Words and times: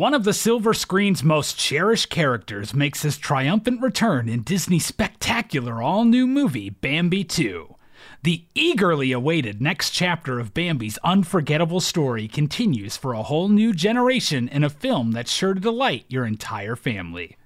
One 0.00 0.14
of 0.14 0.24
the 0.24 0.32
silver 0.32 0.72
screen's 0.72 1.22
most 1.22 1.58
cherished 1.58 2.08
characters 2.08 2.72
makes 2.72 3.02
his 3.02 3.18
triumphant 3.18 3.82
return 3.82 4.30
in 4.30 4.40
Disney's 4.40 4.86
spectacular 4.86 5.82
all 5.82 6.06
new 6.06 6.26
movie, 6.26 6.70
Bambi 6.70 7.22
2. 7.22 7.74
The 8.22 8.46
eagerly 8.54 9.12
awaited 9.12 9.60
next 9.60 9.90
chapter 9.90 10.40
of 10.40 10.54
Bambi's 10.54 10.96
unforgettable 11.04 11.80
story 11.80 12.28
continues 12.28 12.96
for 12.96 13.12
a 13.12 13.24
whole 13.24 13.50
new 13.50 13.74
generation 13.74 14.48
in 14.48 14.64
a 14.64 14.70
film 14.70 15.12
that's 15.12 15.30
sure 15.30 15.52
to 15.52 15.60
delight 15.60 16.06
your 16.08 16.24
entire 16.24 16.76
family. 16.76 17.36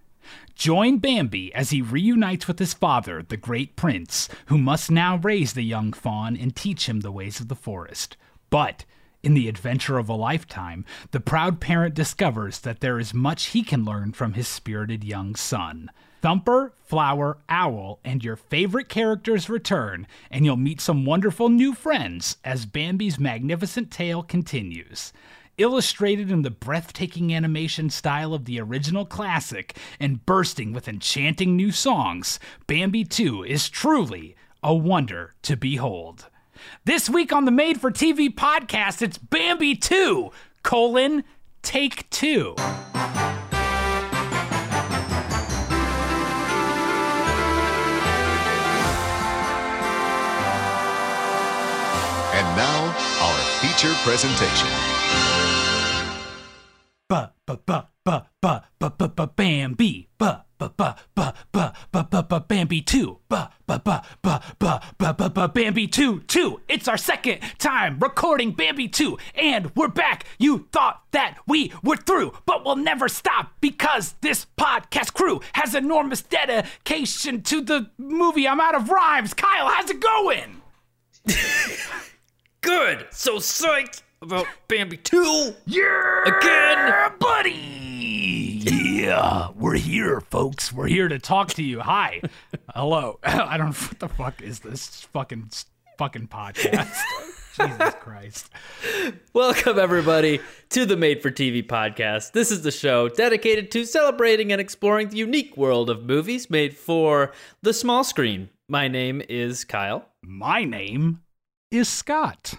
Join 0.55 0.99
Bambi 0.99 1.53
as 1.57 1.71
he 1.71 1.83
reunites 1.83 2.47
with 2.47 2.61
his 2.61 2.73
father, 2.73 3.25
the 3.25 3.37
great 3.37 3.75
prince, 3.75 4.29
who 4.47 4.59
must 4.59 4.93
now 4.93 5.17
raise 5.17 5.55
the 5.55 5.63
young 5.63 5.93
fawn 5.93 6.37
and 6.37 6.55
teach 6.55 6.89
him 6.89 7.01
the 7.01 7.11
ways 7.11 7.41
of 7.41 7.49
the 7.49 7.57
forest. 7.57 8.17
But 8.49 8.85
in 9.25 9.35
the 9.35 9.49
adventure 9.49 9.99
of 9.99 10.09
a 10.09 10.15
lifetime, 10.15 10.85
the 11.11 11.21
proud 11.21 11.59
parent 11.59 11.95
discovers 11.95 12.59
that 12.61 12.81
there 12.81 12.99
is 12.99 13.15
much 13.15 13.47
he 13.47 13.63
can 13.63 13.85
learn 13.85 14.13
from 14.13 14.35
his 14.35 14.47
spirited 14.47 15.03
young 15.03 15.35
son. 15.35 15.91
Thumper, 16.21 16.73
Flower, 16.83 17.39
Owl, 17.49 18.01
and 18.05 18.23
your 18.23 18.37
favorite 18.37 18.89
characters 18.89 19.49
return, 19.49 20.07
and 20.31 20.45
you'll 20.45 20.57
meet 20.57 20.81
some 20.81 21.05
wonderful 21.05 21.49
new 21.49 21.75
friends 21.75 22.37
as 22.45 22.67
Bambi's 22.67 23.19
magnificent 23.19 23.91
tale 23.91 24.23
continues. 24.23 25.13
Illustrated 25.57 26.31
in 26.31 26.43
the 26.43 26.51
breathtaking 26.51 27.35
animation 27.35 27.89
style 27.89 28.35
of 28.35 28.45
the 28.45 28.61
original 28.61 29.05
classic 29.05 29.77
and 30.01 30.25
bursting 30.27 30.73
with 30.73 30.89
enchanting 30.89 31.57
new 31.57 31.71
songs, 31.71 32.41
Bambi 32.67 33.05
2 33.05 33.45
is 33.45 33.69
truly 33.69 34.35
a 34.63 34.75
wonder 34.75 35.35
to 35.43 35.57
behold. 35.57 36.27
This 36.85 37.09
week 37.09 37.33
on 37.33 37.45
the 37.45 37.51
Made 37.51 37.81
for 37.81 37.91
TV 37.91 38.33
podcast, 38.35 39.03
it's 39.03 39.19
Bambi 39.19 39.75
2, 39.75 40.31
colon, 40.63 41.25
take 41.63 42.09
two. 42.11 42.55
And 52.35 52.57
now, 52.57 52.95
our 53.23 53.39
feature 53.61 53.95
presentation. 54.03 54.69
Ba 57.09 57.33
ba 57.47 57.59
ba 57.65 57.94
ba 58.05 58.27
ba 58.43 58.65
ba 58.79 58.91
ba 58.91 59.09
ba 59.09 59.27
Bambi 59.27 60.09
ba 60.19 60.45
ba 60.59 60.69
ba 60.77 60.95
ba 61.15 61.33
ba 61.51 61.73
ba 61.91 62.07
ba 62.13 62.23
ba 62.23 62.41
Bambi 62.41 62.83
two 62.83 63.19
ba 63.31 63.51
ba 63.67 63.79
ba 63.83 64.05
ba 64.21 64.43
ba 64.59 64.81
ba 64.99 65.15
ba 65.15 65.31
ba 65.31 65.49
Bambi 65.49 65.87
two 65.87 66.21
two. 66.21 66.61
It's 66.69 66.87
our 66.87 66.99
second 66.99 67.39
time 67.59 67.99
recording 67.99 68.53
Bambi 68.53 68.89
two, 68.89 69.17
and 69.35 69.75
we're 69.75 69.89
back. 69.89 70.25
You 70.39 70.69
thought 70.71 71.03
that 71.13 71.39
we 71.47 71.73
were 71.83 71.97
through, 71.97 72.35
but 72.45 72.63
we'll 72.63 72.77
never 72.77 73.09
stop 73.09 73.53
because 73.63 74.17
this 74.21 74.47
podcast 74.59 75.15
crew 75.15 75.41
has 75.55 75.75
enormous 75.75 76.21
dedication 76.21 77.41
to 77.45 77.63
the 77.63 77.91
movie. 77.97 78.47
I'm 78.47 78.61
out 78.61 78.75
of 78.75 78.91
rhymes. 78.91 79.33
Kyle, 79.33 79.69
how's 79.69 79.89
it 79.89 80.01
going? 80.01 80.61
Good. 82.61 83.07
So 83.13 83.37
psyched 83.37 84.03
about 84.21 84.47
Bambi 84.69 84.97
2. 84.99 85.55
Yeah, 85.67 86.25
Again. 86.27 87.13
buddy. 87.19 87.94
Yeah, 88.67 89.51
we're 89.55 89.77
here, 89.77 90.23
folks. 90.23 90.73
We're 90.73 90.87
here 90.87 91.07
to 91.09 91.19
talk 91.19 91.49
to 91.55 91.63
you. 91.63 91.81
Hi, 91.81 92.23
hello. 92.75 93.19
I 93.23 93.59
don't. 93.59 93.77
What 93.77 93.99
the 93.99 94.09
fuck 94.09 94.41
is 94.41 94.61
this 94.61 95.03
fucking 95.13 95.51
fucking 95.99 96.29
podcast? 96.29 96.97
Jesus 97.59 97.95
Christ. 98.01 98.49
Welcome, 99.35 99.79
everybody, 99.79 100.41
to 100.71 100.87
the 100.87 100.97
Made 100.97 101.21
for 101.21 101.31
TV 101.31 101.65
podcast. 101.65 102.33
This 102.33 102.51
is 102.51 102.63
the 102.63 102.71
show 102.71 103.11
dedicated 103.11 103.71
to 103.73 103.85
celebrating 103.85 104.51
and 104.51 104.63
exploring 104.63 105.11
the 105.11 105.19
unique 105.19 105.59
world 105.59 105.91
of 105.91 106.05
movies 106.05 106.49
made 106.49 106.75
for 106.75 107.33
the 107.61 107.75
small 107.75 108.03
screen. 108.03 108.49
My 108.67 108.89
name 108.89 109.21
is 109.29 109.65
Kyle. 109.65 110.09
My 110.23 110.65
name 110.65 111.21
is 111.71 111.87
Scott, 111.91 112.55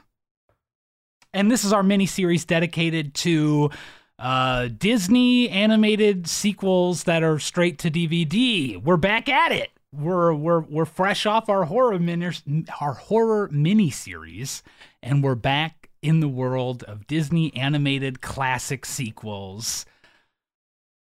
and 1.34 1.50
this 1.50 1.66
is 1.66 1.74
our 1.74 1.82
mini 1.84 2.06
series 2.06 2.46
dedicated 2.46 3.16
to 3.16 3.72
uh, 4.20 4.70
Disney 4.78 5.50
animated 5.50 6.28
sequels 6.28 7.04
that 7.04 7.24
are 7.24 7.40
straight 7.40 7.78
to 7.80 7.92
DVD. 7.92 8.82
We're 8.82 8.98
back 8.98 9.28
at 9.30 9.52
it. 9.52 9.70
We're 9.94 10.34
we're 10.34 10.60
we're 10.62 10.86
fresh 10.86 11.26
off 11.26 11.48
our 11.50 11.64
horror 11.66 12.00
mini 12.00 12.30
our 12.82 12.94
horror 12.94 13.50
mini 13.52 13.90
series, 13.90 14.62
and 15.02 15.24
we're 15.24 15.36
back 15.36 15.90
in 16.02 16.20
the 16.20 16.28
world 16.28 16.84
of 16.84 17.08
Disney 17.08 17.54
animated 17.56 18.22
classic 18.22 18.86
sequels 18.86 19.86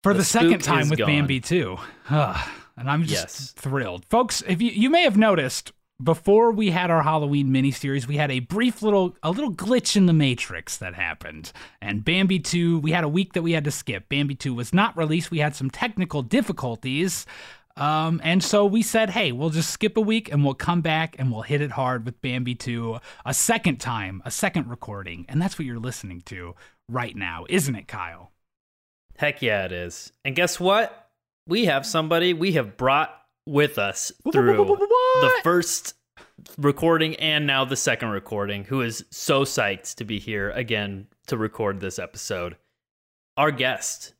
for 0.02 0.12
the, 0.12 0.18
The 0.18 0.24
second 0.24 0.62
time 0.62 0.88
with 0.90 0.98
gone. 0.98 1.08
Bambi 1.08 1.40
too. 1.40 1.78
and 2.08 2.90
I'm 2.90 3.02
just 3.04 3.12
Yes. 3.12 3.52
thrilled, 3.56 4.04
folks. 4.06 4.42
If 4.46 4.60
you 4.60 4.70
you 4.70 4.90
may 4.90 5.02
have 5.04 5.16
noticed 5.16 5.72
before 6.02 6.50
we 6.50 6.70
had 6.70 6.90
our 6.90 7.02
Halloween 7.02 7.48
miniseries, 7.48 8.06
we 8.06 8.16
had 8.16 8.30
a 8.30 8.40
brief 8.40 8.82
little 8.82 9.16
a 9.22 9.30
little 9.30 9.52
glitch 9.52 9.96
in 9.96 10.06
the 10.06 10.12
matrix 10.12 10.76
that 10.76 10.94
happened. 10.94 11.52
And 11.80 12.04
Bambi 12.04 12.38
2, 12.38 12.80
we 12.80 12.92
had 12.92 13.04
a 13.04 13.08
week 13.08 13.32
that 13.32 13.42
we 13.42 13.52
had 13.52 13.64
to 13.64 13.70
skip. 13.70 14.08
Bambi 14.08 14.34
2 14.34 14.52
was 14.54 14.74
not 14.74 14.96
released. 14.96 15.30
We 15.30 15.38
had 15.38 15.56
some 15.56 15.70
technical 15.70 16.22
difficulties. 16.22 17.26
Um, 17.78 18.20
and 18.24 18.42
so 18.42 18.64
we 18.64 18.82
said, 18.82 19.10
hey, 19.10 19.32
we'll 19.32 19.50
just 19.50 19.70
skip 19.70 19.96
a 19.98 20.00
week 20.00 20.32
and 20.32 20.42
we'll 20.44 20.54
come 20.54 20.80
back 20.80 21.16
and 21.18 21.30
we'll 21.30 21.42
hit 21.42 21.60
it 21.60 21.72
hard 21.72 22.06
with 22.06 22.20
Bambi 22.22 22.54
2 22.54 22.98
a 23.26 23.34
second 23.34 23.80
time, 23.80 24.22
a 24.24 24.30
second 24.30 24.68
recording. 24.68 25.26
And 25.28 25.40
that's 25.40 25.58
what 25.58 25.66
you're 25.66 25.78
listening 25.78 26.22
to 26.26 26.54
right 26.88 27.14
now, 27.14 27.44
isn't 27.50 27.74
it, 27.74 27.86
Kyle? 27.86 28.32
Heck 29.18 29.42
yeah, 29.42 29.64
it 29.64 29.72
is. 29.72 30.12
And 30.24 30.34
guess 30.34 30.58
what? 30.58 31.10
We 31.46 31.66
have 31.66 31.86
somebody 31.86 32.32
we 32.32 32.52
have 32.52 32.76
brought 32.76 33.14
with 33.46 33.78
us 33.78 34.12
through 34.32 34.66
the 34.66 35.32
first 35.42 35.94
recording 36.58 37.16
and 37.16 37.46
now 37.46 37.64
the 37.64 37.76
second 37.76 38.10
recording, 38.10 38.64
who 38.64 38.82
is 38.82 39.04
so 39.10 39.44
psyched 39.44 39.94
to 39.96 40.04
be 40.04 40.18
here 40.18 40.50
again 40.50 41.06
to 41.26 41.36
record 41.36 41.80
this 41.80 41.98
episode. 41.98 42.56
Our 43.36 43.50
guest 43.50 44.14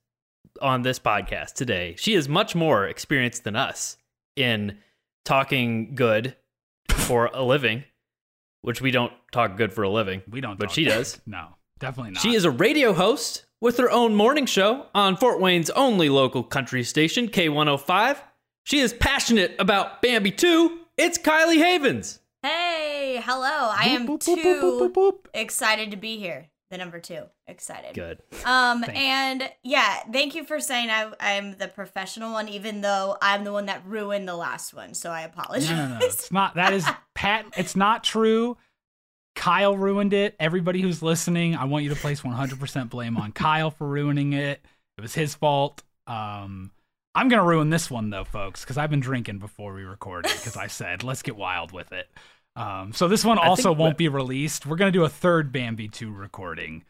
on 0.61 0.83
this 0.83 0.99
podcast 0.99 1.55
today, 1.55 1.95
she 1.99 2.15
is 2.15 2.29
much 2.29 2.55
more 2.55 2.87
experienced 2.87 3.45
than 3.45 3.57
us 3.57 3.97
in 4.37 4.79
talking 5.25 5.95
good 5.95 6.37
for 6.91 7.31
a 7.33 7.43
living, 7.43 7.85
which 8.63 8.81
we 8.81 8.91
don't 8.91 9.13
talk 9.33 9.57
good 9.57 9.73
for 9.73 9.83
a 9.83 9.91
living. 9.91 10.23
We 10.31 10.41
don't, 10.41 10.59
but 10.59 10.71
she 10.71 10.87
about 10.87 10.97
does. 10.97 11.21
No, 11.27 11.49
definitely 11.79 12.13
not. 12.13 12.23
She 12.23 12.35
is 12.35 12.45
a 12.45 12.51
radio 12.51 12.93
host 12.93 13.47
with 13.61 13.79
her 13.79 13.91
own 13.91 14.15
morning 14.15 14.47
show 14.47 14.87
on 14.95 15.17
Fort 15.17 15.41
Wayne's 15.41 15.71
only 15.71 16.09
local 16.09 16.43
country 16.43 16.85
station, 16.85 17.29
K105. 17.29 18.19
She 18.67 18.81
is 18.81 18.93
passionate 18.93 19.55
about 19.61 20.03
Bambi 20.03 20.33
2. 20.33 20.77
It's 20.97 21.19
Kylie 21.19 21.59
Havens. 21.59 22.19
Hey, 22.43 23.23
hello. 23.25 23.71
I 23.73 23.91
am 23.91 24.09
Boop, 24.09 24.19
boop, 24.19 24.25
too 24.25 24.37
boop, 24.37 24.93
boop. 24.93 25.15
excited 25.35 25.93
to 25.93 25.97
be 25.97 26.19
here. 26.19 26.49
The 26.73 26.79
number 26.79 26.99
two. 26.99 27.23
Excited. 27.47 27.95
Good. 27.95 28.19
Um, 28.45 28.83
Thanks. 28.83 28.99
and 29.01 29.51
yeah, 29.63 30.01
thank 30.13 30.35
you 30.35 30.43
for 30.43 30.59
saying 30.59 30.91
I, 30.91 31.13
I'm 31.21 31.57
the 31.59 31.69
professional 31.69 32.33
one, 32.33 32.49
even 32.49 32.81
though 32.81 33.17
I'm 33.23 33.45
the 33.45 33.53
one 33.53 33.67
that 33.67 33.87
ruined 33.87 34.27
the 34.27 34.35
last 34.35 34.75
one. 34.75 34.95
So 34.95 35.11
I 35.13 35.21
apologize. 35.21 35.71
No, 35.71 35.87
no, 35.87 35.99
no. 36.01 36.05
It's 36.05 36.33
not. 36.33 36.57
That 36.57 36.73
is 36.73 36.85
Pat. 37.15 37.47
It's 37.57 37.77
not 37.77 38.03
true. 38.03 38.57
Kyle 39.37 39.77
ruined 39.77 40.13
it. 40.13 40.35
Everybody 40.41 40.81
who's 40.83 41.03
listening, 41.03 41.55
I 41.55 41.67
want 41.67 41.85
you 41.85 41.91
to 41.91 41.97
place 42.01 42.23
100% 42.23 42.89
blame 42.91 43.17
on 43.17 43.31
Kyle 43.31 43.71
for 43.71 43.87
ruining 43.87 44.33
it. 44.33 44.61
It 44.99 45.01
was 45.03 45.15
his 45.15 45.37
fault. 45.37 45.85
Um, 46.09 46.73
I'm 47.17 47.29
gonna 47.29 47.45
ruin 47.45 47.71
this 47.71 47.91
one 47.91 48.11
though, 48.11 48.25
folks, 48.25 48.61
because 48.63 48.79
I've 48.79 48.91
been 48.91 49.01
drinking 49.01 49.41
before 49.41 49.75
we 49.75 49.85
recorded. 49.85 50.33
Because 50.37 50.57
I 50.57 50.67
said 50.69 51.03
let's 51.03 51.23
get 51.23 51.37
wild 51.37 51.73
with 51.73 51.93
it. 51.93 52.09
Um, 52.57 52.93
so 52.93 53.09
this 53.09 53.25
one 53.25 53.39
also 53.39 53.73
won't 53.73 53.99
be 53.99 54.09
released. 54.09 54.67
We're 54.67 54.77
gonna 54.77 54.93
do 54.93 55.05
a 55.05 55.09
third 55.09 55.53
Bambi 55.53 55.89
2 55.89 56.13
recording. 56.13 56.85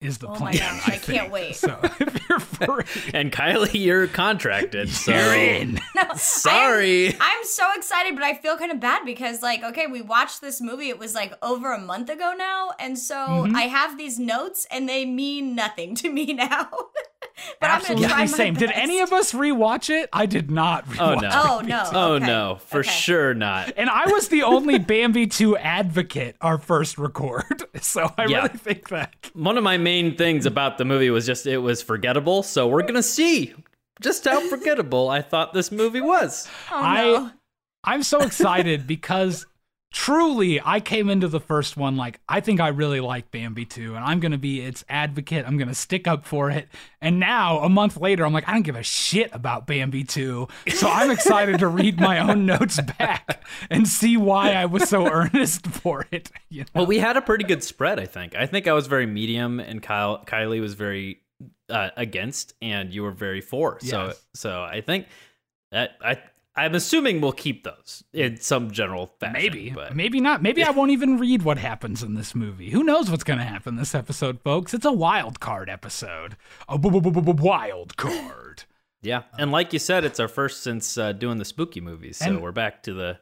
Is 0.00 0.18
the 0.18 0.28
Oh 0.28 0.34
plan? 0.36 0.68
gosh, 0.68 0.88
I 0.88 0.98
can't 0.98 1.30
wait. 1.30 1.56
So 1.56 1.78
if 2.00 2.21
you're 2.60 2.82
free, 2.82 3.10
And 3.14 3.30
Kylie, 3.32 3.74
you're 3.74 4.06
contracted. 4.06 4.88
So 5.02 5.12
you're 5.12 5.34
in. 5.34 5.80
No, 5.94 6.02
Sorry. 6.16 7.08
I'm, 7.14 7.20
I'm 7.20 7.44
so 7.44 7.64
excited, 7.76 8.14
but 8.14 8.22
I 8.24 8.34
feel 8.34 8.56
kind 8.56 8.72
of 8.72 8.80
bad 8.80 9.04
because, 9.04 9.42
like, 9.42 9.62
okay, 9.62 9.86
we 9.86 10.00
watched 10.00 10.40
this 10.40 10.60
movie. 10.60 10.88
It 10.88 10.98
was 10.98 11.14
like 11.14 11.34
over 11.42 11.72
a 11.72 11.78
month 11.78 12.08
ago 12.08 12.34
now, 12.36 12.70
and 12.78 12.98
so 12.98 13.14
Mhm. 13.16 13.54
I 13.54 13.62
have 13.62 13.98
these 13.98 14.18
notes, 14.18 14.66
and 14.70 14.88
they 14.88 15.04
mean 15.04 15.54
nothing 15.54 15.94
to 15.96 16.10
me 16.10 16.32
now. 16.32 16.68
but 17.60 17.70
I'm 17.70 17.82
gonna 17.82 18.08
try 18.08 18.18
my 18.20 18.26
same. 18.26 18.54
Did 18.54 18.70
any 18.72 19.00
of 19.00 19.12
us 19.12 19.32
rewatch 19.32 19.90
it? 19.90 20.08
I 20.12 20.26
did 20.26 20.50
not. 20.50 20.84
Oh, 20.98 21.16
Rewatch 21.16 21.22
no. 21.22 21.30
Oh 21.32 21.56
Bambi 21.58 21.70
no! 21.70 21.84
2. 21.84 21.90
oh, 21.96 22.12
Okay. 22.14 22.26
no. 22.26 22.58
For 22.66 22.80
Okay. 22.80 22.90
sure 22.90 23.34
not. 23.34 23.72
And 23.76 23.88
I 23.90 24.06
was 24.06 24.28
the 24.28 24.42
only 24.42 24.78
Bambi 24.78 25.26
2 25.26 25.56
advocate 25.56 26.36
our 26.40 26.58
first 26.58 26.98
record. 26.98 27.44
So 27.80 28.12
I 28.16 28.26
Yeah. 28.26 28.36
really 28.44 28.48
think 28.58 28.88
that. 28.90 29.12
One 29.34 29.58
of 29.58 29.64
my 29.64 29.76
main 29.76 30.14
things 30.16 30.46
about 30.46 30.78
the 30.78 30.84
movie 30.84 31.10
was 31.10 31.26
just 31.26 31.46
it 31.46 31.58
was 31.58 31.82
forgettable. 31.82 32.21
So 32.42 32.68
we're 32.68 32.82
going 32.82 32.94
to 32.94 33.02
see 33.02 33.54
just 34.00 34.24
how 34.24 34.48
forgettable 34.48 35.08
I 35.08 35.22
thought 35.22 35.52
this 35.52 35.72
movie 35.72 36.00
was. 36.00 36.48
Oh 36.70 36.76
I- 36.76 37.02
no! 37.02 37.30
I'm 37.84 38.02
so 38.02 38.20
excited 38.20 38.86
because 38.86 39.46
truly, 39.92 40.60
I 40.64 40.80
came 40.80 41.08
into 41.08 41.28
the 41.28 41.40
first 41.40 41.76
one 41.76 41.96
like, 41.96 42.20
I 42.28 42.40
think 42.40 42.60
I 42.60 42.68
really 42.68 43.00
like 43.00 43.30
Bambi 43.30 43.64
2, 43.64 43.94
and 43.94 44.04
I'm 44.04 44.20
going 44.20 44.32
to 44.32 44.38
be 44.38 44.60
its 44.60 44.84
advocate. 44.88 45.44
I'm 45.46 45.58
going 45.58 45.68
to 45.68 45.74
stick 45.74 46.08
up 46.08 46.24
for 46.24 46.50
it. 46.50 46.68
And 47.00 47.20
now, 47.20 47.58
a 47.60 47.68
month 47.68 47.96
later, 47.96 48.24
I'm 48.24 48.32
like, 48.32 48.48
I 48.48 48.52
don't 48.52 48.62
give 48.62 48.76
a 48.76 48.82
shit 48.82 49.30
about 49.32 49.66
Bambi 49.66 50.04
2. 50.04 50.48
So 50.74 50.88
I'm 50.88 51.10
excited 51.10 51.58
to 51.60 51.68
read 51.68 52.00
my 52.00 52.18
own 52.18 52.46
notes 52.46 52.80
back 52.98 53.44
and 53.70 53.86
see 53.86 54.16
why 54.16 54.52
I 54.52 54.64
was 54.64 54.88
so 54.88 55.06
earnest 55.10 55.66
for 55.66 56.06
it. 56.10 56.30
You 56.48 56.62
know? 56.62 56.66
Well, 56.74 56.86
we 56.86 56.98
had 56.98 57.16
a 57.16 57.22
pretty 57.22 57.44
good 57.44 57.62
spread, 57.62 58.00
I 58.00 58.06
think. 58.06 58.34
I 58.34 58.46
think 58.46 58.66
I 58.66 58.72
was 58.72 58.86
very 58.86 59.06
medium, 59.06 59.60
and 59.60 59.82
Kyle 59.82 60.24
Kylie 60.24 60.60
was 60.60 60.74
very 60.74 61.21
uh, 61.68 61.90
against, 61.96 62.54
and 62.62 62.92
you 62.92 63.02
were 63.02 63.10
very 63.12 63.40
for. 63.40 63.78
So, 63.80 64.06
Yes. 64.08 64.24
so 64.34 64.62
I 64.62 64.80
think 64.80 65.06
that 65.70 65.92
I 66.04 66.18
I'm 66.54 66.74
assuming 66.74 67.22
we'll 67.22 67.32
keep 67.32 67.64
those 67.64 68.04
in 68.12 68.36
some 68.36 68.72
general 68.72 69.14
fashion. 69.18 69.32
Maybe, 69.32 69.70
but 69.70 69.96
maybe 69.96 70.20
not. 70.20 70.42
Maybe 70.42 70.62
I 70.62 70.70
won't 70.70 70.90
even 70.90 71.18
read 71.18 71.42
what 71.44 71.56
happens 71.56 72.02
in 72.02 72.12
this 72.14 72.34
movie. 72.34 72.68
Who 72.70 72.84
knows 72.84 73.10
what's 73.10 73.24
going 73.24 73.38
to 73.38 73.44
happen 73.46 73.76
this 73.76 73.94
episode, 73.94 74.38
folks? 74.42 74.74
It's 74.74 74.84
a 74.84 74.92
wild 74.92 75.40
card 75.40 75.70
episode. 75.70 76.36
A 76.68 76.76
bu- 76.76 76.90
bu- 76.90 77.00
bu- 77.00 77.22
bu- 77.22 77.42
wild 77.42 77.96
card. 77.96 78.64
yeah, 79.00 79.22
and 79.38 79.50
like 79.50 79.72
you 79.72 79.78
said, 79.78 80.04
it's 80.04 80.20
our 80.20 80.28
first 80.28 80.62
since 80.62 80.98
uh, 80.98 81.12
doing 81.12 81.38
the 81.38 81.46
spooky 81.46 81.80
movies, 81.80 82.18
so 82.18 82.26
And- 82.26 82.42
we're 82.42 82.52
back 82.52 82.82
to 82.82 82.92
the 82.92 83.18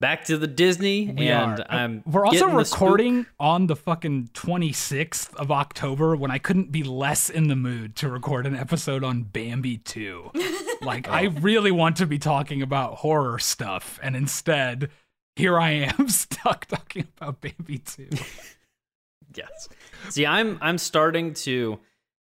back 0.00 0.24
to 0.24 0.36
the 0.36 0.46
Disney, 0.46 1.14
We 1.16 1.28
and 1.28 1.60
are. 1.60 1.66
I'm 1.68 2.02
We're 2.06 2.24
also 2.24 2.38
getting 2.38 2.56
the 2.56 2.64
recording 2.64 3.26
on 3.38 3.66
the 3.66 3.76
fucking 3.76 4.30
26th 4.34 5.34
of 5.34 5.50
October 5.52 6.16
when 6.16 6.30
I 6.30 6.38
couldn't 6.38 6.72
be 6.72 6.82
less 6.82 7.30
in 7.30 7.48
the 7.48 7.56
mood 7.56 7.94
to 7.96 8.08
record 8.08 8.46
an 8.46 8.56
episode 8.56 9.04
on 9.04 9.22
Bambi 9.22 9.78
2. 9.78 10.32
like, 10.82 11.08
oh. 11.08 11.12
I 11.12 11.22
really 11.24 11.70
want 11.70 11.96
to 11.96 12.06
be 12.06 12.18
talking 12.18 12.62
about 12.62 12.96
horror 12.96 13.38
stuff, 13.38 14.00
and 14.02 14.16
instead, 14.16 14.90
here 15.36 15.58
I 15.58 15.70
am 15.70 16.08
stuck 16.08 16.66
talking 16.66 17.06
about 17.16 17.40
Bambi 17.40 17.78
2. 17.78 18.08
Yes. 19.36 19.68
See, 20.08 20.26
I'm 20.26 20.58
I'm 20.60 20.76
starting 20.76 21.34
to 21.34 21.78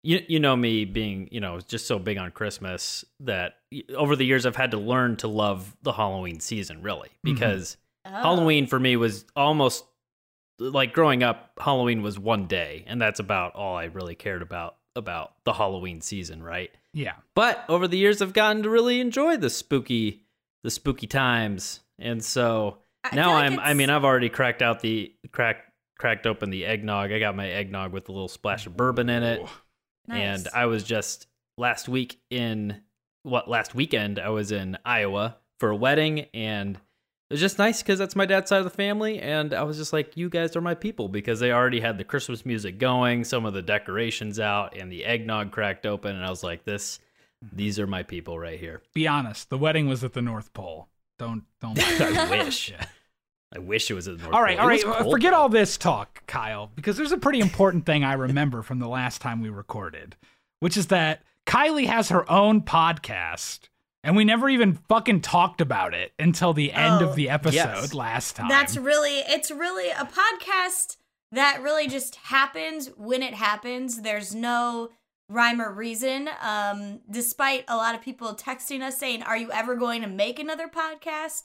you 0.07 0.23
you 0.29 0.41
know 0.41 0.57
me 0.57 0.85
being, 0.85 1.29
you 1.31 1.41
know, 1.41 1.61
just 1.61 1.87
so 1.87 1.99
big 1.99 2.19
on 2.19 2.31
Christmas 2.31 3.05
that 3.21 3.57
over 3.95 4.17
the 4.17 4.25
years 4.25 4.47
I've 4.47 4.57
had 4.57 4.71
to 4.71 4.79
learn 4.79 5.17
to 5.17 5.29
love 5.29 5.77
the 5.83 5.93
Halloween 5.93 6.41
season 6.41 6.83
really 6.83 7.09
mm-hmm. 7.09 7.35
because 7.35 7.77
Oh. 8.07 8.11
Halloween 8.11 8.67
for 8.67 8.79
me 8.79 8.97
was 8.97 9.25
almost 9.35 9.85
like 10.59 10.93
growing 10.93 11.23
up 11.23 11.53
Halloween 11.59 12.03
was 12.03 12.19
one 12.19 12.47
day 12.47 12.85
and 12.87 13.01
that's 13.01 13.21
about 13.21 13.55
all 13.55 13.77
I 13.77 13.85
really 13.85 14.15
cared 14.15 14.43
about 14.43 14.77
about 14.95 15.33
the 15.45 15.53
Halloween 15.53 16.01
season, 16.01 16.43
right? 16.43 16.71
Yeah. 16.95 17.15
But 17.35 17.65
over 17.69 17.89
the 17.89 17.99
years 17.99 18.23
I've 18.23 18.33
gotten 18.33 18.63
to 18.63 18.71
really 18.71 19.01
enjoy 19.01 19.37
the 19.37 19.51
spooky 19.51 20.23
the 20.63 20.71
spooky 20.71 21.07
times. 21.07 21.81
And 21.99 22.25
so 22.25 22.79
I 23.05 23.15
now 23.15 23.33
like 23.33 23.53
I'm 23.53 23.59
I 23.59 23.75
mean 23.75 23.91
I've 23.91 24.05
already 24.05 24.29
cracked 24.29 24.63
out 24.63 24.81
the 24.81 25.13
crack 25.33 25.73
cracked 25.99 26.27
open 26.27 26.51
the 26.51 26.65
eggnog. 26.65 27.11
I 27.11 27.19
got 27.19 27.35
my 27.35 27.49
eggnog 27.49 27.93
with 27.93 28.09
a 28.09 28.13
little 28.13 28.29
splash 28.29 28.67
of 28.67 28.77
bourbon 28.77 29.09
in 29.09 29.23
it. 29.23 29.43
And 30.09 30.49
I 30.55 30.67
was 30.67 30.85
just 30.85 31.27
last 31.59 31.89
week 31.89 32.21
in 32.31 32.83
what 33.23 33.49
last 33.49 33.75
weekend 33.75 34.19
I 34.19 34.29
was 34.29 34.53
in 34.53 34.79
Iowa 34.85 35.37
for 35.59 35.71
a 35.71 35.77
wedding 35.77 36.27
and 36.33 36.77
it 36.77 37.35
was 37.35 37.41
just 37.41 37.59
nice 37.59 37.83
because 37.83 37.99
that's 37.99 38.15
my 38.15 38.25
dad's 38.25 38.49
side 38.49 38.59
of 38.59 38.65
the 38.65 38.71
family 38.71 39.19
and 39.19 39.53
I 39.53 39.65
was 39.65 39.77
just 39.77 39.93
like 39.93 40.17
you 40.17 40.29
guys 40.29 40.55
are 40.55 40.61
my 40.61 40.75
people 40.75 41.09
because 41.09 41.41
they 41.41 41.51
already 41.51 41.81
had 41.81 41.99
the 41.99 42.05
Christmas 42.05 42.47
music 42.47 42.79
going, 42.79 43.25
some 43.25 43.45
of 43.45 43.53
the 43.53 43.63
decorations 43.63 44.39
out 44.39 44.77
and 44.77 44.93
the 44.93 45.05
eggnog 45.05 45.51
cracked 45.51 45.87
open 45.87 46.15
and 46.15 46.25
I 46.25 46.31
was 46.31 46.45
like 46.45 46.65
this 46.65 47.01
mm-hmm. 47.45 47.57
these 47.57 47.81
are 47.81 47.87
my 47.87 48.05
people 48.05 48.39
right 48.39 48.61
here. 48.61 48.83
Be 48.95 49.09
honest, 49.09 49.51
the 49.51 49.59
wedding 49.59 49.89
was 49.89 50.05
at 50.05 50.13
the 50.13 50.23
North 50.23 50.53
Pole. 50.53 50.89
Don't, 51.19 51.45
don't. 51.61 51.79
I 52.01 52.31
wish. 52.31 52.73
I 53.55 53.59
wish 53.61 53.91
it 53.91 53.95
was 53.95 54.09
at 54.09 54.17
the 54.19 54.23
North 54.25 54.35
all 54.35 54.43
right, 54.43 54.57
Pole. 54.59 54.65
all 54.67 54.71
It 54.71 54.77
right. 54.83 54.87
was 54.87 54.97
uh, 54.97 55.03
cold, 55.03 55.13
Forget 55.15 55.33
though. 55.33 55.39
all 55.39 55.49
this 55.49 55.77
talk, 55.77 56.27
Kyle, 56.27 56.71
because 56.75 56.97
there's 56.97 57.13
a 57.13 57.17
pretty 57.19 57.41
important 57.41 57.87
thing 57.87 58.05
I 58.05 58.15
remember 58.15 58.63
from 58.63 58.79
the 58.81 58.89
last 58.89 59.21
time 59.21 59.41
we 59.41 59.49
recorded, 59.49 60.17
which 60.61 60.77
is 60.77 60.89
that 60.89 61.23
Kylie 61.47 61.87
has 61.87 62.09
her 62.09 62.29
own 62.31 62.63
podcast, 62.63 63.69
and 64.03 64.17
we 64.17 64.25
never 64.25 64.49
even 64.49 64.75
fucking 64.89 65.21
talked 65.21 65.61
about 65.61 65.95
it 65.95 66.13
until 66.19 66.53
the 66.53 66.73
end 66.73 67.03
Oh, 67.03 67.09
of 67.09 67.15
the 67.17 67.31
episode 67.31 67.55
yes. 67.55 67.95
last 67.95 68.37
time. 68.37 68.49
That's 68.49 68.77
really 68.77 69.19
it's 69.21 69.51
really 69.51 69.91
a 69.91 70.05
podcast 70.07 70.97
that 71.33 71.61
really 71.63 71.87
just 71.89 72.17
happens 72.17 72.89
when 72.97 73.23
it 73.23 73.35
happens. 73.35 74.03
There's 74.03 74.35
no 74.35 74.91
rhyme 75.29 75.61
or 75.61 75.73
reason. 75.73 76.29
Um, 76.41 77.01
despite 77.11 77.65
a 77.69 77.77
lot 77.77 77.95
of 77.95 78.01
people 78.03 78.35
texting 78.35 78.81
us 78.83 78.97
saying, 78.99 79.23
"Are 79.23 79.37
you 79.37 79.51
ever 79.53 79.77
going 79.77 80.03
to 80.03 80.09
make 80.09 80.39
another 80.41 80.69
podcast?" 80.69 81.45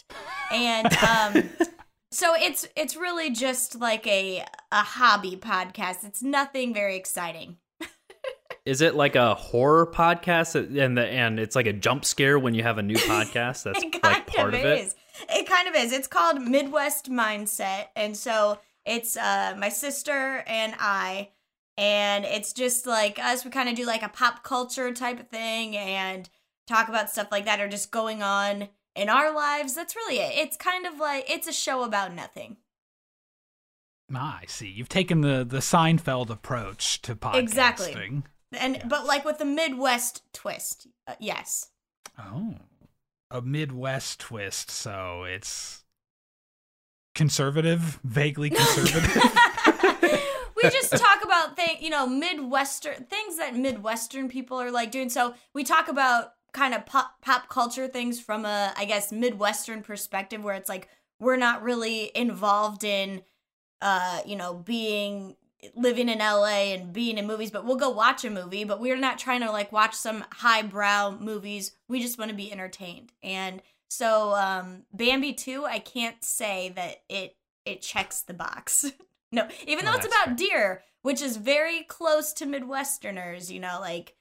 And 0.51 0.87
um, 0.97 1.49
so 2.11 2.35
it's 2.35 2.67
it's 2.75 2.95
really 2.95 3.31
just 3.31 3.79
like 3.79 4.05
a 4.05 4.45
a 4.71 4.83
hobby 4.83 5.37
podcast. 5.37 6.03
It's 6.03 6.21
nothing 6.21 6.73
very 6.73 6.97
exciting. 6.97 7.57
Is 8.65 8.81
it 8.81 8.95
like 8.95 9.15
a 9.15 9.33
horror 9.33 9.87
podcast 9.87 10.55
and 10.55 10.97
the 10.97 11.07
and 11.07 11.39
it's 11.39 11.55
like 11.55 11.67
a 11.67 11.73
jump 11.73 12.03
scare 12.03 12.37
when 12.37 12.53
you 12.53 12.63
have 12.63 12.77
a 12.77 12.83
new 12.83 12.95
podcast? 12.95 13.63
That's 13.63 13.83
it 13.83 14.01
kind 14.01 14.03
like 14.03 14.27
part 14.27 14.53
of, 14.53 14.59
it. 14.59 14.79
is. 14.79 14.95
It 15.29 15.47
kind 15.47 15.67
of 15.67 15.75
is. 15.75 15.93
It's 15.93 16.07
called 16.07 16.41
Midwest 16.41 17.09
Mindset, 17.09 17.87
and 17.95 18.15
so 18.15 18.59
it's 18.85 19.15
uh 19.15 19.55
my 19.57 19.69
sister 19.69 20.43
and 20.47 20.75
I, 20.79 21.29
and 21.77 22.25
it's 22.25 22.51
just 22.51 22.85
like 22.85 23.19
us. 23.19 23.45
We 23.45 23.51
kind 23.51 23.69
of 23.69 23.75
do 23.75 23.85
like 23.85 24.03
a 24.03 24.09
pop 24.09 24.43
culture 24.43 24.91
type 24.91 25.19
of 25.19 25.29
thing 25.29 25.77
and 25.77 26.29
talk 26.67 26.89
about 26.89 27.09
stuff 27.09 27.29
like 27.31 27.45
that, 27.45 27.61
or 27.61 27.69
just 27.69 27.89
going 27.89 28.21
on 28.21 28.67
in 28.95 29.09
our 29.09 29.33
lives. 29.33 29.75
That's 29.75 29.95
really 29.95 30.17
it. 30.17 30.33
It's 30.37 30.57
kind 30.57 30.85
of 30.85 30.99
like 30.99 31.29
it's 31.29 31.47
a 31.47 31.53
show 31.53 31.83
about 31.83 32.13
nothing. 32.13 32.57
Ah, 34.13 34.39
I 34.41 34.45
see. 34.47 34.67
You've 34.67 34.89
taken 34.89 35.21
the 35.21 35.45
the 35.47 35.59
Seinfeld 35.59 36.29
approach 36.29 37.01
to 37.03 37.15
podcasting. 37.15 37.39
Exactly. 37.39 38.23
And 38.53 38.83
but 38.87 39.05
like 39.05 39.23
with 39.25 39.37
the 39.37 39.45
Midwest 39.45 40.23
twist. 40.33 40.87
Uh, 41.07 41.15
yes. 41.19 41.69
Oh, 42.19 42.55
a 43.29 43.41
Midwest 43.41 44.19
twist. 44.19 44.69
So 44.69 45.23
it's 45.23 45.83
conservative, 47.15 47.99
vaguely 48.03 48.49
conservative. 48.51 49.15
we 50.55 50.69
just 50.69 50.91
talk 50.97 51.23
about 51.23 51.55
things, 51.55 51.81
you 51.81 51.89
know, 51.89 52.07
Midwestern 52.07 53.05
things 53.05 53.37
that 53.37 53.55
Midwestern 53.55 54.29
people 54.29 54.59
are 54.59 54.71
like 54.71 54.91
doing. 54.91 55.09
So 55.09 55.33
we 55.53 55.63
talk 55.63 55.87
about 55.87 56.33
kind 56.53 56.73
of 56.73 56.85
pop, 56.85 57.21
pop 57.21 57.49
culture 57.49 57.87
things 57.87 58.19
from 58.19 58.45
a, 58.45 58.73
I 58.75 58.85
guess, 58.85 59.11
Midwestern 59.11 59.81
perspective, 59.83 60.43
where 60.43 60.55
it's 60.55 60.69
like 60.69 60.89
we're 61.19 61.37
not 61.37 61.63
really 61.63 62.11
involved 62.15 62.83
in, 62.83 63.21
uh, 63.81 64.21
you 64.25 64.35
know, 64.35 64.53
being 64.53 65.35
living 65.75 66.09
in 66.09 66.19
LA 66.19 66.73
and 66.73 66.91
being 66.91 67.17
in 67.17 67.27
movies, 67.27 67.51
but 67.51 67.65
we'll 67.65 67.75
go 67.75 67.89
watch 67.91 68.25
a 68.25 68.29
movie. 68.29 68.63
But 68.63 68.79
we're 68.79 68.97
not 68.97 69.19
trying 69.19 69.41
to 69.41 69.51
like 69.51 69.71
watch 69.71 69.93
some 69.93 70.25
highbrow 70.31 71.17
movies. 71.19 71.73
We 71.87 72.01
just 72.01 72.17
want 72.17 72.29
to 72.31 72.35
be 72.37 72.51
entertained. 72.51 73.11
And 73.21 73.61
so, 73.89 74.33
um, 74.35 74.83
Bambi 74.93 75.33
two, 75.33 75.65
I 75.65 75.79
can't 75.79 76.23
say 76.23 76.71
that 76.75 77.03
it 77.09 77.35
it 77.65 77.81
checks 77.81 78.21
the 78.21 78.33
box. 78.33 78.91
No, 79.33 79.47
even 79.65 79.85
though 79.85 79.93
Oh, 79.93 79.95
it's 79.95 80.05
about 80.05 80.35
deer, 80.35 80.83
which 81.03 81.21
is 81.21 81.37
very 81.37 81.83
close 81.83 82.33
to 82.33 82.45
Midwesterners, 82.45 83.49
you 83.49 83.61
know, 83.61 83.77
like 83.79 84.13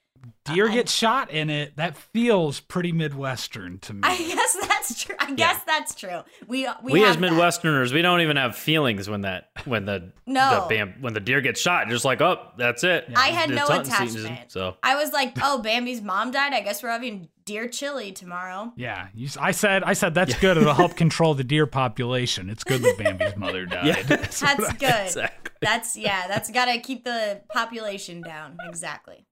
Deer 0.45 0.69
I- 0.69 0.73
gets 0.73 0.91
shot 0.91 1.29
in 1.31 1.49
it. 1.49 1.75
That 1.77 1.95
feels 1.97 2.59
pretty 2.59 2.91
Midwestern 2.91 3.79
to 3.79 3.93
me. 3.93 3.99
I 4.03 4.17
guess 4.17 4.57
that's 4.67 5.03
true. 5.03 5.15
I 5.19 5.31
guess 5.33 5.63
that's 5.65 5.93
true. 5.95 6.21
We 6.47 6.67
we, 6.83 6.93
We, 6.93 7.03
as 7.03 7.15
have 7.15 7.21
that. 7.21 7.31
Midwesterners, 7.33 7.93
we 7.93 8.01
don't 8.01 8.21
even 8.21 8.37
have 8.37 8.55
feelings 8.55 9.09
when 9.09 9.21
that 9.21 9.49
when 9.65 9.85
the 9.85 10.11
No. 10.25 10.61
the 10.67 10.75
bam, 10.75 10.95
when 11.01 11.13
the 11.13 11.19
deer 11.19 11.41
gets 11.41 11.61
shot. 11.61 11.87
Just 11.89 12.05
like 12.05 12.21
oh, 12.21 12.47
that's 12.57 12.83
it. 12.83 13.05
I 13.15 13.27
had 13.29 13.51
It's 13.51 13.59
no 13.59 13.65
hunting 13.67 13.91
attachment. 13.93 14.11
season, 14.11 14.37
so 14.47 14.77
I 14.83 14.95
was 14.95 15.11
like, 15.13 15.33
oh, 15.41 15.59
Bambi's 15.61 16.01
mom 16.01 16.31
died. 16.31 16.53
I 16.53 16.61
guess 16.61 16.81
we're 16.81 16.89
having 16.89 17.29
deer 17.45 17.67
chili 17.67 18.11
tomorrow. 18.11 18.71
Yeah, 18.75 19.07
you, 19.13 19.25
s- 19.27 19.37
I 19.39 19.51
said 19.51 19.83
I 19.83 19.93
said 19.93 20.13
that's 20.15 20.37
good. 20.39 20.57
It'll 20.57 20.73
help 20.73 20.95
control 20.95 21.33
the 21.35 21.43
deer 21.43 21.67
population. 21.67 22.49
It's 22.49 22.63
good 22.63 22.81
that 22.81 22.97
Bambi's 22.97 23.35
mother 23.37 23.65
died. 23.67 23.85
yeah, 23.85 24.01
That's 24.03 24.41
good. 24.73 25.05
exactly. 25.05 25.51
That's 25.61 25.95
yeah. 25.95 26.27
That's 26.27 26.49
got 26.49 26.65
to 26.65 26.79
keep 26.79 27.03
the 27.05 27.41
population 27.53 28.21
down. 28.21 28.57
Exactly. 28.67 29.25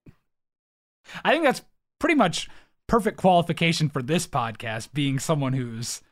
I 1.24 1.32
think 1.32 1.44
that's 1.44 1.62
pretty 1.98 2.14
much 2.14 2.48
perfect 2.86 3.16
qualification 3.18 3.88
for 3.88 4.02
this 4.02 4.26
podcast 4.26 4.92
being 4.92 5.18
someone 5.18 5.52
who's 5.52 6.02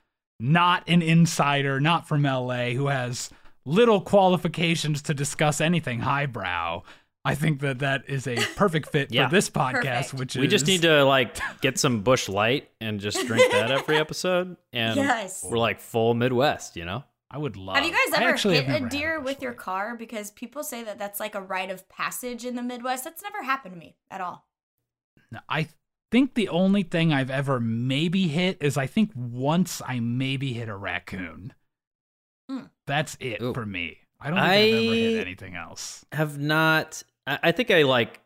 not 0.40 0.84
an 0.88 1.02
insider, 1.02 1.80
not 1.80 2.06
from 2.06 2.22
LA, 2.22 2.70
who 2.70 2.86
has 2.88 3.30
little 3.66 4.00
qualifications 4.00 5.02
to 5.02 5.14
discuss 5.14 5.60
anything 5.60 6.00
highbrow. 6.00 6.82
I 7.24 7.34
think 7.34 7.60
that 7.60 7.80
that 7.80 8.04
is 8.08 8.26
a 8.26 8.36
perfect 8.56 8.88
fit 8.90 9.12
Yeah. 9.12 9.28
for 9.28 9.34
this 9.34 9.50
podcast, 9.50 9.82
Perfect. 9.82 10.14
which 10.14 10.36
is 10.36 10.40
We 10.40 10.46
just 10.48 10.66
need 10.66 10.82
to 10.82 11.04
like 11.04 11.36
get 11.60 11.78
some 11.78 12.02
Busch 12.02 12.28
Light 12.28 12.70
and 12.80 13.00
just 13.00 13.26
drink 13.26 13.50
that 13.52 13.70
every 13.70 13.98
episode, 13.98 14.56
and 14.72 14.96
Yes. 14.96 15.44
we're 15.46 15.58
like 15.58 15.80
full 15.80 16.14
Midwest, 16.14 16.76
you 16.76 16.84
know. 16.84 17.04
I 17.30 17.36
would 17.36 17.56
love. 17.58 17.76
Have 17.76 17.84
you 17.84 17.90
guys 17.90 18.18
ever 18.18 18.30
actually 18.30 18.62
hit 18.62 18.82
a 18.82 18.88
deer 18.88 19.18
Busch 19.18 19.26
with 19.26 19.42
your 19.42 19.52
car? 19.52 19.96
Because 19.96 20.30
people 20.30 20.62
say 20.62 20.82
that 20.84 20.98
that's 20.98 21.20
like 21.20 21.34
a 21.34 21.42
rite 21.42 21.70
of 21.70 21.86
passage 21.90 22.46
in 22.46 22.54
the 22.56 22.62
Midwest. 22.62 23.04
That's 23.04 23.22
never 23.22 23.42
happened 23.42 23.74
to 23.74 23.78
me 23.78 23.96
at 24.10 24.22
all. 24.22 24.46
No, 25.32 25.40
I 25.48 25.68
think 26.10 26.34
the 26.34 26.48
only 26.48 26.82
thing 26.82 27.12
I've 27.12 27.30
ever 27.30 27.60
maybe 27.60 28.28
hit 28.28 28.58
is 28.62 28.76
I 28.76 28.86
think 28.86 29.10
once 29.14 29.82
I 29.86 30.00
maybe 30.00 30.52
hit 30.54 30.68
a 30.68 30.76
raccoon. 30.76 31.52
Mm. 32.50 32.70
That's 32.86 33.16
it 33.20 33.42
Ooh. 33.42 33.52
for 33.52 33.66
me. 33.66 33.98
I 34.20 34.30
don't 34.30 34.38
think 34.38 34.48
I, 34.50 34.56
have 34.56 34.74
ever 34.84 34.94
hit 34.94 35.20
anything 35.20 35.54
else. 35.54 36.04
Have 36.12 36.38
not. 36.38 37.02
I, 37.26 37.38
I 37.44 37.52
think 37.52 37.70
I 37.70 37.82
like 37.82 38.20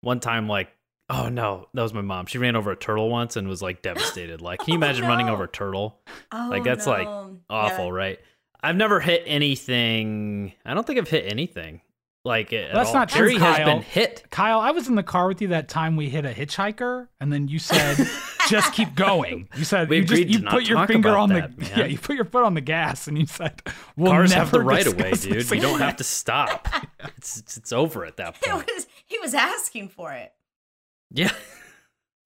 one 0.00 0.20
time 0.20 0.48
like. 0.48 0.68
Oh 1.08 1.28
no, 1.28 1.66
that 1.74 1.82
was 1.82 1.92
my 1.94 2.02
mom. 2.02 2.26
She 2.26 2.38
ran 2.38 2.54
over 2.54 2.70
a 2.70 2.76
turtle 2.76 3.08
once 3.08 3.36
and 3.36 3.48
was 3.48 3.62
like 3.62 3.82
devastated. 3.82 4.40
Like, 4.40 4.60
can 4.60 4.68
you 4.68 4.74
Oh, 4.74 4.76
imagine 4.82 5.06
running 5.06 5.28
over 5.28 5.44
a 5.44 5.48
turtle? 5.48 6.00
Oh, 6.32 6.48
Like, 6.50 6.62
that's, 6.64 6.86
like. 6.86 7.08
Awful, 7.48 7.86
Yeah. 7.86 7.92
right? 7.92 8.18
I've 8.62 8.76
never 8.76 9.00
hit 9.00 9.22
anything. 9.26 10.52
I 10.64 10.74
don't 10.74 10.86
think 10.86 10.98
I've 10.98 11.08
hit 11.08 11.30
anything 11.30 11.80
like 12.24 12.52
it. 12.52 12.68
at 12.70 12.74
That's 12.74 12.88
all. 12.88 12.94
not 12.94 13.08
true, 13.08 13.28
Carrie 13.28 13.38
has 13.38 13.56
Kyle. 13.58 13.66
been 13.66 13.82
hit. 13.82 14.24
Kyle, 14.30 14.60
I 14.60 14.70
was 14.72 14.88
in 14.88 14.94
the 14.94 15.02
car 15.02 15.26
with 15.28 15.40
you 15.40 15.48
that 15.48 15.68
time 15.68 15.96
we 15.96 16.08
hit 16.10 16.24
a 16.26 16.30
hitchhiker, 16.30 17.08
and 17.20 17.32
then 17.32 17.48
you 17.48 17.58
said, 17.58 17.96
"Just 18.48 18.72
keep 18.74 18.94
going." 18.94 19.48
You 19.56 19.64
said 19.64 19.88
We 19.88 19.96
you 19.98 20.02
just 20.04 20.12
agreed 20.20 20.34
you 20.34 20.40
to 20.42 20.50
put 20.50 20.68
your 20.68 20.78
talk 20.78 20.88
finger 20.88 21.08
about 21.10 21.18
on 21.20 21.28
that, 21.30 21.56
the 21.56 21.62
man. 21.70 21.78
yeah, 21.78 21.84
you 21.86 21.98
put 21.98 22.16
your 22.16 22.24
foot 22.26 22.44
on 22.44 22.54
the 22.54 22.60
gas, 22.60 23.08
and 23.08 23.18
you 23.18 23.26
said, 23.26 23.62
we'll 23.96 24.10
Cars 24.12 24.30
never 24.30 24.40
have 24.40 24.50
the 24.52 24.60
right 24.60 24.86
of 24.86 24.96
way, 24.96 25.10
discuss 25.10 25.48
dude. 25.48 25.50
You 25.56 25.60
don't 25.62 25.80
have 25.80 25.96
to 25.96 26.04
stop. 26.04 26.68
It's 27.16 27.38
it's, 27.38 27.56
it's 27.56 27.72
over 27.72 28.04
at 28.04 28.16
that 28.18 28.36
It 28.42 28.50
point. 28.50 28.70
was, 28.74 28.86
he 29.06 29.18
was 29.18 29.32
asking 29.34 29.88
for 29.88 30.12
it. 30.12 30.32
Yeah. 31.10 31.32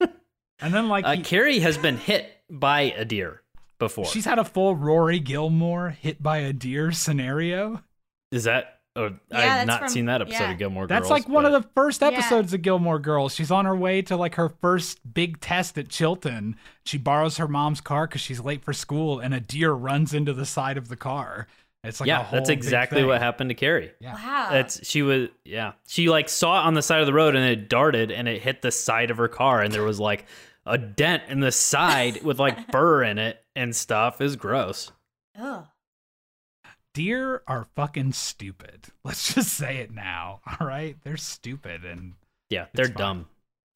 And 0.00 0.72
then 0.72 0.88
like 0.88 1.04
Uh, 1.04 1.16
he- 1.16 1.22
Carrie 1.22 1.58
has 1.60 1.76
been 1.78 1.96
hit 1.96 2.28
by 2.50 2.82
a 2.96 3.04
deer 3.04 3.42
before. 3.78 4.04
she's 4.06 4.24
had 4.24 4.38
a 4.38 4.44
full 4.44 4.74
Rory 4.76 5.18
Gilmore 5.20 5.90
hit 5.90 6.22
by 6.22 6.38
a 6.38 6.52
deer 6.52 6.90
scenario. 6.92 7.82
Is 8.32 8.44
that? 8.44 8.73
Oh, 8.96 9.10
Yeah, 9.32 9.60
I've 9.62 9.66
not 9.66 9.80
from- 9.80 9.88
seen 9.88 10.04
that 10.06 10.20
episode 10.20 10.38
yeah. 10.44 10.50
of 10.52 10.58
Gilmore 10.58 10.82
Girls. 10.86 10.88
That's 10.88 11.08
Girls. 11.08 11.20
like 11.22 11.28
one 11.28 11.44
of 11.44 11.52
the 11.52 11.68
first 11.74 12.00
Yeah. 12.00 12.08
episodes 12.08 12.54
of 12.54 12.62
Gilmore 12.62 12.98
Girls. 13.00 13.34
She's 13.34 13.50
on 13.50 13.64
her 13.64 13.74
way 13.74 14.02
to 14.02 14.16
like 14.16 14.36
her 14.36 14.48
first 14.60 15.00
big 15.14 15.40
test 15.40 15.76
at 15.78 15.88
Chilton. 15.88 16.56
She 16.84 16.96
borrows 16.98 17.38
her 17.38 17.48
mom's 17.48 17.80
car 17.80 18.06
because 18.06 18.20
she's 18.20 18.38
late 18.40 18.62
for 18.62 18.72
school, 18.72 19.18
and 19.18 19.34
a 19.34 19.40
deer 19.40 19.72
runs 19.72 20.14
into 20.14 20.32
the 20.32 20.46
side 20.46 20.76
of 20.76 20.88
the 20.88 20.96
car. 20.96 21.48
It's 21.82 22.00
like 22.00 22.06
a 22.06 22.08
yeah, 22.08 22.22
whole 22.22 22.38
that's 22.38 22.48
exactly 22.48 23.04
what 23.04 23.20
happened 23.20 23.50
to 23.50 23.54
Carrie. 23.54 23.92
Yeah. 24.00 24.14
Wow. 24.14 24.48
That's 24.52 24.88
she 24.88 25.02
was 25.02 25.28
yeah. 25.44 25.72
She 25.86 26.08
like 26.08 26.28
saw 26.30 26.60
it 26.62 26.66
on 26.66 26.74
the 26.74 26.80
side 26.80 27.00
of 27.00 27.06
the 27.06 27.12
road 27.12 27.34
and 27.36 27.44
it 27.44 27.68
darted 27.68 28.10
and 28.10 28.26
it 28.26 28.40
hit 28.40 28.62
the 28.62 28.70
side 28.70 29.10
of 29.10 29.18
her 29.18 29.28
car 29.28 29.60
and 29.60 29.70
there 29.70 29.82
was 29.82 30.00
like 30.00 30.24
a 30.64 30.78
dent 30.78 31.24
in 31.28 31.40
the 31.40 31.52
side 31.52 32.22
with 32.22 32.38
like 32.38 32.70
fur 32.72 33.02
in 33.02 33.18
it 33.18 33.44
and 33.54 33.76
stuff. 33.76 34.22
Is 34.22 34.34
gross. 34.36 34.92
Ugh. 35.38 35.66
Deer 36.94 37.42
are 37.46 37.66
fucking 37.76 38.12
stupid. 38.12 38.86
Let's 39.04 39.34
just 39.34 39.50
say 39.52 39.78
it 39.78 39.92
now. 39.92 40.40
All 40.60 40.66
right, 40.66 40.96
they're 41.02 41.16
stupid, 41.16 41.84
and 41.84 42.14
Yeah, 42.50 42.66
they're 42.72 42.86
fine. 42.86 42.96
dumb. 42.96 43.28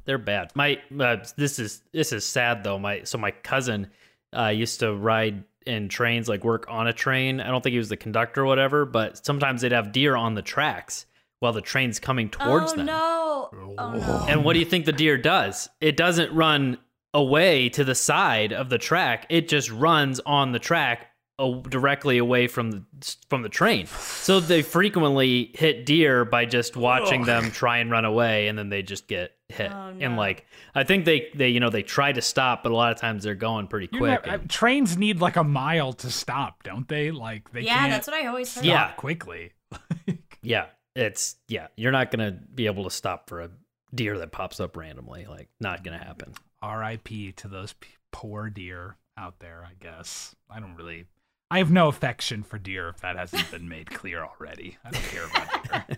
They're 0.05 0.17
bad. 0.19 0.53
My 0.55 0.81
uh, 0.99 1.19
this 1.37 1.59
is 1.59 1.83
this 1.93 2.13
is 2.13 2.25
sad 2.25 2.65
though. 2.65 2.79
My 2.79 3.03
so 3.03 3.19
my 3.19 3.31
cousin 3.31 3.91
uh, 4.35 4.47
used 4.47 4.81
to 4.81 4.95
ride 4.95 5.45
in 5.67 5.89
trains, 5.91 6.31
like 6.31 6.45
work 6.45 6.65
on 6.71 6.87
a 6.87 6.95
train. 6.95 7.41
I 7.41 7.49
don't 7.49 7.63
think 7.63 7.73
he 7.73 7.79
was 7.79 7.91
the 7.91 7.97
conductor 7.99 8.43
or 8.43 8.47
whatever, 8.47 8.87
but 8.87 9.23
sometimes 9.27 9.61
they'd 9.61 9.73
have 9.73 9.93
deer 9.93 10.17
on 10.17 10.35
the 10.35 10.41
tracks 10.41 11.05
while 11.41 11.53
the 11.53 11.61
train's 11.61 12.01
coming 12.01 12.31
towards 12.31 12.73
oh, 12.73 12.77
them. 12.77 12.87
no. 12.87 13.51
Oh, 13.53 13.75
no. 13.77 14.25
And 14.29 14.45
what 14.45 14.55
do 14.55 14.61
you 14.61 14.65
think 14.65 14.87
the 14.87 14.93
deer 14.93 15.19
does? 15.19 15.69
It 15.81 15.97
doesn't 15.97 16.33
run 16.33 16.79
away 17.13 17.69
to 17.71 17.85
the 17.85 17.95
side 17.95 18.53
of 18.53 18.71
the 18.71 18.79
track. 18.79 19.27
It 19.29 19.49
just 19.49 19.71
runs 19.71 20.21
on 20.21 20.53
the 20.53 20.59
track 20.59 21.03
a- 21.03 21.08
directly 21.38 22.18
away 22.18 22.49
from 22.49 22.71
the 22.73 22.85
from 23.30 23.42
the 23.42 23.49
train. 23.49 23.87
So 23.87 24.40
they 24.40 24.62
frequently 24.62 25.52
hit 25.54 25.87
deer 25.87 26.25
by 26.25 26.45
just 26.47 26.76
watching 26.76 27.25
them 27.25 27.50
try 27.50 27.78
and 27.78 27.90
run 27.90 28.04
away, 28.04 28.49
and 28.49 28.59
then 28.59 28.68
they 28.68 28.83
just 28.83 29.07
get 29.09 29.33
hit. 29.49 29.71
Oh, 29.73 29.95
And 30.00 30.16
like 30.16 30.47
I 30.75 30.85
think 30.85 31.04
they 31.04 31.28
they 31.35 31.49
you 31.50 31.61
know 31.61 31.71
they 31.71 31.83
try 31.85 32.12
to 32.12 32.21
stop, 32.21 32.62
but 32.64 32.73
a 32.73 32.75
lot 32.76 32.92
of 32.92 32.99
times 33.00 33.23
they're 33.25 33.35
going 33.37 33.68
pretty 33.68 33.88
you 33.92 33.99
quick. 33.99 34.25
never- 34.26 34.38
and- 34.42 34.50
trains 34.50 34.97
need 34.97 35.21
like 35.21 35.37
a 35.37 35.45
mile 35.45 35.92
to 35.95 36.11
stop, 36.11 36.62
don't 36.64 36.88
they? 36.88 37.11
Like 37.12 37.50
they 37.52 37.61
yeah, 37.62 37.78
can't 37.78 37.90
that's 37.92 38.07
what 38.09 38.16
I 38.16 38.26
always 38.26 38.52
heard. 38.54 38.64
Yeah. 38.64 38.90
quickly. 38.92 39.52
yeah, 40.42 40.66
it's 40.97 41.37
yeah. 41.49 41.68
You're 41.76 41.92
not 41.92 42.11
gonna 42.11 42.33
be 42.33 42.66
able 42.66 42.85
to 42.85 42.90
stop 42.90 43.28
for 43.28 43.40
a 43.42 43.50
deer 43.95 44.18
that 44.18 44.33
pops 44.33 44.59
up 44.61 44.76
randomly. 44.76 45.26
Like 45.26 45.49
not 45.61 45.85
gonna 45.85 45.99
happen. 45.99 46.35
R.I.P. 46.61 47.33
to 47.33 47.47
those 47.49 47.75
p- 47.75 47.88
poor 48.11 48.50
deer 48.50 48.97
out 49.16 49.38
there. 49.38 49.64
I 49.64 49.75
guess 49.80 50.35
I 50.50 50.59
don't 50.59 50.75
really. 50.75 51.07
I 51.50 51.59
have 51.59 51.71
no 51.71 51.88
affection 51.88 52.43
for 52.43 52.59
deer 52.59 52.88
if 52.90 53.00
that 53.00 53.17
hasn't 53.17 53.50
been 53.50 53.69
made 53.69 53.90
clear 53.90 54.23
already. 54.25 54.76
I 54.85 54.90
don't 54.90 55.05
care 55.05 55.25
about 55.25 55.88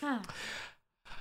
deer. 0.00 0.20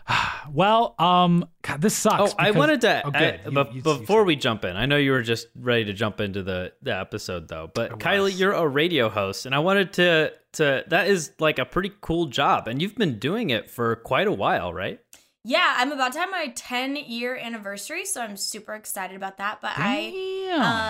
well, 0.52 0.96
um, 1.00 1.48
God, 1.62 1.82
this 1.82 1.96
sucks. 1.96 2.32
Oh, 2.34 2.36
I 2.38 2.52
wanted 2.52 2.82
to. 2.82 3.02
Oh, 3.06 3.12
I- 3.14 3.40
You- 3.46 3.52
bef- 3.52 3.70
you- 3.70 3.76
you 3.78 3.82
before 3.82 4.22
said- 4.22 4.28
we 4.28 4.36
jump 4.36 4.66
in, 4.66 4.76
I 4.76 4.86
know 4.86 4.98
you 4.98 5.12
were 5.12 5.22
just 5.22 5.48
ready 5.56 5.86
to 5.86 5.94
jump 5.94 6.20
into 6.20 6.44
the, 6.44 6.74
the 6.82 6.96
episode, 6.96 7.48
though. 7.48 7.70
But 7.74 8.00
Kylie, 8.00 8.38
you're 8.38 8.54
a 8.54 8.68
radio 8.68 9.10
host, 9.10 9.46
and 9.46 9.54
I 9.54 9.60
wanted 9.60 9.94
to 9.94 10.34
to. 10.54 10.84
That 10.88 11.08
is 11.08 11.32
like 11.40 11.60
a 11.60 11.66
pretty 11.66 11.92
cool 12.02 12.26
job, 12.26 12.68
and 12.68 12.82
you've 12.82 12.96
been 12.96 13.20
doing 13.20 13.50
it 13.52 13.70
for 13.70 13.96
quite 13.98 14.28
a 14.28 14.32
while, 14.32 14.74
right? 14.74 15.00
Yeah, 15.46 15.76
I'm 15.78 15.92
about 15.92 16.12
to 16.14 16.20
have 16.20 16.30
my 16.30 16.52
10 16.54 16.98
year 16.98 17.38
anniversary, 17.38 18.04
so 18.06 18.22
I'm 18.22 18.36
super 18.36 18.74
excited 18.74 19.16
about 19.16 19.38
that. 19.38 19.60
But 19.62 19.72
I 19.78 20.12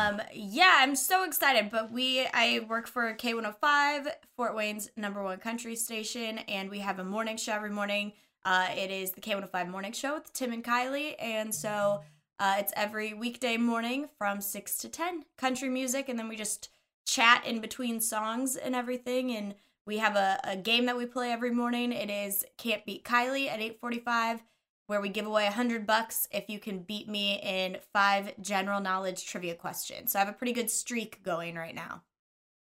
Um, 0.10 0.22
yeah, 0.34 0.78
I'm 0.80 0.96
so 0.96 1.24
excited. 1.24 1.70
But 1.70 1.92
we, 1.92 2.26
I 2.34 2.66
work 2.68 2.88
for 2.88 3.14
K105, 3.14 4.08
Fort 4.36 4.56
Wayne's 4.56 4.90
number 4.98 5.22
one 5.24 5.38
country 5.38 5.76
station, 5.76 6.40
and 6.40 6.70
we 6.70 6.80
have 6.80 6.98
a 7.00 7.04
morning 7.04 7.38
show 7.38 7.54
every 7.54 7.70
morning. 7.70 8.14
Uh, 8.44 8.68
it 8.76 8.90
is 8.90 9.12
the 9.12 9.22
K105 9.22 9.70
Morning 9.70 9.92
Show 9.92 10.16
with 10.16 10.32
Tim 10.34 10.54
and 10.54 10.64
Kylie, 10.64 11.16
and 11.20 11.54
so 11.54 12.02
uh, 12.40 12.56
it's 12.58 12.72
every 12.76 13.14
weekday 13.14 13.58
morning 13.58 14.08
from 14.18 14.40
six 14.42 14.78
to 14.80 14.90
ten, 14.90 15.26
country 15.38 15.70
music, 15.70 16.08
and 16.10 16.18
then 16.18 16.30
we 16.30 16.38
just 16.38 16.70
chat 17.06 17.44
in 17.46 17.60
between 17.60 18.00
songs 18.00 18.56
and 18.56 18.74
everything. 18.76 19.36
And 19.36 19.56
we 19.90 19.98
have 19.98 20.16
a, 20.16 20.40
a 20.44 20.56
game 20.56 20.86
that 20.86 20.96
we 20.96 21.06
play 21.08 21.32
every 21.32 21.50
morning. 21.52 21.92
It 21.92 22.10
is 22.12 22.46
Can't 22.60 22.86
Beat 22.86 23.04
Kylie 23.04 23.50
at 23.50 23.60
8:45 23.60 24.40
where 24.86 25.02
we 25.02 25.10
give 25.10 25.26
away 25.28 25.46
a 25.48 25.52
hundred 25.52 25.86
bucks 25.86 26.28
if 26.32 26.48
you 26.50 26.60
can 26.60 26.80
beat 26.80 27.08
me 27.10 27.40
in 27.44 27.78
five 27.94 28.32
general 28.42 28.80
knowledge 28.82 29.26
trivia 29.26 29.56
questions. 29.56 30.12
So 30.12 30.20
I 30.20 30.24
have 30.24 30.30
a 30.30 30.38
pretty 30.38 30.54
good 30.54 30.70
streak 30.70 31.22
going 31.24 31.56
right 31.56 31.74
now. 31.76 32.04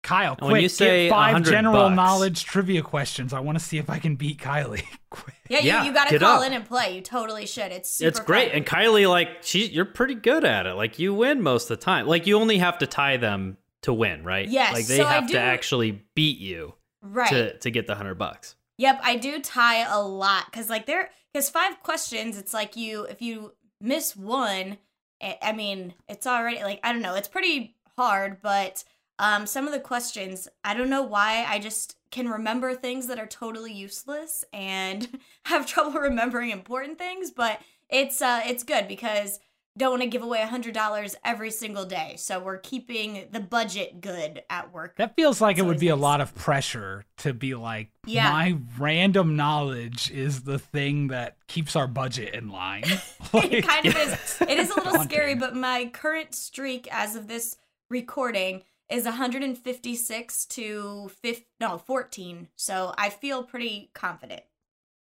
Kyle, 0.02 0.36
quick, 0.36 0.50
when 0.52 0.62
you 0.62 0.68
say 0.68 1.08
get 1.08 1.10
five 1.10 1.42
general 1.42 1.74
bucks- 1.88 1.96
knowledge 1.96 2.44
trivia 2.44 2.82
questions. 2.82 3.32
I 3.32 3.40
want 3.40 3.58
to 3.58 3.64
see 3.64 3.78
if 3.78 3.90
I 3.90 3.98
can 3.98 4.14
beat 4.16 4.38
Kylie. 4.38 4.84
Quick. 5.10 5.34
Yeah, 5.48 5.58
Yeah, 5.62 5.80
you, 5.82 5.88
you 5.88 5.94
got 5.94 6.04
to 6.04 6.10
get 6.12 6.20
call 6.20 6.40
up. 6.42 6.46
in 6.46 6.52
and 6.52 6.64
play. 6.64 6.94
You 6.94 7.00
totally 7.00 7.44
should. 7.46 7.72
It's 7.72 7.90
super 7.90 8.08
it's 8.08 8.20
great, 8.20 8.48
fun. 8.50 8.56
and 8.58 8.66
Kylie, 8.66 9.08
like 9.10 9.42
she, 9.42 9.66
you're 9.66 9.84
pretty 9.84 10.14
good 10.14 10.44
at 10.44 10.66
it. 10.66 10.74
Like 10.74 10.98
you 10.98 11.12
win 11.14 11.42
most 11.42 11.70
of 11.70 11.78
the 11.78 11.84
time. 11.84 12.06
Like 12.06 12.26
you 12.26 12.38
only 12.38 12.58
have 12.58 12.78
to 12.78 12.86
tie 12.86 13.16
them 13.16 13.56
to 13.82 13.92
win, 13.92 14.22
right? 14.22 14.48
Yes, 14.48 14.74
Like 14.74 14.86
they 14.86 14.98
so 14.98 15.06
I 15.06 15.12
have 15.14 15.26
do- 15.26 15.32
to 15.34 15.40
actually 15.40 16.02
beat 16.14 16.38
you 16.38 16.74
right. 17.12 17.28
to 17.28 17.58
to 17.58 17.70
get 17.70 17.86
the 17.86 17.94
hundred 17.94 18.16
bucks. 18.16 18.56
Yep, 18.78 19.00
I 19.02 19.16
do 19.16 19.40
tie 19.40 19.86
a 19.90 20.00
lot 20.00 20.46
because 20.46 20.68
like 20.68 20.86
there 20.86 21.10
because 21.32 21.48
five 21.48 21.82
questions. 21.82 22.38
It's 22.38 22.54
like 22.54 22.76
you 22.76 23.04
if 23.04 23.22
you 23.22 23.52
miss 23.80 24.16
one, 24.16 24.78
I 25.22 25.38
I 25.42 25.52
mean 25.52 25.94
it's 26.08 26.26
already 26.26 26.62
like 26.62 26.80
I 26.82 26.92
don't 26.92 27.02
know. 27.02 27.14
It's 27.14 27.28
pretty 27.28 27.76
hard, 27.96 28.42
but 28.42 28.84
um 29.18 29.46
some 29.46 29.66
of 29.66 29.72
the 29.72 29.80
questions 29.80 30.48
I 30.62 30.74
don't 30.74 30.90
know 30.90 31.02
why 31.02 31.46
I 31.48 31.58
just 31.58 31.96
can 32.10 32.28
remember 32.28 32.74
things 32.74 33.06
that 33.06 33.18
are 33.18 33.26
totally 33.26 33.72
useless 33.72 34.44
and 34.52 35.20
have 35.46 35.66
trouble 35.66 36.00
remembering 36.00 36.50
important 36.50 36.98
things. 36.98 37.30
But 37.30 37.60
it's 37.88 38.20
uh 38.20 38.42
it's 38.44 38.62
good 38.62 38.88
because 38.88 39.38
don't 39.76 39.90
want 39.90 40.02
to 40.02 40.08
give 40.08 40.22
away 40.22 40.40
a 40.40 40.46
hundred 40.46 40.74
dollars 40.74 41.16
every 41.24 41.50
single 41.50 41.84
day. 41.84 42.14
So 42.18 42.38
we're 42.40 42.58
keeping 42.58 43.28
the 43.30 43.40
budget 43.40 44.00
good 44.00 44.42
at 44.48 44.72
work. 44.72 44.96
That 44.96 45.14
feels 45.16 45.40
like 45.40 45.58
it 45.58 45.64
would 45.66 45.78
be 45.80 45.88
a 45.88 45.96
lot 45.96 46.20
of 46.20 46.34
pressure 46.34 47.04
to 47.18 47.34
be 47.34 47.54
like, 47.54 47.90
Yeah. 48.06 48.30
my 48.30 48.58
random 48.78 49.36
knowledge 49.36 50.10
is 50.10 50.42
the 50.42 50.58
thing 50.58 51.08
that 51.08 51.36
keeps 51.46 51.76
our 51.76 51.86
budget 51.86 52.34
in 52.34 52.50
line. 52.50 52.84
Like- 53.32 53.52
it 53.52 53.66
kind 53.66 53.86
of 53.86 53.96
is. 53.96 54.38
It 54.48 54.58
is 54.58 54.70
a 54.70 54.74
little 54.76 55.02
scary, 55.02 55.34
but 55.34 55.54
my 55.56 55.90
current 55.92 56.34
streak 56.34 56.88
as 56.90 57.16
of 57.16 57.26
this 57.28 57.56
recording 57.90 58.62
is 58.88 59.04
156 59.04 60.46
to 60.46 61.10
5 61.22 61.42
no 61.60 61.78
14. 61.78 62.48
So 62.56 62.94
I 62.96 63.10
feel 63.10 63.42
pretty 63.42 63.90
confident. 63.94 64.42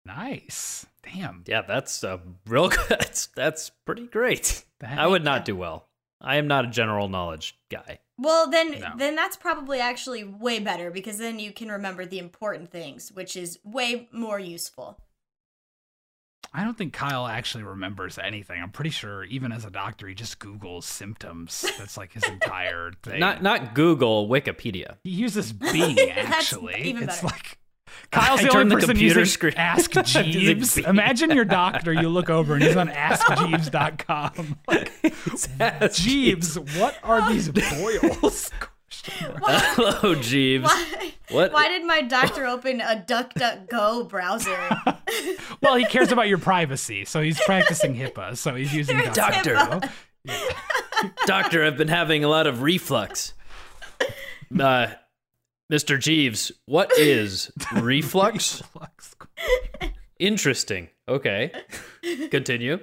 Nice. 0.08 0.86
Damn. 1.04 1.44
Yeah, 1.46 1.62
that's 1.62 2.04
uh, 2.04 2.18
real 2.48 2.70
good. 2.70 2.80
That's, 2.90 3.28
that's 3.28 3.70
pretty 3.86 4.08
great. 4.08 4.64
That- 4.80 4.98
I 4.98 5.06
would 5.08 5.24
not 5.24 5.46
do 5.46 5.56
well. 5.56 5.88
I 6.20 6.38
am 6.38 6.48
not 6.48 6.66
a 6.66 6.70
general 6.70 7.08
knowledge 7.08 7.58
guy. 7.70 8.00
Well, 8.18 8.50
then 8.50 8.80
No. 8.80 8.94
then 8.98 9.16
that's 9.16 9.38
probably 9.38 9.80
actually 9.80 10.24
way 10.24 10.58
better 10.60 10.90
because 10.90 11.20
then 11.20 11.38
you 11.38 11.52
can 11.52 11.70
remember 11.72 12.06
the 12.06 12.18
important 12.18 12.72
things, 12.72 13.12
which 13.12 13.38
is 13.38 13.60
way 13.64 14.10
more 14.12 14.40
useful. 14.40 15.00
I 16.54 16.64
don't 16.64 16.78
think 16.78 16.94
Kyle 16.94 17.28
actually 17.28 17.64
remembers 17.66 18.18
anything. 18.18 18.60
I'm 18.62 18.72
pretty 18.72 18.90
sure, 18.90 19.24
even 19.26 19.52
as 19.52 19.66
a 19.66 19.70
doctor, 19.70 20.08
he 20.08 20.16
just 20.16 20.40
Googles 20.40 20.84
symptoms. 20.84 21.64
That's 21.78 21.98
like 21.98 22.14
his 22.14 22.24
entire 22.28 22.92
thing. 23.04 23.20
Not 23.20 23.44
not 23.44 23.76
Google, 23.76 24.28
Wikipedia. 24.28 24.96
he 25.04 25.12
uses 25.12 25.54
Bing, 25.74 25.96
That's 25.98 26.18
actually. 26.32 26.82
even 26.86 27.04
it's 27.04 27.24
like 27.24 27.60
Kyle's 28.12 28.40
I 28.40 28.44
the 28.44 28.50
turned 28.50 28.72
only 28.72 28.76
the 28.76 28.80
person 28.82 28.96
computer 28.96 29.20
using 29.20 29.32
screen. 29.34 29.54
Ask 29.58 29.92
Jeeves. 30.06 30.78
Imagine 30.78 31.32
your 31.32 31.46
doctor. 31.46 31.92
You 31.94 32.10
look 32.10 32.30
over 32.30 32.54
and 32.54 32.64
he's 32.64 32.76
on 32.78 32.90
AskJeeves.com. 32.90 34.58
Like, 34.68 35.94
Jeeves, 35.94 36.58
what 36.78 36.98
are 37.04 37.30
these 37.32 37.50
boils? 37.80 38.52
Hello, 39.10 40.16
Jeeves. 40.16 40.64
Why, 40.66 41.14
What? 41.30 41.52
why 41.52 41.68
did 41.68 41.86
my 41.86 42.02
doctor 42.02 42.46
open 42.46 42.80
a 42.82 43.04
DuckDuckGo 43.08 44.08
browser? 44.10 44.58
Well, 45.62 45.76
he 45.76 45.86
cares 45.86 46.12
about 46.12 46.28
your 46.28 46.38
privacy, 46.38 47.06
so 47.06 47.22
he's 47.22 47.40
practicing 47.42 47.96
HIPAA. 47.96 48.38
So 48.38 48.56
he's 48.56 48.74
using 48.74 48.98
There's 48.98 49.16
Doctor. 49.16 49.56
DuckDuckGo. 49.56 49.90
Doctor, 51.26 51.64
I've 51.66 51.78
been 51.78 51.88
having 51.90 52.24
a 52.24 52.28
lot 52.28 52.48
of 52.48 52.62
reflux. 52.62 53.34
Uh, 54.58 54.88
Mr. 55.72 56.00
Jeeves, 56.00 56.52
what 56.66 56.92
is 56.98 57.52
reflux? 57.76 58.62
reflux. 58.62 59.16
Interesting. 60.20 60.90
Okay. 61.08 61.52
Continue. 62.32 62.80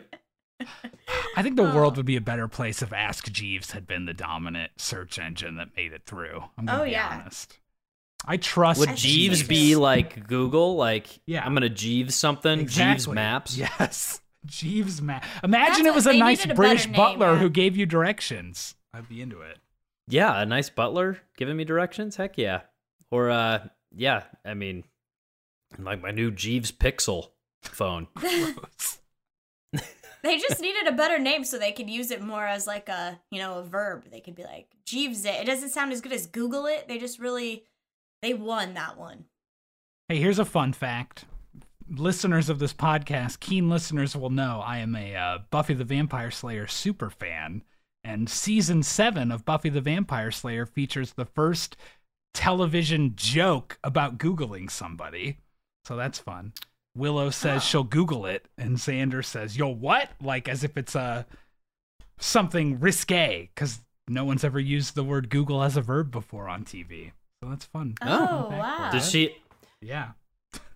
I 1.36 1.42
think 1.42 1.56
the 1.56 1.62
world 1.62 1.94
oh. 1.94 1.96
would 1.96 2.06
be 2.06 2.16
a 2.16 2.20
better 2.20 2.46
place 2.46 2.80
if 2.82 2.92
Ask 2.92 3.30
Jeeves 3.30 3.72
had 3.72 3.86
been 3.86 4.04
the 4.06 4.14
dominant 4.14 4.72
search 4.76 5.18
engine 5.18 5.56
that 5.56 5.68
made 5.76 5.92
it 5.92 6.02
through. 6.06 6.42
I'm 6.56 6.66
gonna 6.66 6.82
Oh, 6.82 6.84
be 6.84 6.92
yeah. 6.92 7.20
honest. 7.22 7.58
I 8.26 8.36
trust 8.38 8.80
Would 8.80 8.96
Jeeves 8.96 9.38
Jeeves. 9.38 9.48
be 9.48 9.76
like 9.76 10.26
Google? 10.28 10.76
Like, 10.76 11.06
Yeah. 11.26 11.44
I'm 11.44 11.52
going 11.52 11.62
to 11.62 11.68
Jeeves 11.68 12.14
something? 12.14 12.66
Jeeves 12.66 13.06
Maps? 13.08 13.56
Yes. 13.56 14.20
Jeeves 14.46 15.00
map. 15.00 15.24
Imagine 15.42 15.84
That's 15.84 15.86
it 15.88 15.94
was 15.94 16.06
a 16.06 16.12
nice 16.12 16.44
a 16.44 16.52
British 16.54 16.84
name, 16.86 16.96
butler 16.96 17.32
yeah. 17.32 17.38
who 17.38 17.48
gave 17.48 17.76
you 17.78 17.86
directions. 17.86 18.74
I'd 18.92 19.08
be 19.08 19.22
into 19.22 19.40
it. 19.40 19.58
Yeah, 20.06 20.38
a 20.38 20.44
nice 20.44 20.68
butler 20.68 21.18
giving 21.38 21.56
me 21.56 21.64
directions? 21.64 22.16
Heck 22.16 22.36
yeah. 22.36 22.60
Or, 23.10 23.30
uh, 23.30 23.68
yeah, 23.94 24.24
I 24.44 24.54
mean, 24.54 24.84
like 25.78 26.02
my 26.02 26.10
new 26.10 26.30
Jeeves 26.30 26.72
Pixel 26.72 27.28
phone. 27.62 28.08
they 30.22 30.38
just 30.38 30.60
needed 30.60 30.86
a 30.86 30.92
better 30.92 31.18
name 31.18 31.44
so 31.44 31.58
they 31.58 31.72
could 31.72 31.90
use 31.90 32.10
it 32.10 32.22
more 32.22 32.46
as 32.46 32.66
like 32.66 32.88
a 32.88 33.20
you 33.30 33.38
know 33.38 33.58
a 33.58 33.62
verb. 33.62 34.04
They 34.10 34.20
could 34.20 34.34
be 34.34 34.44
like 34.44 34.68
Jeeves 34.86 35.24
it. 35.24 35.34
It 35.34 35.46
doesn't 35.46 35.70
sound 35.70 35.92
as 35.92 36.00
good 36.00 36.12
as 36.12 36.26
Google 36.26 36.66
it. 36.66 36.88
They 36.88 36.98
just 36.98 37.18
really 37.18 37.64
they 38.22 38.34
won 38.34 38.74
that 38.74 38.98
one. 38.98 39.26
Hey, 40.08 40.16
here's 40.16 40.38
a 40.38 40.44
fun 40.44 40.72
fact. 40.72 41.24
Listeners 41.90 42.48
of 42.48 42.58
this 42.58 42.72
podcast, 42.72 43.40
keen 43.40 43.68
listeners 43.68 44.16
will 44.16 44.30
know 44.30 44.62
I 44.64 44.78
am 44.78 44.96
a 44.96 45.14
uh, 45.14 45.38
Buffy 45.50 45.74
the 45.74 45.84
Vampire 45.84 46.30
Slayer 46.30 46.66
super 46.66 47.10
fan, 47.10 47.62
and 48.02 48.28
season 48.28 48.82
seven 48.82 49.30
of 49.30 49.44
Buffy 49.44 49.68
the 49.68 49.82
Vampire 49.82 50.30
Slayer 50.30 50.64
features 50.64 51.12
the 51.12 51.26
first 51.26 51.76
television 52.34 53.14
joke 53.16 53.78
about 53.82 54.18
Googling 54.18 54.70
somebody. 54.70 55.38
So 55.84 55.96
that's 55.96 56.18
fun. 56.18 56.52
Willow 56.96 57.30
says 57.30 57.62
Oh. 57.62 57.64
she'll 57.64 57.84
Google 57.84 58.26
it, 58.26 58.46
and 58.58 58.76
Xander 58.76 59.24
says, 59.24 59.56
Yo, 59.56 59.68
what? 59.68 60.10
Like 60.20 60.48
as 60.48 60.62
if 60.64 60.76
it's 60.76 60.94
a 60.94 61.26
something 62.18 62.78
risque, 62.80 63.50
because 63.54 63.80
no 64.08 64.24
one's 64.24 64.44
ever 64.44 64.60
used 64.60 64.94
the 64.94 65.04
word 65.04 65.30
Google 65.30 65.62
as 65.62 65.76
a 65.76 65.80
verb 65.82 66.10
before 66.10 66.48
on 66.48 66.64
TV. 66.64 67.12
So 67.42 67.50
that's 67.50 67.64
fun. 67.64 67.94
Oh, 68.02 68.06
Fun 68.06 68.28
fact 68.28 68.50
for 68.50 68.58
wow. 68.58 68.90
Does 68.92 69.10
she? 69.10 69.36
Yeah. 69.80 70.10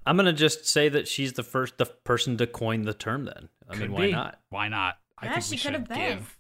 I'm 0.07 0.17
gonna 0.17 0.33
just 0.33 0.67
say 0.67 0.89
that 0.89 1.07
she's 1.07 1.35
the 1.35 1.43
first, 1.43 1.77
the 1.79 1.87
person 1.87 2.37
to 2.39 2.47
coin 2.47 2.83
the 2.83 2.95
term. 2.95 3.27
Then 3.27 3.49
I 3.69 3.77
mean, 3.77 3.93
why 3.93 4.07
be. 4.07 4.13
not? 4.13 4.41
Why 4.49 4.69
not? 4.69 4.99
I 5.19 5.27
Yeah, 5.27 5.33
think 5.35 5.45
she 5.45 5.51
we 5.53 5.57
could 5.57 5.63
should 5.63 5.73
have 5.75 5.89
been. 5.89 5.99
give 5.99 6.39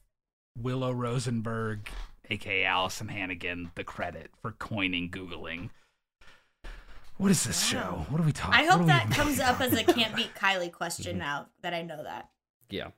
Willow 0.56 0.90
Rosenberg, 0.92 1.88
aka 2.30 2.64
Alyson 2.64 3.08
Hannigan, 3.10 3.70
the 3.74 3.84
credit 3.84 4.30
for 4.40 4.52
coining 4.52 5.10
Googling. 5.10 5.70
What 7.16 7.30
is 7.32 7.44
this 7.44 7.72
Wow. 7.74 7.80
show? 7.80 8.06
What 8.10 8.20
are 8.20 8.24
we 8.24 8.32
talking? 8.32 8.54
I 8.60 8.64
hope 8.66 8.86
that 8.86 9.10
comes 9.10 9.38
talking 9.38 9.40
up 9.40 9.60
as 9.60 9.72
a 9.72 9.82
can't 9.84 10.14
beat 10.14 10.34
Kylie 10.34 10.72
question 10.72 11.18
now 11.18 11.48
that 11.62 11.74
I 11.74 11.82
know 11.82 12.02
that. 12.04 12.28
Yeah. 12.70 12.90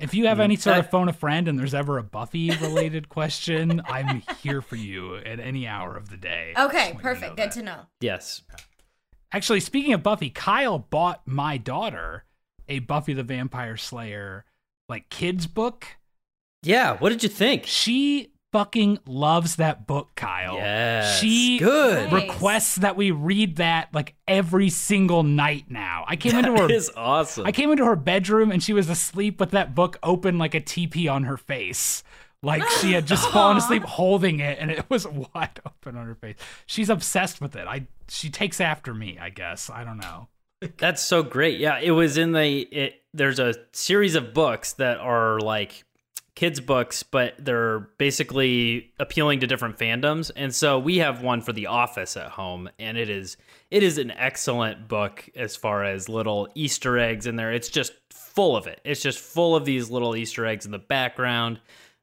If 0.00 0.14
you 0.14 0.26
have 0.26 0.38
Mhm. 0.38 0.42
any 0.44 0.56
sort 0.56 0.78
of 0.78 0.90
phone 0.90 1.08
a 1.08 1.12
friend 1.12 1.46
and 1.46 1.58
there's 1.58 1.74
ever 1.74 1.98
a 1.98 2.02
Buffy 2.02 2.50
related 2.50 3.08
question, 3.08 3.82
I'm 3.86 4.22
here 4.42 4.60
for 4.62 4.76
you 4.76 5.16
at 5.16 5.38
any 5.40 5.66
hour 5.68 5.96
of 5.96 6.08
the 6.08 6.16
day. 6.16 6.54
Okay, 6.58 6.94
perfect. 7.00 7.36
know 7.36 7.36
Good 7.36 7.50
that. 7.50 7.52
to 7.52 7.62
know. 7.62 7.86
Yes. 8.00 8.42
Actually, 9.30 9.60
speaking 9.60 9.92
of 9.92 10.02
Buffy, 10.02 10.30
Kyle 10.30 10.78
bought 10.78 11.26
my 11.26 11.58
daughter 11.58 12.24
a 12.68 12.78
Buffy 12.80 13.12
the 13.12 13.22
Vampire 13.22 13.76
Slayer 13.76 14.44
like 14.88 15.10
kids 15.10 15.46
book. 15.46 15.86
Yeah. 16.62 16.96
What 16.96 17.10
did 17.10 17.22
you 17.22 17.28
think? 17.28 17.64
She 17.66 18.32
fucking 18.54 19.00
loves 19.04 19.56
that 19.56 19.84
book, 19.84 20.10
Kyle. 20.14 20.54
Yes. 20.54 21.18
She 21.18 21.58
good. 21.58 22.12
Requests 22.12 22.76
that 22.76 22.96
we 22.96 23.10
read 23.10 23.56
that 23.56 23.92
like 23.92 24.14
every 24.28 24.70
single 24.70 25.24
night 25.24 25.64
now. 25.68 26.04
I 26.06 26.14
came 26.14 26.36
into 26.36 26.52
her 26.52 26.68
That 26.68 26.70
is 26.70 26.88
awesome. 26.96 27.46
I 27.46 27.50
came 27.50 27.72
into 27.72 27.84
her 27.84 27.96
bedroom 27.96 28.52
and 28.52 28.62
she 28.62 28.72
was 28.72 28.88
asleep 28.88 29.40
with 29.40 29.50
that 29.50 29.74
book 29.74 29.98
open 30.04 30.38
like 30.38 30.54
a 30.54 30.60
teepee 30.60 31.08
on 31.08 31.24
her 31.24 31.36
face. 31.36 32.04
Like 32.44 32.62
she 32.80 32.92
had 32.92 33.06
just 33.06 33.28
fallen 33.32 33.56
asleep 33.56 33.82
holding 33.82 34.38
it 34.38 34.58
and 34.60 34.70
it 34.70 34.84
was 34.88 35.04
wide 35.04 35.58
open 35.66 35.96
on 35.96 36.06
her 36.06 36.14
face. 36.14 36.36
She's 36.66 36.88
obsessed 36.88 37.40
with 37.40 37.56
it. 37.56 37.66
I 37.66 37.88
she 38.08 38.30
takes 38.30 38.60
after 38.60 38.94
me, 38.94 39.18
I 39.20 39.30
guess. 39.30 39.68
I 39.68 39.82
don't 39.82 39.98
know. 39.98 40.28
That's 40.78 41.02
so 41.02 41.24
great. 41.24 41.58
Yeah, 41.58 41.80
it 41.80 41.90
was 41.90 42.18
in 42.18 42.30
the 42.30 42.60
it 42.60 43.02
there's 43.12 43.40
a 43.40 43.52
series 43.72 44.14
of 44.14 44.32
books 44.32 44.74
that 44.74 44.98
are 44.98 45.40
like 45.40 45.84
kids 46.34 46.60
books, 46.60 47.02
but 47.02 47.34
they're 47.38 47.80
basically 47.98 48.92
appealing 48.98 49.40
to 49.40 49.46
different 49.46 49.78
fandoms. 49.78 50.30
And 50.34 50.54
so 50.54 50.78
we 50.78 50.98
have 50.98 51.22
one 51.22 51.40
for 51.40 51.52
The 51.52 51.66
Office 51.66 52.16
at 52.16 52.30
home 52.30 52.68
and 52.78 52.96
it 52.98 53.08
is 53.08 53.36
it 53.70 53.82
is 53.82 53.98
an 53.98 54.10
excellent 54.12 54.88
book 54.88 55.28
as 55.36 55.56
far 55.56 55.84
as 55.84 56.08
little 56.08 56.48
Easter 56.54 56.98
eggs 56.98 57.26
in 57.26 57.36
there. 57.36 57.52
It's 57.52 57.68
just 57.68 57.92
full 58.12 58.56
of 58.56 58.66
it. 58.66 58.80
It's 58.84 59.00
just 59.02 59.18
full 59.18 59.54
of 59.56 59.64
these 59.64 59.90
little 59.90 60.16
Easter 60.16 60.44
eggs 60.46 60.66
in 60.66 60.72
the 60.72 60.78
background. 60.78 61.60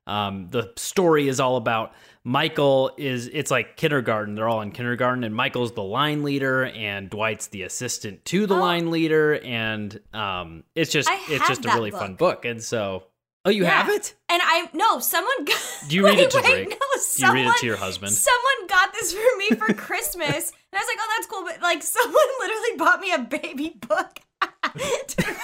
Um, 0.07 0.47
the 0.49 0.71
story 0.77 1.27
is 1.27 1.39
all 1.39 1.57
about 1.57 1.93
Michael 2.23 2.91
is 2.97 3.27
it's 3.33 3.51
like 3.51 3.77
kindergarten. 3.77 4.35
They're 4.35 4.49
all 4.49 4.61
in 4.61 4.71
kindergarten, 4.71 5.23
and 5.23 5.33
Michael's 5.35 5.71
the 5.73 5.83
line 5.83 6.23
leader, 6.23 6.65
and 6.65 7.09
Dwight's 7.09 7.47
the 7.47 7.63
assistant 7.63 8.23
to 8.25 8.45
the 8.47 8.55
Oh. 8.55 8.59
line 8.59 8.91
leader, 8.91 9.39
and 9.43 9.99
um, 10.13 10.63
it's 10.75 10.91
just 10.91 11.09
I 11.09 11.19
it's 11.29 11.47
just 11.47 11.65
a 11.65 11.69
really 11.69 11.91
fun 11.91 12.15
book. 12.15 12.41
book. 12.41 12.45
And 12.45 12.61
so, 12.61 13.03
oh, 13.45 13.49
you 13.49 13.63
Yeah. 13.63 13.81
have 13.81 13.89
it? 13.89 14.15
And 14.29 14.41
I 14.43 14.69
no, 14.73 14.99
someone 14.99 15.45
got 15.45 15.61
Do 15.87 15.95
you 15.95 16.05
read 16.05 16.17
wait, 16.17 16.23
it 16.25 16.31
to 16.31 16.41
wait, 16.41 16.45
Drake? 16.47 16.69
No, 16.69 16.75
Do 16.75 16.77
you 16.95 16.99
someone, 17.01 17.35
read 17.45 17.47
it 17.55 17.57
to 17.59 17.65
your 17.65 17.77
husband? 17.77 18.11
Someone 18.13 18.67
got 18.67 18.93
this 18.93 19.13
for 19.13 19.37
me 19.37 19.49
for 19.51 19.73
Christmas. 19.73 20.51
and 20.51 20.73
I 20.73 20.77
was 20.77 20.87
like, 20.87 20.97
oh, 20.99 21.13
that's 21.17 21.27
cool. 21.27 21.43
But 21.43 21.61
like 21.61 21.83
someone 21.83 22.15
literally 22.39 22.77
bought 22.77 22.99
me 22.99 23.13
a 23.13 23.19
baby 23.19 23.77
book. 23.87 24.19
They're 24.73 25.35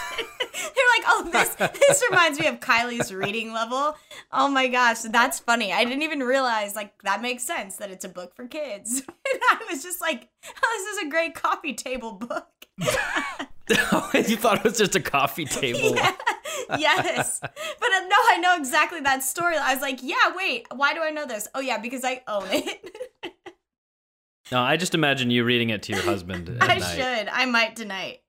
like, 0.96 1.06
oh, 1.08 1.30
this 1.32 1.56
this 1.56 2.04
reminds 2.10 2.40
me 2.40 2.48
of 2.48 2.60
Kylie's 2.60 3.14
reading 3.14 3.54
level. 3.54 3.96
Oh 4.32 4.48
my 4.48 4.68
gosh, 4.68 5.02
that's 5.02 5.40
funny. 5.40 5.72
I 5.74 5.84
didn't 5.84 6.02
even 6.04 6.20
realize 6.22 6.76
like 6.76 6.94
that 7.04 7.22
makes 7.22 7.44
sense 7.44 7.76
that 7.78 7.92
it's 7.92 8.06
a 8.06 8.10
book 8.10 8.36
for 8.36 8.48
kids. 8.48 9.04
And 9.30 9.42
I 9.52 9.66
was 9.70 9.84
just 9.84 10.00
like, 10.02 10.30
oh, 10.64 10.86
this 10.88 10.98
is 10.98 11.06
a 11.08 11.10
great 11.12 11.36
coffee 11.36 11.74
table 11.74 12.14
book. 12.14 12.48
you 14.30 14.38
thought 14.38 14.58
it 14.60 14.64
was 14.64 14.78
just 14.78 14.96
a 14.96 15.00
coffee 15.02 15.46
table. 15.46 15.96
Yeah. 16.70 16.78
yes. 16.80 17.40
But 17.40 17.52
uh, 17.54 18.00
no, 18.10 18.16
I 18.30 18.40
know 18.42 18.58
exactly 18.58 19.00
that 19.02 19.24
story. 19.24 19.56
I 19.56 19.74
was 19.74 19.82
like, 19.82 20.00
yeah, 20.04 20.16
wait, 20.36 20.68
why 20.76 20.94
do 20.94 21.02
I 21.02 21.12
know 21.12 21.26
this? 21.26 21.48
Oh, 21.56 21.62
yeah, 21.62 21.78
because 21.78 22.04
I 22.04 22.24
own 22.28 22.48
it. 22.50 22.98
No, 24.52 24.62
I 24.62 24.78
just 24.78 24.96
imagine 24.96 25.30
you 25.30 25.44
reading 25.44 25.70
it 25.72 25.84
to 25.84 25.94
your 25.94 26.02
husband 26.04 26.50
at 26.62 26.70
I 26.70 26.78
night. 26.78 26.96
should. 26.96 27.28
I 27.28 27.46
might 27.46 27.76
tonight. 27.76 28.20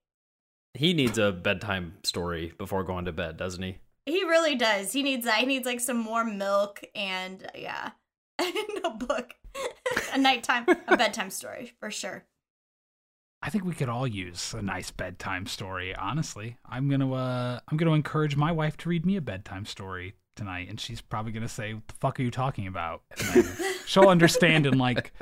He 0.74 0.92
needs 0.92 1.16
a 1.16 1.30
bedtime 1.30 1.94
story 2.02 2.52
before 2.58 2.82
going 2.82 3.04
to 3.04 3.12
bed, 3.12 3.36
doesn't 3.36 3.62
he? 3.62 3.78
He 4.04 4.24
really 4.24 4.56
does. 4.56 4.92
He 4.92 5.02
needs 5.04 5.24
that. 5.26 5.38
He 5.38 5.46
needs 5.46 5.64
like 5.66 5.80
some 5.80 5.98
more 5.98 6.24
milk 6.24 6.82
and, 6.94 7.44
uh, 7.44 7.48
yeah, 7.56 7.90
a 8.40 8.90
book, 8.90 9.34
a 10.12 10.18
nighttime, 10.18 10.66
a 10.88 10.96
bedtime 10.96 11.30
story 11.30 11.72
for 11.78 11.90
sure. 11.90 12.24
I 13.42 13.50
think 13.50 13.64
we 13.64 13.74
could 13.74 13.88
all 13.88 14.06
use 14.06 14.52
a 14.54 14.62
nice 14.62 14.90
bedtime 14.90 15.46
story, 15.46 15.94
honestly. 15.94 16.56
I'm 16.68 16.88
going 16.88 17.00
to 17.00 17.14
uh 17.14 17.60
I'm 17.68 17.76
going 17.76 17.88
to 17.88 17.94
encourage 17.94 18.36
my 18.36 18.50
wife 18.52 18.76
to 18.78 18.88
read 18.88 19.06
me 19.06 19.16
a 19.16 19.20
bedtime 19.20 19.64
story 19.64 20.14
tonight 20.36 20.68
and 20.68 20.80
she's 20.80 21.00
probably 21.00 21.32
going 21.32 21.42
to 21.44 21.48
say, 21.48 21.74
"What 21.74 21.86
the 21.88 21.94
fuck 21.94 22.18
are 22.20 22.22
you 22.22 22.30
talking 22.30 22.66
about?" 22.66 23.02
She'll 23.86 24.08
understand 24.08 24.66
in 24.66 24.76
like 24.78 25.12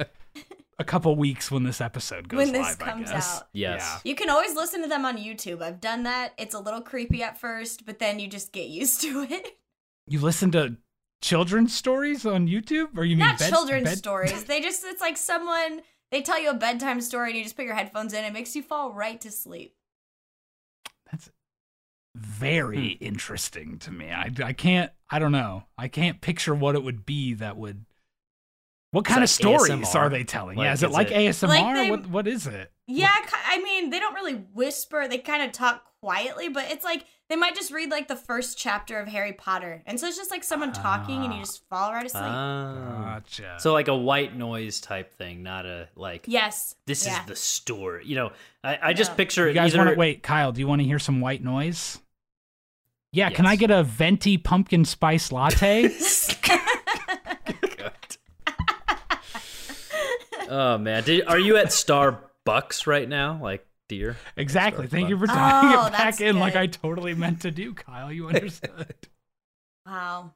a 0.78 0.84
couple 0.84 1.14
weeks 1.16 1.50
when 1.50 1.64
this 1.64 1.80
episode 1.80 2.28
goes 2.28 2.38
live. 2.38 2.46
When 2.46 2.52
this 2.54 2.68
live, 2.68 2.78
comes 2.78 3.10
I 3.10 3.14
guess. 3.14 3.36
out. 3.38 3.48
Yes. 3.52 3.80
Yeah. 4.04 4.10
You 4.10 4.14
can 4.16 4.30
always 4.30 4.54
listen 4.54 4.82
to 4.82 4.88
them 4.88 5.04
on 5.04 5.16
YouTube. 5.18 5.62
I've 5.62 5.80
done 5.80 6.02
that. 6.04 6.32
It's 6.38 6.54
a 6.54 6.58
little 6.58 6.80
creepy 6.82 7.22
at 7.22 7.38
first, 7.38 7.86
but 7.86 7.98
then 7.98 8.18
you 8.18 8.28
just 8.28 8.52
get 8.52 8.68
used 8.68 9.00
to 9.02 9.22
it. 9.22 9.58
You 10.06 10.20
listen 10.20 10.50
to 10.52 10.76
children's 11.22 11.74
stories 11.74 12.24
on 12.26 12.46
YouTube 12.46 12.96
or 12.96 13.04
you 13.04 13.16
mean 13.16 13.26
Not 13.26 13.38
bed- 13.38 13.50
children's 13.50 13.84
bed- 13.88 13.98
stories. 13.98 14.44
They 14.44 14.60
just, 14.60 14.84
it's 14.84 15.00
like 15.00 15.16
someone, 15.16 15.80
they 16.10 16.22
tell 16.22 16.40
you 16.40 16.50
a 16.50 16.54
bedtime 16.54 17.00
story 17.00 17.30
and 17.30 17.36
you 17.38 17.42
just 17.44 17.56
put 17.56 17.64
your 17.64 17.74
headphones 17.74 18.12
in. 18.12 18.24
It 18.24 18.32
makes 18.32 18.54
you 18.56 18.62
fall 18.62 18.92
right 18.92 19.20
to 19.20 19.30
sleep. 19.30 19.74
That's 21.10 21.30
very 22.14 22.94
Hmm. 22.94 23.04
interesting 23.04 23.78
to 23.80 23.90
me. 23.90 24.10
I, 24.10 24.30
I 24.44 24.52
can't, 24.52 24.90
I 25.10 25.18
don't 25.18 25.32
know. 25.32 25.64
I 25.76 25.88
can't 25.88 26.20
picture 26.20 26.54
what 26.54 26.74
it 26.74 26.82
would 26.82 27.04
be 27.06 27.34
that 27.34 27.56
would 27.56 27.84
What 28.92 29.04
kind 29.04 29.22
It's 29.22 29.38
of 29.38 29.44
like 29.44 29.60
stories 29.60 29.88
ASMR. 29.88 29.94
are 29.96 30.08
they 30.08 30.24
telling? 30.24 30.56
yeah, 30.58 30.64
Like, 30.64 30.74
is 30.74 30.82
it 30.82 30.90
like 30.90 31.10
it- 31.10 31.14
ASMR? 31.14 31.48
Like 31.48 31.74
they- 31.76 31.90
what 31.90 32.06
what 32.06 32.28
is 32.28 32.46
it? 32.46 32.72
Yeah, 32.86 33.14
ki- 33.26 33.34
I 33.46 33.58
mean, 33.60 33.90
they 33.90 33.98
don't 33.98 34.14
really 34.14 34.34
whisper. 34.34 35.08
They 35.08 35.18
kind 35.18 35.42
of 35.42 35.50
talk 35.52 35.82
quietly, 36.00 36.48
but 36.48 36.70
it's 36.70 36.84
like 36.84 37.04
they 37.28 37.36
might 37.36 37.54
just 37.54 37.72
read 37.72 37.90
like 37.90 38.08
the 38.08 38.16
first 38.16 38.56
chapter 38.56 38.98
of 38.98 39.08
Harry 39.08 39.32
Potter. 39.32 39.82
And 39.86 39.98
so 39.98 40.06
it's 40.06 40.16
just 40.16 40.30
like 40.30 40.44
someone 40.44 40.72
talking 40.72 41.24
and 41.24 41.34
you 41.34 41.40
just 41.40 41.66
fall 41.68 41.92
right 41.92 42.06
asleep. 42.06 42.22
Ah. 42.24 43.14
Gotcha. 43.16 43.56
So 43.58 43.72
like 43.72 43.88
a 43.88 43.96
white 43.96 44.36
noise 44.36 44.80
type 44.80 45.12
thing, 45.14 45.42
not 45.42 45.66
a 45.66 45.88
like 45.96 46.24
yes. 46.28 46.76
this 46.86 47.06
yeah. 47.06 47.20
is 47.20 47.26
the 47.26 47.36
story. 47.36 48.04
You 48.06 48.16
know, 48.16 48.32
I, 48.62 48.78
I 48.82 48.92
just 48.92 49.12
Yeah. 49.12 49.16
picture 49.16 49.48
you 49.48 49.54
guys 49.54 49.74
either 49.74 49.84
want 49.84 49.94
to 49.94 49.98
wait, 49.98 50.22
Kyle? 50.22 50.52
Do 50.52 50.60
you 50.60 50.68
want 50.68 50.82
to 50.82 50.86
hear 50.86 50.98
some 50.98 51.20
white 51.20 51.42
noise? 51.42 51.98
Yeah, 53.12 53.30
can 53.30 53.46
I 53.46 53.56
get 53.56 53.70
a 53.70 53.82
venti 53.82 54.36
pumpkin 54.36 54.84
spice 54.84 55.32
latte? 55.32 55.90
Oh 60.48 60.78
man, 60.78 61.02
Did, 61.02 61.26
are 61.26 61.38
you 61.38 61.56
at 61.56 61.66
Starbucks 61.66 62.86
right 62.86 63.08
now? 63.08 63.38
Like 63.42 63.65
deer? 63.88 64.16
exactly. 64.36 64.86
Thank 64.86 65.08
you 65.08 65.16
for 65.18 65.24
Oh, 65.24 65.34
tying 65.34 65.72
it 65.72 65.76
oh, 65.76 65.90
back 65.90 65.98
that's 65.98 66.20
in 66.20 66.38
like. 66.38 66.56
I 66.56 66.66
totally 66.66 67.14
meant 67.14 67.42
to 67.42 67.50
do, 67.50 67.74
Kyle. 67.74 68.12
You 68.12 68.28
understood. 68.28 68.94
Wow. 69.86 70.32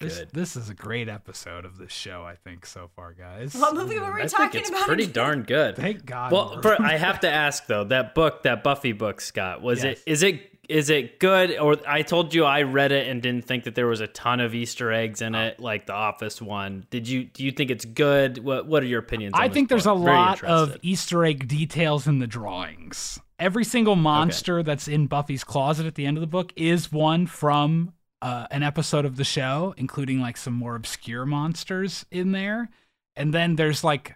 this, 0.00 0.18
Good. 0.18 0.30
this 0.32 0.56
is 0.56 0.70
a 0.70 0.74
great 0.74 1.08
episode 1.10 1.66
of 1.66 1.76
this 1.76 1.92
show, 1.92 2.24
I 2.24 2.34
think, 2.36 2.64
so 2.64 2.88
far, 2.96 3.12
guys. 3.12 3.54
What 3.54 3.74
movie 3.74 3.98
were 3.98 4.14
we 4.14 4.22
I 4.22 4.26
talking 4.26 4.48
think 4.50 4.54
it's 4.62 4.70
about? 4.70 4.86
pretty 4.86 5.02
again? 5.04 5.12
darn 5.14 5.42
good. 5.42 5.76
Thank 5.76 6.06
God. 6.06 6.32
Well, 6.32 6.62
for, 6.62 6.80
I 6.80 6.96
have 6.96 7.20
to 7.20 7.30
ask 7.30 7.66
though, 7.66 7.84
that 7.84 8.14
book, 8.14 8.44
that 8.44 8.62
Buffy 8.62 8.92
book, 8.92 9.20
Scott, 9.20 9.60
was 9.60 9.84
Yes. 9.84 9.98
it 9.98 10.02
is 10.10 10.22
it 10.22 10.49
is 10.70 10.88
it 10.88 11.18
good? 11.18 11.58
Or 11.58 11.76
I 11.86 12.02
told 12.02 12.32
you 12.32 12.44
I 12.44 12.62
read 12.62 12.92
it 12.92 13.08
and 13.08 13.20
didn't 13.20 13.44
think 13.44 13.64
that 13.64 13.74
there 13.74 13.88
was 13.88 14.00
a 14.00 14.06
ton 14.06 14.38
of 14.38 14.54
Easter 14.54 14.92
eggs 14.92 15.20
in 15.20 15.34
it, 15.34 15.58
like 15.58 15.86
the 15.86 15.92
Office 15.92 16.40
one. 16.40 16.86
Did 16.90 17.08
you 17.08 17.24
do 17.24 17.44
you 17.44 17.50
think 17.50 17.72
it's 17.72 17.84
good? 17.84 18.38
What 18.38 18.66
what 18.66 18.84
are 18.84 18.86
your 18.86 19.00
opinions? 19.00 19.34
on 19.34 19.40
I 19.40 19.48
think 19.48 19.68
there's 19.68 19.86
a? 19.86 19.94
Very 19.94 20.16
lot 20.16 20.44
of. 20.44 20.78
Easter 20.82 21.24
egg 21.24 21.48
details 21.48 22.06
in 22.06 22.20
the 22.20 22.26
drawings. 22.26 23.18
Every 23.38 23.64
single 23.64 23.96
monster 23.96 24.62
that's 24.62 24.86
in 24.86 25.08
Buffy's 25.08 25.42
closet 25.42 25.86
at 25.86 25.96
the 25.96 26.06
end 26.06 26.16
of 26.16 26.20
the 26.20 26.28
book 26.28 26.52
is 26.56 26.92
one 26.92 27.26
from 27.26 27.92
uh, 28.22 28.46
an 28.50 28.62
episode 28.62 29.04
of 29.04 29.16
the 29.16 29.24
show, 29.24 29.74
including 29.76 30.20
like 30.20 30.36
some 30.36 30.54
more 30.54 30.76
obscure 30.76 31.26
monsters 31.26 32.06
in 32.10 32.32
there. 32.32 32.68
And 33.16 33.34
then 33.34 33.56
there's 33.56 33.82
like 33.82 34.14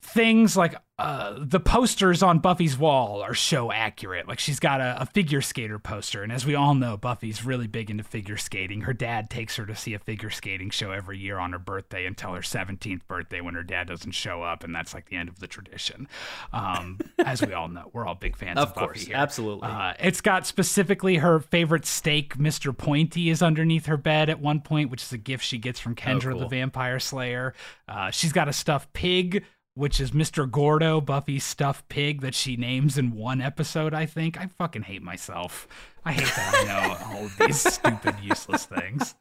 things 0.00 0.56
like 0.56 0.74
uh, 0.98 1.34
the 1.38 1.60
posters 1.60 2.22
on 2.22 2.38
Buffy's 2.38 2.78
wall 2.78 3.20
are 3.22 3.34
show 3.34 3.70
accurate. 3.70 4.26
Like 4.26 4.38
she's 4.38 4.58
got 4.58 4.80
a, 4.80 5.02
a 5.02 5.06
figure 5.06 5.42
skater 5.42 5.78
poster, 5.78 6.22
and 6.22 6.32
as 6.32 6.46
we 6.46 6.54
all 6.54 6.74
know, 6.74 6.96
Buffy's 6.96 7.44
really 7.44 7.66
big 7.66 7.90
into 7.90 8.02
figure 8.02 8.38
skating. 8.38 8.80
Her 8.82 8.94
dad 8.94 9.28
takes 9.28 9.56
her 9.56 9.66
to 9.66 9.74
see 9.76 9.92
a 9.92 9.98
figure 9.98 10.30
skating 10.30 10.70
show 10.70 10.92
every 10.92 11.18
year 11.18 11.38
on 11.38 11.52
her 11.52 11.58
birthday 11.58 12.06
until 12.06 12.32
her 12.32 12.40
17th 12.40 13.00
birthday 13.06 13.42
when 13.42 13.52
her 13.54 13.62
dad 13.62 13.88
doesn't 13.88 14.12
show 14.12 14.42
up, 14.42 14.64
and 14.64 14.74
that's 14.74 14.94
like 14.94 15.10
the 15.10 15.16
end 15.16 15.28
of 15.28 15.38
the 15.38 15.46
tradition. 15.46 16.08
Um, 16.54 16.98
as 17.18 17.42
we 17.42 17.52
all 17.52 17.68
know, 17.68 17.90
we're 17.92 18.06
all 18.06 18.14
big 18.14 18.34
fans 18.34 18.58
of, 18.58 18.68
Of 18.68 18.74
Buffy 18.74 18.86
course, 18.86 19.02
here. 19.04 19.16
absolutely. 19.16 19.68
Uh, 19.68 19.92
it's 20.00 20.22
got 20.22 20.46
specifically 20.46 21.16
her 21.16 21.40
favorite 21.40 21.84
stake, 21.84 22.38
Mr. 22.38 22.74
Pointy, 22.76 23.28
is 23.28 23.42
underneath 23.42 23.84
her 23.84 23.98
bed 23.98 24.30
at 24.30 24.40
one 24.40 24.62
point, 24.62 24.90
which 24.90 25.02
is 25.02 25.12
a 25.12 25.18
gift 25.18 25.44
she 25.44 25.58
gets 25.58 25.78
from 25.78 25.94
Kendra 25.94 26.32
the 26.32 26.38
cool. 26.40 26.48
Vampire 26.48 26.98
Slayer. 26.98 27.52
Uh, 27.86 28.10
she's 28.10 28.32
got 28.32 28.48
a 28.48 28.52
stuffed 28.54 28.92
pig, 28.94 29.44
which 29.76 30.00
is 30.00 30.12
Mr. 30.12 30.50
Gordo, 30.50 31.02
Buffy's 31.02 31.44
stuffed 31.44 31.86
pig 31.90 32.22
that 32.22 32.34
she 32.34 32.56
names 32.56 32.96
in 32.96 33.14
one 33.14 33.42
episode, 33.42 33.92
I 33.92 34.06
think. 34.06 34.40
I 34.40 34.46
fucking 34.46 34.82
hate 34.82 35.02
myself. 35.02 35.68
I 36.02 36.12
hate 36.12 36.24
that 36.34 36.54
I 36.54 36.64
know 36.64 37.14
all 37.14 37.26
of 37.26 37.36
these 37.36 37.60
stupid, 37.74 38.14
useless 38.22 38.64
things. 38.64 39.14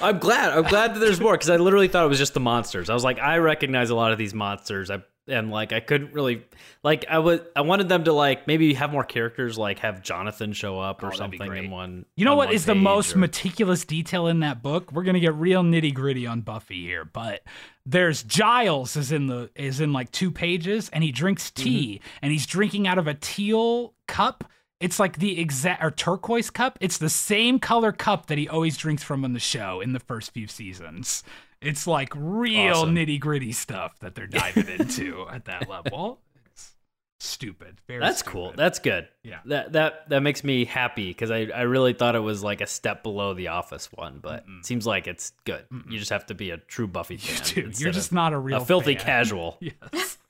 I'm 0.00 0.18
glad. 0.18 0.52
I'm 0.56 0.64
glad 0.64 0.94
that 0.94 1.00
there's 1.00 1.20
more 1.20 1.32
because 1.34 1.50
I 1.50 1.56
literally 1.56 1.86
thought 1.86 2.06
it 2.06 2.08
was 2.08 2.18
just 2.18 2.32
the 2.32 2.40
monsters. 2.40 2.88
I 2.88 2.94
was 2.94 3.04
like, 3.04 3.18
I 3.18 3.36
recognize 3.36 3.90
a 3.90 3.94
lot 3.94 4.10
of 4.10 4.16
these 4.16 4.32
monsters. 4.32 4.90
I 4.90 5.02
and 5.28 5.50
like 5.50 5.72
I 5.72 5.80
couldn't 5.80 6.12
really 6.12 6.44
like 6.82 7.04
I 7.10 7.18
was 7.18 7.40
I 7.54 7.62
wanted 7.62 7.88
them 7.88 8.04
to 8.04 8.12
like 8.12 8.46
maybe 8.46 8.74
have 8.74 8.92
more 8.92 9.04
characters, 9.04 9.58
like 9.58 9.80
have 9.80 10.02
Jonathan 10.02 10.52
show 10.52 10.78
up 10.78 11.02
or 11.02 11.08
Oh, 11.08 11.16
something 11.16 11.52
in 11.54 11.70
one. 11.70 12.06
You 12.16 12.24
know 12.24 12.32
on 12.32 12.36
what 12.38 12.46
one 12.48 12.54
is 12.54 12.66
the 12.66 12.74
most 12.74 13.14
or- 13.14 13.18
meticulous 13.18 13.84
detail 13.84 14.26
in 14.26 14.40
that 14.40 14.62
book? 14.62 14.92
We're 14.92 15.04
gonna 15.04 15.20
get 15.20 15.34
real 15.34 15.62
nitty 15.62 15.94
gritty 15.94 16.26
on 16.26 16.42
Buffy 16.42 16.82
here, 16.82 17.04
but 17.04 17.42
there's 17.84 18.22
Giles 18.22 18.96
is 18.96 19.12
in 19.12 19.26
the 19.26 19.50
is 19.56 19.80
in 19.80 19.92
like 19.92 20.10
two 20.12 20.30
pages, 20.30 20.88
and 20.90 21.02
he 21.04 21.12
drinks 21.12 21.50
Mm-hmm. 21.50 21.64
tea, 21.64 22.00
and 22.22 22.32
he's 22.32 22.46
drinking 22.46 22.86
out 22.86 22.98
of 22.98 23.06
a 23.06 23.14
teal 23.14 23.94
cup. 24.08 24.44
It's 24.78 25.00
like 25.00 25.18
the 25.18 25.40
exact 25.40 25.82
or 25.82 25.90
turquoise 25.90 26.50
cup. 26.50 26.76
It's 26.82 26.98
the 26.98 27.08
same 27.08 27.58
color 27.58 27.92
cup 27.92 28.26
that 28.26 28.36
he 28.36 28.46
always 28.46 28.76
drinks 28.76 29.02
from 29.02 29.24
in 29.24 29.32
the 29.32 29.40
show 29.40 29.80
in 29.80 29.94
the 29.94 30.00
first 30.00 30.32
few 30.32 30.46
seasons. 30.46 31.22
It's 31.66 31.86
like 31.86 32.12
real 32.14 32.72
Awesome. 32.76 32.94
nitty 32.94 33.20
gritty 33.20 33.52
stuff 33.52 33.98
that 34.00 34.14
they're 34.14 34.26
diving 34.28 34.68
into 34.68 35.26
at 35.30 35.44
that 35.46 35.68
level. 35.68 36.20
It's 36.52 36.74
stupid. 37.20 37.80
Very 37.86 38.00
That's 38.00 38.18
stupid. 38.18 38.32
cool. 38.32 38.52
That's 38.56 38.78
good. 38.78 39.08
Yeah. 39.22 39.40
That 39.46 39.72
that 39.72 40.08
that 40.10 40.20
makes 40.22 40.44
me 40.44 40.64
happy 40.64 41.08
because 41.08 41.30
I, 41.30 41.48
I 41.54 41.62
really 41.62 41.92
thought 41.92 42.14
it 42.14 42.20
was 42.20 42.42
like 42.42 42.60
a 42.60 42.66
step 42.66 43.02
below 43.02 43.34
the 43.34 43.48
Office 43.48 43.90
one, 43.92 44.18
but 44.22 44.44
it 44.58 44.66
seems 44.66 44.86
like 44.86 45.06
it's 45.06 45.32
good. 45.44 45.64
You 45.88 45.98
just 45.98 46.10
have 46.10 46.26
to 46.26 46.34
be 46.34 46.50
a 46.50 46.56
true 46.58 46.86
Buffy 46.86 47.16
fan. 47.16 47.42
Dude, 47.54 47.64
instead 47.66 47.82
you're 47.84 47.92
just 47.92 48.12
not 48.12 48.32
a 48.32 48.38
real 48.38 48.62
a 48.62 48.64
filthy 48.64 48.94
fan. 48.96 49.04
casual. 49.04 49.58
Yes. 49.92 50.18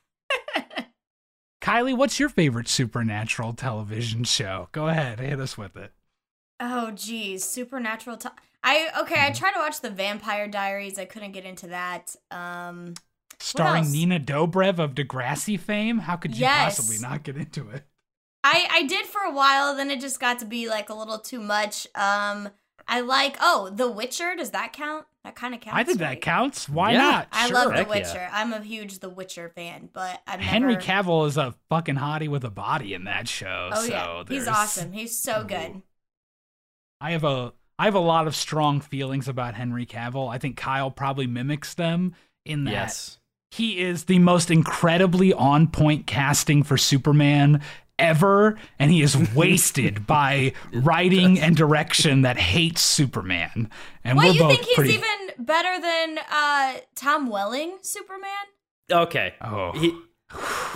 Kylie, 1.60 1.96
what's 1.96 2.20
your 2.20 2.28
favorite 2.28 2.68
supernatural 2.68 3.52
television 3.52 4.22
show? 4.24 4.68
Go 4.72 4.86
ahead, 4.86 5.18
hit 5.18 5.40
us 5.40 5.58
with 5.58 5.76
it. 5.76 5.92
Oh 6.60 6.90
geez, 6.90 7.44
supernatural. 7.44 8.16
T- 8.16 8.28
I 8.64 8.88
okay. 9.02 9.20
I 9.24 9.30
tried 9.30 9.52
to 9.52 9.58
watch 9.58 9.80
the 9.80 9.90
Vampire 9.90 10.48
Diaries. 10.48 10.98
I 10.98 11.04
couldn't 11.04 11.32
get 11.32 11.44
into 11.44 11.68
that. 11.68 12.16
Um, 12.30 12.94
Starring? 13.38 13.92
Nina 13.92 14.18
Dobrev 14.18 14.78
of 14.78 14.94
Degrassi 14.94 15.60
fame. 15.60 15.98
How 15.98 16.16
could 16.16 16.34
you 16.34 16.40
Yes. 16.40 16.76
possibly 16.76 16.98
not 16.98 17.22
get 17.22 17.36
into 17.36 17.68
it? 17.70 17.84
I 18.42 18.66
I 18.70 18.82
did 18.84 19.06
for 19.06 19.20
a 19.20 19.32
while. 19.32 19.76
Then 19.76 19.90
it 19.90 20.00
just 20.00 20.18
got 20.20 20.38
to 20.38 20.44
be 20.46 20.68
like 20.68 20.88
a 20.88 20.94
little 20.94 21.18
too 21.18 21.40
much. 21.40 21.86
Um, 21.94 22.48
I 22.88 23.00
like. 23.00 23.36
Oh, 23.40 23.70
The 23.70 23.90
Witcher. 23.90 24.34
Does 24.36 24.50
that 24.52 24.72
count? 24.72 25.04
That 25.24 25.34
kind 25.34 25.54
of 25.54 25.60
counts. 25.60 25.76
I 25.78 25.82
think 25.84 25.98
that 25.98 26.20
counts. 26.20 26.68
Why 26.68 26.92
Yeah. 26.92 26.98
not? 26.98 27.28
I 27.32 27.46
Sure. 27.48 27.54
love 27.56 27.68
The 27.72 27.76
Heck 27.78 27.86
yeah. 27.88 27.94
Witcher. 27.94 28.28
I'm 28.32 28.52
a 28.52 28.60
huge 28.62 29.00
The 29.00 29.08
Witcher 29.10 29.48
fan, 29.50 29.90
but 29.92 30.22
I've 30.26 30.38
Henry 30.40 30.74
never... 30.74 30.84
Cavill 30.86 31.26
is 31.26 31.36
a 31.36 31.54
fucking 31.68 31.96
hottie 31.96 32.28
with 32.28 32.44
a 32.44 32.50
body 32.50 32.94
in 32.94 33.04
that 33.04 33.26
show. 33.28 33.70
Oh 33.72 33.82
so 33.86 33.88
yeah, 33.92 34.24
he's 34.28 34.46
awesome. 34.46 34.92
He's 34.92 35.18
so 35.18 35.42
good. 35.44 35.82
I 37.00 37.12
have 37.12 37.24
a 37.24 37.52
I 37.78 37.84
have 37.84 37.94
a 37.94 37.98
lot 38.00 38.26
of 38.26 38.34
strong 38.34 38.80
feelings 38.80 39.28
about 39.28 39.54
Henry 39.54 39.84
Cavill. 39.86 40.32
I 40.32 40.38
think 40.38 40.56
Kyle 40.56 40.90
probably 40.90 41.26
mimics 41.26 41.74
them 41.74 42.14
in 42.44 42.64
that 42.64 42.70
Yes. 42.72 43.18
he 43.50 43.78
is 43.80 44.04
the 44.04 44.18
most 44.18 44.50
incredibly 44.50 45.32
on 45.34 45.68
point 45.68 46.06
casting 46.06 46.62
for 46.62 46.78
Superman 46.78 47.60
ever, 47.98 48.58
and 48.78 48.90
he 48.90 49.02
is 49.02 49.16
wasted 49.34 50.06
by 50.06 50.52
writing 50.72 51.38
and 51.38 51.54
direction 51.56 52.22
that 52.22 52.38
hates 52.38 52.80
Superman. 52.80 53.70
And 54.04 54.16
What 54.16 54.26
we're 54.28 54.32
you 54.32 54.40
both 54.40 54.52
think 54.52 54.64
he's 54.66 54.74
pretty. 54.76 54.94
even 54.94 55.44
better 55.46 55.80
than 55.80 56.18
uh 56.30 56.74
Tom 56.94 57.28
Welling 57.28 57.76
Superman? 57.82 58.30
Okay. 58.90 59.34
Oh. 59.42 59.72
He 59.72 59.92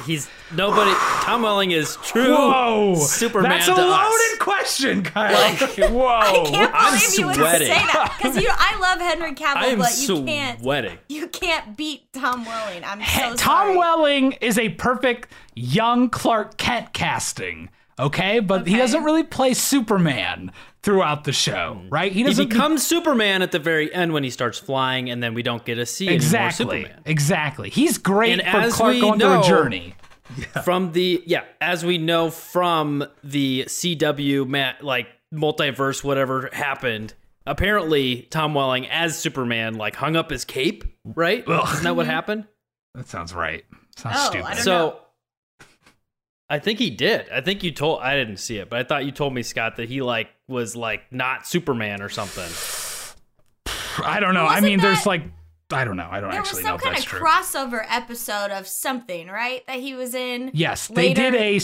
he's 0.07 0.29
nobody. 0.55 0.93
Tom 1.23 1.43
Welling 1.43 1.71
is 1.73 1.97
true 2.03 2.35
Whoa! 2.35 2.95
Superman 2.97 3.51
That's 3.51 3.69
a 3.69 3.75
to 3.75 3.81
loaded 3.81 3.93
us. 3.95 4.39
question, 4.39 5.03
Kyle. 5.03 5.33
Like- 5.33 5.61
Whoa! 5.91 6.09
I 6.09 6.45
can't 6.47 6.73
I'm 6.75 6.93
believe 6.95 7.19
you 7.19 7.27
would 7.27 7.35
say 7.37 7.69
that 7.69 8.15
because 8.17 8.37
you. 8.37 8.49
I 8.53 8.79
love 8.81 9.01
Henry 9.01 9.33
Cavill, 9.35 9.57
I 9.57 9.67
am 9.67 9.79
but 9.79 9.97
you 10.09 10.25
can't. 10.25 10.61
sweating. 10.61 10.99
You 11.09 11.29
can't 11.29 11.77
beat 11.77 12.13
Tom 12.13 12.45
Welling. 12.45 12.85
I'm 12.85 13.01
so 13.03 13.35
Tom 13.37 13.37
sorry. 13.37 13.77
Welling 13.77 14.33
is 14.41 14.59
a 14.59 14.71
perfect 14.71 15.33
young 15.55 16.09
Clark 16.11 16.57
Kent 16.57 16.93
casting. 16.93 17.71
Okay, 18.01 18.41
but 18.41 18.67
he 18.67 18.77
doesn't 18.77 19.05
really 19.05 19.23
play 19.25 19.55
Superman 19.55 20.53
throughout 20.83 21.25
the 21.25 21.33
show, 21.33 21.77
mm-hmm. 21.79 21.89
right? 21.91 22.11
He 22.13 22.23
doesn't 22.23 22.49
becomes 22.49 22.87
Superman 22.87 23.43
at 23.43 23.53
the 23.53 23.59
very 23.59 23.93
end 23.93 24.13
when 24.13 24.25
he 24.25 24.31
starts 24.31 24.59
flying, 24.59 25.11
and 25.11 25.23
then 25.23 25.35
we 25.35 25.43
don't 25.43 25.65
get 25.65 25.75
to 25.77 25.85
see 25.87 26.07
any 26.07 26.17
exactly, 26.17 26.65
Superman. 26.85 27.03
exactly. 27.05 27.71
He's 27.71 27.99
great 27.99 28.33
And 28.33 28.43
for 28.43 28.47
as 28.59 28.75
Clark 28.75 28.95
we 28.95 29.01
going 29.01 29.19
know- 29.19 29.43
through 29.43 29.57
a 29.57 29.63
journey. 29.63 29.95
From 30.65 30.93
the 30.93 31.23
yeah, 31.27 31.43
as 31.61 31.85
we 31.85 31.99
know 31.99 32.31
from 32.31 33.05
the 33.25 33.65
CW 33.67 34.47
ma- 34.47 34.75
like 34.81 35.09
multiverse, 35.35 36.05
whatever 36.05 36.49
happened. 36.53 37.15
Apparently, 37.47 38.23
Tom 38.31 38.55
Welling 38.55 38.87
as 38.89 39.19
Superman 39.19 39.75
like 39.75 39.97
hung 39.97 40.15
up 40.15 40.31
his 40.31 40.45
cape, 40.45 40.85
right? 41.05 41.43
Isn't 41.49 41.83
that 41.83 41.97
what 41.97 42.07
happened? 42.07 42.45
That 42.95 43.09
sounds 43.09 43.35
right. 43.35 43.65
Sounds 43.97 44.17
Oh, 44.17 44.21
I 44.21 44.25
stupid. 44.27 44.47
don't 44.55 44.57
So 44.59 44.71
know. 44.73 45.01
I 46.51 46.59
think 46.59 46.81
he 46.81 46.91
did. 46.91 47.31
I 47.31 47.41
think 47.41 47.63
you 47.63 47.71
told 47.71 48.01
I 48.03 48.17
didn't 48.17 48.39
see 48.39 48.57
it, 48.59 48.69
but 48.69 48.81
I 48.81 48.83
thought 48.83 49.05
you 49.05 49.13
told 49.13 49.33
me 49.33 49.43
Scott 49.45 49.77
that 49.77 49.89
he 49.89 50.03
like 50.03 50.29
was 50.49 50.75
like 50.75 51.03
not 51.13 51.47
Superman 51.47 52.03
or 52.03 52.09
something. 52.09 52.51
I 54.05 54.19
don't 54.19 54.35
know. 54.35 54.43
I 54.43 54.55
Wasn't 54.55 54.65
mean, 54.65 54.81
there's 54.81 55.07
like, 55.07 55.23
I 55.71 55.85
don't 55.85 55.97
know. 55.97 56.09
I 56.11 56.21
don't 56.21 56.33
actually 56.33 56.33
know. 56.33 56.33
There 56.33 56.43
was 56.43 56.49
actually 56.49 56.63
know 56.65 56.69
some 56.71 56.79
kind 56.79 56.99
of 56.99 57.05
true. 57.05 57.21
crossover 57.21 57.87
episode 57.89 58.51
of 58.51 58.67
something, 58.67 59.29
right? 59.29 59.65
That 59.69 59.79
he 59.79 59.95
was 59.95 60.15
in. 60.15 60.51
yes, 60.53 60.89
they 60.89 61.15
did 61.15 61.35
a. 61.35 61.61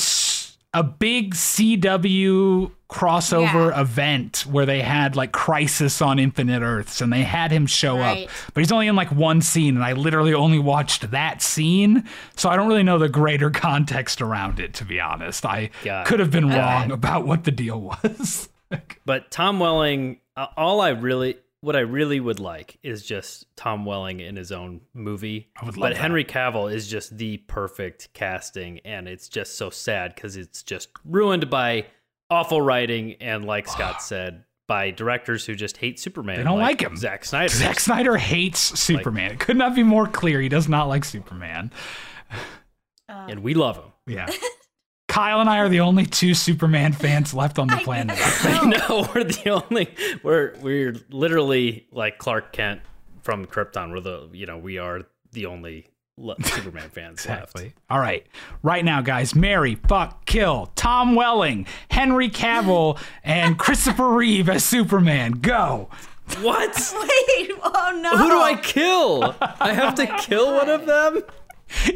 s- 0.75 0.81
a 0.81 0.83
big 0.83 1.35
CW 1.35 2.71
crossover 2.89 3.71
Yeah. 3.73 3.81
event 3.81 4.45
where 4.49 4.65
they 4.67 4.81
had 4.81 5.17
like 5.17 5.33
Crisis 5.33 6.01
on 6.01 6.19
Infinite 6.21 6.63
Earths 6.63 7.01
and 7.01 7.13
they 7.13 7.23
had 7.23 7.51
him 7.51 7.67
show 7.67 7.99
Right. 7.99 8.25
up. 8.25 8.31
But 8.55 8.61
he's 8.61 8.71
only 8.71 8.87
in 8.87 8.95
like 8.95 9.11
one 9.11 9.41
scene 9.43 9.75
and 9.77 9.85
I 9.85 9.93
literally 9.93 10.33
only 10.35 10.59
watched 10.61 11.11
that 11.11 11.43
scene. 11.43 12.05
So 12.37 12.49
I 12.49 12.55
don't 12.57 12.69
really 12.69 12.85
know 12.85 12.99
the 12.99 13.09
greater 13.09 13.51
context 13.67 14.23
around 14.23 14.61
it, 14.61 14.73
to 14.75 14.85
be 14.85 15.01
honest. 15.01 15.45
I 15.45 15.71
Got 15.83 16.03
it. 16.03 16.09
could 16.09 16.21
have 16.21 16.31
been 16.31 16.49
wrong 16.49 16.85
it. 16.91 16.93
about 16.93 17.27
what 17.27 17.45
the 17.45 17.51
deal 17.53 17.81
was. 17.81 18.49
But 19.05 19.31
Tom 19.31 19.61
Welling, 19.61 20.19
uh, 20.37 20.49
all 20.57 20.81
I 20.81 20.89
really, 20.89 21.37
what 21.61 21.77
I 21.77 21.81
really 21.81 22.21
would 22.21 22.41
like 22.41 22.79
is 22.83 23.03
just 23.05 23.47
Tom 23.57 23.85
Welling 23.85 24.21
in 24.21 24.37
his 24.37 24.53
own 24.53 24.83
movie. 24.95 25.49
I 25.61 25.65
would 25.65 25.77
love 25.77 25.91
but 25.91 25.95
that. 25.95 26.01
Henry 26.01 26.25
Cavill 26.25 26.73
is 26.73 26.89
just 26.89 27.17
the 27.17 27.39
perfect 27.39 28.13
casting, 28.13 28.81
and 28.81 29.09
it's 29.09 29.29
just 29.29 29.57
so 29.57 29.71
sad 29.71 30.15
because 30.15 30.37
it's 30.37 30.63
just 30.63 30.89
ruined 31.05 31.49
by 31.51 31.87
awful 32.31 32.61
writing 32.61 33.15
and, 33.21 33.45
like 33.45 33.69
Scott 33.69 34.03
said, 34.03 34.45
by 34.69 34.91
directors 34.91 35.47
who 35.47 35.55
just 35.55 35.77
hate 35.77 35.99
Superman. 35.99 36.37
They 36.37 36.43
don't 36.45 36.59
like 36.59 36.81
him. 36.81 36.97
Zack 36.97 37.25
Snyder. 37.25 37.49
Zack 37.53 37.81
Snyder 37.81 38.17
hates 38.17 38.59
Superman. 38.59 39.33
it 39.33 39.41
could 39.41 39.57
not 39.57 39.75
be 39.75 39.83
more 39.83 40.07
clear. 40.07 40.41
He 40.41 40.49
does 40.49 40.69
not 40.69 40.89
like 40.89 41.05
Superman. 41.05 41.71
Um, 43.09 43.31
and 43.31 43.43
we 43.43 43.55
love 43.55 43.77
him. 43.77 43.93
Yeah. 44.07 44.27
Kyle 45.17 45.41
and 45.41 45.49
I 45.49 45.61
are 45.61 45.71
the 45.71 45.81
only 45.81 46.05
two 46.05 46.35
Superman 46.35 46.93
fans 46.93 47.33
left 47.33 47.59
on 47.59 47.69
the 47.69 47.79
planet. 47.79 48.19
no, 48.67 49.09
we're 49.15 49.25
the 49.25 49.63
only. 49.71 49.89
We're 50.23 50.55
we're 50.61 50.95
literally 51.09 51.87
like 51.91 52.19
Clark 52.19 52.53
Kent 52.53 52.83
from 53.23 53.47
Krypton. 53.47 53.93
We're 53.93 54.01
the 54.01 54.29
you 54.35 54.45
know 54.45 54.59
we 54.59 54.77
are 54.77 55.05
the 55.33 55.47
only 55.47 55.87
Superman 56.43 56.91
fans 56.91 57.25
Exactly. 57.25 57.63
left. 57.65 57.77
All 57.89 57.99
right. 57.99 58.27
Right 58.63 58.85
now, 58.85 59.01
guys, 59.01 59.35
Marry, 59.35 59.77
fuck, 59.89 60.27
kill, 60.27 60.71
Tom 60.77 61.15
Welling, 61.15 61.67
Henry 61.91 62.29
Cavill, 62.29 62.99
and 63.25 63.59
Christopher 63.59 64.11
Reeve 64.11 64.51
as 64.51 64.65
Superman. 64.65 65.33
Go. 65.33 65.89
What? 66.43 66.77
Wait, 66.95 67.53
oh 67.63 68.01
no. 68.03 68.19
Who 68.19 68.29
do 68.29 68.39
I 68.39 68.61
kill? 68.63 69.35
I 69.41 69.73
have 69.73 69.95
to 69.95 70.07
kill 70.19 70.53
one 70.53 70.69
of 70.69 70.85
them. 70.85 71.23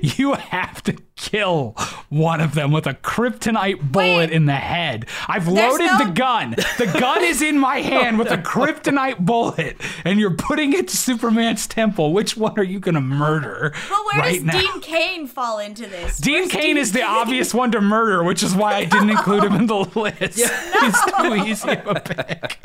You 0.01 0.33
have 0.35 0.83
to 0.85 0.97
kill 1.21 1.73
one 2.09 2.41
of 2.41 2.55
them 2.55 2.73
with 2.73 2.87
a 2.87 2.95
kryptonite 2.95 3.93
bullet 3.93 4.17
Wait. 4.17 4.31
in 4.33 4.47
the 4.47 4.55
head. 4.55 5.07
I've 5.29 5.45
There's 5.45 5.73
loaded 5.79 5.87
no- 5.87 6.05
the 6.07 6.11
gun. 6.13 6.51
The 6.79 6.87
gun 6.99 7.23
is 7.23 7.43
in 7.43 7.59
my 7.59 7.77
hand 7.83 8.19
with 8.19 8.31
a 8.31 8.39
kryptonite 8.39 9.19
bullet, 9.19 9.77
and 10.05 10.19
you're 10.19 10.35
putting 10.35 10.73
it 10.73 10.89
to 10.89 10.97
Superman's 10.97 11.67
temple. 11.67 12.13
Which 12.13 12.37
one 12.37 12.59
are 12.59 12.63
you 12.65 12.81
going 12.81 12.95
to 12.95 13.01
murder 13.01 13.73
But 13.89 13.99
where 14.07 14.19
right 14.23 14.35
does 14.35 14.45
now? 14.45 14.61
Dean 14.61 14.81
Cain 14.81 15.27
fall 15.27 15.59
into 15.59 15.87
this? 15.87 16.19
Dean 16.19 16.41
Where's 16.43 16.53
Cain 16.53 16.77
is 16.77 16.93
the 16.93 17.03
obvious 17.03 17.53
one 17.53 17.71
to 17.73 17.81
murder, 17.81 18.25
which 18.25 18.43
is 18.43 18.55
why 18.55 18.75
I 18.75 18.85
didn't 18.85 19.11
include 19.17 19.45
him 19.45 19.55
in 19.55 19.67
the 19.67 19.77
list. 19.77 20.39
He's 20.39 21.05
too 21.21 21.35
easy 21.35 21.71
of 21.71 21.87
a 21.87 22.01
pick. 22.01 22.59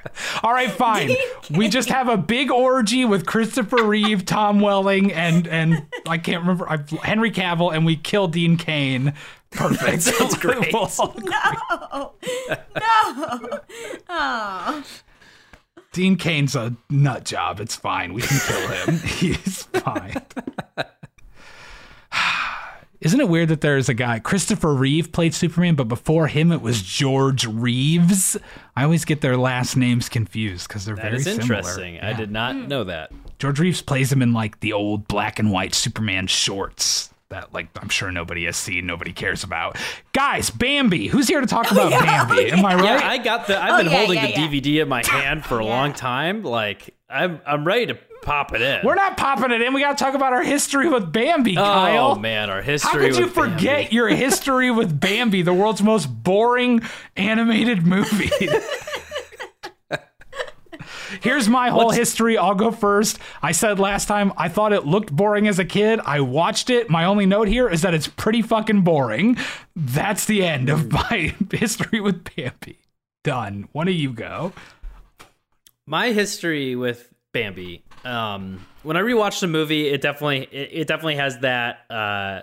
All 0.43 0.53
right, 0.53 0.71
fine. 0.71 1.11
We 1.51 1.67
just 1.67 1.89
have 1.89 2.07
a 2.07 2.17
big 2.17 2.49
orgy 2.51 3.03
with 3.05 3.25
Christopher 3.25 3.83
Reeve, 3.83 4.25
Tom 4.25 4.61
Welling, 4.61 5.11
and 5.11 5.47
and 5.47 5.85
I 6.07 6.17
can't 6.17 6.41
remember 6.41 6.69
I, 6.69 6.77
Henry 7.03 7.31
Cavill, 7.31 7.75
and 7.75 7.85
we 7.85 7.95
kill 7.97 8.27
Dean 8.27 8.44
Cain. 8.57 9.13
Perfect. 9.51 10.01
sounds 10.03 10.35
great. 10.37 10.71
No. 10.73 10.89
No. 11.23 12.11
Oh. 14.09 14.83
Dean 15.91 16.17
Cain's 16.17 16.55
a 16.55 16.75
nut 16.89 17.23
job. 17.25 17.59
It's 17.61 17.75
fine. 17.75 18.13
We 18.13 18.21
can 18.21 18.39
kill 18.39 18.67
him. 18.67 18.99
He's 19.05 19.63
fine. 19.63 20.21
Isn't 23.01 23.19
it 23.19 23.29
weird 23.29 23.49
that 23.49 23.61
there's 23.61 23.87
a 23.87 23.93
guy, 23.93 24.19
Christopher 24.19 24.73
Reeve 24.73 25.11
played 25.11 25.33
Superman, 25.33 25.75
but 25.75 25.87
before 25.87 26.27
him 26.27 26.51
it 26.51 26.61
was 26.61 26.81
George 26.81 27.45
Reeves? 27.45 28.35
I 28.75 28.83
always 28.83 29.05
get 29.05 29.21
their 29.21 29.37
last 29.37 29.75
names 29.77 30.09
confused 30.09 30.67
because 30.67 30.85
they're 30.85 30.95
That 30.95 31.03
very 31.03 31.17
is 31.17 31.23
similar. 31.25 31.41
interesting. 31.59 31.99
I 31.99 32.13
did 32.13 32.31
not 32.31 32.55
Hmm. 32.55 32.67
know 32.67 32.83
that. 32.85 33.11
George 33.37 33.59
Reeves 33.59 33.81
plays 33.81 34.11
him 34.11 34.21
in 34.21 34.33
like 34.33 34.59
the 34.61 34.73
old 34.73 35.07
black 35.07 35.39
and 35.39 35.51
white 35.51 35.75
Superman 35.75 36.27
shorts 36.27 37.13
that 37.35 37.53
like 37.53 37.67
I'm 37.81 37.89
sure 37.89 38.11
nobody 38.11 38.45
has 38.45 38.55
seen, 38.57 38.85
nobody 38.85 39.11
cares 39.13 39.43
about. 39.43 39.77
Guys, 40.13 40.49
Bambi. 40.49 41.07
Who's 41.07 41.27
here 41.27 41.41
to 41.41 41.47
talk 41.47 41.69
about 41.71 41.91
Bambi? 42.29 42.51
Am 42.51 42.65
I 42.65 42.75
right? 42.75 42.83
Yeah, 43.01 43.09
I 43.09 43.17
got 43.17 43.47
the. 43.47 43.61
I've 43.61 43.73
Oh, 43.73 43.77
been 43.83 43.91
yeah, 43.91 43.97
holding 43.97 44.15
yeah, 44.15 44.25
the 44.27 44.31
yeah. 44.41 44.47
DVD 44.47 44.81
in 44.83 44.87
my 44.89 45.03
hand 45.05 45.45
for 45.45 45.59
a 45.59 45.63
Yeah. 45.65 45.69
long 45.69 45.93
time. 45.93 46.43
Like 46.43 46.95
I'm, 47.09 47.41
I'm 47.45 47.65
ready 47.65 47.87
to 47.87 47.97
pop 48.21 48.53
it 48.55 48.61
in. 48.61 48.85
We're 48.85 48.95
not 48.95 49.17
popping 49.17 49.51
it 49.51 49.61
in. 49.61 49.73
We 49.73 49.81
got 49.81 49.97
to 49.97 50.03
talk 50.03 50.13
about 50.15 50.33
our 50.33 50.43
history 50.43 50.89
with 50.89 51.11
Bambi, 51.11 51.57
Oh 51.57 51.61
Kyle. 51.61 52.11
Oh 52.11 52.15
man, 52.15 52.49
our 52.49 52.61
history. 52.61 52.89
How 52.91 52.97
could 52.99 53.15
you 53.17 53.25
with 53.25 53.33
forget 53.33 53.81
Bambi. 53.83 53.95
your 53.95 54.07
history 54.07 54.71
with 54.71 54.97
Bambi, 54.99 55.41
the 55.43 55.53
world's 55.53 55.83
most 55.83 56.07
boring 56.07 56.81
animated 57.17 57.85
movie? 57.85 58.31
Here's 61.21 61.47
my 61.49 61.69
whole 61.69 61.91
history. 61.91 62.37
I'll 62.37 62.55
go 62.55 62.71
first. 62.71 63.19
I 63.41 63.51
said 63.51 63.79
last 63.79 64.07
time 64.07 64.33
I 64.37 64.49
thought 64.49 64.73
it 64.73 64.85
looked 64.85 65.11
boring 65.11 65.47
as 65.47 65.59
a 65.59 65.65
kid. 65.65 65.99
I 66.05 66.21
watched 66.21 66.69
it. 66.69 66.89
My 66.89 67.05
only 67.05 67.25
note 67.25 67.47
here 67.47 67.67
is 67.69 67.81
that 67.81 67.93
it's 67.93 68.07
pretty 68.07 68.41
fucking 68.41 68.81
boring. 68.81 69.37
That's 69.75 70.25
the 70.25 70.43
end 70.45 70.69
of 70.69 70.91
my 70.91 71.33
history 71.51 71.99
with 72.01 72.23
Bambi. 72.35 72.79
Done. 73.23 73.67
One 73.71 73.87
of 73.87 73.95
you 73.95 74.13
go. 74.13 74.53
my 75.85 76.11
history 76.11 76.75
with 76.75 77.11
Bambi. 77.33 77.83
Um, 78.03 78.65
when 78.83 78.97
I 78.97 79.01
rewatched 79.01 79.41
the 79.41 79.47
movie, 79.47 79.87
it 79.87 80.01
definitely 80.01 80.43
it, 80.51 80.69
it 80.71 80.87
definitely 80.87 81.15
has 81.15 81.39
that 81.39 81.79
uh, 81.89 82.41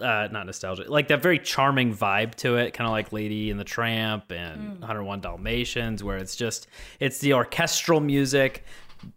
uh, 0.00 0.28
not 0.30 0.46
nostalgia, 0.46 0.84
like 0.88 1.08
that 1.08 1.22
very 1.22 1.38
charming 1.38 1.94
vibe 1.94 2.34
to 2.36 2.56
it, 2.56 2.72
kind 2.72 2.86
of 2.86 2.92
like 2.92 3.12
Lady 3.12 3.50
and 3.50 3.58
the 3.58 3.64
Tramp 3.64 4.30
and 4.30 4.80
101 4.80 5.20
Dalmatians, 5.20 6.04
where 6.04 6.16
it's 6.18 6.36
just 6.36 6.66
it's 7.00 7.18
the 7.18 7.32
orchestral 7.34 8.00
music, 8.00 8.64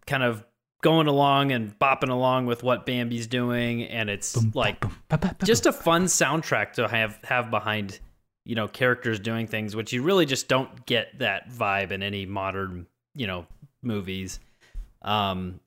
kind 0.07 0.23
of 0.23 0.45
going 0.81 1.07
along 1.07 1.51
and 1.51 1.77
bopping 1.77 2.09
along 2.09 2.45
with 2.45 2.63
what 2.63 2.85
Bambi's 2.85 3.27
doing, 3.27 3.83
and 3.83 4.09
it's 4.09 4.37
like 4.55 4.83
just 5.45 5.65
a 5.65 5.73
fun 5.73 6.05
soundtrack 6.05 6.73
to 6.73 6.87
have 6.87 7.19
have 7.23 7.51
behind 7.51 7.99
you 8.45 8.55
know 8.55 8.67
characters 8.67 9.19
doing 9.19 9.45
things 9.45 9.75
which 9.75 9.91
you 9.93 10.01
really 10.01 10.25
just 10.25 10.47
don't 10.47 10.85
get 10.85 11.19
that 11.19 11.51
vibe 11.51 11.91
in 11.91 12.01
any 12.01 12.25
modern 12.25 12.87
you 13.15 13.27
know 13.27 13.45
movies. 13.81 14.39
Um 15.01 15.59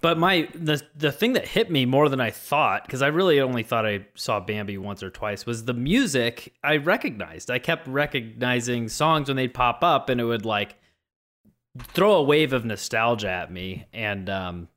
but 0.00 0.16
my 0.18 0.48
the 0.54 0.80
the 0.96 1.10
thing 1.12 1.32
that 1.32 1.46
hit 1.48 1.70
me 1.70 1.84
more 1.86 2.08
than 2.08 2.20
I 2.20 2.30
thought 2.30 2.84
because 2.86 3.02
I 3.02 3.08
really 3.08 3.40
only 3.40 3.62
thought 3.62 3.84
I 3.86 4.06
saw 4.14 4.38
Bambi 4.40 4.78
once 4.78 5.02
or 5.02 5.10
twice 5.10 5.44
was 5.46 5.64
the 5.64 5.74
music 5.74 6.52
I 6.62 6.76
recognized. 6.76 7.50
I 7.50 7.58
kept 7.58 7.86
recognizing 7.88 8.88
songs 8.88 9.28
when 9.28 9.36
they'd 9.36 9.52
pop 9.54 9.82
up 9.82 10.08
and 10.08 10.20
it 10.20 10.24
would 10.24 10.44
like 10.44 10.76
throw 11.78 12.12
a 12.14 12.22
wave 12.22 12.52
of 12.52 12.64
nostalgia 12.64 13.28
at 13.30 13.50
me 13.52 13.86
and 13.92 14.28
um 14.30 14.68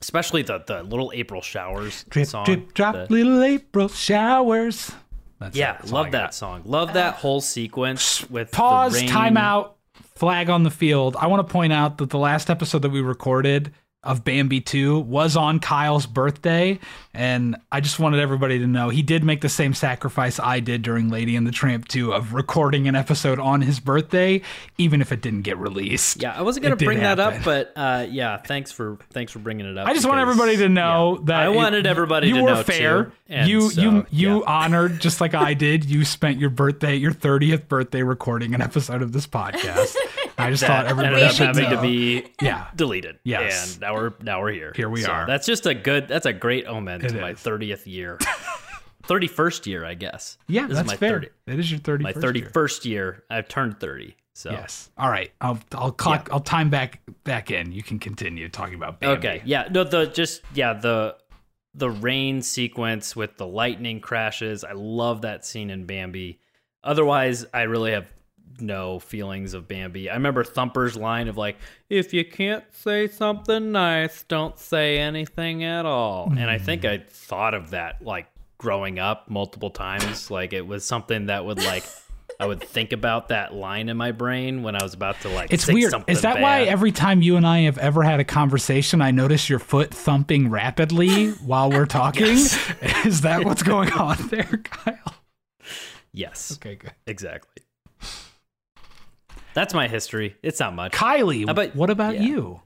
especially 0.00 0.42
the 0.42 0.58
the 0.66 0.82
little 0.82 1.10
April 1.14 1.40
showers 1.40 2.04
Drip, 2.08 2.26
song. 2.26 2.44
drip, 2.44 2.74
drop, 2.74 2.94
the- 2.94 3.06
little 3.08 3.42
April 3.42 3.88
showers. 3.88 4.92
That's 5.40 5.56
yeah, 5.56 5.74
That's 5.74 5.92
love 5.92 6.10
that 6.10 6.34
song. 6.34 6.62
Love 6.64 6.94
that 6.94 7.14
whole 7.14 7.40
sequence 7.40 8.28
with 8.28 8.50
Pause, 8.50 8.94
rain. 9.02 9.08
timeout, 9.08 9.70
flag 10.16 10.50
on 10.50 10.64
the 10.64 10.70
field. 10.70 11.14
I 11.16 11.28
want 11.28 11.46
to 11.46 11.52
point 11.52 11.72
out 11.72 11.98
that 11.98 12.10
the 12.10 12.18
last 12.18 12.50
episode 12.50 12.82
that 12.82 12.88
we 12.90 13.00
recorded 13.00 13.72
of 14.04 14.24
Bambi 14.24 14.60
2 14.60 15.00
was 15.00 15.36
on 15.36 15.58
Kyle's 15.58 16.06
birthday. 16.06 16.78
And 17.12 17.56
I 17.72 17.80
just 17.80 17.98
wanted 17.98 18.20
everybody 18.20 18.60
to 18.60 18.66
know 18.66 18.90
he 18.90 19.02
did 19.02 19.24
make 19.24 19.40
the 19.40 19.48
same 19.48 19.74
sacrifice 19.74 20.38
I 20.38 20.60
did 20.60 20.82
during 20.82 21.08
Lady 21.08 21.34
and 21.34 21.44
the 21.44 21.50
Tramp 21.50 21.88
2 21.88 22.12
of 22.14 22.32
recording 22.32 22.86
an 22.86 22.94
episode 22.94 23.40
on 23.40 23.60
his 23.60 23.80
birthday, 23.80 24.40
even 24.78 25.00
if 25.00 25.10
it 25.10 25.20
didn't 25.20 25.42
get 25.42 25.58
released. 25.58 26.22
Yeah, 26.22 26.32
I 26.32 26.42
wasn't 26.42 26.62
gonna 26.62 26.76
bring 26.76 27.00
that 27.00 27.18
up, 27.18 27.42
but 27.44 27.72
uh, 27.74 28.06
yeah, 28.08 28.36
thanks 28.36 28.70
for 28.70 28.98
thanks 29.10 29.32
for 29.32 29.40
bringing 29.40 29.66
it 29.66 29.76
up. 29.76 29.88
I 29.88 29.94
just 29.94 30.06
want 30.06 30.20
everybody 30.20 30.56
to 30.58 30.68
know 30.68 31.16
yeah, 31.18 31.24
that 31.24 31.40
I 31.40 31.50
it- 31.52 31.56
wanted 31.56 31.86
everybody 31.86 32.28
you 32.28 32.36
to 32.36 32.42
were 32.42 32.50
know 32.54 32.62
fair. 32.62 33.04
too, 33.06 33.12
and 33.28 33.48
you 33.50 33.70
so, 33.70 33.80
you 33.80 34.06
you 34.10 34.38
yeah. 34.38 34.44
honored 34.46 35.00
just 35.00 35.20
like 35.20 35.34
I 35.34 35.54
did. 35.54 35.84
You 35.84 36.04
spent 36.04 36.38
your 36.38 36.50
birthday, 36.50 36.94
your 36.94 37.12
thirtieth 37.12 37.66
birthday, 37.68 38.02
recording 38.04 38.54
an 38.54 38.62
episode 38.62 39.02
of 39.02 39.10
this 39.10 39.26
podcast. 39.26 39.96
I 40.40 40.50
just 40.50 40.62
thought 40.62 40.86
everybody 40.86 41.28
should 41.30 41.48
having 41.48 41.64
know. 41.64 41.76
to 41.76 41.82
be 41.82 42.24
Yeah. 42.40 42.68
deleted. 42.76 43.18
Yes. 43.24 43.74
and 43.74 43.82
now 43.88 43.94
we're 43.94 44.12
now 44.22 44.40
we're 44.40 44.52
here. 44.52 44.72
Here 44.74 44.88
we 44.88 45.02
So 45.02 45.10
are. 45.10 45.26
That's 45.26 45.46
just 45.46 45.66
a 45.66 45.74
good. 45.74 46.08
That's 46.08 46.26
a 46.26 46.32
great 46.32 46.66
omen 46.66 47.04
It 47.04 47.08
to 47.10 47.20
my 47.20 47.34
thirtieth 47.34 47.86
year, 47.86 48.18
thirty 49.04 49.26
first 49.28 49.66
year, 49.66 49.84
I 49.84 49.94
guess. 49.94 50.38
Yeah, 50.46 50.66
this 50.66 50.76
that's 50.76 50.86
is 50.86 50.92
my 50.92 50.96
fair. 50.96 51.10
30 51.14 51.28
That 51.46 51.58
is 51.58 51.70
your 51.70 51.80
thirty. 51.80 52.04
my 52.04 52.12
thirty 52.12 52.42
first 52.42 52.84
year. 52.84 53.24
I've 53.30 53.48
turned 53.48 53.80
thirty. 53.80 54.16
So 54.34 54.50
Yes. 54.50 54.90
All 54.96 55.10
right. 55.10 55.32
I'll 55.40 55.58
I'll 55.72 55.90
clock. 55.90 56.28
I'll 56.30 56.40
time 56.40 56.70
back 56.70 57.00
back 57.24 57.50
in. 57.50 57.72
You 57.72 57.82
can 57.82 57.98
continue 57.98 58.48
talking 58.48 58.74
about 58.74 59.00
Bambi. 59.00 59.18
Okay. 59.18 59.42
Yeah. 59.44 59.68
No. 59.70 59.84
The 59.84 60.06
just 60.06 60.42
yeah 60.54 60.74
the 60.74 61.16
the 61.74 61.90
rain 61.90 62.42
sequence 62.42 63.16
with 63.16 63.36
the 63.36 63.46
lightning 63.46 64.00
crashes. 64.00 64.62
I 64.64 64.72
love 64.72 65.22
that 65.22 65.44
scene 65.44 65.70
in 65.70 65.86
Bambi. 65.86 66.40
Otherwise, 66.84 67.46
I 67.52 67.62
really 67.62 67.92
have 67.92 68.12
no 68.60 68.98
feelings 68.98 69.54
of 69.54 69.68
Bambi. 69.68 70.08
I 70.10 70.14
remember 70.14 70.44
Thumper's 70.44 70.96
line 70.96 71.28
of 71.28 71.36
like, 71.36 71.56
"If 71.88 72.12
you 72.12 72.24
can't 72.24 72.64
say 72.72 73.08
something 73.08 73.72
nice, 73.72 74.22
don't 74.24 74.58
say 74.58 74.98
anything 74.98 75.64
at 75.64 75.86
all." 75.86 76.30
And 76.30 76.50
I 76.50 76.58
think 76.58 76.84
I 76.84 76.98
thought 77.08 77.54
of 77.54 77.70
that 77.70 78.02
like 78.02 78.26
growing 78.58 78.98
up 78.98 79.30
multiple 79.30 79.70
times. 79.70 80.30
Like 80.30 80.52
it 80.52 80.66
was 80.66 80.84
something 80.84 81.26
that 81.26 81.44
would 81.44 81.62
like 81.64 81.84
I 82.40 82.46
would 82.46 82.62
think 82.62 82.92
about 82.92 83.28
that 83.28 83.52
line 83.52 83.88
in 83.88 83.96
my 83.96 84.12
brain 84.12 84.62
when 84.62 84.76
I 84.76 84.82
was 84.82 84.94
about 84.94 85.20
to 85.22 85.28
like. 85.28 85.52
It's 85.52 85.64
say 85.64 85.74
weird. 85.74 85.90
something 85.90 86.12
Is 86.14 86.22
that 86.22 86.40
why 86.40 86.62
every 86.62 86.92
time 86.92 87.20
you 87.20 87.36
and 87.36 87.44
I 87.46 87.60
have 87.60 87.78
ever 87.78 88.02
had 88.04 88.20
a 88.20 88.24
conversation, 88.24 89.02
I 89.02 89.10
notice 89.10 89.48
your 89.48 89.58
foot 89.58 89.92
thumping 89.92 90.48
rapidly 90.48 91.30
while 91.30 91.68
we're 91.70 91.86
talking? 91.86 92.26
Is 93.04 93.22
that 93.22 93.44
what's 93.44 93.62
going 93.64 93.92
on 93.92 94.16
there, 94.28 94.60
Kyle? 94.64 95.14
Yes, 96.12 96.52
Okay, 96.56 96.76
good. 96.76 96.92
exactly. 97.06 97.62
That's 99.58 99.74
my 99.74 99.88
history. 99.88 100.36
It's 100.40 100.60
not 100.60 100.72
much. 100.72 100.92
Kylie, 100.92 101.44
How 101.46 101.50
about- 101.50 101.74
what 101.74 101.90
about 101.90 102.14
yeah. 102.14 102.22
you? 102.22 102.62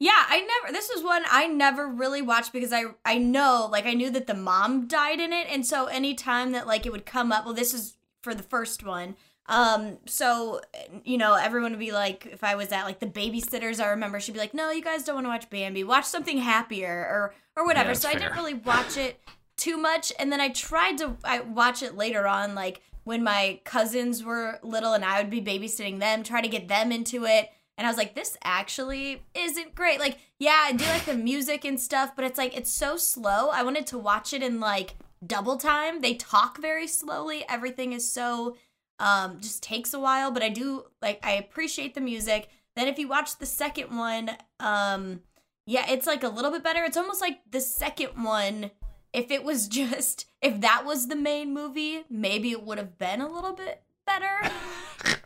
Yeah, 0.00 0.10
I 0.16 0.40
never. 0.40 0.72
This 0.72 0.90
was 0.92 1.04
one 1.04 1.22
I 1.30 1.46
never 1.46 1.86
really 1.86 2.22
watched 2.22 2.52
because 2.52 2.72
I 2.72 2.86
I 3.04 3.18
know 3.18 3.68
like 3.70 3.86
I 3.86 3.94
knew 3.94 4.10
that 4.10 4.26
the 4.26 4.34
mom 4.34 4.88
died 4.88 5.20
in 5.20 5.32
it, 5.32 5.46
and 5.48 5.64
so 5.64 5.86
anytime 5.86 6.50
that 6.50 6.66
like 6.66 6.86
it 6.86 6.90
would 6.90 7.06
come 7.06 7.30
up, 7.30 7.44
well, 7.44 7.54
this 7.54 7.72
is 7.72 7.96
for 8.20 8.34
the 8.34 8.42
first 8.42 8.84
one. 8.84 9.14
Um, 9.46 9.98
so 10.06 10.60
you 11.04 11.18
know 11.18 11.34
everyone 11.34 11.70
would 11.70 11.78
be 11.78 11.92
like, 11.92 12.26
if 12.26 12.42
I 12.42 12.56
was 12.56 12.72
at 12.72 12.84
like 12.84 12.98
the 12.98 13.06
babysitters, 13.06 13.78
I 13.78 13.86
remember 13.90 14.18
she'd 14.18 14.32
be 14.32 14.40
like, 14.40 14.54
"No, 14.54 14.72
you 14.72 14.82
guys 14.82 15.04
don't 15.04 15.14
want 15.14 15.26
to 15.26 15.30
watch 15.30 15.48
Bambi. 15.50 15.84
Watch 15.84 16.06
something 16.06 16.38
happier 16.38 16.90
or 16.90 17.34
or 17.54 17.64
whatever." 17.64 17.90
Yeah, 17.90 17.94
so 17.94 18.08
I 18.08 18.14
didn't 18.14 18.34
really 18.34 18.54
watch 18.54 18.96
it 18.96 19.20
too 19.56 19.76
much, 19.76 20.12
and 20.18 20.32
then 20.32 20.40
I 20.40 20.48
tried 20.48 20.98
to 20.98 21.16
I 21.22 21.42
watch 21.42 21.80
it 21.84 21.96
later 21.96 22.26
on, 22.26 22.56
like 22.56 22.82
when 23.04 23.22
my 23.22 23.60
cousins 23.64 24.24
were 24.24 24.58
little 24.62 24.94
and 24.94 25.04
I 25.04 25.20
would 25.20 25.30
be 25.30 25.40
babysitting 25.40 26.00
them, 26.00 26.22
try 26.22 26.40
to 26.40 26.48
get 26.48 26.68
them 26.68 26.90
into 26.90 27.24
it. 27.24 27.50
And 27.76 27.86
I 27.86 27.90
was 27.90 27.96
like, 27.96 28.14
this 28.14 28.36
actually 28.44 29.22
isn't 29.34 29.74
great. 29.74 30.00
Like, 30.00 30.18
yeah, 30.38 30.60
I 30.62 30.72
do 30.72 30.84
like 30.86 31.04
the 31.04 31.14
music 31.14 31.64
and 31.64 31.78
stuff, 31.78 32.12
but 32.14 32.24
it's 32.24 32.38
like, 32.38 32.56
it's 32.56 32.70
so 32.70 32.96
slow. 32.96 33.50
I 33.50 33.62
wanted 33.62 33.86
to 33.88 33.98
watch 33.98 34.32
it 34.32 34.42
in 34.42 34.60
like 34.60 34.94
double 35.26 35.56
time. 35.56 36.00
They 36.00 36.14
talk 36.14 36.60
very 36.60 36.86
slowly. 36.86 37.44
Everything 37.48 37.92
is 37.92 38.10
so, 38.10 38.56
um, 38.98 39.40
just 39.40 39.62
takes 39.62 39.92
a 39.92 39.98
while, 39.98 40.30
but 40.30 40.42
I 40.42 40.50
do 40.50 40.84
like, 41.02 41.18
I 41.24 41.32
appreciate 41.32 41.94
the 41.94 42.00
music. 42.00 42.48
Then 42.76 42.88
if 42.88 42.98
you 42.98 43.08
watch 43.08 43.38
the 43.38 43.46
second 43.46 43.96
one, 43.96 44.30
um, 44.60 45.20
yeah, 45.66 45.90
it's 45.90 46.06
like 46.06 46.22
a 46.22 46.28
little 46.28 46.50
bit 46.50 46.62
better. 46.62 46.84
It's 46.84 46.96
almost 46.96 47.20
like 47.20 47.40
the 47.50 47.60
second 47.60 48.22
one. 48.22 48.70
If 49.14 49.30
it 49.30 49.44
was 49.44 49.68
just, 49.80 50.26
if 50.42 50.60
that 50.60 50.84
was 50.84 51.08
the 51.08 51.16
main 51.16 51.54
movie, 51.54 52.04
maybe 52.10 52.50
it 52.50 52.62
would 52.62 52.76
have 52.76 52.98
been 52.98 53.22
a 53.22 53.32
little 53.32 53.54
bit 53.54 53.82
better 54.04 54.50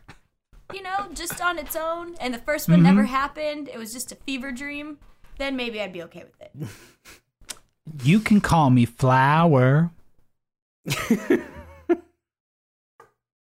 you 0.72 0.82
know, 0.82 1.08
just 1.14 1.40
on 1.40 1.58
its 1.58 1.74
own, 1.74 2.14
and 2.20 2.34
the 2.34 2.38
first 2.38 2.68
one 2.68 2.82
never 2.82 3.02
mm-hmm. 3.02 3.14
happened, 3.14 3.68
it 3.72 3.78
was 3.78 3.92
just 3.92 4.12
a 4.12 4.14
fever 4.14 4.52
dream, 4.52 4.98
then 5.38 5.56
maybe 5.56 5.80
I'd 5.80 5.92
be 5.92 6.02
okay 6.02 6.24
with 6.24 6.40
it. 6.40 6.52
You 8.04 8.20
can 8.20 8.40
call 8.40 8.68
me 8.70 8.84
Flower. 8.84 9.90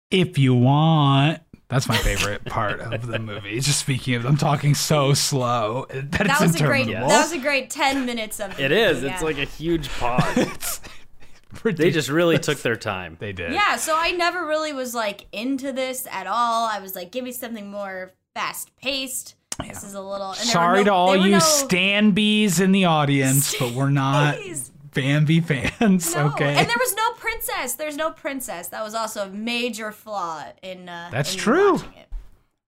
if 0.10 0.38
you 0.38 0.56
want. 0.56 1.42
That's 1.72 1.88
my 1.88 1.98
favorite 1.98 2.44
part 2.46 2.82
of 2.82 3.08
the 3.08 3.18
movie. 3.18 3.60
Just 3.62 3.80
speaking 3.80 4.14
of 4.16 4.24
them 4.24 4.36
talking 4.38 4.76
so 4.76 5.14
slow 5.14 5.86
that, 5.90 6.12
That 6.12 6.28
it's 6.30 6.42
was 6.42 6.56
a 6.62 6.66
great. 6.66 6.82
interminable. 6.88 7.10
That 7.10 7.22
was 7.24 7.32
a 7.32 7.38
great 7.40 7.70
ten 7.70 8.06
minutes 8.06 8.40
of. 8.40 8.56
the 8.58 8.66
It 8.66 8.72
is. 8.72 8.96
movie, 8.98 9.08
It's 9.14 9.22
yeah. 9.22 9.26
like 9.28 9.38
a 9.38 9.46
huge 9.46 9.90
pause. 9.98 10.82
they 11.64 11.90
just 11.92 12.10
really 12.10 12.38
took 12.38 12.60
their 12.60 12.76
time. 12.76 13.18
they 13.20 13.32
did. 13.34 13.54
Yeah, 13.54 13.78
so 13.78 13.96
I 13.98 14.12
never 14.12 14.46
really 14.46 14.74
was 14.74 14.94
like 14.94 15.26
into 15.32 15.72
this 15.72 16.08
at 16.12 16.28
all. 16.28 16.68
I 16.68 16.80
was 16.80 16.94
like, 16.96 17.12
give 17.12 17.24
me 17.24 17.32
something 17.32 17.72
more 17.72 18.12
fast 18.36 18.76
paced. 18.78 19.36
This 19.66 19.84
is 19.84 19.94
a 19.94 20.02
little. 20.02 20.30
And 20.30 20.38
Sorry 20.40 20.80
no- 20.80 20.84
to 20.86 20.94
all 20.94 21.16
you 21.16 21.32
no- 21.34 21.40
Stan 21.40 22.12
Bees 22.12 22.60
in 22.60 22.72
the 22.72 22.86
audience, 22.86 23.56
but 23.60 23.72
we're 23.74 23.90
not 23.92 24.36
Stanbies. 24.36 24.71
Bambi 24.94 25.40
fans. 25.42 26.14
No. 26.16 26.28
Okay. 26.28 26.56
And 26.56 26.68
there 26.68 26.76
was 26.80 26.96
no 26.96 27.12
princess. 27.14 27.74
There's 27.76 27.98
no 27.98 28.12
princess. 28.12 28.68
That 28.70 28.84
was 28.84 28.94
also 28.94 29.26
a 29.26 29.30
major 29.30 29.92
flaw 29.92 30.46
in. 30.62 30.90
Uh, 30.90 31.10
That's 31.12 31.34
in 31.34 31.40
true. 31.40 31.74
watching 31.74 31.94
it. 31.94 32.08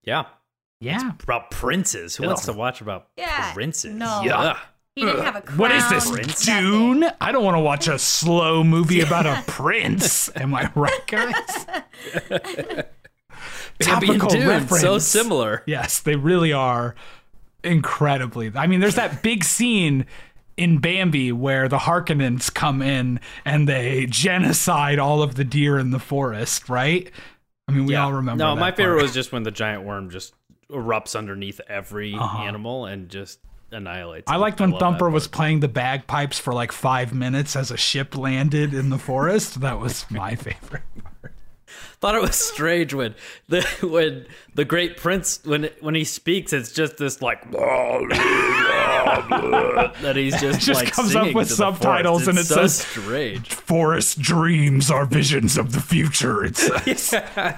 Yeah. 0.03 0.23
yeah. 0.79 1.11
About 1.23 1.51
princes. 1.51 2.15
Who 2.15 2.25
wants 2.27 2.45
to 2.45 2.53
watch 2.53 2.81
about 2.81 3.07
Yeah, 3.17 3.53
princes? 3.53 3.93
no. 3.93 4.21
Yeah. 4.23 4.57
He 4.95 5.05
didn't 5.05 5.23
have 5.23 5.35
a 5.37 5.41
crown. 5.41 5.57
What 5.57 5.71
is 5.71 5.89
this, 5.89 6.11
Prince? 6.11 6.45
Dune? 6.45 7.05
I 7.19 7.31
don't 7.31 7.43
want 7.43 7.55
to 7.55 7.61
watch 7.61 7.87
a 7.87 7.97
slow 7.97 8.63
movie 8.63 9.01
about 9.07 9.25
a 9.25 9.43
prince. 9.47 10.29
Am 10.35 10.53
I 10.53 10.69
right, 10.75 11.07
guys? 11.07 11.65
Topical 13.79 14.29
Dune, 14.29 14.47
reference. 14.47 14.81
so 14.81 14.99
similar. 14.99 15.63
Yes, 15.65 15.99
they 15.99 16.15
really 16.15 16.53
are 16.53 16.93
incredibly. 17.63 18.51
I 18.55 18.67
mean, 18.67 18.79
there's 18.81 18.95
that 18.95 19.23
big 19.23 19.43
scene 19.43 20.05
in 20.57 20.77
Bambi 20.79 21.31
where 21.31 21.67
the 21.67 21.79
Harkonnens 21.79 22.53
come 22.53 22.81
in 22.81 23.19
and 23.45 23.67
they 23.67 24.05
genocide 24.07 24.99
all 24.99 25.21
of 25.21 25.35
the 25.35 25.43
deer 25.43 25.77
in 25.79 25.91
the 25.91 25.99
forest, 25.99 26.69
right? 26.69 27.09
I 27.67 27.71
mean, 27.71 27.85
we 27.85 27.93
Yeah. 27.93 28.05
all 28.05 28.13
remember. 28.13 28.43
No, 28.43 28.55
my 28.55 28.71
favorite 28.71 28.95
part. 28.95 29.01
was 29.03 29.13
just 29.13 29.31
when 29.31 29.43
the 29.43 29.51
giant 29.51 29.83
worm 29.83 30.09
just 30.09 30.33
erupts 30.71 31.15
underneath 31.15 31.59
every 31.67 32.13
Uh-huh. 32.15 32.43
animal 32.43 32.85
and 32.85 33.09
just 33.09 33.39
annihilates. 33.71 34.29
I 34.31 34.35
liked 34.35 34.59
when 34.59 34.71
that 34.71 34.79
Thumper 34.79 35.09
was 35.09 35.27
playing 35.27 35.61
the 35.61 35.67
bagpipes 35.67 36.37
for 36.39 36.53
like 36.53 36.71
five 36.71 37.13
minutes 37.13 37.55
as 37.55 37.71
a 37.71 37.77
ship 37.77 38.15
landed 38.17 38.73
in 38.73 38.89
the 38.89 38.99
forest. 38.99 39.61
That 39.61 39.79
was 39.79 40.05
my 40.11 40.35
favorite. 40.35 40.83
Part. 41.01 41.33
Thought 41.99 42.15
it 42.15 42.21
was 42.21 42.35
strange 42.35 42.93
when 42.93 43.15
the 43.47 43.61
when 43.81 44.25
the 44.53 44.65
great 44.65 44.97
prince 44.97 45.39
when 45.45 45.69
when 45.79 45.95
he 45.95 46.03
speaks, 46.03 46.53
it's 46.53 46.71
just 46.71 46.97
this 46.97 47.21
like 47.21 47.43
that 50.01 50.15
he's 50.15 50.39
just, 50.39 50.61
just 50.61 50.83
like 50.83 50.91
comes 50.93 51.15
up 51.15 51.33
with 51.33 51.49
subtitles 51.49 52.27
and 52.27 52.37
It's 52.37 52.49
it 52.49 52.53
so 52.53 52.61
says- 52.61 52.77
strange. 52.77 53.53
Forest 53.53 54.19
dreams 54.19 54.89
are 54.91 55.05
visions 55.05 55.57
of 55.57 55.73
the 55.73 55.81
future. 55.81 56.43
It 56.43 56.57
says. 56.57 57.13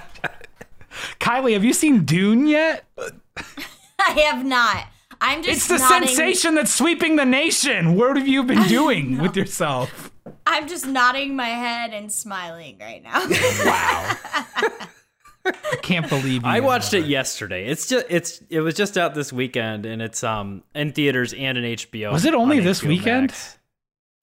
Kylie, 1.20 1.52
have 1.52 1.64
you 1.64 1.72
seen 1.74 2.04
Dune 2.04 2.46
yet? 2.46 2.84
I 3.98 4.10
have 4.10 4.44
not. 4.44 4.86
I'm 5.20 5.42
just. 5.42 5.56
It's 5.58 5.68
the 5.68 5.78
nodding, 5.78 6.08
sensation 6.08 6.54
that's 6.54 6.72
sweeping 6.74 7.16
the 7.16 7.24
nation. 7.24 7.94
What 7.96 8.16
have 8.16 8.28
you 8.28 8.42
been 8.44 8.66
doing 8.68 9.18
with 9.18 9.36
yourself? 9.36 10.10
I'm 10.46 10.68
just 10.68 10.86
nodding 10.86 11.36
my 11.36 11.48
head 11.48 11.92
and 11.92 12.10
smiling 12.12 12.78
right 12.78 13.02
now. 13.02 13.26
Wow. 13.64 14.16
I 15.72 15.76
can't 15.82 16.08
believe 16.08 16.42
you 16.42 16.48
I 16.48 16.60
watched 16.60 16.94
it 16.94 17.06
yesterday. 17.06 17.66
It's 17.66 17.88
just 17.88 18.06
it's 18.08 18.42
it 18.48 18.60
was 18.60 18.74
just 18.74 18.98
out 18.98 19.14
this 19.14 19.32
weekend 19.32 19.86
and 19.86 20.02
it's 20.02 20.22
um 20.24 20.62
in 20.74 20.92
theaters 20.92 21.32
and 21.32 21.58
in 21.58 21.64
HBO. 21.64 22.12
Was 22.12 22.24
it 22.24 22.34
only 22.34 22.58
on 22.58 22.64
this 22.64 22.80
HBO 22.80 22.88
weekend? 22.88 23.28
Max. 23.28 23.58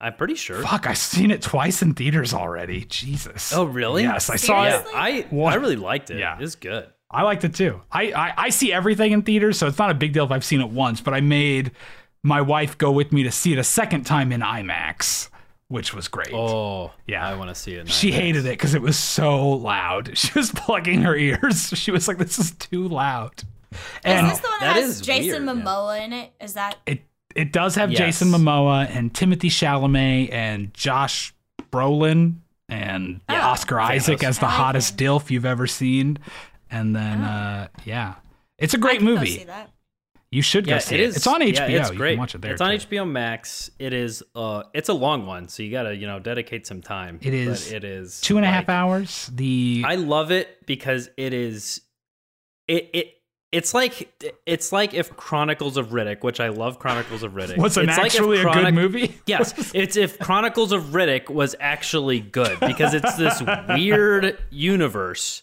I'm 0.00 0.14
pretty 0.14 0.34
sure. 0.34 0.60
Fuck, 0.62 0.86
I've 0.86 0.98
seen 0.98 1.30
it 1.30 1.40
twice 1.40 1.80
in 1.80 1.94
theaters 1.94 2.34
already. 2.34 2.84
Jesus. 2.84 3.52
Oh 3.52 3.64
really? 3.64 4.02
Yes, 4.02 4.28
I 4.28 4.36
saw 4.36 4.64
it. 4.64 4.84
I 4.94 5.26
I 5.32 5.54
really 5.54 5.76
liked 5.76 6.10
it. 6.10 6.18
Yeah. 6.18 6.34
It 6.36 6.40
was 6.40 6.56
good. 6.56 6.88
I 7.10 7.22
liked 7.22 7.44
it 7.44 7.54
too. 7.54 7.80
I, 7.92 8.12
I 8.12 8.34
I 8.36 8.48
see 8.50 8.72
everything 8.72 9.12
in 9.12 9.22
theaters, 9.22 9.56
so 9.56 9.66
it's 9.66 9.78
not 9.78 9.90
a 9.90 9.94
big 9.94 10.12
deal 10.12 10.24
if 10.24 10.30
I've 10.30 10.44
seen 10.44 10.60
it 10.60 10.70
once. 10.70 11.00
But 11.00 11.14
I 11.14 11.20
made 11.20 11.70
my 12.22 12.40
wife 12.40 12.76
go 12.76 12.90
with 12.90 13.12
me 13.12 13.22
to 13.22 13.30
see 13.30 13.52
it 13.52 13.58
a 13.58 13.64
second 13.64 14.04
time 14.04 14.32
in 14.32 14.40
IMAX, 14.40 15.28
which 15.74 15.92
was 15.92 16.08
great. 16.08 16.32
Oh 16.32 16.92
Yeah. 17.06 17.26
I 17.28 17.34
want 17.36 17.50
to 17.50 17.54
see 17.54 17.72
it. 17.74 17.88
She 17.90 18.10
IMAX. 18.10 18.14
hated 18.14 18.46
it 18.46 18.50
because 18.50 18.74
it 18.74 18.80
was 18.82 18.96
so 18.96 19.48
loud. 19.50 20.16
She 20.22 20.32
was 20.34 20.50
plugging 20.52 21.02
her 21.02 21.14
ears. 21.16 21.68
She 21.76 21.90
was 21.90 22.08
like, 22.08 22.18
"This 22.18 22.38
is 22.38 22.52
too 22.52 22.88
loud." 22.88 23.42
And 24.04 24.26
is 24.28 24.32
this 24.34 24.40
the 24.40 24.48
one 24.48 24.60
that, 24.60 24.74
That 24.74 24.82
has 24.82 25.00
Jason 25.00 25.46
weird, 25.46 25.58
yeah. 25.58 25.64
Momoa 25.64 26.04
in 26.04 26.12
it? 26.12 26.32
Is 26.40 26.54
that? 26.54 26.76
it 26.86 27.02
it 27.34 27.52
does 27.52 27.74
have 27.74 27.90
Yes. 27.90 27.98
Jason 27.98 28.28
Momoa 28.28 28.88
and 28.96 29.12
Timothée 29.12 29.50
Chalamet 29.50 30.32
and 30.32 30.72
Josh 30.72 31.34
Brolin 31.72 32.36
and 32.68 33.20
Yeah. 33.28 33.48
Oscar 33.48 33.80
Isaac 33.80 34.22
as 34.22 34.38
the 34.38 34.46
hottest 34.46 35.00
him. 35.00 35.08
dilf 35.08 35.30
you've 35.30 35.44
ever 35.44 35.66
seen. 35.66 36.18
And 36.70 36.94
then 36.94 37.20
uh 37.22 37.68
yeah. 37.84 38.14
It's 38.58 38.72
a 38.74 38.78
great 38.78 38.98
can 38.98 39.06
go 39.08 39.14
movie. 39.16 39.44
You 40.34 40.42
should 40.42 40.66
go 40.66 40.72
Yeah, 40.72 40.78
see 40.78 40.96
it 40.96 41.00
it. 41.00 41.04
is. 41.04 41.16
It's 41.16 41.26
on 41.26 41.40
HBO. 41.40 41.52
Yeah, 41.70 41.80
it's 41.80 41.90
You 41.90 41.96
great. 41.96 42.12
can 42.14 42.18
watch 42.18 42.34
it 42.34 42.40
there. 42.42 42.52
It's 42.52 42.60
on 42.60 42.70
too. 42.78 42.86
HBO 42.86 43.08
Max. 43.10 43.70
It 43.78 43.92
is. 43.92 44.22
Uh, 44.34 44.64
it's 44.74 44.88
a 44.88 44.92
long 44.94 45.26
one, 45.26 45.48
so 45.48 45.62
you 45.62 45.70
gotta 45.70 45.94
you 45.94 46.06
know 46.06 46.18
dedicate 46.18 46.66
some 46.66 46.82
time. 46.82 47.18
It 47.22 47.32
is 47.32 47.68
But 47.68 47.76
it 47.76 47.84
is 47.84 48.20
Two 48.20 48.36
and 48.36 48.44
a 48.44 48.48
half 48.48 48.68
like- 48.68 48.74
hours. 48.74 49.30
The 49.32 49.84
I 49.86 49.94
love 49.94 50.30
it 50.32 50.66
because 50.66 51.08
it 51.16 51.32
is. 51.32 51.80
It 52.68 52.90
it. 52.92 53.10
It's 53.52 53.72
like 53.72 54.12
it's 54.46 54.72
like 54.72 54.94
if 54.94 55.16
Chronicles 55.16 55.76
of 55.76 55.90
Riddick, 55.90 56.24
which 56.24 56.40
I 56.40 56.48
love 56.48 56.80
Chronicles 56.80 57.22
of 57.22 57.34
Riddick. 57.34 57.56
was 57.56 57.76
an 57.76 57.88
it's 57.88 57.96
like 57.96 58.06
actually 58.06 58.40
a 58.40 58.44
good 58.52 58.74
movie. 58.74 59.14
Yes, 59.26 59.70
it's 59.72 59.96
if 59.96 60.18
Chronicles 60.18 60.72
of 60.72 60.86
Riddick 60.86 61.28
was 61.30 61.54
actually 61.60 62.18
good 62.18 62.58
because 62.58 62.94
it's 62.94 63.14
this 63.14 63.40
weird 63.68 64.36
universe 64.50 65.42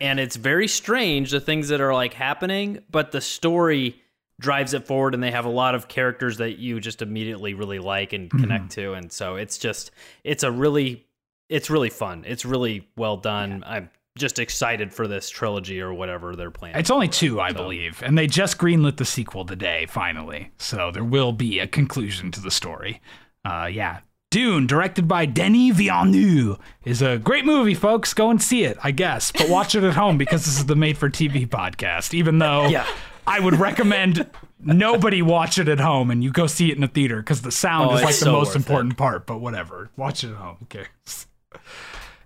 and 0.00 0.20
it's 0.20 0.36
very 0.36 0.68
strange 0.68 1.32
the 1.32 1.40
things 1.40 1.66
that 1.70 1.80
are 1.80 1.92
like 1.92 2.14
happening, 2.14 2.78
but 2.92 3.10
the 3.10 3.20
story 3.20 4.00
drives 4.40 4.72
it 4.74 4.86
forward 4.86 5.14
and 5.14 5.22
they 5.22 5.30
have 5.30 5.44
a 5.44 5.50
lot 5.50 5.74
of 5.74 5.88
characters 5.88 6.36
that 6.38 6.58
you 6.58 6.80
just 6.80 7.02
immediately 7.02 7.54
really 7.54 7.78
like 7.78 8.12
and 8.12 8.30
connect 8.30 8.70
to 8.70 8.92
and 8.92 9.10
so 9.10 9.34
it's 9.34 9.58
just 9.58 9.90
it's 10.22 10.44
a 10.44 10.50
really 10.50 11.04
it's 11.48 11.70
really 11.70 11.90
fun. 11.90 12.24
It's 12.26 12.44
really 12.44 12.86
well 12.96 13.16
done. 13.16 13.64
I'm 13.66 13.90
just 14.16 14.38
excited 14.38 14.92
for 14.92 15.06
this 15.08 15.30
trilogy 15.30 15.80
or 15.80 15.94
whatever 15.94 16.36
they're 16.36 16.50
planning. 16.50 16.78
It's 16.78 16.90
only 16.90 17.08
two, 17.08 17.40
I 17.40 17.52
believe, 17.52 18.02
and 18.02 18.18
they 18.18 18.26
just 18.26 18.58
greenlit 18.58 18.96
the 18.96 19.04
sequel 19.04 19.44
today, 19.44 19.86
finally. 19.88 20.50
So 20.58 20.90
there 20.90 21.04
will 21.04 21.32
be 21.32 21.58
a 21.60 21.66
conclusion 21.66 22.30
to 22.32 22.40
the 22.40 22.50
story. 22.50 23.00
Uh, 23.44 23.70
yeah, 23.72 24.00
Dune, 24.30 24.66
directed 24.66 25.08
by 25.08 25.24
Denis 25.24 25.74
Villeneuve, 25.76 26.58
is 26.84 27.00
a 27.00 27.16
great 27.18 27.46
movie, 27.46 27.74
folks. 27.74 28.12
Go 28.12 28.28
and 28.28 28.42
see 28.42 28.64
it, 28.64 28.76
I 28.82 28.90
guess, 28.90 29.32
but 29.32 29.48
watch 29.48 29.74
it 29.74 29.84
at 29.84 29.94
home 29.94 30.18
because 30.18 30.44
this 30.44 30.58
is 30.58 30.66
the 30.66 30.76
made 30.76 30.98
for 30.98 31.08
TV 31.08 31.48
podcast. 31.48 32.12
Even 32.12 32.38
though 32.38 32.66
Yeah. 32.68 32.86
I 33.28 33.40
would 33.40 33.56
recommend 33.56 34.28
nobody 34.60 35.22
watch 35.22 35.58
it 35.58 35.68
at 35.68 35.80
home 35.80 36.10
and 36.10 36.24
you 36.24 36.30
go 36.32 36.46
see 36.46 36.70
it 36.70 36.76
in 36.76 36.82
a 36.82 36.88
theater 36.88 37.18
because 37.18 37.42
the 37.42 37.52
sound 37.52 37.90
Oh, 37.90 37.96
is 37.96 38.02
like 38.02 38.14
the 38.14 38.24
so 38.24 38.32
most 38.32 38.56
important 38.56 38.96
part. 38.96 39.26
But 39.26 39.38
whatever, 39.40 39.90
watch 39.96 40.24
it 40.24 40.30
at 40.30 40.36
home. 40.36 40.56
Who 40.60 40.66
cares? 40.66 41.26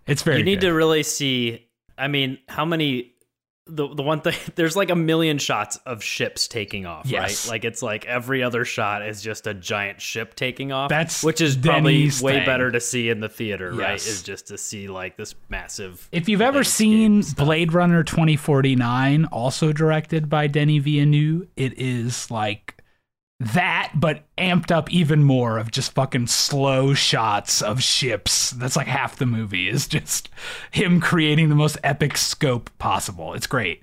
It's 0.06 0.22
very. 0.22 0.38
you 0.38 0.44
need 0.44 0.60
good. 0.60 0.68
to 0.68 0.72
really 0.72 1.02
see. 1.02 1.68
I 1.98 2.08
mean, 2.08 2.38
how 2.48 2.64
many? 2.64 3.11
The 3.74 3.88
the 3.94 4.02
one 4.02 4.20
thing 4.20 4.34
there's 4.54 4.76
like 4.76 4.90
a 4.90 4.94
million 4.96 5.38
shots 5.38 5.76
of 5.86 6.02
ships 6.02 6.46
taking 6.46 6.84
off, 6.84 7.06
Yes. 7.06 7.46
right? 7.46 7.52
Like 7.52 7.64
it's 7.64 7.80
like 7.82 8.04
every 8.04 8.42
other 8.42 8.64
shot 8.66 9.06
is 9.06 9.22
just 9.22 9.46
a 9.46 9.54
giant 9.54 10.00
ship 10.00 10.34
taking 10.34 10.72
off. 10.72 10.90
That's 10.90 11.24
which 11.24 11.40
is 11.40 11.56
probably 11.56 12.10
way 12.20 12.34
thing. 12.34 12.44
better 12.44 12.70
to 12.70 12.80
see 12.80 13.08
in 13.08 13.20
the 13.20 13.28
theater, 13.30 13.72
right? 13.72 13.94
Is 13.94 14.22
just 14.22 14.48
to 14.48 14.58
see 14.58 14.88
like 14.88 15.16
this 15.16 15.34
massive. 15.48 16.08
If 16.12 16.28
you've 16.28 16.42
ever 16.42 16.64
seen. 16.64 17.22
Blade 17.36 17.72
Runner 17.72 18.02
2049, 18.02 19.24
also 19.26 19.72
directed 19.72 20.28
by 20.28 20.46
Denny 20.48 20.78
Villeneuve, 20.78 21.46
it 21.56 21.78
is 21.78 22.30
like 22.30 22.81
that, 23.42 23.92
but 23.94 24.24
amped 24.38 24.70
up 24.70 24.92
even 24.92 25.22
more 25.22 25.58
of 25.58 25.70
just 25.70 25.92
fucking 25.92 26.26
slow 26.26 26.94
shots 26.94 27.62
of 27.62 27.82
ships. 27.82 28.50
That's 28.50 28.76
like 28.76 28.86
half 28.86 29.16
the 29.16 29.26
movie 29.26 29.68
is 29.68 29.86
just 29.86 30.28
him 30.70 31.00
creating 31.00 31.48
the 31.48 31.54
most 31.54 31.78
epic 31.82 32.16
scope 32.16 32.70
possible. 32.78 33.34
It's 33.34 33.46
great. 33.46 33.82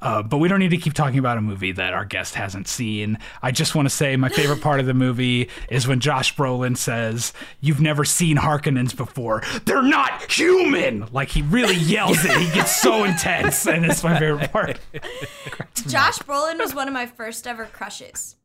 Uh, 0.00 0.22
but 0.22 0.36
we 0.36 0.48
don't 0.48 0.58
need 0.58 0.70
to 0.70 0.76
keep 0.76 0.92
talking 0.92 1.18
about 1.18 1.38
a 1.38 1.40
movie 1.40 1.72
that 1.72 1.94
our 1.94 2.04
guest 2.04 2.34
hasn't 2.34 2.68
seen. 2.68 3.16
I 3.40 3.52
just 3.52 3.74
want 3.74 3.86
to 3.86 3.94
say 3.94 4.16
my 4.16 4.28
favorite 4.28 4.60
part 4.60 4.78
of 4.78 4.84
the 4.84 4.92
movie 4.92 5.48
is 5.70 5.88
when 5.88 6.00
Josh 6.00 6.36
Brolin 6.36 6.76
says, 6.76 7.32
You've 7.60 7.80
never 7.80 8.04
seen 8.04 8.36
Harkonnens 8.36 8.94
before. 8.94 9.42
They're 9.64 9.82
not 9.82 10.30
human! 10.30 11.06
Like 11.10 11.30
he 11.30 11.40
really 11.40 11.76
yells 11.76 12.22
it. 12.22 12.36
He 12.36 12.52
gets 12.52 12.76
so 12.82 13.04
intense, 13.04 13.66
and 13.66 13.86
it's 13.86 14.04
my 14.04 14.18
favorite 14.18 14.52
part. 14.52 14.78
Josh 15.86 16.18
Brolin 16.18 16.58
was 16.58 16.74
one 16.74 16.86
of 16.86 16.92
my 16.92 17.06
first 17.06 17.46
ever 17.46 17.64
crushes. 17.64 18.36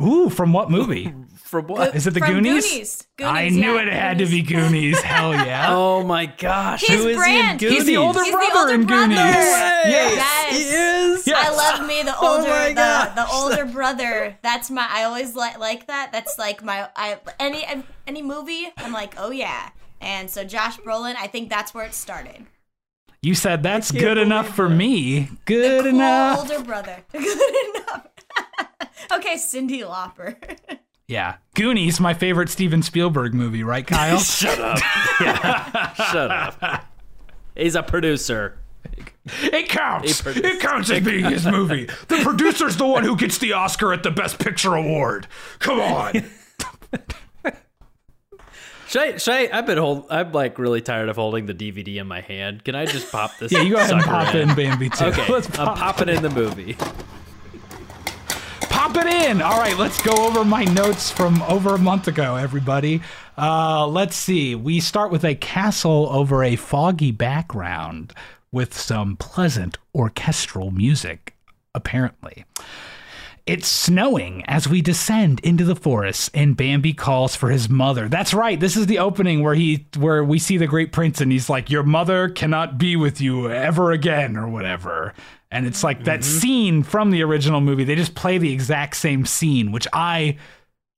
Ooh, 0.00 0.28
from 0.28 0.52
what 0.52 0.70
movie? 0.70 1.12
For 1.48 1.60
what? 1.60 1.96
Is 1.96 2.06
it 2.06 2.12
the 2.12 2.20
From 2.20 2.34
Goonies? 2.34 2.70
Goonies. 2.70 3.08
Goonies, 3.16 3.32
I 3.32 3.48
knew 3.48 3.76
yeah, 3.76 3.82
it 3.82 3.92
had 3.92 4.18
to 4.18 4.26
be 4.26 4.42
Goonies. 4.42 4.70
Goonies. 4.70 5.00
Hell 5.00 5.32
yeah. 5.46 5.68
Oh 5.70 6.04
my 6.04 6.26
gosh! 6.26 6.82
He's 6.82 7.02
who 7.02 7.08
is 7.08 7.16
Brand. 7.16 7.60
he 7.60 7.66
in 7.68 7.72
He's 7.72 7.82
He's 7.82 7.86
the 7.86 7.96
older 7.96 8.22
He's 8.22 8.32
the 8.32 8.36
brother 8.36 8.60
older 8.60 8.74
in 8.74 8.86
brother. 8.86 9.04
Goonies. 9.06 9.16
Yes. 9.16 10.16
Yes. 10.16 10.56
He 10.56 10.64
is. 10.64 11.26
Yes. 11.26 11.46
I 11.48 11.56
love 11.56 11.88
me 11.88 12.02
the 12.02 12.14
Oh 12.20 12.36
older 12.36 12.48
my 12.50 12.68
the, 12.68 13.12
the 13.14 13.28
older 13.30 13.64
brother. 13.64 14.36
That's 14.42 14.70
my 14.70 14.86
I 14.90 15.04
always 15.04 15.34
like 15.34 15.58
like 15.58 15.86
that. 15.86 16.10
That's 16.12 16.38
like 16.38 16.62
my 16.62 16.90
I 16.94 17.18
any 17.40 17.64
any 18.06 18.20
movie 18.20 18.68
I'm 18.76 18.92
like 18.92 19.14
oh 19.16 19.30
yeah. 19.30 19.70
And 20.02 20.30
so 20.30 20.44
Josh 20.44 20.76
Brolin, 20.78 21.14
I 21.16 21.28
think 21.28 21.48
that's 21.48 21.72
where 21.72 21.86
it 21.86 21.94
started. 21.94 22.46
You 23.22 23.34
said 23.34 23.62
that's 23.62 23.90
good 23.90 24.18
enough 24.18 24.54
for 24.54 24.68
that. 24.68 24.74
me. 24.74 25.20
The 25.20 25.36
Good 25.46 25.80
cool 25.84 25.94
enough. 25.94 26.38
older 26.40 26.62
brother. 26.62 27.04
Good 27.10 27.24
enough. 27.74 28.06
okay, 29.12 29.34
Cyndi 29.34 29.82
Lauper. 29.82 30.36
Yeah. 31.10 31.36
Goonies, 31.54 32.00
my 32.00 32.12
favorite 32.12 32.50
Steven 32.50 32.82
Spielberg 32.82 33.32
movie, 33.32 33.62
right, 33.62 33.86
Kyle? 33.86 34.18
Shut 34.18 34.58
up. 34.58 34.78
yeah. 35.22 35.94
Shut 35.94 36.30
up. 36.30 36.84
He's 37.56 37.74
a 37.74 37.82
producer. 37.82 38.58
It 39.44 39.70
counts. 39.70 40.26
It 40.26 40.60
counts 40.60 40.90
as 40.90 41.02
being 41.02 41.24
his 41.24 41.46
movie. 41.46 41.86
The 42.08 42.20
producer's 42.22 42.76
the 42.76 42.86
one 42.86 43.04
who 43.04 43.16
gets 43.16 43.38
the 43.38 43.54
Oscar 43.54 43.94
at 43.94 44.02
the 44.02 44.10
Best 44.10 44.38
Picture 44.38 44.74
award. 44.74 45.26
Come 45.60 45.80
on. 45.80 46.12
Should 48.88 49.02
I, 49.02 49.16
should 49.18 49.34
I, 49.34 49.48
I've 49.58 49.66
been 49.66 49.76
hold, 49.76 50.06
I'm 50.08 50.32
like 50.32 50.58
really 50.58 50.80
tired 50.80 51.10
of 51.10 51.16
holding 51.16 51.44
the 51.44 51.52
DVD 51.54 51.96
in 51.96 52.06
my 52.06 52.22
hand. 52.22 52.64
Can 52.64 52.74
I 52.74 52.86
just 52.86 53.12
pop 53.12 53.36
this? 53.38 53.52
Yeah, 53.52 53.60
you 53.60 53.74
go 53.74 53.80
ahead 53.80 53.92
and 53.92 54.02
pop 54.02 54.34
in 54.34 54.54
Bambi 54.54 54.88
too. 54.88 55.06
Okay, 55.06 55.30
Let's 55.30 55.46
I'm 55.58 55.66
pop, 55.68 55.78
popping 55.78 56.08
in 56.08 56.22
the 56.22 56.30
movie. 56.30 56.76
Pop 58.88 59.04
it 59.04 59.12
in. 59.12 59.42
All 59.42 59.58
right, 59.58 59.76
let's 59.76 60.00
go 60.00 60.12
over 60.12 60.44
my 60.44 60.64
notes 60.64 61.10
from 61.10 61.42
over 61.42 61.74
a 61.74 61.78
month 61.78 62.08
ago, 62.08 62.36
everybody. 62.36 63.02
Uh, 63.36 63.86
let's 63.86 64.16
see. 64.16 64.54
We 64.54 64.80
start 64.80 65.10
with 65.10 65.24
a 65.24 65.34
castle 65.34 66.08
over 66.10 66.42
a 66.42 66.56
foggy 66.56 67.10
background 67.10 68.14
with 68.50 68.78
some 68.78 69.16
pleasant 69.16 69.76
orchestral 69.94 70.70
music, 70.70 71.34
apparently. 71.74 72.46
It's 73.46 73.68
snowing 73.68 74.42
as 74.46 74.68
we 74.68 74.80
descend 74.82 75.40
into 75.40 75.64
the 75.64 75.76
forest, 75.76 76.30
and 76.34 76.56
Bambi 76.56 76.92
calls 76.92 77.34
for 77.34 77.50
his 77.50 77.68
mother. 77.68 78.08
That's 78.08 78.34
right. 78.34 78.60
This 78.60 78.76
is 78.76 78.86
the 78.86 78.98
opening 78.98 79.42
where 79.42 79.54
he, 79.54 79.86
where 79.98 80.22
we 80.22 80.38
see 80.38 80.56
the 80.58 80.66
Great 80.66 80.92
Prince, 80.92 81.20
and 81.20 81.32
he's 81.32 81.48
like, 81.48 81.70
"Your 81.70 81.82
mother 81.82 82.28
cannot 82.28 82.76
be 82.78 82.94
with 82.94 83.20
you 83.20 83.50
ever 83.50 83.90
again," 83.90 84.36
or 84.36 84.48
whatever. 84.48 85.14
And 85.50 85.66
it's 85.66 85.82
like 85.82 86.04
that 86.04 86.20
mm-hmm. 86.20 86.38
scene 86.38 86.82
from 86.82 87.10
the 87.10 87.22
original 87.22 87.60
movie. 87.60 87.84
They 87.84 87.94
just 87.94 88.14
play 88.14 88.38
the 88.38 88.52
exact 88.52 88.96
same 88.96 89.24
scene, 89.24 89.72
which 89.72 89.88
I 89.92 90.36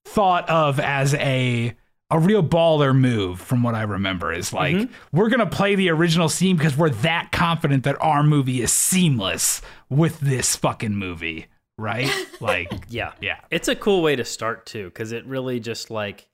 thought 0.05 0.49
of 0.49 0.81
as 0.81 1.15
a 1.15 1.77
a 2.13 2.19
real 2.19 2.43
baller 2.43 2.97
move 2.97 3.41
from 3.41 3.63
what 3.63 3.77
I 3.77 3.83
remember 3.83 4.33
is 4.33 4.53
like 4.53 4.75
mm-hmm. 4.75 5.17
we're 5.17 5.29
gonna 5.29 5.47
play 5.47 5.77
the 5.77 5.91
original 5.91 6.29
scene 6.29 6.57
because 6.57 6.77
we're 6.77 6.91
that 6.91 7.31
confident 7.31 7.85
that 7.85 7.97
our 8.01 8.25
movie 8.25 8.61
is 8.63 8.73
seamless 8.73 9.63
with 9.89 10.19
this 10.19 10.57
fucking 10.57 10.97
movie, 10.97 11.47
right? 11.79 12.11
Like, 12.41 12.73
Yeah. 12.89 13.13
yeah, 13.21 13.41
It's 13.51 13.69
a 13.69 13.77
cool 13.77 14.03
way 14.03 14.17
to 14.17 14.25
start 14.25 14.65
too, 14.67 14.87
because 14.87 15.13
it 15.13 15.27
really 15.27 15.61
just 15.61 15.91
like 15.91 16.27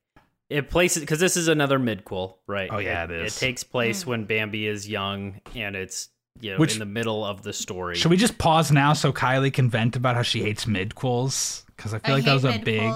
it 0.49 0.71
places 0.71 1.01
because 1.01 1.19
this 1.19 1.37
is 1.37 1.49
another 1.49 1.79
midquel, 1.79 2.37
right? 2.47 2.71
Oh, 2.73 2.79
yeah, 2.79 3.05
it 3.05 3.11
is. 3.11 3.37
It 3.37 3.41
takes 3.41 3.65
place 3.65 4.05
mm. 4.05 4.07
when 4.07 4.25
Bambi 4.25 4.67
is 4.67 4.89
young, 4.89 5.41
and 5.55 5.75
it's 5.75 6.09
you 6.41 6.53
know 6.53 6.59
Which- 6.59 6.75
in 6.75 6.79
the 6.81 6.85
middle 6.87 7.25
of 7.25 7.43
the 7.43 7.53
story. 7.53 7.97
should 7.97 8.11
we 8.11 8.17
just 8.17 8.39
pause 8.39 8.71
now 8.73 8.93
so 8.93 9.13
Kylie 9.13 9.53
can 9.53 9.69
vent 9.71 9.97
about 9.97 10.15
how 10.17 10.23
she 10.23 10.43
hates 10.43 10.65
midquels? 10.67 11.65
Because 11.77 11.93
I 11.95 11.99
feel 11.99 12.13
I 12.13 12.17
like 12.17 12.25
that 12.25 12.35
was 12.35 12.43
hate 12.45 12.63
a 12.63 12.65
big, 12.65 12.93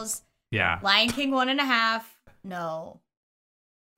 yeah, 0.51 0.78
Lion 0.82 1.09
King 1.11 1.30
one 1.32 1.49
and 1.49 1.61
a 1.61 1.64
half. 1.64 2.16
No. 2.43 3.01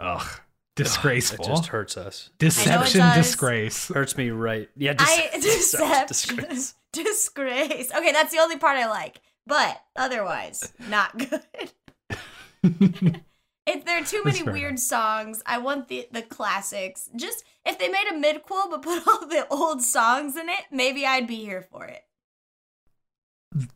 ugh, 0.00 0.40
disgraceful, 0.76 1.44
It 1.44 1.48
just 1.48 1.66
hurts 1.66 1.96
us. 1.96 2.30
deception, 2.38 3.00
does. 3.00 3.16
disgrace. 3.16 3.88
Hurts 3.88 4.16
me 4.16 4.30
right. 4.30 4.68
Yeah. 4.76 4.94
I 4.98 5.28
Just, 5.40 5.72
deception. 6.08 6.36
disgrace. 6.36 6.74
Disgrace. 6.92 7.90
Okay, 7.90 8.12
that's 8.12 8.32
the 8.34 8.38
only 8.40 8.58
part 8.58 8.76
I 8.76 8.86
like. 8.86 9.20
But 9.46 9.80
otherwise, 9.96 10.72
not 10.90 11.16
good. 11.16 11.72
if 13.66 13.84
there 13.84 14.00
are 14.00 14.04
too 14.04 14.22
many 14.24 14.42
weird 14.42 14.78
songs, 14.78 15.42
I 15.46 15.58
want 15.58 15.88
the 15.88 16.08
the 16.10 16.22
classics. 16.22 17.08
Just 17.16 17.44
if 17.64 17.78
they 17.78 17.88
made 17.88 18.06
a 18.10 18.14
midquel 18.14 18.70
but 18.70 18.82
put 18.82 19.06
all 19.06 19.26
the 19.26 19.46
old 19.50 19.82
songs 19.82 20.36
in 20.36 20.48
it, 20.48 20.64
maybe 20.70 21.06
I'd 21.06 21.26
be 21.26 21.36
here 21.36 21.62
for 21.62 21.84
it. 21.86 22.02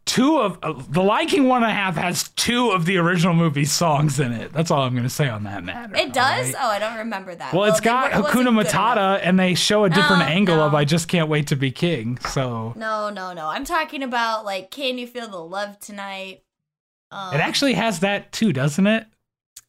two 0.07 0.39
of 0.39 0.59
uh, 0.63 0.73
the 0.89 1.03
Lion 1.03 1.27
King 1.29 1.49
one 1.49 1.63
and 1.63 1.71
a 1.71 1.75
half 1.75 1.97
has 1.97 2.29
two 2.31 2.71
of 2.71 2.87
the 2.87 2.97
original 2.97 3.35
movie 3.35 3.67
songs 3.67 4.19
in 4.19 4.33
it. 4.33 4.51
That's 4.53 4.71
all 4.71 4.83
I'm 4.83 4.95
gonna 4.97 5.11
say 5.11 5.29
on 5.29 5.45
that 5.45 5.63
matter. 5.63 5.95
It 5.95 6.13
does? 6.15 6.47
right? 6.47 6.55
Oh, 6.59 6.69
I 6.71 6.79
don't 6.79 6.97
remember 6.99 7.35
that. 7.35 7.53
Well, 7.53 7.65
it's 7.65 7.81
they 7.81 7.85
got 7.85 8.15
were- 8.17 8.29
Hakuna. 8.31 8.65
Matata, 8.65 9.21
and 9.23 9.39
they 9.39 9.55
show 9.55 9.85
a 9.85 9.91
different 9.91 10.21
No, 10.21 10.27
angle 10.27 10.61
of 10.61 10.75
"I 10.75 10.85
just 10.87 11.09
can't 11.09 11.29
wait 11.29 11.49
to 11.49 11.57
be 11.57 11.71
king." 11.71 12.19
So 12.31 12.73
No, 12.75 13.11
no, 13.11 13.35
no. 13.35 13.49
I'm 13.49 13.65
talking 13.67 14.03
about 14.03 14.45
like 14.47 14.71
Can 14.71 14.97
You 14.99 15.07
Feel 15.07 15.29
the 15.29 15.37
Love 15.45 15.79
Tonight? 15.79 16.43
Um, 17.11 17.35
it 17.35 17.39
actually 17.41 17.75
has 17.75 18.01
that 18.01 18.33
too, 18.33 18.53
doesn't 18.55 18.87
it? 18.87 19.07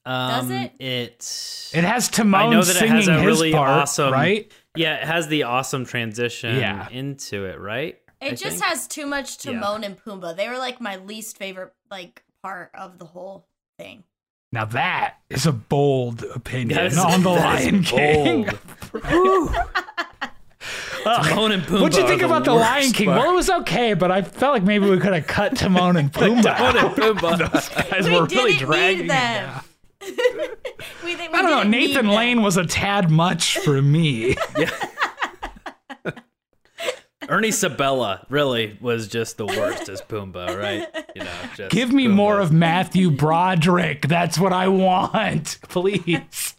Um, 0.09 0.51
it? 0.51 0.71
It. 0.79 1.71
It 1.73 1.83
has 1.83 2.07
Timon 2.09 2.47
I 2.47 2.49
know 2.49 2.63
that 2.63 2.75
it 2.75 2.79
singing 2.79 2.95
has 2.95 3.07
a 3.07 3.13
his 3.19 3.25
really 3.25 3.51
part, 3.51 3.69
awesome, 3.69 4.13
right? 4.13 4.49
Yeah, 4.75 4.95
it 4.95 5.03
has 5.03 5.27
the 5.27 5.43
awesome 5.43 5.85
transition 5.85 6.55
Yeah. 6.57 6.87
into 6.89 7.45
it, 7.45 7.59
right? 7.59 7.97
It 8.21 8.25
I 8.25 8.29
just 8.35 8.41
think? 8.59 8.63
has 8.63 8.87
too 8.87 9.05
much 9.05 9.43
Yeah. 9.45 9.53
Timon 9.53 9.83
and 9.83 9.97
Pumbaa. 10.03 10.35
They 10.35 10.47
were 10.49 10.57
like 10.57 10.79
my 10.79 10.95
least 10.95 11.37
favorite 11.37 11.73
like 11.91 12.23
part 12.41 12.71
of 12.73 12.99
the 12.99 13.05
whole 13.05 13.47
thing. 13.77 14.03
Now 14.53 14.63
that 14.65 15.15
is 15.29 15.45
a 15.45 15.51
bold 15.51 16.23
opinion 16.23 16.77
That 16.77 16.85
is- 16.87 16.97
on 17.13 17.21
the 17.23 17.29
Lion 17.29 17.83
King. 17.83 18.45
Timon 21.03 21.51
and 21.51 21.63
Pumbaa. 21.63 21.81
What'd 21.81 21.97
you 21.97 22.07
think 22.07 22.21
are 22.23 22.27
the 22.27 22.33
about 22.33 22.45
the 22.45 22.53
Lion 22.53 22.91
King? 22.91 23.07
part. 23.07 23.19
Well, 23.19 23.31
it 23.31 23.35
was 23.35 23.49
okay, 23.49 23.93
but 23.93 24.11
I 24.11 24.21
felt 24.21 24.53
like 24.53 24.63
maybe 24.63 24.89
we 24.89 24.97
could 24.99 25.13
have 25.13 25.27
cut 25.27 25.55
Timon 25.57 25.97
and 25.97 26.11
Pumbaa. 26.11 26.57
Timon 26.57 26.77
and. 26.77 26.95
Pumbaa. 26.95 27.51
Those 27.51 27.69
guys 27.69 28.05
We 28.05 28.11
were 28.19 28.25
really 28.25 28.53
didn't 28.53 28.67
dragging 28.67 28.97
need 28.99 29.05
it 29.05 29.07
them. 29.09 29.61
Down. 29.99 30.11
we, 31.03 31.15
think 31.15 31.33
I 31.33 31.41
don't 31.41 31.51
know. 31.51 31.63
Nathan. 31.63 32.07
Lane 32.07 32.41
was 32.41 32.57
a 32.57 32.65
tad 32.65 33.09
much 33.11 33.57
for 33.59 33.81
me. 33.81 34.35
Ernie 37.29 37.51
Sabella 37.51 38.25
really 38.29 38.77
was 38.79 39.07
just 39.09 39.35
the 39.37 39.45
worst 39.45 39.89
as 39.89 40.01
Pumbaa, 40.01 40.57
right? 40.57 40.87
You 41.13 41.23
know, 41.23 41.33
just 41.55 41.71
Give 41.71 41.91
me 41.91 42.05
Pumbaa. 42.05 42.13
more 42.13 42.39
of 42.39 42.53
Matthew 42.53 43.11
Broderick. 43.11 44.07
That's 44.07 44.39
what 44.39 44.53
I 44.53 44.69
want, 44.69 45.59
please. 45.67 46.55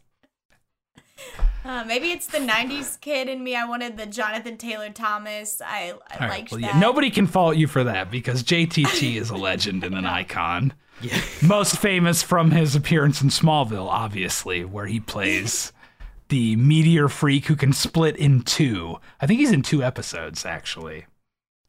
Uh, 1.64 1.84
maybe 1.84 2.10
it's 2.10 2.26
the 2.26 2.38
'90s 2.38 3.00
kid 3.00 3.28
in 3.28 3.42
me. 3.44 3.54
I 3.56 3.64
wanted 3.66 3.96
the 3.96 4.06
Jonathan 4.06 4.56
Taylor 4.58 4.90
Thomas. 4.90 5.60
I, 5.64 5.94
I 6.10 6.14
All 6.14 6.20
right, 6.20 6.30
liked 6.30 6.50
well, 6.52 6.60
that. 6.60 6.74
yeah, 6.74 6.78
nobody 6.80 7.10
can 7.10 7.26
fault 7.26 7.56
you 7.56 7.66
for 7.66 7.84
that 7.84 8.10
because 8.10 8.42
JTT 8.42 9.16
is 9.16 9.30
a 9.30 9.36
legend 9.36 9.84
and 9.84 9.94
an 9.94 10.06
icon. 10.06 10.72
Most 11.42 11.78
famous 11.78 12.22
from 12.22 12.50
his 12.50 12.74
appearance 12.74 13.22
in 13.22 13.28
Smallville, 13.28 13.88
obviously, 13.88 14.64
where 14.64 14.86
he 14.86 15.00
plays 15.00 15.72
the 16.28 16.56
meteor 16.56 17.08
freak 17.08 17.46
who 17.46 17.56
can 17.56 17.72
split 17.72 18.16
in 18.16 18.42
two. 18.42 18.98
I 19.20 19.26
think 19.26 19.40
he's 19.40 19.52
in 19.52 19.62
two 19.62 19.82
episodes, 19.82 20.44
actually. 20.44 21.06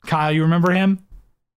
Kyle, 0.05 0.32
you 0.32 0.41
remember 0.41 0.71
him? 0.71 1.05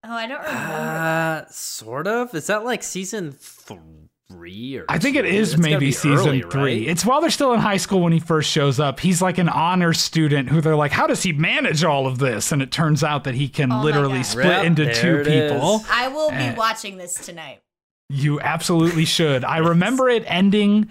Oh, 0.05 0.13
I 0.13 0.27
don't 0.27 0.43
remember. 0.43 0.73
Uh, 0.73 1.45
sort 1.49 2.07
of. 2.07 2.35
Is 2.35 2.49
that 2.49 2.65
like 2.65 2.83
season 2.83 3.33
three 3.33 4.02
or? 4.37 4.85
I 4.89 4.99
think 4.99 5.17
it 5.17 5.23
two? 5.23 5.29
is 5.29 5.55
It's 5.55 5.63
maybe 5.63 5.93
season 5.93 6.29
early, 6.29 6.43
three. 6.43 6.61
right? 6.63 6.89
It's 6.89 7.05
while 7.05 7.21
they're 7.21 7.31
still 7.31 7.53
in 7.53 7.61
high 7.61 7.77
school 7.77 8.01
when 8.01 8.13
he 8.13 8.21
first 8.21 8.51
shows 8.51 8.79
up. 8.81 9.01
He's 9.01 9.21
like 9.23 9.39
an 9.39 9.49
honor 9.49 9.93
student 9.93 10.49
who 10.49 10.61
they're 10.61 10.77
like, 10.77 10.93
how 10.93 11.07
does 11.07 11.23
he 11.23 11.33
manage 11.33 11.85
all 11.85 12.07
of 12.07 12.19
this? 12.19 12.53
And 12.53 12.63
it 12.63 12.71
turns 12.73 13.03
out 13.05 13.25
that 13.25 13.35
he 13.35 13.49
can 13.49 13.71
Oh 13.73 13.83
literally 13.83 14.23
split 14.23 14.47
Yep, 14.47 14.65
into 14.65 14.95
two 14.95 15.21
it 15.21 15.27
is. 15.27 15.53
people. 15.53 15.83
I 15.91 16.09
will 16.09 16.31
be 16.31 16.37
Eh. 16.37 16.55
watching 16.55 16.97
this 16.97 17.15
tonight. 17.15 17.61
You 18.09 18.41
absolutely 18.41 19.05
should. 19.05 19.45
I 19.45 19.59
remember 19.59 20.09
it 20.09 20.25
ending 20.27 20.89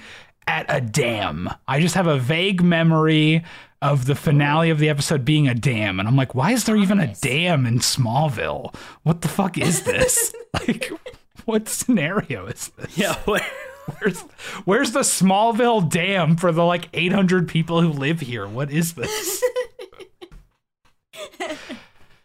at 0.47 0.65
a 0.69 0.81
dam. 0.81 1.49
I 1.67 1.79
just 1.79 1.95
have 1.95 2.07
a 2.07 2.17
vague 2.17 2.63
memory 2.63 3.43
of 3.83 4.05
the 4.05 4.15
finale 4.15 4.69
of 4.69 4.79
the 4.79 4.89
episode 4.89 5.23
being 5.25 5.47
a 5.47 5.53
dam. 5.55 5.99
And 5.99 6.07
I'm 6.07 6.15
like, 6.15 6.35
why 6.35 6.51
is 6.51 6.65
there 6.65 6.75
even 6.75 6.99
a 6.99 7.07
Nice. 7.07 7.19
dam 7.21 7.65
in 7.65 7.79
Smallville? 7.79 8.73
What 9.03 9.21
the 9.21 9.27
fuck 9.27 9.57
is 9.57 9.83
this? 9.83 10.33
like, 10.67 10.91
what 11.45 11.67
scenario 11.69 12.45
is 12.47 12.69
this? 12.77 12.97
Yeah. 12.97 13.15
where- 13.25 13.45
Where's, 13.99 14.21
where's 14.63 14.91
the 14.91 14.99
Smallville 14.99 15.89
dam 15.89 16.37
for 16.37 16.51
the 16.51 16.63
like 16.63 16.87
800 16.93 17.47
people 17.47 17.81
who 17.81 17.89
live 17.89 18.19
here? 18.21 18.47
What 18.47 18.71
is 18.71 18.93
this? 18.93 19.43
it's 21.13 21.59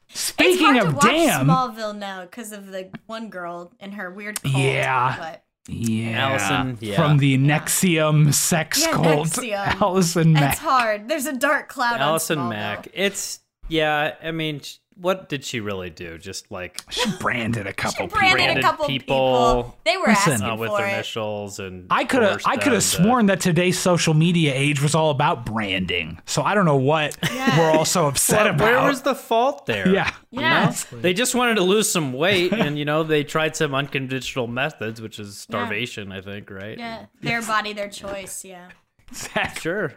Speaking 0.09 0.65
hard 0.67 0.81
to 0.81 0.87
of 0.89 0.95
watch 0.95 1.05
dam, 1.05 1.47
Smallville 1.47 1.97
now 1.97 2.23
because 2.23 2.53
of 2.53 2.69
the 2.71 2.91
one 3.07 3.31
girl 3.31 3.73
and 3.81 3.95
her 3.95 4.11
weird 4.11 4.41
cult. 4.43 4.55
Yeah. 4.55 5.17
But 5.19 5.45
yeah, 5.69 6.29
Allison, 6.29 6.79
yeah. 6.81 6.95
from 6.97 7.19
the 7.19 7.37
NXIVM 7.39 8.33
sex 8.35 8.83
Yeah, 8.83 8.93
cult, 8.93 9.29
NXIVM. 9.29 9.81
Allison 9.81 10.33
Mack. 10.35 10.53
it's 10.53 10.61
hard. 10.61 11.09
There's 11.09 11.27
a 11.27 11.37
dark 11.37 11.69
cloud 11.69 12.01
Allison 12.01 12.39
on 12.39 12.51
Mack. 12.51 12.89
It's 12.93 13.41
yeah. 13.69 14.15
I 14.23 14.31
mean, 14.31 14.61
sh- 14.61 14.77
what 14.99 15.29
did 15.29 15.45
she 15.45 15.61
really 15.61 15.91
do? 15.91 16.19
Just 16.19 16.51
like 16.51 16.83
She 16.91 17.05
branded 17.21 17.67
a 17.67 17.73
couple 17.73 18.07
She 18.07 18.13
branded, 18.15 18.19
people. 18.31 18.45
branded 18.45 18.59
a 18.59 18.63
couple 18.63 18.87
people. 18.87 19.63
people. 19.65 19.79
They 19.85 19.97
were 19.97 20.07
Listen. 20.07 20.33
asking 20.35 20.49
uh, 20.51 20.57
with 20.57 20.71
for 20.71 20.85
it. 20.85 20.93
initials 20.93 21.59
and 21.59 21.87
I 21.91 22.05
could 22.05 22.23
have 22.23 22.41
I 22.47 22.55
could 22.57 22.73
have 22.73 22.73
them 22.73 22.81
to- 22.81 22.81
sworn 22.81 23.27
that 23.27 23.41
today's 23.41 23.79
social 23.79 24.15
media 24.15 24.53
age 24.55 24.81
was 24.83 24.95
all 24.95 25.11
about 25.11 25.45
branding. 25.47 26.21
So 26.25 26.43
I 26.43 26.55
don't 26.55 26.65
know 26.65 26.77
what 26.77 27.17
Yeah. 27.33 27.59
we're 27.59 27.79
all 27.79 27.85
so 27.85 28.07
upset 28.09 28.45
Well, 28.47 28.55
about. 28.55 28.65
where 28.65 28.83
was 28.89 29.03
the 29.03 29.15
fault 29.15 29.67
there? 29.67 29.89
yeah. 29.89 30.13
Yeah. 30.31 30.75
They 30.93 31.13
just 31.15 31.35
wanted 31.35 31.57
to 31.57 31.63
lose 31.63 31.91
some 31.91 32.13
weight, 32.13 32.53
and 32.53 32.79
you 32.79 32.85
know 32.85 33.03
they 33.03 33.25
tried 33.25 33.57
some 33.57 33.75
unconventional 33.75 34.47
methods, 34.47 35.01
which 35.01 35.19
is 35.19 35.39
starvation, 35.39 36.13
I 36.13 36.21
think, 36.21 36.51
right? 36.51 36.77
Yeah, 36.79 37.07
their 37.23 37.43
body, 37.43 37.73
their 37.73 37.89
choice. 37.89 38.45
Yeah. 38.45 38.69
Exactly. 39.09 39.61
Sure. 39.61 39.93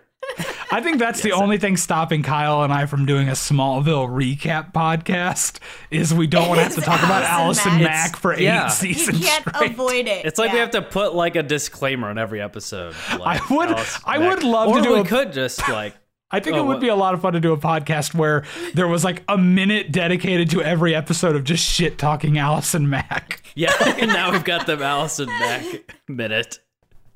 I 0.71 0.81
think 0.81 0.99
that's 0.99 1.21
the 1.21 1.31
only 1.31 1.57
thing 1.57 1.77
stopping 1.77 2.21
Kyle 2.21 2.61
and 2.63 2.71
I 2.71 2.85
from 2.85 3.05
doing 3.07 3.27
a 3.27 3.31
Smallville 3.33 4.07
recap 4.07 4.71
podcast 4.71 5.59
is 5.89 6.13
we 6.13 6.27
don't 6.27 6.47
want 6.47 6.59
to 6.59 6.63
have 6.65 6.75
to 6.75 6.81
talk 6.81 6.99
about 7.03 7.23
Allison 7.23 7.69
Allison 7.71 7.83
Mack. 7.83 8.11
Mack 8.11 8.15
for 8.17 8.33
eight 8.33 8.41
yeah. 8.41 8.59
You 8.59 8.63
You 8.65 8.69
seasons 8.93 9.25
can't 9.25 9.49
straight. 9.49 9.71
avoid 9.71 10.07
it. 10.07 10.25
It's 10.25 10.37
like 10.37 10.53
we 10.53 10.59
have 10.59 10.71
to 10.71 10.81
put 10.83 11.15
like 11.15 11.35
a 11.35 11.41
disclaimer 11.43 12.09
on 12.09 12.17
every 12.19 12.39
episode. 12.39 12.93
Like, 13.19 13.41
I 13.41 13.53
would- 13.55 13.69
Alice 13.69 13.99
I 14.05 14.17
Mack. 14.19 14.29
would 14.35 14.43
love 14.43 14.69
or 14.69 14.77
to 14.77 14.83
do 14.83 14.93
we 14.93 14.99
a- 14.99 15.03
could 15.05 15.33
just 15.33 15.67
like 15.69 15.95
I 16.31 16.39
think 16.39 16.55
Oh, 16.55 16.59
it 16.59 16.63
would 16.67 16.73
what- 16.75 16.81
be 16.81 16.89
a 16.89 16.95
lot 16.95 17.15
of 17.15 17.21
fun 17.23 17.33
to 17.33 17.39
do 17.39 17.51
a 17.53 17.57
podcast 17.57 18.13
where 18.13 18.43
there 18.75 18.87
was 18.87 19.03
like 19.03 19.23
a 19.27 19.35
minute 19.39 19.91
dedicated 19.91 20.51
to 20.51 20.61
every 20.61 20.93
episode 20.93 21.35
of 21.35 21.43
just 21.43 21.65
shit 21.67 21.97
talking 21.97 22.37
Allison 22.37 22.87
Mack. 22.87 23.41
yeah. 23.55 23.73
and 23.97 24.09
now 24.09 24.31
we've 24.31 24.43
got 24.43 24.67
the 24.67 24.77
Allison 24.79 25.25
Mack 25.27 25.95
minute, 26.07 26.59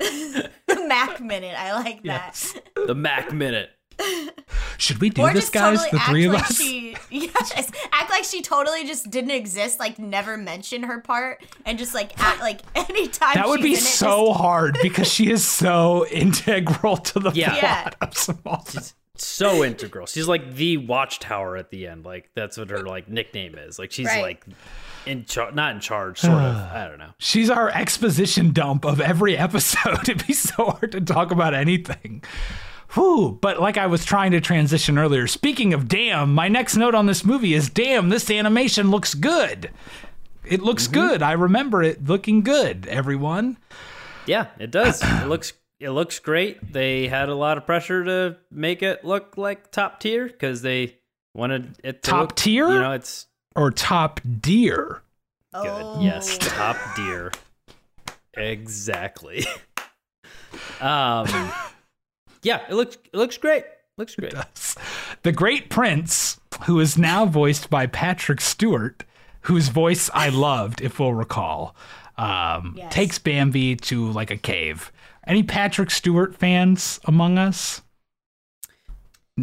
the 0.68 0.86
Mac 0.88 1.20
minute. 1.22 1.56
I 1.58 1.74
like 1.74 2.04
that. 2.04 2.32
Yes. 2.34 2.56
the 2.88 2.95
Mac 2.95 3.32
minute. 3.32 3.70
Should 4.80 4.99
we 4.99 5.10
do 5.12 5.22
Or 5.22 5.32
this, 5.34 5.49
guys? 5.51 5.78
totally 5.84 5.91
the 5.91 5.99
three 6.10 6.26
of 6.26 6.34
like 6.34 6.43
us? 6.49 6.58
she, 6.58 6.97
yes, 7.12 7.72
act 7.91 8.10
like 8.10 8.24
she 8.24 8.41
totally 8.41 8.86
just 8.86 9.10
didn't 9.12 9.32
exist, 9.32 9.80
like 9.80 9.99
never 9.99 10.36
mention 10.36 10.84
her 10.84 10.99
part, 10.99 11.43
and 11.66 11.78
just 11.78 11.93
like 11.93 12.20
act 12.20 12.41
like 12.41 12.62
anytime 12.76 13.36
That 13.36 13.47
would 13.47 13.60
she's 13.60 13.64
be 13.64 13.72
in 13.74 13.78
it, 13.78 13.82
so 13.82 14.28
just- 14.30 14.39
hard 14.39 14.78
because 14.82 15.08
she 15.12 15.30
is 15.30 15.47
so 15.47 16.08
integral 16.08 16.97
to 16.97 17.20
the 17.20 17.32
Yeah. 17.34 17.60
plot 17.60 17.95
of 18.01 18.10
Smallville. 18.12 18.93
So 19.16 19.64
integral. 19.64 20.08
She's 20.08 20.28
like 20.28 20.56
the 20.56 20.78
watchtower 20.78 21.56
at 21.56 21.70
the 21.70 21.86
end. 21.88 22.04
Like 22.04 22.32
that's 22.36 22.58
what 22.58 22.72
her 22.72 22.80
like 22.80 23.08
nickname 23.08 23.56
is. 23.56 23.78
Like 23.78 23.91
she's 23.91 24.08
Right. 24.08 24.24
like 24.24 24.45
in 25.06 25.26
charge, 25.26 25.54
not 25.54 25.76
in 25.76 25.82
charge, 25.82 26.20
sort 26.20 26.34
of. 26.34 26.56
I 26.74 26.88
don't 26.88 26.99
know. 26.99 27.12
She's 27.18 27.49
our 27.49 27.70
exposition 27.70 28.51
dump 28.51 28.86
of 28.86 29.01
every 29.01 29.38
episode. 29.47 30.10
It'd 30.10 30.28
be 30.28 30.34
so 30.34 30.72
hard 30.72 30.91
to 30.93 31.01
talk 31.01 31.32
about 31.32 31.54
anything. 31.54 32.24
Whew. 32.93 33.38
But 33.41 33.60
like 33.60 33.78
I 33.78 33.88
was 33.88 34.06
trying 34.06 34.32
to 34.32 34.41
transition 34.41 34.97
earlier, 34.97 35.28
speaking 35.28 35.74
of 35.74 35.88
damn, 35.88 36.34
my 36.34 36.47
next 36.47 36.78
note 36.78 36.95
on 36.95 37.06
this 37.06 37.26
movie 37.26 37.54
is 37.54 37.70
damn, 37.70 38.10
this 38.10 38.30
animation 38.30 38.91
looks 38.91 39.14
good. 39.14 39.72
It 40.43 40.62
looks 40.62 40.84
mm-hmm. 40.84 40.93
good. 40.93 41.22
I 41.22 41.34
remember 41.34 41.82
it 41.82 42.04
looking 42.06 42.41
good, 42.41 42.86
everyone. 42.88 43.58
Yeah, 44.26 44.47
it 44.60 44.72
does. 44.72 45.01
it 45.04 45.28
looks 45.28 45.54
it 45.80 45.89
looks 45.89 46.20
great. 46.20 46.72
They 46.72 47.08
had 47.08 47.30
a 47.30 47.36
lot 47.36 47.58
of 47.58 47.66
pressure 47.66 48.04
to 48.06 48.38
make 48.51 48.84
it 48.84 49.04
look 49.04 49.38
like 49.38 49.72
top 49.72 49.99
tier 49.99 50.28
because 50.28 50.62
they 50.62 50.97
wanted 51.34 51.76
it 51.84 52.04
to 52.04 52.10
Top 52.12 52.22
look- 52.22 52.36
tier? 52.36 52.70
You 52.70 52.80
know, 52.80 52.91
it's 52.91 53.28
Or 53.56 53.72
top 53.72 54.20
deer. 54.41 55.01
good. 55.54 55.68
Oh. 55.68 55.99
Yes, 56.01 56.38
top 56.39 56.78
tier. 56.95 57.32
Exactly. 58.36 59.45
um, 60.82 61.28
yeah, 62.41 62.62
it 62.68 62.74
looks 62.74 62.97
it 63.12 63.16
looks 63.18 63.38
great. 63.38 63.66
Looks 63.97 64.16
great. 64.16 64.34
The 65.22 65.32
Great 65.32 65.70
Prince, 65.70 66.39
who 66.66 66.80
is 66.80 66.97
now 66.97 67.26
voiced 67.28 67.70
by 67.70 67.86
Patrick 67.86 68.41
Stewart, 68.41 69.04
whose 69.41 69.70
voice 69.70 70.10
I 70.16 70.30
loved, 70.30 70.82
if 70.82 70.99
we'll 70.99 71.14
recall, 71.14 71.76
um, 72.18 72.74
Yes. 72.76 72.91
takes 72.91 73.20
Bambi 73.20 73.76
to 73.76 74.10
like 74.12 74.32
a 74.32 74.38
cave. 74.38 74.91
Any 75.28 75.43
Patrick 75.43 75.91
Stewart 75.91 76.36
fans 76.36 76.99
among 77.06 77.38
us? 77.38 77.82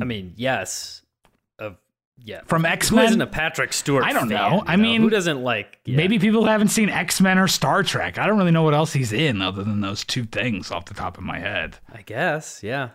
I 0.01 0.05
mean, 0.05 0.35
yes. 0.37 1.00
Yeah. 2.23 2.43
From 2.47 2.65
X-Men? 2.65 3.07
isn't 3.07 3.21
a 3.21 3.27
Patrick 3.27 3.73
Stewart? 3.73 4.05
I 4.05 4.13
don't 4.13 4.29
fan, 4.29 4.51
know. 4.51 4.63
I 4.67 4.77
mean, 4.77 5.01
who 5.01 5.11
doesn't 5.11 5.43
like 5.43 5.79
yeah. 5.85 5.97
Maybe 5.97 6.19
people 6.19 6.45
haven't 6.45 6.69
seen 6.69 6.89
X 6.89 7.21
Men 7.21 7.39
or 7.39 7.49
Star 7.49 7.83
Trek. 7.83 8.19
I 8.19 8.27
don't 8.27 8.39
really 8.39 8.51
know 8.51 8.63
what 8.63 8.75
else 8.75 8.93
he's 8.93 9.13
in 9.13 9.43
other 9.43 9.65
than 9.65 9.81
those 9.81 10.05
two 10.05 10.25
things 10.25 10.71
off 10.71 10.85
the 10.87 10.95
top 10.95 11.19
of 11.19 11.25
my 11.25 11.39
head. 11.39 11.79
I 11.93 12.03
guess, 12.03 12.63
yeah. 12.63 12.91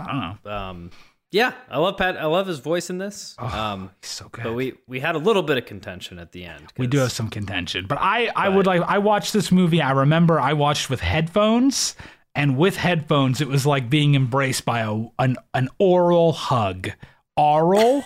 I 0.00 0.06
don't 0.06 0.44
know. 0.44 0.52
Um, 0.52 0.90
yeah, 1.34 1.52
I 1.68 1.78
love 1.78 1.96
Pat. 1.96 2.16
I 2.16 2.26
love 2.26 2.46
his 2.46 2.60
voice 2.60 2.90
in 2.90 2.98
this. 2.98 3.34
Oh, 3.40 3.46
um, 3.46 3.90
he's 4.00 4.10
so 4.10 4.28
good. 4.28 4.44
but 4.44 4.52
we 4.54 4.74
we 4.86 5.00
had 5.00 5.16
a 5.16 5.18
little 5.18 5.42
bit 5.42 5.58
of 5.58 5.66
contention 5.66 6.20
at 6.20 6.30
the 6.30 6.44
end. 6.44 6.72
We 6.78 6.86
do 6.86 6.98
have 6.98 7.10
some 7.10 7.28
contention, 7.28 7.86
but 7.88 7.98
I, 8.00 8.30
I 8.36 8.48
would 8.48 8.66
like 8.66 8.82
I 8.82 8.98
watched 8.98 9.32
this 9.32 9.50
movie. 9.50 9.82
I 9.82 9.90
remember 9.90 10.38
I 10.38 10.52
watched 10.52 10.90
with 10.90 11.00
headphones, 11.00 11.96
and 12.36 12.56
with 12.56 12.76
headphones, 12.76 13.40
it 13.40 13.48
was 13.48 13.66
like 13.66 13.90
being 13.90 14.14
embraced 14.14 14.64
by 14.64 14.80
a 14.80 15.06
an 15.18 15.36
an 15.54 15.70
oral 15.78 16.32
hug. 16.32 16.90
Oral. 17.36 18.04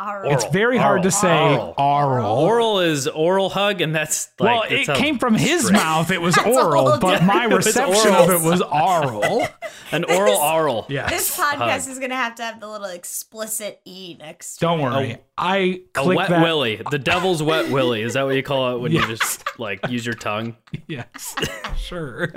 All 0.00 0.22
it's 0.32 0.44
right. 0.44 0.52
very 0.52 0.78
hard 0.78 1.02
to 1.02 1.10
say. 1.10 1.28
Oral. 1.56 1.74
Oral. 1.76 2.26
Oral 2.38 2.80
is 2.80 3.06
oral 3.06 3.50
hug, 3.50 3.80
and 3.82 3.94
that's 3.94 4.30
like 4.40 4.50
well, 4.60 4.62
that 4.68 4.72
it 4.72 4.96
came 4.96 5.18
from 5.18 5.34
his 5.34 5.64
strange. 5.66 5.82
mouth. 5.82 6.10
It 6.10 6.22
was 6.22 6.38
oral, 6.46 6.98
but 6.98 7.22
my 7.22 7.46
different- 7.48 7.52
It 7.52 7.56
was 7.56 7.66
reception 7.66 8.14
of 8.14 8.30
it 8.30 8.40
was 8.40 8.62
oral. 8.62 9.46
An 9.92 10.04
oral 10.04 10.36
oral. 10.36 10.86
Yes. 10.88 11.10
This 11.10 11.36
podcast 11.36 11.88
is 11.90 11.98
gonna 11.98 12.14
have 12.16 12.36
to 12.36 12.42
have 12.44 12.60
the 12.60 12.68
little 12.68 12.86
explicit 12.86 13.80
e 13.84 14.16
next. 14.18 14.56
to 14.56 14.64
it. 14.64 14.68
Don't 14.68 14.80
it. 14.80 14.82
worry. 14.84 15.10
A- 15.12 15.20
I 15.36 15.56
A 15.56 15.78
clicked 15.92 16.16
wet 16.16 16.28
that. 16.30 16.42
willy. 16.42 16.80
The 16.90 16.98
devil's 16.98 17.42
wet 17.42 17.70
willy. 17.70 18.02
Is 18.02 18.14
that 18.14 18.24
what 18.24 18.36
you 18.36 18.42
call 18.42 18.76
it 18.76 18.80
when 18.80 18.92
Yes. 18.92 19.02
you 19.08 19.16
just 19.16 19.58
like 19.58 19.80
use 19.88 20.06
your 20.06 20.14
tongue? 20.14 20.56
Yes, 20.86 21.34
sure. 21.76 22.32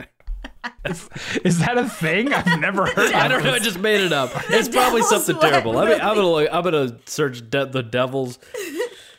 Is, 0.86 1.10
is 1.44 1.60
that 1.60 1.78
a 1.78 1.88
thing? 1.88 2.34
I've 2.34 2.60
never 2.60 2.86
heard. 2.86 3.14
I 3.14 3.28
don't 3.28 3.44
know. 3.44 3.54
I 3.54 3.60
just 3.60 3.80
made 3.80 4.02
it 4.02 4.14
up. 4.14 4.32
It's 4.50 4.70
probably 4.70 5.02
something 5.04 5.38
wet 5.38 5.50
terrible. 5.50 5.78
I 5.78 5.86
mean, 5.86 6.02
I'm 6.02 6.16
gonna 6.16 6.30
look, 6.30 6.50
I'm 6.52 6.64
gonna 6.64 6.98
search 7.06 7.50
de- 7.50 7.66
the 7.66 7.84
devil's. 7.84 8.40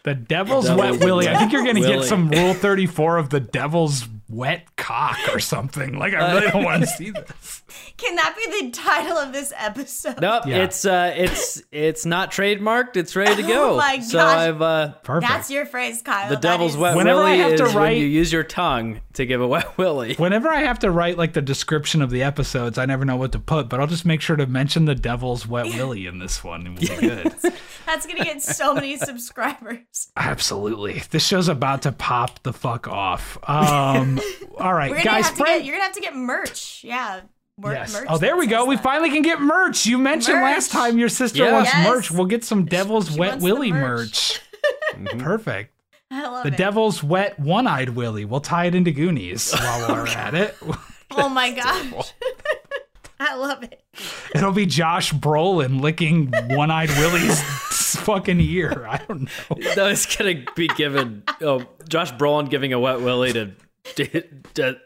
The 0.05 0.15
devil's 0.15 0.67
Devil's 0.67 0.79
wet 0.99 1.03
willy. 1.03 1.29
I 1.29 1.39
think 1.39 1.53
you're 1.53 1.63
going 1.63 1.77
to 1.77 1.81
get 1.81 2.05
some 2.05 2.29
Rule 2.29 2.53
34 2.53 3.17
of 3.17 3.31
the 3.31 3.41
devil's 3.41 4.07
wet 4.35 4.77
cock 4.77 5.17
or 5.33 5.39
something. 5.41 5.99
Like 5.99 6.15
I 6.15 6.33
really 6.35 6.51
don't 6.51 6.65
want 6.65 6.83
to 6.83 6.87
see 6.99 7.11
this. 7.11 7.63
Can 7.97 8.17
that 8.17 8.35
be 8.37 8.63
the 8.63 8.71
title 8.71 9.17
of 9.17 9.33
this 9.33 9.53
episode? 9.57 10.21
Nope, 10.21 10.45
Yeah. 10.47 10.65
it's 10.65 10.85
uh, 10.85 11.13
it's 11.17 11.63
it's 11.73 12.05
not 12.07 12.31
trademarked. 12.31 12.97
It's 12.97 13.15
ready 13.17 13.37
to 13.41 13.43
go. 13.49 13.75
Oh 13.75 13.77
my 13.77 13.99
So. 14.01 14.19
I've 14.21 14.61
uh, 14.63 14.93
Perfect. 15.03 15.31
That's 15.33 15.51
your 15.51 15.67
phrase, 15.67 16.03
Kyle. 16.03 16.29
the 16.29 16.37
devil's 16.37 16.73
is- 16.73 16.79
wet 16.79 16.97
Whenever 16.97 17.23
I 17.23 17.35
have 17.35 17.53
is 17.53 17.61
to 17.61 17.67
when 17.67 17.77
write- 17.77 17.97
you 17.99 18.07
use 18.07 18.33
your 18.33 18.45
tongue 18.45 19.01
to 19.15 19.25
give 19.27 19.41
a 19.41 19.47
wet 19.47 19.79
willy. 19.79 20.15
Whenever 20.17 20.49
I 20.49 20.61
have 20.63 20.81
to 20.81 20.91
write 20.91 21.17
like 21.19 21.33
the 21.35 21.43
description 21.43 22.03
of 22.03 22.11
the 22.11 22.23
episodes, 22.23 22.79
I 22.79 22.87
never 22.87 23.05
know 23.05 23.17
what 23.17 23.33
to 23.33 23.39
put, 23.39 23.69
but 23.69 23.81
I'll 23.81 23.87
just 23.87 24.05
make 24.05 24.21
sure 24.21 24.37
to 24.37 24.47
mention 24.47 24.85
the 24.87 24.95
devil's 24.95 25.47
wet 25.47 25.67
willy 25.75 26.07
in 26.07 26.19
this 26.19 26.43
one 26.43 26.67
and 26.67 26.79
we'll 26.79 26.89
be 27.01 27.07
good. 27.09 27.35
That's 27.87 28.07
gonna 28.07 28.25
get 28.25 28.43
so 28.43 28.75
many 28.75 28.97
subscribers. 28.97 30.11
Absolutely. 30.17 31.03
This 31.11 31.25
show's 31.27 31.49
about 31.49 31.83
to 31.83 31.93
pop 31.93 32.43
the 32.43 32.53
fuck 32.53 32.89
off. 32.89 33.39
Um 33.49 34.21
all 34.59 34.73
right, 34.75 34.91
We're 34.91 34.97
gonna 34.99 35.05
guys, 35.05 35.25
have 35.27 35.35
to 35.37 35.45
friend- 35.45 35.59
get. 35.61 35.65
You're 35.67 35.75
gonna 35.77 35.85
have 35.85 35.95
to 35.95 36.01
get 36.01 36.15
merch. 36.17 36.81
Yeah. 36.85 37.21
Mer- 37.57 37.73
Yes. 37.73 37.93
merch 37.93 38.07
Oh, 38.09 38.19
there 38.19 38.37
we 38.37 38.47
go. 38.49 38.61
says 38.63 38.69
We 38.69 38.75
that. 38.77 38.83
finally 38.83 39.11
can 39.11 39.23
get 39.23 39.41
merch. 39.41 39.87
You 39.87 39.97
mentioned 39.99 40.39
Merch. 40.41 40.55
last 40.55 40.73
time 40.73 40.99
your 40.99 41.09
sister 41.09 41.45
Yeah. 41.45 41.53
wants 41.53 41.71
Yes. 41.73 41.87
merch. 41.89 42.11
We'll 42.11 42.27
get 42.27 42.43
some 42.45 42.65
Devil's 42.65 43.13
she 43.13 43.19
Wet 43.19 43.31
wants 43.31 43.45
Willy 43.45 43.73
merch. 43.73 43.81
merch. 44.01 44.41
Mm-hmm. 44.97 45.21
Perfect. 45.21 45.73
I 46.11 46.23
love 46.23 46.45
The 46.45 46.49
it. 46.53 46.57
Devil's 46.57 47.03
Wet 47.03 47.39
One-Eyed 47.39 47.91
Willy. 47.91 48.25
We'll 48.25 48.41
tie 48.41 48.67
it 48.67 48.75
into 48.75 48.91
Goonies 48.93 49.53
while 49.53 49.89
we're 49.95 50.07
at 50.09 50.35
it. 50.35 50.57
Oh 51.11 51.29
my 51.29 51.51
gosh. 51.63 52.13
I 53.21 53.35
love 53.37 53.63
it. 53.63 53.83
It'll 54.35 54.53
be 54.53 54.67
Josh 54.67 55.13
Brolin 55.13 55.81
licking 55.81 56.33
One-Eyed 56.51 56.91
Willy's 56.91 57.41
fucking 58.01 58.41
ear. 58.41 58.87
I 58.89 58.99
don't 59.07 59.23
know. 59.23 59.73
No, 59.77 59.87
it's 59.89 60.07
gonna 60.17 60.43
be 60.57 60.67
given. 60.69 61.23
Oh, 61.41 61.65
Josh 61.89 62.13
Brolin 62.13 62.51
giving 62.51 62.73
a 62.73 62.81
wet 62.81 63.01
willy 63.01 63.33
to, 63.33 63.53
to, 63.97 64.23
to 64.55 64.79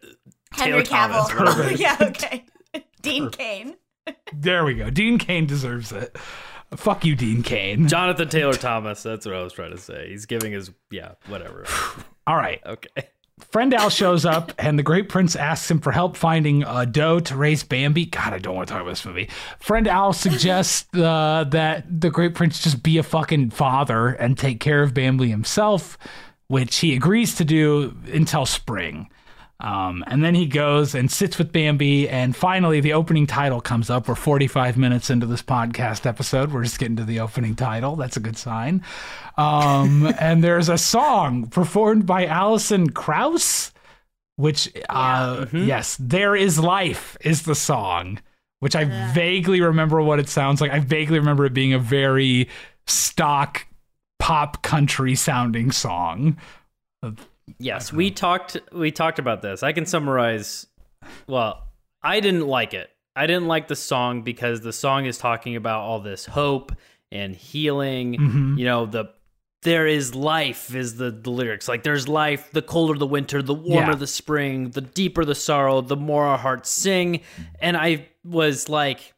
Henry 0.52 0.82
Taylor 0.82 0.84
Thomas. 0.84 1.30
Cavill. 1.30 1.78
yeah. 1.78 1.96
Okay. 2.00 2.44
Dean 3.02 3.30
Cain. 3.30 3.76
There 4.32 4.64
we 4.64 4.74
go. 4.74 4.90
Dean 4.90 5.18
Cain 5.18 5.46
deserves 5.46 5.92
it. 5.92 6.16
Fuck 6.76 7.04
you, 7.04 7.14
Dean 7.14 7.42
Cain. 7.42 7.88
Jonathan 7.88 8.28
Taylor 8.28 8.54
Thomas. 8.54 9.02
That's 9.02 9.24
what 9.24 9.34
I 9.34 9.42
was 9.42 9.52
trying 9.52 9.70
to 9.70 9.78
say. 9.78 10.10
He's 10.10 10.26
giving 10.26 10.52
his 10.52 10.70
yeah, 10.90 11.12
whatever. 11.26 11.64
All 12.26 12.36
right. 12.36 12.60
Okay. 12.66 13.08
Friend 13.50 13.72
Owl 13.72 13.88
shows 13.88 14.24
up, 14.24 14.52
and 14.58 14.78
the 14.78 14.82
Great 14.82 15.08
Prince 15.08 15.36
asks 15.36 15.70
him 15.70 15.78
for 15.78 15.92
help 15.92 16.16
finding 16.16 16.64
a 16.64 16.84
doe 16.84 17.20
to 17.20 17.36
raise 17.36 17.62
Bambi. 17.62 18.06
God, 18.06 18.32
I 18.32 18.38
don't 18.38 18.54
want 18.54 18.68
to 18.68 18.72
talk 18.72 18.82
about 18.82 18.90
this 18.90 19.04
movie. 19.04 19.30
Friend 19.60 19.86
Owl 19.86 20.12
suggests 20.12 20.92
uh, 20.94 21.44
that 21.50 22.00
the 22.00 22.10
Great 22.10 22.34
Prince 22.34 22.62
just 22.62 22.82
be 22.82 22.98
a 22.98 23.02
fucking 23.02 23.50
father 23.50 24.08
and 24.08 24.36
take 24.36 24.60
care 24.60 24.82
of 24.82 24.92
Bambi 24.92 25.28
himself, 25.28 25.96
which 26.48 26.76
he 26.78 26.94
agrees 26.94 27.34
to 27.36 27.44
do 27.44 27.94
until 28.12 28.46
spring. 28.46 29.08
Um, 29.60 30.04
and 30.06 30.22
then 30.22 30.34
he 30.36 30.46
goes 30.46 30.94
and 30.94 31.10
sits 31.10 31.36
with 31.36 31.52
Bambi, 31.52 32.08
and 32.08 32.34
finally 32.34 32.80
the 32.80 32.92
opening 32.92 33.26
title 33.26 33.60
comes 33.60 33.90
up. 33.90 34.06
We're 34.06 34.14
45 34.14 34.76
minutes 34.76 35.10
into 35.10 35.26
this 35.26 35.42
podcast 35.42 36.06
episode. 36.06 36.52
We're 36.52 36.62
just 36.62 36.78
getting 36.78 36.96
to 36.96 37.04
the 37.04 37.20
opening 37.20 37.56
title. 37.56 37.96
That's 37.96 38.16
a 38.16 38.20
good 38.20 38.36
sign. 38.36 38.84
Um, 39.36 40.14
and 40.20 40.44
there's 40.44 40.68
a 40.68 40.78
song 40.78 41.48
performed 41.48 42.06
by 42.06 42.26
Alison 42.26 42.90
Krauss, 42.90 43.72
which, 44.36 44.72
uh, 44.88 45.46
yes, 45.52 45.96
There 45.98 46.36
Is 46.36 46.60
Life 46.60 47.16
is 47.20 47.42
the 47.42 47.56
song, 47.56 48.20
which 48.60 48.76
I 48.76 48.84
vaguely 49.12 49.60
remember 49.60 50.00
what 50.00 50.20
it 50.20 50.28
sounds 50.28 50.60
like. 50.60 50.70
I 50.70 50.78
vaguely 50.78 51.18
remember 51.18 51.44
it 51.46 51.52
being 51.52 51.72
a 51.72 51.80
very 51.80 52.48
stock 52.86 53.66
pop 54.28 54.62
country 54.62 55.14
sounding 55.14 55.70
song. 55.72 56.36
Yes, 57.58 57.92
we 57.92 58.10
talked 58.10 58.58
we 58.72 58.90
talked 58.92 59.18
about 59.18 59.40
this. 59.40 59.62
I 59.62 59.72
can 59.72 59.86
summarize 59.86 60.66
well, 61.26 61.66
I 62.02 62.20
didn't 62.20 62.46
like 62.46 62.74
it. 62.74 62.90
I 63.16 63.26
didn't 63.26 63.46
like 63.46 63.68
the 63.68 63.76
song 63.76 64.22
because 64.22 64.60
the 64.60 64.72
song 64.72 65.06
is 65.06 65.16
talking 65.16 65.56
about 65.56 65.80
all 65.80 66.00
this 66.00 66.26
hope 66.26 66.72
and 67.10 67.34
healing. 67.34 68.16
Mm-hmm. 68.18 68.58
You 68.58 68.64
know, 68.66 68.84
the 68.84 69.06
there 69.62 69.86
is 69.86 70.14
life 70.14 70.74
is 70.74 70.96
the, 70.98 71.10
the 71.10 71.30
lyrics. 71.30 71.66
Like 71.66 71.82
there's 71.82 72.06
life, 72.06 72.50
the 72.52 72.62
colder 72.62 72.98
the 72.98 73.06
winter, 73.06 73.40
the 73.40 73.54
warmer 73.54 73.92
Yeah. 73.92 73.96
the 73.96 74.06
spring, 74.06 74.70
the 74.70 74.82
deeper 74.82 75.24
the 75.24 75.34
sorrow, 75.34 75.80
the 75.80 75.96
more 75.96 76.26
our 76.26 76.38
hearts 76.38 76.68
sing. 76.70 77.22
And 77.60 77.76
I 77.78 78.08
was 78.24 78.68
like 78.68 79.14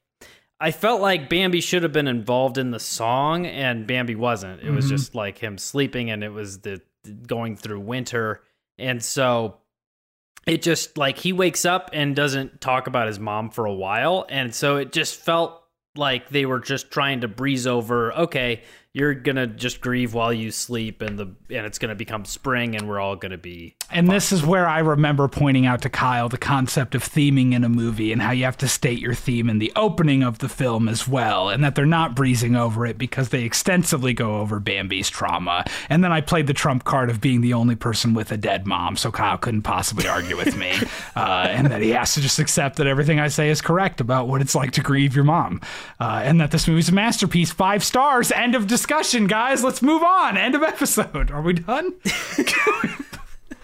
I 0.60 0.72
felt 0.72 1.00
like 1.00 1.30
Bambi 1.30 1.60
should 1.62 1.82
have 1.84 1.92
been 1.92 2.06
involved 2.08 2.58
in 2.58 2.70
the 2.70 2.78
song, 2.80 3.46
and 3.46 3.86
Bambi 3.86 4.14
wasn't. 4.14 4.62
It 4.62 4.70
was 4.70 4.84
Mm-hmm. 4.86 4.96
just 4.96 5.14
like 5.14 5.38
him 5.38 5.56
sleeping, 5.56 6.10
and 6.10 6.22
it 6.22 6.28
was 6.32 6.58
the 6.60 6.82
going 7.26 7.56
through 7.56 7.80
winter, 7.80 8.42
and 8.76 9.02
so 9.02 9.56
it 10.46 10.60
just 10.62 10.98
like 10.98 11.18
he 11.18 11.32
wakes 11.32 11.64
up 11.64 11.90
and 11.94 12.14
doesn't 12.14 12.60
talk 12.60 12.86
about 12.86 13.06
his 13.06 13.18
mom 13.18 13.48
for 13.50 13.64
a 13.64 13.72
while, 13.72 14.26
and 14.28 14.54
so 14.54 14.76
it 14.76 14.92
just 14.92 15.16
felt 15.16 15.62
like 15.96 16.28
they 16.28 16.44
were 16.46 16.60
just 16.60 16.90
trying 16.90 17.22
to 17.22 17.28
breeze 17.28 17.66
over. 17.66 18.12
Okay, 18.12 18.62
you're 18.92 19.14
gonna 19.14 19.46
just 19.46 19.80
grieve 19.80 20.14
while 20.14 20.32
you 20.32 20.50
sleep, 20.50 21.00
and 21.00 21.16
the 21.18 21.24
and 21.24 21.66
it's 21.66 21.78
gonna 21.78 21.94
become 21.94 22.24
spring, 22.24 22.74
and 22.74 22.88
we're 22.88 22.98
all 22.98 23.14
gonna 23.14 23.38
be 23.38 23.76
And 23.88 24.10
this 24.10 24.32
is 24.32 24.44
where 24.44 24.66
I 24.66 24.80
remember 24.80 25.28
pointing 25.28 25.64
out 25.66 25.82
to 25.82 25.88
Kyle 25.88 26.28
the 26.28 26.38
concept 26.38 26.94
of 26.96 27.04
theming 27.04 27.54
in 27.54 27.62
a 27.62 27.68
movie 27.68 28.12
and 28.12 28.20
how 28.20 28.32
you 28.32 28.44
have 28.44 28.58
to 28.58 28.68
state 28.68 28.98
your 28.98 29.14
theme 29.14 29.48
in 29.48 29.58
the 29.58 29.72
opening 29.76 30.24
of 30.24 30.38
the 30.38 30.48
film 30.48 30.88
as 30.88 31.06
well, 31.06 31.48
and 31.48 31.62
that 31.62 31.76
they're 31.76 31.86
not 31.86 32.16
breezing 32.16 32.56
over 32.56 32.84
it 32.84 32.98
because 32.98 33.28
they 33.28 33.44
extensively 33.44 34.12
go 34.12 34.38
over 34.40 34.58
Bambi's 34.58 35.08
trauma. 35.08 35.64
And 35.88 36.02
then 36.02 36.10
I 36.10 36.20
played 36.20 36.48
the 36.48 36.54
trump 36.54 36.82
card 36.82 37.10
of 37.10 37.20
being 37.20 37.42
the 37.42 37.54
only 37.54 37.76
person 37.76 38.12
with 38.12 38.32
a 38.32 38.36
dead 38.36 38.66
mom, 38.66 38.96
so 38.96 39.12
Kyle 39.12 39.38
couldn't 39.38 39.62
possibly 39.62 40.08
argue 40.08 40.36
with 40.36 40.56
me, 40.56 40.72
uh, 41.16 41.46
and 41.48 41.68
that 41.68 41.80
he 41.80 41.90
has 41.90 42.14
to 42.14 42.20
just 42.20 42.40
accept 42.40 42.76
that 42.76 42.88
everything 42.88 43.20
I 43.20 43.28
say 43.28 43.50
is 43.50 43.60
correct 43.62 44.00
about 44.00 44.26
what 44.26 44.40
it's 44.40 44.56
like 44.56 44.72
to 44.72 44.80
grieve 44.80 45.14
your 45.14 45.24
mom, 45.24 45.60
uh, 46.00 46.22
and 46.24 46.40
that 46.40 46.50
this 46.50 46.66
movie's 46.66 46.88
a 46.88 46.92
masterpiece. 46.92 47.52
Five 47.52 47.84
stars. 47.84 48.32
End 48.32 48.56
of 48.56 48.66
discussion, 48.66 48.79
guys. 48.86 49.64
Let's 49.64 49.82
move 49.82 50.02
on. 50.02 50.36
End 50.36 50.54
of 50.54 50.62
episode. 50.62 51.30
Are 51.30 51.42
we 51.42 51.54
done? 51.54 51.94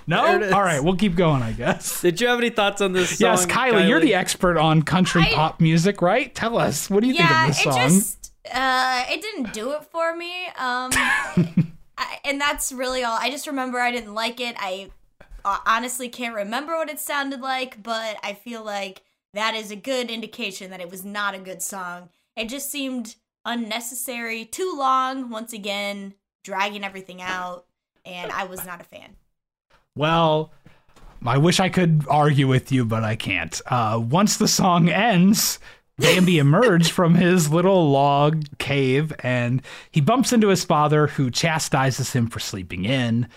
No? 0.09 0.23
There 0.23 0.37
it 0.37 0.43
is. 0.43 0.53
All 0.53 0.63
right, 0.63 0.83
we'll 0.83 0.97
keep 0.97 1.17
going, 1.17 1.43
I 1.43 1.53
guess. 1.53 2.01
Did 2.01 2.21
you 2.21 2.29
have 2.29 2.39
any 2.39 2.51
thoughts 2.51 2.81
on 2.81 2.93
this 2.93 3.19
song? 3.19 3.31
Yes, 3.31 3.47
Kylie, 3.47 3.89
you're 3.89 4.01
the 4.01 4.15
expert 4.15 4.57
on 4.57 4.83
country 4.83 5.23
I- 5.23 5.33
pop 5.33 5.61
music, 5.61 6.01
right? 6.01 6.33
Tell 6.35 6.59
us. 6.59 6.89
What 6.89 7.03
do 7.03 7.09
you 7.09 7.15
yeah, 7.15 7.27
think 7.27 7.41
of 7.41 7.49
this 7.49 7.59
it 7.59 7.65
song? 7.65 7.89
just 7.89 8.33
uh, 8.55 9.05
it 9.11 9.21
didn't 9.21 9.53
do 9.53 9.73
it 9.73 9.85
for 9.85 10.15
me. 10.17 10.47
Um, 10.57 10.91
I, 11.99 12.19
and 12.25 12.41
that's 12.41 12.71
really 12.71 13.03
all. 13.03 13.19
I 13.21 13.31
just 13.31 13.47
remember 13.47 13.81
I 13.81 13.91
didn't 13.91 14.15
like 14.15 14.41
it. 14.41 14.55
I 14.59 14.91
uh, 15.45 15.59
honestly 15.67 16.09
can't 16.09 16.35
remember 16.35 16.77
what 16.77 16.89
it 16.89 17.01
sounded 17.01 17.41
like, 17.41 17.83
but 17.83 18.17
I 18.23 18.35
feel 18.35 18.65
like 18.65 19.03
that 19.35 19.55
is 19.55 19.71
a 19.71 19.77
good 19.77 20.11
indication 20.11 20.71
that 20.71 20.81
it 20.81 20.91
was 20.91 21.05
not 21.05 21.35
a 21.35 21.39
good 21.39 21.63
song. 21.63 22.11
It 22.37 22.49
just 22.49 22.71
seemed 22.71 23.17
unnecessary, 23.47 24.45
too 24.45 24.75
long. 24.77 25.31
Once 25.31 25.55
again, 25.55 26.13
dragging 26.45 26.85
everything 26.85 27.23
out, 27.23 27.65
and 28.05 28.31
I 28.31 28.45
was 28.45 28.67
not 28.67 28.81
a 28.81 28.85
fan. 28.85 29.17
Well, 29.95 30.53
I 31.25 31.39
wish 31.39 31.61
I 31.61 31.71
could 31.71 32.05
argue 32.09 32.47
with 32.47 32.71
you, 32.71 32.85
but 32.85 33.03
I 33.03 33.17
can't. 33.17 33.59
Uh, 33.67 33.99
once 34.03 34.37
the 34.37 34.49
song 34.49 34.89
ends, 34.89 35.59
Bambi 35.99 36.39
emerged 36.39 36.91
from 36.91 37.15
his 37.15 37.51
little 37.51 37.91
log 37.91 38.45
cave 38.59 39.13
and 39.21 39.63
he 39.91 40.01
bumps 40.01 40.33
into 40.33 40.49
his 40.49 40.65
father, 40.65 41.07
who 41.07 41.31
chastises 41.31 42.13
him 42.13 42.27
for 42.27 42.41
sleeping 42.41 42.85
in. 42.85 43.29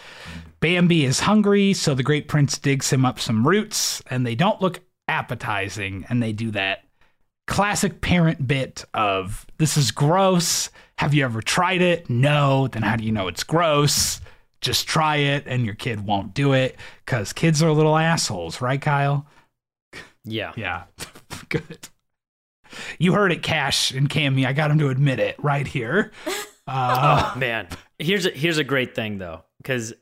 Bambi 0.60 1.06
is 1.06 1.22
hungry, 1.22 1.74
so 1.74 1.96
the 1.96 2.04
great 2.04 2.28
prince 2.28 2.58
digs 2.58 2.92
him 2.92 3.06
up 3.06 3.20
some 3.20 3.48
roots, 3.48 4.04
and 4.10 4.26
they 4.28 4.36
don't 4.36 4.62
look 4.62 4.82
appetizing, 5.08 6.06
and 6.10 6.22
they 6.22 6.34
do 6.34 6.52
that 6.52 6.84
classic 7.50 8.02
parent 8.02 8.48
bit 8.48 8.86
of 8.94 9.46
this 9.58 9.76
is 9.78 9.92
gross. 9.92 10.70
Have 10.98 11.14
you 11.14 11.26
ever 11.26 11.42
tried 11.42 11.82
it? 11.82 12.10
No. 12.10 12.68
Then 12.68 12.84
how 12.84 12.96
do 12.96 13.04
you 13.04 13.12
know 13.12 13.28
it's 13.28 13.44
gross? 13.44 14.22
Just 14.62 14.88
try 14.88 15.18
it 15.18 15.44
and 15.46 15.66
your 15.66 15.76
kid 15.76 16.06
won't 16.06 16.34
do 16.34 16.54
it 16.54 16.78
because 17.06 17.34
kids 17.34 17.62
are 17.64 17.72
little 17.72 17.98
assholes, 17.98 18.62
right, 18.62 18.82
Kyle? 18.82 19.26
Yeah. 20.24 20.54
Yeah. 20.56 20.84
Good. 21.50 21.90
You 23.00 23.14
heard 23.14 23.32
it, 23.32 23.42
Cash 23.42 23.92
and 23.92 24.10
Cammy. 24.10 24.46
I 24.46 24.54
got 24.54 24.70
him 24.70 24.80
to 24.80 24.90
admit 24.90 25.20
it 25.20 25.36
right 25.44 25.68
here. 25.68 26.12
Uh, 26.72 27.34
man 27.36 27.68
here's 28.00 28.26
a, 28.26 28.32
here's 28.32 28.58
a 28.58 28.64
great 28.64 28.96
thing 28.96 29.18
though 29.18 29.44
because 29.58 29.94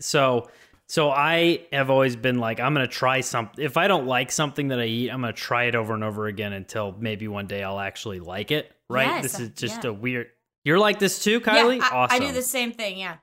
so 0.00 0.50
so 0.88 1.10
i 1.10 1.60
have 1.72 1.90
always 1.90 2.16
been 2.16 2.38
like 2.38 2.58
i'm 2.60 2.72
gonna 2.74 2.86
try 2.86 3.20
something 3.20 3.64
if 3.64 3.76
i 3.76 3.86
don't 3.88 4.06
like 4.06 4.32
something 4.32 4.68
that 4.68 4.80
i 4.80 4.84
eat 4.84 5.10
i'm 5.10 5.20
gonna 5.20 5.32
try 5.32 5.64
it 5.64 5.74
over 5.74 5.94
and 5.94 6.02
over 6.02 6.26
again 6.26 6.52
until 6.52 6.94
maybe 6.98 7.28
one 7.28 7.46
day 7.46 7.62
i'll 7.62 7.78
actually 7.80 8.20
like 8.20 8.50
it 8.50 8.72
right 8.88 9.06
Yes, 9.06 9.22
this 9.22 9.40
is 9.40 9.48
just 9.50 9.84
yeah. 9.84 9.90
a 9.90 9.92
weird 9.92 10.28
you're 10.64 10.78
like 10.78 10.98
this 10.98 11.22
too 11.22 11.40
kylie 11.40 11.78
yeah, 11.78 11.88
I, 11.92 11.94
awesome 11.96 12.22
I 12.22 12.26
do 12.26 12.32
the 12.32 12.42
same 12.42 12.72
thing. 12.72 12.98
Yeah. 12.98 13.16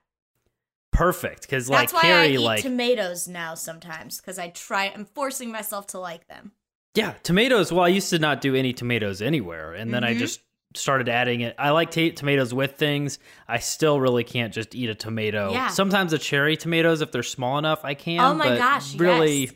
perfect 0.91 1.41
because 1.41 1.69
like 1.69 1.89
That's 1.89 1.93
why 1.93 2.01
carrie 2.01 2.27
I 2.27 2.29
eat 2.31 2.37
like 2.39 2.61
tomatoes 2.61 3.27
now 3.27 3.55
sometimes 3.55 4.19
because 4.21 4.39
I 4.39 4.49
try. 4.49 4.85
I'm 4.95 5.05
forcing 5.05 5.51
myself 5.51 5.87
to 5.87 5.99
like 5.99 6.27
them. 6.27 6.53
yeah 6.95 7.15
tomatoes 7.23 7.71
well 7.73 7.83
i 7.83 7.89
used 7.89 8.09
to 8.11 8.19
not 8.19 8.39
do 8.41 8.55
any 8.55 8.71
tomatoes 8.73 9.21
anywhere 9.21 9.73
and 9.73 9.93
then 9.93 10.03
i 10.03 10.13
Mhm. 10.13 10.19
just 10.19 10.39
started 10.77 11.09
adding 11.09 11.41
it. 11.41 11.55
I 11.59 11.71
like 11.71 11.91
ta 11.91 12.09
tomatoes 12.15 12.53
with 12.53 12.73
things. 12.77 13.19
I 13.47 13.59
still 13.59 13.99
really 13.99 14.23
can't 14.23 14.53
just 14.53 14.75
eat 14.75 14.89
a 14.89 14.95
tomato. 14.95 15.51
Yeah. 15.51 15.67
Sometimes 15.69 16.11
the 16.11 16.17
cherry 16.17 16.57
tomatoes, 16.57 17.01
if 17.01 17.11
they're 17.11 17.23
small 17.23 17.57
enough, 17.57 17.83
I 17.85 17.93
can. 17.93 18.19
Oh 18.19 18.33
my 18.33 18.49
but 18.49 18.57
gosh, 18.57 18.95
Really, 18.95 19.39
yes. 19.45 19.53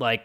like 0.00 0.22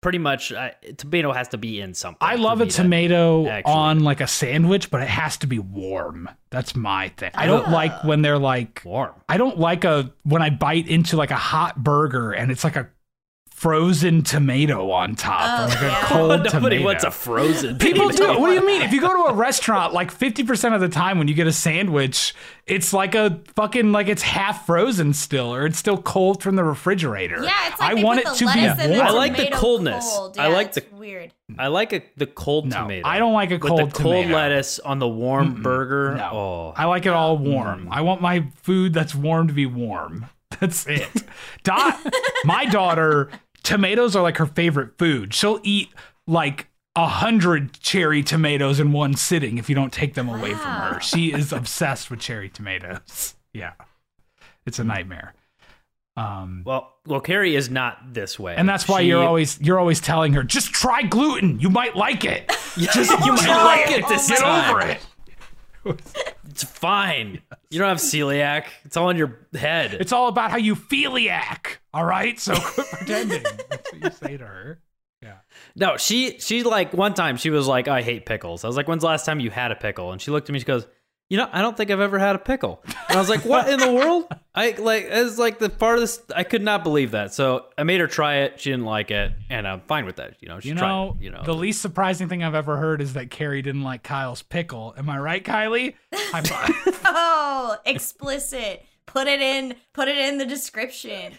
pretty 0.00 0.18
much, 0.18 0.52
I, 0.52 0.74
tomato 0.96 1.32
has 1.32 1.48
to 1.48 1.58
be 1.58 1.80
in 1.80 1.92
something. 1.92 2.18
I 2.20 2.36
love 2.36 2.60
a 2.60 2.64
me 2.64 2.70
to- 2.70 2.76
tomato 2.76 3.48
on 3.64 4.00
like 4.00 4.20
a 4.20 4.26
sandwich, 4.28 4.90
but 4.90 5.02
it 5.02 5.08
has 5.08 5.36
to 5.38 5.46
be 5.48 5.58
warm. 5.58 6.28
That's 6.50 6.76
my 6.76 7.08
thing. 7.16 7.32
I 7.34 7.46
don't 7.46 7.66
Oh. 7.68 7.72
like 7.72 8.04
when 8.04 8.22
they're 8.22 8.38
like 8.38 8.82
warm. 8.84 9.14
I 9.28 9.36
don't 9.38 9.58
like 9.58 9.84
a 9.84 10.12
when 10.22 10.40
I 10.40 10.50
bite 10.50 10.86
into 10.88 11.16
like 11.16 11.32
a 11.32 11.36
hot 11.36 11.82
burger 11.82 12.30
and 12.32 12.50
it's 12.52 12.62
like 12.64 12.76
a 12.76 12.88
frozen 13.58 14.22
tomato 14.22 14.88
on 14.92 15.16
top 15.16 15.40
or 15.58 15.62
Oh, 15.62 15.66
like 15.66 15.80
a 15.80 15.84
yeah. 15.86 16.00
cold 16.04 16.28
Nobody 16.44 16.50
tomato. 16.50 16.84
wants 16.84 17.04
a 17.04 17.10
frozen. 17.10 17.76
People 17.78 18.08
do. 18.08 18.18
tomato. 18.18 18.38
What 18.40 18.50
do 18.50 18.54
you 18.54 18.64
mean? 18.64 18.82
If 18.82 18.92
you 18.92 19.00
go 19.00 19.12
to 19.12 19.32
a 19.32 19.34
restaurant, 19.34 19.92
like 19.92 20.16
50% 20.16 20.74
of 20.76 20.80
the 20.80 20.88
time 20.88 21.18
when 21.18 21.26
you 21.26 21.34
get 21.34 21.48
a 21.48 21.52
sandwich, 21.52 22.34
it's 22.66 22.92
like 22.92 23.16
a 23.16 23.40
fucking, 23.56 23.90
like 23.90 24.06
it's 24.06 24.22
half 24.22 24.64
frozen 24.64 25.12
still, 25.12 25.52
or 25.52 25.66
it's 25.66 25.76
still 25.76 26.00
cold 26.00 26.40
from 26.40 26.54
the 26.54 26.62
refrigerator. 26.62 27.42
Yeah, 27.42 27.50
it's 27.68 27.80
like 27.80 27.98
I 27.98 28.02
want 28.04 28.20
it 28.20 28.26
to 28.34 28.44
be 28.46 28.90
warm. 28.90 29.06
I 29.06 29.10
like 29.10 29.36
the 29.36 29.50
coldness. 29.52 30.08
cold. 30.08 30.38
I 30.38 30.48
like 30.48 30.74
the- 30.74 30.84
weird. 30.92 31.32
I 31.58 31.66
like 31.66 31.92
a, 31.92 32.02
the 32.16 32.26
cold 32.26 32.66
No, 32.66 32.82
tomato. 32.82 33.08
I 33.08 33.18
don't 33.18 33.32
like 33.32 33.50
a 33.50 33.54
with 33.54 33.62
cold 33.62 33.90
the 33.90 34.02
cold 34.02 34.22
tomato. 34.22 34.34
lettuce 34.36 34.78
on 34.78 35.00
the 35.00 35.08
warm 35.08 35.62
burger. 35.62 36.14
No. 36.14 36.30
Oh, 36.32 36.74
I 36.76 36.84
like 36.84 37.06
it 37.06 37.12
all 37.12 37.36
mm. 37.38 37.52
warm. 37.52 37.88
I 37.90 38.02
want 38.02 38.20
my 38.20 38.46
food 38.62 38.92
that's 38.94 39.16
warm 39.16 39.48
to 39.48 39.52
be 39.54 39.66
warm. 39.66 40.26
That's 40.60 40.86
it. 40.88 41.08
Dot, 41.62 41.94
my 42.44 42.64
daughter, 42.64 43.30
tomatoes 43.62 44.14
are 44.16 44.22
like 44.22 44.36
her 44.38 44.46
favorite 44.46 44.98
food. 44.98 45.34
She'll 45.34 45.60
eat 45.62 45.88
like 46.26 46.68
a 46.96 47.06
hundred 47.06 47.74
cherry 47.80 48.22
tomatoes 48.22 48.80
in 48.80 48.92
one 48.92 49.14
sitting 49.14 49.58
if 49.58 49.68
you 49.68 49.74
don't 49.74 49.92
take 49.92 50.14
them 50.14 50.28
away 50.28 50.50
from 50.54 50.70
her. 50.72 51.00
She 51.00 51.32
is 51.32 51.52
obsessed 51.52 52.10
with 52.10 52.20
cherry 52.20 52.48
tomatoes. 52.48 53.34
Yeah, 53.54 53.72
it's 54.66 54.78
a 54.78 54.84
nightmare. 54.84 55.32
Um, 56.16 56.62
well, 56.66 56.92
well, 57.06 57.20
Carrie 57.20 57.56
is 57.56 57.70
not 57.70 58.12
this 58.12 58.38
way, 58.38 58.54
and 58.56 58.68
that's 58.68 58.86
why 58.86 59.00
She- 59.00 59.08
you're 59.08 59.24
always 59.24 59.58
you're 59.60 59.78
always 59.80 60.00
telling 60.00 60.34
her 60.34 60.42
just 60.44 60.68
try 60.72 61.02
gluten. 61.02 61.58
You 61.58 61.70
might 61.70 61.96
like 61.96 62.24
it. 62.24 62.46
Just 62.76 63.10
you 63.24 63.32
might 63.32 63.40
try 63.40 63.64
like 63.64 63.90
it 63.90 64.06
this 64.08 64.28
Get 64.28 64.38
time. 64.40 64.70
over 64.70 64.80
it. 64.86 66.02
It's 66.50 66.62
fine. 66.62 67.40
You 67.70 67.78
don't 67.78 67.88
have 67.88 67.98
celiac. 67.98 68.66
It's 68.84 68.96
all 68.96 69.08
in 69.10 69.16
your 69.16 69.38
head. 69.54 69.94
It's 69.94 70.12
all 70.12 70.28
about 70.28 70.50
how 70.50 70.58
you 70.58 70.76
feeliac. 70.76 71.77
All 71.94 72.04
right, 72.04 72.38
so 72.38 72.54
quit 72.54 72.86
pretending. 72.92 73.42
That's 73.70 73.92
what 73.92 74.02
you 74.02 74.10
say 74.10 74.36
to 74.36 74.44
her. 74.46 74.80
Yeah. 75.20 75.38
no, 75.74 75.96
she 75.96 76.38
she 76.38 76.62
like 76.62 76.92
one 76.92 77.12
time 77.12 77.36
she 77.38 77.50
was 77.50 77.66
like, 77.66 77.88
I 77.88 78.02
hate 78.02 78.24
pickles. 78.24 78.62
I 78.62 78.68
was 78.68 78.76
like, 78.76 78.86
When's 78.86 79.00
the 79.00 79.08
last 79.08 79.26
time 79.26 79.40
you 79.40 79.50
had 79.50 79.72
a 79.72 79.76
pickle? 79.76 80.12
And 80.12 80.20
she 80.22 80.30
looked 80.30 80.48
at 80.48 80.52
me. 80.52 80.60
She 80.60 80.64
goes, 80.64 80.86
You 81.28 81.38
know, 81.38 81.48
I 81.50 81.60
don't 81.60 81.76
think 81.76 81.90
I've 81.90 81.98
ever 81.98 82.20
had 82.20 82.36
a 82.36 82.38
pickle. 82.38 82.84
And 83.08 83.16
I 83.16 83.20
was 83.20 83.28
like, 83.28 83.44
What 83.44 83.68
in 83.68 83.80
the 83.80 83.90
world? 83.92 84.26
I 84.54 84.76
like 84.78 85.06
it's 85.10 85.36
like 85.36 85.58
the 85.58 85.70
farthest. 85.70 86.30
I 86.36 86.44
could 86.44 86.62
not 86.62 86.84
believe 86.84 87.10
that. 87.12 87.34
So 87.34 87.66
I 87.76 87.82
made 87.82 87.98
her 88.00 88.06
try 88.06 88.36
it. 88.42 88.60
She 88.60 88.70
didn't 88.70 88.84
like 88.86 89.10
it, 89.10 89.32
and 89.50 89.66
I'm 89.66 89.80
fine 89.80 90.04
with 90.04 90.16
that. 90.16 90.34
You 90.40 90.48
know, 90.48 90.60
she 90.60 90.68
You 90.68 90.74
tried 90.76 90.88
know, 90.88 91.16
it, 91.18 91.24
you 91.24 91.30
know, 91.32 91.42
the 91.44 91.54
least 91.54 91.82
surprising 91.82 92.28
thing 92.28 92.44
I've 92.44 92.54
ever 92.54 92.76
heard 92.76 93.02
is 93.02 93.14
that 93.14 93.28
Carrie 93.30 93.62
didn't 93.62 93.82
like 93.82 94.04
Kyle's 94.04 94.42
pickle. 94.42 94.94
Am 94.96 95.10
I 95.10 95.18
right, 95.18 95.44
Kylie? 95.44 95.94
High 96.14 96.42
five. 96.42 97.00
Oh, 97.04 97.76
explicit. 97.86 98.84
Put 99.06 99.26
it 99.26 99.40
in. 99.40 99.74
Put 99.94 100.06
it 100.06 100.16
in 100.18 100.38
the 100.38 100.46
description. 100.46 101.32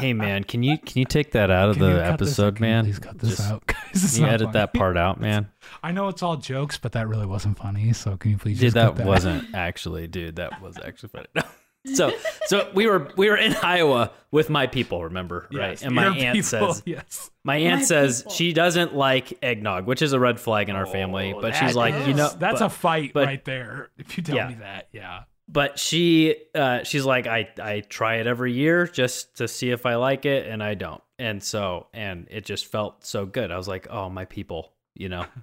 Hey 0.00 0.12
man, 0.12 0.44
can 0.44 0.62
you 0.62 0.78
can 0.78 0.98
you 0.98 1.04
take 1.04 1.32
that 1.32 1.50
out 1.50 1.70
of 1.70 1.76
Can 1.76 1.86
the 1.86 1.92
cut 2.02 2.18
this- 2.18 2.28
episode, 2.30 2.56
can 2.56 2.64
you 2.64 2.70
man? 2.70 2.84
Please 2.84 2.98
cut 2.98 3.18
this 3.18 3.36
Just- 3.36 3.50
out, 3.50 3.66
guys. 3.66 4.14
Can 4.14 4.24
you 4.24 4.28
edit 4.28 4.40
funny. 4.48 4.52
that 4.52 4.74
part 4.74 4.96
out, 4.96 5.20
man? 5.20 5.48
I 5.82 5.92
know 5.92 6.08
it's 6.08 6.22
all 6.22 6.36
jokes, 6.36 6.78
but 6.78 6.92
that 6.92 7.08
really 7.08 7.26
wasn't 7.26 7.58
funny. 7.58 7.92
So 7.92 8.16
can 8.16 8.30
you 8.32 8.38
please 8.38 8.58
Dude, 8.58 8.72
just 8.72 8.76
cut 8.76 8.96
that 8.96 9.04
that 9.04 9.06
wasn't 9.06 9.54
actually, 9.54 10.06
dude. 10.06 10.36
That 10.36 10.60
was 10.60 10.76
actually 10.84 11.08
funny. 11.10 11.26
No. 11.34 11.42
So, 11.92 12.12
so 12.46 12.70
we 12.72 12.86
were 12.86 13.12
we 13.18 13.28
were 13.28 13.36
in 13.36 13.54
Iowa 13.62 14.10
with 14.30 14.48
my 14.48 14.66
people, 14.66 15.04
remember, 15.04 15.46
right? 15.52 15.78
And 15.82 15.94
my 15.94 16.06
aunt 16.16 16.34
people, 16.34 16.72
says, 16.72 16.82
yes. 16.86 17.30
my 17.44 17.56
aunt 17.56 17.80
My 17.80 17.84
says 17.84 18.22
people. 18.22 18.32
she 18.32 18.52
doesn't 18.54 18.94
like 18.94 19.36
eggnog, 19.42 19.84
which 19.84 20.00
is 20.00 20.14
a 20.14 20.18
red 20.18 20.40
flag 20.40 20.70
in 20.70 20.76
our 20.76 20.86
family. 20.86 21.34
Oh, 21.36 21.42
But 21.42 21.54
she's 21.54 21.74
that 21.74 21.76
like, 21.76 22.06
you 22.06 22.14
know, 22.14 22.30
that's 22.38 22.60
but, 22.60 22.62
a 22.64 22.68
fight 22.70 23.12
but- 23.12 23.26
right 23.26 23.44
there. 23.44 23.90
If 23.98 24.16
you 24.16 24.24
tell 24.24 24.34
Yeah. 24.34 24.48
me 24.48 24.54
that, 24.60 24.88
yeah. 24.92 25.24
But 25.54 25.78
she, 25.78 26.34
uh, 26.54 26.82
she's 26.82 27.04
like, 27.06 27.26
I 27.26 27.48
I 27.62 27.80
try 27.80 28.16
it 28.16 28.26
every 28.26 28.52
year 28.52 28.86
just 28.86 29.36
to 29.36 29.48
see 29.48 29.70
if 29.70 29.86
I 29.86 29.94
like 29.94 30.26
it, 30.26 30.46
and 30.46 30.62
I 30.62 30.74
don't. 30.74 31.00
And 31.18 31.42
so, 31.42 31.86
and 31.94 32.26
it 32.28 32.44
just 32.44 32.66
felt 32.66 33.06
so 33.06 33.24
good. 33.24 33.50
I 33.52 33.56
was 33.56 33.68
like, 33.68 33.86
oh, 33.88 34.10
my 34.10 34.24
people, 34.26 34.72
you 34.94 35.08
know. 35.08 35.24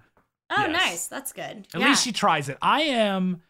Oh, 0.54 0.64
Yes. 0.68 0.72
nice. 0.74 1.08
That's 1.08 1.32
good. 1.32 1.66
At 1.74 1.80
yeah. 1.80 1.88
least 1.88 2.04
she 2.04 2.12
tries 2.12 2.50
it. 2.50 2.58
I 2.62 2.82
am. 2.82 3.42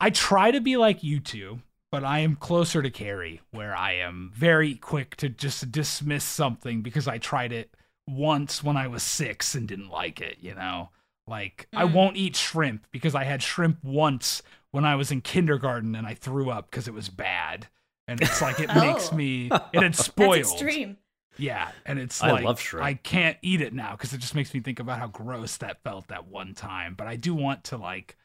I 0.00 0.08
try 0.08 0.50
to 0.50 0.62
be 0.62 0.78
like 0.78 1.04
you 1.04 1.20
two, 1.20 1.60
but 1.90 2.04
I 2.04 2.20
am 2.20 2.36
closer 2.36 2.80
to 2.80 2.88
Carrie, 2.90 3.42
where 3.50 3.76
I 3.76 3.96
am 3.96 4.32
very 4.34 4.74
quick 4.76 5.14
to 5.16 5.28
just 5.28 5.70
dismiss 5.70 6.24
something 6.24 6.80
because 6.80 7.06
I 7.06 7.18
tried 7.18 7.52
it 7.52 7.74
once 8.08 8.64
when 8.64 8.78
I 8.78 8.86
was 8.86 9.02
six 9.02 9.54
and 9.54 9.68
didn't 9.68 9.90
like 9.90 10.22
it. 10.22 10.38
You 10.40 10.54
know, 10.54 10.88
like 11.26 11.68
I 11.74 11.84
Mm. 11.84 11.92
won't 11.92 12.16
eat 12.16 12.34
shrimp 12.34 12.86
because 12.92 13.14
I 13.14 13.24
had 13.24 13.42
shrimp 13.42 13.84
once 13.84 14.40
when 14.72 14.84
I 14.84 14.96
was 14.96 15.10
in 15.12 15.20
kindergarten 15.20 15.94
and 15.94 16.06
I 16.06 16.14
threw 16.14 16.50
up 16.50 16.70
because 16.70 16.88
it 16.88 16.94
was 16.94 17.08
bad. 17.08 17.68
And 18.08 18.20
it's 18.20 18.42
like 18.42 18.58
it 18.60 18.68
makes 18.74 19.10
Oh. 19.12 19.16
me. 19.16 19.46
It 19.72 19.82
had 19.82 19.92
That's 19.94 20.04
spoiled. 20.04 20.36
extreme. 20.38 20.96
Yeah, 21.38 21.70
and 21.86 21.98
it's 21.98 22.22
I 22.22 22.32
like 22.32 22.44
love 22.44 22.60
shrimp. 22.60 22.84
I 22.84 22.92
can't 22.94 23.38
eat 23.40 23.62
it 23.62 23.72
now 23.72 23.92
because 23.92 24.12
it 24.12 24.18
just 24.18 24.34
makes 24.34 24.52
me 24.52 24.60
think 24.60 24.80
about 24.80 24.98
how 24.98 25.06
gross 25.06 25.56
that 25.58 25.82
felt 25.82 26.08
that 26.08 26.26
one 26.26 26.52
time. 26.52 26.94
But 26.94 27.06
I 27.06 27.16
do 27.16 27.34
want 27.34 27.64
to 27.64 27.78
like, 27.78 28.18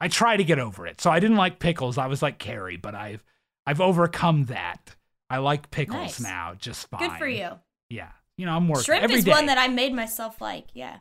I 0.00 0.08
try 0.08 0.36
to 0.36 0.44
get 0.44 0.58
over 0.58 0.86
it. 0.86 1.00
So 1.00 1.10
I 1.10 1.18
didn't 1.18 1.38
like 1.38 1.60
pickles. 1.60 1.96
I 1.96 2.08
was 2.08 2.20
like 2.20 2.38
Carrie, 2.38 2.76
but 2.76 2.94
I've 2.94 3.24
I've 3.66 3.80
overcome 3.80 4.46
that. 4.46 4.96
I 5.30 5.38
like 5.38 5.70
pickles 5.70 5.96
Nice. 5.98 6.20
now, 6.20 6.54
just 6.58 6.88
fine. 6.90 7.08
Good 7.08 7.18
for 7.18 7.26
you. 7.28 7.52
Yeah, 7.88 8.10
you 8.36 8.44
know 8.44 8.52
I'm 8.54 8.68
working 8.68 8.84
Shrimp 8.84 9.04
every 9.04 9.16
is 9.16 9.24
day. 9.24 9.30
one 9.30 9.46
that 9.46 9.56
I 9.56 9.68
made 9.68 9.94
myself 9.94 10.40
like. 10.42 10.66
Yeah. 10.74 10.98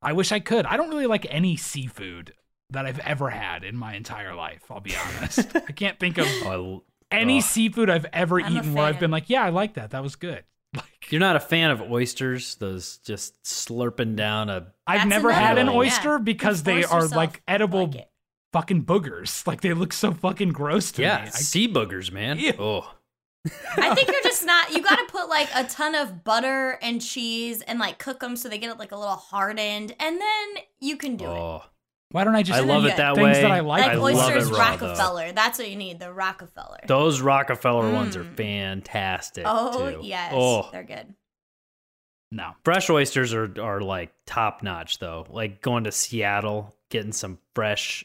I 0.00 0.12
wish 0.14 0.32
I 0.32 0.40
could. 0.40 0.64
I 0.64 0.76
don't 0.78 0.88
really 0.88 1.06
like 1.06 1.26
any 1.28 1.56
seafood 1.56 2.32
that 2.70 2.86
I've 2.86 2.98
ever 3.00 3.30
had 3.30 3.64
in 3.64 3.76
my 3.76 3.94
entire 3.94 4.34
life. 4.34 4.62
I'll 4.70 4.80
be 4.80 4.94
honest. 4.96 5.40
I 5.56 5.72
can't 5.72 5.98
think 6.00 6.18
of 6.18 6.26
Oh, 6.44 6.82
any 7.10 7.38
oh. 7.38 7.40
seafood 7.40 7.90
I've 7.90 8.06
ever 8.12 8.40
I'm 8.40 8.56
eaten 8.56 8.74
where 8.74 8.84
I've 8.86 8.98
been 8.98 9.10
like, 9.10 9.28
yeah, 9.30 9.44
I 9.44 9.50
like 9.50 9.74
that. 9.74 9.90
That 9.90 10.02
was 10.02 10.16
good. 10.16 10.44
Like 10.74 11.12
You're 11.12 11.20
not 11.20 11.36
a 11.36 11.40
fan 11.40 11.70
of 11.70 11.82
oysters, 11.82 12.56
those 12.56 12.96
just 12.98 13.40
slurping 13.44 14.16
down 14.16 14.50
a. 14.50 14.72
I've 14.88 15.06
never 15.06 15.30
had 15.30 15.56
an 15.56 15.68
oyster 15.68 16.12
yeah. 16.16 16.18
because 16.18 16.58
You 16.60 16.64
they 16.64 16.72
are 16.84 17.02
yourself 17.02 17.12
like 17.14 17.42
edible 17.46 17.86
like 17.86 18.08
fucking 18.52 18.84
boogers. 18.84 19.46
Like 19.46 19.60
they 19.60 19.72
look 19.72 19.92
so 19.92 20.10
fucking 20.12 20.48
gross 20.48 20.90
to 20.92 21.02
Yeah, 21.02 21.18
me. 21.22 21.26
I- 21.26 21.30
sea 21.30 21.68
boogers, 21.72 22.10
man. 22.10 22.40
Ew. 22.40 22.54
Oh, 22.58 22.92
I 23.76 23.94
think 23.94 24.08
you're 24.08 24.22
just 24.22 24.44
not. 24.44 24.72
You 24.72 24.82
got 24.82 24.96
to 24.96 25.04
put 25.12 25.28
like 25.28 25.48
a 25.54 25.62
ton 25.64 25.94
of 25.94 26.24
butter 26.24 26.78
and 26.82 27.00
cheese 27.00 27.60
and 27.60 27.78
like 27.78 27.98
cook 28.00 28.18
them 28.18 28.34
so 28.34 28.48
they 28.48 28.58
get 28.58 28.70
it 28.70 28.78
like 28.78 28.90
a 28.90 28.96
little 28.98 29.14
hardened, 29.14 29.94
and 30.00 30.20
then 30.20 30.64
you 30.80 30.96
can 30.96 31.16
do 31.16 31.30
it. 31.30 31.62
Why 32.14 32.22
don't 32.22 32.36
I 32.36 32.44
just 32.44 32.56
I 32.60 32.62
love 32.62 32.82
good. 32.84 32.92
it 32.92 32.96
that 32.98 33.16
things 33.16 33.24
way. 33.36 33.42
that 33.42 33.50
I 33.50 33.58
like? 33.58 33.82
Like 33.82 33.90
I 33.90 33.94
love 33.96 34.14
oysters 34.14 34.48
it 34.48 34.52
raw, 34.52 34.76
though. 34.76 34.86
Rockefeller. 34.86 35.32
That's 35.32 35.58
what 35.58 35.68
you 35.68 35.74
need. 35.74 35.98
The 35.98 36.12
Rockefeller. 36.12 36.78
Those 36.86 37.20
Rockefeller 37.20 37.90
ones 37.92 38.14
are 38.16 38.22
Mm. 38.22 38.36
fantastic. 38.36 39.42
oh 39.48 39.90
too. 40.00 40.06
yes, 40.06 40.30
Oh, 40.32 40.68
they're 40.70 40.84
good. 40.84 41.12
no. 42.30 42.52
fresh 42.64 42.88
oysters 42.88 43.34
are 43.34 43.52
are 43.60 43.80
like 43.80 44.12
top 44.26 44.62
notch 44.62 44.98
though. 45.00 45.26
Like 45.28 45.60
going 45.60 45.84
to 45.84 45.92
Seattle, 45.92 46.74
getting 46.88 47.10
some 47.12 47.38
fresh 47.54 48.04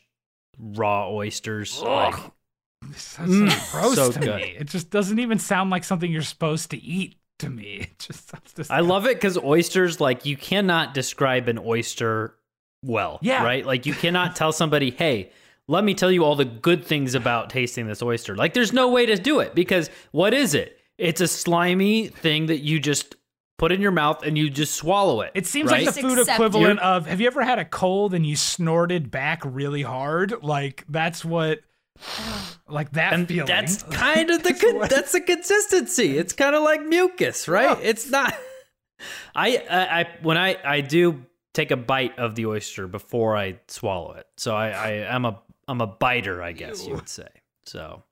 raw 0.58 1.10
oysters. 1.12 1.80
Like, 1.82 2.16
Ugh. 2.16 2.32
This 2.90 3.02
sounds 3.04 3.32
so 3.38 3.46
Mm, 3.46 3.72
gross 3.74 3.96
so 3.96 4.12
to 4.14 4.20
good. 4.20 4.36
me. 4.42 4.56
It 4.58 4.70
just 4.70 4.90
doesn't 4.90 5.20
even 5.20 5.38
sound 5.38 5.70
like 5.70 5.84
something 5.84 6.10
you're 6.12 6.22
supposed 6.24 6.72
to 6.72 6.82
eat 6.82 7.18
to 7.40 7.50
me. 7.50 7.80
It 7.92 8.00
just 8.00 8.30
sounds 8.30 8.54
disgusting. 8.54 8.76
I 8.76 8.80
love 8.80 9.06
it 9.06 9.16
because 9.18 9.38
oysters, 9.38 10.00
like 10.02 10.26
you 10.26 10.36
cannot 10.38 10.94
describe 10.96 11.48
an 11.50 11.60
oyster 11.60 12.36
well. 12.84 13.20
Yeah. 13.22 13.44
Right? 13.44 13.66
Like 13.66 13.86
you 13.86 13.94
cannot 13.94 14.36
tell 14.36 14.52
somebody, 14.52 14.92
hey, 14.92 15.32
let 15.68 15.84
me 15.84 15.94
tell 15.94 16.12
you 16.12 16.24
all 16.24 16.36
the 16.36 16.46
good 16.46 16.84
things 16.84 17.16
about 17.16 17.50
tasting 17.50 17.88
this 17.88 18.02
oyster. 18.02 18.36
Like 18.36 18.54
there's 18.54 18.74
no 18.74 18.90
way 18.90 19.06
to 19.06 19.16
do 19.16 19.40
it 19.40 19.54
because 19.54 19.90
what 20.12 20.34
is 20.34 20.56
it? 20.56 20.80
It's 20.98 21.22
a 21.22 21.28
slimy 21.28 22.08
thing 22.08 22.48
that 22.48 22.60
you 22.60 22.80
just 22.80 23.16
put 23.58 23.72
in 23.72 23.82
your 23.82 23.92
mouth 23.92 24.24
and 24.24 24.38
you 24.38 24.50
just 24.50 24.74
swallow 24.74 25.22
it. 25.22 25.32
It 25.36 25.46
seems 25.46 25.72
right? 25.72 25.86
like 25.86 25.94
the 25.94 26.02
food 26.02 26.18
accept 26.18 26.40
equivalent 26.40 26.80
of 26.80 27.06
have 27.06 27.22
you 27.22 27.28
ever 27.28 27.44
had 27.44 27.60
a 27.60 27.66
cold 27.66 28.14
and 28.14 28.26
you 28.26 28.36
snorted 28.36 29.12
back 29.12 29.42
really 29.46 29.84
hard? 29.84 30.42
Like 30.42 30.86
that's 30.90 31.24
what 31.24 31.60
like 32.68 32.92
that 32.94 33.14
and 33.14 33.28
feeling. 33.28 33.46
that's 33.46 33.84
kind 33.92 34.32
of 34.32 34.42
the 34.42 34.54
con- 34.54 34.88
that's 34.90 35.12
the 35.12 35.22
consistency. 35.22 36.18
It's 36.18 36.34
kind 36.34 36.56
of 36.56 36.64
like 36.64 36.84
mucus, 36.84 37.48
right? 37.48 37.78
It's 37.84 38.10
not. 38.10 38.34
I, 39.36 39.64
I 39.70 40.00
I 40.00 40.08
when 40.24 40.38
I 40.38 40.58
I 40.64 40.82
do 40.82 41.26
take 41.60 41.72
a 41.72 41.78
bite 41.78 42.18
of 42.18 42.36
the 42.36 42.46
oyster 42.46 42.88
before 42.88 43.36
I 43.36 43.60
swallow 43.68 44.14
it, 44.14 44.28
so 44.38 44.56
I 44.56 44.70
I 44.70 44.90
am 45.14 45.26
a 45.26 45.40
I'm 45.68 45.82
a 45.82 45.88
biter, 45.88 46.42
I 46.42 46.54
guess 46.54 46.88
you 46.88 46.96
would 46.96 47.10
say. 47.10 47.28
So, 47.66 48.04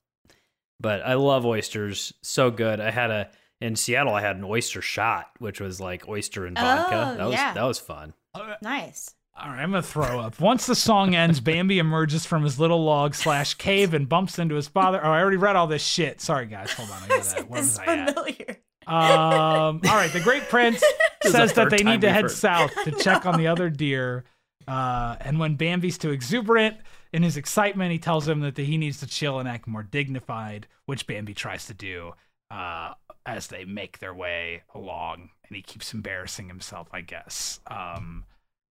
but 0.79 1.01
I 1.01 1.13
love 1.13 1.45
oysters, 1.45 2.13
so 2.21 2.51
good. 2.51 2.79
I 2.79 2.91
had 2.91 3.09
a 3.09 3.29
in 3.61 3.75
Seattle. 3.75 4.13
I 4.13 4.21
had 4.21 4.35
an 4.35 4.43
oyster 4.43 4.81
shot, 4.81 5.31
which 5.39 5.61
was 5.61 5.79
like 5.79 6.07
oyster 6.07 6.45
and 6.45 6.57
vodka. 6.57 7.13
Oh, 7.13 7.17
that 7.17 7.25
was 7.25 7.33
yeah. 7.33 7.53
that 7.53 7.63
was 7.63 7.79
fun. 7.79 8.13
Uh, 8.35 8.55
nice. 8.61 9.13
All 9.39 9.49
right, 9.49 9.61
I'm 9.61 9.71
gonna 9.71 9.83
throw 9.83 10.19
up. 10.19 10.39
Once 10.39 10.65
the 10.65 10.75
song 10.75 11.15
ends, 11.15 11.39
Bambi 11.39 11.79
emerges 11.79 12.25
from 12.25 12.43
his 12.43 12.59
little 12.59 12.83
log 12.83 13.15
slash 13.15 13.53
cave 13.53 13.93
and 13.93 14.09
bumps 14.09 14.39
into 14.39 14.55
his 14.55 14.67
father. 14.67 14.99
Oh, 15.01 15.11
I 15.11 15.21
already 15.21 15.37
read 15.37 15.55
all 15.55 15.67
this 15.67 15.83
shit. 15.83 16.19
Sorry, 16.19 16.47
guys. 16.47 16.73
Hold 16.73 16.89
on. 16.89 17.03
I 17.03 17.07
got 17.07 17.23
that. 17.35 17.49
Where 17.49 17.61
this 17.61 17.67
was 17.67 17.73
is 17.73 17.79
I 17.79 17.97
at? 17.97 18.59
Um, 18.87 19.81
all 19.85 19.95
right, 19.95 20.11
the 20.11 20.21
Great 20.21 20.43
Prince 20.49 20.81
says 21.23 21.53
that 21.53 21.69
they 21.69 21.83
need 21.83 22.01
to 22.01 22.11
head 22.11 22.23
heard. 22.23 22.31
south 22.31 22.73
to 22.85 22.91
check 22.91 23.25
on 23.25 23.37
the 23.37 23.47
other 23.47 23.69
deer. 23.69 24.23
Uh, 24.67 25.15
and 25.21 25.39
when 25.39 25.55
Bambi's 25.55 25.97
too 25.97 26.11
exuberant 26.11 26.77
in 27.13 27.23
his 27.23 27.37
excitement, 27.37 27.91
he 27.91 27.99
tells 27.99 28.27
him 28.27 28.41
that 28.41 28.57
he 28.57 28.77
needs 28.77 28.99
to 28.99 29.07
chill 29.07 29.39
and 29.39 29.47
act 29.47 29.67
more 29.67 29.83
dignified, 29.83 30.67
which 30.85 31.07
Bambi 31.07 31.33
tries 31.33 31.65
to 31.67 31.73
do 31.73 32.13
uh, 32.51 32.93
as 33.25 33.47
they 33.47 33.65
make 33.65 33.99
their 33.99 34.13
way 34.13 34.63
along. 34.73 35.29
And 35.47 35.55
he 35.55 35.61
keeps 35.61 35.93
embarrassing 35.93 36.47
himself, 36.47 36.87
I 36.91 37.01
guess. 37.01 37.59
Um, 37.67 38.25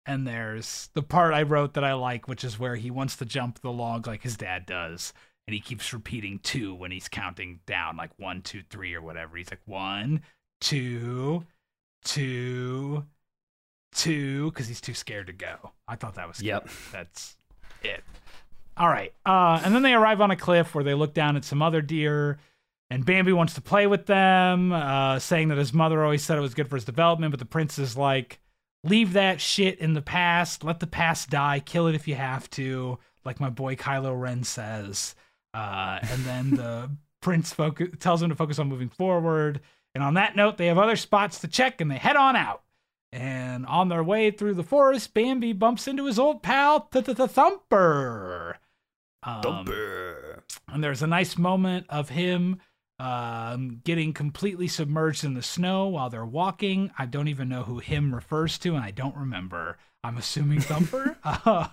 and 0.05 0.25
there's 0.25 0.89
the 0.93 1.03
part 1.03 1.33
I 1.33 1.43
wrote 1.43 1.73
that 1.75 1.83
I 1.83 1.93
like, 1.93 2.27
which 2.27 2.43
is 2.43 2.59
where 2.59 2.75
he 2.75 2.89
wants 2.89 3.15
to 3.17 3.25
jump 3.25 3.59
the 3.59 3.71
log 3.71 4.07
like 4.07 4.23
his 4.23 4.37
dad 4.37 4.65
does. 4.65 5.13
And 5.47 5.53
he 5.53 5.59
keeps 5.59 5.91
repeating 5.91 6.39
two 6.39 6.73
when 6.75 6.91
he's 6.91 7.09
counting 7.09 7.59
down, 7.65 7.97
like 7.97 8.11
one, 8.17 8.41
two, 8.41 8.61
three, 8.69 8.93
or 8.93 9.01
whatever. 9.01 9.37
He's 9.37 9.49
like, 9.49 9.61
one, 9.65 10.21
two, 10.61 11.43
two, 12.05 13.05
two, 13.93 14.51
because 14.51 14.67
he's 14.67 14.81
too 14.81 14.93
scared 14.93 15.27
to 15.27 15.33
go. 15.33 15.71
I 15.87 15.95
thought 15.95 16.15
that 16.15 16.27
was 16.27 16.37
good. 16.37 16.45
Yep. 16.45 16.69
That's 16.91 17.35
it. 17.83 18.03
All 18.77 18.87
right. 18.87 19.13
Uh, 19.25 19.59
and 19.63 19.75
then 19.75 19.81
they 19.81 19.93
arrive 19.93 20.21
on 20.21 20.31
a 20.31 20.35
cliff 20.35 20.73
where 20.73 20.83
they 20.83 20.93
look 20.93 21.13
down 21.13 21.35
at 21.35 21.43
some 21.43 21.61
other 21.61 21.81
deer. 21.81 22.39
And 22.89 23.05
Bambi 23.05 23.33
wants 23.33 23.53
to 23.55 23.61
play 23.61 23.87
with 23.87 24.05
them, 24.05 24.71
uh, 24.73 25.17
saying 25.19 25.47
that 25.47 25.57
his 25.57 25.73
mother 25.73 26.03
always 26.03 26.23
said 26.23 26.37
it 26.37 26.41
was 26.41 26.53
good 26.53 26.69
for 26.69 26.75
his 26.75 26.85
development. 26.85 27.31
But 27.31 27.39
the 27.39 27.45
prince 27.45 27.79
is 27.79 27.97
like, 27.97 28.39
leave 28.83 29.13
that 29.13 29.41
shit 29.41 29.79
in 29.79 29.93
the 29.93 30.01
past. 30.01 30.63
Let 30.63 30.79
the 30.79 30.87
past 30.87 31.29
die. 31.29 31.59
Kill 31.59 31.87
it 31.87 31.95
if 31.95 32.07
you 32.07 32.15
have 32.15 32.49
to, 32.51 32.99
like 33.23 33.39
my 33.39 33.49
boy 33.49 33.75
Kylo 33.75 34.19
Ren 34.19 34.43
says. 34.43 35.15
Uh, 35.53 35.99
and 36.01 36.23
then 36.23 36.51
the 36.51 36.91
prince 37.21 37.53
focus, 37.53 37.89
tells 37.99 38.21
him 38.21 38.29
to 38.29 38.35
focus 38.35 38.59
on 38.59 38.67
moving 38.67 38.89
forward. 38.89 39.61
And 39.93 40.03
on 40.03 40.13
that 40.15 40.35
note, 40.35 40.57
they 40.57 40.67
have 40.67 40.77
other 40.77 40.95
spots 40.95 41.39
to 41.39 41.47
check 41.47 41.81
and 41.81 41.91
they 41.91 41.97
head 41.97 42.15
on 42.15 42.35
out. 42.35 42.63
And 43.11 43.65
on 43.65 43.89
their 43.89 44.03
way 44.03 44.31
through 44.31 44.53
the 44.53 44.63
forest, 44.63 45.13
Bambi 45.13 45.51
bumps 45.51 45.87
into 45.87 46.05
his 46.05 46.17
old 46.17 46.41
pal, 46.41 46.87
Thumper. 46.91 48.57
Um, 49.23 49.41
Thumper. 49.41 50.43
and 50.69 50.83
there's 50.83 51.01
a 51.01 51.07
nice 51.07 51.37
moment 51.37 51.85
of 51.89 52.09
him 52.09 52.61
um, 53.01 53.81
getting 53.83 54.13
completely 54.13 54.67
submerged 54.67 55.23
in 55.23 55.33
the 55.33 55.41
snow 55.41 55.87
while 55.87 56.11
they're 56.11 56.23
walking. 56.23 56.91
I 56.99 57.07
don't 57.07 57.29
even 57.29 57.49
know 57.49 57.63
who 57.63 57.79
him 57.79 58.13
refers 58.13 58.59
to, 58.59 58.75
and 58.75 58.83
I 58.83 58.91
don't 58.91 59.15
remember. 59.15 59.79
I'm 60.03 60.17
assuming 60.17 60.61
Thumper. 60.61 61.17
uh, 61.23 61.69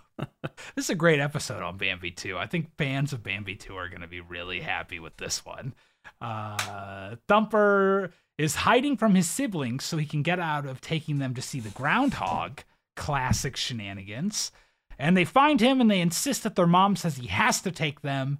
this 0.74 0.87
is 0.87 0.91
a 0.91 0.95
great 0.95 1.20
episode 1.20 1.62
on 1.62 1.76
Bambi 1.76 2.12
2. 2.12 2.39
I 2.39 2.47
think 2.47 2.74
fans 2.79 3.12
of 3.12 3.22
Bambi 3.22 3.57
2 3.57 3.76
are 3.76 3.91
going 3.91 4.01
to 4.01 4.09
be 4.09 4.22
really 4.22 4.61
happy 4.61 4.99
with 4.99 5.18
this 5.18 5.45
one. 5.45 5.74
Uh, 6.18 7.16
Thumper 7.29 8.11
is 8.39 8.55
hiding 8.55 8.97
from 8.97 9.14
his 9.14 9.29
siblings 9.29 9.85
so 9.85 9.99
he 9.99 10.07
can 10.07 10.22
get 10.22 10.41
out 10.41 10.64
of 10.64 10.81
taking 10.81 11.18
them 11.18 11.35
to 11.35 11.43
see 11.43 11.61
the 11.61 11.68
groundhog. 11.68 12.62
Classic 12.97 13.55
shenanigans. 13.55 14.51
And 14.99 15.14
they 15.14 15.26
find 15.26 15.61
him 15.61 15.83
and 15.83 15.91
they 15.91 16.01
insist 16.01 16.43
that 16.45 16.57
their 16.57 16.66
mom 16.66 16.97
says 16.97 17.16
he 17.16 17.26
has 17.26 17.61
to 17.61 17.70
take 17.70 18.01
them. 18.01 18.39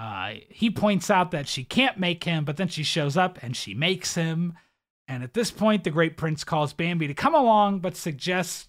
Uh, 0.00 0.36
he 0.48 0.70
points 0.70 1.10
out 1.10 1.30
that 1.30 1.46
she 1.46 1.62
can't 1.62 1.98
make 1.98 2.24
him, 2.24 2.42
but 2.46 2.56
then 2.56 2.68
she 2.68 2.82
shows 2.82 3.18
up 3.18 3.38
and 3.42 3.54
she 3.54 3.74
makes 3.74 4.14
him. 4.14 4.54
And 5.06 5.22
at 5.22 5.34
this 5.34 5.50
point, 5.50 5.84
the 5.84 5.90
great 5.90 6.16
prince 6.16 6.42
calls 6.42 6.72
Bambi 6.72 7.06
to 7.06 7.12
come 7.12 7.34
along, 7.34 7.80
but 7.80 7.96
suggests 7.96 8.68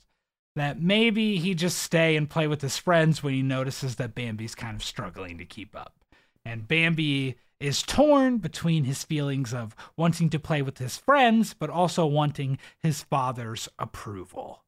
that 0.58 0.82
maybe 0.82 1.38
he 1.38 1.54
just 1.54 1.78
stay 1.78 2.18
and 2.18 2.30
play 2.30 2.48
with 2.48 2.62
his 2.62 2.76
friends 2.76 3.24
when 3.24 3.34
he 3.34 3.42
notices 3.42 3.96
that 3.96 4.14
Bambi's 4.14 4.56
kind 4.56 4.76
of 4.76 4.84
struggling 4.84 5.38
to 5.38 5.46
keep 5.46 5.74
up. 5.74 5.96
And 6.44 6.68
Bambi 6.68 7.38
is 7.62 7.82
torn 7.82 8.40
between 8.40 8.84
his 8.84 9.06
feelings 9.06 9.54
of 9.54 9.74
wanting 9.96 10.30
to 10.32 10.40
play 10.40 10.62
with 10.62 10.80
his 10.80 10.98
friends, 10.98 11.54
but 11.54 11.70
also 11.70 12.06
wanting 12.06 12.58
his 12.80 13.04
father's 13.04 13.70
approval. 13.80 14.66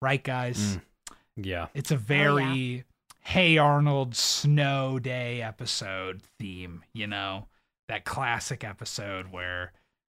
Right, 0.00 0.22
guys? 0.22 0.76
Mm. 0.76 0.80
Yeah. 1.34 1.66
It's 1.74 1.90
a 1.90 1.96
very 1.96 2.84
Hey 3.28 3.58
Arnold 3.58 4.16
snow 4.16 4.98
day 4.98 5.42
episode 5.42 6.22
theme, 6.38 6.82
you 6.94 7.06
know? 7.06 7.48
That 7.88 8.06
classic 8.06 8.64
episode 8.64 9.30
where 9.30 9.74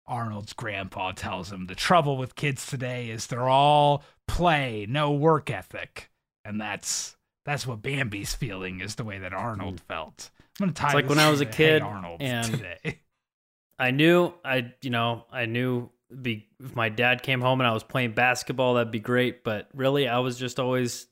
Arnold's 0.07 0.53
grandpa 0.53 1.13
tells 1.13 1.51
him 1.51 1.69
the 1.69 1.75
trouble 1.75 2.19
with 2.19 2.35
kids 2.35 2.67
today 2.67 3.09
is 3.09 3.27
they're 3.27 3.49
all 3.49 4.05
play, 4.27 4.85
no 4.87 5.13
work 5.13 5.51
ethic. 5.51 6.11
And 6.45 6.61
that's 6.61 7.17
that's 7.47 7.67
what 7.67 7.81
Bambi's 7.81 8.35
feeling 8.35 8.83
is 8.83 8.97
the 8.97 9.05
way 9.05 9.21
that 9.21 9.33
Arnold 9.33 9.77
mm. 9.77 9.89
felt. 9.89 10.31
I'm 10.61 10.67
gonna 10.67 10.75
tie 10.75 10.89
It's 10.89 10.95
like 10.95 11.09
when 11.09 11.19
I 11.19 11.31
was 11.31 11.41
a 11.41 11.47
kid 11.47 11.81
Arnold 11.81 12.21
and- 12.21 12.47
today. 12.47 13.01
I 13.79 13.91
knew 13.91 14.35
I 14.45 14.75
you 14.83 14.91
know 14.91 15.25
I 15.33 15.47
knew 15.47 15.89
be 16.21 16.47
if 16.63 16.77
my 16.77 16.91
dad 16.91 17.23
came 17.23 17.41
home 17.41 17.63
and 17.63 17.67
I 17.67 17.73
was 17.73 17.85
playing 17.85 18.13
basketball 18.13 18.75
that'd 18.75 18.91
be 18.91 18.99
great 18.99 19.45
but 19.45 19.69
really 19.73 20.09
I 20.09 20.19
was 20.19 20.39
just 20.39 20.59
always 20.61 21.07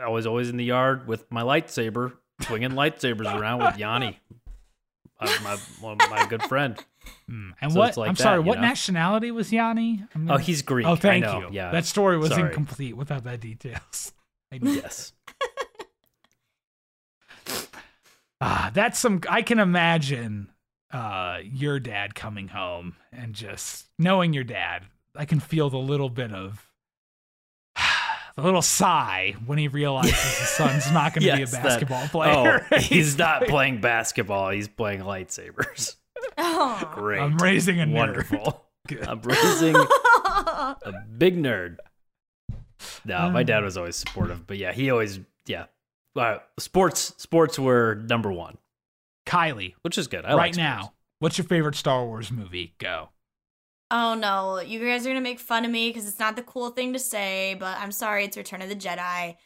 I 0.00 0.08
was 0.08 0.26
always 0.26 0.48
in 0.48 0.56
the 0.56 0.64
yard 0.64 1.06
with 1.06 1.30
my 1.30 1.42
lightsaber 1.42 2.12
swinging 2.42 2.70
lightsabers 2.70 3.26
around 3.38 3.60
with 3.64 3.76
Yanni 3.78 4.18
my 5.20 5.58
my, 5.82 5.94
my 6.10 6.26
good 6.28 6.42
friend 6.44 6.76
Mm. 7.30 7.52
And 7.62 7.72
So 7.72 7.78
what 7.78 7.96
like 7.96 8.08
I'm 8.10 8.14
that, 8.16 8.22
sorry, 8.22 8.40
what 8.40 8.56
know? 8.60 8.66
nationality 8.66 9.30
was 9.30 9.50
Yanni? 9.50 10.04
Oh 10.28 10.36
he's 10.36 10.60
Greek 10.60 10.86
Oh, 10.86 10.94
thank 10.94 11.24
I 11.24 11.32
know. 11.32 11.40
you. 11.40 11.48
yeah 11.52 11.70
That 11.70 11.86
story 11.86 12.18
was 12.18 12.28
Sorry. 12.30 12.48
incomplete 12.48 12.96
without 12.98 13.24
that 13.24 13.40
details. 13.40 14.12
Yes 14.52 15.12
Ah, 18.40 18.70
that's 18.72 18.98
some. 18.98 19.20
I 19.28 19.42
can 19.42 19.58
imagine 19.58 20.50
uh, 20.92 21.38
your 21.42 21.80
dad 21.80 22.14
coming 22.14 22.48
home 22.48 22.94
and 23.12 23.34
just 23.34 23.86
knowing 23.98 24.32
your 24.32 24.44
dad. 24.44 24.84
I 25.16 25.24
can 25.24 25.40
feel 25.40 25.70
the 25.70 25.78
little 25.78 26.08
bit 26.08 26.32
of 26.32 26.67
the 28.38 28.44
little 28.44 28.62
sigh 28.62 29.34
when 29.46 29.58
he 29.58 29.66
realizes 29.68 30.12
his 30.38 30.48
son's 30.50 30.90
not 30.92 31.12
going 31.12 31.22
to 31.22 31.26
be 31.26 31.28
a 31.30 31.38
Yes, 31.40 31.50
that- 31.52 31.62
basketball 31.64 32.06
player. 32.08 32.66
oh 32.72 32.76
he's 32.78 33.18
not 33.18 33.46
playing 33.48 33.80
basketball 33.80 34.50
he's 34.50 34.68
playing 34.68 35.00
lightsabers 35.00 35.96
Oh. 36.36 36.90
great 36.94 37.20
I'm 37.20 37.36
raising 37.38 37.80
a 37.80 37.84
nerd. 37.84 37.92
wonderful 37.94 38.64
Good. 38.86 39.06
I'm 39.06 39.20
raising 39.20 39.74
a 39.76 41.04
big 41.18 41.36
nerd. 41.36 41.76
No, 43.04 43.28
my 43.30 43.40
Um, 43.40 43.46
dad 43.46 43.62
was 43.64 43.76
always 43.76 43.96
supportive, 43.96 44.46
but 44.46 44.56
yeah, 44.56 44.72
he 44.72 44.90
always 44.90 45.20
yeah. 45.46 45.66
Uh, 46.16 46.38
sports 46.58 47.12
sports 47.18 47.58
were 47.58 47.96
number 48.08 48.32
one, 48.32 48.56
Kylie, 49.26 49.74
which 49.82 49.98
is 49.98 50.06
good. 50.06 50.24
I 50.24 50.28
right 50.30 50.36
like 50.52 50.56
now, 50.56 50.94
what's 51.18 51.36
your 51.38 51.44
favorite 51.46 51.74
Star 51.74 52.04
Wars 52.06 52.30
movie? 52.32 52.74
Go. 52.78 53.10
Oh 53.90 54.14
no, 54.14 54.60
you 54.60 54.80
guys 54.80 55.06
are 55.06 55.10
gonna 55.10 55.20
make 55.20 55.40
fun 55.40 55.64
of 55.64 55.70
me 55.70 55.88
because 55.90 56.06
it's 56.06 56.18
not 56.18 56.36
the 56.36 56.42
cool 56.42 56.70
thing 56.70 56.92
to 56.92 56.98
say, 56.98 57.56
but 57.58 57.78
I'm 57.78 57.92
sorry, 57.92 58.24
it's 58.24 58.36
Return 58.36 58.60
of 58.62 58.68
the 58.68 58.76
Jedi. 58.76 59.36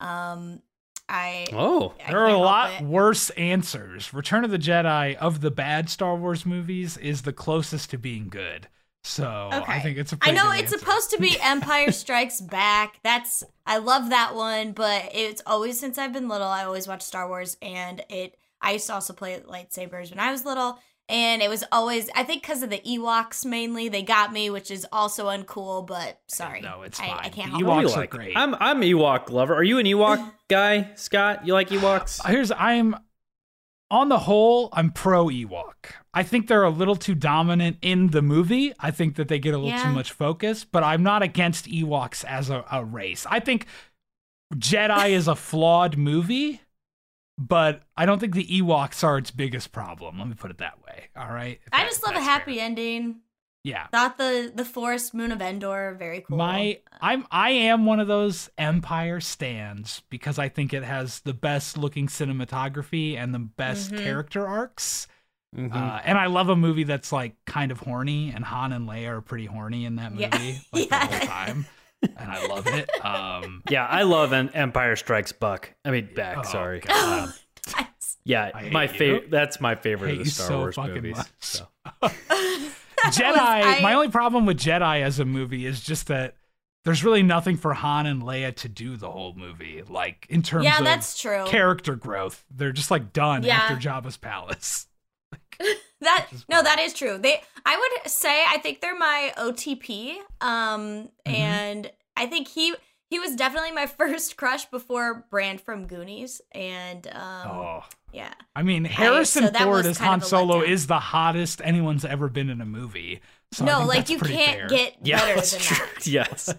Um, 0.00 0.62
I 1.08 1.46
Oh, 1.52 1.94
I 2.04 2.10
There 2.12 2.20
are 2.20 2.28
a 2.28 2.38
lot 2.38 2.80
it. 2.80 2.82
worse 2.82 3.30
answers. 3.30 4.14
Return 4.14 4.44
of 4.44 4.50
the 4.50 4.58
Jedi 4.58 5.16
of 5.16 5.40
the 5.40 5.50
bad 5.50 5.90
Star 5.90 6.16
Wars 6.16 6.46
movies 6.46 6.96
is 6.96 7.22
the 7.22 7.32
closest 7.32 7.90
to 7.90 7.98
being 7.98 8.28
good. 8.30 8.68
So 9.02 9.50
I 9.52 9.80
think 9.80 9.96
it's 9.98 10.12
a 10.12 10.16
I 10.16 10.18
pretty 10.18 10.38
I 10.38 10.42
know 10.44 10.50
good 10.52 10.60
it's 10.60 10.72
answer. 10.72 10.78
supposed 10.78 11.10
to 11.10 11.18
be 11.18 11.36
Empire 11.42 11.90
Strikes 11.92 12.40
Back. 12.40 13.00
That's 13.02 13.42
I 13.66 13.78
love 13.78 14.10
that 14.10 14.34
one, 14.34 14.72
but 14.72 15.10
it's 15.14 15.42
always 15.46 15.78
since 15.80 15.98
I've 15.98 16.12
been 16.12 16.28
little, 16.28 16.46
I 16.46 16.64
always 16.64 16.86
watch 16.88 17.02
Star 17.02 17.28
Wars 17.28 17.56
and 17.60 18.02
it 18.08 18.36
I 18.62 18.72
used 18.72 18.86
to 18.88 18.94
also 18.94 19.12
play 19.14 19.40
lightsabers 19.40 20.10
when 20.10 20.20
I 20.20 20.30
was 20.30 20.44
little 20.44 20.78
and 21.10 21.42
it 21.42 21.50
was 21.50 21.64
always 21.72 22.08
I 22.14 22.22
think 22.24 22.42
cuz 22.42 22.62
of 22.62 22.70
the 22.70 22.78
Ewoks 22.80 23.44
mainly, 23.44 23.88
they 23.88 24.02
got 24.02 24.32
me, 24.32 24.48
which 24.48 24.70
is 24.70 24.86
also 24.92 25.26
uncool, 25.26 25.86
but 25.86 26.20
sorry. 26.28 26.60
No, 26.62 26.82
it's 26.82 26.98
I, 27.00 27.06
fine. 27.08 27.18
I 27.18 27.28
can't 27.28 27.52
The 27.52 27.58
help 27.58 27.64
What 27.64 27.74
do 27.74 27.80
it. 27.80 27.82
you 27.82 27.88
Ewoks 27.88 27.96
are 27.96 28.00
like? 28.00 28.10
great. 28.10 28.36
I'm 28.36 28.54
I'm 28.54 28.80
Ewok 28.80 29.30
lover. 29.30 29.54
Are 29.54 29.62
you 29.62 29.78
an 29.78 29.86
Ewok 29.86 30.32
guy, 30.48 30.90
Scott? 30.94 31.46
You 31.46 31.52
like 31.52 31.68
Ewoks? 31.68 32.24
Uh, 32.24 32.28
here's 32.28 32.50
I'm 32.52 32.96
on 33.90 34.08
the 34.08 34.20
whole, 34.20 34.68
I'm 34.72 34.92
pro 34.92 35.26
Ewok. 35.26 35.74
I 36.14 36.22
think 36.22 36.46
they're 36.46 36.62
a 36.62 36.70
little 36.70 36.94
too 36.94 37.16
dominant 37.16 37.78
in 37.82 38.08
the 38.10 38.22
movie. 38.22 38.72
I 38.78 38.92
think 38.92 39.16
that 39.16 39.26
they 39.26 39.40
get 39.40 39.52
a 39.52 39.58
little 39.58 39.80
too 39.80 39.90
much 39.92 40.12
focus, 40.12 40.64
but 40.64 40.84
I'm 40.84 41.02
not 41.02 41.22
against 41.24 41.66
Ewoks 41.66 42.24
as 42.24 42.50
a, 42.50 42.64
a 42.70 42.84
race. 42.84 43.26
I 43.28 43.40
think 43.40 43.66
Jedi 44.54 45.10
is 45.10 45.26
a 45.28 45.34
flawed 45.34 45.96
movie, 45.96 46.60
but 47.40 47.82
I 47.96 48.04
don't 48.06 48.18
think 48.20 48.34
the 48.34 48.44
Ewoks 48.46 49.02
are 49.02 49.16
its 49.18 49.30
biggest 49.30 49.72
problem. 49.72 50.18
Let 50.18 50.28
me 50.28 50.34
put 50.34 50.50
it 50.50 50.58
that 50.58 50.82
way. 50.84 51.08
All 51.16 51.32
right. 51.32 51.58
If 51.66 51.72
I 51.72 51.78
that- 51.78 51.88
just 51.90 52.06
love 52.06 52.14
a 52.14 52.20
happy 52.20 52.56
fair. 52.56 52.66
ending. 52.66 53.20
Yeah. 53.64 53.86
Thought 53.88 54.16
the 54.18 54.52
the 54.54 54.64
forest 54.64 55.12
moon 55.12 55.32
of 55.32 55.42
Endor 55.42 55.94
very 55.98 56.20
cool. 56.22 56.38
My 56.38 56.78
I'm 57.00 57.26
I 57.30 57.50
am 57.50 57.84
one 57.86 58.00
of 58.00 58.08
those 58.08 58.48
Empire 58.56 59.20
stands 59.20 60.02
because 60.10 60.38
I 60.38 60.48
think 60.48 60.72
it 60.72 60.82
has 60.84 61.20
the 61.20 61.34
best 61.34 61.76
looking 61.76 62.06
cinematography 62.06 63.16
and 63.16 63.34
the 63.34 63.38
best 63.38 63.92
Mhm. 63.92 64.02
character 64.02 64.46
arcs. 64.46 65.06
Mhm. 65.56 65.74
Uh, 65.74 66.00
and 66.04 66.16
I 66.16 66.26
love 66.26 66.48
a 66.48 66.56
movie 66.56 66.84
that's 66.84 67.12
like 67.12 67.34
kind 67.44 67.70
of 67.72 67.80
horny, 67.80 68.30
and 68.34 68.44
Han 68.44 68.72
and 68.72 68.88
Leia 68.88 69.08
are 69.08 69.20
pretty 69.20 69.46
horny 69.46 69.84
in 69.84 69.96
that 69.96 70.12
movie 70.12 70.22
Yeah. 70.22 70.58
like 70.72 70.88
the 70.88 70.96
whole 70.96 71.26
time. 71.26 71.66
And 72.02 72.30
I 72.30 72.46
love 72.46 72.66
it. 72.66 72.88
Um, 73.04 73.62
Yeah, 73.70 73.86
I 73.86 74.02
love 74.02 74.32
En- 74.32 74.50
Empire 74.50 74.96
Strikes 74.96 75.32
Buck. 75.32 75.72
I 75.84 75.90
mean, 75.90 76.08
back. 76.14 76.38
Oh, 76.38 76.42
sorry. 76.42 76.82
Um, 76.88 77.32
yeah, 78.24 78.50
I 78.54 78.70
my 78.70 78.86
favorite. 78.86 79.30
That's 79.30 79.60
my 79.60 79.74
favorite 79.74 80.08
Hate 80.08 80.12
of 80.14 80.18
the 80.20 80.24
you 80.24 80.30
Star 80.30 80.46
so 80.48 80.58
Wars 80.58 80.74
fucking 80.76 80.94
movies. 80.94 81.16
much. 81.16 81.28
So. 81.40 81.66
Jedi. 82.02 83.36
I- 83.36 83.80
my 83.82 83.94
only 83.94 84.08
problem 84.08 84.46
with 84.46 84.58
Jedi 84.58 85.02
as 85.02 85.18
a 85.18 85.24
movie 85.24 85.66
is 85.66 85.80
just 85.80 86.06
that 86.08 86.34
there's 86.84 87.04
really 87.04 87.22
nothing 87.22 87.56
for 87.56 87.74
Han 87.74 88.06
and 88.06 88.22
Leia 88.22 88.54
to 88.56 88.68
do 88.68 88.96
the 88.96 89.10
whole 89.10 89.34
movie. 89.34 89.82
Like 89.86 90.26
in 90.30 90.42
terms 90.42 90.64
Yeah, 90.64 90.78
of 90.78 90.84
that's 90.84 91.18
true. 91.20 91.44
character 91.46 91.94
growth, 91.94 92.44
they're 92.50 92.72
just 92.72 92.90
like 92.90 93.12
done 93.12 93.42
Yeah. 93.42 93.56
after 93.56 93.76
Jabba's 93.76 94.16
palace. 94.16 94.86
That 96.02 96.28
no, 96.48 96.62
that 96.62 96.78
is 96.78 96.94
true. 96.94 97.18
They, 97.18 97.42
I 97.66 97.76
would 97.76 98.10
say, 98.10 98.42
I 98.48 98.56
think 98.58 98.80
they're 98.80 98.96
my 98.98 99.32
OTP. 99.36 100.14
Um, 100.40 101.10
Mm-hmm. 101.26 101.34
and 101.34 101.90
I 102.16 102.24
think 102.26 102.48
he 102.48 102.74
he 103.10 103.18
was 103.18 103.36
definitely 103.36 103.72
my 103.72 103.84
first 103.98 104.36
crush 104.38 104.64
before 104.66 105.26
Brand 105.30 105.60
from 105.60 105.86
Goonies, 105.86 106.40
and 106.52 107.06
um, 107.08 107.46
oh. 107.50 107.84
yeah, 108.14 108.32
I 108.56 108.62
mean, 108.62 108.84
Harrison 108.86 109.52
so 109.52 109.60
Ford 109.64 109.84
as 109.84 109.98
Han 109.98 110.22
Solo 110.22 110.62
is 110.62 110.86
the 110.86 110.98
hottest 110.98 111.60
anyone's 111.62 112.04
ever 112.06 112.28
been 112.28 112.48
in 112.48 112.62
a 112.62 112.66
movie. 112.66 113.20
So 113.52 113.64
no, 113.66 113.84
like 113.84 114.08
you 114.08 114.18
can't 114.20 114.56
fair. 114.58 114.68
get 114.68 114.96
Yeah, 115.02 115.18
better 115.20 115.40
than 115.40 115.60
true. 115.60 115.86
that. 115.96 116.06
Yes. 116.06 116.54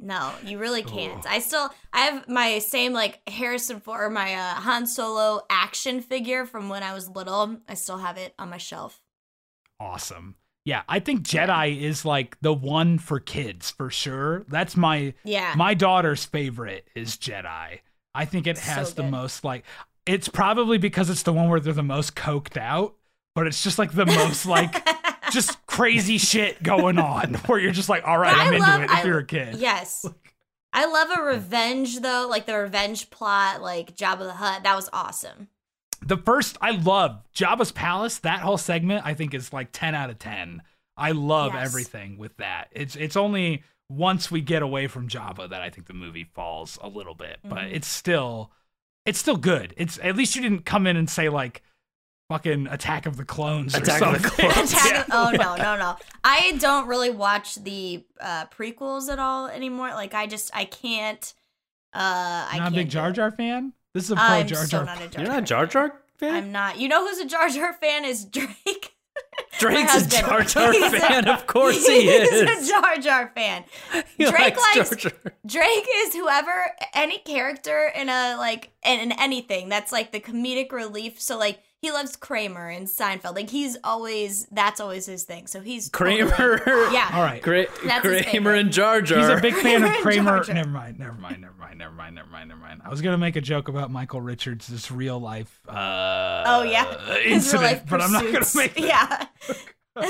No, 0.00 0.32
you 0.44 0.58
really 0.58 0.82
can't. 0.82 1.24
Oh. 1.26 1.28
I 1.28 1.40
still 1.40 1.70
I 1.92 2.00
have 2.02 2.28
my 2.28 2.60
same 2.60 2.92
like 2.92 3.20
Harrison 3.28 3.80
Ford 3.80 4.00
or 4.02 4.10
my 4.10 4.34
uh, 4.34 4.54
Han 4.54 4.86
Solo 4.86 5.40
action 5.50 6.00
figure 6.02 6.46
from 6.46 6.68
when 6.68 6.82
I 6.84 6.94
was 6.94 7.08
little. 7.08 7.58
I 7.68 7.74
still 7.74 7.98
have 7.98 8.16
it 8.16 8.32
on 8.38 8.48
my 8.50 8.58
shelf. 8.58 9.00
awesome. 9.80 10.36
Yeah, 10.64 10.82
I 10.86 10.98
think 11.00 11.22
Jedi 11.22 11.80
is 11.80 12.04
like 12.04 12.36
the 12.42 12.52
one 12.52 12.98
for 12.98 13.20
kids 13.20 13.70
for 13.70 13.88
sure. 13.90 14.44
That's 14.48 14.76
my 14.76 15.14
Yeah. 15.24 15.54
my 15.56 15.72
daughter's 15.74 16.24
favorite 16.26 16.88
is 16.94 17.16
Jedi. 17.16 17.78
I 18.14 18.24
think 18.26 18.46
it 18.46 18.58
So 18.58 18.64
has 18.72 18.94
the 18.94 19.04
most 19.04 19.44
like 19.44 19.64
it's 20.04 20.28
probably 20.28 20.78
because 20.78 21.08
it's 21.10 21.22
the 21.22 21.32
one 21.32 21.48
where 21.48 21.58
they're 21.60 21.72
the 21.72 21.82
most 21.82 22.14
coked 22.16 22.56
out, 22.56 22.94
but 23.34 23.46
it's 23.46 23.62
just 23.62 23.78
like 23.78 23.92
the 23.92 24.06
most 24.06 24.44
like 24.46 24.86
just 25.32 25.64
crazy 25.66 26.18
shit 26.18 26.62
going 26.62 26.98
on 26.98 27.34
where 27.46 27.58
you're 27.58 27.72
just 27.72 27.88
like, 27.88 28.06
all 28.06 28.18
right, 28.18 28.32
But 28.34 28.40
I'm 28.40 28.54
into 28.54 28.80
it 28.82 28.84
if 28.84 28.90
I- 28.90 29.02
you're 29.04 29.18
a 29.18 29.24
kid. 29.26 29.56
Yes. 29.56 30.04
I 30.72 30.84
love 30.86 31.18
a 31.18 31.22
revenge 31.22 32.00
though, 32.00 32.26
like 32.28 32.46
the 32.46 32.56
revenge 32.58 33.08
plot, 33.10 33.62
like 33.62 33.96
Jabba 33.96 34.20
the 34.20 34.32
Hutt. 34.34 34.62
That 34.64 34.76
was 34.76 34.90
awesome. 34.92 35.48
The 36.02 36.18
first 36.18 36.58
I 36.60 36.72
love 36.72 37.22
Jabba's 37.34 37.72
palace, 37.72 38.18
that 38.18 38.40
whole 38.40 38.58
segment 38.58 39.04
I 39.04 39.14
think 39.14 39.34
is 39.34 39.52
like 39.52 39.70
10 39.72 39.94
out 39.94 40.10
of 40.10 40.18
10. 40.18 40.62
I 40.96 41.12
love 41.12 41.54
Yes. 41.54 41.66
everything 41.66 42.18
with 42.18 42.36
that. 42.36 42.68
It's 42.72 42.96
it's 42.96 43.16
only 43.16 43.62
once 43.88 44.30
we 44.30 44.42
get 44.42 44.60
away 44.62 44.86
from 44.88 45.08
Jabba 45.08 45.48
that 45.48 45.62
I 45.62 45.70
think 45.70 45.86
the 45.86 45.94
movie 45.94 46.24
falls 46.34 46.78
a 46.82 46.88
little 46.88 47.14
bit, 47.14 47.38
but 47.42 47.58
Mhm. 47.60 47.72
it's 47.72 47.88
still 47.88 48.52
it's 49.06 49.18
still 49.18 49.38
good. 49.38 49.72
It's 49.78 49.98
at 50.02 50.16
least 50.16 50.36
you 50.36 50.42
didn't 50.42 50.66
come 50.66 50.86
in 50.86 50.96
and 50.98 51.08
say 51.08 51.30
like 51.30 51.62
fucking 52.28 52.66
Attack 52.68 53.06
of 53.06 53.16
the 53.16 53.24
Clones 53.24 53.74
or 53.74 53.78
Attack 53.82 54.02
of 54.02 54.22
the. 54.22 54.28
Clones. 54.28 54.72
Attack 54.72 54.90
Yeah. 54.92 55.00
of- 55.02 55.06
oh 55.12 55.30
no, 55.36 55.56
no, 55.56 55.76
no. 55.76 55.96
I 56.24 56.56
don't 56.60 56.86
really 56.86 57.10
watch 57.10 57.56
the 57.56 58.04
uh, 58.20 58.46
prequels 58.46 59.08
at 59.08 59.18
all 59.18 59.46
anymore. 59.48 59.88
Like 59.90 60.14
I 60.14 60.26
just 60.26 60.50
I 60.54 60.64
can't. 60.64 61.32
Uh, 61.94 61.98
I 62.50 62.56
Not 62.58 62.62
can't 62.64 62.74
a 62.74 62.78
big 62.78 62.90
Jar. 62.90 63.12
Jar 63.12 63.30
fan? 63.30 63.72
This 63.94 64.04
is 64.04 64.10
a 64.10 64.16
pro 64.16 64.24
I'm 64.24 64.46
Jar 64.46 64.66
Jar. 64.66 64.84
not 64.84 65.02
a 65.02 65.08
Jar 65.08 65.22
You're 65.22 65.32
not 65.32 65.42
a 65.42 65.46
Jar 65.46 65.66
Jar 65.66 66.00
fan? 66.18 66.34
I'm 66.34 66.52
not. 66.52 66.78
You 66.78 66.88
know 66.88 67.06
who's 67.06 67.18
a 67.18 67.24
Jar 67.24 67.48
Jar 67.48 67.72
fan? 67.72 68.04
Is 68.04 68.24
Drake. 68.30 68.92
Drake's 69.58 70.06
a. 70.06 70.20
Jar 70.20 70.42
Jar 70.42 70.72
He's 70.72 70.92
a- 70.92 71.00
fan. 71.00 71.26
Of 71.28 71.46
course 71.46 71.84
he 71.86 72.02
He's 72.02 72.28
is. 72.30 72.68
a 72.68 72.70
Jar 72.70 72.96
Jar 72.98 73.32
fan. 73.34 73.64
He 74.18 74.26
Drake 74.26 74.56
likes 74.56 74.76
likes- 74.76 74.90
Jar 74.90 75.10
Jar. 75.10 75.32
Drake 75.46 75.88
is 76.04 76.14
whoever 76.14 76.70
any 76.94 77.18
character 77.18 77.90
in 77.96 78.08
a 78.10 78.36
like 78.36 78.70
in, 78.84 79.00
in 79.00 79.12
anything 79.12 79.68
that's 79.70 79.90
like 79.90 80.12
the 80.12 80.20
comedic 80.20 80.70
relief. 80.70 81.20
So 81.20 81.38
like 81.38 81.60
he 81.80 81.92
loves 81.92 82.16
Kramer 82.16 82.68
and 82.68 82.86
Seinfeld. 82.88 83.34
Like 83.36 83.50
he's 83.50 83.76
always 83.84 84.46
that's 84.50 84.80
always 84.80 85.06
his 85.06 85.22
thing. 85.22 85.46
So 85.46 85.60
he's 85.60 85.88
Kramer. 85.88 86.30
totally- 86.30 86.92
yeah. 86.94 87.10
All 87.12 87.22
right. 87.22 87.40
Gra- 87.40 87.66
That's 87.84 88.04
Kramer 88.30 88.54
and 88.54 88.72
Jar 88.72 89.00
Jar. 89.00 89.18
He's 89.20 89.28
a 89.28 89.40
big 89.40 89.54
fan 89.54 89.84
of 89.84 89.92
Kramer. 90.02 90.42
Jar. 90.42 90.54
Never 90.54 90.68
mind. 90.68 90.98
Never 90.98 91.12
mind. 91.14 91.40
Never 91.40 91.54
mind. 91.54 91.78
Never 91.78 91.92
mind. 91.92 92.14
Never 92.16 92.28
mind. 92.30 92.48
Never 92.48 92.60
mind. 92.60 92.82
I 92.84 92.88
was 92.88 93.00
gonna 93.00 93.18
make 93.18 93.36
a 93.36 93.40
joke 93.40 93.68
about 93.68 93.90
Michael 93.92 94.20
Richards' 94.20 94.66
this 94.66 94.90
real 94.90 95.20
life. 95.20 95.60
Uh, 95.68 96.42
Oh 96.46 96.62
yeah. 96.64 96.84
His 97.18 97.24
real 97.24 97.32
incident, 97.34 97.62
life 97.62 97.82
but 97.88 98.00
I'm 98.00 98.12
not 98.12 98.24
gonna 98.24 98.44
make. 98.54 98.74
That. 98.74 99.28
Yeah. 99.94 100.06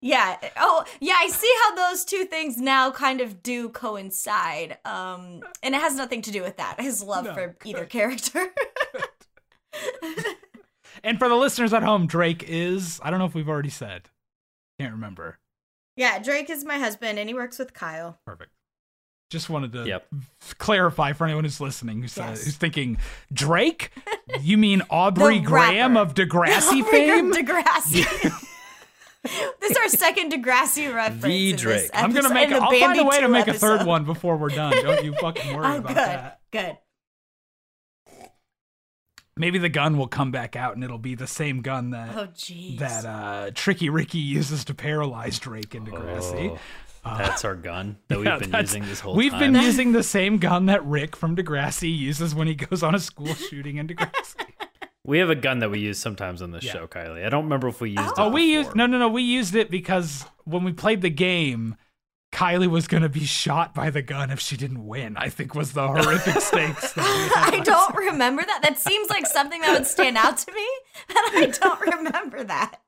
yeah. 0.00 0.36
Oh, 0.56 0.84
yeah, 1.00 1.14
I 1.18 1.28
see 1.28 1.52
how 1.64 1.74
those 1.74 2.04
two 2.04 2.24
things 2.24 2.58
now 2.58 2.90
kind 2.90 3.20
of 3.20 3.42
do 3.42 3.68
coincide. 3.70 4.78
Um 4.84 5.42
and 5.62 5.74
it 5.74 5.80
has 5.80 5.96
nothing 5.96 6.22
to 6.22 6.30
do 6.30 6.42
with 6.42 6.58
that. 6.58 6.80
His 6.80 7.02
love 7.02 7.24
No, 7.24 7.34
for 7.34 7.56
either 7.64 7.84
character. 7.86 8.52
And 11.04 11.18
for 11.18 11.28
the 11.28 11.34
listeners 11.36 11.72
at 11.72 11.82
home, 11.82 12.06
Drake 12.06 12.44
is. 12.46 13.00
I 13.02 13.10
don't 13.10 13.18
know 13.18 13.26
if 13.26 13.34
we've 13.34 13.48
already 13.48 13.70
said. 13.70 14.08
Can't 14.78 14.92
remember. 14.92 15.38
yeah, 15.96 16.18
Drake 16.18 16.50
is 16.50 16.64
my 16.64 16.78
husband 16.78 17.18
and 17.18 17.28
he 17.28 17.34
works 17.34 17.58
with 17.58 17.72
Kyle. 17.72 18.18
Perfect. 18.26 18.50
Just 19.30 19.50
wanted 19.50 19.72
to 19.72 19.84
Yep. 19.86 20.06
clarify 20.58 21.12
for 21.12 21.24
anyone 21.26 21.42
who's 21.44 21.60
listening, 21.60 22.00
who's, 22.02 22.16
uh, 22.16 22.28
who's 22.28 22.56
thinking 22.56 22.98
Drake. 23.32 23.90
You 24.40 24.56
mean 24.58 24.82
Aubrey 24.90 25.40
Graham 25.40 25.96
of 25.96 26.14
Degrassi 26.14 26.80
Aubrey 26.82 26.90
fame? 26.92 27.32
Degrassi. 27.32 28.04
this 29.60 29.70
is 29.72 29.76
our 29.78 29.88
second 29.88 30.30
Degrassi 30.32 30.94
reference. 30.94 31.24
The 31.24 31.50
in 31.50 31.52
this 31.56 31.60
Drake. 31.62 31.90
I'm 31.94 32.12
gonna 32.12 32.32
make. 32.32 32.48
in 32.50 32.54
A, 32.54 32.56
the 32.60 32.62
I'll 32.64 32.70
find 32.80 33.00
a 33.00 33.04
way 33.04 33.16
to 33.20 33.26
2 33.26 33.32
make 33.32 33.48
a 33.48 33.54
third 33.54 33.84
one 33.84 34.04
before 34.04 34.36
we're 34.36 34.50
done. 34.50 34.72
Don't 34.82 35.04
you 35.04 35.12
fucking 35.14 35.56
worry 35.56 35.66
Oh, 35.66 35.76
about 35.78 35.88
good. 35.88 35.96
that. 35.96 36.40
Good. 36.52 36.78
Maybe 39.38 39.58
the 39.58 39.68
gun 39.68 39.98
will 39.98 40.06
come 40.08 40.30
back 40.30 40.56
out 40.56 40.74
and 40.76 40.82
it'll 40.84 40.96
be 40.98 41.14
the 41.14 41.26
same 41.26 41.60
gun 41.60 41.90
that 41.90 42.16
Oh, 42.16 42.26
jeez. 42.28 42.78
that 42.78 43.04
uh, 43.04 43.50
Tricky 43.54 43.90
Ricky 43.90 44.18
uses 44.18 44.64
to 44.64 44.74
paralyze 44.74 45.38
Drake 45.38 45.74
in 45.74 45.84
Degrassi. 45.84 46.58
Oh, 47.04 47.18
that's 47.18 47.44
our 47.44 47.54
gun 47.54 47.98
that 48.08 48.16
we've 48.18 48.26
Yeah, 48.26 48.38
been 48.38 48.52
using 48.54 48.86
this 48.86 49.00
whole 49.00 49.12
time. 49.12 49.18
We've 49.18 49.38
been 49.38 49.54
using 49.54 49.92
the 49.92 50.02
same 50.02 50.38
gun 50.38 50.66
that 50.66 50.84
Rick 50.86 51.14
from 51.16 51.36
Degrassi 51.36 51.94
uses 51.94 52.34
when 52.34 52.46
he 52.48 52.54
goes 52.54 52.82
on 52.82 52.94
a 52.94 52.98
school 52.98 53.34
shooting 53.34 53.76
in 53.76 53.86
Degrassi. 53.88 54.36
we 55.04 55.18
have 55.18 55.28
a 55.28 55.34
gun 55.36 55.58
that 55.58 55.70
we 55.70 55.80
use 55.80 55.98
sometimes 55.98 56.40
on 56.40 56.50
this 56.52 56.64
Yeah. 56.64 56.72
show, 56.72 56.86
Kylie. 56.86 57.24
I 57.24 57.28
don't 57.28 57.44
remember 57.44 57.68
if 57.68 57.80
we 57.82 57.90
used 57.90 58.00
it. 58.08 58.14
oh, 58.16 58.30
we 58.30 58.42
used 58.54 58.74
no, 58.74 58.86
no, 58.86 58.98
no. 58.98 59.08
We 59.08 59.22
used 59.22 59.54
it 59.54 59.70
because 59.70 60.24
when 60.44 60.64
we 60.64 60.72
played 60.72 61.02
the 61.02 61.10
game, 61.10 61.76
Kylie 62.32 62.66
was 62.68 62.86
going 62.86 63.02
to 63.02 63.08
be 63.08 63.24
shot 63.24 63.74
by 63.74 63.88
the 63.90 64.02
gun 64.02 64.30
if 64.30 64.40
she 64.40 64.56
didn't 64.56 64.86
win. 64.86 65.16
I 65.16 65.28
think 65.30 65.54
was 65.54 65.72
the 65.72 65.86
horrific 65.86 66.40
stakes. 66.42 66.92
That 66.92 67.50
I 67.54 67.60
don't 67.60 67.94
remember 67.96 68.42
that. 68.44 68.60
That 68.62 68.78
seems 68.78 69.08
like 69.08 69.26
something 69.26 69.60
that 69.62 69.72
would 69.72 69.86
stand 69.86 70.16
out 70.16 70.36
to 70.38 70.52
me, 70.52 70.66
and 71.08 71.18
I 71.18 71.46
don't 71.46 71.80
remember 71.80 72.44
that. 72.44 72.80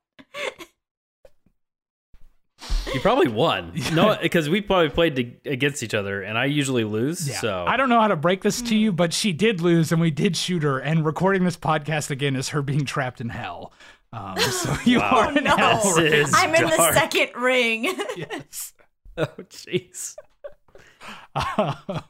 You 2.92 3.00
probably 3.00 3.28
won. 3.28 3.72
No, 3.92 4.16
because 4.20 4.48
we 4.50 4.60
probably 4.60 4.88
played 4.90 5.16
to, 5.16 5.50
against 5.50 5.82
each 5.82 5.94
other, 5.94 6.22
and 6.22 6.36
I 6.36 6.46
usually 6.46 6.84
lose. 6.84 7.28
Yeah. 7.28 7.40
So 7.40 7.64
I 7.66 7.76
don't 7.76 7.88
know 7.88 8.00
how 8.00 8.08
to 8.08 8.16
break 8.16 8.42
this 8.42 8.60
to 8.62 8.76
you, 8.76 8.92
but 8.92 9.12
she 9.12 9.32
did 9.32 9.60
lose, 9.60 9.92
and 9.92 10.00
we 10.00 10.10
did 10.10 10.36
shoot 10.36 10.62
her. 10.62 10.78
And 10.78 11.04
recording 11.06 11.44
this 11.44 11.56
podcast 11.56 12.10
again 12.10 12.34
is 12.36 12.50
her 12.50 12.60
being 12.62 12.84
trapped 12.84 13.20
in 13.20 13.28
hell. 13.28 13.72
Um, 14.12 14.38
so 14.38 14.74
you 14.84 14.98
Wow. 14.98 15.10
are 15.28 15.38
in 15.38 15.44
No, 15.44 15.56
hell. 15.56 15.94
This 15.96 16.32
I'm 16.34 16.54
in 16.54 16.64
the 16.64 16.92
second 16.92 17.30
ring. 17.40 17.84
Yes. 18.16 18.72
Oh, 19.38 19.42
jeez. 19.50 20.14
Um, 21.34 22.02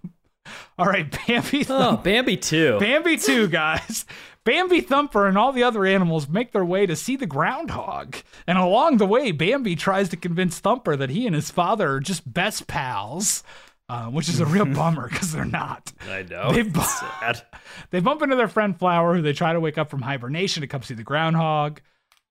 all 0.79 0.87
right, 0.87 1.11
Bambi. 1.27 1.65
Oh, 1.69 1.97
Bambi 1.97 2.37
too. 2.37 2.79
Bambi 2.79 3.17
2, 3.17 3.49
guys. 3.49 4.05
Bambi 4.45 4.81
Thumper 4.81 5.27
and 5.27 5.37
all 5.37 5.53
the 5.53 5.63
other 5.63 5.85
animals 5.85 6.29
make 6.29 6.53
their 6.53 6.65
way 6.65 6.87
to 6.87 6.97
see 6.97 7.17
the 7.17 7.27
groundhog. 7.27 8.17
And 8.47 8.57
along 8.59 8.97
the 8.97 9.07
way, 9.07 9.31
Bambi 9.33 9.77
tries 9.77 10.09
to 10.11 10.17
convince 10.17 10.59
Thumper 10.59 10.97
that 10.97 11.11
he 11.11 11.27
and 11.27 11.35
his 11.35 11.51
father 11.51 11.93
are 11.93 12.01
just 12.01 12.31
best 12.33 12.67
pals, 12.67 13.43
uh, 13.89 14.07
which 14.07 14.29
is 14.29 14.41
a 14.41 14.47
real 14.47 14.65
bummer 14.75 15.09
because 15.09 15.33
they're 15.33 15.45
not. 15.45 15.93
I 16.09 16.23
know. 16.23 16.53
They 16.53 16.63
bu- 16.63 16.81
sad. 16.81 17.43
They 17.91 18.01
bump 18.01 18.23
into 18.23 18.37
their 18.37 18.49
friend 18.49 18.79
Flower, 18.79 19.15
who 19.15 19.23
they 19.23 19.35
try 19.35 19.53
to 19.53 19.61
wake 19.61 19.77
up 19.79 19.91
from 19.91 20.03
hibernation 20.03 20.63
to 20.63 20.67
come 20.67 20.83
see 20.83 20.95
the 20.95 21.03
groundhog. 21.03 21.81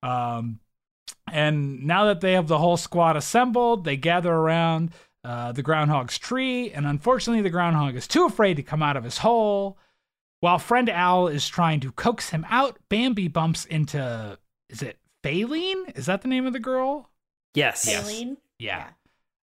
Um, 0.02 0.60
and 1.32 1.86
now 1.86 2.06
that 2.06 2.22
they 2.22 2.34
have 2.34 2.48
the 2.48 2.58
whole 2.58 2.78
squad 2.78 3.18
assembled, 3.18 3.84
they 3.84 3.98
gather 3.98 4.34
around 4.34 4.92
uh, 5.24 5.52
the 5.52 5.62
groundhog's 5.62 6.18
tree. 6.18 6.72
And 6.72 6.86
unfortunately, 6.86 7.42
the 7.42 7.50
groundhog 7.50 7.96
is 7.96 8.08
too 8.08 8.26
afraid 8.26 8.56
to 8.56 8.64
come 8.64 8.82
out 8.82 8.98
of 8.98 9.04
his 9.04 9.20
hole. 9.20 9.78
While 10.40 10.60
friend 10.60 10.90
Owl 10.90 11.28
is 11.28 11.48
trying 11.48 11.80
to 11.82 11.92
coax 11.92 12.30
him 12.30 12.46
out, 12.50 12.78
Bambi 12.90 13.28
bumps 13.28 13.66
into 13.66 14.38
is 14.70 14.82
it 14.82 14.98
Faline? 15.24 15.98
Is 15.98 16.06
that 16.06 16.22
the 16.22 16.28
name 16.28 16.46
of 16.46 16.54
the 16.54 16.60
girl? 16.60 17.10
Yes. 17.54 17.88
Aileen? 17.88 18.38
Yeah. 18.60 18.90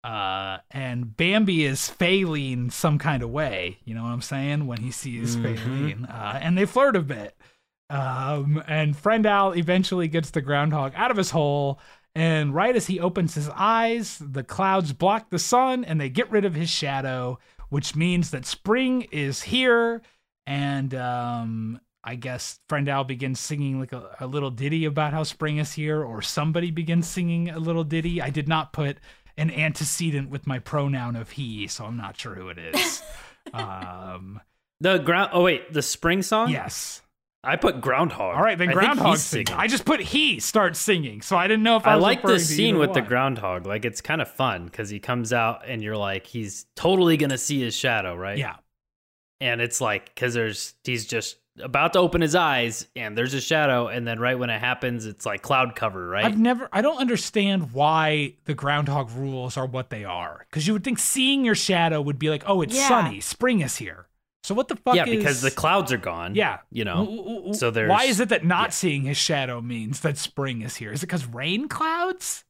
Uh, 0.03 0.60
and 0.72 1.18
Bambi 1.18 1.66
is 1.66 1.82
Faline 1.82 2.72
some 2.72 2.97
kind 2.97 3.22
of 3.22 3.30
way. 3.30 3.80
You 3.84 3.93
know 3.93 4.03
what 4.03 4.12
I'm 4.12 4.22
saying? 4.22 4.66
When 4.66 4.80
he 4.80 4.91
sees. 4.91 5.36
Faline. 5.36 6.10
Uh, 6.10 6.39
and 6.41 6.58
they 6.58 6.66
flirt 6.66 6.95
a 6.95 7.01
bit. 7.01 7.36
Um, 7.90 8.62
and 8.68 8.96
Friend 8.98 9.26
Owl 9.26 9.54
eventually 9.56 10.08
gets 10.10 10.32
the 10.32 10.42
groundhog 10.42 10.92
out 10.96 11.10
of 11.12 11.18
his 11.18 11.32
hole 11.32 11.80
And 12.16 12.54
right 12.54 12.76
as 12.76 12.88
he 12.88 13.00
opens 13.00 13.36
his 13.36 13.48
eyes, 13.50 14.18
the 14.20 14.44
clouds 14.44 14.92
block 14.92 15.30
the 15.30 15.38
sun 15.40 15.86
and 15.86 16.02
they 16.02 16.10
get 16.10 16.32
rid 16.32 16.46
of 16.46 16.56
his 16.56 16.70
shadow, 16.70 17.38
which 17.70 17.96
means 17.96 18.32
that 18.32 18.46
spring 18.46 19.04
is 19.12 19.44
here. 19.44 20.02
And 20.48 20.96
um, 20.96 21.80
I 22.04 22.16
guess 22.16 22.60
Friend 22.70 22.90
Owl 22.90 23.04
begins 23.04 23.40
singing 23.40 23.80
like 23.80 23.94
a, 23.94 24.16
a 24.20 24.26
little 24.28 24.50
ditty 24.50 24.86
about 24.86 25.14
how 25.14 25.24
spring 25.24 25.58
is 25.58 25.74
here, 25.74 26.02
or 26.04 26.22
somebody 26.24 26.72
begins 26.72 27.06
singing 27.08 27.50
a 27.50 27.60
little 27.60 27.84
ditty. 27.84 28.22
I 28.22 28.32
did 28.32 28.48
not 28.48 28.74
put 28.74 28.98
an 29.38 29.52
antecedent 29.52 30.30
with 30.32 30.48
my 30.48 30.58
pronoun 30.60 31.16
of 31.16 31.32
he, 31.32 31.68
so 31.68 31.86
I'm 31.86 31.98
not 31.98 32.18
sure 32.20 32.34
who 32.34 32.50
it 32.50 32.58
is. 32.58 33.04
um, 33.54 34.42
The 34.82 34.98
ground. 34.98 35.32
Oh 35.34 35.44
wait, 35.44 35.72
the 35.72 35.82
spring 35.84 36.22
song. 36.24 36.50
yes. 36.50 37.02
I 37.44 37.56
put 37.56 37.80
groundhog. 37.82 38.36
All 38.36 38.42
right, 38.44 38.58
then 38.58 38.70
I 38.70 38.74
groundhog 38.74 39.12
he's 39.12 39.24
singing. 39.24 39.48
singing. 39.48 39.62
I 39.62 39.68
just 39.68 39.86
put 39.86 40.00
he 40.02 40.40
starts 40.40 40.80
singing, 40.80 41.22
so 41.22 41.38
I 41.38 41.48
didn't 41.48 41.64
know 41.64 41.78
if 41.78 41.88
I, 41.88 41.94
I 41.94 41.96
was 41.96 42.04
like 42.04 42.18
referring 42.20 42.34
this 42.40 42.48
scene 42.50 42.76
either 42.76 42.80
with 42.80 42.94
the 42.94 43.02
groundhog. 43.02 43.66
Like 43.66 43.86
it's 43.86 44.02
kind 44.02 44.22
of 44.22 44.30
fun 44.30 44.66
because 44.66 44.90
he 44.90 45.00
comes 45.00 45.32
out 45.32 45.62
and 45.68 45.82
you're 45.82 45.98
like, 45.98 46.26
he's 46.28 46.66
totally 46.76 47.16
gonna 47.18 47.38
see 47.38 47.62
his 47.62 47.76
shadow, 47.76 48.16
right? 48.16 48.38
Yeah, 48.38 48.56
And 49.40 49.62
it's 49.62 49.80
like 49.80 50.14
because 50.14 50.34
there's 50.34 50.74
he's 50.84 51.06
just 51.06 51.38
about 51.60 51.94
to 51.94 52.00
open 52.00 52.22
his 52.22 52.36
eyes 52.36 52.86
and 52.96 53.18
there's 53.18 53.34
a 53.34 53.42
shadow, 53.42 53.88
and 53.88 54.06
then 54.06 54.20
right 54.20 54.38
when 54.38 54.50
it 54.50 54.60
happens, 54.60 55.06
it's 55.06 55.26
like 55.26 55.42
cloud 55.42 55.76
cover, 55.76 56.08
right? 56.10 56.26
I've 56.26 56.38
never. 56.38 56.68
I 56.74 56.82
don't 56.82 56.98
understand 57.00 57.72
why 57.72 58.34
the 58.46 58.54
groundhog 58.56 59.12
rules 59.12 59.58
are 59.58 59.66
what 59.66 59.90
they 59.90 60.04
are. 60.04 60.46
Because 60.50 60.68
you 60.68 60.74
would 60.74 60.84
think 60.84 61.00
seeing 61.00 61.46
your 61.46 61.56
shadow 61.56 62.02
would 62.02 62.20
be 62.20 62.30
like, 62.30 62.44
oh, 62.46 62.62
it's 62.62 62.76
Yeah. 62.76 62.88
sunny, 62.88 63.22
spring 63.22 63.62
is 63.62 63.78
here. 63.78 64.08
So 64.44 64.56
what 64.56 64.68
the 64.68 64.76
fuck? 64.78 64.96
yeah, 64.96 65.06
is, 65.06 65.18
because 65.18 65.42
the 65.42 65.52
clouds 65.52 65.92
are 65.92 65.98
gone. 65.98 66.36
Yeah, 66.36 66.60
you 66.72 66.86
know. 66.86 67.06
W- 67.06 67.54
so 67.54 67.70
there's 67.70 67.90
why 67.90 68.06
is 68.06 68.20
it 68.20 68.30
that 68.30 68.46
not 68.46 68.68
yeah. 68.68 68.72
seeing 68.72 69.04
his 69.04 69.18
shadow 69.18 69.60
means 69.62 70.00
that 70.02 70.18
spring 70.18 70.62
is 70.62 70.76
here? 70.76 70.92
Is 70.92 71.04
it 71.04 71.08
because 71.08 71.26
rain 71.26 71.68
clouds? 71.68 72.46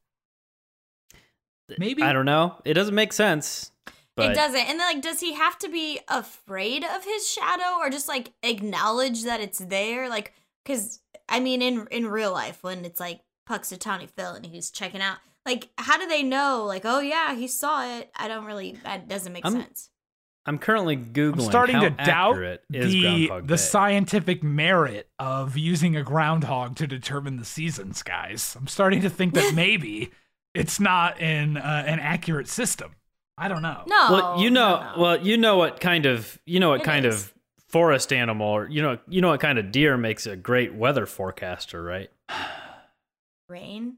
Maybe 1.78 2.02
I 2.02 2.12
don't 2.12 2.24
know. 2.24 2.54
It 2.64 2.74
doesn't 2.74 2.94
make 2.94 3.12
sense. 3.12 3.72
But 4.16 4.32
it 4.32 4.34
doesn't. 4.34 4.58
And 4.58 4.80
then, 4.80 4.94
like, 4.94 5.02
does 5.02 5.20
he 5.20 5.34
have 5.34 5.58
to 5.58 5.68
be 5.68 6.00
afraid 6.08 6.84
of 6.84 7.04
his 7.04 7.28
shadow 7.28 7.78
or 7.78 7.88
just 7.90 8.08
like 8.08 8.32
acknowledge 8.42 9.24
that 9.24 9.40
it's 9.40 9.58
there? 9.58 10.08
Like, 10.08 10.32
because 10.64 11.00
I 11.28 11.40
mean, 11.40 11.62
in 11.62 11.86
in 11.90 12.06
real 12.06 12.32
life, 12.32 12.62
when 12.62 12.84
it's 12.84 13.00
like 13.00 13.20
Punxsutawney 13.48 14.08
Phil 14.10 14.32
and 14.32 14.46
he's 14.46 14.70
checking 14.70 15.00
out, 15.00 15.18
like, 15.46 15.68
how 15.78 15.98
do 15.98 16.06
they 16.08 16.22
know? 16.22 16.64
Like, 16.66 16.82
oh 16.84 17.00
yeah, 17.00 17.34
he 17.34 17.46
saw 17.46 17.98
it. 17.98 18.10
I 18.16 18.28
don't 18.28 18.44
really. 18.44 18.78
That 18.84 19.08
doesn't 19.08 19.32
make 19.32 19.44
I'm- 19.44 19.54
sense. 19.54 19.90
I'm 20.48 20.58
currently 20.58 20.96
googling. 20.96 21.34
I'm 21.34 21.40
starting 21.42 21.76
how 21.76 21.82
to 21.82 21.90
doubt 21.90 22.58
is 22.72 22.92
the 22.92 23.42
the 23.44 23.58
scientific 23.58 24.42
merit 24.42 25.08
of 25.18 25.56
using 25.56 25.94
a 25.96 26.02
groundhog 26.02 26.76
to 26.76 26.86
determine 26.86 27.36
the 27.36 27.44
seasons, 27.44 28.02
guys. 28.02 28.56
I'm 28.58 28.66
starting 28.66 29.02
to 29.02 29.10
think 29.10 29.34
that 29.34 29.54
maybe 29.54 30.10
it's 30.54 30.80
not 30.80 31.20
an 31.20 31.56
uh, 31.58 31.84
an 31.86 32.00
accurate 32.00 32.48
system. 32.48 32.92
I 33.36 33.46
don't 33.48 33.62
know. 33.62 33.82
No. 33.86 34.06
well, 34.10 34.40
you 34.42 34.50
know, 34.50 34.80
no, 34.80 34.92
no. 34.96 35.00
well, 35.02 35.26
you 35.26 35.36
know 35.36 35.58
what 35.58 35.78
kind 35.78 36.06
of, 36.06 36.40
you 36.44 36.58
know 36.58 36.70
what 36.70 36.80
It 36.80 36.84
kind 36.84 37.06
is. 37.06 37.14
of 37.26 37.34
forest 37.68 38.12
animal, 38.12 38.48
or 38.48 38.68
you 38.68 38.82
know, 38.82 38.98
you 39.06 39.20
know 39.20 39.28
what 39.28 39.40
kind 39.40 39.58
of 39.58 39.70
deer 39.70 39.96
makes 39.96 40.26
a 40.26 40.34
great 40.34 40.74
weather 40.74 41.06
forecaster, 41.06 41.80
right? 41.82 42.10
rain. 43.48 43.96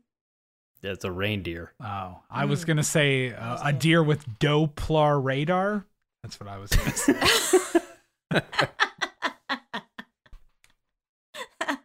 It's 0.82 1.04
a 1.04 1.12
reindeer. 1.12 1.72
Oh, 1.82 2.20
I 2.30 2.46
was 2.46 2.64
Mm. 2.64 2.68
gonna 2.68 2.82
say 2.82 3.32
uh, 3.34 3.58
a 3.68 3.72
deer 3.72 4.02
with 4.02 4.26
Doppler 4.38 5.22
radar. 5.22 5.86
That's 6.22 6.38
what 6.38 6.48
I 6.48 6.58
was 6.58 6.70
say. 6.70 7.12
that, 8.30 8.70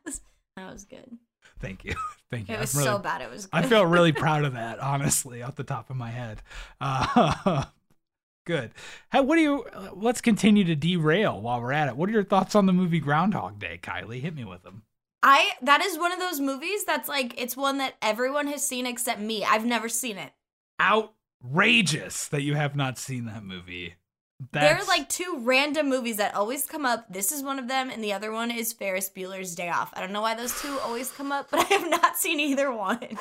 was, 0.06 0.22
that 0.56 0.74
was 0.74 0.86
good. 0.86 1.18
Thank 1.60 1.84
you, 1.86 1.96
thank 2.32 2.50
you. 2.50 2.56
It 2.56 2.60
was 2.60 2.76
really- 2.76 2.86
so 2.86 3.00
bad. 3.00 3.22
It 3.22 3.30
was. 3.30 3.46
Good. 3.48 3.66
I 3.66 3.68
feel 3.68 3.86
really 3.86 4.12
proud 4.12 4.44
of 4.46 4.54
that, 4.54 4.80
honestly, 4.80 5.42
off 5.42 5.56
the 5.56 5.64
top 5.64 5.90
of 5.90 5.96
my 5.96 6.10
head. 6.10 6.42
Uh, 6.82 7.66
good. 8.46 8.72
Hey, 9.12 9.22
what 9.22 9.36
do 9.36 9.42
you? 9.42 9.64
uh, 9.74 9.90
Let's 9.94 10.22
continue 10.22 10.64
to 10.66 10.76
derail 10.76 11.40
while 11.42 11.62
we're 11.62 11.72
at 11.72 11.88
it. 11.88 11.96
What 11.96 12.10
are 12.10 12.14
your 12.14 12.24
thoughts 12.24 12.56
on 12.56 12.66
the 12.66 12.74
movie 12.74 13.00
Groundhog 13.00 13.60
Day, 13.60 13.80
Kylie? 13.82 14.22
Hit 14.22 14.36
me 14.36 14.44
with 14.44 14.64
them. 14.64 14.84
I 15.24 15.52
that 15.64 15.82
is 15.82 15.98
one 15.98 16.12
of 16.12 16.20
those 16.20 16.40
movies 16.40 16.84
that's 16.84 17.10
like 17.10 17.34
it's 17.42 17.58
one 17.58 17.80
that 17.80 17.96
everyone 18.02 18.48
has 18.48 18.66
seen 18.68 18.86
except 18.86 19.20
me. 19.20 19.44
I've 19.44 19.66
never 19.66 19.90
seen 19.90 20.18
it. 20.18 20.34
Outrageous 20.80 22.28
that 22.28 22.44
you 22.44 22.54
have 22.56 22.76
not 22.76 23.00
seen 23.00 23.26
that 23.26 23.44
movie. 23.44 23.96
There 24.52 24.76
are 24.78 24.84
like 24.86 25.08
two 25.10 25.38
random 25.40 25.88
movies 25.90 26.18
that 26.18 26.36
always 26.36 26.66
come 26.66 26.86
up. 26.86 27.06
This 27.12 27.32
is 27.32 27.42
one 27.42 27.58
of 27.58 27.68
them, 27.68 27.90
and 27.90 28.04
the 28.04 28.14
other 28.14 28.32
one 28.32 28.52
is 28.52 28.74
Ferris 28.74 29.10
Bueller's 29.10 29.56
Day 29.56 29.70
Off. 29.70 29.94
I 29.96 30.02
don't 30.02 30.12
know 30.12 30.22
why 30.22 30.36
those 30.36 30.60
two 30.62 30.78
always 30.84 31.10
come 31.12 31.32
up, 31.32 31.50
but 31.52 31.60
I 31.72 31.74
have 31.76 31.90
not 31.90 32.18
seen 32.18 32.40
either 32.40 32.72
one. 32.72 33.00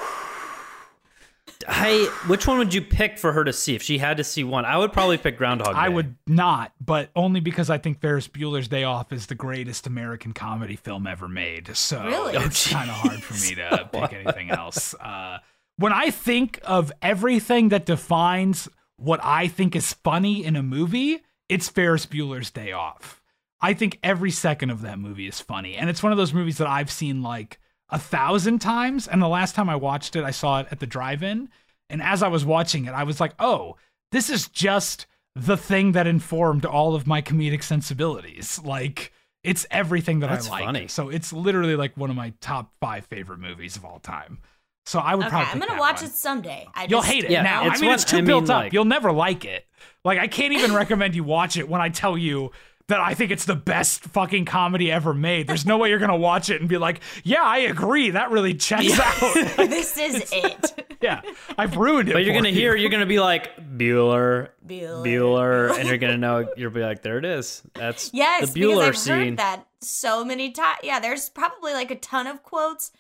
I, 1.68 2.10
which 2.26 2.46
one 2.46 2.58
would 2.58 2.74
you 2.74 2.82
pick 2.82 3.18
for 3.18 3.32
her 3.32 3.44
to 3.44 3.52
see 3.52 3.74
if 3.74 3.82
she 3.82 3.96
had 3.98 4.16
to 4.18 4.24
see 4.24 4.44
one? 4.44 4.64
I 4.64 4.76
would 4.76 4.92
probably 4.92 5.16
pick 5.18 5.38
Groundhog 5.38 5.74
Day. 5.74 5.80
I 5.80 5.88
would 5.88 6.16
not, 6.26 6.72
but 6.80 7.10
only 7.16 7.40
because 7.40 7.70
I 7.70 7.78
think 7.78 8.00
Ferris 8.00 8.28
Bueller's 8.28 8.68
Day 8.68 8.84
Off 8.84 9.12
is 9.12 9.26
the 9.26 9.34
greatest 9.34 9.86
American 9.86 10.32
comedy 10.32 10.76
film 10.76 11.06
ever 11.06 11.28
made. 11.28 11.74
So 11.76 12.04
Really? 12.04 12.34
it's 12.36 12.66
Oh, 12.70 12.74
kind 12.74 12.90
of 12.90 12.96
hard 12.96 13.22
for 13.22 13.34
me 13.34 13.54
to 13.54 13.88
pick 13.92 14.12
anything 14.12 14.50
else. 14.50 14.94
Uh, 14.94 15.38
when 15.76 15.92
I 15.92 16.10
think 16.10 16.60
of 16.64 16.92
everything 17.00 17.70
that 17.70 17.86
defines 17.86 18.68
what 18.97 19.20
I 19.22 19.49
think 19.49 19.74
is 19.74 19.92
funny 19.92 20.45
in 20.45 20.57
a 20.57 20.62
movie, 20.62 21.22
it's 21.49 21.68
Ferris 21.68 22.07
Bueller's 22.07 22.51
Day 22.51 22.72
Off. 22.72 23.22
I 23.61 23.74
think 23.74 23.99
every 24.03 24.30
second 24.30 24.70
of 24.70 24.82
that 24.82 24.99
movie 24.99 25.26
is 25.26 25.40
funny. 25.40 25.76
And 25.76 25.88
it's 25.88 26.03
one 26.03 26.12
of 26.12 26.18
those 26.18 26.34
movies 26.34 26.59
that 26.59 26.68
I've 26.68 26.90
seen 26.90 27.22
like 27.22 27.59
a 27.90 27.99
thousand 27.99 28.59
times. 28.61 29.09
And 29.09 29.22
the 29.22 29.28
last 29.28 29.55
time 29.55 29.68
I 29.68 29.76
watched 29.76 30.16
it, 30.16 30.24
I 30.24 30.32
saw 30.32 30.61
it 30.61 30.66
at 30.70 30.80
the 30.80 30.86
drive 30.86 31.22
in. 31.22 31.49
And 31.88 32.03
as 32.03 32.22
I 32.22 32.28
was 32.28 32.45
watching 32.45 32.84
it, 32.84 32.92
I 32.92 33.05
was 33.05 33.20
like, 33.20 33.34
oh, 33.38 33.76
this 34.12 34.28
is 34.28 34.49
just 34.49 35.07
the 35.34 35.57
thing 35.57 35.92
that 35.92 36.07
informed 36.07 36.64
all 36.64 36.95
of 36.95 37.07
my 37.07 37.20
comedic 37.22 37.62
sensibilities. 37.62 38.61
Like, 38.62 39.12
it's 39.42 39.66
everything 39.70 40.20
that 40.20 40.30
That's 40.30 40.49
I 40.49 40.51
like. 40.51 40.64
funny. 40.64 40.88
So 40.88 41.09
it's 41.09 41.32
literally 41.32 41.76
like 41.76 41.97
one 41.97 42.11
of 42.11 42.16
my 42.16 42.32
top 42.40 42.72
five 42.80 43.07
favorite 43.07 43.40
movies 43.40 43.76
of 43.76 43.84
all 43.84 43.99
time. 43.99 44.38
So 44.87 44.99
I 44.99 45.14
would 45.14 45.26
Okay, 45.26 45.30
probably 45.30 45.53
I'm 45.53 45.59
gonna 45.61 45.72
that 45.72 45.80
watch 45.80 45.97
one. 46.03 46.05
it 46.11 46.12
someday. 46.12 46.66
I 46.74 46.82
You'll 46.89 47.01
just, 47.01 47.12
hate 47.12 47.24
it 47.24 47.30
Yeah, 47.30 47.43
now. 47.43 47.62
I 47.62 47.70
mean, 47.78 47.87
one- 47.87 47.95
it's 47.95 48.05
too 48.05 48.18
I 48.18 48.20
built 48.20 48.45
up. 48.45 48.64
like- 48.64 48.72
You'll 48.72 48.85
never 48.85 49.12
like 49.12 49.45
it. 49.45 49.66
Like, 50.05 50.18
I 50.18 50.26
can't 50.26 50.53
even 50.53 50.74
recommend 50.82 51.14
you 51.14 51.24
watch 51.24 51.57
it 51.57 51.68
when 51.68 51.80
I 51.80 51.89
tell 51.89 52.18
you 52.18 52.51
that 52.89 53.01
I 53.01 53.14
think 53.14 53.30
it's 53.30 53.47
the 53.47 53.55
best 53.57 54.03
fucking 54.05 54.45
comedy 54.45 54.93
ever 54.93 55.14
made. 55.14 55.47
There's 55.47 55.64
no 55.64 55.78
way 55.78 55.89
you're 55.89 55.99
gonna 55.99 56.18
watch 56.18 56.51
it 56.51 56.61
and 56.61 56.68
be 56.68 56.76
like, 56.76 57.01
"Yeah, 57.22 57.43
I 57.43 57.61
agree. 57.61 58.11
That 58.11 58.30
really 58.30 58.53
checks 58.53 58.99
out." 59.01 59.16
this 59.57 59.97
is 59.97 60.30
it. 60.30 60.97
yeah, 61.01 61.22
I've 61.57 61.78
ruined 61.78 62.11
it. 62.11 62.12
But 62.12 62.24
you're 62.26 62.35
for 62.35 62.41
gonna 62.41 62.51
you. 62.51 62.55
hear, 62.57 62.76
you're 62.76 62.91
gonna 62.91 63.07
be 63.07 63.20
like 63.20 63.57
Bueller, 63.78 64.51
Bueller. 64.66 65.03
Bueller, 65.03 65.78
and 65.78 65.89
you're 65.89 65.97
gonna 65.97 66.18
know. 66.18 66.47
You'll 66.59 66.70
be 66.72 66.82
like, 66.82 67.01
there 67.01 67.16
it 67.16 67.24
is. 67.24 67.62
That's 67.72 68.11
Yes, 68.12 68.53
the 68.53 68.61
Bueller 68.61 68.74
because 68.74 68.89
I've 68.89 68.99
scene. 68.99 69.14
heard 69.28 69.37
that 69.39 69.66
so 69.80 70.22
many 70.22 70.51
times. 70.51 70.80
Yeah, 70.82 71.01
there's 71.01 71.30
probably 71.30 71.72
like 71.72 71.91
a 71.91 71.97
ton 71.97 72.26
of 72.26 72.43
quotes 72.43 72.91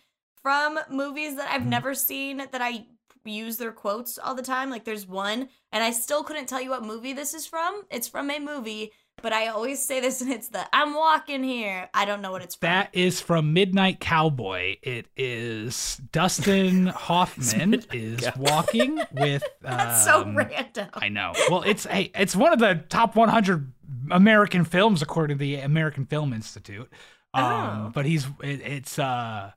from 0.44 0.78
movies 0.90 1.34
that 1.36 1.50
I've 1.50 1.62
Mm-hmm. 1.62 1.70
never 1.70 1.94
seen 1.94 2.36
that 2.36 2.60
I 2.62 2.86
use 3.24 3.56
their 3.56 3.72
quotes 3.72 4.18
all 4.18 4.34
the 4.34 4.42
time. 4.42 4.68
Like 4.70 4.84
there's 4.84 5.08
one, 5.08 5.48
and 5.72 5.82
I 5.82 5.90
still 5.90 6.22
couldn't 6.22 6.46
tell 6.46 6.60
you 6.60 6.70
what 6.70 6.84
movie 6.84 7.14
this 7.14 7.32
is 7.34 7.46
from. 7.46 7.82
It's 7.90 8.06
from 8.06 8.30
a 8.30 8.38
movie, 8.38 8.92
but 9.22 9.32
I 9.32 9.46
always 9.46 9.82
say 9.82 10.00
this, 10.00 10.20
and 10.22 10.30
it's 10.30 10.48
the 10.48 10.66
"I'm 10.74 10.92
walking 10.94 11.42
here." 11.42 11.88
I 11.94 12.04
don't 12.04 12.20
know 12.20 12.30
what 12.32 12.42
it's 12.42 12.54
from. 12.56 12.68
That 12.68 12.90
is 12.92 13.22
from 13.22 13.54
Midnight 13.54 13.98
Cowboy. 13.98 14.76
It 14.82 15.06
is 15.16 15.98
Dustin 16.12 16.86
Hoffman 17.08 17.82
is 17.94 18.28
walking 18.36 19.00
with. 19.12 19.42
That's 19.62 20.04
so 20.04 20.20
um, 20.22 20.36
random. 20.36 20.90
I 20.92 21.08
know. 21.08 21.32
Well, 21.48 21.62
it's 21.62 21.86
hey, 21.86 22.10
it's 22.14 22.36
one 22.36 22.52
of 22.52 22.58
the 22.58 22.84
top 22.90 23.16
100 23.16 23.72
American 24.10 24.64
films 24.66 25.00
according 25.00 25.38
to 25.38 25.40
the 25.40 25.56
American 25.56 26.04
Film 26.04 26.34
Institute. 26.34 26.90
Um, 27.32 27.42
Oh. 27.86 27.90
but 27.94 28.04
he's 28.06 28.26
it, 28.42 28.60
it's 28.60 28.98
uh 28.98 29.50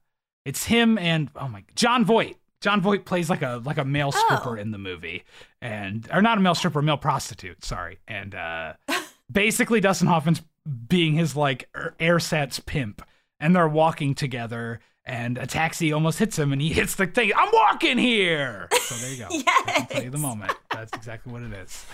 it's 0.47 0.63
him 0.65 0.97
and 0.97 1.29
oh 1.35 1.47
my 1.47 1.63
Jon 1.75 2.05
Voight. 2.05 2.37
Jon 2.61 2.81
Voight 2.81 3.05
plays 3.05 3.29
like 3.29 3.41
a 3.43 3.61
like 3.63 3.77
a 3.77 3.85
male 3.85 4.11
stripper 4.11 4.57
Oh. 4.57 4.61
in 4.61 4.71
the 4.71 4.77
movie, 4.79 5.23
and 5.61 6.07
or 6.11 6.21
not 6.21 6.37
a 6.37 6.41
male 6.41 6.55
stripper, 6.55 6.79
a 6.79 6.83
male 6.83 6.97
prostitute. 6.97 7.63
Sorry, 7.63 7.99
and 8.07 8.33
uh, 8.33 8.73
basically 9.31 9.79
Dustin 9.79 10.07
Hoffman's 10.07 10.41
being 10.87 11.13
his 11.13 11.35
like 11.35 11.69
er- 11.75 11.93
airsats 11.99 12.63
pimp, 12.65 13.01
and 13.39 13.55
they're 13.55 13.67
walking 13.67 14.15
together, 14.15 14.79
and 15.05 15.37
a 15.37 15.45
taxi 15.45 15.93
almost 15.93 16.17
hits 16.19 16.37
him, 16.39 16.51
and 16.51 16.61
he 16.61 16.69
hits 16.73 16.95
the 16.95 17.05
thing. 17.07 17.31
I'm 17.37 17.49
walking 17.53 17.97
here. 17.99 18.67
So 18.81 18.95
there 18.95 19.11
you 19.11 19.17
go. 19.19 19.27
I 19.29 19.71
can 19.77 19.87
tell 19.87 20.03
you 20.03 20.09
the 20.09 20.17
moment. 20.17 20.51
That's 20.71 20.93
exactly 20.93 21.31
what 21.31 21.43
it 21.43 21.53
is. 21.53 21.85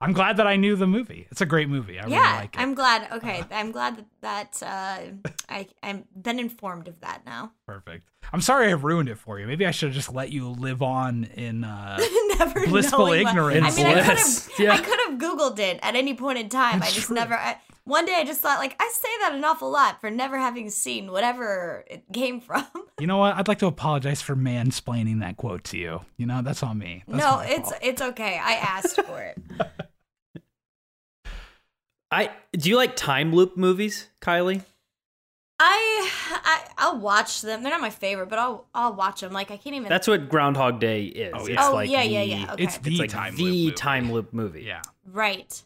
I'm 0.00 0.12
glad 0.12 0.36
that 0.36 0.46
I 0.46 0.56
knew 0.56 0.76
the 0.76 0.86
movie. 0.86 1.26
It's 1.30 1.40
a 1.40 1.46
great 1.46 1.68
movie. 1.68 1.98
I 1.98 2.06
yeah, 2.06 2.20
really 2.28 2.38
like 2.38 2.54
it. 2.54 2.60
I'm 2.60 2.74
glad. 2.74 3.12
Okay, 3.12 3.42
I'm 3.50 3.72
glad 3.72 3.96
that, 3.96 4.06
that 4.60 4.62
uh, 4.62 5.30
I 5.48 5.66
I'm 5.82 6.04
been 6.20 6.38
informed 6.38 6.86
of 6.86 7.00
that 7.00 7.22
now. 7.26 7.52
Perfect. 7.66 8.08
I'm 8.32 8.40
sorry 8.40 8.68
I 8.68 8.72
ruined 8.72 9.08
it 9.08 9.18
for 9.18 9.40
you. 9.40 9.46
Maybe 9.46 9.66
I 9.66 9.70
should 9.72 9.88
have 9.88 9.96
just 9.96 10.12
let 10.12 10.30
you 10.30 10.48
live 10.50 10.82
on 10.82 11.24
in 11.34 11.64
uh 11.64 11.98
never 12.38 12.66
Blissful 12.66 13.06
knowing 13.06 13.24
what- 13.24 13.30
ignorance. 13.30 13.74
I 13.78 13.82
mean, 13.82 13.86
I 13.86 13.94
could 13.94 14.18
have, 14.18 14.48
Yeah. 14.58 14.72
I 14.74 14.78
could 14.78 14.98
have 15.08 15.18
Googled 15.18 15.58
it 15.58 15.80
at 15.82 15.96
any 15.96 16.14
point 16.14 16.38
in 16.38 16.48
time. 16.48 16.78
That's 16.80 16.92
I 16.92 16.94
just 16.94 17.06
true. 17.08 17.16
never. 17.16 17.34
I, 17.34 17.56
one 17.84 18.04
day, 18.04 18.16
I 18.16 18.24
just 18.24 18.42
thought, 18.42 18.58
like, 18.58 18.76
I 18.78 18.90
say 18.92 19.08
that 19.20 19.32
an 19.32 19.42
awful 19.42 19.70
lot 19.70 19.98
for 20.02 20.10
never 20.10 20.36
having 20.36 20.68
seen 20.68 21.10
whatever 21.10 21.84
it 21.88 22.04
came 22.12 22.38
from. 22.42 22.66
You 23.00 23.06
know 23.06 23.16
what? 23.16 23.34
I'd 23.34 23.48
like 23.48 23.60
to 23.60 23.66
apologize 23.66 24.20
for 24.20 24.36
mansplaining 24.36 25.20
that 25.20 25.38
quote 25.38 25.64
to 25.64 25.78
you. 25.78 26.02
You 26.18 26.26
know, 26.26 26.42
that's 26.42 26.62
on 26.62 26.76
me. 26.78 27.02
That's 27.08 27.18
no, 27.18 27.40
it's 27.40 27.70
fault. 27.70 27.80
it's 27.82 28.02
okay. 28.02 28.38
I 28.42 28.52
asked 28.56 29.00
for 29.00 29.22
it. 29.22 29.38
I 32.10 32.30
do 32.52 32.68
you 32.70 32.76
like 32.76 32.96
time 32.96 33.32
loop 33.34 33.56
movies, 33.56 34.08
Kylie? 34.20 34.62
I, 35.60 36.10
I 36.44 36.64
I'll 36.78 36.98
watch 36.98 37.42
them. 37.42 37.62
They're 37.62 37.72
not 37.72 37.80
my 37.80 37.90
favorite, 37.90 38.28
but 38.28 38.38
I'll 38.38 38.66
I'll 38.74 38.94
watch 38.94 39.20
them. 39.20 39.32
Like 39.32 39.50
I 39.50 39.56
can't 39.56 39.74
even. 39.76 39.88
That's 39.88 40.06
what 40.06 40.28
Groundhog 40.28 40.78
Day 40.80 41.04
is. 41.04 41.32
Oh, 41.36 41.40
It's 41.40 41.48
yeah. 41.50 41.68
oh 41.68 41.72
like 41.74 41.90
yeah, 41.90 42.02
the, 42.04 42.08
yeah, 42.10 42.22
yeah. 42.22 42.52
Okay. 42.52 42.62
It's 42.64 42.78
the 42.78 42.90
It's 42.90 43.00
like 43.00 43.10
time 43.10 43.34
the 43.36 43.42
loop 43.42 43.52
movie. 43.52 43.70
time 43.72 44.12
loop 44.12 44.32
movie. 44.32 44.62
Yeah. 44.62 44.82
right. 45.04 45.62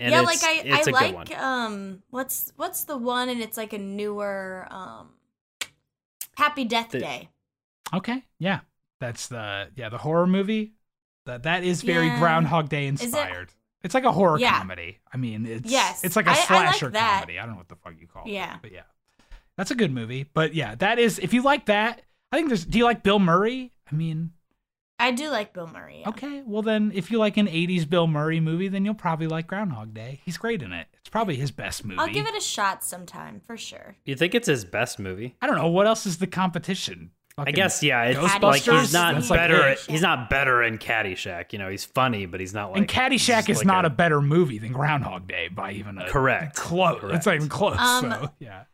And 0.00 0.12
yeah, 0.12 0.22
it's, 0.22 0.42
like 0.42 0.50
I 0.50 0.62
it's 0.64 0.88
I 0.88 0.90
a 0.90 0.94
good 0.94 1.14
one. 1.14 1.26
like 1.26 1.38
um 1.38 2.02
what's 2.10 2.52
what's 2.56 2.84
the 2.84 2.96
one 2.96 3.28
and 3.28 3.40
it's 3.40 3.56
like 3.56 3.72
a 3.72 3.78
newer 3.78 4.66
um 4.70 5.08
Happy 6.36 6.64
Death 6.64 6.90
The- 6.90 7.00
Day. 7.00 7.28
Okay. 7.92 8.24
Yeah. 8.38 8.60
That's 9.00 9.28
the 9.28 9.68
yeah 9.76 9.88
the 9.90 9.98
horror 9.98 10.26
movie. 10.26 10.72
That 11.26 11.42
that 11.42 11.64
is 11.64 11.82
very 11.82 12.06
Yeah. 12.06 12.18
Groundhog 12.18 12.68
Day 12.68 12.86
inspired. 12.86 13.50
It's 13.82 13.94
like 13.94 14.04
a 14.04 14.12
horror 14.12 14.38
Yeah. 14.38 14.58
comedy. 14.58 14.98
I 15.12 15.16
mean, 15.16 15.46
it's 15.46 15.70
Yes. 15.70 16.02
it's 16.04 16.16
like 16.16 16.26
a 16.26 16.30
I- 16.30 16.32
I 16.32 16.36
like 16.36 16.46
slasher 16.46 16.90
that. 16.90 17.20
comedy. 17.20 17.38
I 17.38 17.42
don't 17.42 17.52
know 17.52 17.58
what 17.58 17.68
the 17.68 17.76
fuck 17.76 17.94
you 18.00 18.06
call 18.06 18.24
it. 18.24 18.30
Yeah. 18.32 18.56
But 18.60 18.72
yeah. 18.72 18.82
That's 19.56 19.70
a 19.70 19.74
good 19.74 19.92
movie. 19.92 20.24
But 20.34 20.54
yeah, 20.54 20.74
that 20.76 20.98
is 20.98 21.18
if 21.18 21.32
you 21.32 21.42
like 21.42 21.66
that, 21.66 22.02
I 22.32 22.36
think 22.36 22.48
there's 22.48 22.64
do 22.64 22.78
you 22.78 22.84
like 22.84 23.02
Bill 23.02 23.18
Murray? 23.18 23.72
I 23.90 23.94
mean, 23.94 24.32
I 25.00 25.12
do 25.12 25.30
like 25.30 25.52
Bill 25.52 25.68
Murray. 25.68 26.00
yeah. 26.00 26.08
okay. 26.08 26.42
Well 26.44 26.62
then 26.62 26.90
if 26.94 27.10
you 27.10 27.18
like 27.18 27.36
an 27.36 27.46
80s 27.46 27.88
Bill 27.88 28.06
Murray 28.08 28.40
movie, 28.40 28.66
then 28.68 28.84
you'll 28.84 28.94
probably 28.94 29.28
like 29.28 29.46
Groundhog 29.46 29.94
Day. 29.94 30.20
He's 30.24 30.36
great 30.38 30.60
in 30.62 30.72
it. 30.72 30.88
It's 30.98 31.08
probably 31.08 31.36
his 31.36 31.50
best 31.52 31.84
movie. 31.84 31.98
I'll 32.00 32.08
give 32.08 32.26
it 32.26 32.34
a 32.36 32.40
shot 32.40 32.82
sometime 32.84 33.40
for 33.46 33.56
sure. 33.56 33.96
You 34.04 34.16
think 34.16 34.34
it's 34.34 34.48
his 34.48 34.64
best 34.64 34.98
movie? 34.98 35.36
I 35.40 35.46
don't 35.46 35.56
know 35.56 35.68
what 35.68 35.86
else 35.86 36.04
is 36.04 36.18
the 36.18 36.26
competition. 36.26 37.12
I 37.38 37.52
guess 37.52 37.82
yeah. 37.82 38.04
It's 38.04 38.42
like 38.42 38.62
he's 38.62 38.92
not 38.92 39.14
That's 39.14 39.28
better. 39.28 39.68
it. 39.68 39.78
he's 39.80 40.02
not 40.02 40.28
better 40.28 40.62
in 40.62 40.78
Caddyshack. 40.78 41.52
You 41.52 41.58
know, 41.58 41.68
he's 41.68 41.84
funny, 41.84 42.26
but 42.26 42.40
he's 42.40 42.54
not 42.54 42.70
like. 42.70 42.78
and 42.78 42.88
Caddyshack 42.88 43.48
is 43.48 43.58
like 43.58 43.66
not 43.66 43.84
a, 43.84 43.90
better 43.90 44.20
movie 44.20 44.58
than 44.58 44.72
Groundhog 44.72 45.28
Day 45.28 45.48
by 45.48 45.72
even 45.72 45.98
a 45.98 46.08
Correct. 46.08 46.56
Close. 46.56 47.00
It's 47.04 47.26
not 47.26 47.34
even 47.34 47.48
close. 47.48 47.78
Um, 47.78 48.10
so 48.10 48.30
yeah. 48.38 48.64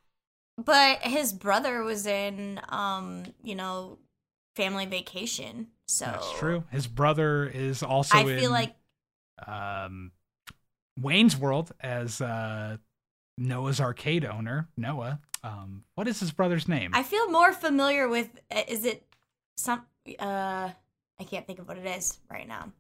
But 0.57 1.01
his 1.01 1.33
brother 1.33 1.83
was 1.83 2.07
in 2.07 2.61
um, 2.69 3.25
you 3.43 3.55
know, 3.55 3.99
Family 4.57 4.87
Vacation. 4.87 5.69
So 5.89 6.07
That's 6.07 6.33
true. 6.39 6.65
His 6.71 6.87
brother 6.87 7.47
is 7.47 7.83
also 7.83 8.17
I 8.17 8.23
in 8.23 8.39
feel 8.39 8.51
like 8.51 8.75
um, 9.47 10.13
Wayne's 10.99 11.37
World 11.37 11.73
as 11.81 12.21
uh, 12.21 12.79
Noah's 13.37 13.81
arcade 13.81 14.25
owner. 14.25 14.69
Noah. 14.77 15.21
Um, 15.45 15.85
what 15.95 16.09
is 16.09 16.21
his 16.21 16.33
brother's 16.33 16.67
name? 16.69 16.91
I 16.95 17.03
feel 17.03 17.31
more 17.31 17.53
familiar 17.53 18.09
with 18.09 18.29
uh, 18.51 18.63
is 18.67 18.85
it 18.85 19.05
some 19.57 19.83
uh 20.19 20.71
I 21.21 21.25
can't 21.25 21.47
think 21.47 21.59
of 21.59 21.69
what 21.69 21.79
it 21.79 21.87
is 21.87 22.19
right 22.31 22.49
now. 22.49 22.73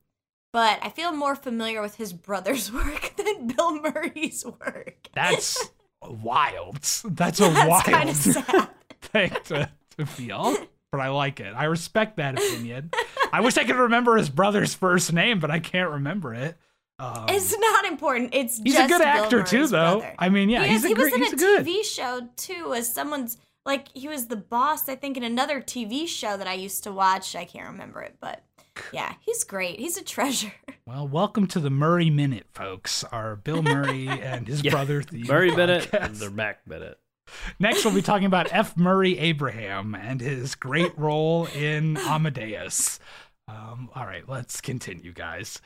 But 0.53 0.79
I 0.83 0.89
feel 0.89 1.13
more 1.13 1.35
familiar 1.37 1.83
with 1.83 1.97
his 1.97 2.13
brother's 2.13 2.73
work 2.73 3.15
than 3.17 3.49
Bill 3.49 3.81
Murray's 3.81 4.45
work. 4.47 5.09
That's 5.15 5.69
wild. 6.03 6.77
That's 6.77 7.41
a 7.41 7.51
That's 7.51 7.69
wild 7.69 7.85
kind 7.85 8.09
of 8.11 8.17
sad. 8.17 8.69
thing 9.03 9.31
to, 9.45 9.71
to 9.99 10.07
feel. 10.07 10.57
But 10.91 11.01
I 11.01 11.09
like 11.09 11.41
it. 11.41 11.53
I 11.57 11.65
respect 11.65 12.17
that 12.19 12.35
opinion. 12.39 12.91
I 13.33 13.41
wish 13.41 13.57
I 13.59 13.65
could 13.65 13.75
remember 13.77 14.17
his 14.17 14.31
brother's 14.31 14.75
first 14.75 15.13
name, 15.13 15.41
but 15.41 15.51
I 15.51 15.59
can't 15.59 15.91
remember 15.91 16.33
it. 16.35 16.57
Um, 16.99 17.27
It's 17.29 17.57
not 17.59 17.85
important. 17.87 18.31
It's 18.35 18.59
he's 18.63 18.75
just 18.75 18.87
a 18.87 18.89
good 18.93 18.99
Bill 19.01 19.07
actor 19.25 19.43
too, 19.43 19.67
though. 19.67 19.99
brother. 20.01 20.15
I 20.19 20.29
mean, 20.29 20.49
yeah, 20.49 20.65
he, 20.65 20.71
he's 20.71 20.79
is, 20.79 20.85
a 20.85 20.89
he 20.89 20.95
was 20.95 21.09
great. 21.11 21.15
in 21.15 21.23
He's 21.23 21.33
a 21.33 21.35
a 21.35 21.39
good. 21.39 21.67
TV 21.67 21.85
show 21.85 22.29
too, 22.37 22.75
as 22.75 22.93
someone's 22.93 23.37
like 23.67 23.89
he 23.95 24.09
was 24.09 24.27
the 24.29 24.37
boss. 24.37 24.89
I 24.89 24.95
think 24.97 25.17
in 25.17 25.23
another 25.25 25.61
TV 25.61 26.07
show 26.07 26.37
that 26.37 26.47
I 26.47 26.55
used 26.55 26.85
to 26.85 26.93
watch. 26.93 27.35
I 27.35 27.45
can't 27.45 27.67
remember 27.69 28.01
it, 28.03 28.17
but 28.21 28.43
yeah, 28.93 29.15
he's 29.21 29.43
great. 29.45 29.79
He's 29.81 29.97
a 29.97 30.05
treasure. 30.05 30.53
Well, 30.87 31.09
welcome 31.09 31.47
to 31.47 31.61
the 31.61 31.71
Murray 31.71 32.11
Minute, 32.11 32.45
folks. 32.53 33.05
Our 33.05 33.37
Bill 33.37 33.63
Murray 33.63 34.07
and 34.07 34.47
his 34.47 34.63
Yeah. 34.65 34.73
brother, 34.73 35.03
the 35.03 35.23
Murray 35.25 35.51
Bennett 35.51 35.89
and 35.95 36.15
the 36.17 36.31
Mac 36.31 36.59
Bennett. 36.67 36.99
Next, 37.59 37.87
we'll 37.87 37.95
be 37.95 38.03
talking 38.03 38.27
about 38.27 38.49
F. 38.53 38.77
Murray 38.77 39.19
Abraham 39.19 39.95
and 39.95 40.21
his 40.21 40.55
great 40.55 40.93
role 40.99 41.47
in 41.47 41.97
Amadeus. 41.97 43.01
Um, 43.49 43.89
all 43.95 44.05
right, 44.05 44.29
let's 44.29 44.61
continue, 44.61 45.13
guys. 45.15 45.59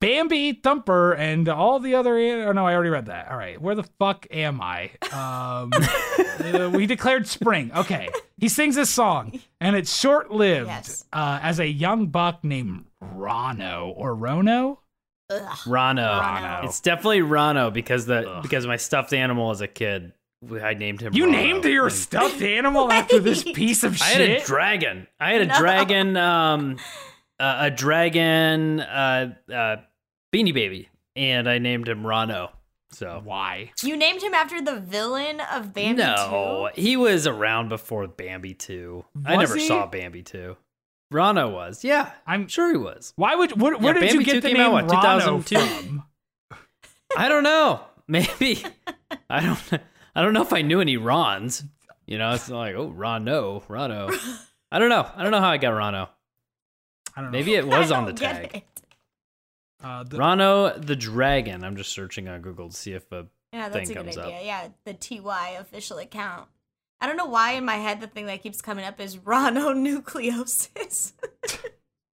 Bambi, 0.00 0.52
Thumper, 0.52 1.12
and 1.14 1.48
all 1.48 1.80
the 1.80 1.94
other. 1.96 2.16
Oh 2.46 2.52
no, 2.52 2.66
I 2.66 2.74
already 2.74 2.90
read 2.90 3.06
that. 3.06 3.28
All 3.30 3.36
right, 3.36 3.60
where 3.60 3.74
the 3.74 3.82
fuck 3.98 4.26
am 4.30 4.60
I? 4.60 4.90
Um, 5.12 5.72
uh, 6.54 6.70
we 6.72 6.86
declared 6.86 7.26
spring. 7.26 7.72
Okay, 7.74 8.08
he 8.36 8.48
sings 8.48 8.76
this 8.76 8.90
song, 8.90 9.40
and 9.60 9.74
it's 9.74 9.98
short-lived. 9.98 10.68
Yes. 10.68 11.04
Uh, 11.12 11.40
as 11.42 11.58
a 11.58 11.66
young 11.66 12.06
buck 12.06 12.44
named 12.44 12.84
Rano 13.02 13.92
or 13.96 14.14
Rono. 14.14 14.80
Ugh. 15.30 15.40
Rano. 15.66 16.20
Rano. 16.22 16.64
It's 16.64 16.80
definitely 16.80 17.20
Rano 17.20 17.72
because 17.72 18.06
the 18.06 18.38
because 18.42 18.66
my 18.66 18.76
stuffed 18.76 19.12
animal 19.12 19.50
as 19.50 19.60
a 19.60 19.68
kid, 19.68 20.12
I 20.62 20.74
named 20.74 21.00
him. 21.00 21.12
You 21.12 21.24
Rano. 21.26 21.32
named 21.32 21.64
your 21.64 21.86
And 21.88 21.94
stuffed 21.94 22.40
animal 22.40 22.90
after 22.92 23.18
this 23.18 23.42
piece 23.42 23.82
of 23.82 23.96
shit. 23.98 24.06
I 24.16 24.20
had 24.20 24.30
a 24.42 24.44
dragon. 24.44 25.06
I 25.18 25.32
had 25.32 25.42
a 25.42 25.46
No. 25.46 25.58
dragon. 25.58 26.16
Um, 26.16 26.76
uh, 27.40 27.56
a 27.62 27.70
dragon. 27.70 28.80
Uh, 28.80 29.34
uh, 29.52 29.76
Beanie 30.32 30.54
Baby, 30.54 30.88
and 31.16 31.48
I 31.48 31.58
named 31.58 31.88
him 31.88 32.02
Rano. 32.02 32.50
So 32.90 33.20
Why? 33.22 33.72
You 33.82 33.96
named 33.96 34.22
him 34.22 34.32
after 34.34 34.62
the 34.62 34.80
villain 34.80 35.40
of 35.40 35.74
Bambi 35.74 36.02
no, 36.02 36.70
2? 36.74 36.80
he 36.80 36.96
was 36.96 37.26
around 37.26 37.68
before 37.68 38.06
Bambi 38.08 38.54
two. 38.54 39.04
I 39.26 39.36
never 39.36 39.56
he? 39.56 39.66
saw 39.68 39.86
Bambi 39.86 40.22
two. 40.22 40.56
Rano 41.12 41.52
was. 41.52 41.84
Yeah, 41.84 42.10
I'm 42.26 42.48
sure 42.48 42.70
he 42.70 42.78
was. 42.78 43.12
Why 43.16 43.34
would 43.34 43.60
where, 43.60 43.76
where 43.76 43.94
Yeah, 43.94 44.00
did 44.00 44.12
you 44.14 44.24
get 44.24 44.34
2 44.34 44.40
the 44.40 44.48
came 44.48 44.56
name 44.56 44.66
out, 44.66 44.72
what, 44.72 44.88
Rano 44.88 45.46
2002? 45.46 45.58
from? 45.58 46.04
I 47.16 47.28
don't 47.28 47.42
know. 47.42 47.80
Maybe 48.08 48.64
I 49.28 49.40
don't. 49.40 49.82
I 50.14 50.22
don't 50.22 50.32
know 50.32 50.42
if 50.42 50.52
I 50.52 50.62
knew 50.62 50.80
any 50.80 50.96
Rons. 50.96 51.64
You 52.06 52.16
know, 52.16 52.32
it's 52.32 52.48
like 52.48 52.74
oh 52.74 52.90
Rano, 52.90 53.66
Rano. 53.66 54.10
I 54.72 54.78
don't 54.78 54.88
know. 54.88 55.06
I 55.14 55.22
don't 55.22 55.32
know 55.32 55.40
how 55.40 55.50
I 55.50 55.58
got 55.58 55.72
Rano. 55.72 56.08
I 57.14 57.20
don't 57.20 57.32
know. 57.32 57.38
Maybe 57.38 57.54
it 57.54 57.64
I 57.64 57.78
was 57.78 57.90
on 57.90 58.06
the 58.06 58.12
get 58.12 58.50
tag. 58.50 58.64
It. 59.80 59.84
Uh, 59.84 60.02
the, 60.04 60.16
Rano 60.18 60.84
the 60.86 60.96
dragon. 60.96 61.64
I'm 61.64 61.76
just 61.76 61.92
searching 61.92 62.28
on 62.28 62.40
Google 62.42 62.68
to 62.70 62.76
see 62.76 62.92
if 62.92 63.10
a 63.12 63.26
Yeah, 63.52 63.68
that's 63.68 63.88
thing 63.88 63.96
a 63.96 64.00
good 64.02 64.12
comes 64.14 64.18
idea. 64.18 64.36
up. 64.36 64.42
Yeah, 64.44 64.68
the 64.84 64.94
TY 64.94 65.56
official 65.60 65.98
account. 65.98 66.48
I 67.00 67.06
don't 67.06 67.16
know 67.16 67.26
why 67.26 67.52
in 67.52 67.64
my 67.64 67.76
head 67.76 68.00
the 68.00 68.06
thing 68.08 68.26
that 68.26 68.42
keeps 68.42 68.60
coming 68.60 68.84
up 68.84 69.00
is 69.00 69.16
rhononucleosis. 69.18 71.12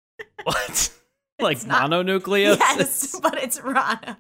what? 0.44 0.92
like 1.40 1.56
It's 1.58 1.66
not- 1.66 1.90
yes, 1.90 3.18
but 3.22 3.38
it's 3.42 3.60
Rhino. 3.60 4.16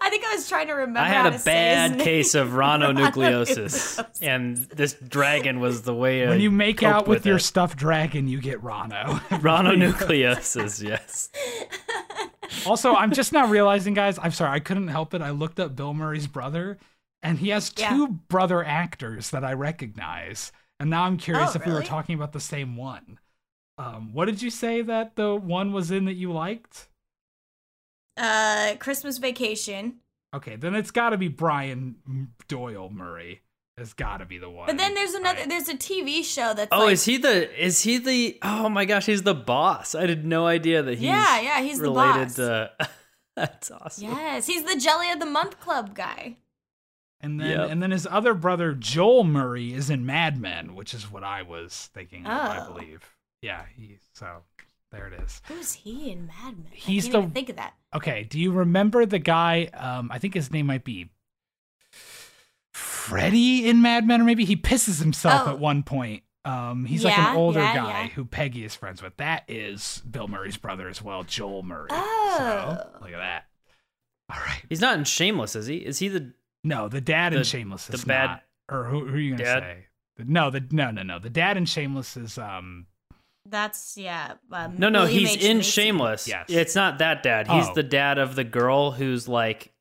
I 0.00 0.08
think 0.08 0.24
I 0.24 0.34
was 0.36 0.48
trying 0.48 0.68
to 0.68 0.74
remember. 0.74 1.00
I 1.00 1.08
had 1.08 1.30
to 1.30 1.36
a 1.36 1.38
say 1.40 1.50
bad 1.52 1.98
case 1.98 2.36
of 2.36 2.50
rhononucleosis, 2.50 3.96
Rhononucleosis. 3.98 4.18
and 4.22 4.56
this 4.56 4.92
dragon 4.94 5.58
was 5.58 5.82
the 5.82 5.92
way. 5.92 6.20
when 6.20 6.32
I 6.38 6.40
you 6.40 6.52
make 6.52 6.76
coped 6.78 6.92
out 6.94 7.08
with, 7.08 7.26
your 7.26 7.40
stuffed 7.40 7.76
dragon, 7.76 8.28
you 8.28 8.40
get 8.40 8.62
Rano. 8.62 9.18
rhononucleosis. 9.40 10.80
Yes. 10.80 11.28
Also, 12.66 12.94
I'm 12.94 13.12
just 13.12 13.32
now 13.32 13.46
realizing, 13.46 13.94
guys. 13.94 14.18
I'm 14.20 14.32
sorry, 14.32 14.50
I 14.52 14.60
couldn't 14.60 14.88
help 14.88 15.14
it. 15.14 15.22
I 15.22 15.30
looked 15.30 15.60
up 15.60 15.76
Bill 15.76 15.94
Murray's 15.94 16.26
brother, 16.26 16.78
and 17.22 17.38
he 17.38 17.48
has 17.50 17.70
two 17.70 17.82
Yeah. 17.82 18.06
brother 18.28 18.64
actors 18.64 19.30
that 19.30 19.44
I 19.44 19.52
recognize. 19.52 20.52
And 20.80 20.90
now 20.90 21.04
I'm 21.04 21.16
curious 21.16 21.50
Oh, 21.54 21.58
if 21.60 21.66
we 21.66 21.72
were 21.72 21.82
talking 21.82 22.14
about 22.14 22.32
the 22.32 22.40
same 22.40 22.76
one. 22.76 23.18
Um, 23.78 24.12
what 24.12 24.26
did 24.26 24.42
you 24.42 24.50
say 24.50 24.82
that 24.82 25.16
the 25.16 25.34
one 25.34 25.72
was 25.72 25.90
in 25.90 26.04
that 26.04 26.14
you 26.14 26.32
liked? 26.32 26.88
Uh, 28.16 28.76
Christmas 28.78 29.18
Vacation. 29.18 30.00
Okay, 30.34 30.56
then 30.56 30.74
it's 30.74 30.90
got 30.90 31.10
to 31.10 31.16
be 31.16 31.28
Brian 31.28 31.96
Doyle 32.48 32.90
Murray. 32.90 33.42
It's 33.76 33.92
got 33.92 34.18
to 34.18 34.24
be 34.26 34.38
the 34.38 34.48
one. 34.48 34.66
But 34.66 34.78
then 34.78 34.94
there's 34.94 35.14
another. 35.14 35.40
right? 35.40 35.48
There's 35.48 35.68
a 35.68 35.74
TV 35.74 36.22
show 36.24 36.54
that's 36.54 36.68
Oh, 36.70 36.84
like, 36.84 36.92
is 36.92 37.04
he 37.04 37.16
the? 37.16 37.64
Is 37.64 37.82
he 37.82 37.98
the? 37.98 38.38
Oh 38.42 38.68
my 38.68 38.84
gosh, 38.84 39.06
he's 39.06 39.22
the 39.22 39.34
boss. 39.34 39.94
I 39.96 40.06
had 40.06 40.24
no 40.24 40.46
idea 40.46 40.82
that 40.82 40.92
he's. 40.94 41.02
Yeah, 41.02 41.40
yeah, 41.40 41.60
he's 41.60 41.78
the 41.78 41.84
related 41.90 42.26
boss. 42.28 42.34
to. 42.36 42.70
That's 43.36 43.70
awesome. 43.72 44.04
Yes, 44.10 44.46
he's 44.46 44.62
the 44.62 44.76
Jelly 44.78 45.10
of 45.10 45.18
the 45.18 45.26
Month 45.26 45.58
Club 45.58 45.92
guy. 45.96 46.36
And 47.20 47.40
then 47.40 47.50
Yep. 47.50 47.70
and 47.70 47.82
then 47.82 47.90
his 47.90 48.06
other 48.08 48.32
brother 48.32 48.74
Joel 48.74 49.24
Murray 49.24 49.72
is 49.74 49.90
in 49.90 50.06
Mad 50.06 50.38
Men, 50.40 50.76
which 50.76 50.94
is 50.94 51.10
what 51.10 51.24
I 51.24 51.42
was 51.42 51.90
thinking 51.94 52.26
of, 52.26 52.32
I 52.32 52.58
Oh. 52.64 52.72
believe. 52.72 53.00
Yeah, 53.42 53.64
he 53.76 53.98
so 54.12 54.42
there 54.92 55.08
it 55.08 55.20
is. 55.20 55.42
Who's 55.46 55.72
he 55.72 56.12
in 56.12 56.26
Mad 56.28 56.58
Men? 56.58 56.66
He's 56.70 57.06
I 57.06 57.08
can't 57.08 57.12
the- 57.12 57.18
even 57.18 57.30
think 57.32 57.48
of 57.48 57.56
that. 57.56 57.74
Okay, 57.92 58.22
do 58.22 58.38
you 58.38 58.52
remember 58.52 59.04
the 59.04 59.18
guy 59.18 59.64
um 59.74 60.10
I 60.12 60.20
think 60.20 60.34
his 60.34 60.52
name 60.52 60.66
might 60.66 60.84
be 60.84 61.10
Freddy 63.08 63.68
in 63.68 63.82
Mad 63.82 64.06
Men 64.06 64.20
or 64.20 64.24
maybe 64.24 64.44
he 64.44 64.56
pisses 64.56 65.00
himself 65.00 65.42
Oh. 65.46 65.50
at 65.50 65.58
one 65.58 65.82
point. 65.82 66.22
Um 66.44 66.84
he's 66.84 67.04
like 67.04 67.16
an 67.18 67.36
older 67.36 67.60
yeah, 67.60 67.74
guy 67.74 68.02
yeah. 68.02 68.08
who 68.08 68.24
Peggy 68.24 68.64
is 68.64 68.74
friends 68.74 69.02
with. 69.02 69.16
That 69.16 69.44
is 69.48 70.02
Bill 70.10 70.28
Murray's 70.28 70.56
brother 70.58 70.88
as 70.88 71.00
well, 71.02 71.22
Joel 71.24 71.62
Murray. 71.62 71.88
Oh. 71.90 72.34
So, 72.38 72.88
look 73.00 73.12
at 73.12 73.18
that. 73.18 73.44
All 74.32 74.40
right. 74.40 74.62
He's 74.68 74.80
not 74.80 74.98
in 74.98 75.04
Shameless, 75.04 75.54
is 75.56 75.66
he? 75.66 75.76
Is 75.76 75.98
he 75.98 76.08
the? 76.08 76.32
No, 76.62 76.88
the 76.88 77.00
dad 77.00 77.34
in 77.34 77.44
Shameless 77.44 77.86
the 77.88 77.94
is 77.94 78.04
bad 78.04 78.26
not. 78.26 78.42
Or 78.70 78.84
who, 78.84 79.06
who 79.06 79.14
are 79.16 79.18
you 79.18 79.32
gonna 79.36 79.44
dad? 79.44 79.62
say? 79.62 79.86
No, 80.18 80.50
the 80.50 80.64
no 80.70 80.90
no 80.90 81.02
no. 81.02 81.18
The 81.18 81.30
dad 81.30 81.56
in 81.56 81.64
Shameless 81.66 82.16
is 82.16 82.38
um 82.38 82.86
That's 83.46 83.96
yeah. 83.96 84.34
Um, 84.52 84.76
No, 84.78 84.88
no, 84.88 85.02
William 85.02 85.18
he's 85.20 85.36
H. 85.36 85.44
in 85.44 85.56
Macy. 85.58 85.70
Shameless. 85.70 86.28
Yes. 86.28 86.46
It's 86.48 86.74
not 86.74 86.98
that 86.98 87.22
dad. 87.22 87.48
He's 87.48 87.68
Oh. 87.68 87.74
the 87.74 87.82
dad 87.82 88.18
of 88.18 88.34
the 88.34 88.44
girl 88.44 88.90
who's 88.92 89.28
like 89.28 89.72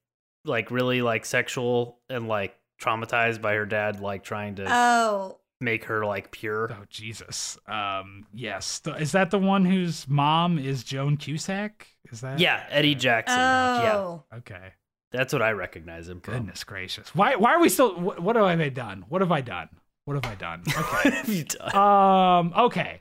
like 0.45 0.72
really 0.72 1.02
like 1.02 1.26
sexual 1.26 2.00
and 2.10 2.28
like 2.28 2.56
traumatized 2.84 3.41
by 3.41 3.53
her 3.53 3.65
dad 3.65 3.99
like 3.99 4.23
trying 4.23 4.55
to 4.55 4.65
Oh, 4.68 5.39
make 5.61 5.85
her 5.85 6.05
like 6.05 6.31
pure. 6.31 6.72
oh 6.72 6.84
Jesus. 6.89 7.57
Um 7.68 8.26
yes. 8.34 8.81
Is 8.99 9.11
that 9.14 9.31
the 9.31 9.39
one 9.39 9.65
whose 9.65 10.07
mom 10.07 10.60
is 10.60 10.84
Joan 10.84 11.18
Cusack? 11.18 11.88
Is 12.11 12.22
that 12.22 12.39
Yeah, 12.39 12.64
Eddie 12.69 12.95
Jackson. 12.95 13.38
Yeah. 13.39 13.95
oh. 13.95 14.23
Okay. 14.38 14.73
That's 15.11 15.31
what 15.31 15.41
I 15.43 15.51
recognize 15.51 16.10
him 16.10 16.22
from. 16.22 16.34
Goodness 16.34 16.64
gracious. 16.64 17.14
Why 17.15 17.35
why 17.35 17.53
are 17.53 17.61
we 17.61 17.69
still 17.69 17.99
what, 17.99 18.19
what 18.19 18.35
have 18.35 18.45
I 18.45 18.69
done? 18.69 19.05
What 19.10 19.22
have 19.22 19.31
I 19.31 19.41
done? 19.41 19.69
What 20.05 20.15
have 20.15 20.26
I 20.26 20.35
done? 20.35 20.64
Okay. 20.77 21.22
You 21.27 21.43
done? 21.45 21.76
Um. 21.76 22.53
Okay. 22.65 22.99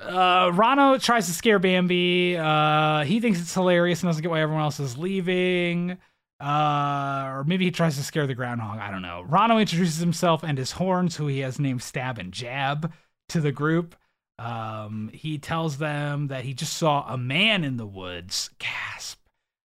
Uh, 0.00 0.50
Rano 0.50 1.02
tries 1.02 1.26
to 1.26 1.32
scare 1.32 1.58
Bambi. 1.58 2.36
Uh, 2.36 3.02
he 3.04 3.18
thinks 3.20 3.40
it's 3.40 3.54
hilarious 3.54 4.02
and 4.02 4.08
doesn't 4.08 4.22
get 4.22 4.30
why 4.30 4.40
everyone 4.40 4.62
else 4.62 4.78
is 4.78 4.96
leaving. 4.98 5.96
Uh, 6.38 7.24
or 7.28 7.44
maybe 7.44 7.64
he 7.64 7.70
tries 7.70 7.96
to 7.96 8.02
scare 8.02 8.26
the 8.26 8.34
groundhog. 8.34 8.78
I 8.78 8.90
don't 8.90 9.02
know. 9.02 9.24
Rano 9.28 9.60
introduces 9.60 9.98
himself 9.98 10.42
and 10.42 10.58
his 10.58 10.72
horns, 10.72 11.16
who 11.16 11.26
he 11.26 11.40
has 11.40 11.58
named 11.58 11.82
Stab 11.82 12.18
and 12.18 12.32
Jab, 12.32 12.92
to 13.30 13.40
the 13.40 13.52
group. 13.52 13.94
Um, 14.38 15.10
he 15.14 15.38
tells 15.38 15.78
them 15.78 16.28
that 16.28 16.44
he 16.44 16.52
just 16.52 16.74
saw 16.74 17.06
a 17.08 17.16
man 17.16 17.64
in 17.64 17.78
the 17.78 17.86
woods. 17.86 18.50
Gasp. 18.58 19.18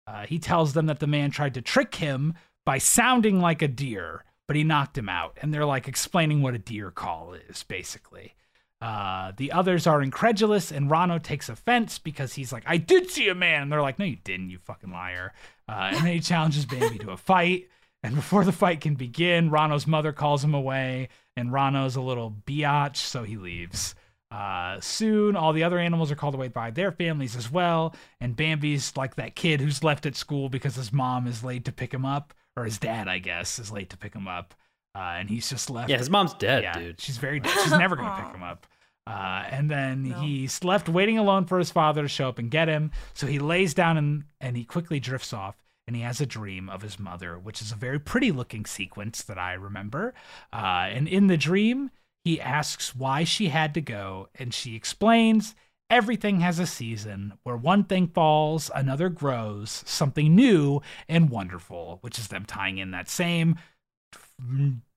Uh, 0.05 0.25
he 0.25 0.39
tells 0.39 0.73
them 0.73 0.87
that 0.87 0.99
the 0.99 1.07
man 1.07 1.31
tried 1.31 1.53
to 1.53 1.61
trick 1.61 1.95
him 1.95 2.33
by 2.65 2.77
sounding 2.77 3.39
like 3.39 3.61
a 3.61 3.67
deer, 3.67 4.25
but 4.45 4.57
he 4.57 4.63
knocked 4.63 4.97
him 4.97 5.09
out. 5.09 5.37
And 5.41 5.53
they're 5.53 5.65
like 5.65 5.87
explaining 5.87 6.41
what 6.41 6.53
a 6.53 6.59
deer 6.59 6.91
call 6.91 7.33
is, 7.33 7.63
basically. 7.63 8.35
Uh, 8.79 9.31
the 9.37 9.51
others 9.51 9.87
are 9.87 10.01
incredulous, 10.01 10.71
and 10.71 10.89
Rano 10.89 11.21
takes 11.21 11.49
offense 11.49 11.97
because 11.97 12.33
he's 12.33 12.53
like, 12.53 12.63
I 12.67 12.77
did 12.77 13.09
see 13.09 13.27
a 13.27 13.35
man. 13.35 13.63
And 13.63 13.71
they're 13.71 13.81
like, 13.81 13.99
No, 13.99 14.05
you 14.05 14.17
didn't, 14.23 14.49
you 14.49 14.59
fucking 14.59 14.91
liar. 14.91 15.33
Uh, 15.67 15.89
and 15.93 15.97
then 15.97 16.13
he 16.13 16.19
challenges 16.19 16.65
Bambi 16.65 16.99
to 16.99 17.11
a 17.11 17.17
fight. 17.17 17.69
And 18.03 18.15
before 18.15 18.45
the 18.45 18.51
fight 18.51 18.81
can 18.81 18.95
begin, 18.95 19.49
Rano's 19.49 19.87
mother 19.87 20.13
calls 20.13 20.43
him 20.43 20.53
away, 20.53 21.09
and 21.35 21.49
Rano's 21.49 21.95
a 21.95 22.01
little 22.01 22.35
biatch, 22.45 22.97
so 22.97 23.23
he 23.23 23.37
leaves. 23.37 23.95
Uh, 24.29 24.79
soon, 24.81 25.35
all 25.35 25.53
the 25.53 25.63
other 25.63 25.79
animals 25.79 26.11
are 26.11 26.15
called 26.15 26.35
away 26.35 26.47
by 26.47 26.69
their 26.69 26.91
families 26.91 27.35
as 27.35 27.51
well, 27.51 27.95
and 28.19 28.35
Bambi's 28.35 28.95
like 28.95 29.15
that 29.15 29.35
kid 29.35 29.61
who's 29.61 29.83
left 29.83 30.05
at 30.05 30.15
school 30.15 30.49
because 30.49 30.75
his 30.75 30.93
mom 30.93 31.27
is 31.27 31.43
late 31.43 31.65
to 31.65 31.71
pick 31.71 31.93
him 31.93 32.05
up, 32.05 32.33
or 32.55 32.65
his 32.65 32.77
dad, 32.77 33.07
I 33.07 33.19
guess, 33.19 33.57
is 33.57 33.71
late 33.71 33.89
to 33.89 33.97
pick 33.97 34.13
him 34.13 34.27
up, 34.27 34.53
uh, 34.95 34.99
and 35.17 35.29
he's 35.29 35.49
just 35.49 35.69
left. 35.69 35.89
Yeah, 35.89 35.97
his 35.97 36.09
mom's 36.09 36.33
dead, 36.33 36.63
yeah, 36.63 36.73
dude. 36.77 36.99
she's 37.01 37.17
very 37.17 37.39
dead. 37.39 37.53
She's 37.63 37.71
never 37.71 37.95
gonna 37.95 38.23
pick 38.23 38.35
him 38.35 38.43
up. 38.51 38.65
Uh, 39.05 39.45
and 39.51 39.71
then 39.71 40.03
he's 40.03 40.63
left 40.65 40.89
waiting 40.89 41.17
alone 41.17 41.45
for 41.45 41.57
his 41.59 41.71
father 41.71 42.01
to 42.01 42.07
show 42.09 42.27
up 42.27 42.39
and 42.39 42.51
get 42.51 42.67
him. 42.67 42.91
So 43.13 43.25
he 43.25 43.39
lays 43.39 43.73
down 43.73 43.97
and 43.97 44.23
and 44.41 44.57
he 44.57 44.65
quickly 44.65 44.99
drifts 44.99 45.31
off. 45.33 45.55
And 45.87 45.95
he 45.95 46.01
has 46.01 46.19
a 46.19 46.25
dream 46.25 46.67
of 46.69 46.81
his 46.81 46.99
mother, 46.99 47.39
which 47.39 47.61
is 47.61 47.71
a 47.71 47.75
very 47.75 47.97
pretty 47.97 48.29
looking 48.33 48.65
sequence 48.65 49.23
that 49.23 49.37
I 49.37 49.53
remember. 49.53 50.13
Uh, 50.51 50.89
and 50.91 51.07
in 51.07 51.27
the 51.27 51.37
dream, 51.37 51.91
he 52.25 52.41
asks 52.41 52.93
why 52.93 53.23
she 53.23 53.47
had 53.47 53.73
to 53.75 53.79
go, 53.79 54.27
and 54.35 54.53
she 54.53 54.75
explains 54.75 55.55
everything 55.89 56.41
has 56.41 56.59
a 56.59 56.67
season 56.67 57.35
where 57.43 57.55
one 57.55 57.85
thing 57.85 58.07
falls, 58.07 58.69
another 58.75 59.07
grows, 59.07 59.81
something 59.85 60.35
new 60.35 60.81
and 61.07 61.29
wonderful, 61.29 61.99
which 62.01 62.19
is 62.19 62.27
them 62.27 62.43
tying 62.43 62.79
in 62.79 62.91
that 62.91 63.07
same 63.07 63.55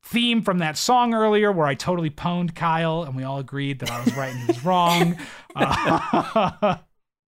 theme 0.03 0.43
from 0.43 0.59
that 0.59 0.77
song 0.77 1.15
earlier 1.15 1.53
where 1.53 1.67
I 1.67 1.75
totally 1.75 2.11
pwned 2.11 2.55
Kyle 2.55 3.03
and 3.03 3.15
we 3.15 3.23
all 3.23 3.39
agreed 3.39 3.79
that 3.81 3.91
I 3.91 4.05
was 4.05 4.17
right 4.17 4.33
and 4.33 4.41
he 4.41 4.47
was 4.47 4.65
wrong. 4.65 5.17
Uh, 5.57 6.77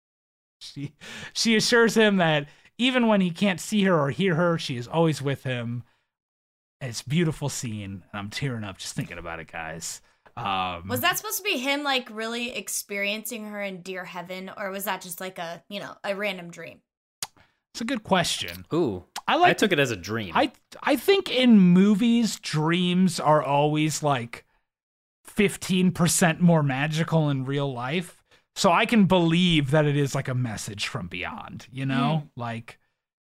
she 0.59 0.91
she 1.31 1.55
assures 1.55 1.95
him 1.95 2.17
that 2.17 2.47
even 2.79 3.05
when 3.05 3.21
he 3.21 3.29
can't 3.29 3.59
see 3.59 3.83
her 3.83 3.95
or 3.95 4.09
hear 4.09 4.33
her, 4.33 4.57
she 4.57 4.75
is 4.75 4.87
always 4.87 5.21
with 5.21 5.43
him. 5.43 5.83
It's 6.81 7.01
a 7.01 7.07
beautiful 7.07 7.47
scene, 7.47 8.03
and 8.11 8.19
I'm 8.19 8.31
tearing 8.31 8.63
up 8.63 8.79
just 8.79 8.95
thinking 8.95 9.19
about 9.19 9.39
it, 9.39 9.51
guys. 9.51 10.01
Um, 10.35 10.87
Was 10.87 11.01
that 11.01 11.17
supposed 11.17 11.37
to 11.37 11.43
be 11.43 11.57
him 11.57 11.83
like 11.83 12.09
really 12.11 12.55
experiencing 12.55 13.45
her 13.45 13.61
in 13.61 13.81
dear 13.81 14.05
heaven, 14.05 14.51
or 14.57 14.71
was 14.71 14.85
that 14.85 15.01
just 15.01 15.21
like 15.21 15.37
a 15.37 15.63
you 15.69 15.79
know 15.79 15.95
a 16.03 16.15
random 16.15 16.49
dream? 16.49 16.81
It's 17.73 17.81
a 17.81 17.85
good 17.85 18.03
question. 18.03 18.65
Ooh. 18.73 19.05
I 19.27 19.33
I 19.33 19.35
like 19.37 19.57
took 19.57 19.71
it 19.71 19.79
as 19.79 19.91
a 19.91 19.95
dream. 19.95 20.33
I 20.35 20.51
I 20.81 20.95
think 20.95 21.29
in 21.29 21.59
movies, 21.59 22.39
dreams 22.39 23.19
are 23.19 23.41
always 23.43 24.01
like 24.01 24.45
fifteen 25.25 25.91
percent 25.91 26.41
more 26.41 26.63
magical 26.63 27.29
in 27.29 27.45
real 27.45 27.71
life. 27.71 28.23
So 28.55 28.71
I 28.71 28.85
can 28.85 29.05
believe 29.05 29.69
that 29.71 29.85
it 29.85 29.95
is 29.95 30.15
like 30.15 30.27
a 30.27 30.33
message 30.33 30.87
from 30.87 31.07
beyond. 31.07 31.67
You 31.71 31.85
know, 31.85 32.29
like 32.35 32.79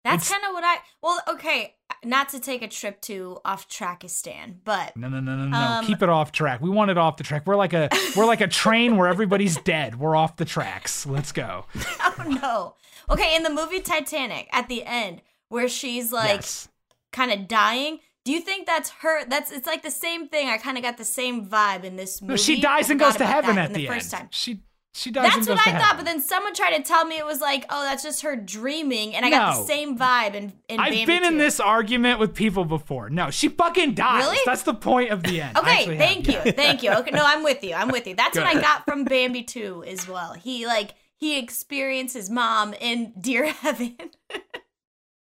That's 0.04 0.28
kind 0.28 0.44
of 0.44 0.52
what 0.52 0.64
I. 0.64 0.76
Well, 1.02 1.20
okay, 1.28 1.76
not 2.04 2.28
to 2.30 2.40
take 2.40 2.62
a 2.62 2.68
trip 2.68 3.00
to 3.02 3.38
off 3.44 3.68
Trackistan, 3.68 4.56
but 4.64 4.96
no, 4.96 5.08
no, 5.08 5.20
no, 5.20 5.36
no, 5.36 5.46
no. 5.46 5.56
Um, 5.56 5.86
Keep 5.86 6.02
it 6.02 6.08
off 6.08 6.32
track. 6.32 6.60
We 6.60 6.68
want 6.68 6.90
it 6.90 6.98
off 6.98 7.16
the 7.16 7.24
track. 7.24 7.46
We're 7.46 7.56
like 7.56 7.72
a 7.72 7.88
we're 8.16 8.26
like 8.26 8.40
a 8.40 8.48
train 8.48 8.96
where 8.96 9.06
everybody's 9.08 9.56
dead. 9.58 9.98
We're 9.98 10.16
off 10.16 10.36
the 10.36 10.44
tracks. 10.44 11.06
Let's 11.06 11.32
go. 11.32 11.66
oh 12.00 12.38
no. 12.42 12.74
Okay, 13.08 13.34
in 13.34 13.42
the 13.42 13.50
movie 13.50 13.80
Titanic, 13.80 14.48
at 14.52 14.68
the 14.68 14.84
end, 14.84 15.22
where 15.52 15.68
she's 15.68 16.10
like 16.12 16.40
yes. 16.40 16.68
kind 17.12 17.30
of 17.30 17.46
dying. 17.46 18.00
Do 18.24 18.32
you 18.32 18.40
think 18.40 18.66
that's 18.66 18.90
her? 18.90 19.24
That's 19.26 19.52
it's 19.52 19.66
like 19.66 19.82
the 19.82 19.90
same 19.90 20.28
thing. 20.28 20.48
I 20.48 20.56
kind 20.56 20.76
of 20.76 20.82
got 20.82 20.96
the 20.96 21.04
same 21.04 21.46
vibe 21.46 21.84
in 21.84 21.96
this 21.96 22.22
movie. 22.22 22.32
No, 22.32 22.36
she 22.36 22.60
dies 22.60 22.88
and 22.88 22.98
goes 22.98 23.16
to 23.16 23.26
heaven 23.26 23.58
at 23.58 23.72
the, 23.72 23.80
the 23.80 23.86
first 23.86 24.12
end. 24.14 24.22
time. 24.22 24.28
She 24.30 24.60
she 24.94 25.10
dies 25.10 25.34
That's 25.34 25.48
what 25.48 25.58
I 25.58 25.72
thought, 25.72 25.80
heaven. 25.82 25.96
but 25.96 26.04
then 26.04 26.20
someone 26.20 26.54
tried 26.54 26.76
to 26.76 26.82
tell 26.82 27.06
me 27.06 27.16
it 27.16 27.24
was 27.24 27.40
like, 27.40 27.64
oh, 27.70 27.82
that's 27.82 28.02
just 28.02 28.22
her 28.22 28.36
dreaming, 28.36 29.14
and 29.14 29.24
I 29.24 29.30
got 29.30 29.56
the 29.56 29.64
same 29.64 29.98
vibe. 29.98 30.34
In, 30.34 30.52
in 30.68 30.80
I've 30.80 30.92
Bambi 30.92 31.06
been 31.06 31.24
in 31.24 31.38
this 31.38 31.60
argument 31.60 32.18
with 32.18 32.34
people 32.34 32.66
before. 32.66 33.08
No, 33.08 33.30
she 33.30 33.48
fucking 33.48 33.94
dies. 33.94 34.24
Really? 34.24 34.38
That's 34.44 34.64
the 34.64 34.74
point 34.74 35.10
of 35.10 35.22
the 35.22 35.40
end. 35.40 35.56
Okay, 35.56 35.70
actually 35.70 35.96
have- 35.96 36.06
thank 36.06 36.28
yeah. 36.28 36.44
you, 36.44 36.52
thank 36.52 36.82
you. 36.82 36.92
Okay, 36.92 37.10
no, 37.10 37.24
I'm 37.24 37.42
with 37.42 37.64
you. 37.64 37.74
I'm 37.74 37.88
with 37.88 38.06
you. 38.06 38.14
That's 38.14 38.36
what 38.36 38.46
I 38.46 38.60
got 38.60 38.84
from 38.84 39.04
Bambi 39.04 39.44
too, 39.44 39.82
as 39.86 40.06
well. 40.06 40.34
He 40.34 40.66
like 40.66 40.94
he 41.16 41.38
experienced 41.38 42.14
his 42.14 42.28
mom 42.28 42.74
in 42.74 43.14
dear 43.18 43.46
heaven. 43.52 43.96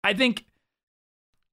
I 0.07 0.13
think 0.13 0.45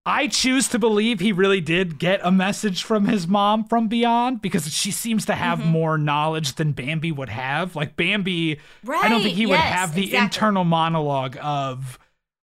I 0.06 0.28
choose 0.28 0.68
to 0.68 0.78
believe 0.78 1.18
he 1.18 1.32
really 1.32 1.60
did 1.62 1.98
get 1.98 2.20
a 2.22 2.30
message 2.30 2.84
from 2.84 3.06
his 3.06 3.26
mom 3.26 3.64
from 3.64 3.88
beyond 3.88 4.42
because 4.42 4.72
she 4.72 4.90
seems 4.90 5.24
to 5.26 5.34
have 5.34 5.64
more 5.64 5.96
knowledge 5.96 6.54
than 6.54 6.72
Bambi 6.72 7.10
would 7.10 7.30
have. 7.30 7.74
Like 7.74 7.96
Bambi, 7.96 8.60
I 8.88 9.08
don't 9.08 9.22
think 9.22 9.32
Right, 9.32 9.34
he 9.34 9.46
would 9.46 9.58
have 9.58 9.94
the 9.94 10.04
exactly. 10.04 10.24
internal 10.24 10.64
monologue 10.64 11.36
of 11.42 11.98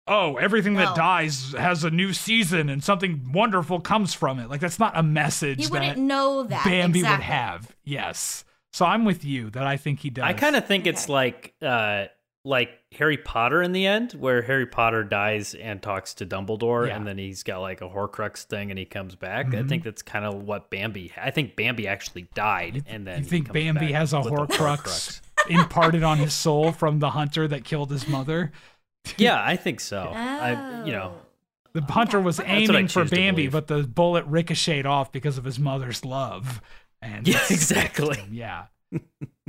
oh, 0.06 0.36
everything 0.36 0.74
that 0.74 0.90
No. 0.90 0.94
dies 0.96 1.54
has 1.56 1.84
a 1.84 1.90
new 1.90 2.12
season 2.12 2.68
and 2.68 2.84
something 2.84 3.30
wonderful 3.32 3.80
comes 3.80 4.12
from 4.12 4.40
it. 4.40 4.50
Like 4.50 4.60
that's 4.60 4.78
not 4.80 4.98
a 4.98 5.02
message 5.02 5.58
He 5.58 5.64
that 5.64 5.72
wouldn't 5.72 5.98
know 5.98 6.42
that. 6.42 6.64
Bambi 6.66 7.02
would 7.02 7.20
have. 7.20 7.74
Yes. 7.84 8.44
So 8.74 8.84
I'm 8.84 9.04
with 9.04 9.24
you 9.24 9.48
that 9.50 9.66
I 9.66 9.76
think 9.78 10.00
he 10.00 10.10
does. 10.10 10.24
I 10.24 10.34
kind 10.34 10.56
of 10.56 10.66
think 10.66 10.86
it's 10.86 11.08
like 11.08 11.54
uh 11.62 12.06
like 12.46 12.70
Harry 12.92 13.16
Potter 13.16 13.62
in 13.62 13.72
the 13.72 13.86
end, 13.86 14.12
where 14.12 14.42
Harry 14.42 14.66
Potter 14.66 15.02
dies 15.02 15.54
and 15.54 15.80
talks 15.80 16.12
to 16.14 16.26
Dumbledore, 16.26 16.86
Yeah. 16.88 16.96
and 16.96 17.06
then 17.06 17.16
he's 17.16 17.42
got 17.42 17.60
like 17.60 17.80
a 17.80 17.88
Horcrux 17.88 18.42
thing, 18.44 18.70
and 18.70 18.78
he 18.78 18.84
comes 18.84 19.14
back. 19.14 19.46
I 19.54 19.62
Mhm. 19.62 19.68
think 19.68 19.82
that's 19.84 20.02
kind 20.02 20.24
of 20.26 20.34
what 20.42 20.68
Bambi. 20.70 21.10
I 21.20 21.30
think 21.30 21.56
Bambi 21.56 21.88
actually 21.88 22.28
died, 22.34 22.84
and 22.86 23.06
then 23.06 23.18
you 23.20 23.24
he 23.24 23.30
think 23.30 23.46
comes 23.46 23.54
Bambi 23.54 23.86
back 23.86 23.94
has 23.94 24.12
a 24.12 24.20
with 24.20 24.26
the 24.34 24.56
Horcrux 24.56 25.20
imparted 25.48 26.02
on 26.02 26.18
his 26.18 26.34
soul 26.34 26.70
from 26.72 26.98
the 26.98 27.10
hunter 27.10 27.48
that 27.48 27.64
killed 27.64 27.90
his 27.90 28.06
mother? 28.06 28.52
yeah, 29.16 29.42
I 29.42 29.56
think 29.56 29.80
so. 29.80 30.12
I 30.14 30.84
you 30.84 30.92
know 30.92 31.12
Oh. 31.14 31.20
The 31.80 31.92
hunter 31.92 32.20
was 32.20 32.38
what 32.38 32.48
aiming 32.48 32.86
for 32.88 33.04
Bambi, 33.04 33.48
but 33.48 33.66
the 33.66 33.82
bullet 33.82 34.24
ricocheted 34.26 34.86
off 34.86 35.10
because 35.10 35.38
of 35.38 35.44
his 35.44 35.58
mother's 35.58 36.04
love. 36.04 36.60
And 37.02 37.26
Yeah, 37.28 37.40
exactly. 37.50 38.22
Yeah. 38.30 38.66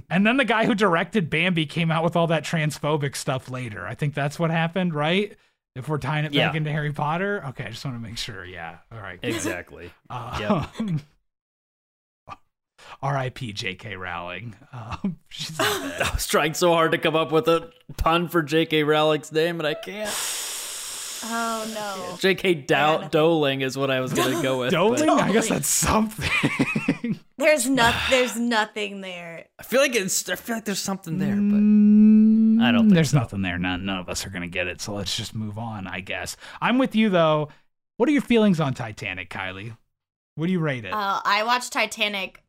And 0.10 0.26
then 0.26 0.38
the 0.38 0.46
guy 0.46 0.66
who 0.66 0.76
directed 0.76 1.30
Bambi 1.30 1.66
came 1.66 1.92
out 1.92 2.04
with 2.04 2.16
all 2.16 2.28
that 2.28 2.44
transphobic 2.44 3.16
stuff 3.16 3.50
later. 3.50 3.86
I 3.88 3.96
think 3.96 4.14
that's 4.14 4.40
what 4.40 4.52
happened, 4.52 4.94
right? 4.94 5.36
If 5.76 5.90
we're 5.90 5.98
tying 5.98 6.24
it 6.26 6.34
back 6.34 6.56
into 6.56 6.72
Harry 6.72 6.94
Potter. 6.94 7.44
Okay, 7.50 7.66
I 7.66 7.70
just 7.70 7.84
want 7.84 7.98
to 7.98 8.02
make 8.02 8.18
sure. 8.18 8.46
Yeah. 8.46 8.78
All 8.92 9.00
right. 9.00 9.20
exactly. 9.22 9.92
Uh, 10.10 10.66
R.I.P. 13.02 13.52
J.K. 13.54 13.96
Rowling. 13.96 14.56
Um. 14.72 15.18
I 15.60 16.12
was 16.14 16.28
trying 16.28 16.54
so 16.54 16.72
hard 16.72 16.92
to 16.92 16.98
come 16.98 17.16
up 17.16 17.32
with 17.32 17.48
a 17.48 17.72
pun 17.98 18.30
for 18.30 18.42
J.K. 18.42 18.84
Rowling's 18.84 19.32
name, 19.32 19.60
and 19.60 19.68
I 19.68 19.74
can't. 19.74 20.10
Oh 21.24 21.72
no. 21.74 22.18
J.K. 22.18 22.54
Dow- 22.56 22.94
nothing. 22.96 23.10
Doling 23.10 23.62
is 23.62 23.78
what 23.78 23.90
I 23.92 24.00
was 24.02 24.14
gonna 24.14 24.42
go 24.42 24.60
with. 24.60 24.72
but 24.72 24.78
Doling? 24.78 25.10
I 25.10 25.32
guess 25.32 25.50
that's 25.50 25.68
something. 25.68 27.20
There's 27.38 27.68
not. 27.70 27.94
There's 28.10 28.38
nothing 28.38 29.02
there. 29.02 29.46
I 29.60 29.64
feel 29.64 29.82
like 29.82 29.96
it's. 29.96 30.30
I 30.30 30.36
feel 30.36 30.56
like 30.56 30.66
there's 30.66 30.80
something 30.80 31.18
there, 31.18 31.36
but 31.36 31.60
Mm, 31.60 32.62
I 32.62 32.72
don't 32.72 32.84
think 32.84 32.94
There's 32.96 33.10
so. 33.12 33.20
nothing 33.20 33.42
there. 33.42 33.58
None, 33.58 33.86
none 33.86 33.98
of 34.00 34.08
us 34.10 34.26
are 34.26 34.30
going 34.30 34.42
to 34.44 34.48
get 34.48 34.68
it. 34.68 34.80
So 34.82 34.94
let's 34.94 35.16
just 35.16 35.36
move 35.36 35.58
on, 35.58 35.86
I 35.88 36.00
guess. 36.00 36.38
I'm 36.62 36.78
with 36.78 36.96
you, 36.96 37.10
though. 37.10 37.50
What 37.98 38.08
are 38.08 38.14
your 38.14 38.22
feelings 38.22 38.60
on 38.62 38.74
Titanic, 38.74 39.30
Kylie? 39.30 39.76
What 40.36 40.48
do 40.48 40.52
you 40.54 40.60
rate 40.60 40.86
it? 40.86 40.94
Uh, 40.94 41.22
I 41.26 41.44
watch 41.44 41.70
Titanic 41.70 42.42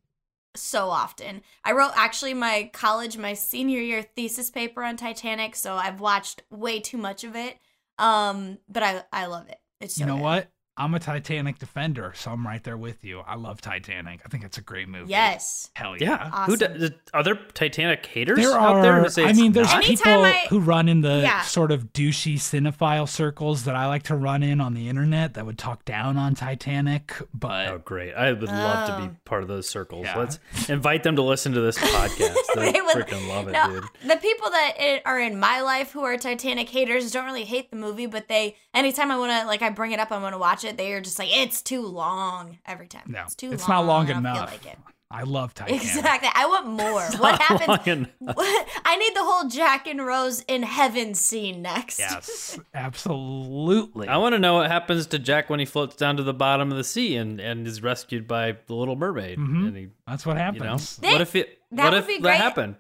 so 0.55 0.89
often. 0.91 1.43
I 1.65 1.73
wrote 1.73 1.93
actually 1.97 2.35
my 2.35 2.71
college, 2.73 3.17
my 3.19 3.35
senior 3.35 3.81
year 3.81 4.03
thesis 4.03 4.51
paper 4.51 4.83
on 4.85 4.97
Titanic, 4.97 5.57
so 5.57 5.75
I've 5.75 6.01
watched 6.01 6.43
way 6.51 6.79
too 6.81 6.97
much 6.99 7.25
of 7.25 7.35
it. 7.37 7.59
Um, 7.99 8.59
but 8.69 8.83
I 8.83 9.03
I 9.13 9.27
love 9.27 9.49
it. 9.49 9.59
It's 9.81 9.95
so 9.97 10.01
you 10.01 10.07
know 10.07 10.17
good. 10.17 10.23
what? 10.23 10.49
I'm 10.79 10.93
a 10.95 10.99
Titanic 10.99 11.59
defender, 11.59 12.13
so 12.15 12.31
I'm 12.31 12.47
right 12.47 12.63
there 12.63 12.77
with 12.77 13.03
you. 13.03 13.21
I 13.21 13.37
love 13.37 13.61
Titanic. 13.63 14.21
I 14.27 14.29
think 14.29 14.45
it's 14.45 14.59
a 14.59 14.61
great 14.61 14.89
movie. 14.89 15.11
Yes. 15.11 15.71
Hell 15.75 15.97
yeah. 15.97 16.07
Yeah. 16.29 16.45
Who 16.47 16.53
Awesome. 16.55 16.79
do, 16.79 16.91
are 17.15 17.23
there 17.23 17.37
Titanic 17.55 18.05
haters 18.05 18.37
There 18.39 18.53
out 18.53 18.83
there 18.83 18.93
are. 18.93 19.03
who 19.05 19.09
say 19.09 19.25
I 19.25 19.33
mean, 19.33 19.53
there's 19.53 19.69
not? 19.73 19.83
People 19.83 20.13
I- 20.25 20.45
who 20.51 20.61
run 20.61 20.89
in 20.89 21.01
the 21.01 21.21
Yeah. 21.23 21.41
sort 21.43 21.73
of 21.73 21.93
douchey 21.95 22.35
cinephile 22.35 23.09
circles 23.09 23.65
that 23.65 23.75
I 23.75 23.87
like 23.87 24.03
to 24.05 24.17
run 24.17 24.43
in 24.43 24.61
on 24.61 24.75
the 24.75 24.89
internet 24.91 25.35
that 25.35 25.47
would 25.47 25.57
talk 25.57 25.85
down 25.87 26.19
on 26.19 26.35
Titanic. 26.35 27.15
But 27.33 27.69
Oh, 27.69 27.79
great! 27.79 28.13
I 28.15 28.33
would 28.33 28.43
love 28.43 28.89
to 28.89 28.97
Oh. 28.97 29.07
be 29.07 29.15
part 29.25 29.43
of 29.43 29.49
those 29.49 29.69
circles. 29.69 30.05
Yeah. 30.05 30.19
Let's 30.19 30.39
invite 30.69 31.03
them 31.05 31.17
to 31.17 31.23
listen 31.23 31.53
to 31.55 31.61
this 31.61 31.79
podcast. 31.79 32.35
They 32.55 32.73
They 32.73 32.81
would- 32.83 32.97
freaking 32.97 33.29
love 33.29 33.49
it, 33.49 33.53
No, 33.53 33.69
dude. 33.81 33.85
the 34.05 34.17
people 34.17 34.51
that 34.51 35.01
are 35.07 35.21
in 35.21 35.39
my 35.41 35.61
life 35.63 35.93
who 35.93 36.03
are 36.05 36.17
Titanic 36.19 36.69
haters 36.69 37.11
don't 37.13 37.25
really 37.25 37.45
hate 37.45 37.71
the 37.71 37.77
movie, 37.77 38.07
but 38.07 38.29
they 38.29 38.57
anytime 38.75 39.11
I 39.11 39.17
want 39.19 39.33
to 39.41 39.47
like 39.47 39.63
I 39.63 39.71
bring 39.71 39.93
it 39.93 40.01
up, 40.01 40.13
I 40.13 40.19
want 40.19 40.35
to 40.35 40.39
watch 40.39 40.65
it. 40.65 40.66
They 40.73 40.93
are 40.93 41.01
just 41.01 41.19
like 41.19 41.29
it's 41.37 41.63
too 41.63 41.83
long 41.87 42.59
every 42.67 42.89
time. 42.89 43.05
no, 43.07 43.23
it's 43.23 43.35
too 43.35 43.53
it's 43.53 43.69
long. 43.69 43.87
not 43.87 43.93
long 43.93 44.05
I 44.07 44.13
don't 44.15 44.23
feel 44.23 44.33
enough. 44.33 44.51
like 44.53 44.67
it. 44.67 44.79
I 45.09 45.23
love 45.23 45.55
Titanic. 45.55 45.83
Exactly. 45.83 46.29
I 46.35 46.47
want 46.47 46.67
more. 46.67 47.03
what 47.21 47.41
happens? 47.41 48.09
What, 48.19 48.37
I 48.85 48.97
need 48.97 49.15
the 49.15 49.23
whole 49.25 49.49
Jack 49.49 49.87
and 49.87 50.05
Rose 50.05 50.41
in 50.49 50.65
heaven 50.65 51.15
scene 51.15 51.63
next. 51.63 52.01
Yes, 52.01 52.59
absolutely. 52.75 54.09
I 54.09 54.17
want 54.17 54.35
to 54.35 54.39
know 54.41 54.55
what 54.55 54.71
happens 54.71 55.07
to 55.09 55.19
Jack 55.21 55.49
when 55.49 55.61
he 55.61 55.65
floats 55.65 55.95
down 55.97 56.17
to 56.17 56.23
the 56.23 56.35
bottom 56.35 56.71
of 56.73 56.77
the 56.77 56.83
sea 56.85 57.17
and, 57.17 57.41
and 57.41 57.67
is 57.67 57.83
rescued 57.83 58.27
by 58.27 58.57
the 58.67 58.75
Little 58.75 58.97
Mermaid. 58.97 59.39
Mhm. 59.39 59.69
And 59.69 59.77
he, 59.77 59.89
That's 60.09 60.27
what 60.27 60.33
you 60.33 60.39
know, 60.39 60.45
happens. 60.65 60.97
They- 60.97 61.13
what 61.13 61.21
if 61.21 61.35
it? 61.37 61.61
that 61.73 61.85
what 61.85 61.93
would 61.93 62.01
if 62.03 62.07
be 62.09 62.19
that 62.23 62.37
happened? 62.41 62.77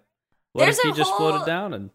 What 0.52 0.64
There's 0.64 0.78
if 0.78 0.84
he 0.84 0.92
just 0.92 1.10
whole- 1.10 1.30
floated 1.30 1.46
down 1.46 1.74
and? 1.74 1.90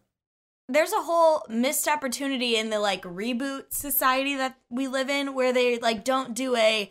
There's 0.72 0.92
a 0.92 1.02
whole 1.02 1.44
missed 1.48 1.86
opportunity 1.88 2.56
in 2.56 2.70
the 2.70 2.78
like 2.80 3.02
reboot 3.02 3.72
society 3.72 4.36
that 4.36 4.56
we 4.70 4.88
live 4.88 5.08
in 5.08 5.34
where 5.34 5.52
they 5.52 5.78
like 5.78 6.04
don't 6.04 6.34
do 6.34 6.56
a 6.56 6.90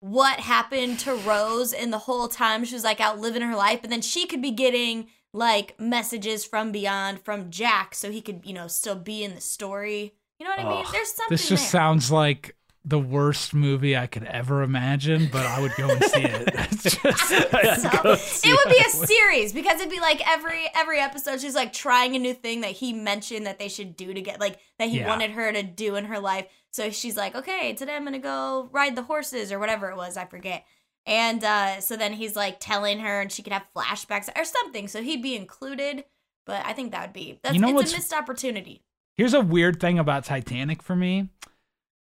what 0.00 0.40
happened 0.40 0.98
to 1.00 1.14
Rose 1.14 1.72
in 1.72 1.90
the 1.90 1.98
whole 1.98 2.26
time 2.26 2.64
she 2.64 2.74
was 2.74 2.82
like 2.84 3.00
out 3.00 3.20
living 3.20 3.42
her 3.42 3.54
life, 3.54 3.80
but 3.80 3.90
then 3.90 4.02
she 4.02 4.26
could 4.26 4.42
be 4.42 4.50
getting 4.50 5.06
like 5.32 5.78
messages 5.80 6.44
from 6.44 6.72
beyond 6.72 7.20
from 7.24 7.50
Jack 7.50 7.94
so 7.94 8.10
he 8.10 8.20
could, 8.20 8.42
you 8.44 8.52
know, 8.52 8.66
still 8.66 8.96
be 8.96 9.22
in 9.24 9.34
the 9.34 9.40
story. 9.40 10.14
You 10.38 10.44
know 10.44 10.50
what 10.56 10.60
I 10.60 10.68
mean? 10.68 10.84
Ugh, 10.84 10.92
There's 10.92 11.12
something 11.12 11.34
This 11.34 11.48
just 11.48 11.62
there. 11.64 11.80
sounds 11.80 12.10
like 12.10 12.56
the 12.84 12.98
worst 12.98 13.54
movie 13.54 13.96
I 13.96 14.06
could 14.06 14.24
ever 14.24 14.62
imagine, 14.62 15.28
but 15.30 15.46
I 15.46 15.60
would 15.60 15.72
go 15.76 15.88
and 15.88 16.02
see 16.04 16.22
it. 16.22 16.52
Just, 16.70 17.00
So, 17.00 18.48
it 18.50 18.58
would 18.66 18.74
be 18.74 18.82
a 18.84 19.06
series 19.06 19.52
because 19.52 19.78
it'd 19.80 19.90
be 19.90 20.00
like 20.00 20.20
every 20.28 20.64
every 20.74 20.98
episode 20.98 21.40
she's 21.40 21.54
like 21.54 21.72
trying 21.72 22.16
a 22.16 22.18
new 22.18 22.34
thing 22.34 22.62
that 22.62 22.72
he 22.72 22.92
mentioned 22.92 23.46
that 23.46 23.58
they 23.58 23.68
should 23.68 23.96
do 23.96 24.12
to 24.12 24.20
get 24.20 24.40
like 24.40 24.58
that 24.78 24.88
he 24.88 24.98
Yeah. 24.98 25.08
wanted 25.08 25.30
her 25.32 25.52
to 25.52 25.62
do 25.62 25.94
in 25.96 26.06
her 26.06 26.18
life. 26.18 26.46
So 26.70 26.90
she's 26.90 27.16
like, 27.16 27.34
okay, 27.36 27.72
today 27.74 27.94
I'm 27.94 28.04
gonna 28.04 28.18
go 28.18 28.68
ride 28.72 28.96
the 28.96 29.02
horses 29.02 29.52
or 29.52 29.58
whatever 29.58 29.90
it 29.90 29.96
was, 29.96 30.16
I 30.16 30.24
forget. 30.24 30.64
And 31.06 31.42
uh, 31.44 31.80
so 31.80 31.96
then 31.96 32.12
he's 32.12 32.36
like 32.36 32.58
telling 32.60 33.00
her, 33.00 33.20
and 33.20 33.30
she 33.30 33.42
could 33.42 33.52
have 33.52 33.66
flashbacks 33.76 34.28
or 34.36 34.44
something. 34.44 34.86
So 34.88 35.02
he'd 35.02 35.22
be 35.22 35.34
included. 35.36 36.04
But 36.46 36.64
I 36.66 36.72
think 36.72 36.90
that 36.92 37.02
would 37.02 37.12
be 37.12 37.38
that's 37.42 37.54
You 37.54 37.60
know 37.60 37.78
it's 37.78 37.92
a 37.92 37.96
missed 37.96 38.12
opportunity. 38.12 38.82
Here's 39.14 39.34
a 39.34 39.40
weird 39.40 39.78
thing 39.80 39.98
about 39.98 40.24
Titanic 40.24 40.82
for 40.82 40.96
me. 40.96 41.28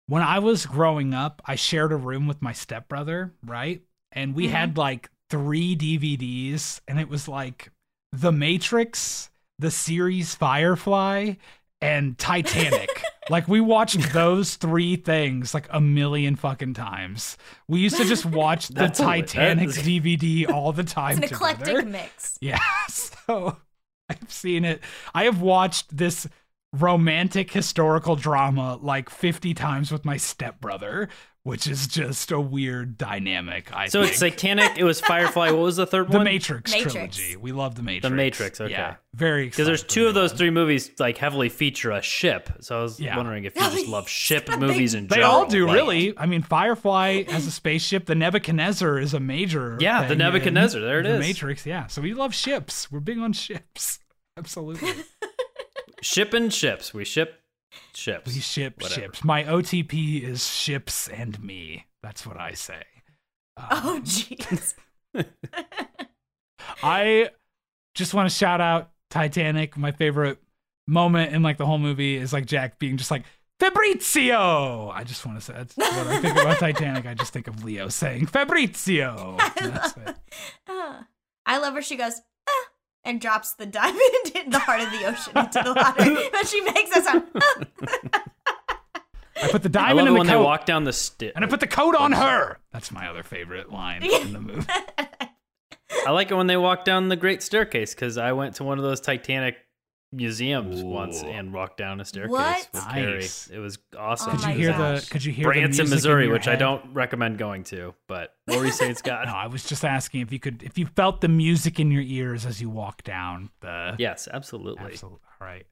When 0.09 0.23
I 0.23 0.39
was 0.39 0.65
growing 0.65 1.13
up, 1.13 1.39
I 1.45 1.53
shared 1.55 1.91
a 1.91 1.95
room 1.95 2.25
with 2.25 2.41
my 2.41 2.51
stepbrother, 2.51 3.35
right? 3.45 3.83
And 4.11 4.33
we 4.33 4.47
Mhm. 4.47 4.51
had 4.51 4.77
like 4.77 5.09
three 5.29 5.75
DVDs, 5.75 6.81
and 6.87 6.99
it 6.99 7.07
was 7.07 7.27
like 7.27 7.71
The 8.11 8.31
Matrix, 8.31 9.29
the 9.59 9.69
series 9.69 10.33
Firefly, 10.33 11.35
and 11.79 12.17
Titanic. 12.17 12.89
like 13.29 13.47
we 13.47 13.61
watched 13.61 14.11
those 14.11 14.55
three 14.55 14.95
things 14.95 15.53
like 15.53 15.67
a 15.69 15.79
million 15.79 16.35
fucking 16.35 16.73
times. 16.73 17.37
We 17.67 17.79
used 17.79 17.97
to 17.97 18.03
just 18.05 18.25
watch 18.25 18.67
the 18.69 18.73
That's 18.73 18.99
a- 18.99 19.03
that 19.03 19.07
Titanic 19.27 19.69
DVD 19.69 20.47
all 20.51 20.73
the 20.73 20.83
time. 20.83 21.21
It's 21.21 21.31
an 21.31 21.35
eclectic 21.35 21.85
mix. 21.85 22.39
Yeah, 22.41 22.57
so 22.87 23.57
I've 24.09 24.31
seen 24.33 24.65
it. 24.65 24.81
I 25.13 25.25
have 25.25 25.39
watched 25.39 25.95
this 25.95 26.27
romantic 26.73 27.51
historical 27.51 28.15
drama 28.15 28.77
like 28.81 29.09
50 29.09 29.53
times 29.53 29.91
with 29.91 30.05
my 30.05 30.17
stepbrother, 30.17 31.09
which 31.41 31.65
is 31.65 31.87
just 31.87 32.31
a 32.31 32.39
weird 32.39 32.95
dynamic. 32.95 33.73
I 33.75 33.87
So 33.87 34.01
think. 34.01 34.11
it's 34.11 34.19
Titanic. 34.19 34.77
It 34.77 34.83
was 34.83 35.01
Firefly. 35.11 35.49
What 35.49 35.61
was 35.63 35.77
the 35.77 35.87
third 35.87 36.11
the 36.11 36.17
one? 36.17 36.25
Matrix, 36.25 36.71
Matrix. 36.71 36.93
trilogy. 36.93 37.35
We 37.37 37.53
love 37.53 37.73
the 37.73 37.81
Matrix. 37.81 38.03
The 38.03 38.15
Matrix, 38.15 38.61
okay. 38.61 38.71
Yeah, 38.71 38.95
very 39.15 39.45
Because 39.45 39.65
there's 39.65 39.83
two 39.83 40.05
of 40.05 40.13
those 40.13 40.29
one. 40.31 40.37
three 40.37 40.49
movies 40.51 40.91
like 40.99 41.17
heavily 41.17 41.49
feature 41.49 41.89
a 41.89 42.03
ship. 42.03 42.51
So 42.59 42.77
I 42.77 42.81
was 42.83 42.99
Yeah. 42.99 43.17
wondering 43.17 43.45
if 43.45 43.55
you 43.55 43.61
just 43.63 43.87
love 43.87 44.07
ship 44.07 44.47
movies 44.59 44.93
in 44.93 45.07
They 45.07 45.15
general. 45.15 45.31
all 45.31 45.45
do, 45.47 45.65
like- 45.65 45.73
really. 45.75 46.15
I 46.19 46.27
mean, 46.27 46.43
Firefly 46.43 47.23
has 47.31 47.47
a 47.47 47.51
spaceship. 47.51 48.05
The 48.05 48.13
Nebuchadnezzar 48.15 48.99
is 48.99 49.15
a 49.15 49.19
major. 49.19 49.75
Yeah, 49.79 50.05
the 50.07 50.15
Nebuchadnezzar, 50.15 50.81
there 50.81 50.99
it 50.99 51.03
the 51.03 51.15
is. 51.15 51.19
Matrix, 51.19 51.65
yeah. 51.65 51.87
So 51.87 52.01
we 52.03 52.13
love 52.13 52.35
ships. 52.35 52.91
We're 52.91 52.99
big 52.99 53.17
on 53.17 53.33
ships. 53.33 53.99
Absolutely. 54.37 54.91
Shipping 56.01 56.49
ships. 56.49 56.93
We 56.93 57.05
ship 57.05 57.41
ships. 57.93 58.33
We 58.33 58.39
ship 58.41 58.81
Whatever. 58.81 59.01
ships. 59.01 59.23
My 59.23 59.43
OTP 59.43 60.23
is 60.23 60.47
ships 60.47 61.07
and 61.07 61.41
me. 61.43 61.85
That's 62.01 62.25
what 62.25 62.39
I 62.39 62.53
say. 62.53 62.83
Um, 63.57 63.67
Oh 63.71 64.01
jeez. 64.03 64.73
I 66.83 67.29
just 67.95 68.13
want 68.13 68.29
to 68.29 68.35
shout 68.35 68.61
out 68.61 68.91
Titanic. 69.09 69.77
My 69.77 69.91
favorite 69.91 70.39
moment 70.87 71.33
in 71.33 71.43
like 71.43 71.57
the 71.57 71.65
whole 71.65 71.77
movie 71.79 72.15
is 72.17 72.31
like 72.33 72.45
Jack 72.45 72.79
being 72.79 72.97
just 72.97 73.11
like 73.11 73.23
Fabrizio. 73.59 74.89
I 74.93 75.03
just 75.03 75.25
want 75.25 75.37
to 75.39 75.43
say 75.45 75.53
that's 75.53 75.75
what 75.75 76.07
I 76.07 76.21
think 76.21 76.37
about 76.39 76.57
Titanic. 76.59 77.05
I 77.05 77.13
just 77.13 77.33
think 77.33 77.47
of 77.47 77.63
Leo 77.63 77.89
saying 77.89 78.27
Fabrizio. 78.27 79.35
That's 79.57 79.97
it. 79.97 80.15
Uh, 80.67 81.01
I 81.45 81.57
love 81.57 81.73
where 81.73 81.81
she 81.81 81.95
goes 81.97 82.21
and 83.03 83.19
drops 83.21 83.53
the 83.53 83.65
diamond 83.65 84.01
in 84.35 84.49
the 84.49 84.59
heart 84.59 84.81
of 84.81 84.91
the 84.91 85.05
ocean 85.05 85.37
into 85.37 85.61
the 85.63 85.73
water. 85.73 86.29
but 86.31 86.47
she 86.47 86.61
makes 86.61 86.95
us 86.95 87.03
sound. 87.05 87.23
I 89.41 89.47
put 89.51 89.63
the 89.63 89.69
I 89.69 89.93
diamond 89.93 89.97
love 89.99 90.07
in 90.07 90.07
it 90.07 90.11
the 90.11 90.13
when 90.19 90.27
coat, 90.27 90.37
they 90.37 90.43
walk 90.43 90.65
down 90.65 90.83
the 90.83 90.91
sti- 90.93 91.31
and 91.33 91.45
I 91.45 91.47
put 91.47 91.61
the 91.61 91.67
coat 91.67 91.95
on 91.95 92.11
her. 92.11 92.57
That's 92.73 92.91
my 92.91 93.07
other 93.07 93.23
favorite 93.23 93.71
line 93.71 94.03
in 94.03 94.33
the 94.33 94.39
movie. 94.41 94.67
I 96.05 96.11
like 96.11 96.29
it 96.29 96.35
when 96.35 96.47
they 96.47 96.57
walk 96.57 96.83
down 96.83 97.07
the 97.07 97.15
Great 97.15 97.41
Staircase 97.41 97.95
because 97.95 98.17
I 98.17 98.33
went 98.33 98.55
to 98.55 98.63
one 98.65 98.77
of 98.77 98.83
those 98.83 98.99
Titanic 98.99 99.55
museums 100.11 100.83
once 100.83 101.21
and 101.23 101.53
walked 101.53 101.77
down 101.77 101.99
a 102.01 102.05
staircase 102.05 102.31
What? 102.31 102.69
with 102.73 102.87
Carrie. 102.89 103.29
It 103.51 103.59
was 103.59 103.77
awesome. 103.97 104.31
Oh 104.33 104.37
Could 104.37 104.47
you 104.49 104.55
hear 104.55 104.71
gosh. 104.71 105.05
the? 105.05 105.11
Could 105.11 105.25
you 105.25 105.31
hear 105.33 105.43
the 105.43 105.49
Branson, 105.49 105.67
music 105.67 105.85
in 105.85 105.89
Missouri, 105.91 106.23
your 106.25 106.33
which 106.33 106.47
I 106.47 106.55
don't 106.55 106.93
recommend 106.93 107.37
going 107.37 107.63
to, 107.65 107.93
but 108.07 108.35
what 108.45 108.59
were 108.59 108.65
you 108.65 108.71
saying, 108.71 108.95
Scott? 108.95 109.27
No, 109.27 109.33
I 109.33 109.47
was 109.47 109.63
just 109.63 109.85
asking 109.85 110.21
if 110.21 110.31
you 110.31 110.39
could, 110.39 110.63
if 110.63 110.77
you 110.77 110.85
felt 110.87 111.21
the 111.21 111.27
music 111.27 111.79
in 111.79 111.91
your 111.91 112.01
ears 112.03 112.45
as 112.45 112.61
you 112.61 112.69
walk 112.69 113.03
down 113.03 113.49
the. 113.61 113.95
Yes, 113.99 114.27
absolutely. 114.31 114.85
Absolutely. 114.85 115.19
All 115.39 115.47
right. 115.47 115.65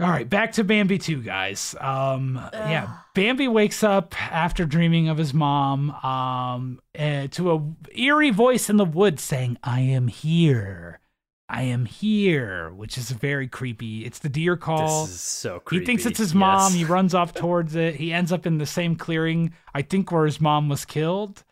All 0.00 0.10
right, 0.10 0.28
back 0.28 0.50
to 0.52 0.64
Bambi 0.64 0.98
2, 0.98 1.22
guys. 1.22 1.76
Um, 1.80 2.40
yeah, 2.52 2.96
Bambi 3.14 3.46
wakes 3.46 3.84
up 3.84 4.20
after 4.20 4.64
dreaming 4.64 5.08
of 5.08 5.16
his 5.16 5.32
mom 5.32 5.92
um, 6.02 6.80
eh, 6.96 7.28
to 7.28 7.52
a 7.52 7.62
eerie 7.96 8.30
voice 8.32 8.68
in 8.68 8.76
the 8.76 8.84
woods 8.84 9.22
saying, 9.22 9.56
I 9.62 9.80
am 9.82 10.08
here. 10.08 10.98
I 11.56 11.62
am 11.62 11.84
here, 11.86 12.70
which 12.72 12.98
is 12.98 13.10
very 13.12 13.46
creepy. 13.46 14.04
It's 14.04 14.18
the 14.18 14.28
deer 14.28 14.56
call. 14.56 15.04
This 15.06 15.14
is 15.14 15.20
so 15.20 15.60
creepy. 15.60 15.82
He 15.82 15.86
thinks 15.86 16.04
it's 16.06 16.18
his 16.18 16.32
Yes. 16.32 16.34
mom. 16.34 16.72
He 16.72 16.84
runs 16.84 17.14
off 17.14 17.32
towards 17.32 17.76
it. 17.76 17.94
He 17.94 18.12
ends 18.12 18.32
up 18.32 18.44
in 18.44 18.58
the 18.58 18.66
same 18.66 18.96
clearing, 18.96 19.54
I 19.72 19.82
think, 19.82 20.10
where 20.10 20.26
his 20.26 20.40
mom 20.40 20.68
was 20.68 20.84
killed. 20.84 21.44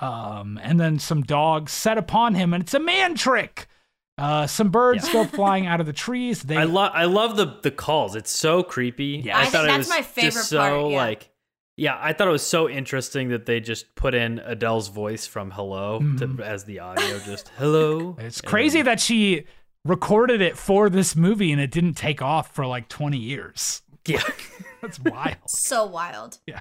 Um, 0.00 0.60
and 0.62 0.78
then 0.78 1.00
some 1.00 1.22
dogs 1.22 1.72
set 1.72 1.98
upon 1.98 2.36
him, 2.36 2.54
and 2.54 2.62
it's 2.62 2.74
a 2.74 2.78
man 2.78 3.16
trick. 3.16 3.66
Uh, 4.16 4.46
some 4.46 4.68
birds 4.70 5.06
Yeah. 5.08 5.12
go 5.12 5.24
flying 5.36 5.66
out 5.66 5.80
of 5.80 5.86
the 5.86 5.92
trees. 5.92 6.42
They 6.44 6.56
I 6.56 6.64
love 6.64 6.92
I 6.94 7.04
love 7.06 7.36
the 7.36 7.58
the 7.62 7.72
calls. 7.72 8.14
It's 8.14 8.30
so 8.30 8.62
creepy. 8.62 9.22
Yeah. 9.24 9.36
I, 9.36 9.40
I 9.40 9.42
think 9.42 9.52
thought 9.54 9.64
it 9.64 9.68
that's 9.68 9.78
was 9.78 9.88
my 9.88 10.02
favorite 10.02 10.32
just 10.34 10.48
so 10.50 10.88
yeah. 10.90 10.96
like 10.96 11.30
yeah, 11.78 11.96
I 12.00 12.12
thought 12.12 12.26
it 12.26 12.32
was 12.32 12.46
so 12.46 12.68
interesting 12.68 13.28
that 13.28 13.46
they 13.46 13.60
just 13.60 13.94
put 13.94 14.12
in 14.12 14.40
Adele's 14.40 14.88
voice 14.88 15.28
from 15.28 15.52
Hello 15.52 16.00
to, 16.18 16.42
as 16.42 16.64
the 16.64 16.80
audio 16.80 17.20
just 17.20 17.50
hello. 17.56 18.00
Mm-hmm. 18.00 18.20
It's 18.22 18.40
crazy 18.40 18.80
then- 18.80 18.86
that 18.86 19.00
she 19.00 19.46
recorded 19.84 20.40
it 20.40 20.58
for 20.58 20.90
this 20.90 21.14
movie 21.14 21.52
and 21.52 21.60
it 21.60 21.70
didn't 21.70 21.94
take 21.94 22.20
off 22.20 22.52
for 22.52 22.66
like 22.66 22.88
20 22.88 23.16
years. 23.16 23.82
yeah. 24.06 24.20
That's 24.82 24.98
wild. 24.98 25.36
so 25.46 25.86
wild. 25.86 26.38
Yeah, 26.46 26.60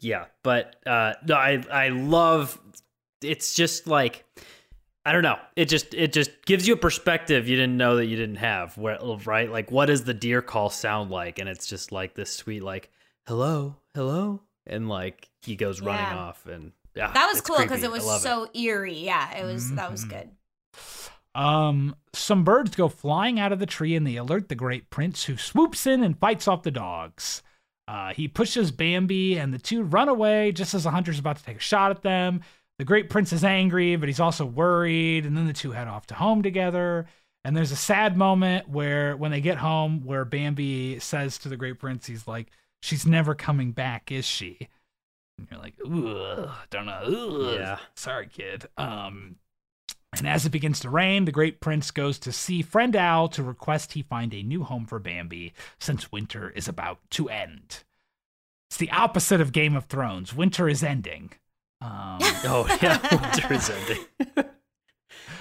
yeah, 0.00 0.26
but 0.42 0.76
uh 0.86 1.14
no, 1.26 1.34
I 1.34 1.64
I 1.70 1.88
love 1.88 2.58
it's 3.22 3.54
just 3.54 3.86
like 3.86 4.24
I 5.06 5.12
don't 5.12 5.22
know. 5.22 5.38
It 5.54 5.66
just 5.66 5.94
it 5.94 6.12
just 6.12 6.30
gives 6.44 6.68
you 6.68 6.74
a 6.74 6.78
perspective 6.78 7.48
you 7.48 7.56
didn't 7.56 7.76
know 7.76 7.96
that 7.96 8.06
you 8.06 8.16
didn't 8.16 8.36
have. 8.36 8.76
Where 8.76 8.98
right? 9.24 9.50
Like 9.50 9.70
what 9.70 9.86
does 9.86 10.04
the 10.04 10.14
deer 10.14 10.42
call 10.42 10.68
sound 10.68 11.10
like? 11.10 11.38
And 11.38 11.48
it's 11.48 11.66
just 11.66 11.90
like 11.90 12.14
this 12.14 12.30
sweet 12.30 12.62
like 12.62 12.90
hello, 13.26 13.76
hello 13.94 14.40
and 14.66 14.88
like 14.88 15.28
he 15.42 15.56
goes 15.56 15.80
running 15.80 16.06
Yeah. 16.06 16.16
off 16.16 16.46
and 16.46 16.72
Yeah, 16.94 17.12
That 17.12 17.26
was 17.30 17.42
cool 17.42 17.58
because 17.58 17.82
it 17.82 17.90
was 17.90 18.04
I 18.04 18.06
love 18.06 18.20
so 18.22 18.48
eerie. 18.54 18.94
Yeah, 19.04 19.30
it 19.36 19.44
was. 19.44 19.70
That 19.74 19.90
was 19.92 20.06
Mhm. 20.06 20.08
good. 20.08 20.30
Um, 21.34 21.94
some 22.14 22.42
birds 22.42 22.74
go 22.74 22.88
flying 22.88 23.38
out 23.38 23.52
of 23.52 23.58
the 23.58 23.66
tree 23.66 23.94
and 23.94 24.06
they 24.06 24.16
alert 24.16 24.48
the 24.48 24.54
great 24.54 24.88
prince, 24.88 25.24
who 25.24 25.36
swoops 25.36 25.86
in 25.86 26.02
and 26.02 26.18
fights 26.18 26.48
off 26.48 26.62
the 26.62 26.70
dogs. 26.70 27.42
Uh, 27.86 28.14
he 28.14 28.26
pushes 28.28 28.70
Bambi, 28.72 29.36
and 29.38 29.52
the 29.52 29.58
two 29.58 29.82
run 29.82 30.08
away 30.08 30.52
just 30.52 30.72
as 30.72 30.84
the 30.84 30.90
hunter's 30.90 31.18
about 31.18 31.36
to 31.36 31.44
take 31.44 31.58
a 31.58 31.60
shot 31.60 31.90
at 31.90 32.00
them. 32.00 32.40
The 32.78 32.84
great 32.86 33.10
prince 33.10 33.30
is 33.30 33.44
angry, 33.44 33.96
but 33.96 34.08
he's 34.08 34.18
also 34.18 34.46
worried, 34.46 35.26
and 35.26 35.36
then 35.36 35.46
the 35.46 35.52
two 35.52 35.72
head 35.72 35.86
off 35.86 36.06
to 36.06 36.14
home 36.14 36.42
together. 36.42 37.06
And 37.44 37.54
there's 37.54 37.72
a 37.72 37.76
sad 37.76 38.16
moment 38.16 38.70
where, 38.70 39.18
when 39.18 39.30
they 39.32 39.42
get 39.42 39.58
home, 39.58 40.02
where 40.04 40.24
Bambi 40.24 40.98
says 40.98 41.36
to 41.38 41.50
the 41.50 41.56
great 41.58 41.78
prince, 41.78 42.06
he's 42.06 42.26
like, 42.26 42.48
"She's 42.86 43.06
never 43.06 43.34
coming 43.34 43.72
back, 43.72 44.10
is 44.12 44.24
she?" 44.24 44.68
And 45.38 45.48
you're 45.50 45.60
like, 45.60 45.74
"Ugh, 45.84 46.50
don't 46.70 46.86
know." 46.86 47.02
Ugh. 47.02 47.58
Yeah. 47.58 47.78
sorry, 47.94 48.28
kid. 48.28 48.66
Um, 48.76 49.36
and 50.16 50.26
as 50.26 50.46
it 50.46 50.50
begins 50.50 50.80
to 50.80 50.90
rain, 50.90 51.24
the 51.24 51.32
great 51.32 51.60
prince 51.60 51.90
goes 51.90 52.18
to 52.20 52.32
see 52.32 52.62
friend 52.62 52.96
Owl 52.96 53.28
to 53.30 53.42
request 53.42 53.92
he 53.92 54.02
find 54.02 54.32
a 54.32 54.42
new 54.42 54.62
home 54.62 54.86
for 54.86 54.98
Bambi 54.98 55.52
since 55.78 56.10
winter 56.10 56.50
is 56.50 56.68
about 56.68 56.98
to 57.10 57.28
end. 57.28 57.84
It's 58.70 58.78
the 58.78 58.90
opposite 58.90 59.40
of 59.40 59.52
Game 59.52 59.76
of 59.76 59.86
Thrones. 59.86 60.34
Winter 60.34 60.68
is 60.68 60.82
ending. 60.82 61.32
Um, 61.80 62.18
Oh 62.44 62.66
yeah, 62.80 63.00
winter 63.20 63.52
is 63.52 63.68
ending. 63.68 64.04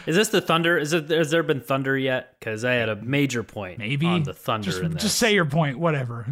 is 0.05 0.15
this 0.15 0.29
the 0.29 0.41
thunder? 0.41 0.77
Is 0.77 0.93
it? 0.93 1.09
Has 1.09 1.31
there 1.31 1.43
been 1.43 1.61
thunder 1.61 1.97
yet? 1.97 2.35
Because 2.39 2.65
I 2.65 2.73
had 2.73 2.89
a 2.89 2.95
major 2.97 3.43
point 3.43 3.79
maybe 3.79 4.07
on 4.07 4.23
the 4.23 4.33
thunder 4.33 4.71
Just, 4.71 4.97
just 4.97 5.17
say 5.17 5.33
your 5.33 5.45
point. 5.45 5.79
Whatever. 5.79 6.25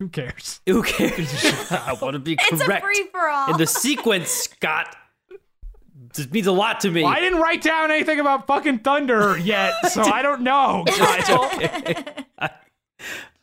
Who 0.00 0.08
cares? 0.08 0.62
Who 0.66 0.82
cares? 0.82 1.44
I 1.70 1.92
want 2.00 2.14
to 2.14 2.18
be 2.18 2.34
correct. 2.34 2.52
It's 2.52 2.62
a 2.62 2.64
correct 2.64 2.84
free 2.84 3.06
for 3.12 3.28
all. 3.28 3.50
in 3.50 3.58
the 3.58 3.66
sequence, 3.66 4.30
Scott. 4.30 4.96
This 6.14 6.30
means 6.30 6.46
a 6.46 6.52
lot 6.52 6.80
to 6.80 6.90
me. 6.90 7.02
Well, 7.02 7.12
I 7.12 7.20
didn't 7.20 7.38
write 7.38 7.60
down 7.60 7.90
anything 7.90 8.18
about 8.18 8.46
fucking 8.46 8.78
thunder 8.78 9.36
yet, 9.36 9.74
so 9.92 10.02
I 10.02 10.22
don't 10.22 10.40
know. 10.40 10.84
Kyle. 10.88 12.50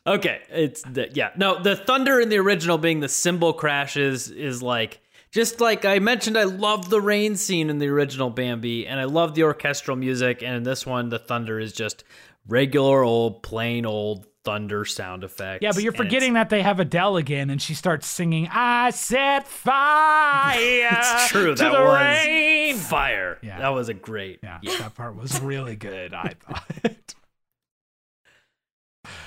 Okay, 0.04 0.40
it's 0.50 0.82
the, 0.82 1.08
yeah. 1.14 1.30
No, 1.36 1.62
the 1.62 1.76
thunder 1.76 2.20
in 2.20 2.28
the 2.28 2.38
original 2.38 2.76
being 2.76 2.98
the 2.98 3.08
cymbal 3.08 3.52
crashes 3.52 4.28
is 4.28 4.60
like 4.60 5.00
just 5.30 5.60
like 5.60 5.84
I 5.84 6.00
mentioned. 6.00 6.36
I 6.36 6.44
love 6.44 6.90
the 6.90 7.00
rain 7.00 7.36
scene 7.36 7.70
in 7.70 7.78
the 7.78 7.86
original 7.86 8.30
Bambi, 8.30 8.84
and 8.84 8.98
I 8.98 9.04
love 9.04 9.36
the 9.36 9.44
orchestral 9.44 9.96
music. 9.96 10.42
And 10.42 10.56
in 10.56 10.62
this 10.64 10.84
one, 10.84 11.08
the 11.08 11.20
thunder 11.20 11.60
is 11.60 11.72
just 11.72 12.02
regular 12.48 13.04
old, 13.04 13.44
plain 13.44 13.86
old 13.86 14.26
thunder 14.44 14.84
sound 14.84 15.24
effects. 15.24 15.62
Yeah, 15.62 15.72
but 15.74 15.82
you're 15.82 15.92
forgetting 15.92 16.34
that 16.34 16.48
they 16.50 16.62
have 16.62 16.80
Adele 16.80 17.16
again, 17.16 17.50
and 17.50 17.60
she 17.60 17.74
starts 17.74 18.06
singing 18.06 18.48
"I 18.50 18.90
set 18.90 19.46
fire 19.48 20.88
It's 20.92 21.28
true. 21.28 21.54
to 21.54 21.62
that 21.62 21.72
the 21.72 21.84
was 21.84 22.00
rain." 22.26 22.76
fire. 22.76 23.38
Yeah. 23.42 23.58
That 23.58 23.68
was 23.70 23.88
a 23.88 23.94
great. 23.94 24.40
Yeah, 24.42 24.58
yeah. 24.62 24.76
that 24.78 24.94
part 24.94 25.16
was 25.16 25.40
really 25.40 25.76
good. 25.76 26.14
I 26.14 26.34
thought. 26.40 27.14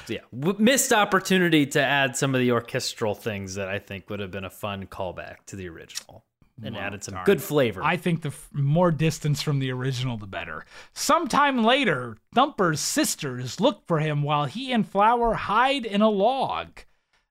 So, 0.05 0.13
yeah, 0.13 0.19
w- 0.37 0.57
missed 0.59 0.91
opportunity 0.93 1.65
to 1.67 1.81
add 1.81 2.15
some 2.15 2.35
of 2.35 2.41
the 2.41 2.51
orchestral 2.51 3.15
things 3.15 3.55
that 3.55 3.67
I 3.67 3.79
think 3.79 4.09
would 4.09 4.19
have 4.19 4.31
been 4.31 4.45
a 4.45 4.49
fun 4.49 4.85
callback 4.85 5.37
to 5.47 5.55
the 5.55 5.67
original 5.69 6.23
and 6.63 6.75
Well, 6.75 6.83
added 6.83 7.03
some 7.03 7.13
darn. 7.15 7.25
good 7.25 7.41
flavor. 7.41 7.83
I 7.83 7.97
think 7.97 8.21
the 8.21 8.29
f- 8.29 8.49
more 8.53 8.91
distance 8.91 9.41
from 9.41 9.59
the 9.59 9.71
original, 9.71 10.17
the 10.17 10.27
better. 10.27 10.65
Sometime 10.93 11.63
later, 11.63 12.17
Thumper's 12.33 12.79
sisters 12.79 13.59
look 13.59 13.85
for 13.87 13.99
him 13.99 14.23
while 14.23 14.45
he 14.45 14.71
and 14.71 14.87
Flower 14.87 15.33
hide 15.33 15.85
in 15.85 16.01
a 16.01 16.09
log. 16.09 16.79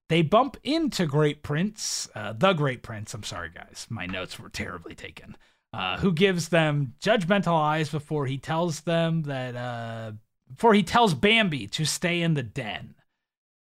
They 0.09 0.23
bump 0.23 0.57
into 0.65 1.07
Great 1.07 1.43
Prince, 1.43 2.09
uh, 2.15 2.33
the 2.33 2.53
Great 2.53 2.83
Prince. 2.83 3.15
I'm 3.15 3.23
sorry, 3.23 3.51
guys. 3.55 3.87
My 3.89 4.07
notes 4.07 4.39
were 4.39 4.49
terribly 4.49 4.95
taken. 4.95 5.37
Uh, 5.73 5.99
who 5.99 6.11
gives 6.13 6.49
them 6.49 6.95
judgmental 7.01 7.57
eyes 7.57 7.91
before 7.91 8.27
he 8.27 8.37
tells 8.39 8.81
them 8.81 9.23
that, 9.23 9.55
uh, 9.55 10.11
before 10.53 10.75
he 10.75 10.83
tells 10.83 11.15
Bambi 11.15 11.69
to 11.69 11.85
stay 11.85 12.23
in 12.23 12.35
the 12.35 12.43
den. 12.43 12.97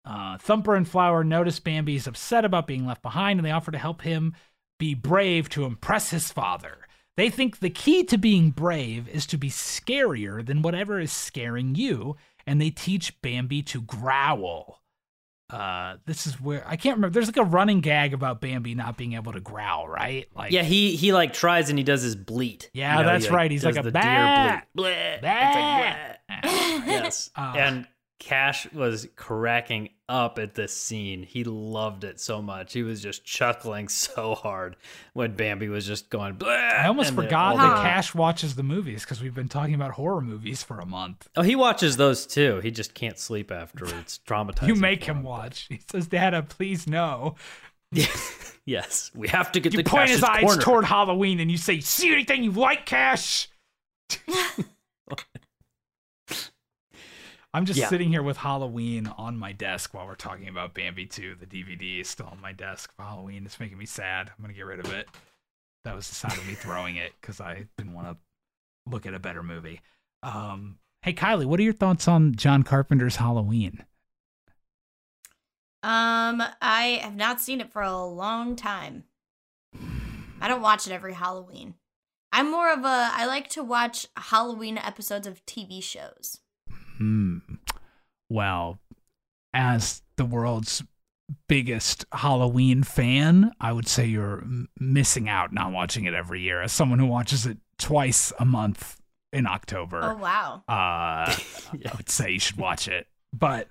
Uh, 0.05 0.37
Thumper 0.37 0.73
and 0.75 0.87
Flower 0.87 1.25
notice 1.25 1.59
Bambi 1.59 1.97
is 1.97 2.07
upset 2.07 2.45
about 2.45 2.65
being 2.65 2.85
left 2.85 3.01
behind 3.01 3.39
and 3.39 3.45
they 3.45 3.51
offer 3.51 3.71
to 3.71 3.77
help 3.77 4.03
him 4.03 4.33
be 4.77 4.93
brave 4.93 5.49
to 5.49 5.65
impress 5.65 6.09
his 6.11 6.31
father. 6.31 6.87
They 7.15 7.29
think 7.29 7.59
the 7.59 7.69
key 7.69 8.03
to 8.05 8.17
being 8.17 8.51
brave 8.51 9.07
is 9.09 9.25
to 9.27 9.37
be 9.37 9.49
scarier 9.49 10.45
than 10.45 10.61
whatever 10.61 10.99
is 10.99 11.11
scaring 11.11 11.73
you, 11.75 12.15
and 12.45 12.61
they 12.61 12.69
teach 12.69 13.19
Bambi 13.21 13.63
to 13.63 13.81
growl. 13.81 14.81
Uh, 15.49 15.95
this 16.05 16.27
is 16.27 16.39
where 16.41 16.61
I 16.67 16.75
can't 16.75 16.97
remember. 16.97 17.13
There's 17.13 17.27
like 17.27 17.37
a 17.37 17.43
running 17.43 17.79
gag 17.79 18.13
about 18.13 18.41
Bambi 18.41 18.75
not 18.75 18.97
being 18.97 19.13
able 19.13 19.31
to 19.31 19.39
growl, 19.39 19.87
right? 19.87 20.27
Like, 20.35 20.51
yeah, 20.51 20.63
he 20.63 20.95
he 20.95 21.13
like 21.13 21.31
tries 21.33 21.69
and 21.69 21.79
he 21.79 21.83
does 21.83 22.01
his 22.01 22.17
bleat. 22.17 22.69
Yeah, 22.73 22.97
You 22.97 23.03
know, 23.03 23.09
that's 23.09 23.27
he, 23.27 23.33
right. 23.33 23.49
He's 23.49 23.63
like 23.63 23.77
a 23.77 23.81
the 23.81 23.91
deer 23.91 24.63
bleat. 24.75 24.91
Bleh. 24.93 25.21
Bah!" 25.21 26.15
It's 26.29 26.45
like 26.45 26.85
yes. 26.85 27.29
Uh, 27.35 27.53
and 27.55 27.87
Cash 28.19 28.71
was 28.73 29.07
cracking 29.15 29.89
up 30.09 30.39
at 30.39 30.55
this 30.55 30.75
scene. 30.75 31.21
He 31.21 31.43
loved 31.43 32.03
it 32.03 32.19
so 32.19 32.41
much. 32.41 32.73
He 32.73 32.81
was 32.81 33.01
just 33.01 33.23
chuckling 33.23 33.87
so 33.89 34.33
hard 34.33 34.75
when 35.13 35.35
Bambi 35.35 35.67
was 35.69 35.85
just 35.85 36.09
going. 36.09 36.41
I 36.43 36.87
almost 36.87 37.13
forgot 37.13 37.57
that 37.57 37.83
Cash 37.83 38.15
watches 38.15 38.55
the 38.55 38.63
movies 38.63 39.03
because 39.03 39.21
we've 39.21 39.35
been 39.35 39.49
talking 39.49 39.75
about 39.75 39.91
horror 39.91 40.21
movies 40.21 40.63
for 40.63 40.79
a 40.79 40.85
month. 40.85 41.27
Oh, 41.35 41.43
he 41.43 41.55
watches 41.55 41.97
those 41.97 42.25
too. 42.25 42.59
He 42.61 42.71
just 42.71 42.93
can't 42.93 43.19
sleep 43.19 43.51
after 43.51 43.85
it's 43.99 44.19
traumatizing. 44.25 44.67
You 44.67 44.75
make 44.75 45.03
him 45.03 45.21
watch. 45.21 45.67
He 45.69 45.81
says, 45.91 46.07
"Dada, 46.07 46.41
please 46.41 46.87
no." 46.87 47.35
Yes, 47.91 48.57
yes. 48.65 49.11
We 49.13 49.27
have 49.27 49.51
to 49.51 49.59
get 49.59 49.73
You 49.73 49.83
the 49.83 49.89
point 49.89 50.09
his 50.09 50.21
Cash's 50.21 50.35
eyes 50.35 50.43
corner. 50.43 50.61
toward 50.61 50.85
Halloween 50.85 51.39
and 51.39 51.51
you 51.51 51.57
say, 51.57 51.81
"See 51.81 52.11
anything 52.11 52.43
you 52.43 52.51
like, 52.51 52.85
Cash?" 52.85 53.49
I'm 57.53 57.65
just 57.65 57.79
Yeah. 57.79 57.87
sitting 57.89 58.09
here 58.09 58.21
with 58.23 58.37
Halloween 58.37 59.07
on 59.07 59.37
my 59.37 59.51
desk 59.51 59.93
while 59.93 60.05
we're 60.05 60.15
talking 60.15 60.47
about 60.47 60.73
Bambi 60.73 61.05
2. 61.05 61.35
The 61.35 61.45
DVD 61.45 62.01
is 62.01 62.09
still 62.09 62.27
on 62.27 62.39
my 62.41 62.51
desk 62.51 62.93
for 62.95 63.03
Halloween. 63.03 63.45
It's 63.45 63.59
making 63.59 63.77
me 63.77 63.85
sad. 63.85 64.29
I'm 64.29 64.41
gonna 64.43 64.53
get 64.53 64.65
rid 64.65 64.79
of 64.79 64.91
it. 64.91 65.07
That 65.85 65.95
was 65.95 66.09
the 66.09 66.15
sound 66.15 66.33
of 66.37 66.45
me 66.45 66.53
throwing 66.53 66.97
it 66.97 67.13
because 67.19 67.39
I 67.39 67.67
didn't 67.77 67.93
want 67.93 68.07
to 68.07 68.17
look 68.89 69.05
at 69.05 69.13
a 69.13 69.19
better 69.19 69.41
movie. 69.41 69.81
Um, 70.23 70.79
hey, 71.01 71.13
Kylie, 71.13 71.45
what 71.45 71.59
are 71.59 71.63
your 71.63 71.73
thoughts 71.73 72.07
on 72.07 72.35
John 72.35 72.63
Carpenter's 72.63 73.15
Halloween? 73.15 73.85
Um, 75.83 76.43
I 76.61 76.99
have 77.03 77.15
not 77.15 77.39
seen 77.39 77.61
it 77.61 77.71
for 77.71 77.81
a 77.81 78.03
long 78.05 78.55
time. 78.55 79.05
I 80.41 80.47
don't 80.47 80.61
watch 80.61 80.85
it 80.87 80.93
every 80.93 81.13
Halloween. 81.13 81.75
I'm 82.31 82.51
more 82.51 82.71
of 82.71 82.79
a 82.83 83.09
I 83.13 83.25
like 83.25 83.47
to 83.51 83.63
watch 83.63 84.07
Halloween 84.17 84.77
episodes 84.77 85.25
of 85.27 85.45
TV 85.45 85.81
shows. 85.81 86.39
Hmm. 86.97 87.37
Well, 88.29 88.79
as 89.53 90.01
the 90.17 90.25
world's 90.25 90.83
biggest 91.47 92.05
Halloween 92.13 92.83
fan, 92.83 93.51
I 93.59 93.71
would 93.71 93.87
say 93.87 94.05
you're 94.05 94.39
m- 94.41 94.69
missing 94.79 95.27
out 95.29 95.53
not 95.53 95.71
watching 95.71 96.05
it 96.05 96.13
every 96.13 96.41
year. 96.41 96.61
As 96.61 96.71
someone 96.71 96.99
who 96.99 97.05
watches 97.05 97.45
it 97.45 97.57
twice 97.77 98.31
a 98.39 98.45
month 98.45 98.99
in 99.33 99.45
October, 99.45 99.99
Oh 100.03 100.15
wow. 100.17 100.63
uh, 100.67 101.35
Yeah. 101.77 101.91
I 101.93 101.97
would 101.97 102.09
say 102.09 102.31
you 102.31 102.39
should 102.39 102.57
watch 102.57 102.87
it. 102.87 103.07
But 103.33 103.67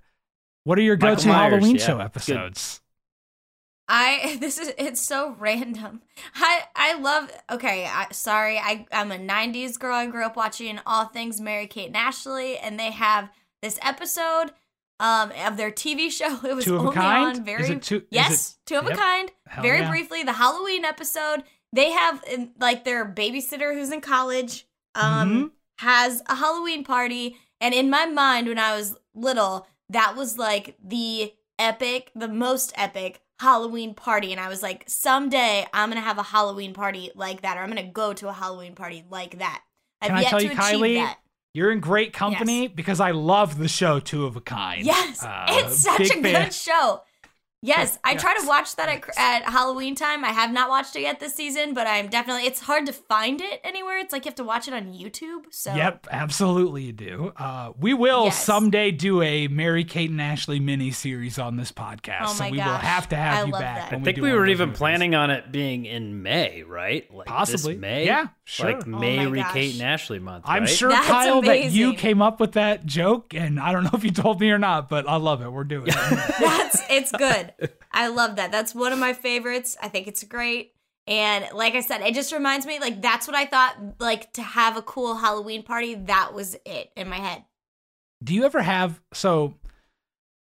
what 0.65 0.79
are 0.79 0.83
your 0.83 0.97
go-to 0.97 1.29
Myers, 1.29 1.53
Halloween 1.53 1.77
yeah, 1.77 1.83
show 1.87 1.97
good. 1.97 2.03
I 3.89 4.37
this 4.41 4.59
is 4.59 4.73
it's 4.79 5.01
so 5.01 5.37
random. 5.39 6.03
I 6.35 6.63
I 6.75 6.99
love 6.99 7.31
okay, 7.51 7.87
I 7.87 8.07
sorry, 8.13 8.59
I 8.59 8.87
I'm 8.93 9.13
a 9.13 9.19
90s 9.19 9.79
girl. 9.79 9.95
I 9.95 10.07
grew 10.07 10.25
up 10.25 10.37
watching 10.37 10.81
all 10.87 11.07
things 11.07 11.41
Mary 11.41 11.67
Kate 11.67 11.87
and 11.89 11.97
Ashley 11.97 12.59
and 12.59 12.79
they 12.79 12.91
have 12.91 13.31
this 13.63 13.79
episode 13.83 14.51
um 15.01 15.33
of 15.47 15.57
their 15.57 15.71
TV 15.71 16.11
show. 16.19 16.39
It 16.45 16.55
was 16.55 16.65
Two 16.65 16.77
of 16.77 16.81
a 16.85 16.85
only 16.89 16.95
kind? 16.95 17.37
on 17.39 17.45
very 17.45 17.63
Is 17.65 17.71
it 17.71 17.83
two- 17.83 17.97
is 17.99 18.03
Yes, 18.11 18.59
two 18.67 18.77
of 18.77 18.85
Yep. 18.85 18.95
a 18.95 18.97
kind. 18.97 19.31
Hell 19.47 19.63
very 19.63 19.81
yeah. 19.81 19.91
briefly, 19.91 20.23
the 20.23 20.33
Halloween 20.33 20.85
episode. 20.85 21.45
They 21.73 21.91
have 21.91 22.25
like 22.59 22.85
their 22.85 23.05
babysitter 23.05 23.75
who's 23.75 23.91
in 23.93 24.01
college 24.01 24.67
um 24.95 25.31
Mhm. 25.31 25.51
has 25.79 26.23
a 26.29 26.35
Halloween 26.37 26.85
party 26.85 27.37
and 27.61 27.73
in 27.75 27.89
my 27.91 28.07
mind 28.07 28.49
when 28.49 28.59
I 28.59 28.75
was 28.77 28.97
little, 29.15 29.67
that 29.91 30.17
was 30.17 30.39
like 30.39 30.77
the 30.83 31.33
epic, 31.59 32.11
the 32.15 32.29
most 32.29 32.73
epic 32.77 33.21
Halloween 33.39 33.95
party 33.95 34.33
and 34.33 34.41
I 34.41 34.49
was 34.49 34.63
like 34.63 34.85
someday 34.87 35.67
I'm 35.73 35.91
going 35.91 36.01
to 36.01 36.07
have 36.07 36.19
a 36.19 36.23
Halloween 36.23 36.73
party 36.73 37.11
like 37.15 37.43
that 37.43 37.57
or 37.57 37.61
I'm 37.61 37.71
going 37.71 37.85
to 37.85 37.93
go 37.93 38.13
to 38.15 38.29
a 38.29 38.33
Halloween 38.33 38.75
party 38.75 39.05
like 39.11 39.39
that. 39.39 39.63
I've 40.01 40.09
Can 40.09 40.17
I 40.19 40.21
yet 40.23 40.31
tell 40.31 40.39
to 40.41 40.45
you, 40.47 40.51
achieve 40.53 40.61
Kylie? 40.63 40.95
that. 40.97 41.19
You're 41.55 41.71
in 41.73 41.81
great 41.81 42.13
company 42.13 42.69
because 42.69 43.01
I 43.01 43.13
love 43.13 43.57
the 43.59 43.69
show 43.69 43.99
Two 43.99 44.27
of 44.27 44.37
a 44.37 44.41
Kind. 44.43 44.85
Yes, 44.85 45.23
Uh, 45.25 45.47
it's 45.49 45.79
such 45.79 46.01
a 46.11 46.21
fan. 46.21 46.23
good 46.45 46.53
show. 46.55 47.01
Yes, 47.67 47.99
I 48.05 48.15
try 48.15 48.37
to 48.39 48.47
watch 48.47 48.77
that 48.77 48.89
at, 48.89 49.05
at 49.19 49.43
Halloween 49.51 49.95
time. 49.95 50.25
I 50.25 50.29
have 50.29 50.53
not 50.53 50.69
watched 50.69 50.95
it 50.97 51.03
yet 51.03 51.19
this 51.21 51.35
season, 51.35 51.75
but 51.75 51.87
I'm 51.87 52.09
definitely. 52.09 52.45
It's 52.47 52.61
hard 52.61 52.87
to 52.87 52.93
find 52.93 53.41
it 53.41 53.61
anywhere. 53.65 53.99
It's 53.99 54.13
like 54.13 54.25
you 54.25 54.29
have 54.31 54.37
to 54.37 54.45
watch 54.45 54.69
it 54.69 54.75
on 54.75 54.93
YouTube. 54.93 55.47
So 55.51 55.75
Yep, 55.75 56.07
absolutely 56.11 56.85
you 56.85 56.93
do. 56.93 57.33
Uh, 57.37 57.73
we 57.79 57.93
will 57.93 58.25
Yes. 58.27 58.45
someday 58.45 58.91
do 58.93 59.21
a 59.21 59.49
Mary 59.49 59.83
Kate 59.85 60.11
and 60.11 60.23
Ashley 60.23 60.61
mini 60.61 60.91
series 60.93 61.39
on 61.39 61.57
this 61.57 61.73
podcast. 61.73 62.23
Oh 62.23 62.33
so 62.35 62.45
my 62.45 62.51
we 62.51 62.57
will 62.59 62.65
have 62.65 63.09
to 63.09 63.17
have 63.17 63.45
I 63.45 63.47
you 63.47 63.53
back. 63.53 63.91
that. 63.91 63.93
when 63.93 64.01
I 64.03 64.05
think 64.05 64.17
do 64.17 64.23
we 64.23 64.33
were 64.33 64.47
even 64.47 64.69
movies. 64.69 64.79
planning 64.79 65.15
on 65.17 65.31
it 65.31 65.51
being 65.51 65.87
in 65.87 66.23
May, 66.23 66.63
right? 66.63 67.13
Like 67.13 67.27
Possibly. 67.27 67.75
this 67.75 67.81
May. 67.81 68.07
Yeah, 68.07 68.29
sure. 68.45 68.67
Like 68.73 68.87
Oh 68.87 68.91
May 68.91 69.27
my 69.27 69.43
Kate 69.53 69.73
and. 69.75 69.83
Ashley 69.83 70.19
month. 70.21 70.45
I'm 70.47 70.67
sure, 70.67 70.91
That's 70.91 71.07
Kyle, 71.07 71.43
that 71.43 71.71
you 71.73 71.95
came 71.95 72.23
up 72.23 72.39
with 72.39 72.53
that 72.53 72.87
joke, 72.87 73.35
and 73.35 73.59
I 73.59 73.73
don't 73.73 73.83
know 73.85 73.91
if 73.95 74.05
you 74.05 74.11
told 74.13 74.41
me 74.41 74.51
or 74.51 74.59
not, 74.59 74.89
but 74.89 75.09
I 75.09 75.17
love 75.17 75.43
it. 75.43 75.51
We're 75.51 75.65
doing 75.65 75.89
it. 75.89 75.95
that's 76.41 76.83
it's 76.91 77.13
good. 77.13 77.53
I 77.93 78.09
love 78.09 78.37
that. 78.37 78.53
That's 78.53 78.75
one 78.75 78.93
of 78.93 78.99
my 78.99 79.13
favorites. 79.13 79.77
I 79.83 79.89
think 79.89 80.07
it's 80.07 80.23
great. 80.25 80.73
And 81.07 81.47
like 81.55 81.75
I 81.75 81.81
said, 81.81 82.01
it 82.03 82.15
just 82.15 82.33
reminds 82.33 82.67
me 82.67 82.81
like 82.81 83.01
that's 83.01 83.27
what 83.27 83.37
I 83.37 83.47
thought 83.47 83.77
like 84.01 84.33
to 84.35 84.43
have 84.43 84.77
a 84.77 84.83
cool 84.83 85.17
Halloween 85.17 85.63
party. 85.63 85.95
That 85.95 86.35
was 86.35 86.57
it 86.65 86.91
in 86.97 87.09
my 87.09 87.17
head. 87.19 87.45
do 88.23 88.35
you 88.35 88.45
ever 88.45 88.63
have 88.63 89.01
so? 89.13 89.55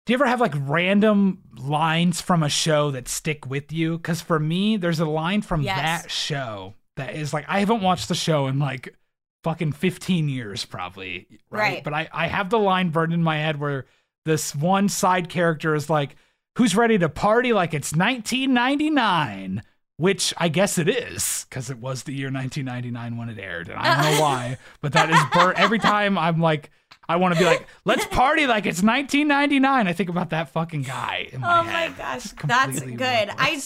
Do 0.05 0.13
you 0.13 0.15
ever 0.17 0.25
have 0.25 0.41
like 0.41 0.53
random 0.55 1.43
lines 1.57 2.19
from 2.21 2.41
a 2.43 2.49
show 2.49 2.91
that 2.91 3.07
stick 3.07 3.45
with 3.45 3.71
you? 3.71 3.97
Because 3.97 4.19
for 4.19 4.39
me, 4.39 4.75
there's 4.75 4.99
a 4.99 5.05
line 5.05 5.41
from 5.41 5.61
Yes. 5.61 5.77
that 6.03 6.11
show 6.11 6.73
that 6.97 7.15
is 7.15 7.33
like 7.33 7.45
I 7.47 7.59
haven't 7.59 7.81
watched 7.81 8.09
the 8.09 8.15
show 8.15 8.47
in 8.47 8.59
like 8.59 8.95
fucking 9.43 9.71
15 9.71 10.27
years 10.27 10.65
probably, 10.65 11.27
right? 11.49 11.59
Right. 11.59 11.83
But 11.83 11.93
I 11.93 12.09
I 12.11 12.27
have 12.27 12.49
the 12.49 12.59
line 12.59 12.89
burned 12.89 13.13
in 13.13 13.23
my 13.23 13.37
head 13.37 13.59
where 13.59 13.85
this 14.25 14.53
one 14.55 14.89
side 14.89 15.29
character 15.29 15.75
is 15.75 15.89
like, 15.89 16.15
"Who's 16.57 16.75
ready 16.75 16.97
to 16.97 17.09
party 17.09 17.53
like 17.53 17.73
it's 17.73 17.93
1999?" 17.93 19.63
Which 19.97 20.33
I 20.37 20.47
guess 20.47 20.79
it 20.79 20.89
is, 20.89 21.45
because 21.47 21.69
it 21.69 21.77
was 21.77 22.03
the 22.03 22.13
year 22.13 22.31
1999 22.31 23.17
when 23.17 23.29
it 23.29 23.37
aired, 23.37 23.69
and 23.69 23.77
I 23.77 24.01
don't 24.01 24.15
know 24.15 24.21
why, 24.21 24.57
but 24.81 24.93
that 24.93 25.11
is 25.11 25.19
burnt 25.31 25.59
every 25.59 25.77
time. 25.77 26.17
I'm 26.17 26.41
like, 26.41 26.71
I 27.07 27.17
want 27.17 27.35
to 27.35 27.39
be 27.39 27.45
like, 27.45 27.67
let's 27.85 28.07
party 28.07 28.47
like 28.47 28.65
it's 28.65 28.81
1999. 28.81 29.87
I 29.87 29.93
think 29.93 30.09
about 30.09 30.31
that 30.31 30.49
fucking 30.49 30.83
guy. 30.83 31.29
In 31.31 31.41
my 31.41 31.59
Oh 31.59 31.63
my 31.63 31.89
gosh, 31.95 32.31
that's 32.45 32.79
good. 32.81 33.29
I. 33.37 33.61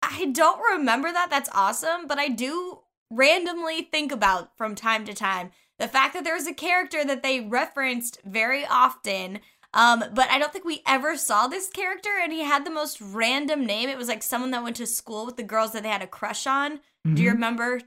I 0.00 0.26
don't 0.26 0.60
remember 0.76 1.10
that. 1.10 1.28
That's 1.28 1.50
awesome, 1.52 2.06
but 2.06 2.18
I 2.18 2.28
do 2.28 2.78
randomly 3.10 3.82
think 3.82 4.12
about 4.12 4.56
from 4.56 4.76
time 4.76 5.04
to 5.06 5.14
time 5.14 5.50
the 5.78 5.88
fact 5.88 6.14
that 6.14 6.24
there 6.24 6.34
was 6.34 6.46
a 6.46 6.54
character 6.54 7.04
that 7.04 7.22
they 7.22 7.40
referenced 7.40 8.20
very 8.24 8.66
often. 8.66 9.40
Um, 9.74 10.02
but 10.14 10.30
I 10.30 10.38
don't 10.38 10.52
think 10.52 10.64
we 10.64 10.82
ever 10.86 11.16
saw 11.16 11.46
this 11.46 11.68
character, 11.68 12.10
and 12.22 12.32
he 12.32 12.42
had 12.42 12.64
the 12.64 12.70
most 12.70 13.00
random 13.00 13.66
name. 13.66 13.88
It 13.90 13.98
was 13.98 14.08
like 14.08 14.22
someone 14.22 14.50
that 14.52 14.62
went 14.62 14.76
to 14.76 14.86
school 14.86 15.26
with 15.26 15.36
the 15.36 15.42
girls 15.42 15.72
that 15.72 15.82
they 15.82 15.90
had 15.90 16.02
a 16.02 16.06
crush 16.06 16.46
on. 16.46 16.80
Do 17.04 17.22
you 17.22 17.30
Mhm. 17.30 17.34
remember? 17.34 17.80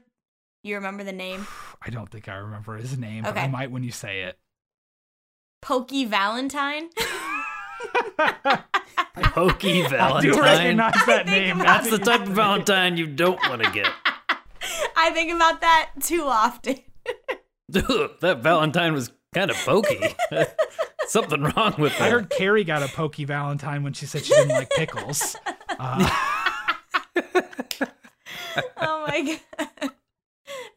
You 0.62 0.76
remember 0.76 1.02
the 1.04 1.12
name? 1.12 1.46
I 1.82 1.90
don't 1.90 2.08
think 2.08 2.28
I 2.28 2.34
remember 2.34 2.76
his 2.76 2.96
name, 2.96 3.24
but 3.24 3.36
I 3.36 3.48
might 3.48 3.70
when 3.72 3.82
you 3.82 3.90
say 3.90 4.22
it. 4.22 4.38
Pokey 5.60 6.04
Valentine. 6.04 6.88
Pokey 9.14 9.82
I 9.84 10.20
do 10.20 10.34
Valentine. 10.34 10.40
recognize 10.40 11.06
that 11.06 11.26
think 11.26 11.28
name. 11.28 11.58
That's 11.58 11.90
the 11.90 11.98
type 11.98 12.22
of 12.22 12.28
Valentine 12.28 12.96
you 12.96 13.06
don't 13.06 13.40
want 13.48 13.62
to 13.62 13.70
get. 13.70 13.88
I 14.96 15.10
think 15.10 15.32
about 15.32 15.60
that 15.62 15.90
too 16.02 16.22
often. 16.24 16.78
Dude, 17.70 18.10
that 18.20 18.42
Valentine 18.42 18.92
was 18.92 19.10
kind 19.34 19.50
of 19.50 19.56
pokey. 19.58 20.14
Something 21.06 21.42
wrong 21.42 21.74
with 21.78 21.92
that. 21.98 22.02
I 22.02 22.10
heard 22.10 22.30
Carrie 22.30 22.64
got 22.64 22.82
a 22.82 22.88
pokey 22.88 23.24
Valentine 23.24 23.82
when 23.82 23.92
she 23.92 24.06
said 24.06 24.24
she 24.24 24.34
didn't 24.34 24.50
like 24.50 24.70
pickles. 24.70 25.36
Uh, 25.68 26.08
Oh 28.76 29.06
my 29.08 29.38
god. 29.58 29.90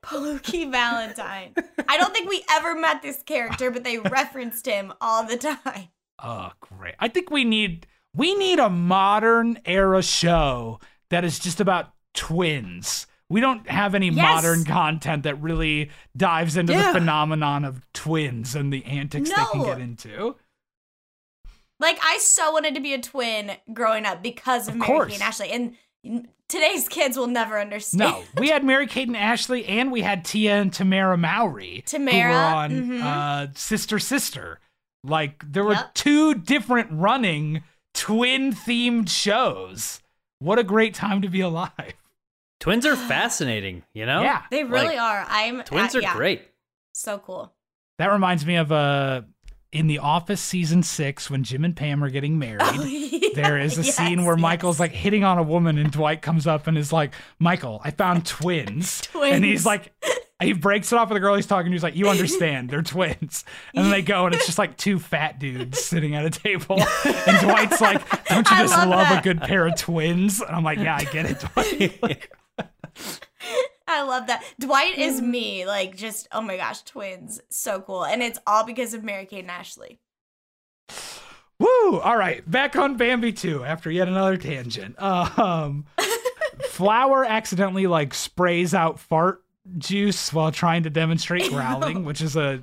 Pokey 0.02 0.66
Valentine. 0.70 1.54
I 1.88 1.98
don't 1.98 2.14
think 2.14 2.30
we 2.30 2.44
ever 2.52 2.76
met 2.76 3.02
this 3.02 3.22
character, 3.24 3.70
but 3.72 3.84
they 3.84 3.98
referenced 3.98 4.66
him 4.66 4.94
all 5.02 5.26
the 5.26 5.36
time. 5.38 5.90
oh, 6.24 6.52
great! 6.62 6.96
I 7.00 7.08
think 7.10 7.30
we 7.30 7.44
need 7.44 7.88
we 8.14 8.34
need 8.36 8.60
a 8.60 8.70
modern 8.70 9.60
era 9.66 10.02
show 10.02 10.80
that 11.10 11.26
is 11.26 11.40
just 11.40 11.60
about 11.60 11.92
twins. 12.14 13.08
We 13.30 13.42
don't 13.42 13.68
have 13.70 13.96
any 13.96 14.10
Yes. 14.10 14.16
modern 14.44 14.66
content 14.66 15.24
that 15.24 15.42
really 15.42 15.90
dives 16.16 16.58
into 16.58 16.74
Yeah. 16.74 16.92
the 16.92 17.00
phenomenon 17.00 17.66
of 17.66 17.82
twins 17.94 18.56
and 18.56 18.72
the 18.72 18.86
antics 18.86 19.30
they 19.30 19.36
can 19.52 19.64
get 19.64 19.80
into. 19.82 20.36
Like 21.80 21.98
I 22.04 22.18
so 22.20 22.52
wanted 22.52 22.76
to 22.76 22.82
be 22.82 22.94
a 22.94 23.02
twin 23.02 23.54
growing 23.74 24.06
up 24.06 24.22
because 24.24 24.68
of, 24.68 24.76
Of 24.76 24.80
Mary. 24.82 25.08
Kate 25.10 25.14
and 25.16 25.24
Ashley, 25.24 25.52
and 25.52 26.28
today's 26.48 26.88
kids 26.88 27.18
will 27.18 27.28
never 27.28 27.60
understand. 27.60 28.00
No, 28.00 28.24
we 28.42 28.50
had 28.50 28.64
Mary 28.64 28.88
Kate 28.88 29.08
and 29.08 29.18
Ashley, 29.18 29.66
and 29.66 29.92
we 29.92 30.02
had 30.02 30.24
Tia 30.24 30.56
and 30.56 30.72
Tamera 30.72 31.20
Mowry, 31.20 31.84
who 31.92 31.98
were 31.98 32.06
Tamera, 32.06 32.54
on 32.54 32.72
mhm. 32.72 33.02
uh, 33.04 33.48
Sister 33.56 34.00
Sister. 34.00 34.60
Like 35.04 35.44
there 35.52 35.64
were 35.66 35.74
Yep. 35.74 35.94
two 35.96 36.34
different 36.36 36.90
running 36.92 37.64
twin 37.94 38.54
themed 38.54 39.10
shows. 39.10 40.02
What 40.40 40.60
a 40.60 40.64
great 40.64 40.94
time 40.94 41.22
to 41.24 41.28
be 41.30 41.42
alive! 41.42 41.94
Twins 42.60 42.86
are 42.86 42.96
fascinating, 43.08 43.84
you 43.94 44.06
know? 44.06 44.22
Yeah, 44.22 44.44
They 44.52 44.64
really 44.64 44.96
Like, 44.96 45.00
are. 45.00 45.26
I'm 45.30 45.64
Twins 45.64 45.96
uh, 45.96 46.00
are 46.00 46.02
yeah, 46.02 46.14
great. 46.16 46.42
So 46.94 47.20
cool. 47.20 47.54
that 47.98 48.08
reminds 48.12 48.46
me 48.46 48.56
of 48.56 48.72
uh, 48.72 49.24
in 49.72 49.88
The 49.88 50.00
Office 50.00 50.40
season 50.42 50.82
six 50.84 51.30
when 51.30 51.44
Jim 51.44 51.66
and 51.66 51.76
Pam 51.76 52.04
are 52.04 52.10
getting 52.10 52.40
married. 52.40 53.34
There 53.36 53.60
is 53.60 53.78
a 53.78 53.84
scene 53.84 54.24
where 54.24 54.36
yes. 54.38 54.42
Michael's 54.42 54.80
like 54.80 54.92
hitting 54.94 55.24
on 55.26 55.38
a 55.38 55.44
woman, 55.44 55.78
and 55.78 55.92
Dwight 55.92 56.22
comes 56.22 56.48
up 56.48 56.68
and 56.68 56.78
is 56.78 56.94
like, 56.94 57.14
"Michael, 57.38 57.82
I 57.84 57.92
found 57.92 58.26
twins." 58.26 59.02
twins. 59.12 59.36
And 59.36 59.44
he's 59.44 59.66
like, 59.66 59.92
he 60.42 60.54
breaks 60.54 60.92
it 60.92 60.98
off 60.98 61.10
with 61.10 61.16
the 61.16 61.22
girl 61.22 61.36
he's 61.36 61.48
talking 61.48 61.72
to. 61.72 61.76
He's 61.76 61.84
like, 61.84 61.96
"You 61.96 62.10
understand? 62.10 62.70
They're 62.70 62.82
twins." 62.82 63.46
And 63.74 63.86
then 63.86 63.92
they 63.92 64.02
go, 64.02 64.26
and 64.26 64.36
it's 64.36 64.46
just 64.46 64.58
like 64.58 64.78
two 64.78 65.00
fat 65.00 65.40
dudes 65.40 65.80
sitting 65.84 66.16
at 66.16 66.26
a 66.26 66.30
table. 66.30 66.80
And 67.06 67.40
Dwight's 67.40 67.80
like, 67.80 68.26
"Don't 68.26 68.50
you 68.50 68.58
I 68.58 68.62
just 68.62 68.78
love 68.78 68.90
love, 68.90 69.20
a 69.20 69.22
good 69.22 69.42
pair 69.42 69.68
of 69.68 69.78
twins?" 69.78 70.42
And 70.42 70.56
I'm 70.56 70.64
like, 70.64 70.80
"Yeah, 70.80 70.96
I 70.96 71.06
get 71.06 71.26
it, 71.26 71.40
Dwight." 71.40 72.28
I 73.88 74.02
love 74.02 74.28
that. 74.28 74.44
Dwight 74.60 74.98
is 74.98 75.22
me. 75.22 75.66
Like, 75.66 75.96
just, 75.96 76.28
oh 76.32 76.42
my 76.42 76.58
gosh, 76.58 76.82
twins. 76.82 77.40
So 77.50 77.82
cool. 77.82 78.04
And 78.04 78.24
it's 78.24 78.40
all 78.48 78.66
because 78.66 78.94
of 78.94 79.04
Mary 79.04 79.26
Kate 79.26 79.42
and 79.42 79.52
Ashley. 79.52 80.00
Woo! 81.60 82.00
All 82.00 82.18
right, 82.18 82.50
back 82.50 82.76
on 82.76 82.98
Bambi 82.98 83.32
2 83.32 83.64
after 83.64 83.90
yet 83.90 84.08
another 84.08 84.38
tangent. 84.38 85.02
Um, 85.02 85.86
Flower 86.70 87.24
accidentally 87.24 87.88
like 87.88 88.14
sprays 88.14 88.74
out 88.74 89.00
fart 89.00 89.45
juice 89.78 90.32
while 90.34 90.52
trying 90.52 90.84
to 90.84 90.90
demonstrate 90.90 91.50
growling, 91.50 92.06
which 92.06 92.22
is 92.22 92.36
a 92.36 92.62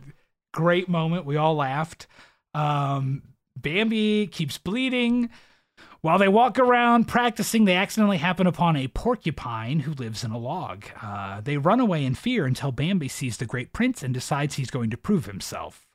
great 0.53 0.89
moment. 0.89 1.27
We 1.27 1.37
all 1.37 1.55
laughed. 1.55 2.07
Um, 2.55 3.23
Bambi 3.57 4.27
keeps 4.27 4.59
bleeding. 4.59 5.31
While 6.01 6.19
they 6.19 6.29
walk 6.29 6.59
around 6.59 7.07
practicing, 7.07 7.65
they 7.65 7.77
accidentally 7.77 8.19
happen 8.19 8.47
upon 8.47 8.77
a 8.77 8.89
porcupine 8.89 9.81
who 9.81 9.93
lives 9.93 10.25
in 10.25 10.33
a 10.33 10.39
log. 10.39 10.85
Uh, 11.01 11.41
they 11.41 11.57
run 11.57 11.81
away 11.81 12.05
in 12.05 12.15
fear 12.15 12.45
until 12.45 12.73
Bambi 12.73 13.09
sees 13.09 13.37
the 13.37 13.47
Great 13.47 13.73
Prince 13.73 14.03
and 14.03 14.13
decides 14.13 14.57
he's 14.57 14.71
going 14.71 14.91
to 14.91 14.97
prove 14.97 15.27
himself. 15.27 15.87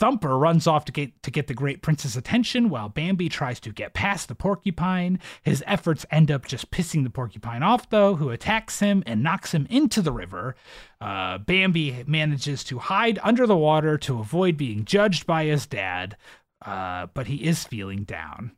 Thumper 0.00 0.38
runs 0.38 0.66
off 0.66 0.86
to 0.86 0.92
get 0.92 1.22
to 1.22 1.30
get 1.30 1.46
the 1.46 1.52
Great 1.52 1.82
Prince's 1.82 2.16
attention 2.16 2.70
while 2.70 2.88
Bambi 2.88 3.28
tries 3.28 3.60
to 3.60 3.70
get 3.70 3.92
past 3.92 4.28
the 4.28 4.34
porcupine. 4.34 5.20
His 5.42 5.62
efforts 5.66 6.06
end 6.10 6.30
up 6.30 6.46
just 6.46 6.70
pissing 6.70 7.04
the 7.04 7.10
porcupine 7.10 7.62
off, 7.62 7.90
though, 7.90 8.14
who 8.14 8.30
attacks 8.30 8.80
him 8.80 9.02
and 9.04 9.22
knocks 9.22 9.52
him 9.52 9.66
into 9.68 10.00
the 10.00 10.10
river. 10.10 10.56
Uh, 11.02 11.36
Bambi 11.36 12.02
manages 12.06 12.64
to 12.64 12.78
hide 12.78 13.18
under 13.22 13.46
the 13.46 13.58
water 13.58 13.98
to 13.98 14.18
avoid 14.20 14.56
being 14.56 14.86
judged 14.86 15.26
by 15.26 15.44
his 15.44 15.66
dad, 15.66 16.16
uh, 16.64 17.08
but 17.12 17.26
he 17.26 17.44
is 17.44 17.64
feeling 17.64 18.04
down. 18.04 18.52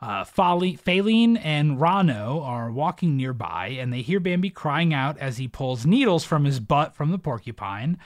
Uh, 0.00 0.24
Faline 0.24 1.40
and 1.42 1.78
Ronno 1.78 2.44
are 2.44 2.70
walking 2.70 3.16
nearby, 3.16 3.68
and 3.68 3.92
they 3.92 4.02
hear 4.02 4.20
Bambi 4.20 4.50
crying 4.50 4.94
out 4.94 5.18
as 5.18 5.38
he 5.38 5.48
pulls 5.48 5.84
needles 5.84 6.24
from 6.24 6.44
his 6.44 6.60
butt 6.60 6.94
from 6.94 7.10
the 7.10 7.18
porcupine. 7.18 7.98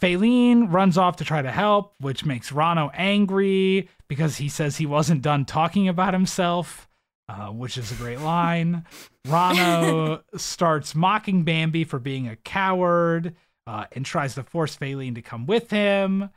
Faline 0.00 0.72
runs 0.72 0.96
off 0.96 1.16
to 1.16 1.24
try 1.24 1.42
to 1.42 1.50
help, 1.50 1.94
which 2.00 2.24
makes 2.24 2.50
Ronno 2.50 2.90
angry 2.94 3.88
because 4.08 4.36
he 4.36 4.48
says 4.48 4.76
he 4.76 4.86
wasn't 4.86 5.22
done 5.22 5.44
talking 5.44 5.88
about 5.88 6.14
himself, 6.14 6.88
uh, 7.28 7.48
which 7.48 7.76
is 7.76 7.92
a 7.92 7.96
great 7.96 8.20
line. 8.20 8.86
Ronno 9.26 10.22
starts 10.36 10.94
mocking 10.94 11.44
Bambi 11.44 11.84
for 11.84 11.98
being 11.98 12.28
a 12.28 12.36
coward 12.36 13.36
uh, 13.66 13.86
and 13.92 14.06
tries 14.06 14.34
to 14.34 14.42
force 14.42 14.76
Faline 14.76 15.14
to 15.14 15.22
come 15.22 15.46
with 15.46 15.70
him. 15.70 16.30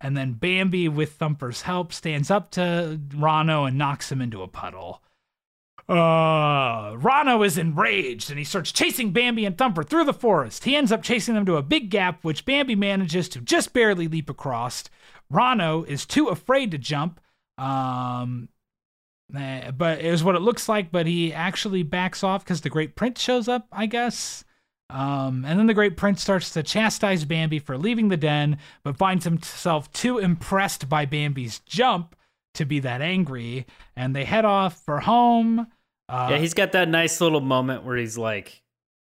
And 0.00 0.16
then 0.16 0.34
Bambi, 0.34 0.88
with 0.88 1.18
Thumper's 1.18 1.62
help, 1.62 1.92
stands 1.92 2.30
up 2.30 2.50
to 2.52 3.00
Ronno 3.08 3.66
and 3.66 3.78
knocks 3.78 4.10
him 4.10 4.20
into 4.20 4.42
a 4.42 4.48
puddle. 4.48 5.02
Uh, 5.88 6.92
Ronno 6.96 7.44
is 7.44 7.58
enraged 7.58 8.30
and 8.30 8.38
he 8.38 8.44
starts 8.44 8.72
chasing 8.72 9.10
Bambi 9.10 9.44
and 9.44 9.58
Thumper 9.58 9.82
through 9.82 10.04
the 10.04 10.12
forest. 10.14 10.64
He 10.64 10.76
ends 10.76 10.92
up 10.92 11.02
chasing 11.02 11.34
them 11.34 11.44
to 11.46 11.56
a 11.56 11.62
big 11.62 11.90
gap, 11.90 12.22
which 12.22 12.44
Bambi 12.44 12.74
manages 12.74 13.28
to 13.30 13.40
just 13.40 13.72
barely 13.72 14.08
leap 14.08 14.30
across. 14.30 14.84
Ronno 15.32 15.86
is 15.86 16.06
too 16.06 16.28
afraid 16.28 16.70
to 16.70 16.78
jump. 16.78 17.20
Um, 17.58 18.48
Uh, 19.34 19.70
but 19.70 20.00
it 20.00 20.10
was 20.10 20.22
what 20.22 20.34
it 20.34 20.42
looks 20.42 20.68
like. 20.68 20.92
But 20.92 21.06
he 21.06 21.32
actually 21.32 21.82
backs 21.82 22.22
off 22.22 22.44
because 22.44 22.60
the 22.60 22.68
Great 22.70 22.94
Prince 22.96 23.20
shows 23.20 23.48
up, 23.48 23.66
I 23.72 23.86
guess. 23.86 24.44
Um, 24.90 25.44
and 25.46 25.58
then 25.58 25.66
the 25.66 25.74
Great 25.74 25.96
Prince 25.96 26.20
starts 26.20 26.50
to 26.50 26.62
chastise 26.62 27.24
Bambi 27.24 27.58
for 27.58 27.78
leaving 27.78 28.08
the 28.08 28.16
den, 28.18 28.58
but 28.84 28.98
finds 28.98 29.24
himself 29.24 29.90
too 29.92 30.18
impressed 30.18 30.86
by 30.88 31.06
Bambi's 31.06 31.60
jump 31.60 32.14
to 32.54 32.64
be 32.64 32.80
that 32.80 33.00
angry. 33.02 33.66
And 33.96 34.14
they 34.14 34.24
head 34.24 34.44
off 34.44 34.82
for 34.84 35.00
home. 35.00 35.66
Uh, 36.08 36.28
yeah, 36.32 36.38
he's 36.38 36.54
got 36.54 36.72
that 36.72 36.88
nice 36.88 37.20
little 37.20 37.40
moment 37.40 37.84
where 37.84 37.96
he's 37.96 38.18
like, 38.18 38.62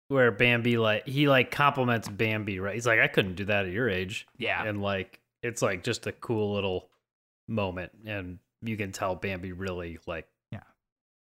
where 0.09 0.31
Bambi 0.33 0.77
like 0.77 1.07
he 1.07 1.29
like 1.29 1.51
compliments 1.51 2.09
Bambi, 2.09 2.59
right? 2.61 2.75
He's 2.75 2.87
like, 2.87 2.99
I 3.01 3.07
couldn't 3.07 3.35
do 3.37 3.45
that 3.47 3.67
at 3.67 3.73
your 3.73 3.89
age. 3.89 4.27
Yeah. 4.39 4.65
and 4.65 4.83
like 4.83 5.21
it's 5.43 5.63
like 5.63 5.85
just 5.85 6.07
a 6.07 6.13
cool 6.13 6.53
little 6.55 6.89
moment, 7.49 7.93
and 8.07 8.39
you 8.63 8.77
can 8.77 8.93
tell 8.93 9.15
Bambi 9.15 9.53
really 9.53 9.99
like, 10.07 10.27
Yeah. 10.53 10.61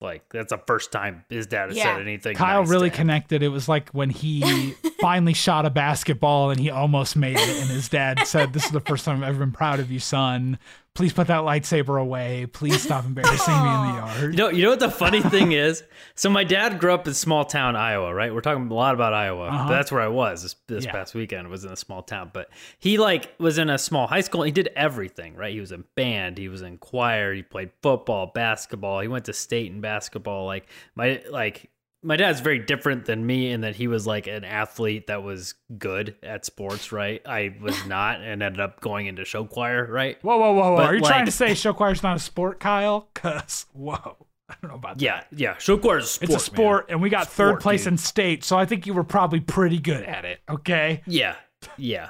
like 0.01 0.23
that's 0.29 0.49
the 0.49 0.57
first 0.57 0.91
time 0.91 1.23
his 1.29 1.45
dad 1.47 1.69
has 1.69 1.77
Yeah. 1.77 1.83
said 1.95 2.01
anything. 2.01 2.35
Kyle 2.35 2.61
nice 2.61 2.69
really 2.69 2.89
connected. 2.89 3.41
It 3.43 3.49
was 3.49 3.69
like 3.69 3.89
when 3.91 4.09
he 4.09 4.73
finally 4.99 5.33
shot 5.33 5.65
a 5.65 5.69
basketball 5.69 6.49
and 6.49 6.59
he 6.59 6.69
almost 6.69 7.15
made 7.15 7.37
it, 7.37 7.47
and 7.61 7.69
his 7.69 7.87
dad 7.89 8.25
said, 8.25 8.53
"This 8.53 8.65
is 8.65 8.71
the 8.71 8.81
first 8.81 9.05
time 9.05 9.23
I've 9.23 9.29
ever 9.29 9.39
been 9.39 9.51
proud 9.53 9.79
of 9.79 9.89
you, 9.91 9.99
son. 9.99 10.57
Please 10.95 11.13
put 11.13 11.27
that 11.27 11.41
lightsaber 11.43 12.01
away. 12.01 12.45
Please 12.45 12.81
stop 12.81 13.05
embarrassing 13.05 13.53
me 13.53 13.59
in 13.59 13.81
the 13.81 13.93
yard." 14.21 14.33
You 14.33 14.37
know, 14.37 14.49
you 14.49 14.63
know 14.63 14.69
what 14.71 14.79
the 14.81 14.91
funny 14.91 15.21
thing 15.21 15.53
is? 15.53 15.83
So 16.15 16.29
my 16.29 16.43
dad 16.43 16.77
grew 16.79 16.93
up 16.93 17.07
in 17.07 17.13
small 17.13 17.45
town 17.45 17.75
Iowa, 17.77 18.13
right? 18.13 18.33
We're 18.33 18.41
talking 18.41 18.69
a 18.69 18.73
lot 18.73 18.95
about 18.95 19.13
Iowa. 19.13 19.45
Uh-huh. 19.47 19.67
But 19.67 19.69
that's 19.75 19.91
where 19.91 20.01
I 20.01 20.09
was 20.09 20.43
this, 20.43 20.55
this 20.67 20.85
Yeah. 20.85 20.91
past 20.91 21.15
weekend. 21.15 21.47
Was 21.47 21.63
in 21.63 21.71
a 21.71 21.75
small 21.77 22.01
town, 22.03 22.31
but 22.33 22.49
he 22.79 22.97
like 22.97 23.33
was 23.39 23.57
in 23.57 23.69
a 23.69 23.77
small 23.77 24.07
high 24.07 24.21
school. 24.21 24.41
And 24.41 24.47
he 24.47 24.51
did 24.51 24.69
everything, 24.75 25.35
right? 25.35 25.53
He 25.53 25.59
was 25.61 25.71
in 25.71 25.85
band, 25.95 26.37
he 26.37 26.49
was 26.49 26.61
in 26.61 26.77
choir, 26.79 27.33
he 27.33 27.43
played 27.43 27.69
football, 27.81 28.27
basketball. 28.33 28.99
He 28.99 29.07
went 29.07 29.25
to 29.25 29.33
state 29.33 29.71
in 29.71 29.79
basketball. 29.81 30.45
Like 30.47 30.67
my 30.95 31.21
like 31.29 31.69
my 32.01 32.15
dad's 32.15 32.39
very 32.39 32.59
different 32.59 33.05
than 33.05 33.25
me 33.25 33.51
in 33.51 33.61
that 33.61 33.75
he 33.75 33.87
was 33.87 34.07
like 34.07 34.27
an 34.27 34.43
athlete 34.43 35.07
that 35.07 35.21
was 35.21 35.55
good 35.77 36.15
at 36.23 36.45
sports, 36.45 36.91
right? 36.91 37.21
I 37.25 37.55
was 37.61 37.85
not, 37.87 38.21
and 38.21 38.41
ended 38.41 38.59
up 38.59 38.79
going 38.79 39.07
into 39.07 39.25
show 39.25 39.45
choir, 39.45 39.85
right? 39.85 40.17
Whoa, 40.23 40.37
whoa, 40.37 40.53
whoa, 40.53 40.71
whoa! 40.71 40.77
But, 40.77 40.85
Are 40.85 40.95
you 40.95 41.01
trying 41.01 41.25
to 41.25 41.31
say 41.31 41.53
show 41.53 41.73
choir's 41.73 42.03
not 42.03 42.15
a 42.15 42.19
sport, 42.19 42.59
Kyle? 42.59 43.09
Cause 43.13 43.65
whoa, 43.73 44.27
I 44.47 44.55
don't 44.61 44.69
know 44.71 44.77
about 44.77 44.97
that. 44.97 45.03
Yeah, 45.03 45.23
yeah. 45.31 45.57
Show 45.57 45.77
choir 45.77 45.99
is 45.99 46.05
a 46.05 46.07
sport. 46.07 46.23
It's 46.23 46.31
a 46.31 46.51
man. 46.51 46.57
sport, 46.57 46.85
and 46.89 47.01
we 47.01 47.09
got 47.09 47.27
third 47.27 47.59
place 47.59 47.83
dude. 47.83 47.93
in 47.93 47.97
state, 47.97 48.43
so 48.43 48.57
I 48.57 48.65
think 48.65 48.87
you 48.87 48.93
were 48.93 49.03
probably 49.03 49.41
pretty 49.41 49.79
good 49.79 50.03
at 50.03 50.25
it. 50.25 50.39
Okay, 50.49 51.01
Yeah, 51.05 51.35
yeah. 51.77 52.09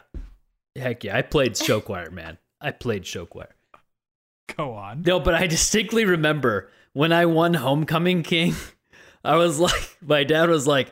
Heck 0.75 1.03
yeah, 1.03 1.17
I 1.17 1.23
played 1.23 1.57
show 1.57 1.81
choir, 1.81 2.11
man. 2.11 2.37
I 2.61 2.71
played 2.71 3.05
show 3.05 3.25
choir. 3.25 3.55
go 4.55 4.73
on. 4.73 5.01
No, 5.01 5.19
but 5.19 5.33
I 5.33 5.47
distinctly 5.47 6.05
remember 6.05 6.69
when 6.93 7.11
I 7.11 7.25
won 7.25 7.55
Homecoming 7.55 8.23
King, 8.23 8.53
I 9.23 9.35
was 9.35 9.59
like, 9.67 9.97
my 10.01 10.23
dad 10.23 10.49
was 10.49 10.65
like, 10.67 10.91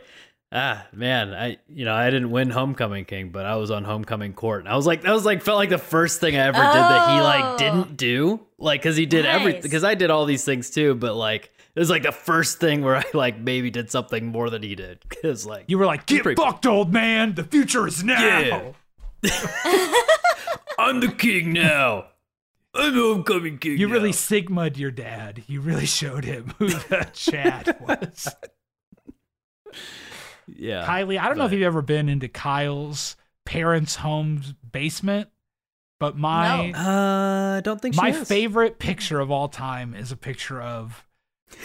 ah, 0.52 0.86
man, 0.94 1.34
I, 1.34 1.58
you 1.68 1.86
know, 1.86 1.94
I 1.94 2.10
didn't 2.10 2.32
win 2.32 2.50
Homecoming 2.50 3.06
King, 3.06 3.30
but 3.30 3.46
I 3.46 3.56
was 3.58 3.70
on 3.72 3.84
Homecoming 3.84 4.34
Court. 4.34 4.62
And 4.62 4.70
I 4.70 4.76
was 4.76 4.86
like, 4.88 5.02
that 5.02 5.12
was 5.12 5.26
like, 5.26 5.42
felt 5.42 5.58
like 5.58 5.70
the 5.70 5.78
first 5.78 6.20
thing 6.20 6.36
I 6.36 6.48
ever 6.48 6.58
did 6.58 6.64
that 6.64 7.10
he 7.12 7.20
Oh. 7.20 7.24
like 7.24 7.58
didn't 7.58 7.98
do. 7.98 8.40
Like, 8.58 8.82
cause 8.82 8.96
he 8.96 9.06
did 9.06 9.26
everything, 9.26 9.70
cause 9.70 9.84
I 9.84 9.94
did 9.96 10.10
all 10.10 10.26
these 10.26 10.44
things 10.46 10.70
too, 10.70 10.96
but 10.96 11.16
like, 11.16 11.52
it 11.76 11.80
was 11.80 11.90
like 11.92 12.02
the 12.04 12.12
first 12.12 12.60
thing 12.60 12.82
where 12.84 12.96
I 12.98 13.04
like 13.14 13.40
maybe 13.40 13.70
did 13.70 13.92
something 13.92 14.26
more 14.26 14.50
than 14.50 14.64
he 14.64 14.74
did. 14.74 14.98
Cause 15.22 15.46
like, 15.46 15.66
You 15.68 15.78
were 15.78 15.86
like, 15.86 16.08
"Get 16.08 16.24
pretty- 16.24 16.42
fucked, 16.42 16.66
old 16.66 16.92
man. 16.92 17.36
The 17.36 17.44
future 17.44 17.86
is 17.88 18.04
now." 18.04 18.74
Yeah. 19.24 19.32
I'm 20.80 21.00
the 21.00 21.10
king 21.10 21.54
now. 21.54 22.06
I'm 22.74 22.94
Homecoming 22.94 23.58
King. 23.58 23.78
You 23.78 23.88
really 23.88 24.10
now. 24.10 24.16
sigma'd 24.16 24.78
your 24.78 24.92
dad. 24.92 25.44
You 25.48 25.62
really 25.62 25.86
showed 25.86 26.24
him 26.26 26.54
who 26.60 26.68
the 26.70 27.10
Chad 27.14 27.76
was. 27.82 28.28
yeah. 30.48 30.86
Kylie, 30.86 31.20
I 31.20 31.28
don't 31.28 31.38
know 31.38 31.46
if 31.46 31.52
you've 31.52 31.62
ever 31.64 31.82
been 31.82 32.10
into 32.10 32.28
Kyle's 32.28 33.16
parents' 33.46 33.96
home's 33.96 34.54
basement, 34.72 35.30
but 36.00 36.18
my 36.18 36.72
No. 36.72 36.78
Uh, 36.78 37.58
I 37.58 37.62
don't 37.62 37.82
think 37.82 37.96
my 37.96 38.12
has. 38.12 38.28
favorite 38.28 38.80
picture 38.80 39.20
of 39.20 39.32
all 39.32 39.48
time 39.50 39.94
is 39.96 40.12
a 40.12 40.18
picture 40.18 40.62
of 40.62 41.04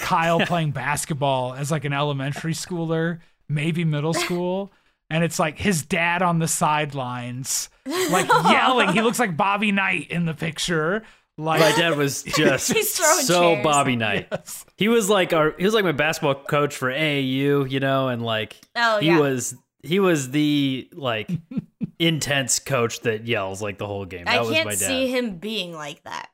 Kyle 0.01 0.41
playing 0.47 0.71
basketball 0.73 1.55
as 1.55 1.71
like 1.71 1.85
an 1.85 1.93
elementary 1.93 2.55
schooler, 2.55 3.21
maybe 3.49 3.85
middle 3.85 4.15
school. 4.15 4.73
And 5.11 5.23
it's 5.25 5.39
like 5.39 5.59
his 5.59 5.83
dad 5.83 6.23
on 6.23 6.39
the 6.39 6.49
sidelines, 6.49 7.69
like 7.87 8.29
yelling. 8.29 8.91
He 8.91 9.03
looks 9.03 9.19
like 9.19 9.37
Bobby 9.37 9.71
Knight 9.73 10.11
in 10.11 10.25
the 10.25 10.35
picture. 10.35 11.03
Like 11.39 11.61
My 11.61 11.73
dad 11.73 11.97
was 11.97 12.23
just 12.27 12.73
He's 12.73 12.97
throwing 12.97 13.25
so 13.25 13.53
chairs. 13.55 13.65
Bobby 13.65 13.97
Knight. 13.97 14.29
Yes. 14.31 14.65
He 14.77 14.89
was 14.89 15.09
like 15.11 15.33
our 15.33 15.55
he 15.59 15.65
was 15.65 15.75
like 15.75 15.85
my 15.85 15.93
basketball 15.93 16.35
coach 16.35 16.75
for 16.77 16.91
AAU, 16.91 17.71
you 17.71 17.81
know, 17.81 18.09
and 18.09 18.23
like 18.23 18.57
Oh, 18.77 18.99
he 19.01 19.07
yeah. 19.09 19.19
was 19.19 19.55
he 19.83 19.99
was 19.99 20.31
the 20.31 20.89
like 20.93 21.31
intense 21.99 22.59
coach 22.59 23.01
that 23.01 23.27
yells 23.27 23.61
like 23.63 23.79
the 23.79 23.87
whole 23.87 24.05
game. 24.05 24.25
That 24.27 24.35
I 24.37 24.41
was 24.41 24.51
my 24.51 24.57
can't 24.57 24.69
dad. 24.71 24.77
see 24.79 25.09
him 25.09 25.37
being 25.37 25.73
like 25.73 26.03
that. 26.05 26.29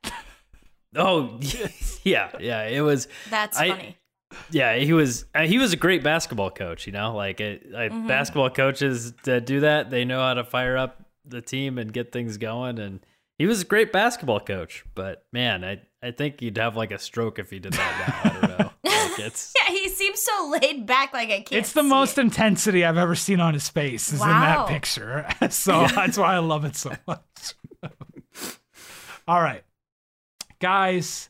Oh 0.96 1.38
yeah, 2.04 2.30
yeah. 2.40 2.64
It 2.66 2.80
was 2.80 3.08
That's 3.30 3.58
I- 3.58 3.68
funny. 3.70 3.96
Yeah. 4.50 4.76
He 4.76 4.92
was 4.92 5.24
uh, 5.34 5.42
he 5.46 5.58
was 5.58 5.72
a 5.72 5.76
great 5.76 6.02
basketball 6.02 6.50
coach. 6.50 6.86
You 6.86 6.92
know, 6.92 7.14
like, 7.14 7.40
it, 7.40 7.70
like 7.70 7.92
Mm-hmm. 7.92 8.06
basketball 8.08 8.50
coaches 8.50 9.12
that 9.24 9.46
do 9.46 9.60
that, 9.60 9.90
they 9.90 10.04
know 10.04 10.20
how 10.20 10.34
to 10.34 10.44
fire 10.44 10.76
up 10.76 11.04
the 11.24 11.40
team 11.40 11.78
and 11.78 11.92
get 11.92 12.12
things 12.12 12.36
going. 12.38 12.78
And 12.78 13.00
he 13.38 13.46
was 13.46 13.62
a 13.62 13.64
great 13.64 13.92
basketball 13.92 14.40
coach. 14.40 14.84
But 14.94 15.24
man, 15.32 15.64
I 15.64 15.80
I 16.02 16.10
think 16.12 16.40
you'd 16.42 16.58
have 16.58 16.76
like 16.76 16.90
a 16.92 16.98
stroke 16.98 17.38
if 17.38 17.50
he 17.50 17.58
did 17.58 17.72
that 17.74 18.22
now. 18.24 18.30
I 18.30 18.40
don't 18.46 18.58
know. 18.58 18.70
Like 19.18 19.18
it's 19.26 19.52
Yeah, 19.56 19.72
he 19.74 19.88
seems 19.88 20.22
so 20.22 20.54
laid 20.60 20.86
back, 20.86 21.12
like 21.12 21.28
I 21.28 21.40
can't. 21.40 21.52
It's 21.52 21.72
the 21.72 21.82
most 21.82 22.18
it. 22.18 22.20
intensity 22.22 22.84
I've 22.84 22.96
ever 22.96 23.14
seen 23.16 23.40
on 23.40 23.52
his 23.54 23.68
face 23.68 24.12
is 24.12 24.20
in 24.22 24.28
that 24.28 24.68
picture. 24.68 25.26
So 25.50 25.86
that's 25.88 26.16
why 26.16 26.34
I 26.34 26.38
love 26.38 26.64
it 26.64 26.76
so 26.76 26.92
much. 27.06 27.54
All 29.28 29.40
right. 29.42 29.62
Guys, 30.60 31.28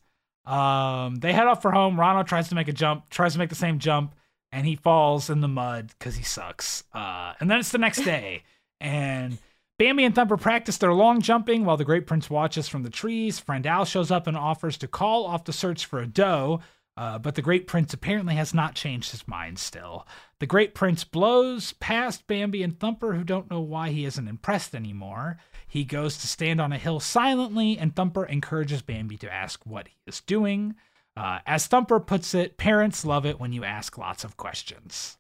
um, 0.48 1.16
they 1.16 1.32
head 1.32 1.46
off 1.46 1.62
for 1.62 1.70
home. 1.70 1.98
Ronald 1.98 2.26
tries 2.26 2.48
to 2.48 2.54
make 2.54 2.68
a 2.68 2.72
jump, 2.72 3.10
tries 3.10 3.34
to 3.34 3.38
make 3.38 3.50
the 3.50 3.54
same 3.54 3.78
jump, 3.78 4.14
and 4.50 4.66
he 4.66 4.76
falls 4.76 5.28
in 5.28 5.40
the 5.40 5.48
mud 5.48 5.92
because 5.98 6.16
he 6.16 6.24
sucks. 6.24 6.84
Uh, 6.94 7.34
and 7.40 7.50
then 7.50 7.58
it's 7.58 7.70
the 7.72 7.78
next 7.78 8.02
day, 8.02 8.42
and 8.80 9.38
Bambi 9.78 10.04
and 10.04 10.14
Thumper 10.14 10.36
practice 10.36 10.78
their 10.78 10.92
long 10.92 11.20
jumping 11.20 11.64
while 11.64 11.76
the 11.76 11.84
Great 11.84 12.06
Prince 12.06 12.28
watches 12.28 12.66
from 12.66 12.82
the 12.82 12.90
trees. 12.90 13.38
Friend 13.38 13.64
Owl 13.66 13.84
shows 13.84 14.10
up 14.10 14.26
and 14.26 14.36
offers 14.36 14.76
to 14.78 14.88
call 14.88 15.24
off 15.24 15.44
the 15.44 15.52
search 15.52 15.86
for 15.86 16.00
a 16.00 16.06
doe, 16.06 16.60
uh, 16.96 17.18
but 17.18 17.36
the 17.36 17.42
Great 17.42 17.68
Prince 17.68 17.94
apparently 17.94 18.34
has 18.34 18.52
not 18.52 18.74
changed 18.74 19.12
his 19.12 19.28
mind 19.28 19.58
still. 19.58 20.04
The 20.40 20.46
Great 20.46 20.74
Prince 20.74 21.04
blows 21.04 21.74
past 21.74 22.26
Bambi 22.26 22.64
and 22.64 22.80
Thumper, 22.80 23.14
who 23.14 23.22
don't 23.22 23.50
know 23.50 23.60
why 23.60 23.90
he 23.90 24.04
isn't 24.04 24.26
impressed 24.26 24.74
anymore. 24.74 25.36
He 25.68 25.84
goes 25.84 26.16
to 26.18 26.26
stand 26.26 26.60
on 26.60 26.72
a 26.72 26.78
hill 26.78 26.98
silently, 26.98 27.78
and 27.78 27.94
Thumper 27.94 28.24
encourages 28.24 28.82
Bambi 28.82 29.18
to 29.18 29.32
ask 29.32 29.64
what 29.66 29.88
he 29.88 29.94
is 30.06 30.22
doing. 30.22 30.74
Uh, 31.16 31.40
as 31.46 31.66
Thumper 31.66 32.00
puts 32.00 32.34
it, 32.34 32.56
parents 32.56 33.04
love 33.04 33.26
it 33.26 33.38
when 33.38 33.52
you 33.52 33.64
ask 33.64 33.98
lots 33.98 34.24
of 34.24 34.36
questions. 34.36 35.18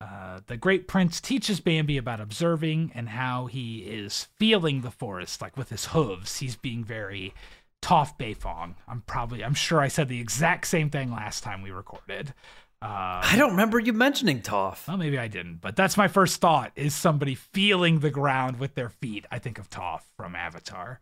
Uh, 0.00 0.40
the 0.46 0.56
Great 0.56 0.88
Prince 0.88 1.20
teaches 1.20 1.60
Bambi 1.60 1.96
about 1.96 2.20
observing 2.20 2.92
and 2.94 3.10
how 3.10 3.46
he 3.46 3.78
is 3.78 4.28
feeling 4.36 4.80
the 4.80 4.90
forest, 4.90 5.40
like 5.40 5.56
with 5.56 5.70
his 5.70 5.86
hooves. 5.86 6.38
He's 6.38 6.56
being 6.56 6.84
very 6.84 7.32
Toph 7.80 8.18
Beifong. 8.18 8.74
I'm 8.88 9.02
probably, 9.02 9.44
I'm 9.44 9.54
sure 9.54 9.80
I 9.80 9.88
said 9.88 10.08
the 10.08 10.20
exact 10.20 10.66
same 10.66 10.90
thing 10.90 11.12
last 11.12 11.42
time 11.42 11.62
we 11.62 11.70
recorded. 11.70 12.34
Uh, 12.82 13.20
I 13.24 13.34
don't 13.38 13.52
remember 13.52 13.78
you 13.78 13.92
mentioning 13.94 14.42
Toph. 14.42 14.86
well, 14.86 14.96
maybe 14.98 15.18
I 15.18 15.28
didn't, 15.28 15.60
but 15.62 15.76
that's 15.76 15.96
my 15.96 16.08
first 16.08 16.40
thought: 16.40 16.72
is 16.76 16.94
somebody 16.94 17.34
feeling 17.34 18.00
the 18.00 18.10
ground 18.10 18.58
with 18.58 18.74
their 18.74 18.90
feet. 18.90 19.24
I 19.30 19.38
think 19.38 19.58
of 19.58 19.70
Toph 19.70 20.02
from 20.16 20.34
Avatar. 20.36 21.00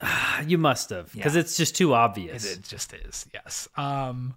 You 0.46 0.58
must 0.58 0.90
have, 0.90 1.12
because 1.12 1.34
Yeah. 1.34 1.40
it's 1.40 1.56
just 1.56 1.74
too 1.76 1.92
It, 1.92 1.96
obvious. 1.96 2.44
it 2.56 2.62
just 2.62 2.92
is, 2.92 3.26
yes. 3.32 3.68
Um, 3.76 4.36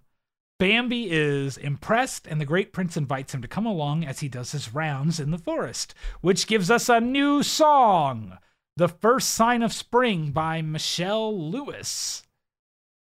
Bambi 0.58 1.10
is 1.10 1.58
impressed, 1.58 2.28
and 2.28 2.40
the 2.40 2.46
Great 2.46 2.72
Prince 2.74 2.96
invites 2.98 3.34
him 3.34 3.42
to 3.42 3.48
come 3.48 3.66
along 3.66 4.06
as 4.06 4.20
he 4.20 4.28
does 4.30 4.52
his 4.54 4.74
rounds 4.74 5.20
in 5.20 5.32
the 5.32 5.38
forest, 5.38 5.94
which 6.22 6.48
gives 6.48 6.70
us 6.72 6.88
a 6.90 7.00
new 7.02 7.44
song 7.44 8.38
The 8.78 8.88
First 8.90 9.30
Sign 9.30 9.62
of 9.62 9.74
Spring 9.74 10.32
by 10.32 10.62
Michelle 10.62 11.38
Lewis. 11.52 12.24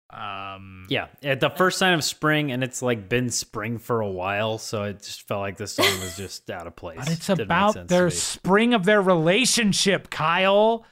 Um, 0.09 0.85
Yeah, 0.89 1.07
at 1.21 1.41
the 1.41 1.49
first 1.49 1.77
sign 1.77 1.93
of 1.93 2.03
spring, 2.03 2.51
and 2.51 2.63
it's 2.63 2.81
like 2.81 3.09
been 3.09 3.29
spring 3.29 3.77
for 3.77 3.99
a 4.01 4.09
while, 4.09 4.57
so 4.57 4.84
it 4.84 4.99
just 4.99 5.27
felt 5.27 5.41
like 5.41 5.57
this 5.57 5.73
song 5.73 5.99
was 5.99 6.15
just 6.15 6.49
out 6.49 6.65
of 6.65 6.75
place. 6.75 6.97
but 6.99 7.09
it's 7.09 7.27
Didn't 7.27 7.41
about 7.41 7.88
their 7.88 8.09
spring 8.09 8.73
of 8.73 8.85
their 8.85 9.01
relationship, 9.01 10.09
Kyle. 10.09 10.85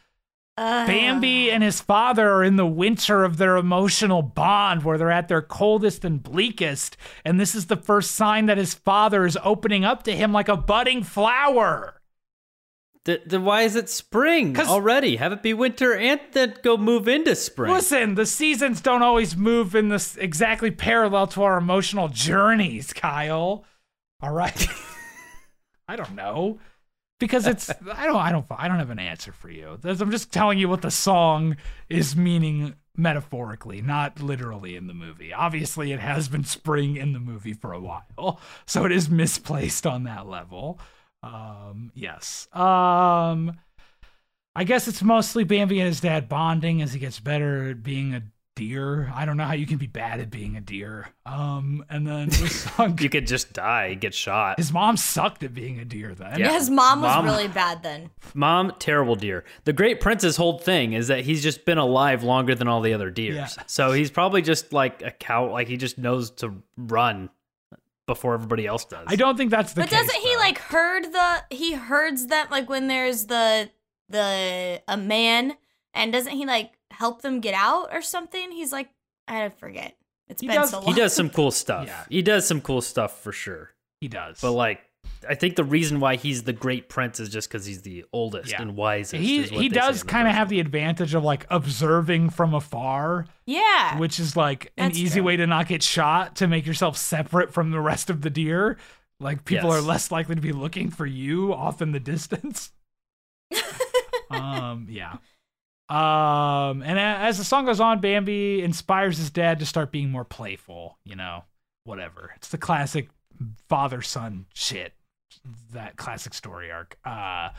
Uh, 0.57 0.87
Bambi 0.87 1.51
and 1.51 1.61
his 1.61 1.81
father 1.81 2.29
are 2.31 2.43
in 2.43 2.55
the 2.55 2.65
winter 2.65 3.25
of 3.25 3.35
their 3.35 3.57
emotional 3.57 4.21
bond 4.21 4.83
where 4.83 4.97
they're 4.97 5.11
at 5.11 5.27
their 5.27 5.41
coldest 5.41 6.05
and 6.05 6.23
bleakest. 6.23 6.95
And 7.25 7.37
this 7.37 7.55
is 7.55 7.65
the 7.65 7.75
first 7.75 8.11
sign 8.11 8.45
that 8.45 8.57
his 8.57 8.73
father 8.73 9.25
is 9.25 9.37
opening 9.43 9.83
up 9.83 10.03
to 10.03 10.15
him 10.15 10.31
like 10.31 10.47
a 10.47 10.55
budding 10.55 11.03
flower. 11.03 11.94
Th- 13.05 13.21
then 13.25 13.43
why 13.43 13.61
is 13.61 13.75
it 13.75 13.87
spring 13.87 14.59
already? 14.59 15.17
Have 15.17 15.31
it 15.31 15.43
be 15.43 15.53
winter 15.53 15.93
and 15.93 16.19
then 16.31 16.55
go 16.63 16.75
move 16.75 17.07
into 17.07 17.35
spring. 17.35 17.71
Listen, 17.71 18.15
the 18.15 18.25
seasons 18.25 18.81
don't 18.81 19.03
always 19.03 19.37
move 19.37 19.75
in 19.75 19.89
this 19.89 20.17
exactly 20.17 20.71
parallel 20.71 21.27
to 21.27 21.43
our 21.43 21.57
emotional 21.57 22.07
journeys, 22.07 22.93
Kyle. 22.93 23.63
All 24.21 24.31
right. 24.33 24.67
I 25.87 25.95
don't 25.95 26.15
know. 26.15 26.59
Because 27.19 27.45
it's 27.45 27.69
I 27.93 28.07
don't 28.07 28.15
I 28.15 28.31
don't 28.31 28.45
I 28.49 28.67
don't 28.67 28.79
have 28.79 28.89
an 28.89 28.99
answer 28.99 29.31
for 29.31 29.49
you. 29.49 29.79
I'm 29.83 30.11
just 30.11 30.33
telling 30.33 30.57
you 30.57 30.67
what 30.67 30.81
the 30.81 30.91
song 30.91 31.57
is 31.89 32.15
meaning 32.15 32.73
metaphorically, 32.97 33.81
not 33.81 34.19
literally 34.19 34.75
in 34.75 34.87
the 34.87 34.93
movie. 34.93 35.31
Obviously, 35.31 35.91
it 35.91 35.99
has 35.99 36.27
been 36.27 36.43
spring 36.43 36.95
in 36.97 37.13
the 37.13 37.19
movie 37.19 37.53
for 37.53 37.71
a 37.71 37.79
while, 37.79 38.39
so 38.65 38.85
it 38.85 38.91
is 38.91 39.09
misplaced 39.09 39.85
on 39.85 40.05
that 40.05 40.27
level. 40.27 40.79
Um, 41.25 41.91
yes. 41.95 42.47
Um, 42.53 43.57
I 44.55 44.63
guess 44.63 44.87
it's 44.87 45.01
mostly 45.01 45.43
Bambi 45.43 45.79
and 45.79 45.87
his 45.87 45.99
dad 45.99 46.29
bonding 46.29 46.81
as 46.81 46.93
he 46.93 46.99
gets 46.99 47.19
better 47.19 47.71
at 47.71 47.83
being 47.83 48.13
a 48.13 48.21
deer. 48.55 49.11
I 49.13 49.25
don't 49.25 49.35
know 49.35 49.43
how 49.43 49.53
you 49.53 49.65
can 49.65 49.77
be 49.77 49.87
bad 49.87 50.21
at 50.21 50.29
being 50.29 50.55
a 50.55 50.61
deer. 50.61 51.09
Um, 51.25 51.83
and 51.89 52.07
then 52.07 52.29
the 52.29 52.47
song, 52.77 52.97
you 53.01 53.09
could 53.09 53.27
just 53.27 53.51
die, 53.51 53.95
get 53.95 54.13
shot. 54.13 54.57
his 54.57 54.71
mom 54.71 54.95
sucked 54.95 55.43
at 55.43 55.53
being 55.53 55.79
a 55.79 55.83
deer 55.85 56.15
then. 56.15 56.39
Yeah. 56.39 56.53
His 56.53 56.69
mom 56.69 57.01
was 57.01 57.13
Mom- 57.13 57.25
really 57.25 57.49
bad 57.49 57.83
then. 57.83 58.11
Mom, 58.33 58.71
terrible 58.79 59.15
deer. 59.15 59.43
The 59.65 59.73
Great 59.73 59.99
Prince's 59.99 60.37
whole 60.37 60.57
thing 60.59 60.93
is 60.93 61.07
that 61.09 61.25
he's 61.25 61.43
just 61.43 61.65
been 61.65 61.77
alive 61.77 62.23
longer 62.23 62.55
than 62.55 62.69
all 62.69 62.79
the 62.79 62.93
other 62.93 63.09
deers. 63.09 63.35
Yeah. 63.35 63.63
So 63.67 63.91
he's 63.91 64.09
probably 64.11 64.41
just 64.41 64.71
like 64.71 65.01
a 65.01 65.11
cow. 65.11 65.51
Like 65.51 65.67
he 65.67 65.75
just 65.75 65.97
knows 65.97 66.31
to 66.31 66.53
run 66.77 67.29
before 68.07 68.33
everybody 68.33 68.65
else 68.67 68.85
does. 68.85 69.05
I 69.07 69.15
don't 69.15 69.35
think 69.37 69.51
that's 69.51 69.73
the 69.73 69.81
But 69.81 69.89
case. 69.89 69.99
doesn't 70.05 70.21
he 70.21 70.33
though. 70.33 70.39
like 70.39 70.57
herd 70.59 71.11
the 71.11 71.43
he 71.55 71.73
herds 71.73 72.27
them 72.27 72.47
like 72.51 72.69
when 72.69 72.87
there's 72.87 73.25
the 73.25 73.69
the 74.09 74.81
a 74.87 74.97
man 74.97 75.55
and 75.93 76.13
doesn't 76.13 76.33
he 76.33 76.45
like 76.45 76.73
help 76.91 77.21
them 77.21 77.39
get 77.39 77.53
out 77.53 77.89
or 77.91 78.01
something? 78.01 78.51
He's 78.51 78.71
like 78.71 78.89
I 79.27 79.49
forget. 79.49 79.95
It's 80.27 80.41
He 80.41 80.47
been 80.47 80.57
does- 80.57 80.69
so 80.71 80.79
long. 80.79 80.87
He 80.87 80.93
does 80.93 81.13
some 81.13 81.29
cool 81.29 81.51
stuff. 81.63 81.87
Yeah. 81.87 82.03
He 82.09 82.21
does 82.21 82.47
some 82.47 82.61
cool 82.61 82.81
stuff 82.81 83.19
for 83.21 83.31
sure. 83.31 83.71
He 84.01 84.07
does. 84.07 84.39
But 84.41 84.51
like, 84.51 84.81
I 85.27 85.35
think 85.35 85.55
the 85.55 85.63
reason 85.63 85.99
why 85.99 86.15
he's 86.15 86.43
the 86.43 86.53
Great 86.53 86.89
Prince 86.89 87.19
is 87.19 87.29
just 87.29 87.47
because 87.49 87.65
he's 87.65 87.81
the 87.81 88.05
oldest 88.13 88.51
Yeah. 88.51 88.61
and 88.61 88.75
wisest. 88.75 89.21
he 89.21 89.43
he 89.43 89.69
does 89.69 90.03
kind 90.03 90.27
of 90.27 90.33
have 90.35 90.49
the 90.49 90.59
advantage 90.59 91.13
of 91.13 91.23
like 91.23 91.45
observing 91.49 92.29
from 92.29 92.53
afar, 92.53 93.25
Yeah. 93.45 93.97
which 93.97 94.19
is 94.19 94.35
like 94.37 94.71
an 94.77 94.91
easy 94.91 95.19
true. 95.19 95.23
way 95.23 95.37
to 95.37 95.47
not 95.47 95.67
get 95.67 95.81
shot 95.83 96.35
to 96.37 96.47
make 96.47 96.65
yourself 96.65 96.97
separate 96.97 97.53
from 97.53 97.71
the 97.71 97.79
rest 97.81 98.09
of 98.09 98.21
the 98.21 98.29
deer. 98.29 98.77
Like 99.19 99.45
people 99.45 99.69
Yes. 99.69 99.77
are 99.79 99.81
less 99.81 100.11
likely 100.11 100.35
to 100.35 100.41
be 100.41 100.51
looking 100.51 100.89
for 100.89 101.05
you 101.05 101.53
off 101.53 101.81
in 101.81 101.91
the 101.91 101.99
distance. 101.99 102.71
um, 104.29 104.87
yeah. 104.89 105.17
Um, 105.87 106.81
and 106.81 106.97
as 106.99 107.37
the 107.37 107.43
song 107.43 107.65
goes 107.65 107.79
on, 107.79 108.01
Bambi 108.01 108.61
inspires 108.63 109.17
his 109.17 109.29
dad 109.29 109.59
to 109.59 109.65
start 109.65 109.91
being 109.91 110.09
more 110.09 110.25
playful. 110.25 110.97
You 111.05 111.15
know, 111.15 111.43
whatever. 111.83 112.31
It's 112.35 112.49
the 112.49 112.57
classic 112.57 113.09
father 113.67 114.01
son 114.01 114.45
shit. 114.53 114.93
That 115.73 115.97
classic 115.97 116.33
story 116.33 116.71
arc. 116.71 116.97
Uh, 117.05 117.49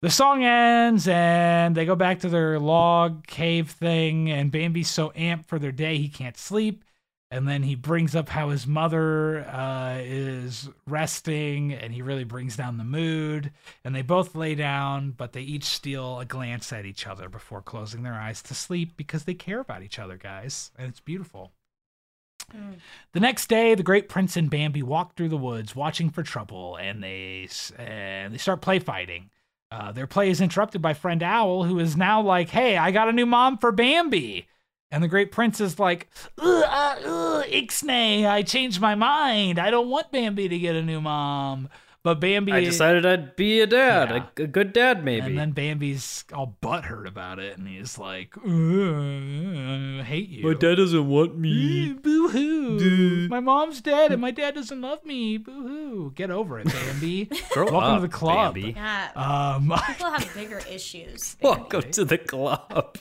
the 0.00 0.10
song 0.10 0.44
ends 0.44 1.08
and 1.08 1.74
they 1.74 1.84
go 1.84 1.96
back 1.96 2.20
to 2.20 2.28
their 2.28 2.58
log 2.58 3.26
cave 3.26 3.70
thing, 3.70 4.30
and 4.30 4.52
Bambi's 4.52 4.90
so 4.90 5.10
amped 5.10 5.46
for 5.46 5.58
their 5.58 5.72
day 5.72 5.98
he 5.98 6.08
can't 6.08 6.36
sleep. 6.36 6.84
And 7.30 7.46
then 7.46 7.62
he 7.62 7.74
brings 7.74 8.16
up 8.16 8.30
how 8.30 8.48
his 8.48 8.66
mother 8.66 9.40
uh, 9.44 9.98
is 10.00 10.70
resting, 10.86 11.74
and 11.74 11.92
he 11.92 12.00
really 12.00 12.24
brings 12.24 12.56
down 12.56 12.78
the 12.78 12.84
mood. 12.84 13.52
And 13.84 13.94
they 13.94 14.00
both 14.00 14.34
lay 14.34 14.54
down, 14.54 15.10
but 15.10 15.34
they 15.34 15.42
each 15.42 15.64
steal 15.64 16.20
a 16.20 16.24
glance 16.24 16.72
at 16.72 16.86
each 16.86 17.06
other 17.06 17.28
before 17.28 17.60
closing 17.60 18.02
their 18.02 18.14
eyes 18.14 18.40
to 18.44 18.54
sleep 18.54 18.96
because 18.96 19.24
they 19.24 19.34
care 19.34 19.60
about 19.60 19.82
each 19.82 19.98
other, 19.98 20.16
guys. 20.16 20.70
And 20.78 20.88
it's 20.88 21.00
beautiful. 21.00 21.52
Mm. 22.54 22.76
The 23.12 23.20
next 23.20 23.48
day, 23.48 23.74
the 23.74 23.82
great 23.82 24.08
prince 24.08 24.36
and 24.36 24.50
Bambi 24.50 24.82
walk 24.82 25.14
through 25.14 25.28
the 25.28 25.36
woods, 25.36 25.76
watching 25.76 26.10
for 26.10 26.22
trouble, 26.22 26.76
and 26.76 27.02
they 27.02 27.48
and 27.76 28.32
they 28.32 28.38
start 28.38 28.60
play 28.60 28.78
fighting. 28.78 29.30
Uh, 29.70 29.92
their 29.92 30.06
play 30.06 30.30
is 30.30 30.40
interrupted 30.40 30.80
by 30.80 30.94
friend 30.94 31.22
Owl, 31.22 31.64
who 31.64 31.78
is 31.78 31.96
now 31.96 32.22
like, 32.22 32.50
"Hey, 32.50 32.76
I 32.76 32.90
got 32.90 33.08
a 33.08 33.12
new 33.12 33.26
mom 33.26 33.58
for 33.58 33.72
Bambi." 33.72 34.48
And 34.90 35.02
the 35.02 35.08
great 35.08 35.30
prince 35.32 35.60
is 35.60 35.78
like, 35.78 36.08
ugh, 36.38 36.64
uh, 36.66 36.96
ugh, 37.04 37.44
Ixnay, 37.46 38.26
I 38.26 38.42
changed 38.42 38.80
my 38.80 38.94
mind. 38.94 39.58
I 39.58 39.70
don't 39.70 39.90
want 39.90 40.10
Bambi 40.10 40.48
to 40.48 40.58
get 40.58 40.76
a 40.76 40.82
new 40.82 41.00
mom. 41.00 41.68
But 42.08 42.20
Bambi, 42.20 42.52
I 42.52 42.60
decided 42.64 43.04
I'd 43.04 43.36
be 43.36 43.60
a 43.60 43.66
dad, 43.66 44.08
Yeah. 44.08 44.24
a, 44.38 44.42
a 44.44 44.46
good 44.46 44.72
dad, 44.72 45.04
maybe. 45.04 45.26
and 45.26 45.38
then 45.38 45.50
Bambi's 45.52 46.24
all 46.32 46.56
butthurt 46.62 47.06
about 47.06 47.38
it, 47.38 47.58
and 47.58 47.68
he's 47.68 47.98
like, 47.98 48.34
"Ugh, 48.38 50.00
I 50.00 50.02
hate 50.02 50.28
you. 50.30 50.46
My 50.46 50.54
dad 50.54 50.76
doesn't 50.76 51.06
want 51.06 51.36
me. 51.36 51.92
Boo 51.92 52.28
hoo. 52.28 53.28
My 53.28 53.40
mom's 53.40 53.80
dead 53.82 54.12
and 54.12 54.20
my 54.22 54.30
dad 54.30 54.54
doesn't 54.54 54.80
love 54.80 55.04
me. 55.04 55.36
Boo 55.36 55.62
hoo. 55.68 56.12
Get 56.14 56.30
over 56.30 56.58
it, 56.60 56.72
Bambi. 56.72 57.28
Grow 57.50 57.64
Welcome 57.64 57.82
up, 57.82 57.96
to 58.00 58.06
the 58.06 58.12
club. 58.12 58.54
Bambi. 58.54 58.72
Yeah. 58.74 59.08
Um, 59.14 59.72
People 59.86 60.10
have 60.10 60.34
bigger 60.34 60.60
issues. 60.70 61.36
Welcome 61.42 61.90
to 61.92 62.04
the 62.06 62.16
club. 62.18 62.96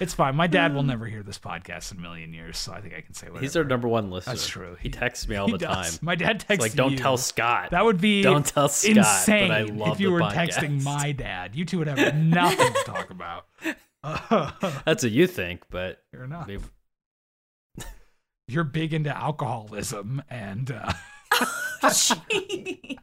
It's 0.00 0.14
fine. 0.14 0.34
My 0.36 0.46
dad 0.46 0.74
will 0.74 0.82
never 0.82 1.06
hear 1.06 1.22
this 1.22 1.38
podcast 1.38 1.92
in 1.92 1.98
a 1.98 2.00
million 2.00 2.32
years, 2.32 2.58
so 2.58 2.72
I 2.72 2.80
think 2.80 2.94
I 2.94 3.00
can 3.02 3.14
say 3.14 3.26
whatever. 3.28 3.40
He's 3.42 3.56
our 3.56 3.64
number 3.64 3.86
one 3.88 4.10
listener. 4.10 4.32
That's 4.32 4.48
true. 4.48 4.76
He, 4.80 4.88
He- 4.88 4.90
texts 4.90 5.28
me 5.28 5.36
all 5.36 5.48
the 5.48 5.58
does. 5.58 5.98
time. 5.98 5.98
My 6.02 6.14
dad 6.14 6.40
texts 6.40 6.50
It's 6.50 6.60
like, 6.62 6.72
don't 6.74 6.92
you. 6.92 6.98
tell 6.98 7.16
Scott. 7.16 7.70
That 7.70 7.84
would 7.84 8.00
be 8.00 8.22
Don't 8.22 8.44
tell 8.46 8.68
Scott, 8.68 8.94
but 8.94 8.98
insane 8.98 9.50
I 9.50 9.62
love 9.62 9.92
if 9.94 10.00
you 10.00 10.08
the 10.08 10.12
were 10.14 10.20
podcast. 10.20 10.50
texting 10.54 10.82
my 10.82 11.12
dad. 11.12 11.54
You 11.54 11.64
two 11.64 11.78
would 11.78 11.86
have 11.88 12.14
nothing 12.16 12.72
to 12.72 12.82
talk 12.84 13.10
about. 13.10 13.46
That's 14.84 15.02
what 15.02 15.12
you 15.12 15.26
think, 15.26 15.64
but 15.70 16.02
Fair 16.10 16.24
enough. 16.24 16.46
maybe- 16.46 16.62
You're 18.48 18.64
big 18.64 18.92
into 18.94 19.16
alcoholism 19.16 20.22
and. 20.28 20.70
Uh, 20.70 20.92
Jeez. 21.82 22.98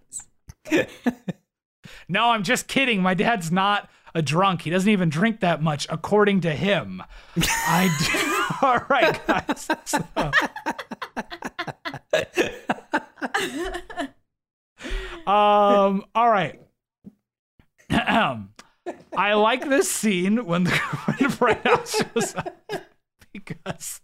No, 2.10 2.30
I'm 2.32 2.44
just 2.44 2.68
kidding. 2.68 3.02
My 3.02 3.14
dad's 3.14 3.52
not 3.52 3.90
a 4.18 4.22
drunk. 4.22 4.64
He 4.64 4.70
doesn't 4.72 4.90
even 4.90 5.10
drink 5.10 5.42
that 5.42 5.62
much, 5.62 5.86
according 5.90 6.42
to 6.42 6.52
him. 6.54 7.04
I 7.38 7.88
do. 8.60 8.66
All 8.68 8.80
right, 8.90 9.28
guys. 9.28 9.70
So- 9.86 10.04
um. 15.28 16.04
All 16.16 16.30
right. 16.30 16.60
I 17.90 19.34
like 19.34 19.68
this 19.68 19.90
scene 19.92 20.46
when 20.46 20.64
the 20.66 20.72
when 21.40 21.56
House 21.58 21.96
shows 21.96 22.36
up 22.36 22.56
because 23.34 24.02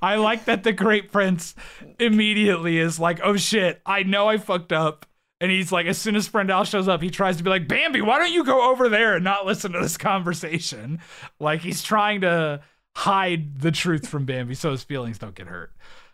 I 0.00 0.16
like 0.16 0.44
that 0.44 0.64
the 0.64 0.72
Great 0.72 1.10
Prince 1.10 1.54
immediately 1.98 2.78
is 2.78 2.98
like, 2.98 3.20
"Oh 3.22 3.36
shit, 3.36 3.80
I 3.86 4.02
know 4.02 4.28
I 4.28 4.38
fucked 4.38 4.72
up." 4.72 5.06
And 5.42 5.50
he's 5.50 5.72
like, 5.72 5.86
as 5.86 5.98
soon 5.98 6.14
as 6.14 6.28
friend 6.28 6.52
Owl 6.52 6.62
shows 6.62 6.86
up, 6.86 7.02
he 7.02 7.10
tries 7.10 7.36
to 7.38 7.42
be 7.42 7.50
like, 7.50 7.66
Bambi, 7.66 8.00
why 8.00 8.20
don't 8.20 8.30
you 8.30 8.44
go 8.44 8.70
over 8.70 8.88
there 8.88 9.16
and 9.16 9.24
not 9.24 9.44
listen 9.44 9.72
to 9.72 9.80
this 9.80 9.98
conversation? 9.98 11.00
Like 11.40 11.60
he's 11.60 11.82
trying 11.82 12.20
to 12.20 12.60
hide 12.94 13.58
the 13.58 13.72
truth 13.72 14.06
from 14.06 14.24
Bambi 14.24 14.54
so 14.54 14.70
his 14.70 14.84
feelings 14.84 15.18
don't 15.18 15.34
get 15.34 15.48
hurt. 15.48 15.72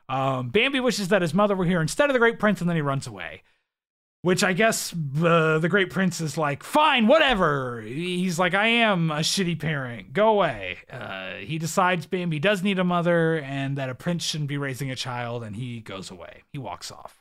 Um, 0.09 0.49
Bambi 0.49 0.81
wishes 0.81 1.09
that 1.09 1.21
his 1.21 1.35
mother 1.35 1.55
were 1.55 1.67
here 1.67 1.83
instead 1.83 2.09
of 2.09 2.15
the 2.15 2.19
Great 2.19 2.39
Prince, 2.39 2.63
and 2.63 2.71
then 2.71 2.77
he 2.77 2.81
runs 2.83 3.07
away. 3.07 3.43
Which 4.23 4.43
I 4.43 4.55
guess 4.55 4.95
uh, 5.23 5.59
the 5.59 5.69
Great 5.69 5.91
Prince 5.91 6.23
is 6.23 6.39
like, 6.39 6.63
fine, 6.63 7.07
whatever. 7.07 7.83
He's 7.83 8.39
like, 8.39 8.55
I 8.55 8.69
am 8.69 9.11
a 9.11 9.19
shitty 9.19 9.61
parent. 9.61 10.15
Go 10.15 10.31
away. 10.31 10.79
Uh, 10.91 11.35
he 11.35 11.59
decides 11.59 12.07
Bambi 12.07 12.39
does 12.39 12.63
need 12.63 12.79
a 12.79 12.85
mother 12.85 13.39
and 13.41 13.77
that 13.77 13.91
a 13.91 13.95
prince 13.95 14.25
shouldn't 14.25 14.49
be 14.49 14.57
raising 14.57 14.91
a 14.91 14.97
child, 14.97 15.45
and 15.45 15.55
he 15.55 15.81
goes 15.81 16.11
away. 16.11 16.45
He 16.51 16.59
walks 16.59 16.91
off. 16.91 17.18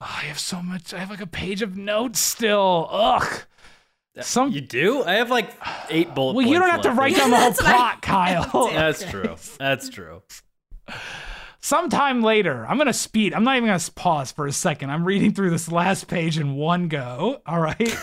Oh, 0.00 0.06
I 0.06 0.24
have 0.26 0.38
so 0.38 0.60
much. 0.62 0.92
I 0.92 0.98
have 0.98 1.10
like 1.10 1.20
a 1.20 1.26
page 1.26 1.62
of 1.62 1.76
notes 1.76 2.20
still. 2.20 2.88
Ugh. 2.90 3.42
Some. 4.20 4.52
you 4.52 4.60
do? 4.60 5.02
I 5.02 5.14
have 5.14 5.30
like 5.30 5.50
eight 5.90 6.14
bullet 6.14 6.34
well, 6.36 6.46
you 6.46 6.56
don't 6.58 6.68
have 6.68 6.82
points 6.82 6.94
to 6.96 7.00
write 7.00 7.16
down 7.16 7.30
the 7.30 7.36
whole 7.40 7.50
That's 7.50 7.60
plot, 7.60 8.02
Kyle. 8.02 8.68
That's 8.72 9.04
true. 9.04 9.36
That's 9.58 9.88
true. 9.88 10.22
Sometime 11.64 12.20
later, 12.20 12.66
I'm 12.68 12.76
gonna 12.76 12.92
speed. 12.92 13.32
I'm 13.32 13.42
not 13.42 13.56
even 13.56 13.70
gonna 13.70 13.82
pause 13.94 14.30
for 14.30 14.46
a 14.46 14.52
second. 14.52 14.90
I'm 14.90 15.02
reading 15.02 15.32
through 15.32 15.48
this 15.48 15.72
last 15.72 16.08
page 16.08 16.38
in 16.38 16.56
one 16.56 16.88
go. 16.88 17.40
All 17.46 17.58
right. 17.58 17.96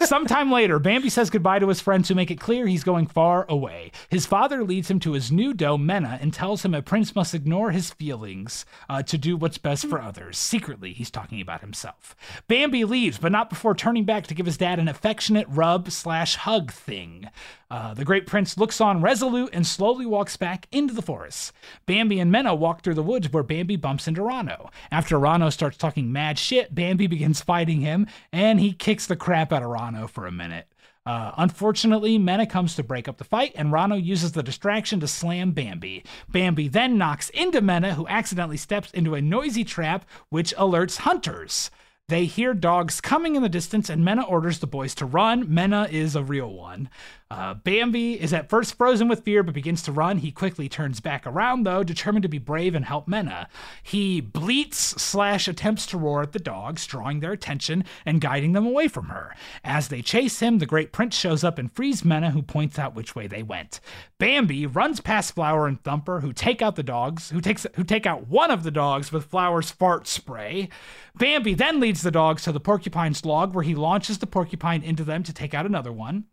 Sometime 0.00 0.50
later, 0.50 0.78
Bambi 0.78 1.10
says 1.10 1.28
goodbye 1.28 1.58
to 1.58 1.68
his 1.68 1.82
friends 1.82 2.08
who 2.08 2.14
make 2.14 2.30
it 2.30 2.40
clear 2.40 2.66
he's 2.66 2.82
going 2.82 3.06
far 3.06 3.44
away. 3.50 3.92
His 4.08 4.24
father 4.24 4.64
leads 4.64 4.90
him 4.90 4.98
to 5.00 5.12
his 5.12 5.30
new 5.30 5.52
doe, 5.52 5.76
Mena, 5.76 6.18
and 6.22 6.32
tells 6.32 6.64
him 6.64 6.74
a 6.74 6.80
prince 6.80 7.14
must 7.14 7.34
ignore 7.34 7.70
his 7.70 7.90
feelings 7.90 8.64
uh, 8.88 9.02
to 9.02 9.18
do 9.18 9.36
what's 9.36 9.58
best 9.58 9.86
for 9.86 10.00
others. 10.00 10.38
Secretly, 10.38 10.94
he's 10.94 11.10
talking 11.10 11.42
about 11.42 11.60
himself. 11.60 12.16
Bambi 12.48 12.84
leaves, 12.84 13.18
but 13.18 13.32
not 13.32 13.50
before 13.50 13.74
turning 13.74 14.04
back 14.04 14.26
to 14.26 14.34
give 14.34 14.46
his 14.46 14.56
dad 14.56 14.78
an 14.78 14.88
affectionate 14.88 15.46
rub 15.50 15.90
slash 15.90 16.36
hug 16.36 16.72
thing. 16.72 17.28
Uh, 17.74 17.92
the 17.92 18.04
great 18.04 18.24
prince 18.24 18.56
looks 18.56 18.80
on 18.80 19.02
resolute 19.02 19.50
and 19.52 19.66
slowly 19.66 20.06
walks 20.06 20.36
back 20.36 20.68
into 20.70 20.94
the 20.94 21.02
forest. 21.02 21.52
Bambi 21.86 22.20
and 22.20 22.30
Mena 22.30 22.54
walk 22.54 22.82
through 22.82 22.94
the 22.94 23.02
woods 23.02 23.32
where 23.32 23.42
Bambi 23.42 23.74
bumps 23.74 24.06
into 24.06 24.20
Ronno. 24.20 24.70
After 24.92 25.18
Ronno 25.18 25.52
starts 25.52 25.76
talking 25.76 26.12
mad 26.12 26.38
shit, 26.38 26.72
Bambi 26.72 27.06
begins 27.08 27.40
fighting 27.40 27.80
him, 27.80 28.06
and 28.32 28.60
he 28.60 28.72
kicks 28.72 29.08
the 29.08 29.16
crap 29.16 29.52
out 29.52 29.64
of 29.64 29.70
Ronno 29.70 30.08
for 30.08 30.24
a 30.24 30.30
minute. 30.30 30.68
Uh, 31.04 31.32
unfortunately, 31.36 32.16
Mena 32.16 32.46
comes 32.46 32.76
to 32.76 32.84
break 32.84 33.08
up 33.08 33.16
the 33.18 33.24
fight, 33.24 33.50
and 33.56 33.72
Ronno 33.72 34.00
uses 34.00 34.30
the 34.30 34.44
distraction 34.44 35.00
to 35.00 35.08
slam 35.08 35.50
Bambi. 35.50 36.04
Bambi 36.28 36.68
then 36.68 36.96
knocks 36.96 37.28
into 37.30 37.60
Mena, 37.60 37.94
who 37.94 38.06
accidentally 38.06 38.56
steps 38.56 38.92
into 38.92 39.16
a 39.16 39.20
noisy 39.20 39.64
trap, 39.64 40.04
which 40.28 40.54
alerts 40.54 40.98
hunters. 40.98 41.72
They 42.08 42.26
hear 42.26 42.52
dogs 42.52 43.00
coming 43.00 43.34
in 43.34 43.42
the 43.42 43.48
distance, 43.48 43.88
and 43.88 44.04
Mena 44.04 44.24
orders 44.24 44.58
the 44.58 44.66
boys 44.66 44.94
to 44.96 45.06
run. 45.06 45.52
Mena 45.52 45.88
is 45.90 46.14
a 46.14 46.22
real 46.22 46.52
one. 46.52 46.90
Uh, 47.30 47.54
Bambi 47.54 48.20
is 48.20 48.32
at 48.32 48.48
first 48.48 48.76
frozen 48.76 49.08
with 49.08 49.24
fear, 49.24 49.42
but 49.42 49.54
begins 49.54 49.82
to 49.82 49.92
run. 49.92 50.18
He 50.18 50.30
quickly 50.30 50.68
turns 50.68 51.00
back 51.00 51.26
around, 51.26 51.64
though, 51.64 51.82
determined 51.82 52.22
to 52.22 52.28
be 52.28 52.38
brave 52.38 52.74
and 52.74 52.84
help 52.84 53.08
Mena. 53.08 53.48
He 53.82 54.20
bleats 54.20 55.02
slash 55.02 55.48
attempts 55.48 55.86
to 55.86 55.98
roar 55.98 56.22
at 56.22 56.32
the 56.32 56.38
dogs, 56.38 56.86
drawing 56.86 57.20
their 57.20 57.32
attention 57.32 57.84
and 58.04 58.20
guiding 58.20 58.52
them 58.52 58.66
away 58.66 58.88
from 58.88 59.06
her. 59.06 59.34
As 59.64 59.88
they 59.88 60.02
chase 60.02 60.40
him, 60.40 60.58
the 60.58 60.66
great 60.66 60.92
prince 60.92 61.16
shows 61.16 61.42
up 61.42 61.58
and 61.58 61.72
frees 61.72 62.04
Mena, 62.04 62.30
who 62.30 62.42
points 62.42 62.78
out 62.78 62.94
which 62.94 63.16
way 63.16 63.26
they 63.26 63.42
went. 63.42 63.80
Bambi 64.18 64.66
runs 64.66 65.00
past 65.00 65.34
Flower 65.34 65.66
and 65.66 65.82
Thumper, 65.82 66.20
who 66.20 66.32
take 66.32 66.60
out 66.62 66.76
the 66.76 66.82
dogs, 66.82 67.30
who 67.30 67.40
takes 67.40 67.66
who 67.74 67.84
take 67.84 68.06
out 68.06 68.28
one 68.28 68.50
of 68.50 68.62
the 68.62 68.70
dogs 68.70 69.10
with 69.10 69.24
Flower's 69.24 69.70
fart 69.70 70.06
spray. 70.06 70.68
Bambi 71.16 71.54
then 71.54 71.80
leads 71.80 72.02
the 72.02 72.10
dogs 72.10 72.44
to 72.44 72.52
the 72.52 72.60
porcupine's 72.60 73.24
log, 73.24 73.54
where 73.54 73.64
he 73.64 73.74
launches 73.74 74.18
the 74.18 74.26
porcupine 74.26 74.82
into 74.82 75.04
them 75.04 75.22
to 75.22 75.32
take 75.32 75.54
out 75.54 75.66
another 75.66 75.92
one. 75.92 76.26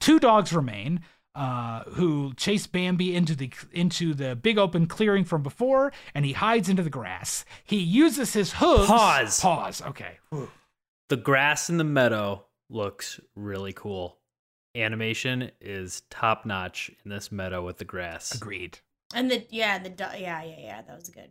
Two 0.00 0.18
dogs 0.18 0.52
remain, 0.52 1.00
uh, 1.34 1.84
who 1.84 2.34
chase 2.34 2.66
Bambi 2.66 3.14
into 3.14 3.34
the 3.34 3.50
into 3.72 4.14
the 4.14 4.36
big 4.36 4.58
open 4.58 4.86
clearing 4.86 5.24
from 5.24 5.42
before, 5.42 5.92
and 6.14 6.24
he 6.24 6.32
hides 6.32 6.68
into 6.68 6.82
the 6.82 6.90
grass. 6.90 7.44
He 7.64 7.78
uses 7.78 8.32
his 8.34 8.54
hooves. 8.54 8.86
Pause. 8.86 9.40
Pause. 9.40 9.82
Okay. 9.82 10.18
Whew. 10.30 10.50
The 11.08 11.16
grass 11.16 11.68
in 11.68 11.78
the 11.78 11.84
meadow 11.84 12.44
looks 12.70 13.20
really 13.34 13.72
cool. 13.72 14.18
Animation 14.74 15.50
is 15.60 16.02
top 16.08 16.46
notch 16.46 16.90
in 17.04 17.10
this 17.10 17.30
meadow 17.30 17.64
with 17.64 17.78
the 17.78 17.84
grass. 17.84 18.34
Agreed. 18.34 18.78
And 19.14 19.30
the 19.30 19.46
yeah, 19.50 19.78
the 19.78 19.90
yeah, 19.90 20.42
yeah, 20.42 20.56
yeah, 20.58 20.82
that 20.82 20.96
was 20.96 21.10
good. 21.10 21.30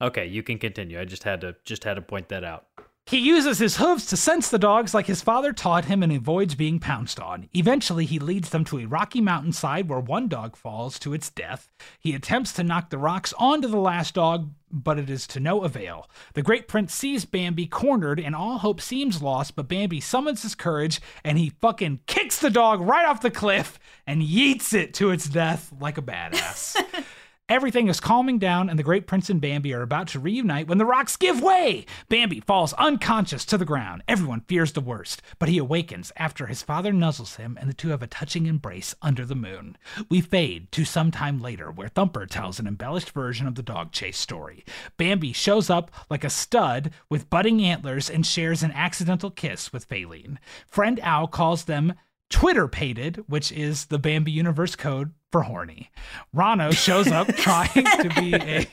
Okay, 0.00 0.26
you 0.26 0.42
can 0.42 0.58
continue. 0.58 1.00
I 1.00 1.04
just 1.04 1.24
had 1.24 1.40
to 1.42 1.56
just 1.64 1.84
had 1.84 1.94
to 1.94 2.02
point 2.02 2.28
that 2.28 2.44
out. 2.44 2.66
He 3.06 3.18
uses 3.18 3.58
his 3.58 3.76
hooves 3.76 4.06
to 4.06 4.16
sense 4.16 4.48
the 4.48 4.58
dogs 4.58 4.94
like 4.94 5.06
his 5.06 5.20
father 5.20 5.52
taught 5.52 5.86
him 5.86 6.02
and 6.02 6.12
avoids 6.12 6.54
being 6.54 6.78
pounced 6.78 7.20
on. 7.20 7.48
Eventually, 7.52 8.06
he 8.06 8.18
leads 8.18 8.50
them 8.50 8.64
to 8.66 8.78
a 8.78 8.86
rocky 8.86 9.20
mountainside 9.20 9.88
where 9.88 10.00
one 10.00 10.28
dog 10.28 10.56
falls 10.56 10.98
to 11.00 11.12
its 11.12 11.28
death. 11.28 11.70
He 11.98 12.14
attempts 12.14 12.52
to 12.54 12.62
knock 12.62 12.90
the 12.90 12.98
rocks 12.98 13.34
onto 13.38 13.68
the 13.68 13.76
last 13.76 14.14
dog, 14.14 14.52
but 14.70 14.98
it 14.98 15.10
is 15.10 15.26
to 15.28 15.40
no 15.40 15.62
avail. 15.62 16.08
The 16.34 16.42
great 16.42 16.68
prince 16.68 16.94
sees 16.94 17.24
Bambi 17.24 17.66
cornered 17.66 18.18
and 18.18 18.34
all 18.34 18.58
hope 18.58 18.80
seems 18.80 19.20
lost, 19.20 19.56
but 19.56 19.68
Bambi 19.68 20.00
summons 20.00 20.42
his 20.42 20.54
courage 20.54 21.00
and 21.22 21.36
he 21.36 21.52
fucking 21.60 22.00
kicks 22.06 22.38
the 22.38 22.50
dog 22.50 22.80
right 22.80 23.04
off 23.04 23.20
the 23.20 23.30
cliff 23.30 23.78
and 24.06 24.22
yeets 24.22 24.72
it 24.72 24.94
to 24.94 25.10
its 25.10 25.28
death 25.28 25.72
like 25.78 25.98
a 25.98 26.02
badass. 26.02 26.76
Everything 27.48 27.88
is 27.88 28.00
calming 28.00 28.38
down, 28.38 28.70
and 28.70 28.78
the 28.78 28.84
great 28.84 29.06
prince 29.06 29.28
and 29.28 29.40
Bambi 29.40 29.74
are 29.74 29.82
about 29.82 30.08
to 30.08 30.20
reunite 30.20 30.68
when 30.68 30.78
the 30.78 30.86
rocks 30.86 31.16
give 31.16 31.42
way. 31.42 31.84
Bambi 32.08 32.40
falls 32.40 32.72
unconscious 32.74 33.44
to 33.46 33.58
the 33.58 33.64
ground. 33.64 34.02
Everyone 34.06 34.42
fears 34.42 34.72
the 34.72 34.80
worst, 34.80 35.20
but 35.38 35.48
he 35.48 35.58
awakens 35.58 36.12
after 36.16 36.46
his 36.46 36.62
father 36.62 36.92
nuzzles 36.92 37.36
him, 37.36 37.58
and 37.60 37.68
the 37.68 37.74
two 37.74 37.88
have 37.88 38.02
a 38.02 38.06
touching 38.06 38.46
embrace 38.46 38.94
under 39.02 39.26
the 39.26 39.34
moon. 39.34 39.76
We 40.08 40.20
fade 40.20 40.70
to 40.72 40.84
some 40.84 41.10
time 41.10 41.40
later, 41.40 41.70
where 41.70 41.88
Thumper 41.88 42.26
tells 42.26 42.58
an 42.58 42.66
embellished 42.66 43.10
version 43.10 43.46
of 43.46 43.56
the 43.56 43.62
dog 43.62 43.92
chase 43.92 44.18
story. 44.18 44.64
Bambi 44.96 45.32
shows 45.32 45.68
up 45.68 45.90
like 46.08 46.24
a 46.24 46.30
stud 46.30 46.92
with 47.10 47.28
budding 47.28 47.62
antlers 47.62 48.08
and 48.08 48.24
shares 48.24 48.62
an 48.62 48.70
accidental 48.72 49.30
kiss 49.30 49.72
with 49.72 49.88
Faline. 49.88 50.38
Friend 50.66 51.00
Owl 51.02 51.26
calls 51.26 51.64
them 51.64 51.94
twitterpated, 52.30 53.24
which 53.28 53.52
is 53.52 53.86
the 53.86 53.98
Bambi 53.98 54.32
universe 54.32 54.74
code 54.74 55.12
for 55.32 55.42
horny. 55.42 55.90
Ronno 56.36 56.72
shows 56.72 57.08
up 57.08 57.26
trying 57.36 57.72
to 57.72 58.12
be 58.14 58.34
a 58.34 58.66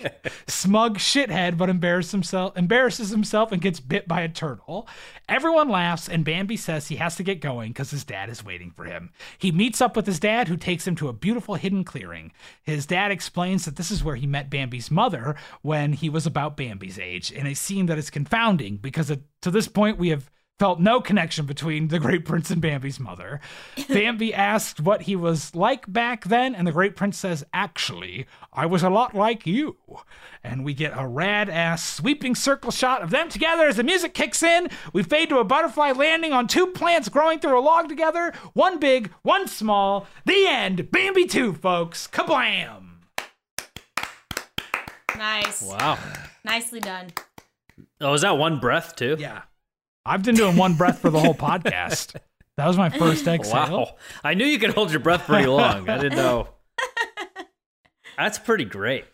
smug 0.46 1.00
shithead, 1.00 1.58
but 1.58 1.70
embarrasses 1.70 2.12
himself, 2.12 2.58
embarrasses 2.58 3.10
himself 3.10 3.54
and 3.54 3.62
gets 3.62 3.80
bit 3.80 4.08
by 4.08 4.22
a 4.22 4.30
turtle. 4.30 4.88
Everyone 5.30 5.70
laughs, 5.70 6.10
and 6.10 6.26
Bambi 6.26 6.58
says 6.58 6.88
he 6.88 6.98
has 6.98 7.16
to 7.16 7.24
get 7.24 7.40
going 7.40 7.72
because 7.72 7.92
his 7.92 8.04
dad 8.04 8.30
is 8.30 8.44
waiting 8.44 8.72
for 8.72 8.84
him. 8.84 9.12
He 9.38 9.52
meets 9.52 9.80
up 9.80 9.96
with 9.96 10.06
his 10.06 10.20
dad, 10.20 10.50
who 10.50 10.58
takes 10.58 10.86
him 10.86 10.96
to 10.98 11.08
a 11.08 11.14
beautiful 11.14 11.56
hidden 11.56 11.86
clearing. 11.86 12.34
His 12.62 12.86
dad 12.86 13.12
explains 13.12 13.64
that 13.66 13.78
this 13.78 13.90
is 13.90 14.04
where 14.04 14.16
he 14.16 14.28
met 14.28 14.50
Bambi's 14.50 14.92
mother 14.92 15.36
when 15.62 15.94
he 15.94 16.10
was 16.10 16.26
about 16.26 16.58
Bambi's 16.58 17.00
age, 17.00 17.32
in 17.32 17.48
a 17.48 17.54
scene 17.54 17.86
that 17.86 17.98
is 17.98 18.10
confounding 18.10 18.78
because 18.78 19.10
it, 19.10 19.22
to 19.42 19.50
this 19.50 19.70
point 19.70 19.98
we 19.98 20.10
have 20.10 20.30
felt 20.60 20.80
no 20.80 21.00
connection 21.00 21.46
between 21.46 21.88
the 21.88 22.00
great 22.00 22.26
prince 22.26 22.52
and 22.52 22.62
Bambi's 22.62 23.00
mother. 23.00 23.40
Bambi 23.88 24.34
asked 24.34 24.82
what 24.82 25.04
he 25.04 25.16
was 25.16 25.56
like 25.56 25.92
back 25.92 26.26
then, 26.26 26.54
and 26.54 26.68
the 26.68 26.74
great 26.74 26.96
prince 26.96 27.18
says, 27.18 27.46
Actually, 27.54 28.28
I 28.52 28.66
was 28.66 28.84
a 28.84 28.90
lot 28.90 29.16
like 29.16 29.48
you. 29.48 29.78
And 30.44 30.64
we 30.64 30.74
get 30.74 30.94
a 30.96 31.08
rad 31.08 31.50
ass 31.50 31.88
sweeping 31.88 32.36
circle 32.36 32.72
shot 32.72 33.02
of 33.02 33.10
them 33.10 33.30
together 33.30 33.68
as 33.68 33.78
the 33.78 33.84
music 33.84 34.14
kicks 34.14 34.44
in. 34.44 34.70
We 34.94 35.02
fade 35.04 35.30
to 35.30 35.40
a 35.40 35.44
butterfly 35.44 35.92
landing 35.92 36.34
on 36.34 36.48
two 36.48 36.68
plants 36.68 37.10
growing 37.10 37.40
through 37.40 37.58
a 37.58 37.62
log 37.62 37.90
together, 37.90 38.34
one 38.54 38.80
big, 38.80 39.12
one 39.22 39.48
small. 39.48 40.08
The 40.26 40.46
end. 40.48 40.92
Bambi 40.92 41.26
2, 41.26 41.54
folks. 41.54 42.08
Kablam! 42.08 42.86
Nice. 45.18 45.64
Wow. 45.64 45.98
Nicely 46.46 46.80
done. 46.80 47.08
Oh, 48.00 48.14
is 48.14 48.22
that 48.22 48.38
one 48.38 48.60
breath 48.60 48.96
too? 48.96 49.18
Yeah. 49.20 49.42
I've 50.10 50.24
been 50.24 50.34
doing 50.34 50.56
one 50.58 50.74
breath 50.74 50.98
for 51.00 51.12
the 51.12 51.20
whole 51.20 51.36
podcast. 51.36 52.16
That 52.58 52.66
was 52.68 52.78
my 52.78 52.90
first 52.90 53.28
exhale. 53.28 53.70
Wow. 53.78 53.96
I 54.24 54.34
knew 54.34 54.46
you 54.46 54.58
could 54.58 54.72
hold 54.74 54.90
your 54.90 55.02
breath 55.02 55.28
pretty 55.28 55.46
long. 55.46 55.88
I 55.88 56.00
didn't 56.00 56.18
know. 56.18 56.48
That's 58.18 58.40
pretty 58.40 58.66
great. 58.66 59.06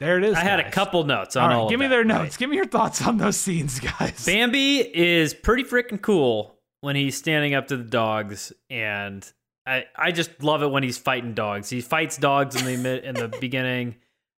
There 0.00 0.16
it 0.16 0.24
is. 0.24 0.34
I 0.34 0.40
had 0.40 0.58
a 0.58 0.70
couple 0.70 1.04
notes 1.04 1.36
on 1.36 1.44
All 1.44 1.50
all, 1.50 1.56
right, 1.56 1.64
of 1.64 1.70
give 1.70 1.78
me 1.80 1.86
that, 1.86 1.90
their 1.90 1.98
right? 1.98 2.22
notes. 2.24 2.38
Give 2.38 2.48
me 2.48 2.56
your 2.56 2.64
thoughts 2.66 3.06
on 3.06 3.18
those 3.18 3.36
scenes, 3.36 3.78
guys. 3.78 4.24
Bambi 4.24 4.78
is 4.78 5.34
pretty 5.34 5.64
freaking 5.64 6.00
cool 6.00 6.56
when 6.80 6.96
he's 6.96 7.16
standing 7.16 7.54
up 7.54 7.68
to 7.68 7.76
the 7.76 7.84
dogs, 7.84 8.52
and 8.70 9.30
I 9.66 9.84
I 9.94 10.12
just 10.12 10.42
love 10.42 10.62
it 10.62 10.70
when 10.70 10.82
he's 10.82 10.98
fighting 10.98 11.34
dogs. 11.34 11.68
He 11.68 11.82
fights 11.82 12.16
dogs 12.16 12.56
in 12.56 12.82
the 12.82 13.06
in 13.08 13.14
the 13.14 13.28
beginning, 13.28 13.96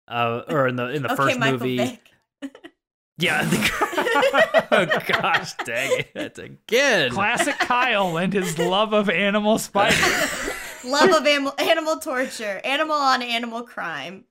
uh, 0.08 0.42
or 0.48 0.68
in 0.68 0.76
the 0.76 0.88
in 0.88 1.02
the 1.02 1.08
okay, 1.12 1.16
first 1.22 1.38
Michael 1.38 1.58
movie. 1.58 2.00
Yeah. 3.18 3.44
the- 3.44 3.93
oh 4.14 4.86
gosh, 5.06 5.54
dang 5.64 6.00
it! 6.00 6.10
That's 6.14 6.38
again. 6.38 7.10
Classic 7.10 7.58
Kyle 7.58 8.16
and 8.16 8.32
his 8.32 8.58
love 8.58 8.92
of 8.92 9.08
animal 9.10 9.58
fighting. 9.58 9.98
Love 10.86 11.10
of 11.14 11.26
animal, 11.26 11.54
animal 11.56 11.96
torture, 11.96 12.60
animal 12.62 12.94
on 12.94 13.22
animal 13.22 13.62
crime. 13.62 14.24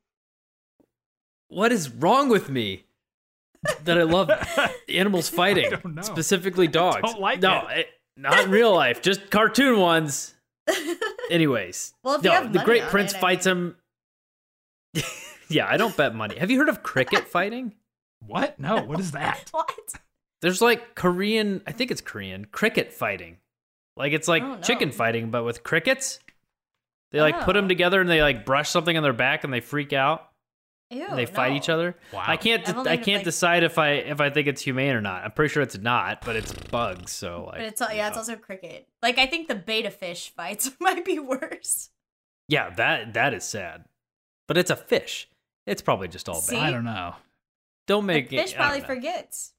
What 1.47 1.71
is 1.71 1.89
wrong 1.89 2.29
with 2.29 2.47
me? 2.47 2.83
That 3.85 3.97
I 3.97 4.03
love 4.03 4.29
animals 4.89 5.29
fighting, 5.29 5.71
don't 5.71 5.95
know. 5.95 6.01
specifically 6.03 6.67
dogs. 6.67 7.01
don't 7.01 7.19
like 7.19 7.41
no, 7.41 7.65
it- 7.69 7.87
not 8.17 8.43
in 8.43 8.51
real 8.51 8.71
life, 8.71 9.01
just 9.01 9.31
cartoon 9.31 9.79
ones. 9.79 10.35
Anyways, 11.31 11.95
Well, 12.03 12.15
if 12.15 12.23
you 12.23 12.29
no, 12.29 12.35
have 12.35 12.53
the 12.53 12.59
Great 12.59 12.83
Prince 12.83 13.13
it, 13.13 13.17
I 13.17 13.21
fights 13.21 13.47
him. 13.47 13.75
yeah, 15.49 15.67
I 15.67 15.77
don't 15.77 15.97
bet 15.97 16.13
money. 16.13 16.37
Have 16.37 16.51
you 16.51 16.59
heard 16.59 16.69
of 16.69 16.83
cricket 16.83 17.27
fighting? 17.27 17.73
What? 18.27 18.59
No, 18.59 18.81
what 18.83 18.99
is 18.99 19.11
that? 19.11 19.49
What? 19.51 19.69
There's 20.41 20.61
like 20.61 20.95
Korean, 20.95 21.61
I 21.65 21.71
think 21.71 21.89
it's 21.89 22.01
Korean 22.01 22.45
cricket 22.45 22.91
fighting. 22.91 23.37
Like 23.95 24.11
it's 24.13 24.27
like 24.27 24.43
Oh, 24.43 24.55
no. 24.55 24.61
chicken 24.61 24.91
fighting, 24.91 25.29
but 25.31 25.43
with 25.43 25.63
crickets. 25.63 26.19
They 27.11 27.21
like 27.21 27.41
put 27.41 27.53
them 27.53 27.65
Oh. 27.65 27.67
together 27.69 28.01
and 28.01 28.09
they 28.09 28.21
like 28.21 28.45
brush 28.45 28.69
something 28.69 28.97
on 28.97 29.03
their 29.03 29.13
back 29.13 29.43
and 29.43 29.53
they 29.53 29.61
freak 29.61 29.93
out 29.93 30.29
Ew, 30.89 31.05
and 31.07 31.17
they 31.17 31.25
fight 31.27 31.51
no. 31.51 31.57
each 31.57 31.69
other. 31.69 31.95
Wow. 32.11 32.23
I 32.27 32.35
can't. 32.37 32.67
I've 32.67 32.77
I 32.87 32.97
can't 32.97 33.19
like- 33.19 33.23
decide 33.23 33.63
if 33.63 33.77
I 33.77 33.91
if 33.91 34.19
I 34.19 34.31
think 34.31 34.47
it's 34.47 34.61
humane 34.61 34.93
or 34.95 35.01
not. 35.01 35.23
I'm 35.23 35.31
pretty 35.31 35.53
sure 35.53 35.63
it's 35.63 35.77
not, 35.77 36.25
but 36.25 36.35
it's 36.35 36.51
bugs. 36.51 37.11
So 37.13 37.45
like, 37.45 37.57
But 37.59 37.65
it's 37.67 37.81
all, 37.81 37.93
yeah, 37.93 38.07
it's 38.09 38.17
also 38.17 38.35
cricket. 38.35 38.87
Like 39.01 39.17
I 39.19 39.27
think 39.27 39.47
the 39.47 39.55
betta 39.55 39.91
fish 39.91 40.33
fights 40.35 40.71
might 40.79 41.05
be 41.05 41.19
worse. 41.19 41.89
yeah. 42.49 42.69
That 42.71 43.13
that 43.13 43.33
is 43.33 43.43
sad, 43.45 43.85
but 44.47 44.57
it's 44.57 44.71
a 44.71 44.75
fish. 44.75 45.29
It's 45.65 45.81
probably 45.81 46.09
just 46.09 46.27
all 46.27 46.35
See? 46.41 46.55
bad. 46.57 46.63
I 46.65 46.71
don't 46.71 46.83
know. 46.83 47.15
Don't 47.87 48.05
The 48.07 48.13
make 48.13 48.29
fish 48.29 48.51
it. 48.53 48.55
Probably 48.55 48.81
forgets. 48.81 49.53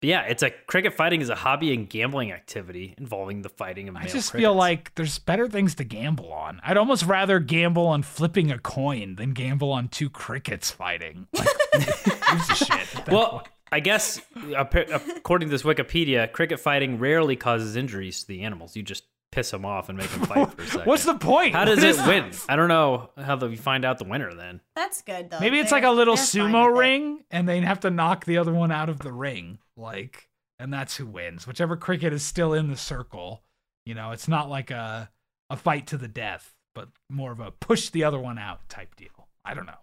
But 0.00 0.08
yeah, 0.08 0.22
it's 0.22 0.42
a 0.42 0.50
cricket 0.50 0.94
fighting 0.94 1.20
is 1.20 1.28
a 1.28 1.36
hobby 1.36 1.72
and 1.72 1.88
gambling 1.88 2.32
activity 2.32 2.94
involving 2.98 3.42
the 3.42 3.48
fighting 3.48 3.88
of 3.88 3.94
I 3.96 4.02
just 4.02 4.30
crickets. 4.30 4.30
feel 4.32 4.54
like 4.54 4.92
there's 4.96 5.20
better 5.20 5.46
things 5.48 5.76
to 5.76 5.84
gamble 5.84 6.32
on. 6.32 6.60
I'd 6.64 6.76
almost 6.76 7.04
rather 7.04 7.38
gamble 7.38 7.86
on 7.86 8.02
flipping 8.02 8.50
a 8.50 8.58
coin 8.58 9.14
than 9.14 9.32
gamble 9.32 9.70
on 9.70 9.86
two 9.88 10.10
crickets 10.10 10.72
fighting. 10.72 11.28
Like, 11.32 11.46
who 11.72 12.10
gives 12.36 12.50
a 12.50 12.54
shit 12.64 13.08
Well, 13.08 13.30
point? 13.30 13.48
I 13.70 13.78
guess 13.80 14.20
according 14.56 15.48
to 15.48 15.52
this 15.52 15.62
Wikipedia, 15.62 16.30
cricket 16.32 16.58
fighting 16.58 16.98
rarely 16.98 17.36
causes 17.36 17.76
injuries 17.76 18.22
to 18.22 18.26
the 18.28 18.42
animals. 18.42 18.74
You 18.76 18.82
just 18.82 19.04
piss 19.32 19.50
them 19.50 19.64
off 19.64 19.88
and 19.88 19.98
make 19.98 20.08
them 20.10 20.26
fight 20.26 20.52
for 20.52 20.62
a 20.62 20.66
second. 20.68 20.86
what's 20.86 21.04
the 21.04 21.14
point? 21.16 21.54
How 21.54 21.64
does 21.64 21.78
What 21.78 21.84
it 21.84 21.90
is- 21.90 22.06
win? 22.06 22.30
I 22.48 22.54
don't 22.54 22.68
know 22.68 23.10
how 23.16 23.34
the, 23.34 23.48
you 23.48 23.56
find 23.56 23.84
out 23.84 23.98
the 23.98 24.04
winner 24.04 24.32
then. 24.32 24.60
That's 24.76 25.02
good 25.02 25.30
though. 25.30 25.40
Maybe 25.40 25.58
it's 25.58 25.70
They're- 25.70 25.78
like 25.80 25.84
a 25.84 25.90
little 25.90 26.14
they're 26.14 26.24
fine 26.24 26.52
sumo 26.52 26.66
with 26.68 26.76
it. 26.76 26.78
ring, 26.78 27.24
and 27.32 27.48
they 27.48 27.60
have 27.62 27.80
to 27.80 27.90
knock 27.90 28.24
the 28.26 28.38
other 28.38 28.52
one 28.54 28.70
out 28.70 28.88
of 28.88 29.00
the 29.00 29.12
ring, 29.12 29.58
like, 29.76 30.28
and 30.60 30.72
that's 30.72 30.96
who 30.96 31.06
wins. 31.06 31.46
Whichever 31.46 31.76
cricket 31.76 32.12
is 32.12 32.22
still 32.22 32.52
in 32.54 32.68
the 32.70 32.76
circle. 32.76 33.42
You 33.84 33.94
know, 33.94 34.12
it's 34.12 34.28
not 34.28 34.48
like 34.48 34.70
a 34.70 35.10
a 35.50 35.56
fight 35.56 35.88
to 35.88 35.96
the 35.98 36.06
death, 36.08 36.54
but 36.74 36.88
more 37.10 37.32
of 37.32 37.40
a 37.40 37.50
push 37.50 37.90
the 37.90 38.04
other 38.04 38.18
one 38.20 38.38
out 38.38 38.68
type 38.68 38.94
deal. 38.96 39.28
I 39.44 39.54
don't 39.54 39.66
know. 39.66 39.80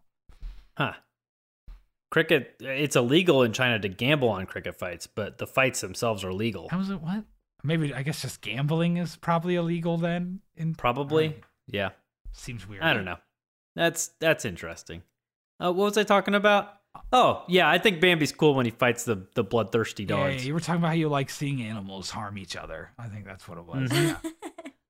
Huh. 0.78 0.94
Cricket, 2.12 2.56
it's 2.60 2.96
illegal 2.96 3.44
in 3.44 3.54
China 3.54 3.78
to 3.78 3.88
gamble 3.88 4.30
on 4.30 4.48
cricket 4.48 4.80
fights, 4.80 5.06
but 5.06 5.38
the 5.38 5.46
fights 5.46 5.82
themselves 5.82 6.24
are 6.24 6.34
legal. 6.34 6.68
How 6.70 6.80
is 6.80 6.90
it? 6.90 7.02
What? 7.02 7.24
Maybe 7.64 7.94
I 7.94 8.04
guess 8.04 8.22
just 8.22 8.42
gambling 8.42 8.98
is 8.98 9.16
probably 9.16 9.56
illegal 9.56 9.98
then. 9.98 10.40
In 10.56 10.76
Probably. 10.76 11.28
Uh, 11.28 11.32
Yeah. 11.68 11.90
seems 12.32 12.68
weird. 12.68 12.84
I 12.84 12.94
don't 12.94 13.06
know. 13.06 13.18
That's 13.76 14.08
that's 14.20 14.46
interesting. 14.46 15.04
Uh, 15.62 15.72
what 15.74 15.86
was 15.86 15.98
I 15.98 16.04
talking 16.04 16.36
about? 16.36 16.74
Oh, 17.14 17.44
yeah, 17.48 17.70
I 17.70 17.78
think 17.78 18.02
Bambi's 18.02 18.32
cool 18.32 18.56
when 18.56 18.66
he 18.66 18.72
fights 18.72 19.04
the, 19.06 19.28
the 19.36 19.44
bloodthirsty 19.44 20.06
Yeah, 20.06 20.28
yeah, 20.30 20.38
you 20.40 20.54
were 20.54 20.60
talking 20.60 20.80
about 20.82 20.88
how 20.90 20.94
you 20.96 21.08
like 21.08 21.30
seeing 21.30 21.62
animals 21.62 22.10
harm 22.10 22.38
each 22.38 22.56
other. 22.56 22.90
I 22.98 23.08
think 23.08 23.26
that's 23.26 23.48
what 23.48 23.58
it 23.58 23.66
was. 23.66 23.90
Mhm. 23.90 24.18
Yeah. 24.24 24.32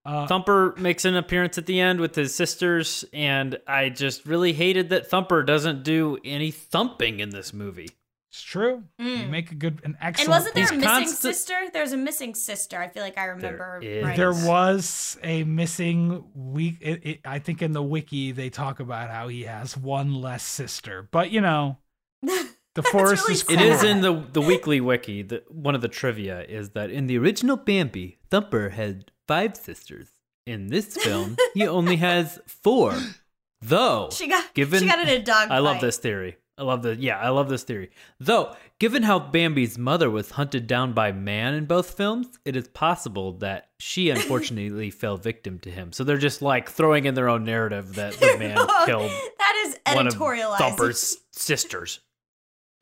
Uh, 0.05 0.25
Thumper 0.25 0.73
makes 0.77 1.03
an 1.05 1.15
appearance 1.15 1.57
at 1.59 1.65
the 1.67 1.79
end 1.79 1.99
with 1.99 2.15
his 2.15 2.33
sisters, 2.33 3.05
and 3.13 3.59
I 3.67 3.89
just 3.89 4.25
really 4.25 4.53
hated 4.53 4.89
that 4.89 5.07
Thumper 5.07 5.43
doesn't 5.43 5.83
do 5.83 6.17
any 6.23 6.49
thumping 6.49 7.19
in 7.19 7.29
this 7.29 7.53
movie. 7.53 7.89
It's 8.31 8.41
true. 8.41 8.83
You 8.99 9.05
Mm. 9.05 9.29
make 9.29 9.51
a 9.51 9.55
good, 9.55 9.81
an 9.83 9.97
excellent. 9.99 10.19
And 10.19 10.29
wasn't 10.29 10.55
there 10.55 10.63
He's 10.63 10.71
a 10.71 10.75
missing 10.75 10.89
constant- 10.89 11.35
sister? 11.35 11.55
There's 11.73 11.91
a 11.93 11.97
missing 11.97 12.35
sister. 12.35 12.77
I 12.79 12.87
feel 12.87 13.01
like 13.03 13.17
I 13.17 13.25
remember. 13.25 13.79
is. 13.81 14.03
right. 14.05 14.15
There 14.15 14.33
was 14.33 15.17
a 15.23 15.43
missing 15.43 16.23
week. 16.35 16.77
It, 16.81 17.01
it, 17.05 17.19
I 17.25 17.39
think 17.39 17.61
in 17.61 17.71
the 17.73 17.81
wiki 17.83 18.31
they 18.31 18.49
talk 18.49 18.79
about 18.79 19.09
how 19.09 19.27
he 19.29 19.43
has 19.43 19.75
one 19.75 20.13
less 20.13 20.43
sister, 20.43 21.07
but 21.11 21.31
you 21.31 21.41
know 21.41 21.77
the 22.21 22.83
forest 22.91 23.23
really 23.23 23.33
is. 23.33 23.41
It 23.43 23.47
sad. 23.57 23.61
is 23.65 23.83
in 23.83 24.01
the 24.01 24.13
the 24.31 24.41
weekly 24.41 24.79
wiki. 24.79 25.23
The, 25.23 25.43
one 25.49 25.73
of 25.75 25.81
the 25.81 25.87
trivia 25.87 26.43
is 26.43 26.69
that 26.71 26.91
in 26.91 27.07
the 27.07 27.17
original 27.17 27.57
Bambi, 27.57 28.19
Thumper 28.29 28.69
had 28.69 29.11
five 29.27 29.57
sisters. 29.57 30.09
In 30.45 30.67
this 30.67 30.97
film, 30.97 31.35
he 31.53 31.67
only 31.67 31.97
has 31.97 32.39
four. 32.47 32.95
Though, 33.61 34.09
She 34.11 34.27
got 34.27 34.53
given 34.53 34.79
she 34.79 34.87
got 34.87 34.99
in 34.99 35.09
a 35.09 35.21
dog. 35.21 35.49
I 35.51 35.59
love 35.59 35.81
this 35.81 35.97
theory. 35.97 36.37
I 36.59 36.63
love 36.63 36.81
the 36.83 36.95
yeah, 36.95 37.17
I 37.17 37.29
love 37.29 37.47
this 37.47 37.63
theory. 37.63 37.89
Though, 38.19 38.53
given 38.79 39.03
how 39.03 39.17
Bambi's 39.17 39.77
mother 39.77 40.09
was 40.09 40.31
hunted 40.31 40.67
down 40.67 40.91
by 40.93 41.11
man 41.13 41.53
in 41.53 41.65
both 41.65 41.91
films, 41.95 42.27
it 42.43 42.55
is 42.57 42.67
possible 42.67 43.31
that 43.39 43.69
she 43.79 44.09
unfortunately 44.11 44.89
fell 44.91 45.15
victim 45.17 45.57
to 45.59 45.71
him. 45.71 45.93
So 45.93 46.03
they're 46.03 46.17
just 46.17 46.41
like 46.41 46.69
throwing 46.69 47.05
in 47.05 47.13
their 47.15 47.29
own 47.29 47.45
narrative 47.45 47.95
that 47.95 48.13
the 48.13 48.35
man 48.37 48.57
killed 48.85 49.09
that 49.39 49.63
is 49.67 49.95
one 49.95 50.07
of 50.07 50.13
editorialized. 50.13 50.57
Thumper's 50.57 51.17
sisters. 51.31 52.01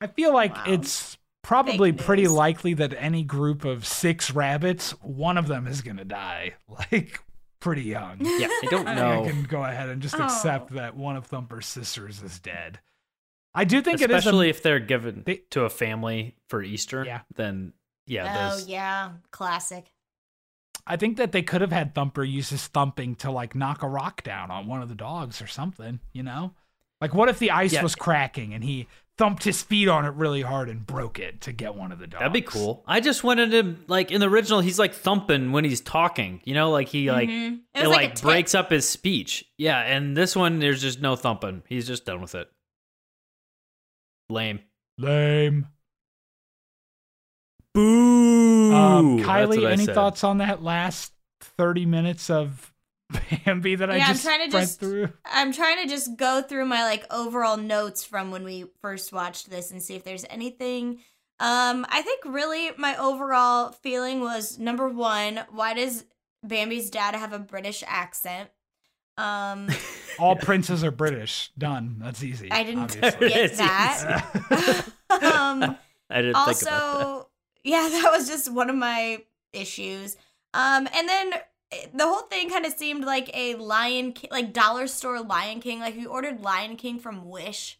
I 0.00 0.08
feel 0.08 0.34
like 0.34 0.54
Wow. 0.56 0.64
it's 0.66 1.16
probably 1.42 1.92
Fake 1.92 2.04
pretty 2.04 2.22
news. 2.24 2.32
likely 2.32 2.74
that 2.74 2.94
any 2.98 3.22
group 3.22 3.64
of 3.64 3.86
six 3.86 4.32
rabbits, 4.32 4.90
one 5.02 5.38
of 5.38 5.46
them 5.46 5.66
is 5.66 5.82
gonna 5.82 6.04
die, 6.04 6.54
like 6.92 7.20
pretty 7.60 7.82
young. 7.82 8.18
Yeah, 8.20 8.48
I 8.48 8.66
don't 8.70 8.86
I 8.88 8.94
know. 8.94 9.24
I 9.24 9.30
can 9.30 9.42
go 9.44 9.64
ahead 9.64 9.88
and 9.88 10.02
just 10.02 10.14
Oh. 10.18 10.24
accept 10.24 10.74
that 10.74 10.96
one 10.96 11.16
of 11.16 11.26
Thumper's 11.26 11.66
sisters 11.66 12.22
is 12.22 12.38
dead. 12.38 12.80
I 13.54 13.64
do 13.64 13.80
think 13.82 14.00
it 14.00 14.10
is. 14.10 14.18
Especially 14.18 14.48
if 14.50 14.62
they're 14.62 14.78
given 14.80 15.22
They- 15.26 15.42
to 15.50 15.62
a 15.64 15.70
family 15.70 16.36
for 16.48 16.62
Easter, 16.62 17.04
Yeah. 17.04 17.20
then 17.34 17.72
yeah, 18.06 18.48
Oh 18.50 18.50
those 18.56 18.68
yeah, 18.68 19.10
classic. 19.30 19.92
I 20.86 20.96
think 20.96 21.16
that 21.18 21.32
they 21.32 21.42
could 21.42 21.60
have 21.60 21.72
had 21.72 21.94
Thumper 21.94 22.24
use 22.24 22.48
his 22.50 22.66
thumping 22.66 23.14
to 23.16 23.30
like 23.30 23.54
knock 23.54 23.82
a 23.82 23.88
rock 23.88 24.22
down 24.22 24.50
on 24.50 24.66
one 24.66 24.80
of 24.80 24.88
the 24.88 24.94
dogs 24.94 25.42
or 25.42 25.46
something. 25.46 26.00
You 26.12 26.22
know, 26.22 26.54
like 27.00 27.12
what 27.14 27.28
if 27.28 27.38
the 27.38 27.50
ice 27.50 27.72
Yeah. 27.74 27.82
was 27.82 27.94
cracking 27.94 28.54
and 28.54 28.64
he 28.64 28.86
thumped 29.18 29.42
his 29.44 29.62
feet 29.62 29.88
on 29.88 30.04
it 30.06 30.14
really 30.14 30.42
hard 30.42 30.68
and 30.70 30.86
broke 30.86 31.18
it 31.18 31.40
to 31.42 31.52
get 31.52 31.74
one 31.74 31.92
of 31.92 31.98
the 31.98 32.06
dogs? 32.06 32.20
That'd 32.20 32.32
be 32.32 32.40
cool. 32.40 32.84
I 32.86 33.00
just 33.00 33.22
wanted 33.24 33.52
him 33.52 33.84
like 33.88 34.10
in 34.10 34.20
the 34.20 34.28
original. 34.30 34.60
He's 34.60 34.78
like 34.78 34.94
thumping 34.94 35.52
when 35.52 35.64
he's 35.64 35.80
talking. 35.82 36.40
You 36.44 36.54
know, 36.54 36.70
like 36.70 36.88
he 36.88 37.10
like 37.10 37.28
Mhm. 37.28 37.60
It 37.74 37.82
it, 37.84 37.88
like 37.88 38.10
like 38.10 38.22
breaks 38.22 38.54
up 38.54 38.70
his 38.70 38.88
speech. 38.88 39.44
Yeah, 39.58 39.80
and 39.80 40.16
this 40.16 40.34
one 40.34 40.58
there's 40.58 40.80
just 40.80 41.00
no 41.00 41.16
thumping. 41.16 41.62
He's 41.68 41.86
just 41.86 42.06
done 42.06 42.22
with 42.22 42.34
it. 42.34 42.48
Lame. 44.28 44.60
Lame. 44.98 45.66
Boo. 47.74 48.72
Um, 48.74 49.18
Kylie, 49.20 49.70
any 49.70 49.84
said. 49.86 49.94
thoughts 49.94 50.24
on 50.24 50.38
that 50.38 50.62
last 50.62 51.12
thirty 51.40 51.86
minutes 51.86 52.30
of 52.30 52.72
Bambi 53.44 53.74
that 53.76 53.90
I 53.90 53.96
Yeah, 53.96 54.06
I'm 54.06 54.12
just 54.12 54.24
trying 54.24 54.50
to 54.50 54.54
went 54.56 54.66
just- 54.68 54.80
through? 54.80 55.08
I'm 55.24 55.52
trying 55.52 55.82
to 55.82 55.88
just 55.88 56.16
go 56.16 56.42
through 56.42 56.66
my 56.66 56.84
like 56.84 57.06
overall 57.12 57.56
notes 57.56 58.04
from 58.04 58.30
when 58.30 58.44
we 58.44 58.66
first 58.82 59.12
watched 59.12 59.50
this 59.50 59.70
and 59.70 59.82
see 59.82 59.94
if 59.94 60.04
there's 60.04 60.24
anything. 60.28 60.98
Um, 61.40 61.86
I 61.88 62.02
think 62.02 62.24
really 62.24 62.70
my 62.76 62.96
overall 62.96 63.70
feeling 63.70 64.20
was 64.20 64.58
number 64.58 64.88
one, 64.88 65.40
why 65.50 65.72
does 65.74 66.04
Bambi's 66.44 66.90
dad 66.90 67.14
have 67.14 67.32
a 67.32 67.38
British 67.38 67.84
accent? 67.86 68.50
Um, 69.18 69.68
All 70.18 70.36
princes 70.36 70.82
are 70.84 70.90
British. 70.90 71.50
Done. 71.58 71.96
That's 71.98 72.22
easy. 72.22 72.50
I 72.50 72.62
didn't 72.64 72.96
obviously. 72.96 73.28
get 73.30 73.56
that. 73.58 74.84
um, 75.10 75.76
I 76.10 76.22
didn't 76.22 76.34
think 76.34 76.36
about 76.36 76.60
that. 76.60 77.04
also 77.06 77.28
yeah 77.64 77.88
that 77.90 78.10
was 78.12 78.26
just 78.28 78.50
one 78.50 78.70
of 78.70 78.76
my 78.76 79.22
issues 79.52 80.16
um 80.54 80.88
and 80.96 81.08
then 81.08 81.32
eh, 81.72 81.86
the 81.92 82.04
whole 82.06 82.22
thing 82.22 82.48
kind 82.48 82.64
of 82.64 82.72
seemed 82.72 83.04
like 83.04 83.28
a 83.34 83.56
lion 83.56 84.12
king 84.12 84.30
like 84.30 84.52
dollar 84.52 84.86
store 84.86 85.20
lion 85.20 85.60
king 85.60 85.80
like 85.80 85.94
if 85.96 86.00
you 86.00 86.08
ordered 86.08 86.40
lion 86.40 86.76
king 86.76 86.98
from 86.98 87.28
wish 87.28 87.78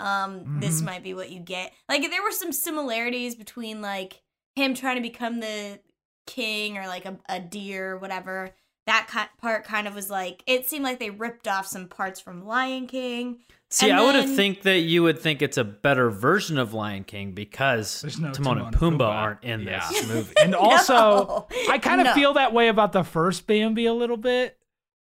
um 0.00 0.58
this 0.60 0.80
Mhm. 0.82 0.84
might 0.84 1.02
be 1.02 1.14
what 1.14 1.30
you 1.30 1.40
get 1.40 1.72
like 1.88 2.02
there 2.10 2.22
were 2.22 2.32
some 2.32 2.52
similarities 2.52 3.34
between 3.34 3.80
like 3.80 4.20
him 4.56 4.74
trying 4.74 4.96
to 4.96 5.02
become 5.02 5.40
the 5.40 5.78
king 6.26 6.76
or 6.76 6.86
like 6.86 7.06
a, 7.06 7.16
a 7.28 7.38
deer 7.40 7.92
or 7.92 7.98
whatever 7.98 8.50
that 8.90 9.28
part 9.40 9.64
kind 9.64 9.86
of 9.88 9.94
was 9.94 10.10
like 10.10 10.42
it 10.46 10.68
seemed 10.68 10.84
like 10.84 10.98
they 10.98 11.10
ripped 11.10 11.46
off 11.48 11.66
some 11.66 11.86
parts 11.88 12.20
from 12.20 12.44
lion 12.46 12.86
king 12.86 13.38
See, 13.72 13.88
and 13.88 14.00
I 14.00 14.02
would 14.04 14.16
have 14.16 14.34
think 14.34 14.62
that 14.62 14.80
you 14.80 15.04
would 15.04 15.20
think 15.20 15.42
it's 15.42 15.56
a 15.56 15.62
better 15.62 16.10
version 16.10 16.58
of 16.58 16.74
Lion 16.74 17.04
King 17.04 17.34
because 17.34 18.02
no 18.18 18.32
Timon, 18.32 18.32
Timon 18.32 18.58
and 18.58 18.66
and 18.66 18.74
Pumbaa, 18.74 18.98
Pumbaa. 18.98 19.14
aren't 19.14 19.44
in 19.44 19.60
Yeah. 19.60 19.88
this 19.88 20.08
movie. 20.08 20.32
And 20.42 20.54
also, 20.56 20.96
No. 20.96 21.46
I 21.70 21.78
kind 21.78 22.00
of 22.00 22.06
No. 22.08 22.14
feel 22.14 22.32
that 22.34 22.52
way 22.52 22.66
about 22.66 22.90
the 22.90 23.04
first 23.04 23.46
Bambi 23.46 23.86
a 23.86 23.92
little 23.94 24.16
bit, 24.16 24.58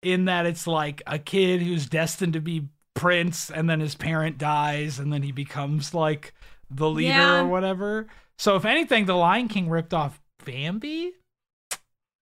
in 0.03 0.25
that 0.25 0.45
it's 0.45 0.67
like 0.67 1.01
a 1.07 1.17
kid 1.17 1.61
who's 1.61 1.85
destined 1.85 2.33
to 2.33 2.41
be 2.41 2.67
prince, 2.95 3.49
and 3.49 3.69
then 3.69 3.79
his 3.79 3.95
parent 3.95 4.37
dies, 4.37 4.99
and 4.99 5.13
then 5.13 5.23
he 5.23 5.31
becomes 5.31 5.93
like 5.93 6.33
the 6.69 6.89
leader 6.89 7.11
Yeah. 7.13 7.39
or 7.39 7.47
whatever. 7.47 8.07
So, 8.37 8.57
if 8.57 8.65
anything, 8.65 9.05
the 9.05 9.15
Lion 9.15 9.47
King 9.47 9.69
ripped 9.69 9.93
off 9.93 10.19
Bambi. 10.43 11.13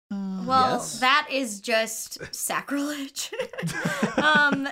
Well, 0.09 0.77
Yes. 0.77 0.99
that 0.99 1.27
is 1.31 1.59
just 1.59 2.19
sacrilege. 2.35 3.31
um 4.17 4.67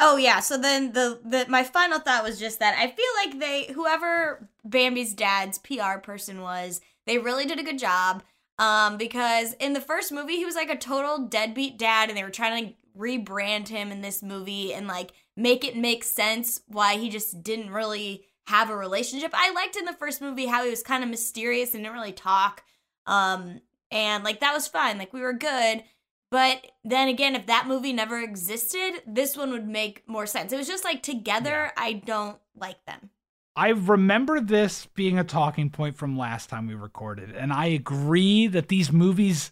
Oh 0.00 0.16
yeah, 0.16 0.40
so 0.40 0.58
then 0.58 0.92
the 0.92 1.20
the 1.24 1.46
my 1.48 1.62
final 1.62 2.00
thought 2.00 2.24
was 2.24 2.38
just 2.38 2.58
that 2.58 2.76
I 2.76 2.88
feel 2.88 3.04
like 3.24 3.38
they 3.38 3.72
whoever 3.72 4.48
Bambi's 4.64 5.14
dad's 5.14 5.58
PR 5.58 5.98
person 6.02 6.40
was, 6.40 6.80
they 7.06 7.18
really 7.18 7.46
did 7.46 7.60
a 7.60 7.64
good 7.64 7.78
job. 7.78 8.22
Um 8.58 8.96
because 8.96 9.52
in 9.54 9.72
the 9.74 9.80
first 9.80 10.10
movie 10.10 10.36
he 10.36 10.44
was 10.44 10.56
like 10.56 10.70
a 10.70 10.76
total 10.76 11.26
deadbeat 11.26 11.78
dad 11.78 12.08
and 12.08 12.18
they 12.18 12.24
were 12.24 12.30
trying 12.30 12.66
to 12.68 12.74
rebrand 12.98 13.68
him 13.68 13.90
in 13.92 14.00
this 14.02 14.22
movie 14.22 14.74
and 14.74 14.86
like 14.88 15.12
make 15.36 15.64
it 15.64 15.76
make 15.76 16.04
sense 16.04 16.60
why 16.66 16.96
he 16.96 17.08
just 17.08 17.42
didn't 17.42 17.70
really 17.70 18.24
have 18.48 18.68
a 18.70 18.76
relationship. 18.76 19.30
I 19.32 19.52
liked 19.52 19.76
in 19.76 19.84
the 19.84 19.92
first 19.94 20.20
movie 20.20 20.46
how 20.46 20.64
he 20.64 20.70
was 20.70 20.82
kind 20.82 21.04
of 21.04 21.08
mysterious 21.10 21.74
and 21.74 21.84
didn't 21.84 21.96
really 21.96 22.12
talk. 22.12 22.64
Um 23.06 23.60
and 23.92 24.24
like 24.24 24.40
that 24.40 24.52
was 24.54 24.66
fine 24.66 24.98
like 24.98 25.12
we 25.12 25.20
were 25.20 25.32
good 25.32 25.84
but 26.30 26.66
then 26.84 27.08
again 27.08 27.36
if 27.36 27.46
that 27.46 27.66
movie 27.68 27.92
never 27.92 28.18
existed 28.18 29.02
this 29.06 29.36
one 29.36 29.50
would 29.52 29.68
make 29.68 30.02
more 30.08 30.26
sense 30.26 30.52
it 30.52 30.56
was 30.56 30.66
just 30.66 30.84
like 30.84 31.02
together 31.02 31.70
i 31.76 31.92
don't 31.92 32.38
like 32.56 32.84
them 32.86 33.10
I 33.54 33.68
remember 33.68 34.40
this 34.40 34.86
being 34.94 35.18
a 35.18 35.24
talking 35.24 35.68
point 35.68 35.94
from 35.94 36.16
last 36.16 36.48
time 36.48 36.66
we 36.66 36.74
recorded, 36.74 37.32
and 37.36 37.52
I 37.52 37.66
agree 37.66 38.46
that 38.46 38.68
these 38.68 38.90
movies. 38.90 39.50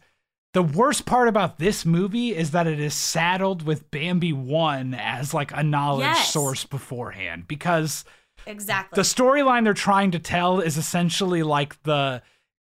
The 0.54 0.62
worst 0.62 1.04
part 1.04 1.28
about 1.28 1.58
this 1.58 1.84
movie 1.84 2.34
is 2.34 2.52
that 2.52 2.66
it 2.66 2.80
is 2.80 2.94
saddled 2.94 3.62
with 3.62 3.90
Bambi 3.90 4.32
1 4.32 4.94
as 4.94 5.34
like 5.34 5.52
a 5.52 5.62
knowledge 5.62 6.06
Yes. 6.06 6.32
source 6.32 6.64
beforehand 6.64 7.46
because 7.46 8.04
exactly. 8.46 8.96
the 8.96 9.02
storyline 9.02 9.64
they're 9.64 9.74
trying 9.74 10.10
to 10.12 10.18
tell 10.18 10.60
is 10.60 10.76
essentially 10.78 11.42
like 11.42 11.80
the 11.82 12.22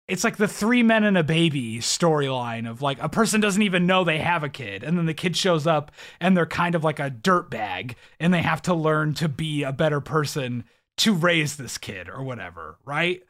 it's 0.07 0.23
like 0.23 0.37
the 0.37 0.47
three 0.47 0.83
men 0.83 1.03
and 1.03 1.17
a 1.17 1.23
baby 1.23 1.77
storyline 1.79 2.69
of 2.69 2.81
like 2.81 3.01
a 3.01 3.07
person 3.09 3.39
doesn't 3.39 3.61
even 3.61 3.85
know 3.85 4.03
they 4.03 4.17
have 4.19 4.43
a 4.43 4.49
kid 4.49 4.83
and 4.83 4.97
then 4.97 5.05
the 5.05 5.13
kid 5.13 5.37
shows 5.37 5.65
up 5.65 5.91
and 6.19 6.35
they're 6.35 6.45
kind 6.45 6.75
of 6.75 6.83
like 6.83 6.99
a 6.99 7.09
dirt 7.09 7.49
bag 7.49 7.95
and 8.19 8.33
they 8.33 8.41
have 8.41 8.61
to 8.63 8.73
learn 8.73 9.13
to 9.13 9.29
be 9.29 9.63
a 9.63 9.71
better 9.71 10.01
person 10.01 10.63
to 10.97 11.13
raise 11.13 11.55
this 11.55 11.77
kid 11.77 12.09
or 12.09 12.23
whatever 12.23 12.77
right 12.85 13.21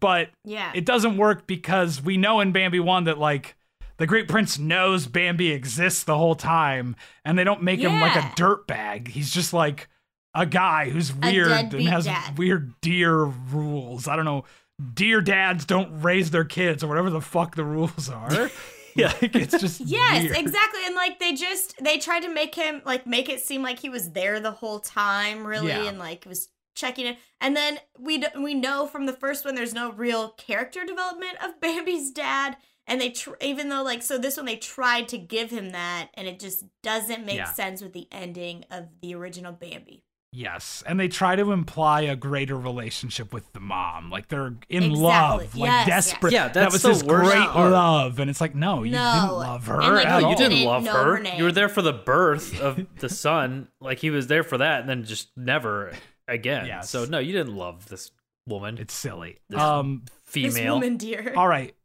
but 0.00 0.28
yeah. 0.44 0.70
it 0.74 0.84
doesn't 0.84 1.16
work 1.16 1.46
because 1.46 2.00
we 2.02 2.16
know 2.16 2.40
in 2.40 2.52
Bambi 2.52 2.78
1 2.78 3.04
that 3.04 3.18
like 3.18 3.56
the 3.96 4.06
great 4.06 4.28
prince 4.28 4.58
knows 4.58 5.06
Bambi 5.06 5.50
exists 5.50 6.04
the 6.04 6.16
whole 6.16 6.34
time 6.34 6.94
and 7.24 7.38
they 7.38 7.44
don't 7.44 7.62
make 7.62 7.80
him 7.80 8.00
like 8.00 8.14
a 8.16 8.20
Yeah. 8.20 8.32
dirt 8.36 8.66
bag. 8.66 9.08
He's 9.08 9.30
just 9.30 9.52
like 9.52 9.88
a 10.34 10.46
guy 10.46 10.88
who's 10.90 11.12
weird 11.12 11.50
and 11.74 11.88
has 11.88 12.04
dad. 12.06 12.38
weird 12.38 12.72
deer 12.80 13.24
rules. 13.24 14.08
I 14.08 14.16
don't 14.16 14.24
know. 14.24 14.44
Deer 14.94 15.20
dads 15.20 15.64
don't 15.64 16.02
raise 16.02 16.30
their 16.30 16.44
kids 16.44 16.82
or 16.82 16.88
whatever 16.88 17.10
the 17.10 17.20
fuck 17.20 17.54
the 17.56 17.64
rules 17.64 18.08
are. 18.08 18.50
Yeah. 18.94 19.12
Like 19.22 19.34
it's 19.36 19.58
just 19.58 19.80
Yes, 19.80 20.24
weird. 20.24 20.36
exactly. 20.36 20.80
And 20.84 20.94
like 20.94 21.18
they 21.18 21.32
just 21.34 21.82
they 21.82 21.98
tried 21.98 22.20
to 22.24 22.28
make 22.32 22.54
him 22.54 22.82
like 22.84 23.06
make 23.06 23.28
it 23.30 23.40
seem 23.40 23.62
like 23.62 23.78
he 23.78 23.88
was 23.88 24.10
there 24.10 24.38
the 24.40 24.50
whole 24.50 24.80
time, 24.80 25.46
really, 25.46 25.68
Yeah. 25.68 25.84
and 25.88 25.98
like 25.98 26.24
was 26.26 26.48
checking 26.74 27.06
it. 27.06 27.16
And 27.40 27.56
then 27.56 27.78
we 27.98 28.18
d- 28.18 28.26
we 28.38 28.52
know 28.54 28.86
from 28.86 29.06
the 29.06 29.12
first 29.14 29.44
one 29.46 29.54
there's 29.54 29.72
no 29.74 29.92
real 29.92 30.30
character 30.30 30.84
development 30.84 31.36
of 31.42 31.58
Bambi's 31.60 32.10
dad. 32.10 32.56
And 32.86 33.00
they 33.00 33.10
tr- 33.10 33.30
even 33.40 33.68
though 33.70 33.82
like 33.82 34.02
so 34.02 34.18
this 34.18 34.36
one 34.36 34.44
they 34.44 34.56
tried 34.56 35.08
to 35.08 35.16
give 35.18 35.50
him 35.50 35.70
that, 35.70 36.08
and 36.14 36.26
it 36.28 36.38
just 36.38 36.64
doesn't 36.82 37.24
make 37.24 37.36
Yeah. 37.36 37.52
sense 37.52 37.80
with 37.80 37.94
the 37.94 38.08
ending 38.12 38.64
of 38.70 38.88
the 39.00 39.14
original 39.14 39.52
Bambi. 39.52 40.04
Yes, 40.34 40.82
and 40.86 40.98
they 40.98 41.08
try 41.08 41.36
to 41.36 41.52
imply 41.52 42.02
a 42.02 42.16
greater 42.16 42.56
relationship 42.56 43.34
with 43.34 43.52
the 43.52 43.60
mom, 43.60 44.08
like 44.10 44.28
they're 44.28 44.54
in 44.70 44.84
Exactly. 44.84 44.96
love, 45.02 45.54
like 45.56 45.68
Yes, 45.68 45.86
desperate. 45.86 46.32
yes. 46.32 46.46
Yeah, 46.46 46.48
that 46.62 46.72
was 46.72 46.80
the 46.82 46.88
his 46.88 47.04
worst 47.04 47.30
great 47.30 47.48
part. 47.50 47.70
love, 47.70 48.18
and 48.18 48.30
it's 48.30 48.40
like, 48.40 48.54
no, 48.54 48.82
you 48.82 48.92
No. 48.92 49.12
didn't 49.20 49.32
love 49.36 49.66
her 49.66 49.80
And, 49.82 49.94
like, 49.94 50.06
at 50.06 50.20
No, 50.20 50.24
all. 50.24 50.30
you 50.30 50.36
didn't 50.38 50.50
didn't 50.52 50.66
love 50.68 50.86
her. 50.86 51.16
her. 51.18 51.36
You 51.36 51.44
were 51.44 51.52
there 51.52 51.68
for 51.68 51.82
the 51.82 51.92
birth 51.92 52.58
of 52.62 52.86
the 52.98 53.10
son. 53.10 53.68
Like 53.80 53.98
he 53.98 54.08
was 54.08 54.28
there 54.28 54.42
for 54.42 54.56
that, 54.56 54.80
and 54.80 54.88
then 54.88 55.04
just 55.04 55.28
never 55.36 55.92
again. 56.26 56.64
Yes. 56.66 56.88
So 56.88 57.04
no, 57.04 57.18
you 57.18 57.32
didn't 57.32 57.54
love 57.54 57.88
this 57.88 58.10
woman, 58.46 58.78
It's 58.78 58.94
silly. 58.94 59.38
This- 59.50 59.60
Um, 59.60 60.02
This 60.32 60.54
female. 60.54 60.74
woman, 60.76 60.96
dear. 60.96 61.34
all 61.36 61.46
right. 61.46 61.76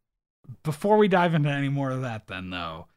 Before 0.64 0.98
we 0.98 1.10
dive 1.10 1.34
into 1.34 1.50
any 1.50 1.68
more 1.68 1.92
of 1.92 2.02
that, 2.04 2.28
then 2.28 2.50
though, 2.50 2.88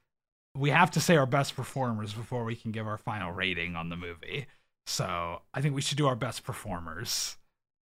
we 0.55 0.70
have 0.70 0.93
to 0.93 1.01
say 1.01 1.16
our 1.16 1.27
best 1.27 1.56
performers 1.56 2.12
before 2.14 2.44
we 2.44 2.55
can 2.55 2.70
give 2.70 2.86
our 2.86 2.97
final 2.98 3.32
rating 3.32 3.74
on 3.74 3.89
the 3.89 3.97
movie. 3.97 4.47
So 4.91 5.43
I 5.55 5.61
think 5.61 5.77
we 5.77 5.83
should 5.83 5.99
do 5.99 6.09
our 6.09 6.17
best 6.17 6.43
performers. 6.43 7.37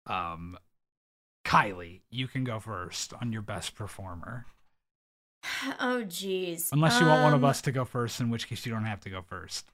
Um, 0.06 0.56
Kylie, 1.44 2.00
you 2.08 2.26
can 2.26 2.44
go 2.44 2.58
first 2.58 3.12
on 3.20 3.30
your 3.30 3.42
best 3.42 3.74
performer, 3.74 4.46
Oh 5.78 6.02
jeez. 6.06 6.70
unless 6.72 6.98
you 6.98 7.06
want 7.06 7.22
one 7.22 7.34
of 7.34 7.44
Um, 7.44 7.50
us 7.50 7.60
to 7.62 7.72
go 7.72 7.84
first, 7.84 8.20
in 8.20 8.30
which 8.30 8.48
case 8.48 8.64
you 8.64 8.72
don't 8.72 8.86
have 8.86 9.00
to 9.00 9.10
go 9.10 9.20
first. 9.20 9.66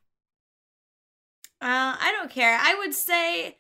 Uh, 1.62 1.94
I 2.00 2.12
don't 2.18 2.32
care. 2.32 2.58
I 2.60 2.74
would 2.74 2.94
say, 2.94 3.58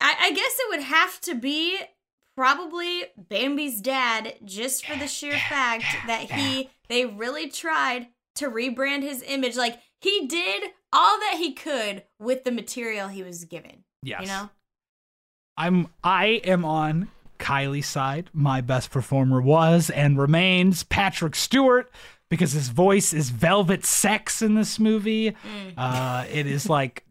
I, 0.00 0.14
I 0.20 0.30
guess 0.30 0.56
it 0.60 0.68
would 0.68 0.82
have 0.84 1.20
to 1.22 1.34
be 1.34 1.80
probably 2.36 3.06
Bambi's 3.18 3.80
dad, 3.80 4.34
just 4.44 4.86
for 4.86 4.96
the 4.96 5.08
sheer 5.08 5.36
fact 5.36 5.84
that 6.06 6.30
he 6.30 6.70
they 6.88 7.06
really 7.06 7.48
tried 7.48 8.06
to 8.36 8.48
rebrand 8.48 9.02
his 9.02 9.20
image. 9.26 9.56
Like 9.56 9.80
he 10.00 10.28
did 10.28 10.70
all 10.94 11.18
that 11.20 11.34
he 11.38 11.52
could 11.52 12.04
with 12.18 12.44
the 12.44 12.52
material 12.52 13.08
he 13.08 13.22
was 13.22 13.44
given. 13.44 13.84
Yes. 14.02 14.22
You 14.22 14.26
know. 14.28 14.50
I'm 15.56 15.88
I 16.02 16.40
am 16.44 16.64
on 16.64 17.08
Kylie's 17.38 17.86
side. 17.86 18.30
My 18.32 18.60
best 18.60 18.90
performer 18.90 19.40
was 19.40 19.90
and 19.90 20.18
remains 20.18 20.82
Patrick 20.84 21.36
Stewart 21.36 21.90
because 22.30 22.52
his 22.52 22.68
voice 22.70 23.12
is 23.12 23.30
velvet 23.30 23.84
sex 23.84 24.42
in 24.42 24.54
this 24.54 24.78
movie. 24.78 25.36
Uh, 25.76 26.24
it 26.32 26.46
is 26.46 26.68
like 26.68 27.04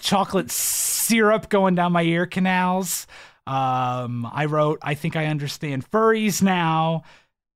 chocolate 0.00 0.50
syrup 0.50 1.48
going 1.48 1.74
down 1.74 1.92
my 1.92 2.02
ear 2.02 2.26
canals. 2.26 3.06
Um, 3.46 4.26
I 4.32 4.46
wrote, 4.46 4.80
I 4.82 4.94
think 4.94 5.14
I 5.14 5.26
understand 5.26 5.88
furries 5.88 6.42
now. 6.42 7.04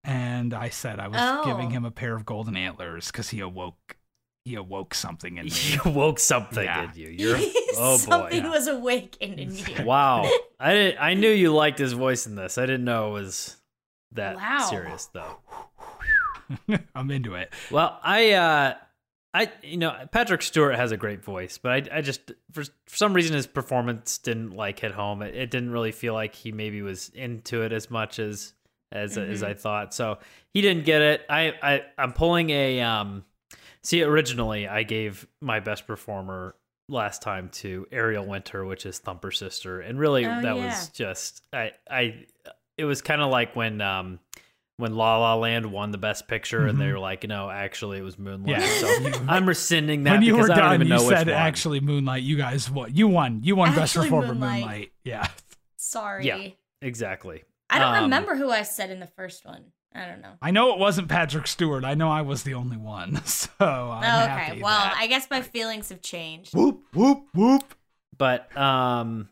And 0.04 0.54
I 0.54 0.68
said 0.68 1.00
I 1.00 1.08
was 1.08 1.18
Oh. 1.20 1.44
giving 1.44 1.70
him 1.70 1.84
a 1.84 1.90
pair 1.90 2.14
of 2.14 2.24
golden 2.24 2.56
antlers 2.56 3.08
because 3.08 3.30
he 3.30 3.40
awoke 3.40 3.96
he 4.44 4.54
awoke 4.54 4.94
something 4.94 5.36
in 5.36 5.44
me. 5.46 5.52
You 5.84 5.90
woke 5.90 6.18
something 6.18 6.64
Yeah. 6.64 6.84
in 6.84 6.98
you. 6.98 7.08
You're 7.08 7.36
oh 7.76 7.96
boy. 7.98 7.98
Something 7.98 8.48
was 8.50 8.66
awakened 8.66 9.38
in 9.38 9.54
you. 9.56 9.64
Wow. 9.84 10.30
I 10.58 10.72
didn't, 10.72 10.98
I 11.02 11.14
knew 11.14 11.30
you 11.30 11.52
liked 11.54 11.78
his 11.78 11.92
voice 11.92 12.26
in 12.26 12.34
this. 12.36 12.58
I 12.58 12.62
didn't 12.66 12.84
know 12.84 13.08
it 13.10 13.20
was 13.20 13.56
that 14.12 14.36
Wow. 14.36 14.66
serious 14.70 15.06
though. 15.12 15.36
I'm 16.94 17.10
into 17.10 17.34
it. 17.34 17.52
Well, 17.70 17.98
I 18.02 18.32
uh 18.32 18.74
I 19.32 19.52
you 19.62 19.76
know, 19.76 19.94
Patrick 20.10 20.42
Stewart 20.42 20.74
has 20.74 20.90
a 20.90 20.96
great 20.96 21.22
voice, 21.24 21.58
but 21.58 21.70
I 21.92 21.98
I 21.98 22.00
just 22.00 22.32
for, 22.52 22.64
for 22.64 22.96
some 22.96 23.12
reason 23.14 23.36
his 23.36 23.46
performance 23.46 24.18
didn't 24.18 24.50
like 24.56 24.80
hit 24.80 24.90
home. 24.92 25.22
It, 25.22 25.34
it 25.36 25.50
didn't 25.50 25.70
really 25.70 25.92
feel 25.92 26.14
like 26.14 26.34
he 26.34 26.50
maybe 26.50 26.82
was 26.82 27.10
into 27.10 27.62
it 27.62 27.72
as 27.72 27.90
much 27.90 28.18
as 28.18 28.52
as 28.90 29.16
as 29.16 29.44
I 29.44 29.54
thought. 29.54 29.94
So, 29.94 30.18
he 30.52 30.60
didn't 30.62 30.84
get 30.84 31.00
it. 31.00 31.24
I 31.30 31.54
I 31.62 31.82
I'm 31.96 32.12
pulling 32.12 32.50
a 32.50 32.80
um 32.80 33.24
See, 33.82 34.02
originally 34.02 34.68
I 34.68 34.82
gave 34.82 35.26
my 35.40 35.60
best 35.60 35.86
performer 35.86 36.54
last 36.88 37.22
time 37.22 37.48
to 37.50 37.86
Ariel 37.92 38.26
Winter, 38.26 38.64
which 38.64 38.84
is 38.84 38.98
Thumper's 38.98 39.38
sister, 39.38 39.80
and 39.80 39.98
really 39.98 40.26
Oh, 40.26 40.28
that 40.42 40.56
yeah. 40.56 40.66
was 40.66 40.88
just 40.90 41.42
I 41.52 41.72
I 41.90 42.24
it 42.76 42.84
was 42.84 43.00
kind 43.02 43.20
of 43.22 43.30
like 43.30 43.54
when 43.56 43.80
um 43.80 44.18
when 44.76 44.94
La 44.94 45.18
La 45.18 45.34
Land 45.34 45.66
won 45.70 45.90
the 45.90 45.98
best 45.98 46.26
picture 46.26 46.66
and 46.66 46.80
they 46.80 46.90
were 46.90 46.98
like, 46.98 47.26
no, 47.28 47.50
actually 47.50 47.98
it 47.98 48.02
was 48.02 48.18
Moonlight. 48.18 48.60
Yeah. 48.62 48.66
So 48.66 49.12
I'm 49.28 49.46
rescinding 49.46 50.04
that 50.04 50.12
when 50.12 50.22
you 50.22 50.34
were 50.36 50.44
because 50.44 50.50
I 50.50 50.54
don't 50.56 50.64
done, 50.64 50.74
even 50.76 50.86
you 50.88 50.94
know 50.94 51.04
which 51.04 51.16
said 51.18 51.26
one. 51.26 51.36
actually 51.36 51.80
Moonlight. 51.80 52.22
You 52.22 52.36
guys 52.38 52.70
won. 52.70 52.94
You 52.94 53.06
won. 53.08 53.40
You 53.44 53.56
won 53.56 53.74
best 53.74 53.94
performer 53.94 54.28
Moonlight. 54.28 54.60
Moonlight. 54.60 54.92
Yeah. 55.04 55.28
Sorry. 55.76 56.26
Yeah. 56.26 56.48
exactly. 56.82 57.44
I 57.68 57.78
don't 57.78 57.94
Um, 57.94 58.02
remember 58.04 58.34
who 58.36 58.50
I 58.50 58.62
said 58.62 58.90
in 58.90 59.00
the 59.00 59.06
first 59.06 59.44
one. 59.44 59.66
I 59.94 60.06
don't 60.06 60.20
know. 60.20 60.32
I 60.40 60.50
know 60.52 60.72
it 60.72 60.78
wasn't 60.78 61.08
Patrick 61.08 61.46
Stewart. 61.46 61.84
I 61.84 61.94
know 61.94 62.10
I 62.10 62.22
was 62.22 62.42
the 62.44 62.54
only 62.54 62.76
one. 62.76 63.20
So 63.24 63.50
I'm 63.60 64.02
oh, 64.02 64.26
happy 64.26 64.52
okay. 64.52 64.62
Well, 64.62 64.78
that- 64.78 64.96
I 64.98 65.06
guess 65.06 65.28
my 65.30 65.42
feelings 65.42 65.88
have 65.90 66.00
changed. 66.02 66.54
whoop 66.54 66.84
whoop 66.94 67.26
whoop. 67.34 67.74
But 68.16 68.54
um 68.56 69.28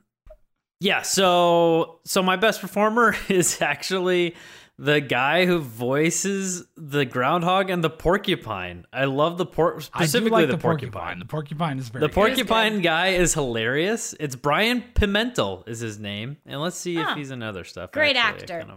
yeah, 0.81 1.03
so 1.03 2.01
so 2.05 2.23
my 2.23 2.37
best 2.37 2.61
performer 2.61 3.15
is 3.29 3.61
actually 3.63 4.35
the 4.81 5.01
guy 5.01 5.45
who 5.45 5.59
voices 5.59 6.65
the 6.77 7.05
groundhog 7.05 7.69
and 7.71 7.83
the 7.83 7.91
porcupine. 7.91 8.85
I 8.93 9.07
love 9.07 9.37
the 9.39 9.47
por- 9.47 9.75
I 9.75 9.77
do 9.79 9.83
specifically 9.83 10.31
like 10.31 10.47
the, 10.47 10.53
the 10.57 10.63
porcupine. 10.63 11.19
The 11.19 11.25
porcupine 11.25 11.79
is 11.79 11.89
very. 11.89 12.01
The 12.03 12.09
good. 12.09 12.15
porcupine 12.15 12.81
guy 12.81 13.09
is 13.09 13.35
hilarious. 13.35 14.15
It's 14.21 14.37
Brian 14.37 14.85
Pimental 14.95 15.65
is 15.67 15.81
his 15.81 15.99
name, 15.99 16.37
and 16.47 16.61
let's 16.61 16.77
see 16.77 16.95
Huh. 16.97 17.11
if 17.11 17.17
he's 17.17 17.31
in 17.33 17.43
other 17.43 17.65
stuff. 17.65 17.91
Great 17.93 18.17
actually. 18.17 18.55
I 18.55 18.59
actor. 18.59 18.75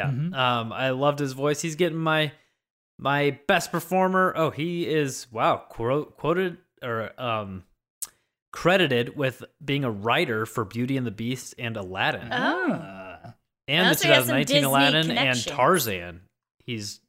Kinda- 0.00 0.30
yeah, 0.32 0.38
Mhm. 0.38 0.38
um, 0.38 0.72
I 0.72 0.90
loved 0.90 1.18
his 1.18 1.32
voice. 1.32 1.60
He's 1.62 1.76
getting 1.76 1.98
my 1.98 2.32
my 2.98 3.38
best 3.48 3.72
performer. 3.72 4.32
Oh, 4.36 4.50
he 4.50 4.86
is 4.86 5.26
wow 5.32 5.56
quote, 5.56 6.16
quoted 6.16 6.58
or 6.82 7.10
um 7.20 7.64
credited 8.52 9.16
with 9.16 9.42
being 9.64 9.84
a 9.84 9.90
writer 9.90 10.44
for 10.46 10.64
Beauty 10.64 10.96
and 10.96 11.06
the 11.06 11.10
Beast 11.10 11.54
and 11.58 11.76
Aladdin, 11.76 12.28
Oh. 12.32 13.32
and 13.66 13.90
the 13.90 13.94
so 13.94 14.08
he 14.08 14.14
has 14.14 14.26
some 14.26 14.36
2019 14.36 14.44
Disney 14.46 14.62
Aladdin 14.62 15.10
and. 15.10 15.46
Tarzan. 15.46 16.20
He's 16.64 17.00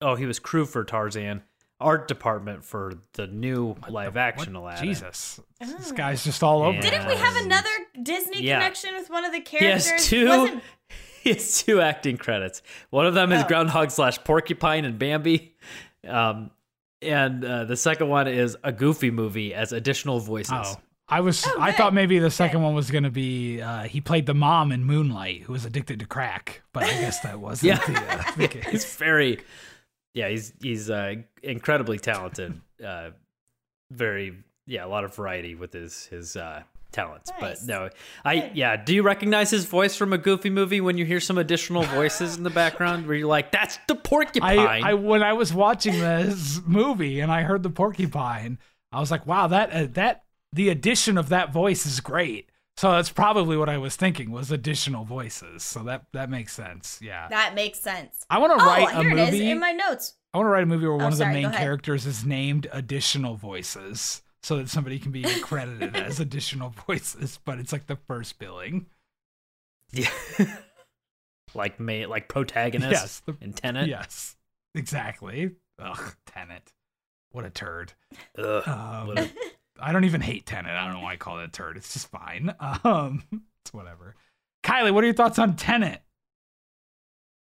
oh 0.00 0.14
he 0.14 0.26
was 0.26 0.38
crew 0.38 0.66
for 0.66 0.84
Tarzan. 0.84 1.42
Art 1.80 2.08
department 2.08 2.64
for 2.64 2.94
the 3.14 3.28
new 3.28 3.76
live 3.88 4.16
action 4.16 4.52
What? 4.54 4.60
Aladdin. 4.74 4.84
Jesus, 4.88 5.38
this 5.60 5.92
Oh. 5.92 5.94
guy's 5.94 6.24
just 6.24 6.42
all 6.42 6.62
over. 6.62 6.80
Didn't 6.80 7.06
we 7.06 7.14
have 7.14 7.36
another 7.36 7.68
Disney 8.02 8.42
Yeah. 8.42 8.58
connection 8.58 8.94
with 8.96 9.08
one 9.08 9.24
of 9.24 9.30
the 9.32 9.38
He 9.48 9.64
has 9.66 9.86
characters? 9.86 10.08
two. 10.08 10.60
Wasn't- 11.28 11.40
He 11.40 11.42
has 11.44 11.62
two 11.62 11.80
acting 11.80 12.16
credits. 12.16 12.62
One 12.90 13.06
of 13.06 13.14
them 13.14 13.32
is 13.32 13.42
Oh. 13.44 13.48
Groundhog 13.48 13.90
slash 13.90 14.18
Porcupine 14.24 14.84
and 14.84 14.98
Bambi, 14.98 15.54
um, 16.06 16.50
and 17.02 17.44
uh, 17.44 17.64
the 17.64 17.76
second 17.76 18.08
one 18.08 18.26
is 18.28 18.56
a 18.64 18.72
Goofy 18.72 19.10
movie 19.10 19.54
as 19.54 19.72
additional 19.72 20.18
voices. 20.20 20.52
Oh, 20.54 20.74
I 21.08 21.20
was. 21.20 21.44
Oh, 21.46 21.56
I 21.58 21.72
thought 21.72 21.94
maybe 21.94 22.18
the 22.18 22.30
second 22.30 22.62
one 22.62 22.74
was 22.74 22.90
gonna 22.90 23.10
be. 23.10 23.60
Uh, 23.62 23.84
he 23.84 24.00
played 24.00 24.26
the 24.26 24.34
mom 24.34 24.72
in 24.72 24.84
Moonlight, 24.84 25.42
who 25.42 25.52
was 25.52 25.64
addicted 25.64 26.00
to 26.00 26.06
crack, 26.06 26.62
but 26.72 26.82
I 26.84 26.88
guess 26.88 27.20
that 27.20 27.40
wasn't 27.40 27.68
Yeah. 27.68 27.86
the, 27.86 28.12
uh, 28.12 28.32
the 28.36 28.66
he's 28.70 28.84
very, 28.96 29.38
yeah, 30.12 30.28
he's 30.28 30.52
he's 30.60 30.90
uh, 30.90 31.14
incredibly 31.42 31.98
talented. 31.98 32.60
Uh, 32.84 33.10
very, 33.90 34.34
yeah, 34.66 34.84
a 34.84 34.88
lot 34.88 35.04
of 35.04 35.14
variety 35.14 35.54
with 35.54 35.72
his 35.72 36.04
his 36.06 36.36
uh, 36.36 36.62
talents. 36.92 37.30
Nice. 37.40 37.60
But 37.60 37.66
no, 37.68 37.88
I 38.24 38.50
yeah. 38.54 38.76
Do 38.76 38.94
you 38.94 39.02
recognize 39.02 39.50
his 39.50 39.64
voice 39.64 39.96
from 39.96 40.12
a 40.12 40.18
Goofy 40.18 40.50
movie 40.50 40.80
when 40.80 40.96
you 40.98 41.04
hear 41.04 41.20
some 41.20 41.38
additional 41.38 41.82
voices 41.84 42.36
in 42.36 42.42
the 42.42 42.50
background 42.50 43.06
where 43.06 43.16
you're 43.16 43.28
like, 43.28 43.52
"That's 43.52 43.78
the 43.88 43.94
porcupine." 43.94 44.58
I, 44.58 44.90
I 44.90 44.94
when 44.94 45.22
I 45.22 45.32
was 45.32 45.52
watching 45.52 45.98
this 45.98 46.60
movie 46.66 47.20
and 47.20 47.30
I 47.32 47.42
heard 47.42 47.62
the 47.62 47.70
porcupine, 47.70 48.58
I 48.92 49.00
was 49.00 49.10
like, 49.10 49.26
wow, 49.26 49.46
that 49.48 49.70
uh, 49.72 49.86
that 49.92 50.24
the 50.52 50.68
addition 50.70 51.18
of 51.18 51.28
that 51.28 51.52
voice 51.52 51.84
is 51.86 52.00
great. 52.00 52.50
So 52.76 52.92
that's 52.92 53.10
probably 53.10 53.56
what 53.56 53.68
I 53.68 53.76
was 53.78 53.96
thinking 53.96 54.30
was 54.30 54.52
additional 54.52 55.04
voices. 55.04 55.64
So 55.64 55.82
that 55.84 56.04
that 56.12 56.30
makes 56.30 56.52
sense. 56.52 57.00
Yeah. 57.02 57.26
That 57.28 57.54
makes 57.54 57.80
sense. 57.80 58.24
I 58.30 58.38
want 58.38 58.56
to 58.56 58.64
Oh, 58.64 58.66
write 58.66 58.94
a 58.94 59.02
here 59.02 59.10
it 59.10 59.18
is 59.18 59.32
movie. 59.32 59.50
in 59.50 59.58
my 59.58 59.72
notes. 59.72 60.14
I 60.32 60.38
want 60.38 60.46
to 60.46 60.50
write 60.50 60.62
a 60.62 60.66
movie 60.66 60.86
where 60.86 60.94
one 60.96 61.06
of 61.06 61.12
the 61.18 61.24
sorry, 61.24 61.42
go 61.42 61.48
main 61.48 61.58
characters 61.58 62.06
is 62.06 62.24
named 62.24 62.68
additional 62.70 63.34
voices 63.34 64.22
so 64.48 64.56
that 64.56 64.70
somebody 64.70 64.98
can 64.98 65.12
be 65.12 65.22
credited 65.42 65.94
as 65.94 66.20
additional 66.20 66.70
voices, 66.86 67.38
but 67.44 67.58
it's 67.58 67.70
like 67.70 67.86
the 67.86 67.96
first 68.08 68.38
billing. 68.38 68.86
Yeah. 69.92 70.08
like 71.54 71.78
ma- 71.78 72.06
like 72.08 72.28
protagonist 72.28 72.90
Yes, 72.92 73.20
the- 73.26 73.36
in 73.42 73.52
Tenet. 73.52 73.88
Yes. 73.88 74.36
Exactly. 74.74 75.50
Ugh, 75.78 76.14
Tenet. 76.24 76.72
What 77.30 77.44
a 77.44 77.50
turd. 77.50 77.92
Ugh, 78.38 78.66
Um, 78.66 79.06
what 79.08 79.18
a- 79.18 79.30
I 79.80 79.92
don't 79.92 80.04
even 80.04 80.22
hate 80.22 80.46
Tenet. 80.46 80.72
I 80.72 80.84
don't 80.86 80.94
know 80.94 81.00
why 81.00 81.12
I 81.12 81.16
call 81.16 81.40
it 81.40 81.44
a 81.44 81.48
turd. 81.48 81.76
It's 81.76 81.92
just 81.92 82.08
fine. 82.10 82.54
Um, 82.84 83.22
it's 83.62 83.74
whatever. 83.74 84.14
Kylie, 84.64 84.92
what 84.92 85.04
are 85.04 85.06
your 85.08 85.14
thoughts 85.14 85.38
on 85.38 85.56
Tenet? 85.56 86.00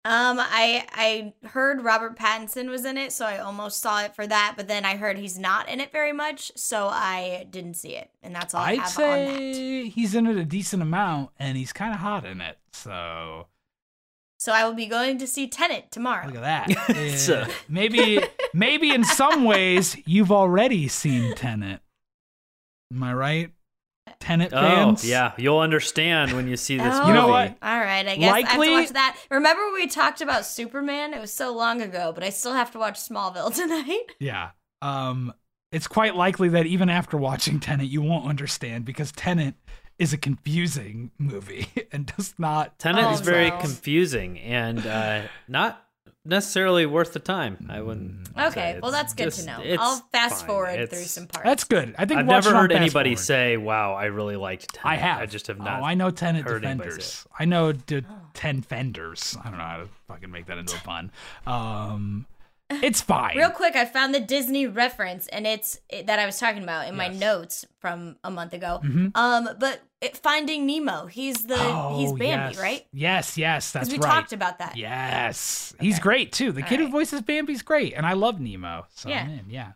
Um, 0.10 0.40
I 0.40 0.88
I 0.91 1.48
heard 1.49 1.84
Robert 1.84 2.18
Pattinson 2.18 2.68
was 2.69 2.84
in 2.84 2.98
it, 2.98 3.11
so 3.11 3.26
I 3.27 3.38
almost 3.38 3.80
saw 3.80 4.02
it 4.02 4.15
for 4.15 4.26
that. 4.26 4.56
But 4.57 4.68
then 4.68 4.84
I 4.84 4.95
heard 4.98 5.18
he's 5.19 5.38
not 5.38 5.69
in 5.69 5.80
it 5.80 5.91
very 5.91 6.14
much, 6.14 6.52
so 6.56 6.88
I 6.88 7.45
didn't 7.52 7.76
see 7.76 7.95
it, 7.95 8.10
and 8.23 8.34
that's 8.34 8.56
all 8.56 8.61
I 8.61 8.72
I'd 8.72 8.80
have 8.80 8.98
on 8.98 9.03
that. 9.03 9.27
say 9.44 9.88
he's 9.90 10.15
in 10.15 10.26
it 10.26 10.36
a 10.38 10.45
decent 10.45 10.81
amount, 10.81 11.30
and 11.38 11.57
he's 11.57 11.72
kind 11.72 11.94
of 11.94 11.99
hot 11.99 12.26
in 12.26 12.41
it. 12.41 12.57
So 12.73 13.48
So 14.40 14.52
I 14.52 14.65
will 14.65 14.73
be 14.73 14.88
going 14.88 15.19
to 15.19 15.27
see 15.27 15.48
Tenet 15.48 15.91
tomorrow. 15.91 16.26
look 16.26 16.38
at 16.38 16.68
that. 16.68 16.90
It's, 16.95 17.27
Yeah. 17.30 17.48
maybe, 17.68 18.19
maybe 18.53 18.90
in 18.91 19.03
some 19.03 19.44
ways 19.44 19.95
you've 20.07 20.31
already 20.31 20.88
seen 20.88 21.36
Tenet. 21.36 21.81
Am 22.91 23.03
I 23.03 23.14
right? 23.14 23.52
Tenet 24.19 24.52
oh, 24.53 24.60
fans. 24.61 25.07
yeah. 25.07 25.34
You'll 25.38 25.60
understand 25.60 26.34
when 26.34 26.48
you 26.48 26.57
see 26.57 26.77
this 26.77 26.86
Oh, 26.95 26.99
movie. 26.99 27.07
You 27.10 27.14
know 27.14 27.27
what? 27.27 27.57
All 27.61 27.80
right, 27.80 28.07
I 28.07 28.15
guess 28.15 28.34
I 28.34 28.40
have 28.41 28.49
Likely- 28.60 28.68
to 28.68 28.73
watch 28.81 28.90
that. 28.90 29.18
Remember 29.30 29.64
when 29.65 29.73
we 29.73 29.88
talked 29.88 30.22
about 30.22 30.45
Superman? 30.45 31.14
It 31.14 31.19
was 31.22 31.34
so 31.34 31.53
long 31.56 31.81
ago, 31.81 32.11
but 32.14 32.23
I 32.23 32.30
still 32.30 32.53
have 32.53 32.72
to 32.72 32.80
watch 32.80 32.95
Smallville 32.99 33.53
tonight. 33.56 34.06
Yeah. 34.19 34.52
Um, 34.81 35.34
it's 35.72 35.88
quite 35.88 36.15
likely 36.15 36.49
that 36.49 36.65
even 36.65 36.90
after 36.90 37.18
watching 37.18 37.60
Tenet, 37.60 37.88
you 37.88 38.02
won't 38.02 38.27
understand 38.27 38.86
because 38.86 39.11
Tenet 39.11 39.56
is 39.99 40.14
a 40.14 40.18
confusing 40.18 41.11
movie 41.18 41.68
and 41.91 42.06
does 42.15 42.34
not. 42.38 42.80
Tenet 42.80 43.03
Oh, 43.06 43.11
is 43.11 43.19
very 43.22 43.49
no. 43.49 43.57
confusing 43.57 44.40
and 44.40 44.86
uh, 44.88 45.22
not 45.48 45.86
necessarily 46.30 46.85
worth 46.85 47.14
the 47.14 47.19
time. 47.19 47.68
I 47.69 47.81
wouldn't. 47.81 48.30
Okay, 48.39 48.80
well 48.81 48.91
that's 48.91 49.14
good 49.14 49.26
just- 49.26 49.41
to 49.41 49.45
know. 49.47 49.64
I'll 49.80 49.97
fast 50.11 50.39
fine. 50.39 50.47
forward 50.47 50.69
It's- 50.80 50.89
through 50.89 51.03
some 51.07 51.27
parts. 51.27 51.45
That's 51.45 51.64
good. 51.65 51.95
I 51.97 52.06
think 52.06 52.19
I've 52.19 52.26
never 52.26 52.51
heard 52.56 52.72
anybody 52.72 53.15
forward. 53.15 53.26
say, 53.26 53.57
"Wow, 53.57 53.93
I 53.95 54.06
really 54.06 54.35
liked." 54.38 54.73
Tenet. 54.73 54.85
I 54.85 54.95
have. 54.95 55.19
I 55.22 55.26
just 55.26 55.47
have 55.47 55.57
not. 55.57 55.81
Oh, 55.81 55.84
I 55.84 55.93
know 55.95 56.10
Tenet 56.11 56.45
heard 56.45 56.64
anybody 56.64 56.91
say 56.91 56.95
defenders. 56.97 57.27
I 57.39 57.45
know 57.45 57.72
d- 57.73 58.06
ten 58.34 58.61
fenders. 58.61 59.35
I 59.43 59.49
don't 59.49 59.57
know 59.57 59.64
how 59.64 59.77
to 59.77 59.88
fucking 60.07 60.31
make 60.31 60.45
that 60.45 60.57
into 60.57 60.76
a 60.76 60.80
pun. 60.80 61.11
Um, 61.45 62.26
it's 62.70 63.02
fine. 63.02 63.36
Real 63.38 63.50
quick, 63.50 63.76
I 63.76 63.86
found 63.86 64.14
the 64.14 64.20
Disney 64.20 64.68
reference, 64.68 65.28
and 65.28 65.48
it's 65.48 65.80
it, 65.90 66.08
that 66.08 66.20
I 66.20 66.26
was 66.26 66.40
talking 66.40 66.64
about 66.64 66.88
in 66.88 66.96
my 66.96 67.08
notes 67.08 67.66
from 67.80 68.18
a 68.24 68.30
month 68.32 68.54
ago. 68.54 68.82
Mhm. 68.84 69.12
Um, 69.16 69.50
but 69.60 69.82
it, 70.02 70.16
Finding 70.18 70.66
Nemo, 70.66 71.08
he's 71.08 71.46
the 71.48 71.58
he's 71.58 72.12
Oh, 72.12 72.16
Bambi, 72.18 72.54
yes. 72.54 72.58
right? 72.60 72.86
Yes, 72.94 73.38
yes, 73.38 73.72
that's 73.72 73.90
Because 73.90 74.00
we 74.00 74.06
right. 74.08 74.14
talked 74.14 74.34
about 74.34 74.60
that. 74.60 74.78
Yes, 74.78 75.74
he's 75.80 76.00
great 76.00 76.32
too. 76.32 76.52
The 76.52 76.62
kid 76.62 76.78
who 76.80 76.86
Alright. 76.86 76.91
voices 76.91 77.22
Bambi's 77.22 77.62
great, 77.62 77.94
and 77.94 78.06
I 78.06 78.14
love 78.14 78.40
Nemo. 78.40 78.86
So 78.96 79.10
Yeah. 79.10 79.26
man, 79.26 79.46
yeah, 79.50 79.72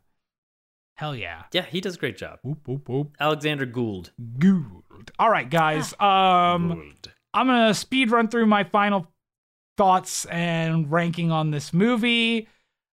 hell 0.96 1.16
yeah. 1.16 1.44
Yeah, 1.52 1.64
he 1.64 1.82
does 1.82 1.96
a 1.96 2.00
great 2.00 2.18
job. 2.18 2.40
Whoop 2.44 2.68
whoop 2.68 2.88
whoop. 2.88 3.16
Alexander 3.20 3.66
Gould. 3.66 4.12
Good. 4.40 5.12
All 5.20 5.30
right, 5.30 5.50
guys. 5.50 5.94
Um, 6.00 6.70
Gould. 6.70 7.12
I'm 7.34 7.48
gonna 7.48 7.74
speed 7.74 8.12
run 8.12 8.28
through 8.28 8.46
my 8.46 8.64
final 8.64 9.08
thoughts 9.78 10.26
and 10.26 10.92
ranking 10.92 11.32
on 11.32 11.50
this 11.52 11.74
movie. 11.74 12.48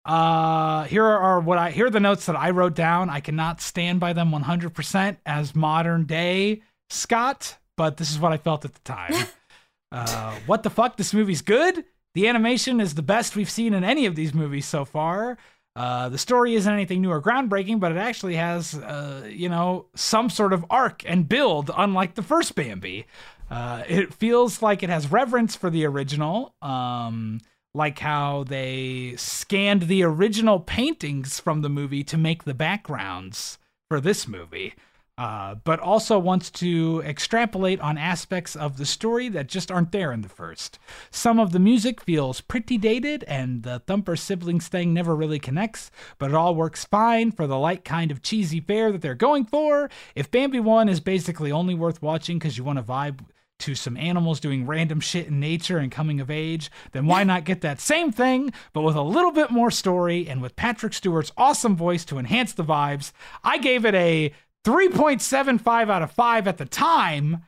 Uh, 0.07 0.85
here 0.85 1.05
are 1.05 1.41
what 1.41 1.59
I 1.59 1.73
here 1.73 1.87
are 1.87 1.91
the 1.91 1.99
notes 1.99 2.27
that 2.27 2.37
I 2.37 2.51
wrote 2.51 2.75
down. 2.75 3.11
I 3.11 3.19
cannot 3.19 3.61
stand 3.61 3.99
by 3.99 4.13
them 4.13 4.31
100% 4.31 5.17
as 5.27 5.55
modern 5.55 6.05
day 6.05 6.63
Scott, 6.91 7.57
but 7.77 7.97
this 7.97 8.13
is 8.13 8.21
what 8.21 8.33
I 8.33 8.37
felt 8.37 8.65
at 8.65 8.73
the 8.73 8.81
time. 8.81 9.27
uh, 9.93 10.39
what 10.47 10.63
the 10.63 10.71
fuck? 10.71 10.97
This 10.97 11.13
movie's 11.13 11.43
good. 11.43 11.85
The 12.15 12.29
animation 12.29 12.81
is 12.81 12.95
the 12.95 13.03
best 13.03 13.35
we've 13.35 13.51
seen 13.51 13.75
in 13.75 13.83
any 13.83 14.07
of 14.07 14.15
these 14.15 14.33
movies 14.33 14.65
so 14.67 14.85
far. 14.85 15.39
Uh, 15.75 16.09
the 16.09 16.17
story 16.17 16.55
isn't 16.55 16.73
anything 16.73 17.03
new 17.03 17.11
or 17.11 17.21
groundbreaking, 17.21 17.79
but 17.79 17.93
it 17.93 17.99
actually 17.99 18.37
has, 18.37 18.75
uh, 18.75 19.29
you 19.29 19.49
know, 19.49 19.87
some 19.95 20.31
sort 20.31 20.55
of 20.55 20.65
arc 20.71 21.03
and 21.07 21.29
build, 21.29 21.71
unlike 21.77 22.15
the 22.15 22.23
first 22.23 22.55
Bambi. 22.55 23.07
Uh, 23.51 23.83
it 23.87 24.15
feels 24.15 24.63
like 24.63 24.83
it 24.83 24.89
has 24.89 25.13
reverence 25.13 25.55
for 25.55 25.69
the 25.69 25.85
original, 25.85 26.55
um, 26.63 27.41
like 27.77 27.99
how 27.99 28.43
they 28.45 29.15
scanned 29.17 29.83
the 29.83 30.03
original 30.03 30.59
paintings 30.59 31.39
from 31.39 31.61
the 31.61 31.69
movie 31.69 32.03
to 32.05 32.17
make 32.17 32.45
the 32.45 32.55
backgrounds 32.55 33.59
for 33.89 34.01
this 34.01 34.27
movie. 34.27 34.75
Uh, 35.19 35.55
but 35.65 35.81
also 35.81 36.19
wants 36.19 36.51
to 36.51 37.03
extrapolate 37.07 37.81
on 37.81 37.97
aspects 37.97 38.55
of 38.55 38.77
the 38.77 38.85
story 38.85 39.31
that 39.31 39.47
just 39.47 39.71
aren't 39.71 39.91
there 39.91 40.13
in 40.13 40.21
the 40.21 40.29
first. 40.29 40.79
Some 41.11 41.41
of 41.41 41.53
the 41.53 41.59
music 41.59 42.03
feels 42.03 42.43
pretty 42.43 42.77
dated, 42.77 43.25
and 43.25 43.63
the 43.63 43.79
Thumper 43.87 44.17
siblings 44.17 44.69
thing 44.69 44.93
never 44.93 45.17
really 45.17 45.39
connects, 45.39 45.91
but 46.19 46.29
it 46.29 46.35
all 46.35 46.55
works 46.55 46.85
fine 46.85 47.33
for 47.33 47.47
the 47.47 47.59
light 47.59 47.83
kind 47.83 48.11
of 48.11 48.21
cheesy 48.21 48.61
fare 48.61 48.93
that 48.93 49.01
they're 49.01 49.15
going 49.15 49.47
for. 49.47 49.89
If 50.15 50.31
Bambi 50.31 50.61
1 50.61 50.91
is 50.91 51.01
basically 51.01 51.51
only 51.51 51.75
worth 51.75 52.03
watching 52.03 52.39
because 52.39 52.59
you 52.59 52.65
want 52.65 52.79
to 52.79 52.85
vibe 52.85 53.21
to 53.59 53.75
some 53.75 53.97
animals 53.97 54.41
doing 54.41 54.67
random 54.67 55.01
shit 55.01 55.27
in 55.29 55.41
nature 55.41 55.79
and 55.79 55.91
coming 55.91 56.21
of 56.21 56.31
age, 56.31 56.71
then 56.93 57.07
why 57.07 57.25
not 57.25 57.45
get 57.45 57.61
that 57.63 57.81
same 57.81 58.13
thing, 58.13 58.53
but 58.73 58.83
with 58.83 58.97
a 58.97 59.03
little 59.03 59.33
bit 59.33 59.51
more 59.51 59.71
story 59.71 60.29
and 60.29 60.43
with 60.43 60.57
Patrick 60.57 60.93
Stewart's 60.93 61.33
awesome 61.37 61.77
voice 61.77 62.05
to 62.05 62.19
enhance 62.19 62.53
the 62.53 62.65
vibes? 62.65 63.13
I 63.43 63.59
gave 63.59 63.85
it 63.85 63.95
a 63.95 64.33
3.75 64.65 65.91
out 65.91 66.03
of 66.03 66.11
5 66.11 66.49
at 66.49 66.59
the 66.59 66.67
time. 66.67 67.45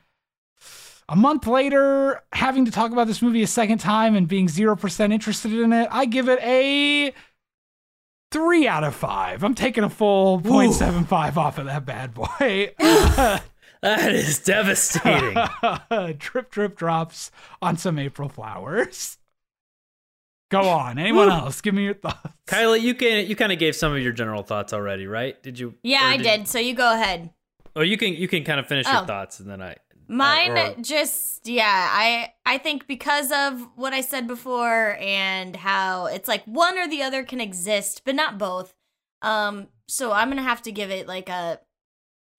A 1.09 1.15
month 1.15 1.47
later, 1.47 2.21
having 2.33 2.65
to 2.65 2.71
talk 2.71 2.91
about 2.91 3.07
this 3.07 3.21
movie 3.21 3.41
a 3.41 3.47
second 3.47 3.79
time 3.79 4.15
and 4.15 4.27
being 4.27 4.47
0% 4.47 5.13
interested 5.13 5.51
in 5.51 5.73
it, 5.73 5.87
I 5.91 6.05
give 6.05 6.29
it 6.29 6.39
a 6.41 7.13
3 8.31 8.67
out 8.67 8.83
of 8.83 8.95
5. 8.95 9.43
I'm 9.43 9.55
taking 9.55 9.83
a 9.83 9.89
full 9.89 10.39
0.75 10.39 11.35
off 11.35 11.57
of 11.57 11.65
that 11.65 11.85
bad 11.85 12.13
boy. 12.13 12.73
That 13.81 14.11
is 14.13 14.39
devastating. 14.39 15.37
drip 16.17 16.51
drip 16.51 16.75
drops 16.77 17.31
on 17.61 17.77
some 17.77 17.97
April 17.97 18.27
flowers. 18.29 19.17
Go 20.51 20.61
on. 20.61 20.97
Anyone 20.97 21.29
else? 21.29 21.61
Give 21.61 21.73
me 21.75 21.83
your 21.83 21.93
thoughts. 21.93 22.33
Kylie, 22.47 22.81
you 22.81 22.95
can 22.95 23.27
you 23.27 23.35
kind 23.35 23.51
of 23.51 23.59
gave 23.59 23.75
some 23.75 23.93
of 23.95 24.01
your 24.01 24.11
general 24.11 24.41
thoughts 24.43 24.73
already, 24.73 25.05
right? 25.07 25.41
Did 25.43 25.59
you? 25.59 25.75
Yeah, 25.83 26.03
or 26.05 26.13
I 26.13 26.17
did. 26.17 26.47
So 26.47 26.59
you 26.59 26.73
go 26.73 26.91
ahead. 26.93 27.29
Or 27.75 27.83
you 27.83 27.97
can 27.97 28.13
you 28.15 28.27
can 28.27 28.43
kind 28.43 28.59
of 28.59 28.67
finish 28.67 28.87
your 28.87 29.03
Oh. 29.03 29.05
thoughts 29.05 29.39
and 29.39 29.49
then 29.49 29.61
I. 29.61 29.75
Mine 30.07 30.57
or- 30.57 30.75
just 30.81 31.47
yeah, 31.47 31.87
I 31.91 32.33
I 32.45 32.57
think 32.57 32.87
because 32.87 33.31
of 33.31 33.61
what 33.75 33.93
I 33.93 34.01
said 34.01 34.27
before 34.27 34.97
and 34.99 35.55
how 35.55 36.07
it's 36.07 36.27
like 36.27 36.43
one 36.45 36.79
or 36.79 36.87
the 36.87 37.03
other 37.03 37.23
can 37.23 37.39
exist, 37.39 38.01
but 38.05 38.15
not 38.15 38.39
both. 38.39 38.73
Um 39.21 39.67
so 39.87 40.11
I'm 40.11 40.27
going 40.29 40.37
to 40.37 40.43
have 40.43 40.61
to 40.63 40.71
give 40.71 40.91
it 40.91 41.07
like 41.07 41.29
a 41.29 41.59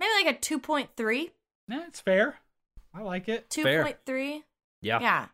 maybe 0.00 0.24
like 0.24 0.36
a 0.36 0.38
2.3. 0.38 1.30
Yeah, 1.68 1.84
it's 1.86 2.00
fair. 2.00 2.36
I 2.92 3.02
like 3.02 3.28
it. 3.28 3.48
2.3. 3.50 4.42
Yeah. 4.82 4.98
Yeah. 5.00 5.26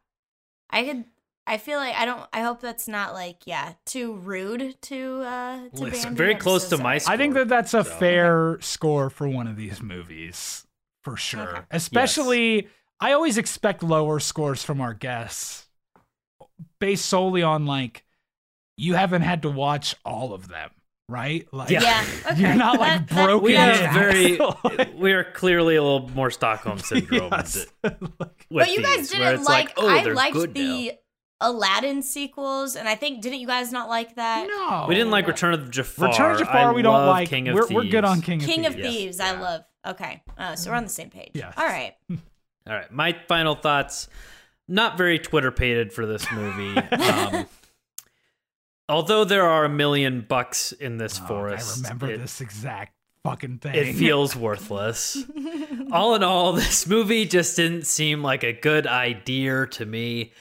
I 0.69 0.85
could 0.85 1.05
I 1.47 1.59
feel 1.59 1.79
like 1.79 1.95
I 1.95 2.05
don't 2.05 2.29
I 2.33 2.41
hope 2.43 2.61
that's 2.61 2.89
not 2.89 3.15
like 3.15 3.47
yeah, 3.47 3.75
too 3.85 4.15
rude 4.15 4.77
to 4.83 5.23
uh 5.23 5.69
to 5.75 5.83
Listen, 5.83 6.17
very 6.17 6.35
I'm 6.35 6.41
close 6.41 6.67
so 6.69 6.77
to 6.77 6.83
my 6.83 6.99
Score, 6.99 7.15
I 7.15 7.17
think 7.17 7.35
that 7.35 7.49
that's 7.49 7.73
a 7.73 7.85
so- 7.85 7.91
fair 7.91 8.59
score 8.61 9.11
for 9.11 9.29
one 9.29 9.47
of 9.47 9.57
these 9.57 9.81
movies, 9.81 10.67
for 11.05 11.17
sure. 11.17 11.59
Okay. 11.59 11.61
Especially, 11.71 12.69
I 13.01 13.13
always 13.13 13.39
expect 13.39 13.83
lower 13.85 14.19
scores 14.19 14.65
from 14.65 14.81
our 14.81 14.93
guests 14.93 15.69
based 16.81 17.07
solely 17.07 17.43
on 17.43 17.65
like, 17.65 18.05
you 18.77 18.95
haven't 18.95 19.23
had 19.23 19.43
to 19.43 19.51
watch 19.51 19.95
all 20.05 20.35
of 20.35 20.49
them, 20.49 20.71
right? 21.09 21.47
Like, 21.53 21.71
Yeah. 21.71 21.83
Yeah. 21.83 22.05
Okay. 22.33 22.41
You're 22.41 22.55
not 22.55 22.79
like 22.81 23.07
That- 23.07 23.15
that- 23.15 23.25
broken 23.27 23.45
We 23.45 23.57
are 23.57 23.93
very 23.93 24.39
we 24.97 25.13
are 25.13 25.25
clearly 25.25 25.77
a 25.77 25.83
little 25.83 26.09
more 26.11 26.31
Stockholm 26.31 26.79
syndrome. 26.81 27.31
yes. 27.33 27.67
with 27.83 27.99
But 28.51 28.73
you 28.73 28.83
guys 28.83 28.97
these, 28.99 29.11
didn't 29.11 29.35
it's 29.41 29.49
like, 29.49 29.73
oh, 29.77 29.89
I 29.89 30.03
liked 30.05 30.35
good 30.35 30.55
the 30.55 30.89
now. 30.89 30.93
Aladdin 31.43 32.03
sequels 32.03 32.77
and 32.77 32.89
I 32.89 32.95
think 32.95 33.21
didn't 33.23 33.41
you 33.41 33.47
guys 33.47 33.71
not 33.71 33.89
like 33.89 34.17
that? 34.17 34.49
no. 34.49 34.87
We 34.89 34.95
didn't 34.95 35.11
like 35.11 35.27
Return 35.27 35.53
of 35.55 35.71
Jafar. 35.71 36.09
Return 36.09 36.33
of 36.33 36.39
Jafar, 36.39 36.71
I 36.71 36.73
we 36.73 36.83
don't 36.83 37.07
like. 37.07 37.29
King 37.29 37.49
of 37.49 37.55
we're, 37.55 37.63
Thieves. 37.67 37.75
we're 37.75 37.91
good 37.91 38.05
on 38.05 38.21
King 38.23 38.39
of 38.41 38.45
Thieves. 38.47 38.55
King 38.57 38.67
of 38.67 38.75
Thieves. 38.75 38.87
Thieves, 38.87 39.19
Yes. 39.19 39.21
I 39.21 39.35
Yeah. 39.35 39.41
love. 39.43 39.61
Okay, 39.87 40.23
uh, 40.37 40.57
so 40.57 40.71
we're 40.71 40.77
on 40.77 40.83
the 40.83 40.89
same 40.91 41.11
page. 41.11 41.31
Yes. 41.35 41.55
All 41.57 41.65
right. 41.67 41.95
All 42.11 42.19
right, 42.75 42.91
my 42.91 43.17
final 43.29 43.55
thoughts. 43.55 44.09
Not 44.67 44.99
very 44.99 45.21
twitterpated 45.21 45.93
for 45.93 46.07
this 46.07 46.27
movie. 46.33 46.77
um, 46.77 47.47
although 48.89 49.25
there 49.25 49.45
are 49.47 49.65
a 49.65 49.69
million 49.69 50.21
bucks 50.23 50.73
in 50.73 50.99
this 50.99 51.21
Oh, 51.23 51.27
forest, 51.27 51.79
I 51.79 51.89
remember 51.89 52.11
it- 52.11 52.19
this 52.21 52.41
exact 52.41 52.95
fucking 53.25 53.59
thing. 53.59 53.75
It 53.75 53.95
feels 53.95 54.37
worthless. 54.37 55.17
all 55.91 56.15
in 56.15 56.23
all, 56.23 56.53
this 56.53 56.87
movie 56.87 57.25
just 57.27 57.57
didn't 57.57 57.87
seem 57.87 58.23
like 58.23 58.45
a 58.45 58.53
good 58.53 58.87
idea 58.87 59.67
to 59.67 59.85
me. 59.87 60.33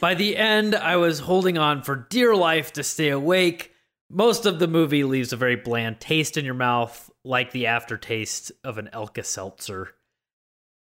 By 0.00 0.14
the 0.14 0.36
end, 0.36 0.74
I 0.74 0.96
was 0.96 1.20
holding 1.20 1.58
on 1.58 1.82
for 1.82 1.94
dear 2.10 2.34
life 2.34 2.72
to 2.74 2.82
stay 2.82 3.08
awake. 3.10 3.72
Most 4.10 4.46
of 4.46 4.58
the 4.58 4.68
movie 4.68 5.02
leaves 5.04 5.32
a 5.32 5.36
very 5.36 5.56
bland 5.56 6.00
taste 6.00 6.36
in 6.36 6.44
your 6.44 6.54
mouth, 6.54 7.10
like 7.24 7.50
the 7.52 7.66
aftertaste 7.66 8.52
of 8.62 8.78
an 8.78 8.88
Alka-Seltzer. 8.92 9.90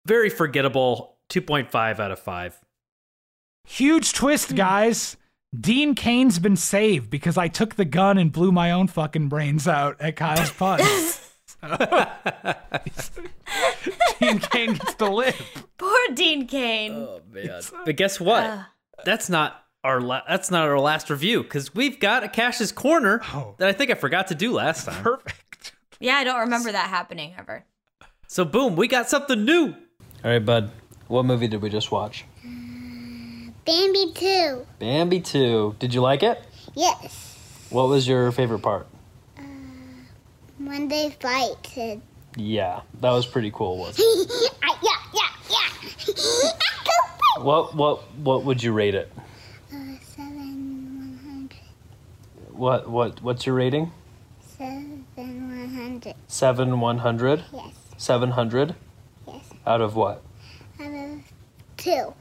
Very 0.06 0.28
forgettable. 0.30 1.16
2.5 1.30 1.98
out 1.98 2.10
of 2.12 2.18
5. 2.18 2.60
Huge 3.66 4.12
twist, 4.12 4.50
hmm. 4.50 4.56
guys. 4.56 5.16
Dean 5.60 5.94
Cain's 5.94 6.38
been 6.38 6.56
saved 6.56 7.08
because 7.10 7.38
I 7.38 7.48
took 7.48 7.76
the 7.76 7.84
gun 7.84 8.18
and 8.18 8.32
blew 8.32 8.50
my 8.52 8.70
own 8.72 8.86
fucking 8.88 9.28
brains 9.28 9.66
out 9.68 10.00
at 10.00 10.16
Kyle's 10.16 10.50
puns. 10.52 11.20
Dean 14.20 14.38
Cain 14.38 14.72
gets 14.74 14.94
to 14.94 15.08
live. 15.10 15.66
Poor 15.78 15.98
Dean 16.14 16.46
Cain. 16.46 16.92
Oh 16.92 17.20
man! 17.30 17.50
Uh, 17.50 17.62
but 17.84 17.96
guess 17.96 18.18
what? 18.20 18.66
that's 19.04 19.28
not 19.28 19.64
our 19.84 20.00
la- 20.00 20.22
that's 20.28 20.50
not 20.50 20.66
our 20.68 20.78
last 20.80 21.10
review 21.10 21.42
because 21.42 21.74
we've 21.74 22.00
got 22.00 22.24
a 22.24 22.28
Cash's 22.28 22.72
Corner 22.72 23.20
Oh. 23.34 23.54
that 23.58 23.68
I 23.68 23.72
think 23.72 23.90
I 23.90 23.94
forgot 23.94 24.28
to 24.28 24.34
do 24.34 24.52
last 24.52 24.86
time. 24.86 25.02
Perfect. 25.02 25.72
yeah, 26.00 26.14
I 26.14 26.24
don't 26.24 26.40
remember 26.40 26.72
that 26.72 26.88
happening 26.88 27.34
ever. 27.38 27.64
So 28.26 28.44
boom, 28.44 28.74
we 28.76 28.88
got 28.88 29.08
something 29.08 29.44
new. 29.44 29.74
All 30.24 30.30
right, 30.30 30.44
bud. 30.44 30.70
What 31.08 31.24
movie 31.24 31.46
did 31.46 31.62
we 31.62 31.70
just 31.70 31.92
watch? 31.92 32.24
Bambi 33.66 34.12
2. 34.14 34.66
Bambi 34.78 35.20
2. 35.20 35.76
Did 35.78 35.92
you 35.92 36.00
like 36.00 36.22
it? 36.22 36.42
Yes. 36.74 37.66
What 37.70 37.88
was 37.88 38.06
your 38.06 38.30
favorite 38.32 38.60
part? 38.60 38.86
When 40.58 40.88
they 40.88 41.10
fight. 41.20 41.72
Uh, 41.76 41.96
Yeah, 42.36 42.80
that 43.00 43.10
was 43.10 43.26
pretty 43.26 43.50
cool, 43.50 43.78
wasn't 43.78 44.06
it? 44.06 44.52
ah, 44.64 44.78
yeah, 44.82 45.20
yeah, 45.20 45.30
yeah. 45.50 46.50
What 47.42 47.74
what 47.76 48.02
what 48.18 48.44
would 48.44 48.62
you 48.62 48.72
rate 48.72 48.94
it? 48.94 49.12
uh, 49.70 49.76
seven, 50.00 51.18
100. 51.22 51.54
What 52.56 52.88
what 52.88 53.20
what's 53.22 53.44
your 53.44 53.54
rating? 53.54 53.92
Seven, 54.40 55.04
100. 55.16 56.14
7 56.28 56.80
100? 56.80 57.44
Yes. 57.52 57.74
700 57.98 58.74
Yes. 59.28 59.50
out 59.66 59.80
of 59.82 59.94
what? 59.96 60.22
Out 60.80 60.94
of 60.94 61.20
two. 61.76 62.14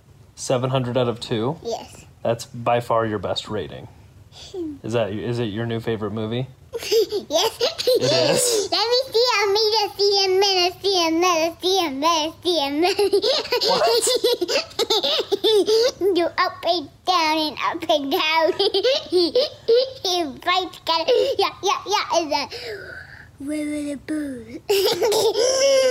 700 0.45 0.95
out 0.95 1.07
of 1.07 1.19
2? 1.19 1.57
Yes. 1.63 2.05
That's 2.21 2.45
by 2.45 2.79
far 2.79 3.03
your 3.05 3.17
best 3.17 3.49
rating. 3.49 3.87
Is 4.83 4.93
that 4.93 5.11
is 5.11 5.39
it 5.39 5.45
your 5.45 5.65
new 5.65 5.79
favorite 5.79 6.11
movie? 6.11 6.47
yes. 6.73 7.57
It 7.87 8.03
is. 8.03 8.69
Let 8.71 8.87
me 8.91 8.99
see 9.11 9.27
a 9.33 9.47
meter, 9.55 9.87
see 9.97 10.25
a 10.25 10.27
minute, 10.39 10.73
see 10.81 11.07
a 11.07 11.11
minute, 11.11 11.55
see 11.61 11.79
a 11.79 11.89
minute, 11.89 12.33
see 12.43 12.59
a 12.59 12.69
minute. 12.69 13.23
Do 16.15 16.25
up 16.37 16.63
and 16.67 16.89
down 17.07 17.37
and 17.37 17.57
up 17.65 17.89
and 17.89 18.11
down. 18.11 18.53
he 19.09 19.31
fights 20.43 20.77
together. 20.79 21.13
Yeah, 21.39 21.53
yeah, 21.63 21.81
yeah. 21.87 22.19
And 22.19 22.31
then, 22.31 22.47
where 23.39 23.65
are 23.65 23.83
the 23.83 23.95
boos? 24.05 24.59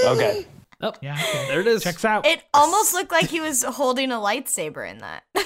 Okay. 0.07 0.47
Oh, 0.85 0.93
Yeah. 1.03 1.15
okay. 1.15 1.49
there 1.49 1.61
it 1.61 1.67
is. 1.67 1.83
Checks 1.83 2.05
out. 2.05 2.27
It 2.27 2.43
almost 2.53 2.93
looked 2.93 3.11
like 3.13 3.29
he 3.31 3.41
was 3.41 3.63
holding 3.63 4.13
a 4.13 4.17
lightsaber 4.17 4.89
in 4.89 4.99
that. 4.99 5.25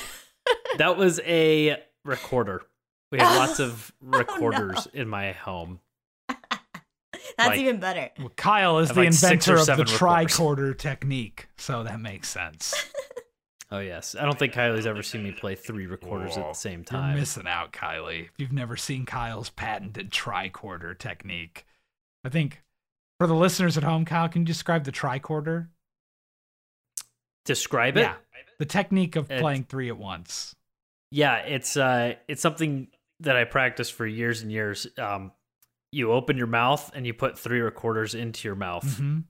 That 0.78 0.96
was 0.96 1.20
a 1.26 1.76
recorder. 2.06 2.62
We 3.12 3.18
have 3.18 3.36
lots 3.36 3.60
oh, 3.60 3.64
of 3.64 3.92
Oh, 4.02 4.18
recorders 4.18 4.88
in 4.94 5.06
my 5.06 5.32
home. 5.32 5.80
That's 7.36 7.50
Like- 7.50 7.58
even 7.58 7.80
better. 7.80 8.10
Well, 8.18 8.32
Kyle 8.36 8.78
is 8.78 8.88
the 8.88 8.94
like 8.96 9.08
inventor 9.08 9.52
of 9.54 9.58
the 9.60 9.64
seven 9.66 9.84
recorders. 9.86 10.32
tricorder 10.32 10.78
technique, 10.78 11.48
so 11.58 11.84
that 11.84 12.00
makes 12.00 12.28
sense. 12.28 12.74
Oh 13.70 13.80
yes, 13.80 14.16
I 14.18 14.24
don't 14.24 14.38
think 14.38 14.54
Kylie's 14.54 14.86
ever 14.86 15.02
seen 15.02 15.22
me 15.22 15.30
play 15.32 15.54
three 15.54 15.84
recorders 15.84 16.38
at 16.38 16.46
the 16.48 16.54
same 16.54 16.84
time. 16.84 17.00
You're 17.00 17.10
time. 17.10 17.18
missing 17.20 17.46
out, 17.46 17.70
Kylie. 17.70 18.22
If 18.24 18.30
you've 18.38 18.50
never 18.50 18.78
seen 18.78 19.04
Kyle's 19.04 19.50
patented 19.50 20.10
tricorder 20.10 20.96
technique, 20.96 21.66
I 22.24 22.30
think 22.30 22.62
for 23.18 23.26
the 23.26 23.34
listeners 23.34 23.76
at 23.76 23.82
home, 23.84 24.04
Kyle, 24.04 24.28
can 24.28 24.42
you 24.42 24.46
describe 24.46 24.84
the 24.84 24.92
tricorder? 24.92 25.68
Describe 27.44 27.96
it. 27.96 28.02
Yeah, 28.02 28.14
the 28.58 28.66
technique 28.66 29.16
of 29.16 29.24
It's- 29.26 29.40
playing 29.40 29.64
three 29.64 29.88
at 29.88 29.96
once. 29.96 30.54
Yeah, 31.10 31.36
it's 31.36 31.76
uh 31.76 32.14
it's 32.28 32.42
something 32.42 32.88
that 33.20 33.34
I 33.36 33.44
practiced 33.44 33.94
for 33.94 34.06
years 34.06 34.42
and 34.42 34.52
years. 34.52 34.86
Um 34.98 35.32
you 35.90 36.12
open 36.12 36.36
your 36.36 36.46
mouth 36.46 36.90
and 36.94 37.06
you 37.06 37.14
put 37.14 37.38
three 37.38 37.60
recorders 37.60 38.14
into 38.14 38.46
your 38.46 38.54
mouth 38.56 38.98
hmm 38.98 39.20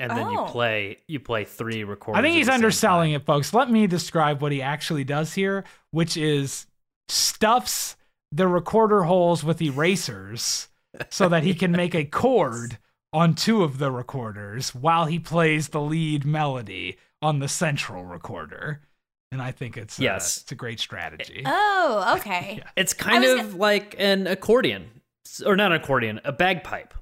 and 0.00 0.10
then 0.10 0.30
you 0.30 0.40
Oh. 0.40 0.46
play 0.46 0.98
you 1.06 1.20
play 1.20 1.44
three 1.44 1.84
recorders. 1.84 2.18
I 2.18 2.22
think 2.22 2.36
he's 2.36 2.48
underselling 2.48 3.12
it, 3.12 3.26
folks. 3.26 3.52
Let 3.52 3.70
me 3.70 3.86
describe 3.86 4.40
what 4.40 4.50
he 4.52 4.62
actually 4.62 5.04
does 5.04 5.34
here, 5.34 5.64
which 5.90 6.16
is 6.16 6.66
stuffs 7.10 7.96
the 8.34 8.48
recorder 8.48 9.02
holes 9.02 9.44
with 9.44 9.60
erasers 9.60 10.68
so 11.10 11.28
that 11.28 11.42
he 11.42 11.52
can 11.52 11.72
make 11.72 11.94
a 11.94 12.04
chord 12.22 12.78
on 13.12 13.34
two 13.34 13.62
of 13.62 13.78
the 13.78 13.90
recorders 13.90 14.74
while 14.74 15.06
he 15.06 15.18
plays 15.18 15.68
the 15.68 15.80
lead 15.80 16.24
melody 16.24 16.96
on 17.20 17.38
the 17.38 17.48
central 17.48 18.04
recorder. 18.04 18.80
And 19.30 19.40
I 19.40 19.50
think 19.52 19.76
it's 19.76 19.98
uh, 19.98 20.02
Yes. 20.04 20.38
it's 20.42 20.52
a 20.52 20.54
great 20.54 20.80
strategy. 20.80 21.42
Oh, 21.46 22.16
okay. 22.18 22.56
Yeah. 22.58 22.70
It's 22.76 22.92
kind 22.94 23.22
was 23.24 23.40
of 23.40 23.54
like 23.54 23.94
an 23.98 24.26
accordion. 24.26 25.02
Or 25.46 25.56
not 25.56 25.72
an 25.72 25.80
accordion, 25.80 26.20
a 26.24 26.32
bagpipe. 26.32 26.92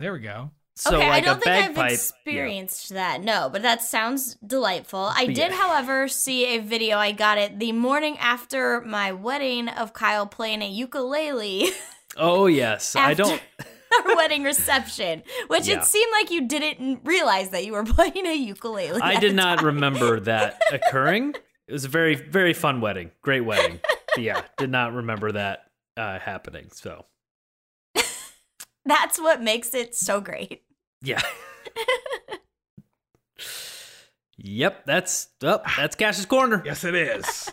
There 0.00 0.12
we 0.12 0.20
go. 0.20 0.50
So 0.76 0.96
okay, 0.96 1.08
like 1.08 1.22
I 1.22 1.26
don't 1.26 1.36
a 1.36 1.40
think 1.40 1.54
I've 1.56 1.74
bagpipe. 1.74 1.90
yeah. 1.90 1.94
experienced 1.94 2.88
that. 2.94 3.22
No, 3.22 3.48
but 3.52 3.62
that 3.62 3.80
sounds 3.82 4.34
delightful. 4.46 5.10
I 5.14 5.26
But 5.26 5.34
did, 5.36 5.50
yeah. 5.52 5.56
however, 5.56 6.08
see 6.08 6.56
a 6.56 6.58
video. 6.60 6.98
I 6.98 7.12
got 7.12 7.38
it 7.38 7.58
the 7.60 7.72
morning 7.72 8.16
after 8.18 8.80
my 8.80 9.12
wedding 9.12 9.68
of 9.68 9.92
Kyle 9.92 10.26
playing 10.26 10.62
a 10.62 10.68
ukulele. 10.68 11.68
Oh 12.16 12.46
yes. 12.46 12.94
I 12.94 13.14
don't 13.14 13.42
Our 14.04 14.16
wedding 14.16 14.42
reception, 14.42 15.22
which 15.48 15.66
Yeah. 15.68 15.78
it 15.78 15.84
seemed 15.84 16.10
like 16.12 16.30
you 16.30 16.46
didn't 16.48 17.00
realize 17.04 17.50
that 17.50 17.64
you 17.64 17.72
were 17.72 17.84
playing 17.84 18.26
a 18.26 18.34
ukulele. 18.34 19.00
I 19.00 19.18
did 19.20 19.34
not 19.34 19.58
time. 19.58 19.66
remember 19.66 20.20
that 20.20 20.60
occurring. 20.72 21.34
It 21.66 21.72
was 21.72 21.84
a 21.84 21.88
very, 21.88 22.14
very 22.14 22.52
fun 22.52 22.80
wedding. 22.80 23.10
Great 23.22 23.40
wedding. 23.42 23.80
But 24.14 24.22
yeah, 24.22 24.42
did 24.58 24.70
not 24.70 24.92
remember 24.92 25.32
that 25.32 25.64
uh, 25.96 26.18
happening. 26.18 26.68
So 26.72 27.06
That's 28.84 29.18
what 29.18 29.42
makes 29.42 29.74
it 29.74 29.94
so 29.94 30.20
great. 30.20 30.62
yeah. 31.02 31.22
yep, 34.36 34.84
that's 34.86 35.28
oh, 35.42 35.60
that's 35.76 35.96
Cash's 35.96 36.26
corner. 36.26 36.62
Yes, 36.64 36.84
it 36.84 36.94
is. 36.94 37.50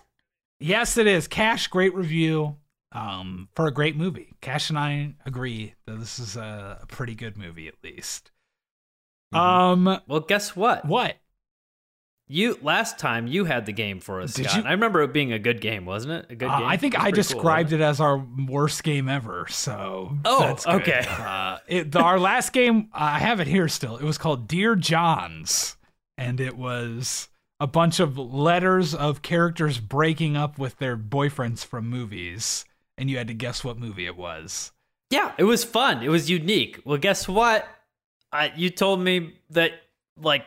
yes, 0.60 0.98
it 0.98 1.08
is. 1.08 1.28
Cash, 1.28 1.68
great 1.68 1.94
review 1.96 2.58
um, 2.92 3.50
for 3.56 3.68
a 3.68 3.72
great 3.72 3.96
movie. 3.96 4.34
Cash 4.42 4.70
and 4.70 4.78
I 4.80 5.14
agree 5.26 5.76
that 5.86 6.00
this 6.00 6.20
is 6.20 6.36
a, 6.36 6.80
a 6.82 6.86
pretty 6.88 7.16
good 7.16 7.38
movie, 7.38 7.68
at 7.68 7.76
least. 7.84 8.32
Um, 9.34 10.00
Well, 10.08 10.20
guess 10.22 10.56
what? 10.56 10.86
what? 10.86 11.18
You 12.28 12.58
last 12.62 12.98
time 12.98 13.28
you 13.28 13.44
had 13.46 13.66
the 13.66 13.74
game 13.74 14.00
for 14.00 14.22
us, 14.22 14.34
Did 14.34 14.46
Scott. 14.50 14.64
you- 14.64 14.70
I 14.70 14.72
remember 14.72 15.02
it 15.02 15.12
being 15.12 15.34
a 15.34 15.40
good 15.40 15.60
game, 15.60 15.86
wasn't 15.86 16.14
it? 16.14 16.32
A 16.32 16.36
good 16.36 16.48
Uh, 16.50 16.60
game. 16.60 16.68
I 16.68 16.78
think 16.78 16.98
I 16.98 17.12
described 17.12 17.70
described 17.70 17.74
it 17.74 17.82
as 17.82 18.00
our 18.00 18.18
worst 18.18 18.84
game 18.84 19.10
ever. 19.10 19.48
So 19.50 20.18
Oh, 20.24 20.58
okay. 20.66 21.06
Uh, 21.10 21.58
it, 21.68 21.92
the, 21.92 22.00
our 22.00 22.20
last 22.20 22.54
game, 22.54 22.90
I 22.94 23.20
have 23.20 23.42
it 23.42 23.48
here 23.48 23.68
still. 23.68 23.98
It 23.98 24.04
was 24.06 24.18
called 24.18 24.48
Dear 24.48 24.76
Johns, 24.78 25.76
and 26.18 26.40
it 26.40 26.56
was 26.56 27.28
a 27.60 27.68
bunch 27.68 28.00
of 28.00 28.18
letters 28.18 28.96
of 28.96 29.22
characters 29.22 29.80
breaking 29.80 30.38
up 30.38 30.58
with 30.58 30.78
their 30.78 30.96
boyfriends 30.98 31.66
from 31.66 31.90
movies, 31.90 32.64
and 32.98 33.10
you 33.10 33.18
had 33.18 33.28
to 33.28 33.34
guess 33.34 33.64
what 33.64 33.78
movie 33.78 34.06
it 34.06 34.16
was. 34.18 34.72
Yeah, 35.10 35.34
it 35.38 35.44
was 35.44 35.64
fun. 35.64 36.04
It 36.04 36.10
was 36.10 36.30
unique. 36.30 36.80
Well, 36.86 36.98
guess 36.98 37.28
what? 37.28 37.68
I 38.32 38.54
you 38.56 38.70
told 38.70 39.02
me 39.02 39.34
that 39.50 39.74
like 40.22 40.46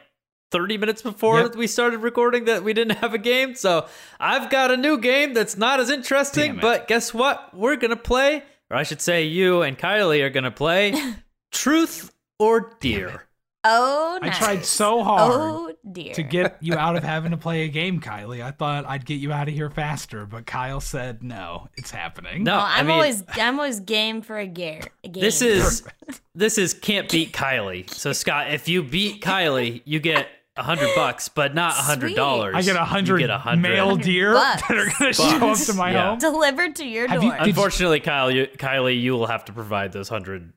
30 0.52 0.78
minutes 0.78 1.02
before 1.02 1.40
Yep. 1.40 1.56
we 1.56 1.66
started 1.66 1.98
recording 1.98 2.44
that 2.46 2.62
we 2.64 2.72
didn't 2.72 2.96
have 2.98 3.12
a 3.12 3.18
game. 3.18 3.54
So 3.54 3.86
I've 4.20 4.48
got 4.50 4.70
a 4.70 4.76
new 4.76 4.98
game 4.98 5.34
that's 5.34 5.56
not 5.56 5.80
as 5.80 5.90
interesting, 5.90 6.56
but 6.60 6.86
guess 6.88 7.12
what? 7.12 7.52
We're 7.54 7.76
going 7.76 7.90
to 7.90 7.96
play, 7.96 8.42
or 8.70 8.76
I 8.76 8.84
should 8.84 9.00
say 9.00 9.24
you 9.24 9.62
and 9.62 9.76
Kylie 9.76 10.22
are 10.22 10.30
going 10.30 10.44
to 10.44 10.50
play 10.50 10.94
Truth 11.52 12.12
or 12.38 12.72
Deer. 12.80 13.24
Oh, 13.64 14.18
I 14.22 14.28
tried 14.30 14.64
so 14.64 15.00
oh, 15.00 15.04
hard 15.04 15.32
Oh 15.32 15.63
dear. 15.94 16.12
to 16.14 16.22
get 16.22 16.58
you 16.60 16.74
out 16.74 16.96
of 16.96 17.02
having 17.02 17.30
to 17.30 17.36
play 17.38 17.62
a 17.64 17.68
game, 17.68 18.00
Kylie. 18.00 18.42
I 18.44 18.50
thought 18.50 18.84
I'd 18.86 19.06
get 19.06 19.14
you 19.20 19.32
out 19.32 19.48
of 19.48 19.54
here 19.54 19.70
faster, 19.70 20.26
but 20.26 20.44
Kyle 20.46 20.80
said 20.80 21.22
no, 21.22 21.68
it's 21.76 21.90
happening. 21.90 22.44
No, 22.44 22.56
I 22.56 22.80
I'm 22.80 22.86
mean, 22.86 22.94
always 22.96 23.22
I'm 23.32 23.58
always 23.58 23.80
game 23.80 24.20
for 24.20 24.38
a, 24.38 24.46
gear, 24.46 24.82
a 25.02 25.08
game. 25.08 25.22
this 25.22 25.40
is 25.40 25.82
this 26.34 26.58
is 26.58 26.74
can't 26.74 27.10
beat 27.10 27.32
Kylie. 27.32 27.88
So 27.88 28.12
Scott, 28.12 28.52
if 28.52 28.68
you 28.68 28.82
beat 28.82 29.22
Kylie, 29.22 29.80
you 29.86 30.00
get 30.00 30.28
a 30.56 30.62
hundred 30.62 30.90
bucks, 30.94 31.28
but 31.28 31.52
not 31.54 31.72
a 31.72 31.82
hundred 31.82 32.14
dollars. 32.14 32.54
I 32.54 32.62
get 32.62 32.76
a 32.76 32.84
hundred 32.84 33.18
get 33.18 33.30
a 33.30 33.38
hundred 33.38 33.62
male 33.70 33.96
deer 33.96 34.34
bucks. 34.34 34.62
that 34.68 34.76
are 34.78 34.84
going 34.98 35.12
to 35.12 35.12
show 35.12 35.50
up 35.50 35.58
to 35.58 35.74
my 35.74 35.90
yeah. 35.92 36.10
home. 36.10 36.18
delivered 36.18 36.76
to 36.76 36.84
your 36.86 37.08
Have 37.08 37.20
door. 37.22 37.32
did- 37.38 37.48
Unfortunately, 37.48 37.98
Kyle, 38.00 38.30
you, 38.30 38.46
Kylie, 38.46 39.00
you 39.00 39.14
will 39.14 39.26
have 39.26 39.44
to 39.46 39.52
provide 39.52 39.90
those 39.92 40.08
hundred 40.08 40.52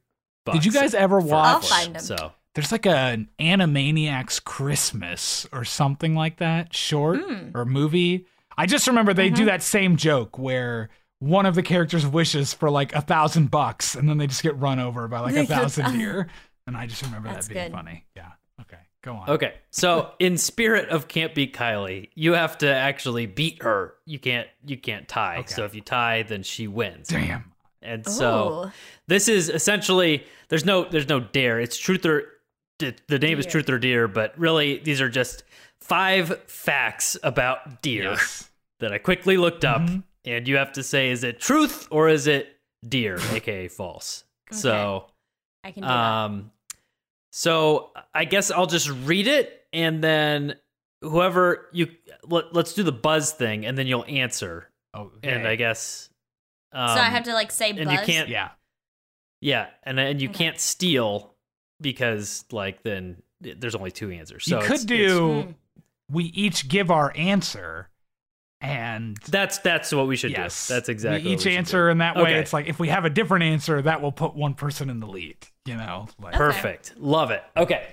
bucks. 0.45 0.57
Did 0.59 0.65
you 0.65 0.72
guys 0.72 0.93
ever 0.93 1.19
watch? 1.19 1.47
I'll 1.55 1.59
find 1.61 1.95
'em. 1.97 2.01
So 2.03 2.31
There's 2.57 2.71
like 2.71 2.88
an 2.88 3.29
Animaniacs 3.39 4.43
Christmas 4.43 5.45
or 5.53 5.63
something 5.63 6.15
like 6.15 6.38
that, 6.38 6.73
short 6.75 7.19
Hmm. 7.21 7.51
or 7.55 7.65
movie. 7.65 8.25
I 8.57 8.65
just 8.65 8.88
remember 8.88 9.13
they 9.13 9.27
Mm-hmm. 9.27 9.35
do 9.35 9.45
that 9.45 9.61
same 9.61 9.95
joke 9.95 10.39
where 10.39 10.89
one 11.19 11.45
of 11.45 11.53
the 11.53 11.61
characters 11.61 12.05
wishes 12.05 12.53
for 12.55 12.71
like 12.71 12.93
a 12.95 13.01
thousand 13.01 13.51
bucks 13.51 13.93
and 13.93 14.09
then 14.09 14.17
they 14.17 14.25
just 14.25 14.41
get 14.41 14.57
run 14.57 14.79
over 14.79 15.07
by 15.07 15.19
like 15.19 15.35
a 15.35 15.45
thousand 15.45 15.85
thou- 15.85 15.91
deer. 15.91 16.27
And 16.65 16.75
I 16.75 16.88
just 16.88 17.03
remember 17.03 17.29
That's 17.29 17.47
that 17.47 17.53
being 17.53 17.65
good. 17.67 17.71
funny. 17.73 18.05
Yeah. 18.15 18.31
Okay. 18.61 18.77
Go 19.03 19.13
on. 19.13 19.29
Okay, 19.29 19.53
so 19.69 20.11
in 20.19 20.38
spirit 20.38 20.89
of 20.89 21.07
can't 21.07 21.35
beat 21.35 21.53
Kylie, 21.55 22.09
you 22.15 22.34
have 22.34 22.57
to 22.57 22.73
actually 22.73 23.27
beat 23.27 23.61
her. 23.61 23.93
You 24.07 24.17
can't 24.19 24.47
you 24.65 24.77
can't 24.77 25.07
tie. 25.07 25.38
Okay. 25.41 25.53
So 25.53 25.63
if 25.65 25.75
you 25.75 25.81
tie, 25.81 26.23
then 26.23 26.41
she 26.43 26.67
wins. 26.67 27.09
Damn. 27.09 27.53
And 27.84 28.05
so 28.05 28.65
Ooh. 28.65 28.71
this 29.07 29.27
is 29.27 29.49
essentially 29.49 30.25
there's 30.49 30.65
no 30.65 30.84
there's 30.89 31.07
no 31.07 31.19
dare. 31.19 31.59
It's 31.59 31.77
truth 31.77 32.05
or 32.05 32.23
the 32.80 32.95
the 33.08 33.20
name 33.20 33.40
is 33.40 33.45
truth 33.45 33.70
or 33.70 33.80
deer, 33.80 34.08
but 34.08 34.38
really 34.38 34.78
these 34.80 35.02
are 35.02 35.10
just 35.10 35.44
five 35.80 36.41
facts 36.48 37.18
about 37.24 37.82
deer 37.82 38.04
Yes. 38.12 38.49
that 38.80 38.91
I 38.94 38.98
quickly 38.98 39.38
looked 39.38 39.66
up, 39.66 39.82
Mhm. 39.82 40.04
and 40.26 40.48
you 40.48 40.58
have 40.58 40.72
to 40.74 40.84
say 40.84 41.10
is 41.10 41.24
it 41.24 41.40
truth 41.40 41.88
or 41.91 42.10
is 42.10 42.28
it 42.28 42.60
deer, 42.88 43.18
aka 43.32 43.68
false. 43.68 44.24
So 44.52 45.08
I 45.64 45.72
can 45.72 45.84
do 45.84 45.88
that. 45.88 45.95
um, 45.95 46.52
so 47.32 47.91
I 48.14 48.26
guess 48.26 48.52
I'll 48.52 48.66
just 48.68 48.90
read 48.90 49.28
it, 49.28 49.66
and 49.74 50.04
then 50.04 50.56
whoever 51.02 51.68
you 51.74 51.88
let, 52.24 52.54
let's 52.54 52.74
do 52.74 52.84
the 52.84 52.91
buzz 52.91 53.32
thing, 53.34 53.66
and 53.66 53.78
then 53.78 53.88
you'll 53.88 54.06
answer. 54.08 54.70
Okay. 54.95 55.32
And 55.32 55.48
I 55.48 55.56
guess 55.56 56.10
um, 56.74 56.90
so 56.98 57.02
I 57.02 57.06
have 57.06 57.24
to 57.24 57.34
like 57.34 57.52
say 57.52 57.72
buzz. 57.72 57.82
and 57.82 57.91
you 57.91 57.99
can't 57.99 58.30
Yeah. 58.30 58.49
yeah, 59.41 59.68
and 59.84 59.99
and 59.99 60.22
you 60.22 60.30
Okay. 60.30 60.38
can't 60.45 60.60
steal 60.60 61.36
because 61.82 62.45
like 62.52 62.84
then 62.84 63.22
there's 63.41 63.76
only 63.76 63.91
two 63.91 64.10
answers. 64.12 64.45
So 64.45 64.60
you 64.60 64.66
could 64.66 64.72
it's- 64.84 64.86
do, 64.86 65.41
Hmm. 65.44 65.52
we 66.10 66.26
each 66.26 66.68
give 66.68 66.90
our 66.91 67.12
answer 67.16 67.90
and 68.60 69.18
that's 69.30 69.60
that's 69.60 69.94
what 69.94 70.08
we 70.08 70.16
should 70.16 70.32
yes, 70.32 70.68
do. 70.68 70.74
That's 70.74 70.90
exactly 70.90 71.30
we 71.30 71.36
what 71.36 71.41
each 71.45 71.48
answer, 71.48 71.88
do. 71.88 71.91
and 71.91 72.02
that 72.02 72.16
way 72.16 72.24
Okay. 72.24 72.40
it's 72.40 72.54
like 72.54 72.66
if 72.68 72.80
we 72.80 72.88
have 72.88 73.06
a 73.06 73.10
different 73.10 73.44
answer, 73.44 73.82
that 73.84 74.02
will 74.02 74.12
put 74.12 74.36
one 74.36 74.56
person 74.56 74.90
in 74.90 74.99
the 74.99 75.06
lead. 75.08 75.38
You 75.66 75.76
know, 75.78 76.08
like 76.20 76.34
perfect. 76.34 76.94
Love 76.98 77.30
it. 77.30 77.44
Okay, 77.56 77.88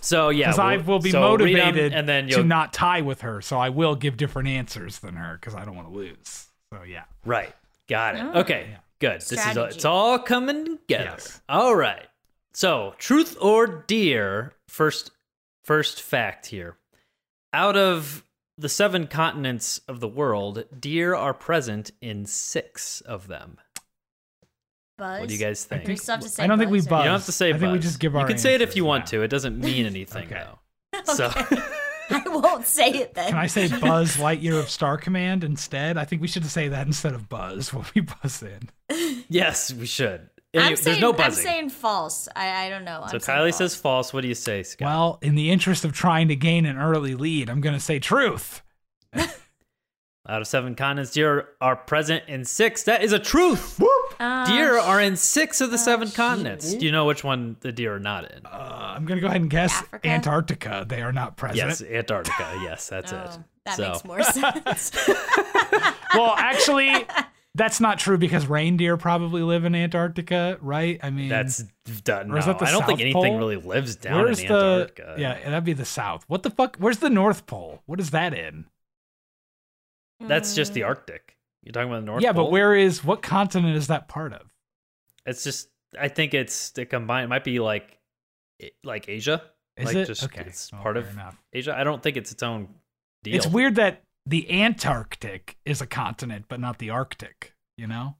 so 0.00 0.28
yeah, 0.28 0.46
because 0.46 0.58
I 0.60 0.76
we'll- 0.76 0.84
will 0.86 0.98
be 1.00 1.10
so 1.10 1.20
read 1.22 1.26
'em, 1.26 1.30
motivated 1.56 1.92
and 1.92 2.08
then 2.08 2.28
to 2.28 2.44
not 2.44 2.72
tie 2.72 3.00
with 3.00 3.22
her, 3.22 3.40
so 3.42 3.58
I 3.58 3.70
will 3.70 3.96
give 3.96 4.16
different 4.16 4.48
answers 4.48 5.00
than 5.00 5.16
her 5.16 5.38
because 5.40 5.56
I 5.56 5.64
don't 5.64 5.74
want 5.74 5.88
to 5.88 5.94
lose. 5.94 6.46
So 6.72 6.82
yeah, 6.84 7.04
Right. 7.24 7.52
Got 7.88 8.14
it. 8.16 8.22
Oh. 8.22 8.40
Okay. 8.40 8.68
Yeah. 8.70 8.76
Good. 9.00 9.20
This 9.22 9.32
is 9.46 9.56
all, 9.56 9.64
it's 9.64 9.84
all 9.84 10.18
coming 10.20 10.64
together. 10.78 11.04
Yes. 11.16 11.40
All 11.48 11.74
right. 11.74 12.06
So, 12.56 12.94
truth 12.96 13.36
or 13.38 13.66
deer? 13.66 14.54
First 14.66 15.10
first 15.62 16.00
fact 16.00 16.46
here. 16.46 16.78
Out 17.52 17.76
of 17.76 18.24
the 18.56 18.70
7 18.70 19.08
continents 19.08 19.78
of 19.86 20.00
the 20.00 20.08
world, 20.08 20.64
deer 20.80 21.14
are 21.14 21.34
present 21.34 21.90
in 22.00 22.24
6 22.24 23.00
of 23.02 23.28
them. 23.28 23.58
buzz. 24.96 25.20
What 25.20 25.28
do 25.28 25.34
you 25.34 25.40
guys 25.40 25.64
think? 25.66 25.86
We 25.86 25.96
still 25.96 26.14
have 26.14 26.24
to 26.24 26.30
say 26.30 26.44
I 26.44 26.46
don't 26.46 26.58
think 26.58 26.70
we 26.70 26.78
buzz, 26.80 26.86
or- 26.92 26.96
You 26.96 27.04
don't 27.04 27.12
have 27.18 27.26
to 27.26 27.32
say 27.32 27.50
I 27.50 27.58
think 27.58 27.72
we 27.74 27.78
just 27.78 28.00
give 28.00 28.16
our. 28.16 28.22
You 28.22 28.28
can 28.28 28.38
say 28.38 28.54
it 28.54 28.62
if 28.62 28.68
answers, 28.68 28.76
you 28.78 28.84
want 28.86 29.02
yeah. 29.12 29.18
to. 29.18 29.22
It 29.24 29.28
doesn't 29.28 29.58
mean 29.58 29.84
anything 29.94 30.24
Okay. 30.24 30.42
though. 30.42 30.58
So 31.12 31.30
I 32.10 32.22
won't 32.26 32.66
say 32.66 32.88
it 32.88 33.12
then. 33.12 33.28
Can 33.28 33.36
I 33.38 33.48
say 33.48 33.68
Buzz 33.68 34.16
Lightyear 34.16 34.58
of 34.58 34.70
Star 34.70 34.96
Command 34.96 35.44
instead? 35.44 35.98
I 35.98 36.06
think 36.06 36.22
we 36.22 36.28
should 36.28 36.46
say 36.46 36.68
that 36.68 36.86
instead 36.86 37.12
of 37.12 37.28
Buzz 37.28 37.74
when 37.74 37.84
we 37.94 38.00
buzz 38.00 38.42
in. 38.42 38.70
yes, 39.28 39.74
we 39.74 39.84
should. 39.84 40.30
I'm 40.62 40.76
saying, 40.76 41.00
there's 41.00 41.00
no 41.00 41.14
I'm 41.24 41.32
saying 41.32 41.70
false. 41.70 42.28
I, 42.36 42.66
I 42.66 42.68
don't 42.68 42.84
know. 42.84 43.04
so 43.08 43.14
I'm 43.16 43.20
Kylie 43.20 43.44
false. 43.50 43.56
says 43.56 43.74
false. 43.76 44.12
What 44.12 44.22
do 44.22 44.28
you 44.28 44.34
say, 44.34 44.62
Scott? 44.62 44.86
Well, 44.86 45.18
in 45.22 45.34
the 45.34 45.50
interest 45.50 45.84
of 45.84 45.92
trying 45.92 46.28
to 46.28 46.36
gain 46.36 46.66
an 46.66 46.78
early 46.78 47.14
lead, 47.14 47.48
I'm 47.50 47.60
going 47.60 47.74
to 47.74 47.80
say 47.80 47.98
truth. 47.98 48.62
Out 50.28 50.40
of 50.40 50.48
7 50.48 50.74
continents, 50.74 51.12
deer 51.12 51.50
are 51.60 51.76
present 51.76 52.24
in 52.26 52.44
6. 52.44 52.82
That 52.82 53.04
is 53.04 53.12
a 53.12 53.18
truth. 53.18 53.80
Uh, 54.18 54.46
Deer 54.46 54.78
are 54.78 55.00
in 55.00 55.14
six 55.14 55.60
of 55.60 55.70
the 55.70 55.76
seven 55.76 56.10
continents. 56.10 56.72
Do 56.74 56.84
you 56.86 56.90
know 56.90 57.04
which 57.04 57.22
one 57.22 57.56
the 57.60 57.70
deer 57.70 57.96
are 57.96 58.00
not 58.00 58.32
in? 58.32 58.46
Uh, 58.46 58.94
I'm 58.96 59.04
going 59.04 59.18
to 59.18 59.20
go 59.20 59.26
ahead 59.26 59.42
and 59.42 59.50
guess 59.50 59.72
Africa? 59.82 60.08
Antarctica. 60.08 60.86
They 60.88 61.02
are 61.02 61.12
not 61.12 61.36
present. 61.36 61.58
yes, 61.58 61.82
Antarctica. 61.82 62.58
Yes, 62.62 62.88
that's 62.88 63.12
oh, 63.12 63.16
it. 63.18 63.38
That 63.66 63.76
So- 63.76 63.88
makes 63.92 64.04
more 64.06 64.22
sense. 64.24 64.92
Well, 66.14 66.34
actually, 66.38 67.06
that's 67.56 67.80
not 67.80 67.98
true 67.98 68.18
because 68.18 68.46
reindeer 68.46 68.96
probably 68.96 69.42
live 69.42 69.64
in 69.64 69.74
Antarctica, 69.74 70.58
right? 70.60 71.00
I 71.02 71.10
mean, 71.10 71.28
That's 71.28 71.64
done. 72.04 72.26
Is 72.36 72.46
no, 72.46 72.52
that 72.52 72.58
the 72.58 72.66
I 72.66 72.70
don't 72.70 72.84
think 72.86 73.00
anything 73.00 73.22
Pole? 73.22 73.38
really 73.38 73.56
lives 73.56 73.96
down 73.96 74.22
where's 74.24 74.40
in 74.40 74.48
the 74.48 74.54
Antarctica. 74.54 75.14
yeah? 75.18 75.34
That'd 75.44 75.64
be 75.64 75.72
the 75.72 75.84
South. 75.84 76.24
What 76.28 76.42
the 76.42 76.50
fuck? 76.50 76.76
Where's 76.78 76.98
the 76.98 77.10
North 77.10 77.46
Pole? 77.46 77.82
What 77.86 77.98
is 78.00 78.10
that 78.10 78.34
in? 78.34 78.66
that's 80.20 80.54
just 80.54 80.72
the 80.74 80.80
Mm. 80.82 80.86
Arctic. 80.86 81.36
You're 81.62 81.72
talking 81.72 81.88
about 81.90 82.00
the 82.00 82.06
North 82.06 82.22
yeah, 82.22 82.32
Pole? 82.32 82.44
but 82.44 82.50
where 82.52 82.74
is 82.74 83.04
what 83.04 83.22
continent 83.22 83.76
is 83.76 83.88
that 83.88 84.08
part 84.08 84.32
of? 84.32 84.42
It's 85.24 85.42
just. 85.44 85.68
I 85.98 86.08
think 86.08 86.34
it's 86.34 86.70
the 86.70 86.84
combined. 86.86 87.24
It 87.24 87.28
might 87.28 87.44
be 87.44 87.58
like, 87.58 87.98
like 88.84 89.08
Asia. 89.08 89.42
Is 89.76 89.86
like 89.86 89.96
it 89.96 90.06
just 90.06 90.24
okay? 90.24 90.44
It's 90.46 90.72
Well, 90.72 90.82
part 90.82 90.96
of 90.96 91.10
enough. 91.10 91.36
Asia. 91.52 91.76
I 91.76 91.84
don't 91.84 92.02
think 92.02 92.16
it's 92.16 92.32
its 92.32 92.42
own 92.42 92.68
deal. 93.22 93.34
It's 93.36 93.46
weird 93.46 93.76
that 93.76 94.02
the 94.26 94.62
Antarctic 94.62 95.56
is 95.64 95.80
a 95.80 95.86
continent, 95.86 96.46
but 96.48 96.60
not 96.60 96.78
the 96.78 96.90
Arctic. 96.90 97.54
You 97.76 97.86
know? 97.86 98.16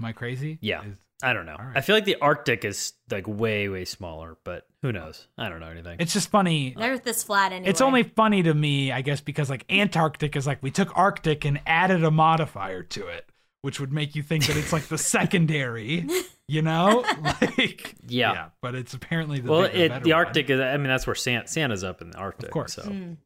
Am 0.00 0.04
I 0.06 0.12
crazy? 0.12 0.58
Yeah. 0.60 0.82
Is- 0.84 0.96
I 1.24 1.32
don't 1.34 1.46
know. 1.46 1.54
All 1.56 1.64
right. 1.66 1.76
I 1.76 1.82
feel 1.82 1.94
like 1.94 2.04
the 2.04 2.16
Arctic 2.20 2.64
is 2.64 2.94
like 3.08 3.28
way 3.28 3.68
way 3.68 3.84
smaller, 3.84 4.38
but 4.42 4.66
who 4.82 4.90
knows? 4.90 5.28
I 5.38 5.48
don't 5.48 5.60
know 5.60 5.68
anything. 5.68 5.98
It's 6.00 6.12
just 6.12 6.30
funny. 6.30 6.74
The 6.76 6.82
Earth 6.84 7.06
is 7.06 7.22
flat 7.22 7.52
anyway. 7.52 7.70
It's 7.70 7.80
only 7.80 8.02
funny 8.02 8.42
to 8.42 8.52
me, 8.52 8.90
I 8.90 9.02
guess, 9.02 9.20
because 9.20 9.48
like 9.48 9.64
Antarctic 9.70 10.34
is 10.34 10.48
like 10.48 10.60
we 10.64 10.72
took 10.72 10.90
Arctic 10.98 11.44
and 11.44 11.60
added 11.64 12.02
a 12.02 12.10
modifier 12.10 12.82
to 12.82 13.06
it, 13.06 13.30
which 13.60 13.78
would 13.78 13.92
make 13.92 14.16
you 14.16 14.24
think 14.24 14.46
that 14.46 14.56
it's 14.56 14.72
like 14.72 14.88
the 14.88 14.98
secondary, 15.16 16.08
you 16.48 16.62
know? 16.62 17.04
Like 17.40 17.94
Yeah. 18.08 18.32
yeah 18.32 18.48
but 18.60 18.74
it's 18.74 18.92
apparently 18.94 19.38
the 19.38 19.48
well, 19.48 19.62
bigger, 19.62 19.76
it, 19.78 19.88
better 19.90 20.04
the 20.04 20.10
one. 20.10 20.18
Arctic 20.26 20.50
is. 20.50 20.60
I 20.60 20.76
mean, 20.76 20.88
that's 20.88 21.06
where 21.06 21.14
Santa, 21.14 21.46
Santa's 21.46 21.84
up 21.84 22.02
in 22.02 22.10
the 22.10 22.16
Arctic. 22.18 22.46
Of 22.48 22.52
course. 22.52 22.72
So. 22.74 22.82
Mm. 22.82 23.18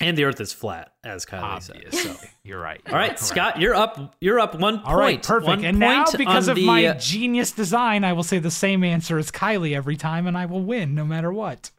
And 0.00 0.16
the 0.16 0.24
Earth 0.24 0.40
is 0.40 0.52
flat, 0.52 0.92
as 1.02 1.26
Kylie 1.26 1.62
said. 1.62 1.92
So 1.92 2.14
you're 2.44 2.60
right. 2.60 2.80
All 2.88 2.94
right, 2.94 3.18
Scott, 3.18 3.60
you're 3.60 3.74
up. 3.74 4.14
You're 4.20 4.38
up 4.38 4.54
one 4.54 4.76
point. 4.78 4.86
All 4.86 4.96
right, 4.96 5.22
perfect. 5.22 5.48
One 5.48 5.64
and 5.64 5.78
now, 5.78 6.04
because 6.16 6.48
of 6.48 6.56
the, 6.56 6.66
my 6.66 6.84
uh, 6.86 6.94
genius 6.94 7.50
design, 7.50 8.04
I 8.04 8.12
will 8.12 8.22
say 8.22 8.38
the 8.38 8.50
same 8.50 8.84
answer 8.84 9.18
as 9.18 9.30
Kylie 9.30 9.76
every 9.76 9.96
time, 9.96 10.26
and 10.26 10.38
I 10.38 10.46
will 10.46 10.62
win 10.62 10.94
no 10.94 11.04
matter 11.04 11.32
what. 11.32 11.70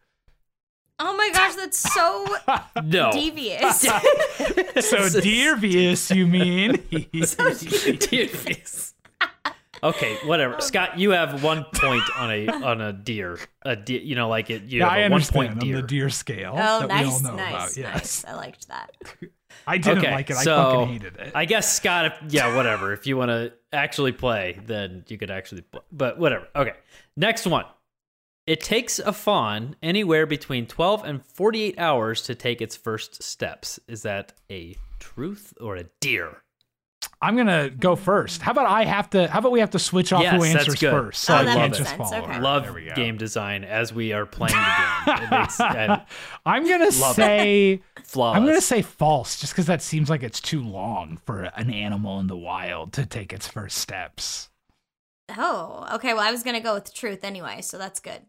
Oh 1.01 1.15
my 1.15 1.29
gosh, 1.31 1.55
that's 1.55 1.77
so 1.77 2.25
no 2.83 3.11
devious. 3.11 3.87
So 4.81 5.09
devious, 5.21 6.09
you 6.11 6.25
mean? 6.25 6.77
so 7.23 7.53
face. 7.53 8.93
Okay, 9.81 10.17
whatever. 10.25 10.55
Um, 10.55 10.61
Scott, 10.61 10.99
you 10.99 11.11
have 11.11 11.43
one 11.43 11.65
point 11.73 12.03
on 12.17 12.31
a 12.31 12.47
on 12.47 12.81
a 12.81 12.93
deer. 12.93 13.39
A 13.63 13.75
deer, 13.75 14.01
you 14.01 14.15
know, 14.15 14.29
like 14.29 14.49
it. 14.49 14.63
You 14.63 14.79
yeah, 14.79 14.89
have 14.89 14.93
I 14.93 14.97
a 14.99 15.03
one 15.03 15.13
understand 15.13 15.35
point 15.35 15.51
on 15.51 15.67
deer. 15.67 15.75
the 15.77 15.87
deer 15.87 16.09
scale 16.09 16.53
oh, 16.55 16.87
that 16.87 16.89
we 16.89 16.95
all 16.95 17.03
nice, 17.03 17.21
know 17.21 17.35
nice, 17.35 17.53
about. 17.53 17.77
Yes, 17.77 17.93
nice. 17.93 18.25
I 18.25 18.35
liked 18.35 18.67
that. 18.67 18.91
I 19.67 19.77
didn't 19.77 19.99
okay, 19.99 20.11
like 20.11 20.29
it. 20.29 20.35
I 20.35 20.43
so 20.43 20.55
fucking 20.55 20.93
hated 20.93 21.17
it. 21.17 21.31
I 21.35 21.45
guess 21.45 21.73
Scott, 21.73 22.05
if, 22.05 22.33
yeah, 22.33 22.55
whatever. 22.55 22.93
If 22.93 23.07
you 23.07 23.17
want 23.17 23.29
to 23.29 23.53
actually 23.71 24.11
play, 24.11 24.59
then 24.65 25.05
you 25.07 25.17
could 25.17 25.31
actually. 25.31 25.61
Play. 25.61 25.81
But 25.91 26.19
whatever. 26.19 26.47
Okay, 26.55 26.73
next 27.15 27.45
one. 27.45 27.65
It 28.47 28.61
takes 28.61 28.97
a 28.97 29.13
fawn 29.13 29.75
anywhere 29.83 30.25
between 30.25 30.65
12 30.65 31.03
and 31.03 31.23
48 31.23 31.77
hours 31.77 32.23
to 32.23 32.33
take 32.33 32.61
its 32.61 32.75
first 32.75 33.21
steps. 33.21 33.79
Is 33.87 34.01
that 34.01 34.33
a 34.49 34.75
truth 34.97 35.53
or 35.61 35.75
a 35.75 35.83
deer? 35.99 36.41
I'm 37.21 37.35
gonna 37.35 37.69
go 37.69 37.95
mm-hmm. 37.95 38.03
first. 38.03 38.41
How 38.41 38.51
about 38.51 38.67
I 38.67 38.85
have 38.85 39.09
to? 39.09 39.27
How 39.27 39.39
about 39.39 39.51
we 39.51 39.59
have 39.59 39.71
to 39.71 39.79
switch 39.79 40.13
off 40.13 40.21
Yes, 40.21 40.35
who 40.35 40.41
that's 40.41 40.55
answers 40.55 40.79
good. 40.79 40.91
first? 40.91 41.29
Oh, 41.29 41.33
so 41.33 41.33
Oh, 41.33 41.37
I 41.37 41.43
that 41.45 41.55
can't 41.55 41.71
makes 41.73 41.89
sense. 41.89 42.09
follow 42.09 42.23
Okay. 42.23 42.39
Love 42.39 42.63
There 42.63 42.73
we 42.73 42.85
go. 42.85 42.95
game 42.95 43.17
design 43.17 43.63
as 43.65 43.93
we 43.93 44.13
are 44.13 44.25
playing 44.25 44.55
the 44.55 45.15
game. 45.17 45.29
Makes 45.31 45.59
I'm 46.45 46.67
gonna 46.67 46.91
say 46.91 47.81
flawless. 48.03 48.37
I'm 48.37 48.45
gonna 48.45 48.61
say 48.61 48.81
false, 48.81 49.39
just 49.39 49.53
because 49.53 49.65
that 49.65 49.81
seems 49.81 50.09
like 50.09 50.23
it's 50.23 50.39
too 50.39 50.61
long 50.63 51.19
for 51.25 51.43
an 51.43 51.69
animal 51.73 52.19
in 52.21 52.27
the 52.27 52.37
wild 52.37 52.93
to 52.93 53.05
take 53.05 53.33
its 53.33 53.47
first 53.47 53.77
steps. 53.77 54.49
Oh, 55.37 55.87
okay. 55.95 56.13
Well, 56.13 56.23
I 56.23 56.31
was 56.31 56.43
gonna 56.43 56.61
go 56.61 56.73
with 56.75 56.93
truth 56.93 57.25
anyway, 57.25 57.61
so 57.61 57.77
that's 57.77 57.99
good. 57.99 58.21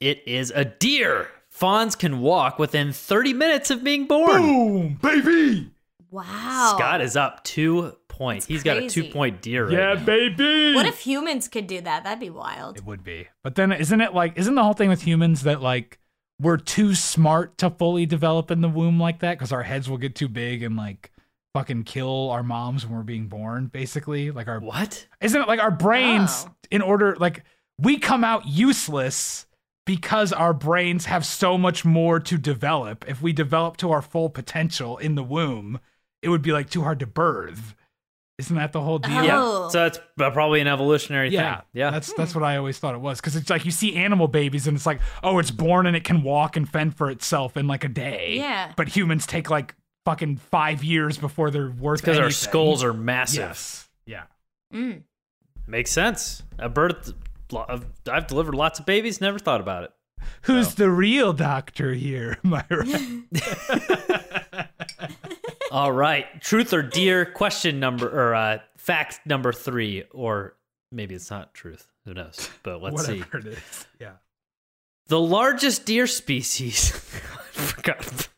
It 0.00 0.22
is 0.26 0.52
a 0.54 0.64
deer. 0.64 1.28
Fawns 1.50 1.96
can 1.96 2.20
walk 2.20 2.58
within 2.58 2.92
30 2.92 3.32
minutes 3.34 3.70
of 3.70 3.82
being 3.82 4.06
born. 4.06 4.42
Boom, 4.42 4.98
baby! 5.02 5.70
Wow. 6.10 6.74
Scott 6.76 7.00
is 7.00 7.16
up 7.16 7.44
two 7.44 7.96
points. 8.08 8.46
That's 8.46 8.48
He's 8.48 8.62
got 8.62 8.76
a 8.78 8.80
crazy. 8.80 9.02
two 9.02 9.12
point 9.12 9.42
deer 9.42 9.64
right 9.64 9.72
Yeah, 9.72 9.94
now. 9.94 10.04
baby. 10.04 10.74
What 10.74 10.86
if 10.86 11.00
humans 11.00 11.48
could 11.48 11.66
do 11.66 11.80
that? 11.82 12.04
That'd 12.04 12.20
be 12.20 12.30
wild. 12.30 12.76
It 12.78 12.84
would 12.84 13.04
be. 13.04 13.28
But 13.42 13.54
then 13.56 13.72
isn't 13.72 14.00
it 14.00 14.14
like 14.14 14.36
isn't 14.38 14.54
the 14.54 14.62
whole 14.62 14.72
thing 14.74 14.88
with 14.88 15.02
humans 15.02 15.42
that 15.42 15.60
like 15.62 15.98
we're 16.40 16.56
too 16.56 16.94
smart 16.94 17.58
to 17.58 17.68
fully 17.70 18.06
develop 18.06 18.50
in 18.50 18.60
the 18.60 18.68
womb 18.68 19.00
like 19.00 19.20
that 19.20 19.38
because 19.38 19.52
our 19.52 19.62
heads 19.64 19.88
will 19.90 19.98
get 19.98 20.14
too 20.14 20.28
big 20.28 20.62
and 20.62 20.76
like 20.76 21.10
fucking 21.54 21.82
kill 21.84 22.30
our 22.30 22.42
moms 22.42 22.86
when 22.86 22.96
we're 22.96 23.02
being 23.02 23.26
born, 23.26 23.66
basically. 23.66 24.30
Like 24.30 24.48
our 24.48 24.60
What? 24.60 25.06
isn't 25.20 25.40
it 25.40 25.48
like 25.48 25.60
our 25.60 25.70
brains 25.72 26.46
Oh. 26.48 26.52
in 26.70 26.80
order 26.82 27.16
like 27.16 27.42
we 27.78 27.98
come 27.98 28.22
out 28.24 28.46
useless 28.46 29.46
because 29.86 30.32
our 30.32 30.52
brains 30.52 31.06
have 31.06 31.24
so 31.24 31.56
much 31.56 31.84
more 31.84 32.20
to 32.20 32.36
develop. 32.38 33.04
If 33.08 33.22
we 33.22 33.32
develop 33.32 33.76
to 33.78 33.90
our 33.90 34.02
full 34.02 34.28
potential 34.28 34.98
in 34.98 35.14
the 35.14 35.22
womb, 35.22 35.80
it 36.22 36.28
would 36.28 36.42
be 36.42 36.52
like 36.52 36.70
too 36.70 36.82
hard 36.82 37.00
to 37.00 37.06
birth. 37.06 37.74
Isn't 38.38 38.56
that 38.56 38.72
the 38.72 38.80
whole 38.80 39.00
deal? 39.00 39.18
Oh. 39.18 39.22
Yeah. 39.22 39.68
So 39.68 39.78
that's 39.80 39.98
probably 40.16 40.60
an 40.60 40.68
evolutionary 40.68 41.30
Yeah, 41.30 41.56
thing. 41.56 41.64
Yeah. 41.72 41.90
That's 41.90 42.12
that's 42.12 42.34
what 42.36 42.44
I 42.44 42.56
always 42.56 42.78
thought 42.78 42.94
it 42.94 43.00
was 43.00 43.20
because 43.20 43.34
it's 43.34 43.50
like 43.50 43.64
you 43.64 43.72
see 43.72 43.96
animal 43.96 44.28
babies 44.28 44.68
and 44.68 44.76
it's 44.76 44.86
like 44.86 45.00
oh 45.24 45.40
it's 45.40 45.50
born 45.50 45.86
and 45.86 45.96
it 45.96 46.04
can 46.04 46.22
walk 46.22 46.56
and 46.56 46.68
fend 46.68 46.96
for 46.96 47.10
itself 47.10 47.56
in 47.56 47.66
like 47.66 47.82
a 47.82 47.88
day. 47.88 48.34
Yeah. 48.36 48.72
But 48.76 48.88
humans 48.88 49.26
take 49.26 49.50
like 49.50 49.74
fucking 50.04 50.36
five 50.36 50.84
years 50.84 51.18
before 51.18 51.50
they're 51.50 51.70
worth 51.70 52.00
because 52.00 52.18
our 52.18 52.30
skulls 52.30 52.84
are 52.84 52.92
massive. 52.94 53.40
Yes. 53.40 53.88
Yeah. 54.06 54.22
Mm. 54.72 55.02
Makes 55.66 55.90
sense. 55.90 56.42
A 56.60 56.68
birth. 56.68 57.12
I've 57.68 57.86
I've 58.08 58.28
delivered 58.28 58.54
lots 58.54 58.78
of 58.78 58.86
babies. 58.86 59.20
Never 59.20 59.40
thought 59.40 59.60
about 59.60 59.82
it. 59.84 59.90
Who's 60.42 60.76
the 60.76 60.90
real 60.90 61.32
doctor 61.32 61.92
here, 61.92 62.38
Myra? 62.42 62.86
All 65.70 65.92
right. 65.92 66.40
Truth 66.40 66.72
or 66.72 66.82
deer? 66.82 67.24
Question 67.26 67.80
number 67.80 68.08
or 68.08 68.34
uh, 68.34 68.58
fact 68.76 69.20
number 69.26 69.52
three, 69.52 70.04
or 70.12 70.56
maybe 70.90 71.14
it's 71.14 71.30
not 71.30 71.54
truth. 71.54 71.86
Who 72.04 72.14
knows? 72.14 72.48
But 72.62 72.82
let's 72.82 73.04
see. 73.04 73.18
Whatever 73.18 73.38
it 73.38 73.46
is. 73.48 73.86
Yeah. 74.00 74.12
The 75.08 75.20
largest 75.20 75.84
deer 75.84 76.06
species. 76.06 76.92
I 77.56 77.60
forgot. 77.60 78.28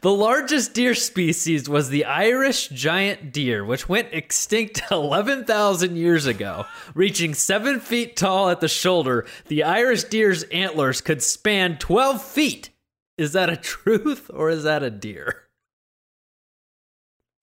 The 0.00 0.12
largest 0.12 0.74
deer 0.74 0.94
species 0.94 1.68
was 1.68 1.88
the 1.88 2.04
Irish 2.04 2.68
giant 2.68 3.32
deer, 3.32 3.64
which 3.64 3.88
went 3.88 4.08
extinct 4.12 4.82
11,000 4.90 5.96
years 5.96 6.26
ago. 6.26 6.66
Reaching 6.94 7.34
7 7.34 7.78
feet 7.78 8.16
tall 8.16 8.50
at 8.50 8.60
the 8.60 8.68
shoulder, 8.68 9.24
the 9.46 9.62
Irish 9.62 10.04
deer's 10.04 10.42
antlers 10.44 11.00
could 11.00 11.22
span 11.22 11.78
12 11.78 12.20
feet. 12.22 12.70
Is 13.16 13.32
that 13.34 13.50
a 13.50 13.56
truth 13.56 14.28
or 14.34 14.50
is 14.50 14.64
that 14.64 14.82
a 14.82 14.90
deer? 14.90 15.42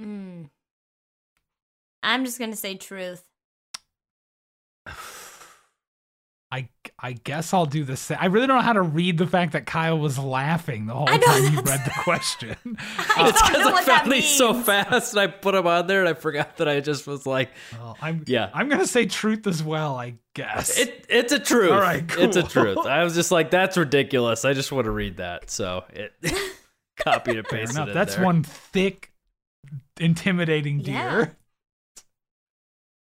Mm. 0.01 0.49
I'm 2.03 2.25
just 2.25 2.39
gonna 2.39 2.55
say 2.55 2.75
truth. 2.75 3.23
I 6.51 6.67
I 6.97 7.11
guess 7.13 7.53
I'll 7.53 7.67
do 7.67 7.83
the 7.83 7.95
same. 7.95 8.17
I 8.19 8.25
really 8.25 8.47
don't 8.47 8.57
know 8.57 8.63
how 8.63 8.73
to 8.73 8.81
read 8.81 9.19
the 9.19 9.27
fact 9.27 9.51
that 9.53 9.67
Kyle 9.67 9.99
was 9.99 10.17
laughing 10.17 10.87
the 10.87 10.95
whole 10.95 11.05
know, 11.05 11.17
time 11.19 11.43
you 11.53 11.61
read 11.61 11.85
the 11.85 11.93
question. 12.03 12.55
I 12.65 13.29
It's 13.29 13.41
because 13.49 13.67
I 13.67 13.71
what 13.71 13.83
found 13.83 14.11
these 14.11 14.27
so 14.35 14.55
fast 14.55 15.13
and 15.13 15.19
I 15.19 15.27
put 15.27 15.51
them 15.53 15.67
on 15.67 15.85
there 15.85 15.99
and 15.99 16.09
I 16.09 16.13
forgot 16.13 16.57
that 16.57 16.67
I 16.67 16.79
just 16.79 17.05
was 17.05 17.27
like, 17.27 17.51
Well, 17.73 17.95
I'm 18.01 18.23
Yeah. 18.25 18.49
I'm 18.51 18.67
gonna 18.67 18.87
say 18.87 19.05
truth 19.05 19.45
as 19.45 19.61
well. 19.61 19.95
I 19.95 20.15
guess. 20.33 20.79
it, 20.79 21.05
it's 21.07 21.31
a 21.33 21.39
truth. 21.39 21.71
All 21.71 21.79
right, 21.81 22.03
It's 22.17 22.35
a 22.35 22.41
truth. 22.43 22.79
I 22.79 23.03
was 23.03 23.13
just 23.13 23.29
like, 23.31 23.51
that's 23.51 23.77
ridiculous. 23.77 24.43
I 24.43 24.53
just 24.53 24.71
want 24.71 24.85
to 24.85 24.91
read 24.91 25.17
that. 25.17 25.51
So 25.51 25.83
it 25.93 26.13
copied 26.97 27.37
and 27.37 27.45
Fair 27.47 27.59
pasted 27.59 27.75
enough. 27.77 27.89
it 27.89 27.93
That's 27.93 28.15
there. 28.15 28.25
one 28.25 28.41
thick, 28.41 29.08
intimidating 29.99 30.81
deer. 30.81 30.93
Yeah. 30.93 31.25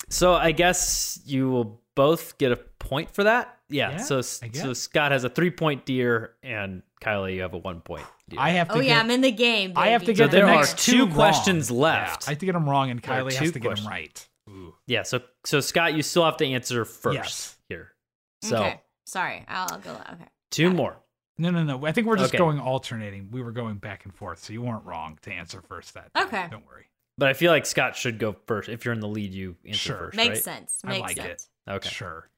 So 0.10 0.34
I 0.34 0.52
guess 0.52 1.20
you 1.26 1.50
will 1.50 1.82
both 1.96 2.38
get 2.38 2.52
a 2.52 2.58
point 2.58 3.10
for 3.10 3.24
that. 3.24 3.58
Yeah. 3.70 3.92
Yeah, 3.92 3.98
so 3.98 4.22
so. 4.22 4.74
Scott 4.74 5.14
has 5.14 5.24
a 5.24 5.30
three 5.30 5.52
point 5.52 5.86
deer, 5.86 6.34
and 6.44 6.84
Kylie, 7.02 7.36
you 7.36 7.42
have 7.44 7.54
a 7.54 7.58
one 7.58 7.80
point. 7.80 8.04
Deer. 8.28 8.38
I 8.42 8.50
have 8.50 8.68
to. 8.70 8.74
Oh 8.74 8.78
get, 8.80 8.88
yeah, 8.88 9.00
I'm 9.00 9.10
in 9.10 9.22
the 9.22 9.32
game. 9.32 9.72
I 9.78 9.90
have 9.90 10.04
to 10.04 10.14
get 10.14 10.18
So 10.18 10.28
there 10.28 10.46
the 10.46 10.52
are 10.52 10.56
next 10.58 10.80
two 10.80 11.06
wrong. 11.06 11.14
questions 11.14 11.72
Yeah, 11.72 11.78
left. 11.78 12.28
I 12.28 12.32
have 12.32 12.40
to 12.40 12.46
get 12.46 12.52
them 12.54 12.70
wrong, 12.70 12.90
and 12.90 13.02
Kylie 13.02 13.32
two 13.32 13.38
has 13.46 13.52
to 13.54 13.60
get 13.60 13.68
questions. 13.70 13.86
them 13.86 13.90
right. 13.94 14.28
Ooh. 14.50 14.76
yeah. 14.86 15.04
So 15.04 15.22
so 15.46 15.62
Scott, 15.62 15.94
you 15.94 16.02
still 16.04 16.26
have 16.26 16.36
to 16.38 16.46
answer 16.46 16.84
first 16.84 17.16
Yes. 17.16 17.58
here. 17.70 17.94
So 18.42 18.58
okay. 18.58 18.82
Sorry, 19.06 19.46
I'll 19.48 19.80
go. 19.80 19.92
Okay. 20.12 20.26
two 20.52 20.72
more. 20.72 20.98
No, 21.42 21.50
no, 21.50 21.64
no. 21.64 21.86
I 21.86 21.92
think 21.92 22.08
we're 22.08 22.18
just 22.18 22.32
Okay. 22.34 22.38
going 22.38 22.60
alternating. 22.60 23.30
We 23.32 23.42
were 23.42 23.52
going 23.52 23.76
back 23.78 24.06
and 24.06 24.14
forth, 24.14 24.44
so 24.44 24.54
you 24.54 24.62
weren't 24.62 24.86
wrong 24.86 25.18
to 25.24 25.32
answer 25.32 25.62
first. 25.62 25.94
That 25.96 26.14
time. 26.14 26.28
Okay. 26.28 26.48
Don't 26.52 26.66
worry. 26.68 26.86
But 27.18 27.30
I 27.30 27.34
feel 27.34 27.52
like 27.52 27.66
Scott 27.66 27.96
should 27.96 28.20
go 28.20 28.36
first. 28.48 28.70
If 28.70 28.86
you're 28.86 28.94
in 28.94 29.00
the 29.00 29.08
lead, 29.08 29.34
you 29.34 29.56
answer 29.66 29.78
Sure. 29.80 29.98
first. 29.98 30.18
Makes 30.18 30.30
right? 30.30 30.44
sense. 30.44 30.82
I 30.84 30.88
Makes 30.90 31.02
like 31.02 31.18
it. 31.18 31.48
Okay. 31.68 31.90
Sure. 31.90 32.30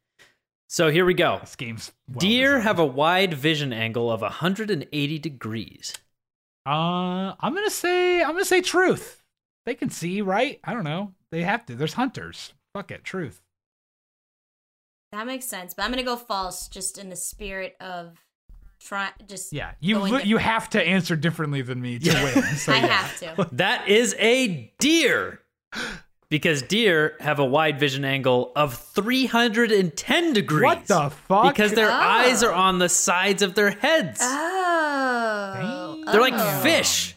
So 0.69 0.89
here 0.89 1.05
we 1.05 1.13
go. 1.13 1.37
This 1.41 1.55
game's 1.55 1.91
well 2.07 2.19
Deer 2.19 2.47
designed. 2.51 2.63
have 2.63 2.79
a 2.79 2.85
wide 2.85 3.33
vision 3.33 3.71
angle 3.73 4.11
of 4.11 4.21
180 4.21 5.19
degrees. 5.19 5.93
Uh, 6.65 7.35
I'm 7.39 7.53
gonna 7.53 7.69
say 7.69 8.21
I'm 8.23 8.31
gonna 8.31 8.45
say 8.45 8.61
truth. 8.61 9.21
They 9.65 9.75
can 9.75 9.89
see, 9.89 10.21
right? 10.21 10.59
I 10.63 10.73
don't 10.73 10.83
know. 10.85 11.13
They 11.29 11.43
have 11.43 11.65
to. 11.67 11.75
There's 11.75 11.93
hunters. 11.93 12.53
Fuck 12.73 12.89
it, 12.91 13.03
truth. 13.03 13.41
That 15.11 15.27
makes 15.27 15.45
sense. 15.45 15.73
But 15.73 15.83
I'm 15.83 15.91
gonna 15.91 16.03
go 16.03 16.15
false, 16.15 16.67
just 16.67 16.97
in 16.97 17.09
the 17.09 17.15
spirit 17.15 17.75
of 17.79 18.17
try. 18.85 19.09
Just 19.27 19.51
Yeah, 19.53 19.71
you 19.79 19.95
going 19.95 20.13
li- 20.13 20.23
you 20.25 20.37
have 20.37 20.69
to 20.71 20.81
answer 20.81 21.15
differently 21.15 21.61
than 21.61 21.81
me 21.81 21.99
to 21.99 22.09
win. 22.13 22.43
So 22.57 22.71
I 22.73 22.77
yeah. 22.77 22.87
have 22.87 23.19
to. 23.37 23.49
That 23.55 23.87
is 23.87 24.15
a 24.19 24.71
deer. 24.79 25.39
Because 26.29 26.63
deer 26.63 27.15
have 27.19 27.37
a 27.37 27.45
wide 27.45 27.79
vision 27.79 28.03
angle 28.05 28.51
of 28.55 28.73
310 28.75 30.33
degrees. 30.33 30.63
What 30.63 30.87
the 30.87 31.09
fuck? 31.11 31.53
Because 31.53 31.73
their 31.73 31.89
Oh. 31.91 31.93
eyes 31.93 32.41
are 32.43 32.51
on 32.53 32.79
the 32.79 32.89
sides 32.89 33.41
of 33.43 33.53
their 33.53 33.69
heads. 33.71 34.19
Oh. 34.23 36.03
They're 36.11 36.21
like 36.21 36.33
Oh. 36.35 36.59
fish. 36.61 37.15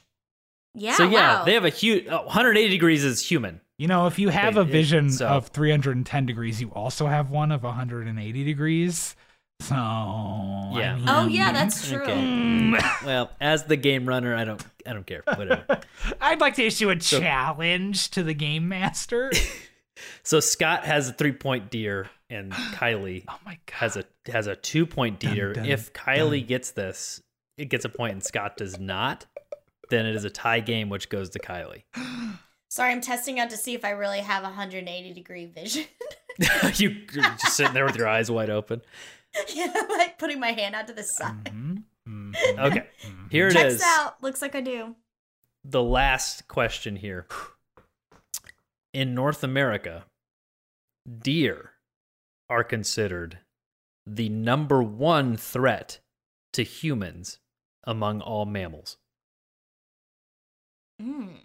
Yeah. 0.75 0.95
so 0.95 1.05
yeah, 1.09 1.39
wow. 1.39 1.45
they 1.45 1.55
have 1.55 1.65
a 1.65 1.71
huge 1.71 2.07
180 2.07 2.69
degrees 2.69 3.03
is 3.05 3.23
human. 3.27 3.63
You 3.79 3.89
know, 3.89 4.07
if 4.07 4.19
you 4.19 4.29
have 4.29 4.59
a 4.59 4.61
It- 4.61 4.69
it- 4.69 4.73
vision 4.73 5.11
so- 5.11 5.27
of 5.27 5.47
310 5.49 6.27
degrees, 6.27 6.61
you 6.61 6.69
also 6.71 7.07
have 7.07 7.31
one 7.31 7.51
of 7.51 7.63
180 7.63 8.45
degrees. 8.45 9.17
So 9.61 9.75
Yeah. 9.75 10.99
I 11.07 11.23
Oh 11.25 11.27
yeah, 11.27 11.53
that's 11.53 11.89
true. 11.89 12.03
Okay. 12.03 12.13
Mm. 12.13 13.05
well, 13.05 13.31
as 13.41 13.65
the 13.65 13.77
game 13.77 14.07
runner, 14.07 14.35
I 14.35 14.45
don't 14.45 14.65
I 14.87 14.93
don't 14.93 15.07
care. 15.07 15.23
Whatever. 15.27 15.81
I'd 16.21 16.41
like 16.41 16.55
to 16.57 16.65
issue 16.65 16.91
a 16.91 16.97
challenge 16.97 18.11
to 18.11 18.23
the 18.23 18.35
game 18.35 18.69
master. 18.69 19.33
so 20.23 20.41
Scott 20.41 20.85
has 20.85 21.09
a 21.09 21.13
3-point 21.13 21.71
deer 21.71 22.09
and 22.29 22.53
Kylie 22.53 23.25
oh 23.29 23.39
my 23.45 23.59
god. 23.67 23.75
has 23.75 23.97
a 23.97 24.05
has 24.27 24.47
a 24.47 24.57
2-point 24.57 25.19
deer. 25.21 25.53
dun, 25.53 25.67
if 25.67 25.93
Kylie 25.93 26.47
gets 26.47 26.73
this, 26.73 27.23
it 27.59 27.67
gets 27.67 27.85
a 27.85 27.89
point 27.89 28.13
and 28.13 28.23
Scott 28.23 28.57
does 28.57 28.79
not, 28.79 29.27
then 29.91 30.07
it 30.07 30.15
is 30.15 30.25
a 30.25 30.31
tie 30.31 30.61
game 30.61 30.89
which 30.89 31.09
goes 31.09 31.31
to 31.31 31.39
Kylie. 31.39 31.85
Sorry, 32.69 32.93
I'm 32.93 33.01
testing 33.01 33.39
out 33.41 33.51
to 33.51 33.57
see 33.57 33.75
if 33.75 33.85
I 33.85 33.91
really 33.91 34.21
have 34.21 34.43
180 34.43 35.13
degree 35.15 35.47
vision. 35.47 35.85
you 36.75 36.91
you're 37.13 37.23
just 37.23 37.57
sitting 37.57 37.73
there 37.73 37.87
with 37.87 37.97
your 37.97 38.09
eyes 38.09 38.31
wide 38.31 38.51
open. 38.51 38.83
yeah, 39.55 39.73
like 39.91 40.19
putting 40.19 40.41
my 40.41 40.53
hand 40.53 40.75
out 40.75 40.87
to 40.89 40.93
the 40.93 41.03
side. 41.03 41.45
Mhm, 41.45 41.83
mhm, 42.09 42.35
Okay. 42.59 42.87
mhm. 43.07 43.31
Here 43.31 43.49
it 43.49 43.53
Checks 43.55 43.75
is. 43.75 43.83
out. 43.85 44.23
Looks 44.23 44.43
like 44.43 44.55
I 44.55 44.61
do. 44.61 44.97
The 45.65 45.83
last 45.83 46.47
question 46.49 46.97
here. 46.97 47.27
In 48.93 49.15
North 49.15 49.43
America, 49.45 50.05
deer 51.21 51.73
are 52.49 52.65
considered 52.65 53.39
the 54.07 54.29
number 54.29 54.83
one 54.83 55.37
threat 55.37 55.99
to 56.53 56.63
humans 56.63 57.39
among 57.85 58.21
all 58.21 58.45
mammals. 58.47 58.97
Mm. 61.03 61.41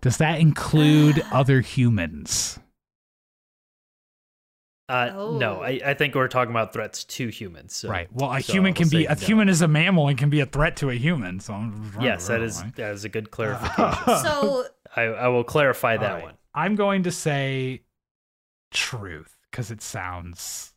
Does 0.00 0.18
that 0.18 0.38
include 0.40 1.24
other 1.32 1.60
humans? 1.62 2.58
Uh, 4.88 5.06
No, 5.38 5.58
Oh. 5.58 5.62
I, 5.62 5.80
I 5.84 5.94
think 5.94 6.14
we're 6.14 6.28
talking 6.28 6.50
about 6.52 6.72
threats 6.72 7.02
to 7.04 7.28
humans. 7.28 7.74
So, 7.74 7.88
right. 7.88 8.08
Well, 8.12 8.32
a 8.32 8.40
so 8.40 8.52
human 8.52 8.72
can 8.72 8.88
be 8.88 9.06
a 9.06 9.14
no. 9.14 9.20
human 9.20 9.48
is 9.48 9.60
a 9.62 9.68
mammal 9.68 10.06
and 10.08 10.16
can 10.16 10.30
be 10.30 10.40
a 10.40 10.46
threat 10.46 10.76
to 10.76 10.90
a 10.90 10.94
human. 10.94 11.40
So 11.40 11.54
I'm- 11.54 11.92
Yes, 12.00 12.28
that 12.28 12.40
is 12.40 12.62
that 12.76 12.92
is 12.92 13.04
a 13.04 13.08
good 13.08 13.30
clarification. 13.32 14.18
So 14.22 14.66
I, 14.94 15.02
I 15.02 15.28
will 15.28 15.44
clarify 15.44 15.96
that 15.96 16.08
All 16.10 16.16
right. 16.16 16.24
one. 16.24 16.34
I'm 16.54 16.74
going 16.76 17.02
to 17.02 17.10
say 17.10 17.82
truth 18.72 19.36
because 19.50 19.70
it 19.70 19.82
sounds 19.82 20.72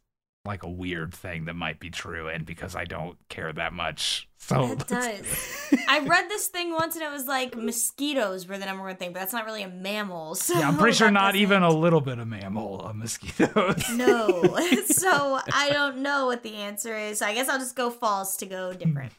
like 0.45 0.63
a 0.63 0.69
weird 0.69 1.13
thing 1.13 1.45
that 1.45 1.53
might 1.55 1.79
be 1.79 1.89
true, 1.89 2.27
and 2.29 2.45
because 2.45 2.75
I 2.75 2.85
don't 2.85 3.17
care 3.27 3.51
that 3.53 3.73
much. 3.73 4.27
So 4.37 4.71
it 4.71 4.79
does. 4.87 5.69
I 5.87 5.99
read 5.99 6.25
this 6.29 6.47
thing 6.47 6.71
once 6.71 6.95
and 6.95 7.03
it 7.03 7.11
was 7.11 7.25
like 7.27 7.55
mosquitoes 7.57 8.47
were 8.47 8.57
the 8.57 8.65
number 8.65 8.83
one 8.83 8.95
thing, 8.95 9.11
but 9.13 9.19
that's 9.19 9.33
not 9.33 9.45
really 9.45 9.63
a 9.63 9.67
mammal. 9.69 10.35
So 10.39 10.57
yeah, 10.57 10.67
I'm 10.67 10.77
pretty 10.77 10.95
sure 10.95 11.11
not 11.11 11.31
doesn't- 11.33 11.41
even 11.41 11.61
a 11.63 11.69
little 11.69 12.01
bit 12.01 12.19
of 12.19 12.27
mammal, 12.27 12.81
a 12.81 12.93
mosquitoes. 12.93 13.83
No. 13.93 14.43
so 14.87 15.39
I 15.53 15.69
don't 15.71 15.97
know 15.97 16.25
what 16.27 16.41
the 16.43 16.55
answer 16.55 16.97
is. 16.97 17.19
So 17.19 17.25
I 17.25 17.33
guess 17.33 17.49
I'll 17.49 17.59
just 17.59 17.75
go 17.75 17.89
false 17.89 18.37
to 18.37 18.45
go 18.45 18.73
different. 18.73 19.11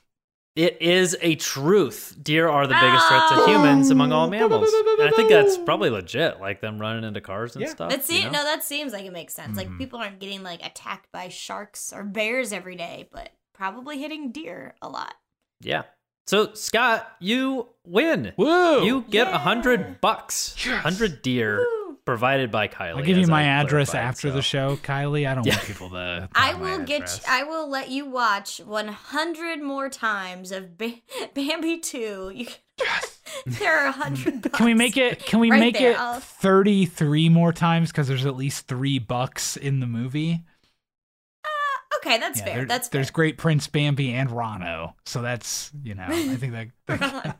It 0.57 0.83
is 0.83 1.17
a 1.21 1.37
truth. 1.37 2.17
Deer 2.21 2.49
are 2.49 2.67
the 2.67 2.75
biggest 2.75 3.09
threat 3.09 3.23
to 3.29 3.35
ah. 3.37 3.47
humans 3.47 3.91
among 3.91 4.13
all 4.13 4.29
mammals. 4.29 4.73
And 4.73 5.09
I 5.09 5.13
think 5.15 5.29
that's 5.29 5.57
probably 5.65 5.91
legit, 5.91 6.41
like 6.41 6.61
them 6.61 6.81
running 6.81 7.05
into 7.05 7.21
cars 7.21 7.55
and 7.55 7.63
Yeah. 7.63 7.71
stuff. 7.71 7.91
That 7.91 8.09
you 8.09 8.25
know? 8.25 8.31
no, 8.31 8.45
that 8.45 8.65
seems 8.65 8.93
like 8.93 9.05
it 9.05 9.13
makes 9.13 9.33
sense. 9.33 9.57
Like 9.57 9.69
mm-hmm. 9.69 9.79
people 9.79 10.01
aren't 10.01 10.19
getting 10.19 10.43
like 10.43 10.65
attacked 10.65 11.13
by 11.13 11.29
sharks 11.29 11.93
or 11.93 12.03
bears 12.03 12.53
every 12.53 12.75
day, 12.75 13.09
but 13.13 13.31
probably 13.55 13.99
hitting 13.99 14.33
deer 14.33 14.75
a 14.83 14.89
lot. 14.89 15.15
Yeah. 15.61 15.83
So 16.27 16.53
Scott, 16.55 17.11
you 17.21 17.69
win. 17.87 18.33
Woo! 18.37 18.85
You 18.85 19.05
get 19.09 19.29
a 19.29 19.39
hundred 19.39 20.01
bucks, 20.01 20.57
hundred 20.65 21.23
deer 21.23 21.65
provided 22.05 22.51
by 22.51 22.69
Kylie. 22.69 22.97
I'll 22.99 23.05
give 23.05 23.19
you 23.19 23.27
my 23.27 23.43
I 23.43 23.45
address 23.63 23.95
after 23.95 24.29
so. 24.29 24.35
the 24.35 24.43
show, 24.43 24.77
Kylie. 24.77 25.29
I 25.29 25.35
don't 25.35 25.47
want 25.47 25.63
people 25.63 25.91
to. 25.91 26.29
I 26.35 26.53
find 26.53 26.63
my 26.63 26.77
will 26.79 26.85
get. 26.85 26.97
address. 27.03 27.25
I 27.29 27.43
will 27.45 27.69
let 27.69 27.91
you 27.91 28.07
watch 28.07 28.59
100 28.59 29.63
more 29.63 29.89
times 29.89 30.51
of 30.53 30.77
ba- 30.79 31.01
Bambi 31.35 31.79
2. 31.79 32.33
You, 32.35 32.47
there 33.47 33.79
are 33.79 33.91
100 33.91 34.43
bucks. 34.43 34.57
Can 34.57 34.67
we 34.67 34.75
make 34.75 34.97
it? 34.97 35.25
Can 35.27 35.39
we 35.41 35.51
Right 35.51 35.61
make 35.61 35.79
there, 35.79 35.93
it 35.93 36.01
I'll- 36.01 36.21
thirty-three 36.21 37.29
more 37.29 37.53
times? 37.53 37.91
Because 37.93 38.09
there's 38.09 38.27
at 38.27 38.37
least 38.37 38.67
three 38.67 38.99
bucks 38.99 39.57
in 39.57 39.81
the 39.81 39.87
movie. 39.87 40.43
Uh, 41.45 41.49
okay, 41.99 42.19
that's 42.19 42.39
Yeah, 42.41 42.45
fair. 42.47 42.57
there- 42.57 42.65
that's 42.67 42.89
there's 42.89 43.09
fair. 43.09 43.13
Great 43.15 43.39
Prince 43.39 43.67
Bambi 43.69 44.13
and 44.13 44.31
Ronno, 44.31 44.95
so 45.05 45.21
that's 45.23 45.71
you 45.83 45.95
know 45.95 46.07
I 46.09 46.37
think 46.37 46.53
that, 46.55 46.69
that 46.87 47.37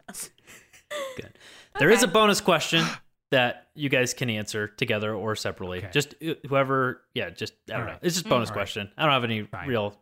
Good. 1.17 1.39
There 1.79 1.91
is 1.91 2.03
a 2.03 2.09
bonus 2.09 2.41
question 2.41 2.85
that 3.31 3.69
you 3.75 3.89
guys 3.89 4.13
can 4.15 4.29
answer 4.31 4.67
together 4.69 5.15
or 5.15 5.37
separately. 5.37 5.79
Okay. 5.79 5.89
Just 5.93 6.15
uh, 6.27 6.35
whoever, 6.49 7.03
yeah, 7.15 7.31
just 7.31 7.55
I 7.69 7.73
don't 7.73 7.81
All 7.81 7.87
know. 7.87 7.93
right. 7.93 8.01
It's 8.03 8.17
just 8.17 8.29
bonus 8.29 8.49
All 8.51 8.55
right. 8.55 8.61
question. 8.61 8.91
I 8.97 9.03
don't 9.05 9.13
have 9.13 9.25
any 9.25 9.43
Fine. 9.43 9.69
real 9.69 9.97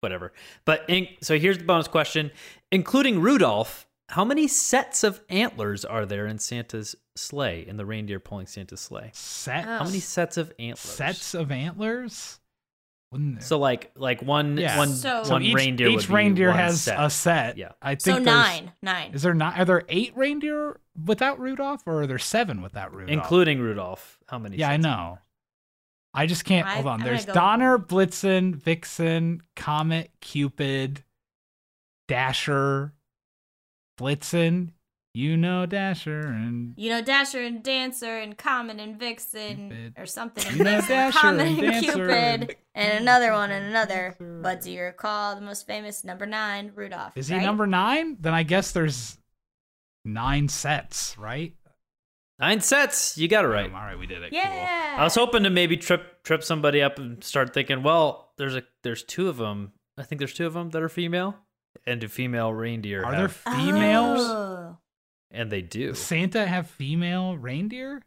whatever. 0.00 0.32
But 0.64 0.84
in, 0.88 1.08
so 1.20 1.38
here's 1.38 1.58
the 1.58 1.64
bonus 1.64 1.88
question, 1.88 2.30
including 2.70 3.20
Rudolph. 3.20 3.86
How 4.08 4.24
many 4.24 4.46
sets 4.46 5.04
of 5.04 5.22
antlers 5.30 5.84
are 5.86 6.04
there 6.04 6.26
in 6.26 6.38
Santa's 6.38 6.94
sleigh? 7.16 7.66
In 7.66 7.78
the 7.78 7.86
reindeer 7.86 8.20
pulling 8.20 8.46
Santa's 8.46 8.80
sleigh? 8.80 9.10
set 9.14 9.64
Oh. 9.66 9.78
How 9.78 9.84
many 9.84 10.00
sets 10.00 10.36
of 10.36 10.52
antlers? 10.58 10.80
sets 10.80 11.34
of 11.34 11.50
antlers. 11.50 12.38
Wouldn't 13.12 13.34
there- 13.36 13.42
So 13.46 13.58
like 13.58 13.92
like 13.94 14.22
one 14.22 14.56
Yeah. 14.56 14.76
one 14.78 14.88
So- 14.88 15.22
So 15.22 15.32
one 15.34 15.42
each, 15.42 15.54
reindeer 15.54 15.90
would 15.90 16.00
each 16.00 16.08
be 16.08 16.14
reindeer 16.14 16.48
one 16.48 16.56
has 16.58 16.80
set. 16.80 16.98
a 16.98 17.10
set. 17.10 17.58
Yeah. 17.58 17.72
I 17.80 17.90
think 17.94 18.16
So 18.16 18.18
nine. 18.18 18.72
Nine. 18.82 19.12
Is 19.12 19.22
there 19.22 19.34
not? 19.34 19.58
Are 19.58 19.64
there 19.66 19.82
eight 19.90 20.16
reindeer 20.16 20.80
without 21.04 21.38
Rudolph, 21.38 21.82
or 21.86 22.02
are 22.02 22.06
there 22.06 22.18
seven 22.18 22.62
without 22.62 22.92
Rudolph? 22.94 23.10
including 23.10 23.60
Rudolph. 23.60 24.18
How 24.28 24.38
many? 24.38 24.56
Yeah, 24.56 24.70
I 24.70 24.78
know. 24.78 25.18
I 26.14 26.26
just 26.26 26.44
can't. 26.44 26.66
I- 26.66 26.74
hold 26.74 26.86
on. 26.86 27.00
I'm 27.00 27.06
There's 27.06 27.24
gonna 27.26 27.34
go- 27.34 27.40
Donner, 27.40 27.78
Blitzen, 27.78 28.54
Vixen, 28.56 29.42
Comet, 29.56 30.10
Cupid, 30.20 31.04
Dasher, 32.08 32.92
Blitzen. 33.98 34.72
You 35.14 35.36
know 35.36 35.66
Dasher 35.66 36.20
and 36.20 36.72
You 36.76 36.88
know, 36.88 37.02
Dasher 37.02 37.40
and 37.42 37.62
Dancer 37.62 38.16
and 38.18 38.36
Comet 38.38 38.80
and 38.80 38.98
Vixen 38.98 39.68
Cupid. 39.68 39.94
or 39.98 40.06
something. 40.06 40.42
You 40.44 40.50
And 40.60 40.64
know 40.64 40.76
Vixen, 40.80 40.96
Dasher 40.96 41.18
Comet 41.18 41.46
and 41.48 41.60
and, 41.64 41.84
Cupid 41.84 42.10
and- 42.10 42.54
and 42.74 42.98
another 43.02 43.32
one 43.32 43.50
and 43.50 43.66
another. 43.66 44.16
Dancer. 44.18 44.40
But 44.42 44.62
do 44.62 44.70
you 44.72 44.82
recall 44.82 45.34
the 45.34 45.42
most 45.42 45.66
famous 45.66 46.02
number 46.04 46.24
nine, 46.24 46.72
Rudolph? 46.74 47.14
is 47.16 47.28
he 47.28 47.34
right? 47.36 47.42
number 47.44 47.66
nine? 47.66 48.16
Then 48.20 48.32
I 48.32 48.42
guess 48.42 48.72
there's 48.72 49.18
nine 50.06 50.48
sets, 50.48 51.16
right? 51.18 51.52
Nine 52.38 52.60
sets. 52.62 53.18
You 53.18 53.28
got 53.28 53.44
it 53.44 53.48
right. 53.48 53.66
Um, 53.66 53.74
all 53.76 53.82
right, 53.82 53.98
we 53.98 54.06
did 54.06 54.22
it. 54.22 54.30
Cool. 54.30 54.38
Yeah. 54.40 54.96
I 54.98 55.04
was 55.04 55.14
hoping 55.14 55.42
to 55.42 55.50
maybe 55.50 55.76
trip 55.76 56.22
trip 56.24 56.42
somebody 56.42 56.80
up 56.80 56.98
and 56.98 57.22
start 57.22 57.52
thinking, 57.52 57.82
well, 57.82 58.32
there's 58.38 58.56
a 58.56 58.62
there's 58.82 59.02
two 59.04 59.28
of 59.28 59.36
them. 59.36 59.72
I 59.98 60.04
think 60.04 60.18
there's 60.20 60.32
two 60.32 60.46
of 60.46 60.54
them 60.54 60.70
that 60.70 60.80
are 60.82 60.88
female, 60.88 61.36
and 61.86 62.00
do 62.00 62.08
female 62.08 62.52
reindeer 62.52 63.04
Are 63.04 63.12
there 63.14 63.28
females? 63.28 64.20
Oh. 64.22 64.78
And 65.32 65.50
they 65.50 65.62
do. 65.62 65.88
Does 65.88 65.98
Santa 65.98 66.46
have 66.46 66.68
female 66.68 67.36
reindeer? 67.36 68.02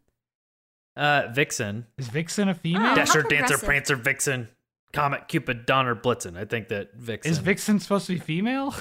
Uh, 0.95 1.27
Vixen, 1.33 1.87
Is 1.97 2.07
Vixen 2.07 2.47
a 2.47 2.53
female? 2.53 2.93
Oh, 2.93 2.95
Dasher, 2.95 3.21
Dancer. 3.23 3.57
Prancer, 3.57 3.97
Vixen, 3.97 4.47
Comet, 4.93 5.27
Cupid, 5.27 5.65
Donner, 5.65 5.93
Blitzen. 5.95 6.37
I 6.37 6.45
think 6.45 6.69
that 6.69 6.93
Vixen 6.95 7.31
Is 7.31 7.39
Vixen 7.39 7.79
supposed 7.81 8.07
to 8.07 8.13
be 8.13 8.19
female? 8.19 8.73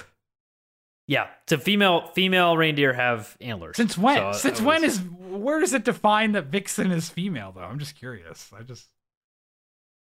Yeah, 1.07 1.27
so 1.49 1.59
female 1.59 2.09
female 2.15 2.57
reindeer 2.57 2.95
have 2.95 3.37
antlers. 3.41 3.77
Since 3.77 3.99
when? 3.99 4.17
So 4.17 4.33
Since 4.33 4.61
was- 4.61 4.67
when 4.67 4.85
is 4.85 4.99
where 5.01 5.61
does 5.61 5.75
it 5.75 5.85
define 5.85 6.33
that 6.33 6.47
Vixen 6.47 6.91
is 6.93 7.11
female 7.11 7.53
though? 7.53 7.61
I'm 7.61 7.79
just 7.79 7.97
curious. 7.97 8.51
I 8.57 8.63
just 8.63 8.89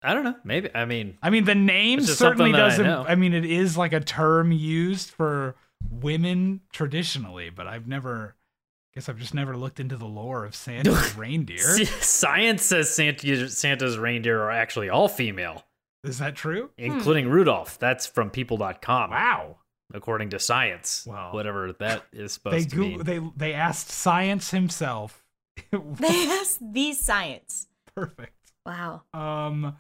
I 0.03 0.15
don't 0.15 0.23
know. 0.23 0.37
Maybe 0.45 0.69
I 0.73 0.85
mean 0.85 1.19
I 1.21 1.31
mean 1.31 1.47
the 1.47 1.55
name 1.57 2.01
certainly 2.01 2.51
something 2.51 2.53
that 2.53 2.61
I 2.61 2.69
doesn't 2.69 2.87
know. 2.87 3.05
I, 3.09 3.17
mean 3.17 3.33
it 3.35 3.45
is 3.45 3.77
like 3.77 3.93
a 3.93 3.99
term 4.01 4.53
used 4.53 5.11
for 5.11 5.57
women 5.91 6.61
traditionally, 6.73 7.51
but 7.51 7.67
I've 7.67 7.87
never 7.87 8.37
guess 8.95 9.09
I've 9.09 9.19
just 9.19 9.35
never 9.35 9.57
looked 9.57 9.81
into 9.81 9.97
the 9.97 10.07
lore 10.07 10.45
of 10.45 10.55
Santa's 10.55 11.15
reindeer. 11.17 11.59
science 11.85 12.63
says 12.63 12.95
Santa, 12.95 13.49
Santa's 13.49 13.99
reindeer 13.99 14.41
are 14.41 14.53
actually 14.53 14.89
all 14.89 15.09
female, 15.09 15.65
Is 16.05 16.19
that 16.21 16.37
true? 16.37 16.71
including 16.79 17.29
Rudolph. 17.29 17.79
That's 17.81 18.07
from 18.07 18.31
People.com. 18.31 19.11
Wow. 19.11 19.57
according 19.93 20.31
to 20.31 20.39
science. 20.39 21.05
Wow. 21.09 21.33
Whatever 21.33 21.73
that 21.81 22.05
is 22.13 22.33
supposed 22.35 22.57
They 22.57 22.65
to 22.71 22.77
go- 22.77 22.83
mean. 22.83 23.03
they 23.03 23.21
they 23.37 23.53
asked 23.55 23.91
science 23.91 24.51
himself. 24.51 25.25
They 25.73 26.27
asked 26.29 26.59
the 26.73 26.93
science. 26.95 27.69
Perfect. 27.95 28.33
Wow. 28.67 29.03
Um 29.13 29.77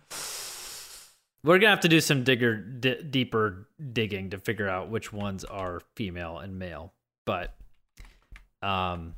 We're 1.44 1.58
gonna 1.58 1.70
have 1.70 1.80
to 1.80 1.88
do 1.88 2.00
some 2.00 2.24
digger 2.24 2.56
d- 2.56 3.02
deeper 3.02 3.68
digging 3.92 4.30
to 4.30 4.38
figure 4.38 4.68
out 4.68 4.88
which 4.88 5.12
ones 5.12 5.44
are 5.44 5.82
female 5.94 6.38
and 6.38 6.58
male. 6.58 6.94
But, 7.26 7.54
um, 8.62 9.14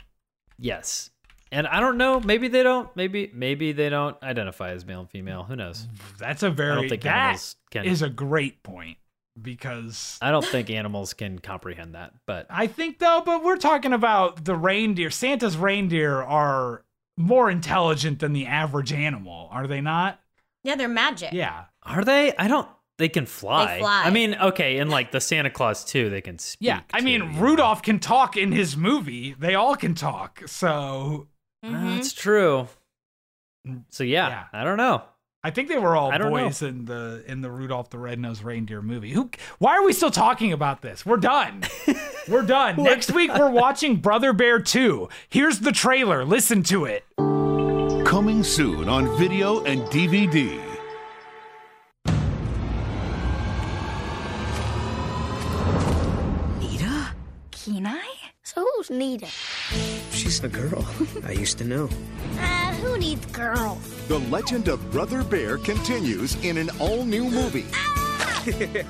yes, 0.59 1.11
and 1.53 1.67
I 1.67 1.79
don't 1.79 1.97
know. 1.97 2.19
Maybe 2.21 2.49
they 2.49 2.65
don't. 2.65 2.95
Maybe 2.97 3.31
maybe 3.33 3.73
they 3.73 3.89
don't 3.89 4.21
identify 4.23 4.71
as 4.71 4.85
male 4.85 5.01
and 5.01 5.11
female. 5.11 5.45
Who 5.45 5.57
knows? 5.57 5.87
that's 6.19 6.43
a 6.43 6.51
very 6.51 6.75
don't 6.75 6.89
think 6.89 7.03
that 7.03 7.17
animals 7.17 7.57
can. 7.71 7.85
is 7.85 8.03
a 8.03 8.11
great 8.11 8.63
point 8.65 8.99
because 9.41 10.19
I 10.21 10.31
don't 10.33 10.45
think 10.45 10.69
animals 10.71 11.15
can 11.15 11.39
comprehend 11.39 11.95
that. 11.95 12.13
But 12.27 12.47
I 12.51 12.67
think 12.67 12.99
though, 12.99 13.23
but 13.25 13.45
we're 13.45 13.57
talking 13.57 13.93
about 13.93 14.45
the 14.45 14.57
reindeer. 14.57 15.11
Santa's 15.11 15.57
reindeer 15.57 16.23
are 16.23 16.83
more 17.17 17.51
intelligent 17.51 18.19
than 18.19 18.33
the 18.33 18.47
average 18.47 18.93
animal, 18.93 19.49
are 19.53 19.67
they 19.67 19.81
not? 19.81 20.21
Yeah, 20.63 20.75
they're 20.75 20.89
magic. 20.89 21.33
Yeah. 21.33 21.67
Are 21.87 22.05
they? 22.05 22.35
I 22.37 22.49
don't. 22.49 22.69
They 22.99 23.09
can 23.11 23.27
fly. 23.27 23.79
fly. 23.79 24.03
I 24.07 24.11
mean, 24.11 24.35
okay, 24.35 24.79
and 24.79 24.91
like 24.91 25.13
the 25.13 25.21
Santa 25.21 25.51
Claus 25.51 25.85
too, 25.85 26.09
they 26.09 26.23
can 26.23 26.39
speak. 26.39 26.67
Yeah. 26.67 26.81
I 26.95 27.01
too, 27.01 27.05
mean, 27.05 27.23
you 27.23 27.29
know? 27.29 27.39
Rudolph 27.41 27.83
can 27.83 27.99
talk 27.99 28.37
in 28.39 28.53
his 28.53 28.77
movie. 28.77 29.35
They 29.39 29.55
all 29.55 29.77
can 29.77 29.95
talk. 29.95 30.43
So 30.47 31.29
Uh, 31.63 31.69
Mhm. 31.69 31.97
That's 31.97 32.13
true. 32.13 32.69
So 33.91 34.05
yeah, 34.05 34.29
Yeah. 34.29 34.45
I 34.53 34.65
don't 34.65 34.77
know. 34.79 35.03
I 35.45 35.51
think 35.51 35.69
they 35.69 35.79
were 35.79 35.95
all 35.95 36.11
I 36.11 36.19
don't 36.19 36.33
know. 36.33 36.45
boys 36.47 36.63
in 36.63 36.87
the 36.87 37.23
in 37.27 37.41
the 37.41 37.51
Rudolph 37.51 37.91
the 37.91 37.99
Red-Nosed 37.99 38.43
Reindeer 38.43 38.81
movie. 38.83 39.13
Who 39.13 39.31
why 39.59 39.77
are 39.77 39.85
we 39.85 39.93
still 39.93 40.11
talking 40.11 40.53
about 40.53 40.83
this? 40.83 41.05
We're 41.07 41.19
done. 41.19 41.63
we're 42.29 42.43
done. 42.43 42.83
Next 42.83 43.13
week 43.13 43.31
we're 43.35 43.51
watching 43.51 43.97
Brother 43.97 44.33
Bear 44.33 44.59
2. 44.59 45.09
Here's 45.29 45.61
the 45.61 45.73
trailer. 45.73 46.25
Listen 46.25 46.63
to 46.65 46.85
it. 46.87 47.05
Coming 48.07 48.43
soon 48.43 48.89
on 48.89 49.17
video 49.19 49.63
and 49.65 49.83
DVD. 49.83 50.61
So 58.77 58.83
who's 58.83 58.91
Nita? 58.91 59.27
She's 60.11 60.41
the 60.41 60.49
girl 60.49 60.87
I 61.25 61.33
used 61.33 61.57
to 61.59 61.65
know. 61.65 61.89
Uh, 62.39 62.75
who 62.75 62.99
needs 62.99 63.25
girls? 63.27 63.79
The 64.09 64.19
legend 64.19 64.69
of 64.69 64.91
Brother 64.91 65.25
Bear 65.25 65.57
continues 65.57 66.35
in 66.45 66.59
an 66.59 66.69
all 66.79 67.05
new 67.05 67.25
movie. 67.25 67.65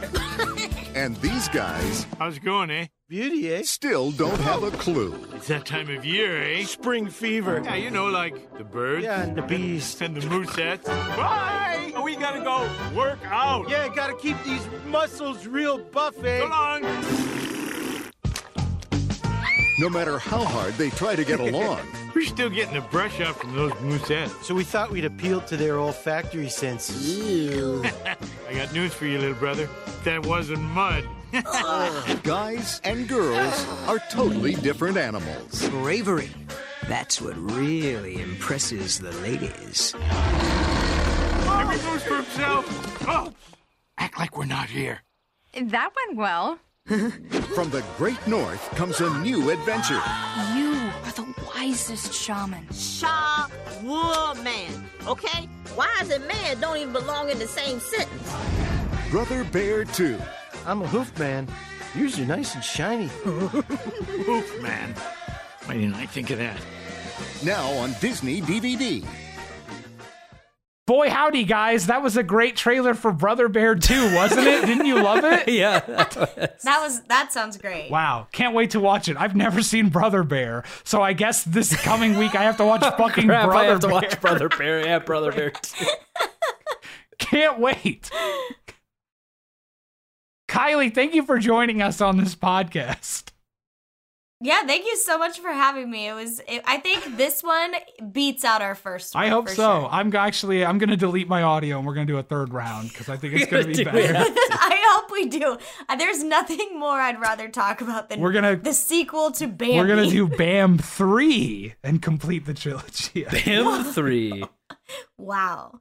and 0.96 1.16
these 1.18 1.48
guys 1.48 2.06
How's 2.18 2.38
it 2.38 2.44
going, 2.44 2.70
eh? 2.70 2.86
Beauty, 3.08 3.54
eh? 3.54 3.62
still 3.62 4.10
don't 4.10 4.40
have 4.40 4.64
a 4.64 4.72
clue. 4.72 5.14
It's 5.34 5.46
that 5.48 5.66
time 5.66 5.88
of 5.96 6.04
year, 6.04 6.42
eh? 6.42 6.64
Spring 6.64 7.08
fever. 7.08 7.62
Yeah, 7.64 7.76
you 7.76 7.90
know, 7.90 8.06
like 8.06 8.58
the 8.58 8.64
birds. 8.64 9.04
Yeah, 9.04 9.22
and 9.22 9.36
the 9.36 9.42
bees. 9.42 10.00
And 10.00 10.16
the 10.16 10.20
moosettes. 10.22 10.86
Bye! 10.86 11.92
We 12.02 12.16
gotta 12.16 12.42
go 12.42 12.68
work 12.96 13.20
out. 13.24 13.68
Yeah, 13.68 13.88
gotta 13.94 14.16
keep 14.16 14.42
these 14.42 14.66
muscles 14.86 15.46
real 15.46 15.78
buff, 15.78 16.22
eh? 16.24 16.40
So 16.40 16.48
long. 16.48 17.35
No 19.78 19.90
matter 19.90 20.18
how 20.18 20.42
hard 20.42 20.72
they 20.74 20.88
try 20.88 21.14
to 21.14 21.24
get 21.24 21.38
along, 21.38 21.80
We're 22.14 22.24
still 22.24 22.48
getting 22.48 22.76
a 22.76 22.80
brush 22.80 23.20
up 23.20 23.36
from 23.36 23.54
those 23.54 23.72
moosettes. 23.72 24.42
So 24.42 24.54
we 24.54 24.64
thought 24.64 24.90
we'd 24.90 25.04
appeal 25.04 25.42
to 25.42 25.56
their 25.56 25.78
olfactory 25.78 26.48
senses. 26.48 27.18
Ew. 27.18 27.84
I 28.48 28.54
got 28.54 28.72
news 28.72 28.94
for 28.94 29.04
you, 29.04 29.18
little 29.18 29.34
brother. 29.34 29.68
That 30.04 30.24
wasn't 30.24 30.62
mud. 30.62 31.04
guys 32.22 32.80
and 32.84 33.06
girls 33.06 33.66
are 33.86 33.98
totally 34.10 34.54
different 34.54 34.96
animals. 34.96 35.68
Bravery. 35.68 36.30
That's 36.88 37.20
what 37.20 37.36
really 37.36 38.22
impresses 38.22 38.98
the 38.98 39.12
ladies. 39.20 39.94
Every 41.44 41.76
moose 41.90 42.02
for 42.02 42.16
himself. 42.16 43.06
Oh! 43.06 43.34
Act 43.98 44.18
like 44.18 44.38
we're 44.38 44.46
not 44.46 44.70
here. 44.70 45.02
That 45.52 45.90
went 45.94 46.16
well. 46.16 46.58
From 47.56 47.68
the 47.70 47.84
great 47.96 48.24
north 48.28 48.62
comes 48.76 49.00
a 49.00 49.18
new 49.18 49.50
adventure. 49.50 50.00
You 50.54 50.88
are 51.02 51.10
the 51.16 51.34
wisest 51.44 52.14
shaman. 52.14 52.64
Shaw 52.72 53.48
woman. 53.82 54.88
Okay? 55.04 55.48
Wise 55.76 56.10
and 56.10 56.24
man 56.28 56.60
don't 56.60 56.76
even 56.76 56.92
belong 56.92 57.28
in 57.28 57.40
the 57.40 57.48
same 57.48 57.80
sentence. 57.80 58.32
Brother 59.10 59.42
Bear 59.42 59.84
2. 59.84 60.16
I'm 60.64 60.80
a 60.80 60.86
hoof 60.86 61.18
man. 61.18 61.48
Yours 61.96 62.20
are 62.20 62.24
nice 62.24 62.54
and 62.54 62.62
shiny. 62.62 63.06
hoof 63.24 64.62
man. 64.62 64.94
Why 65.64 65.74
didn't 65.74 65.94
I 65.94 66.06
think 66.06 66.30
of 66.30 66.38
that? 66.38 66.60
Now 67.42 67.68
on 67.72 67.96
Disney 68.00 68.40
DVD. 68.40 69.04
Boy, 70.86 71.10
howdy, 71.10 71.42
guys. 71.42 71.88
That 71.88 72.00
was 72.00 72.16
a 72.16 72.22
great 72.22 72.54
trailer 72.54 72.94
for 72.94 73.12
Brother 73.12 73.48
Bear 73.48 73.74
2, 73.74 74.14
wasn't 74.14 74.46
it? 74.46 74.66
Didn't 74.66 74.86
you 74.86 75.02
love 75.02 75.24
it? 75.24 75.48
yeah. 75.52 75.80
That 75.80 76.78
was 76.80 77.02
that 77.04 77.32
sounds 77.32 77.56
great. 77.58 77.90
Wow, 77.90 78.28
can't 78.30 78.54
wait 78.54 78.70
to 78.70 78.78
watch 78.78 79.08
it. 79.08 79.16
I've 79.16 79.34
never 79.34 79.62
seen 79.62 79.88
Brother 79.88 80.22
Bear, 80.22 80.62
so 80.84 81.02
I 81.02 81.12
guess 81.12 81.42
this 81.42 81.74
coming 81.82 82.16
week 82.16 82.36
I 82.36 82.44
have 82.44 82.56
to 82.58 82.64
watch 82.64 82.82
oh, 82.84 82.92
fucking 82.92 83.26
Crap, 83.26 83.46
Brother 83.46 83.58
I 83.58 83.64
have 83.64 83.80
to 83.80 83.88
Bear. 83.88 83.94
watch 83.94 84.20
Brother 84.20 84.48
Bear. 84.48 84.86
Yeah, 84.86 85.00
Brother 85.00 85.32
Bear. 85.32 85.50
too. 85.62 85.86
Can't 87.18 87.58
wait. 87.58 88.08
Kylie, 90.48 90.94
thank 90.94 91.14
you 91.14 91.24
for 91.24 91.38
joining 91.38 91.82
us 91.82 92.00
on 92.00 92.16
this 92.16 92.36
podcast. 92.36 93.32
Yeah, 94.42 94.64
thank 94.66 94.84
you 94.84 94.96
so 94.98 95.16
much 95.16 95.38
for 95.40 95.48
having 95.50 95.90
me. 95.90 96.08
It 96.08 96.12
was 96.12 96.40
it, 96.46 96.62
I 96.66 96.76
think 96.76 97.16
this 97.16 97.42
one 97.42 97.72
beats 98.12 98.44
out 98.44 98.60
our 98.60 98.74
first 98.74 99.14
one. 99.14 99.24
I 99.24 99.28
hope 99.28 99.48
so. 99.48 99.54
sure. 99.54 99.88
I'm 99.90 100.14
actually 100.14 100.62
I'm 100.62 100.76
gonna 100.76 100.96
delete 100.96 101.26
my 101.26 101.42
audio 101.42 101.78
and 101.78 101.86
we're 101.86 101.94
gonna 101.94 102.04
do 102.06 102.18
a 102.18 102.22
third 102.22 102.52
round 102.52 102.90
because 102.90 103.08
I 103.08 103.16
think 103.16 103.32
it's 103.34 103.50
gonna 103.50 103.64
be 103.66 103.82
better. 103.82 104.14
I 104.50 104.82
hope 104.94 105.10
we 105.10 105.24
do. 105.26 105.56
Uh, 105.88 105.96
There's 105.96 106.22
nothing 106.22 106.78
more 106.78 107.00
I'd 107.00 107.18
rather 107.18 107.48
talk 107.48 107.80
about 107.80 108.10
than 108.10 108.20
We're 108.20 108.32
gonna- 108.32 108.56
the 108.56 108.74
sequel 108.74 109.30
to 109.32 109.46
Bambi. 109.46 109.76
We're 109.78 109.86
gonna 109.86 110.10
do 110.10 110.28
Bam 110.36 110.76
three 110.76 111.74
and 111.82 112.02
complete 112.02 112.44
the 112.44 112.52
trilogy. 112.54 113.24
Him 113.24 113.84
three. 113.84 114.44
Wow. 115.16 115.78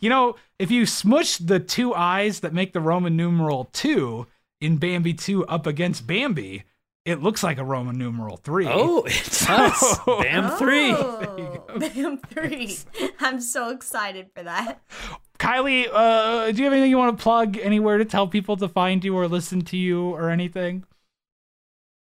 You 0.00 0.08
know, 0.08 0.36
if 0.58 0.70
you 0.70 0.86
smush 0.86 1.36
the 1.36 1.60
two 1.60 1.94
eyes 1.94 2.40
that 2.40 2.54
make 2.54 2.72
the 2.72 2.80
Roman 2.80 3.16
numeral 3.16 3.68
two 3.72 4.26
in 4.60 4.78
Bambi 4.78 5.12
2 5.14 5.46
up 5.46 5.66
against 5.66 6.06
Bambi, 6.06 6.64
it 7.08 7.22
looks 7.22 7.42
like 7.42 7.58
a 7.58 7.64
Roman 7.64 7.96
numeral 7.96 8.36
three. 8.36 8.66
Oh, 8.68 9.02
it 9.06 9.40
does. 9.46 9.98
Bam 10.06 10.50
three. 10.58 10.92
Oh, 10.92 11.64
Bam 11.78 12.18
three. 12.18 12.76
I'm 13.20 13.40
so 13.40 13.70
excited 13.70 14.30
for 14.34 14.42
that. 14.42 14.82
Kylie, 15.38 15.88
uh, 15.90 16.50
do 16.52 16.58
you 16.58 16.64
have 16.64 16.72
anything 16.72 16.90
you 16.90 16.98
want 16.98 17.16
to 17.16 17.22
plug? 17.22 17.56
Anywhere 17.58 17.96
to 17.98 18.04
tell 18.04 18.26
people 18.28 18.56
to 18.58 18.68
find 18.68 19.02
you 19.04 19.16
or 19.16 19.26
listen 19.26 19.62
to 19.62 19.76
you 19.76 20.10
or 20.10 20.28
anything? 20.30 20.84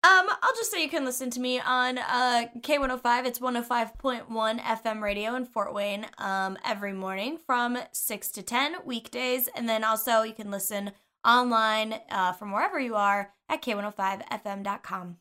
Um, 0.06 0.28
I'll 0.42 0.56
just 0.56 0.70
say 0.72 0.82
you 0.84 0.90
can 0.90 1.06
listen 1.06 1.30
to 1.32 1.40
me 1.40 1.60
on 1.60 1.98
uh 1.98 2.46
K105. 2.60 3.26
It's 3.26 3.40
105.1 3.40 4.60
FM 4.60 5.02
radio 5.02 5.36
in 5.36 5.46
Fort 5.46 5.74
Wayne 5.74 6.06
um 6.18 6.58
every 6.66 6.94
morning 6.94 7.38
from 7.38 7.78
6 7.92 8.28
to 8.32 8.42
10 8.42 8.78
weekdays 8.86 9.48
and 9.56 9.68
then 9.68 9.84
also 9.86 10.24
you 10.24 10.34
can 10.34 10.52
listen 10.52 10.92
online 11.26 11.96
uh 12.12 12.34
from 12.34 12.52
wherever 12.52 12.78
you 12.82 12.96
are 12.96 13.32
at 13.54 13.62
k105fm.com. 13.62 15.18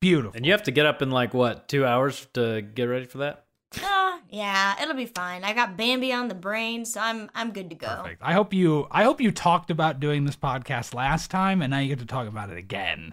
Beautiful. 0.00 0.36
And 0.36 0.46
you 0.46 0.52
have 0.52 0.62
to 0.64 0.70
get 0.70 0.86
up 0.86 1.02
in 1.02 1.10
like 1.10 1.34
what 1.34 1.68
two 1.68 1.84
hours 1.84 2.26
to 2.34 2.62
get 2.62 2.84
ready 2.84 3.06
for 3.06 3.18
that? 3.18 3.44
Oh, 3.82 4.20
yeah, 4.30 4.80
it'll 4.82 4.94
be 4.94 5.06
fine. 5.06 5.44
I 5.44 5.52
got 5.52 5.76
Bambi 5.76 6.12
on 6.12 6.28
the 6.28 6.34
brain, 6.34 6.84
so 6.84 7.00
I'm 7.00 7.30
I'm 7.34 7.52
good 7.52 7.70
to 7.70 7.76
go. 7.76 7.88
Perfect. 8.02 8.22
I 8.22 8.32
hope 8.32 8.54
you 8.54 8.86
I 8.90 9.02
hope 9.02 9.20
you 9.20 9.32
talked 9.32 9.70
about 9.70 10.00
doing 10.00 10.24
this 10.24 10.36
podcast 10.36 10.94
last 10.94 11.30
time 11.30 11.62
and 11.62 11.70
now 11.70 11.78
you 11.78 11.88
get 11.88 11.98
to 11.98 12.06
talk 12.06 12.28
about 12.28 12.50
it 12.50 12.58
again. 12.58 13.12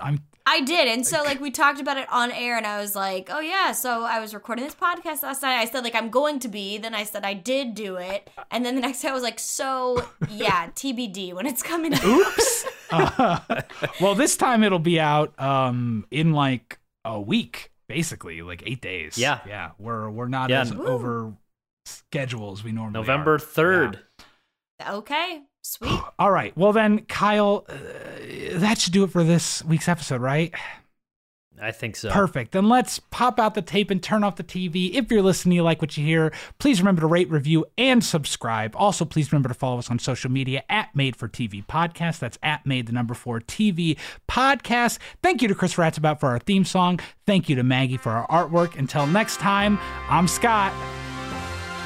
I'm 0.00 0.20
I 0.52 0.60
did. 0.62 0.88
And 0.88 1.06
so 1.06 1.22
like 1.22 1.40
we 1.40 1.50
talked 1.52 1.80
about 1.80 1.96
it 1.96 2.10
on 2.10 2.32
air 2.32 2.56
and 2.56 2.66
I 2.66 2.80
was 2.80 2.96
like, 2.96 3.28
"Oh 3.30 3.38
yeah, 3.40 3.70
so 3.72 4.02
I 4.02 4.18
was 4.18 4.34
recording 4.34 4.64
this 4.64 4.74
podcast 4.74 5.22
last 5.22 5.42
night. 5.42 5.58
I 5.60 5.64
said 5.64 5.84
like 5.84 5.94
I'm 5.94 6.10
going 6.10 6.40
to 6.40 6.48
be." 6.48 6.76
Then 6.78 6.94
I 6.94 7.04
said 7.04 7.24
I 7.24 7.34
did 7.34 7.74
do 7.74 7.96
it. 7.96 8.28
And 8.50 8.64
then 8.66 8.74
the 8.74 8.80
next 8.80 9.00
day 9.02 9.08
I 9.08 9.12
was 9.12 9.22
like, 9.22 9.38
"So, 9.38 10.04
yeah, 10.28 10.68
TBD 10.74 11.32
when 11.34 11.46
it's 11.46 11.62
coming 11.62 11.94
out." 11.94 12.04
oops. 12.04 12.66
Uh, 12.90 13.38
well, 14.00 14.14
this 14.16 14.36
time 14.36 14.64
it'll 14.64 14.78
be 14.80 14.98
out 14.98 15.38
um 15.40 16.04
in 16.10 16.32
like 16.32 16.78
a 17.04 17.20
week, 17.20 17.70
basically, 17.88 18.42
like 18.42 18.62
8 18.66 18.80
days. 18.80 19.16
Yeah. 19.18 19.38
Yeah. 19.46 19.70
We're 19.78 20.10
we're 20.10 20.28
not 20.28 20.50
Yeah. 20.50 20.62
as 20.62 20.72
over 20.72 21.32
schedule 21.86 22.52
as 22.52 22.64
we 22.64 22.72
normally 22.72 22.94
November 22.94 23.34
are. 23.34 23.38
third. 23.38 24.00
Okay. 24.86 25.42
Sweet. 25.62 26.00
All 26.18 26.30
right. 26.30 26.56
Well 26.56 26.72
then, 26.72 27.00
Kyle, 27.06 27.66
uh, 27.68 27.74
that 28.54 28.78
should 28.78 28.92
do 28.92 29.04
it 29.04 29.10
for 29.10 29.24
this 29.24 29.64
week's 29.64 29.88
episode, 29.88 30.20
right? 30.20 30.54
I 31.62 31.72
think 31.72 31.94
so. 31.96 32.10
Perfect. 32.10 32.52
Then 32.52 32.68
let's 32.68 33.00
pop 33.10 33.38
out 33.38 33.54
the 33.54 33.62
tape 33.62 33.90
and 33.90 34.02
turn 34.02 34.24
off 34.24 34.36
the 34.36 34.44
TV. 34.44 34.94
If 34.94 35.10
you're 35.10 35.22
listening, 35.22 35.56
you 35.56 35.62
like 35.62 35.82
what 35.82 35.96
you 35.96 36.04
hear, 36.04 36.32
please 36.58 36.80
remember 36.80 37.02
to 37.02 37.06
rate, 37.06 37.30
review, 37.30 37.66
and 37.76 38.02
subscribe. 38.02 38.74
Also, 38.76 39.04
please 39.04 39.30
remember 39.30 39.48
to 39.48 39.54
follow 39.54 39.78
us 39.78 39.90
on 39.90 39.98
social 39.98 40.30
media 40.30 40.62
at 40.70 40.94
Made 40.96 41.16
for 41.16 41.28
TV 41.28 41.64
Podcast. 41.64 42.18
That's 42.18 42.38
at 42.42 42.64
Made 42.64 42.86
the 42.86 42.92
number 42.92 43.14
four 43.14 43.40
TV 43.40 43.98
Podcast. 44.28 44.98
Thank 45.22 45.42
you 45.42 45.48
to 45.48 45.54
Chris 45.54 45.74
Ratzabout 45.74 46.18
for 46.18 46.30
our 46.30 46.38
theme 46.38 46.64
song. 46.64 46.98
Thank 47.26 47.48
you 47.48 47.56
to 47.56 47.62
Maggie 47.62 47.98
for 47.98 48.10
our 48.10 48.26
artwork. 48.48 48.78
Until 48.78 49.06
next 49.06 49.36
time, 49.38 49.78
I'm 50.08 50.28
Scott. 50.28 50.72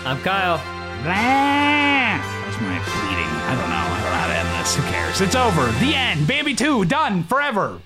I'm 0.07 0.20
Kyle. 0.20 0.74
That 1.05 2.24
was 2.47 2.58
my 2.60 2.78
pleading. 2.81 3.28
I 3.44 3.55
don't 3.60 3.68
know. 3.68 3.76
I 3.76 4.00
don't 4.00 4.10
know 4.10 4.16
how 4.16 4.26
to 4.26 4.36
end 4.39 4.49
this. 4.58 4.74
Who 4.74 4.83
cares? 4.84 5.20
It's 5.20 5.34
over. 5.34 5.70
The 5.84 5.94
end. 5.94 6.26
Baby 6.26 6.55
2, 6.55 6.86
done. 6.86 7.24
Forever. 7.24 7.78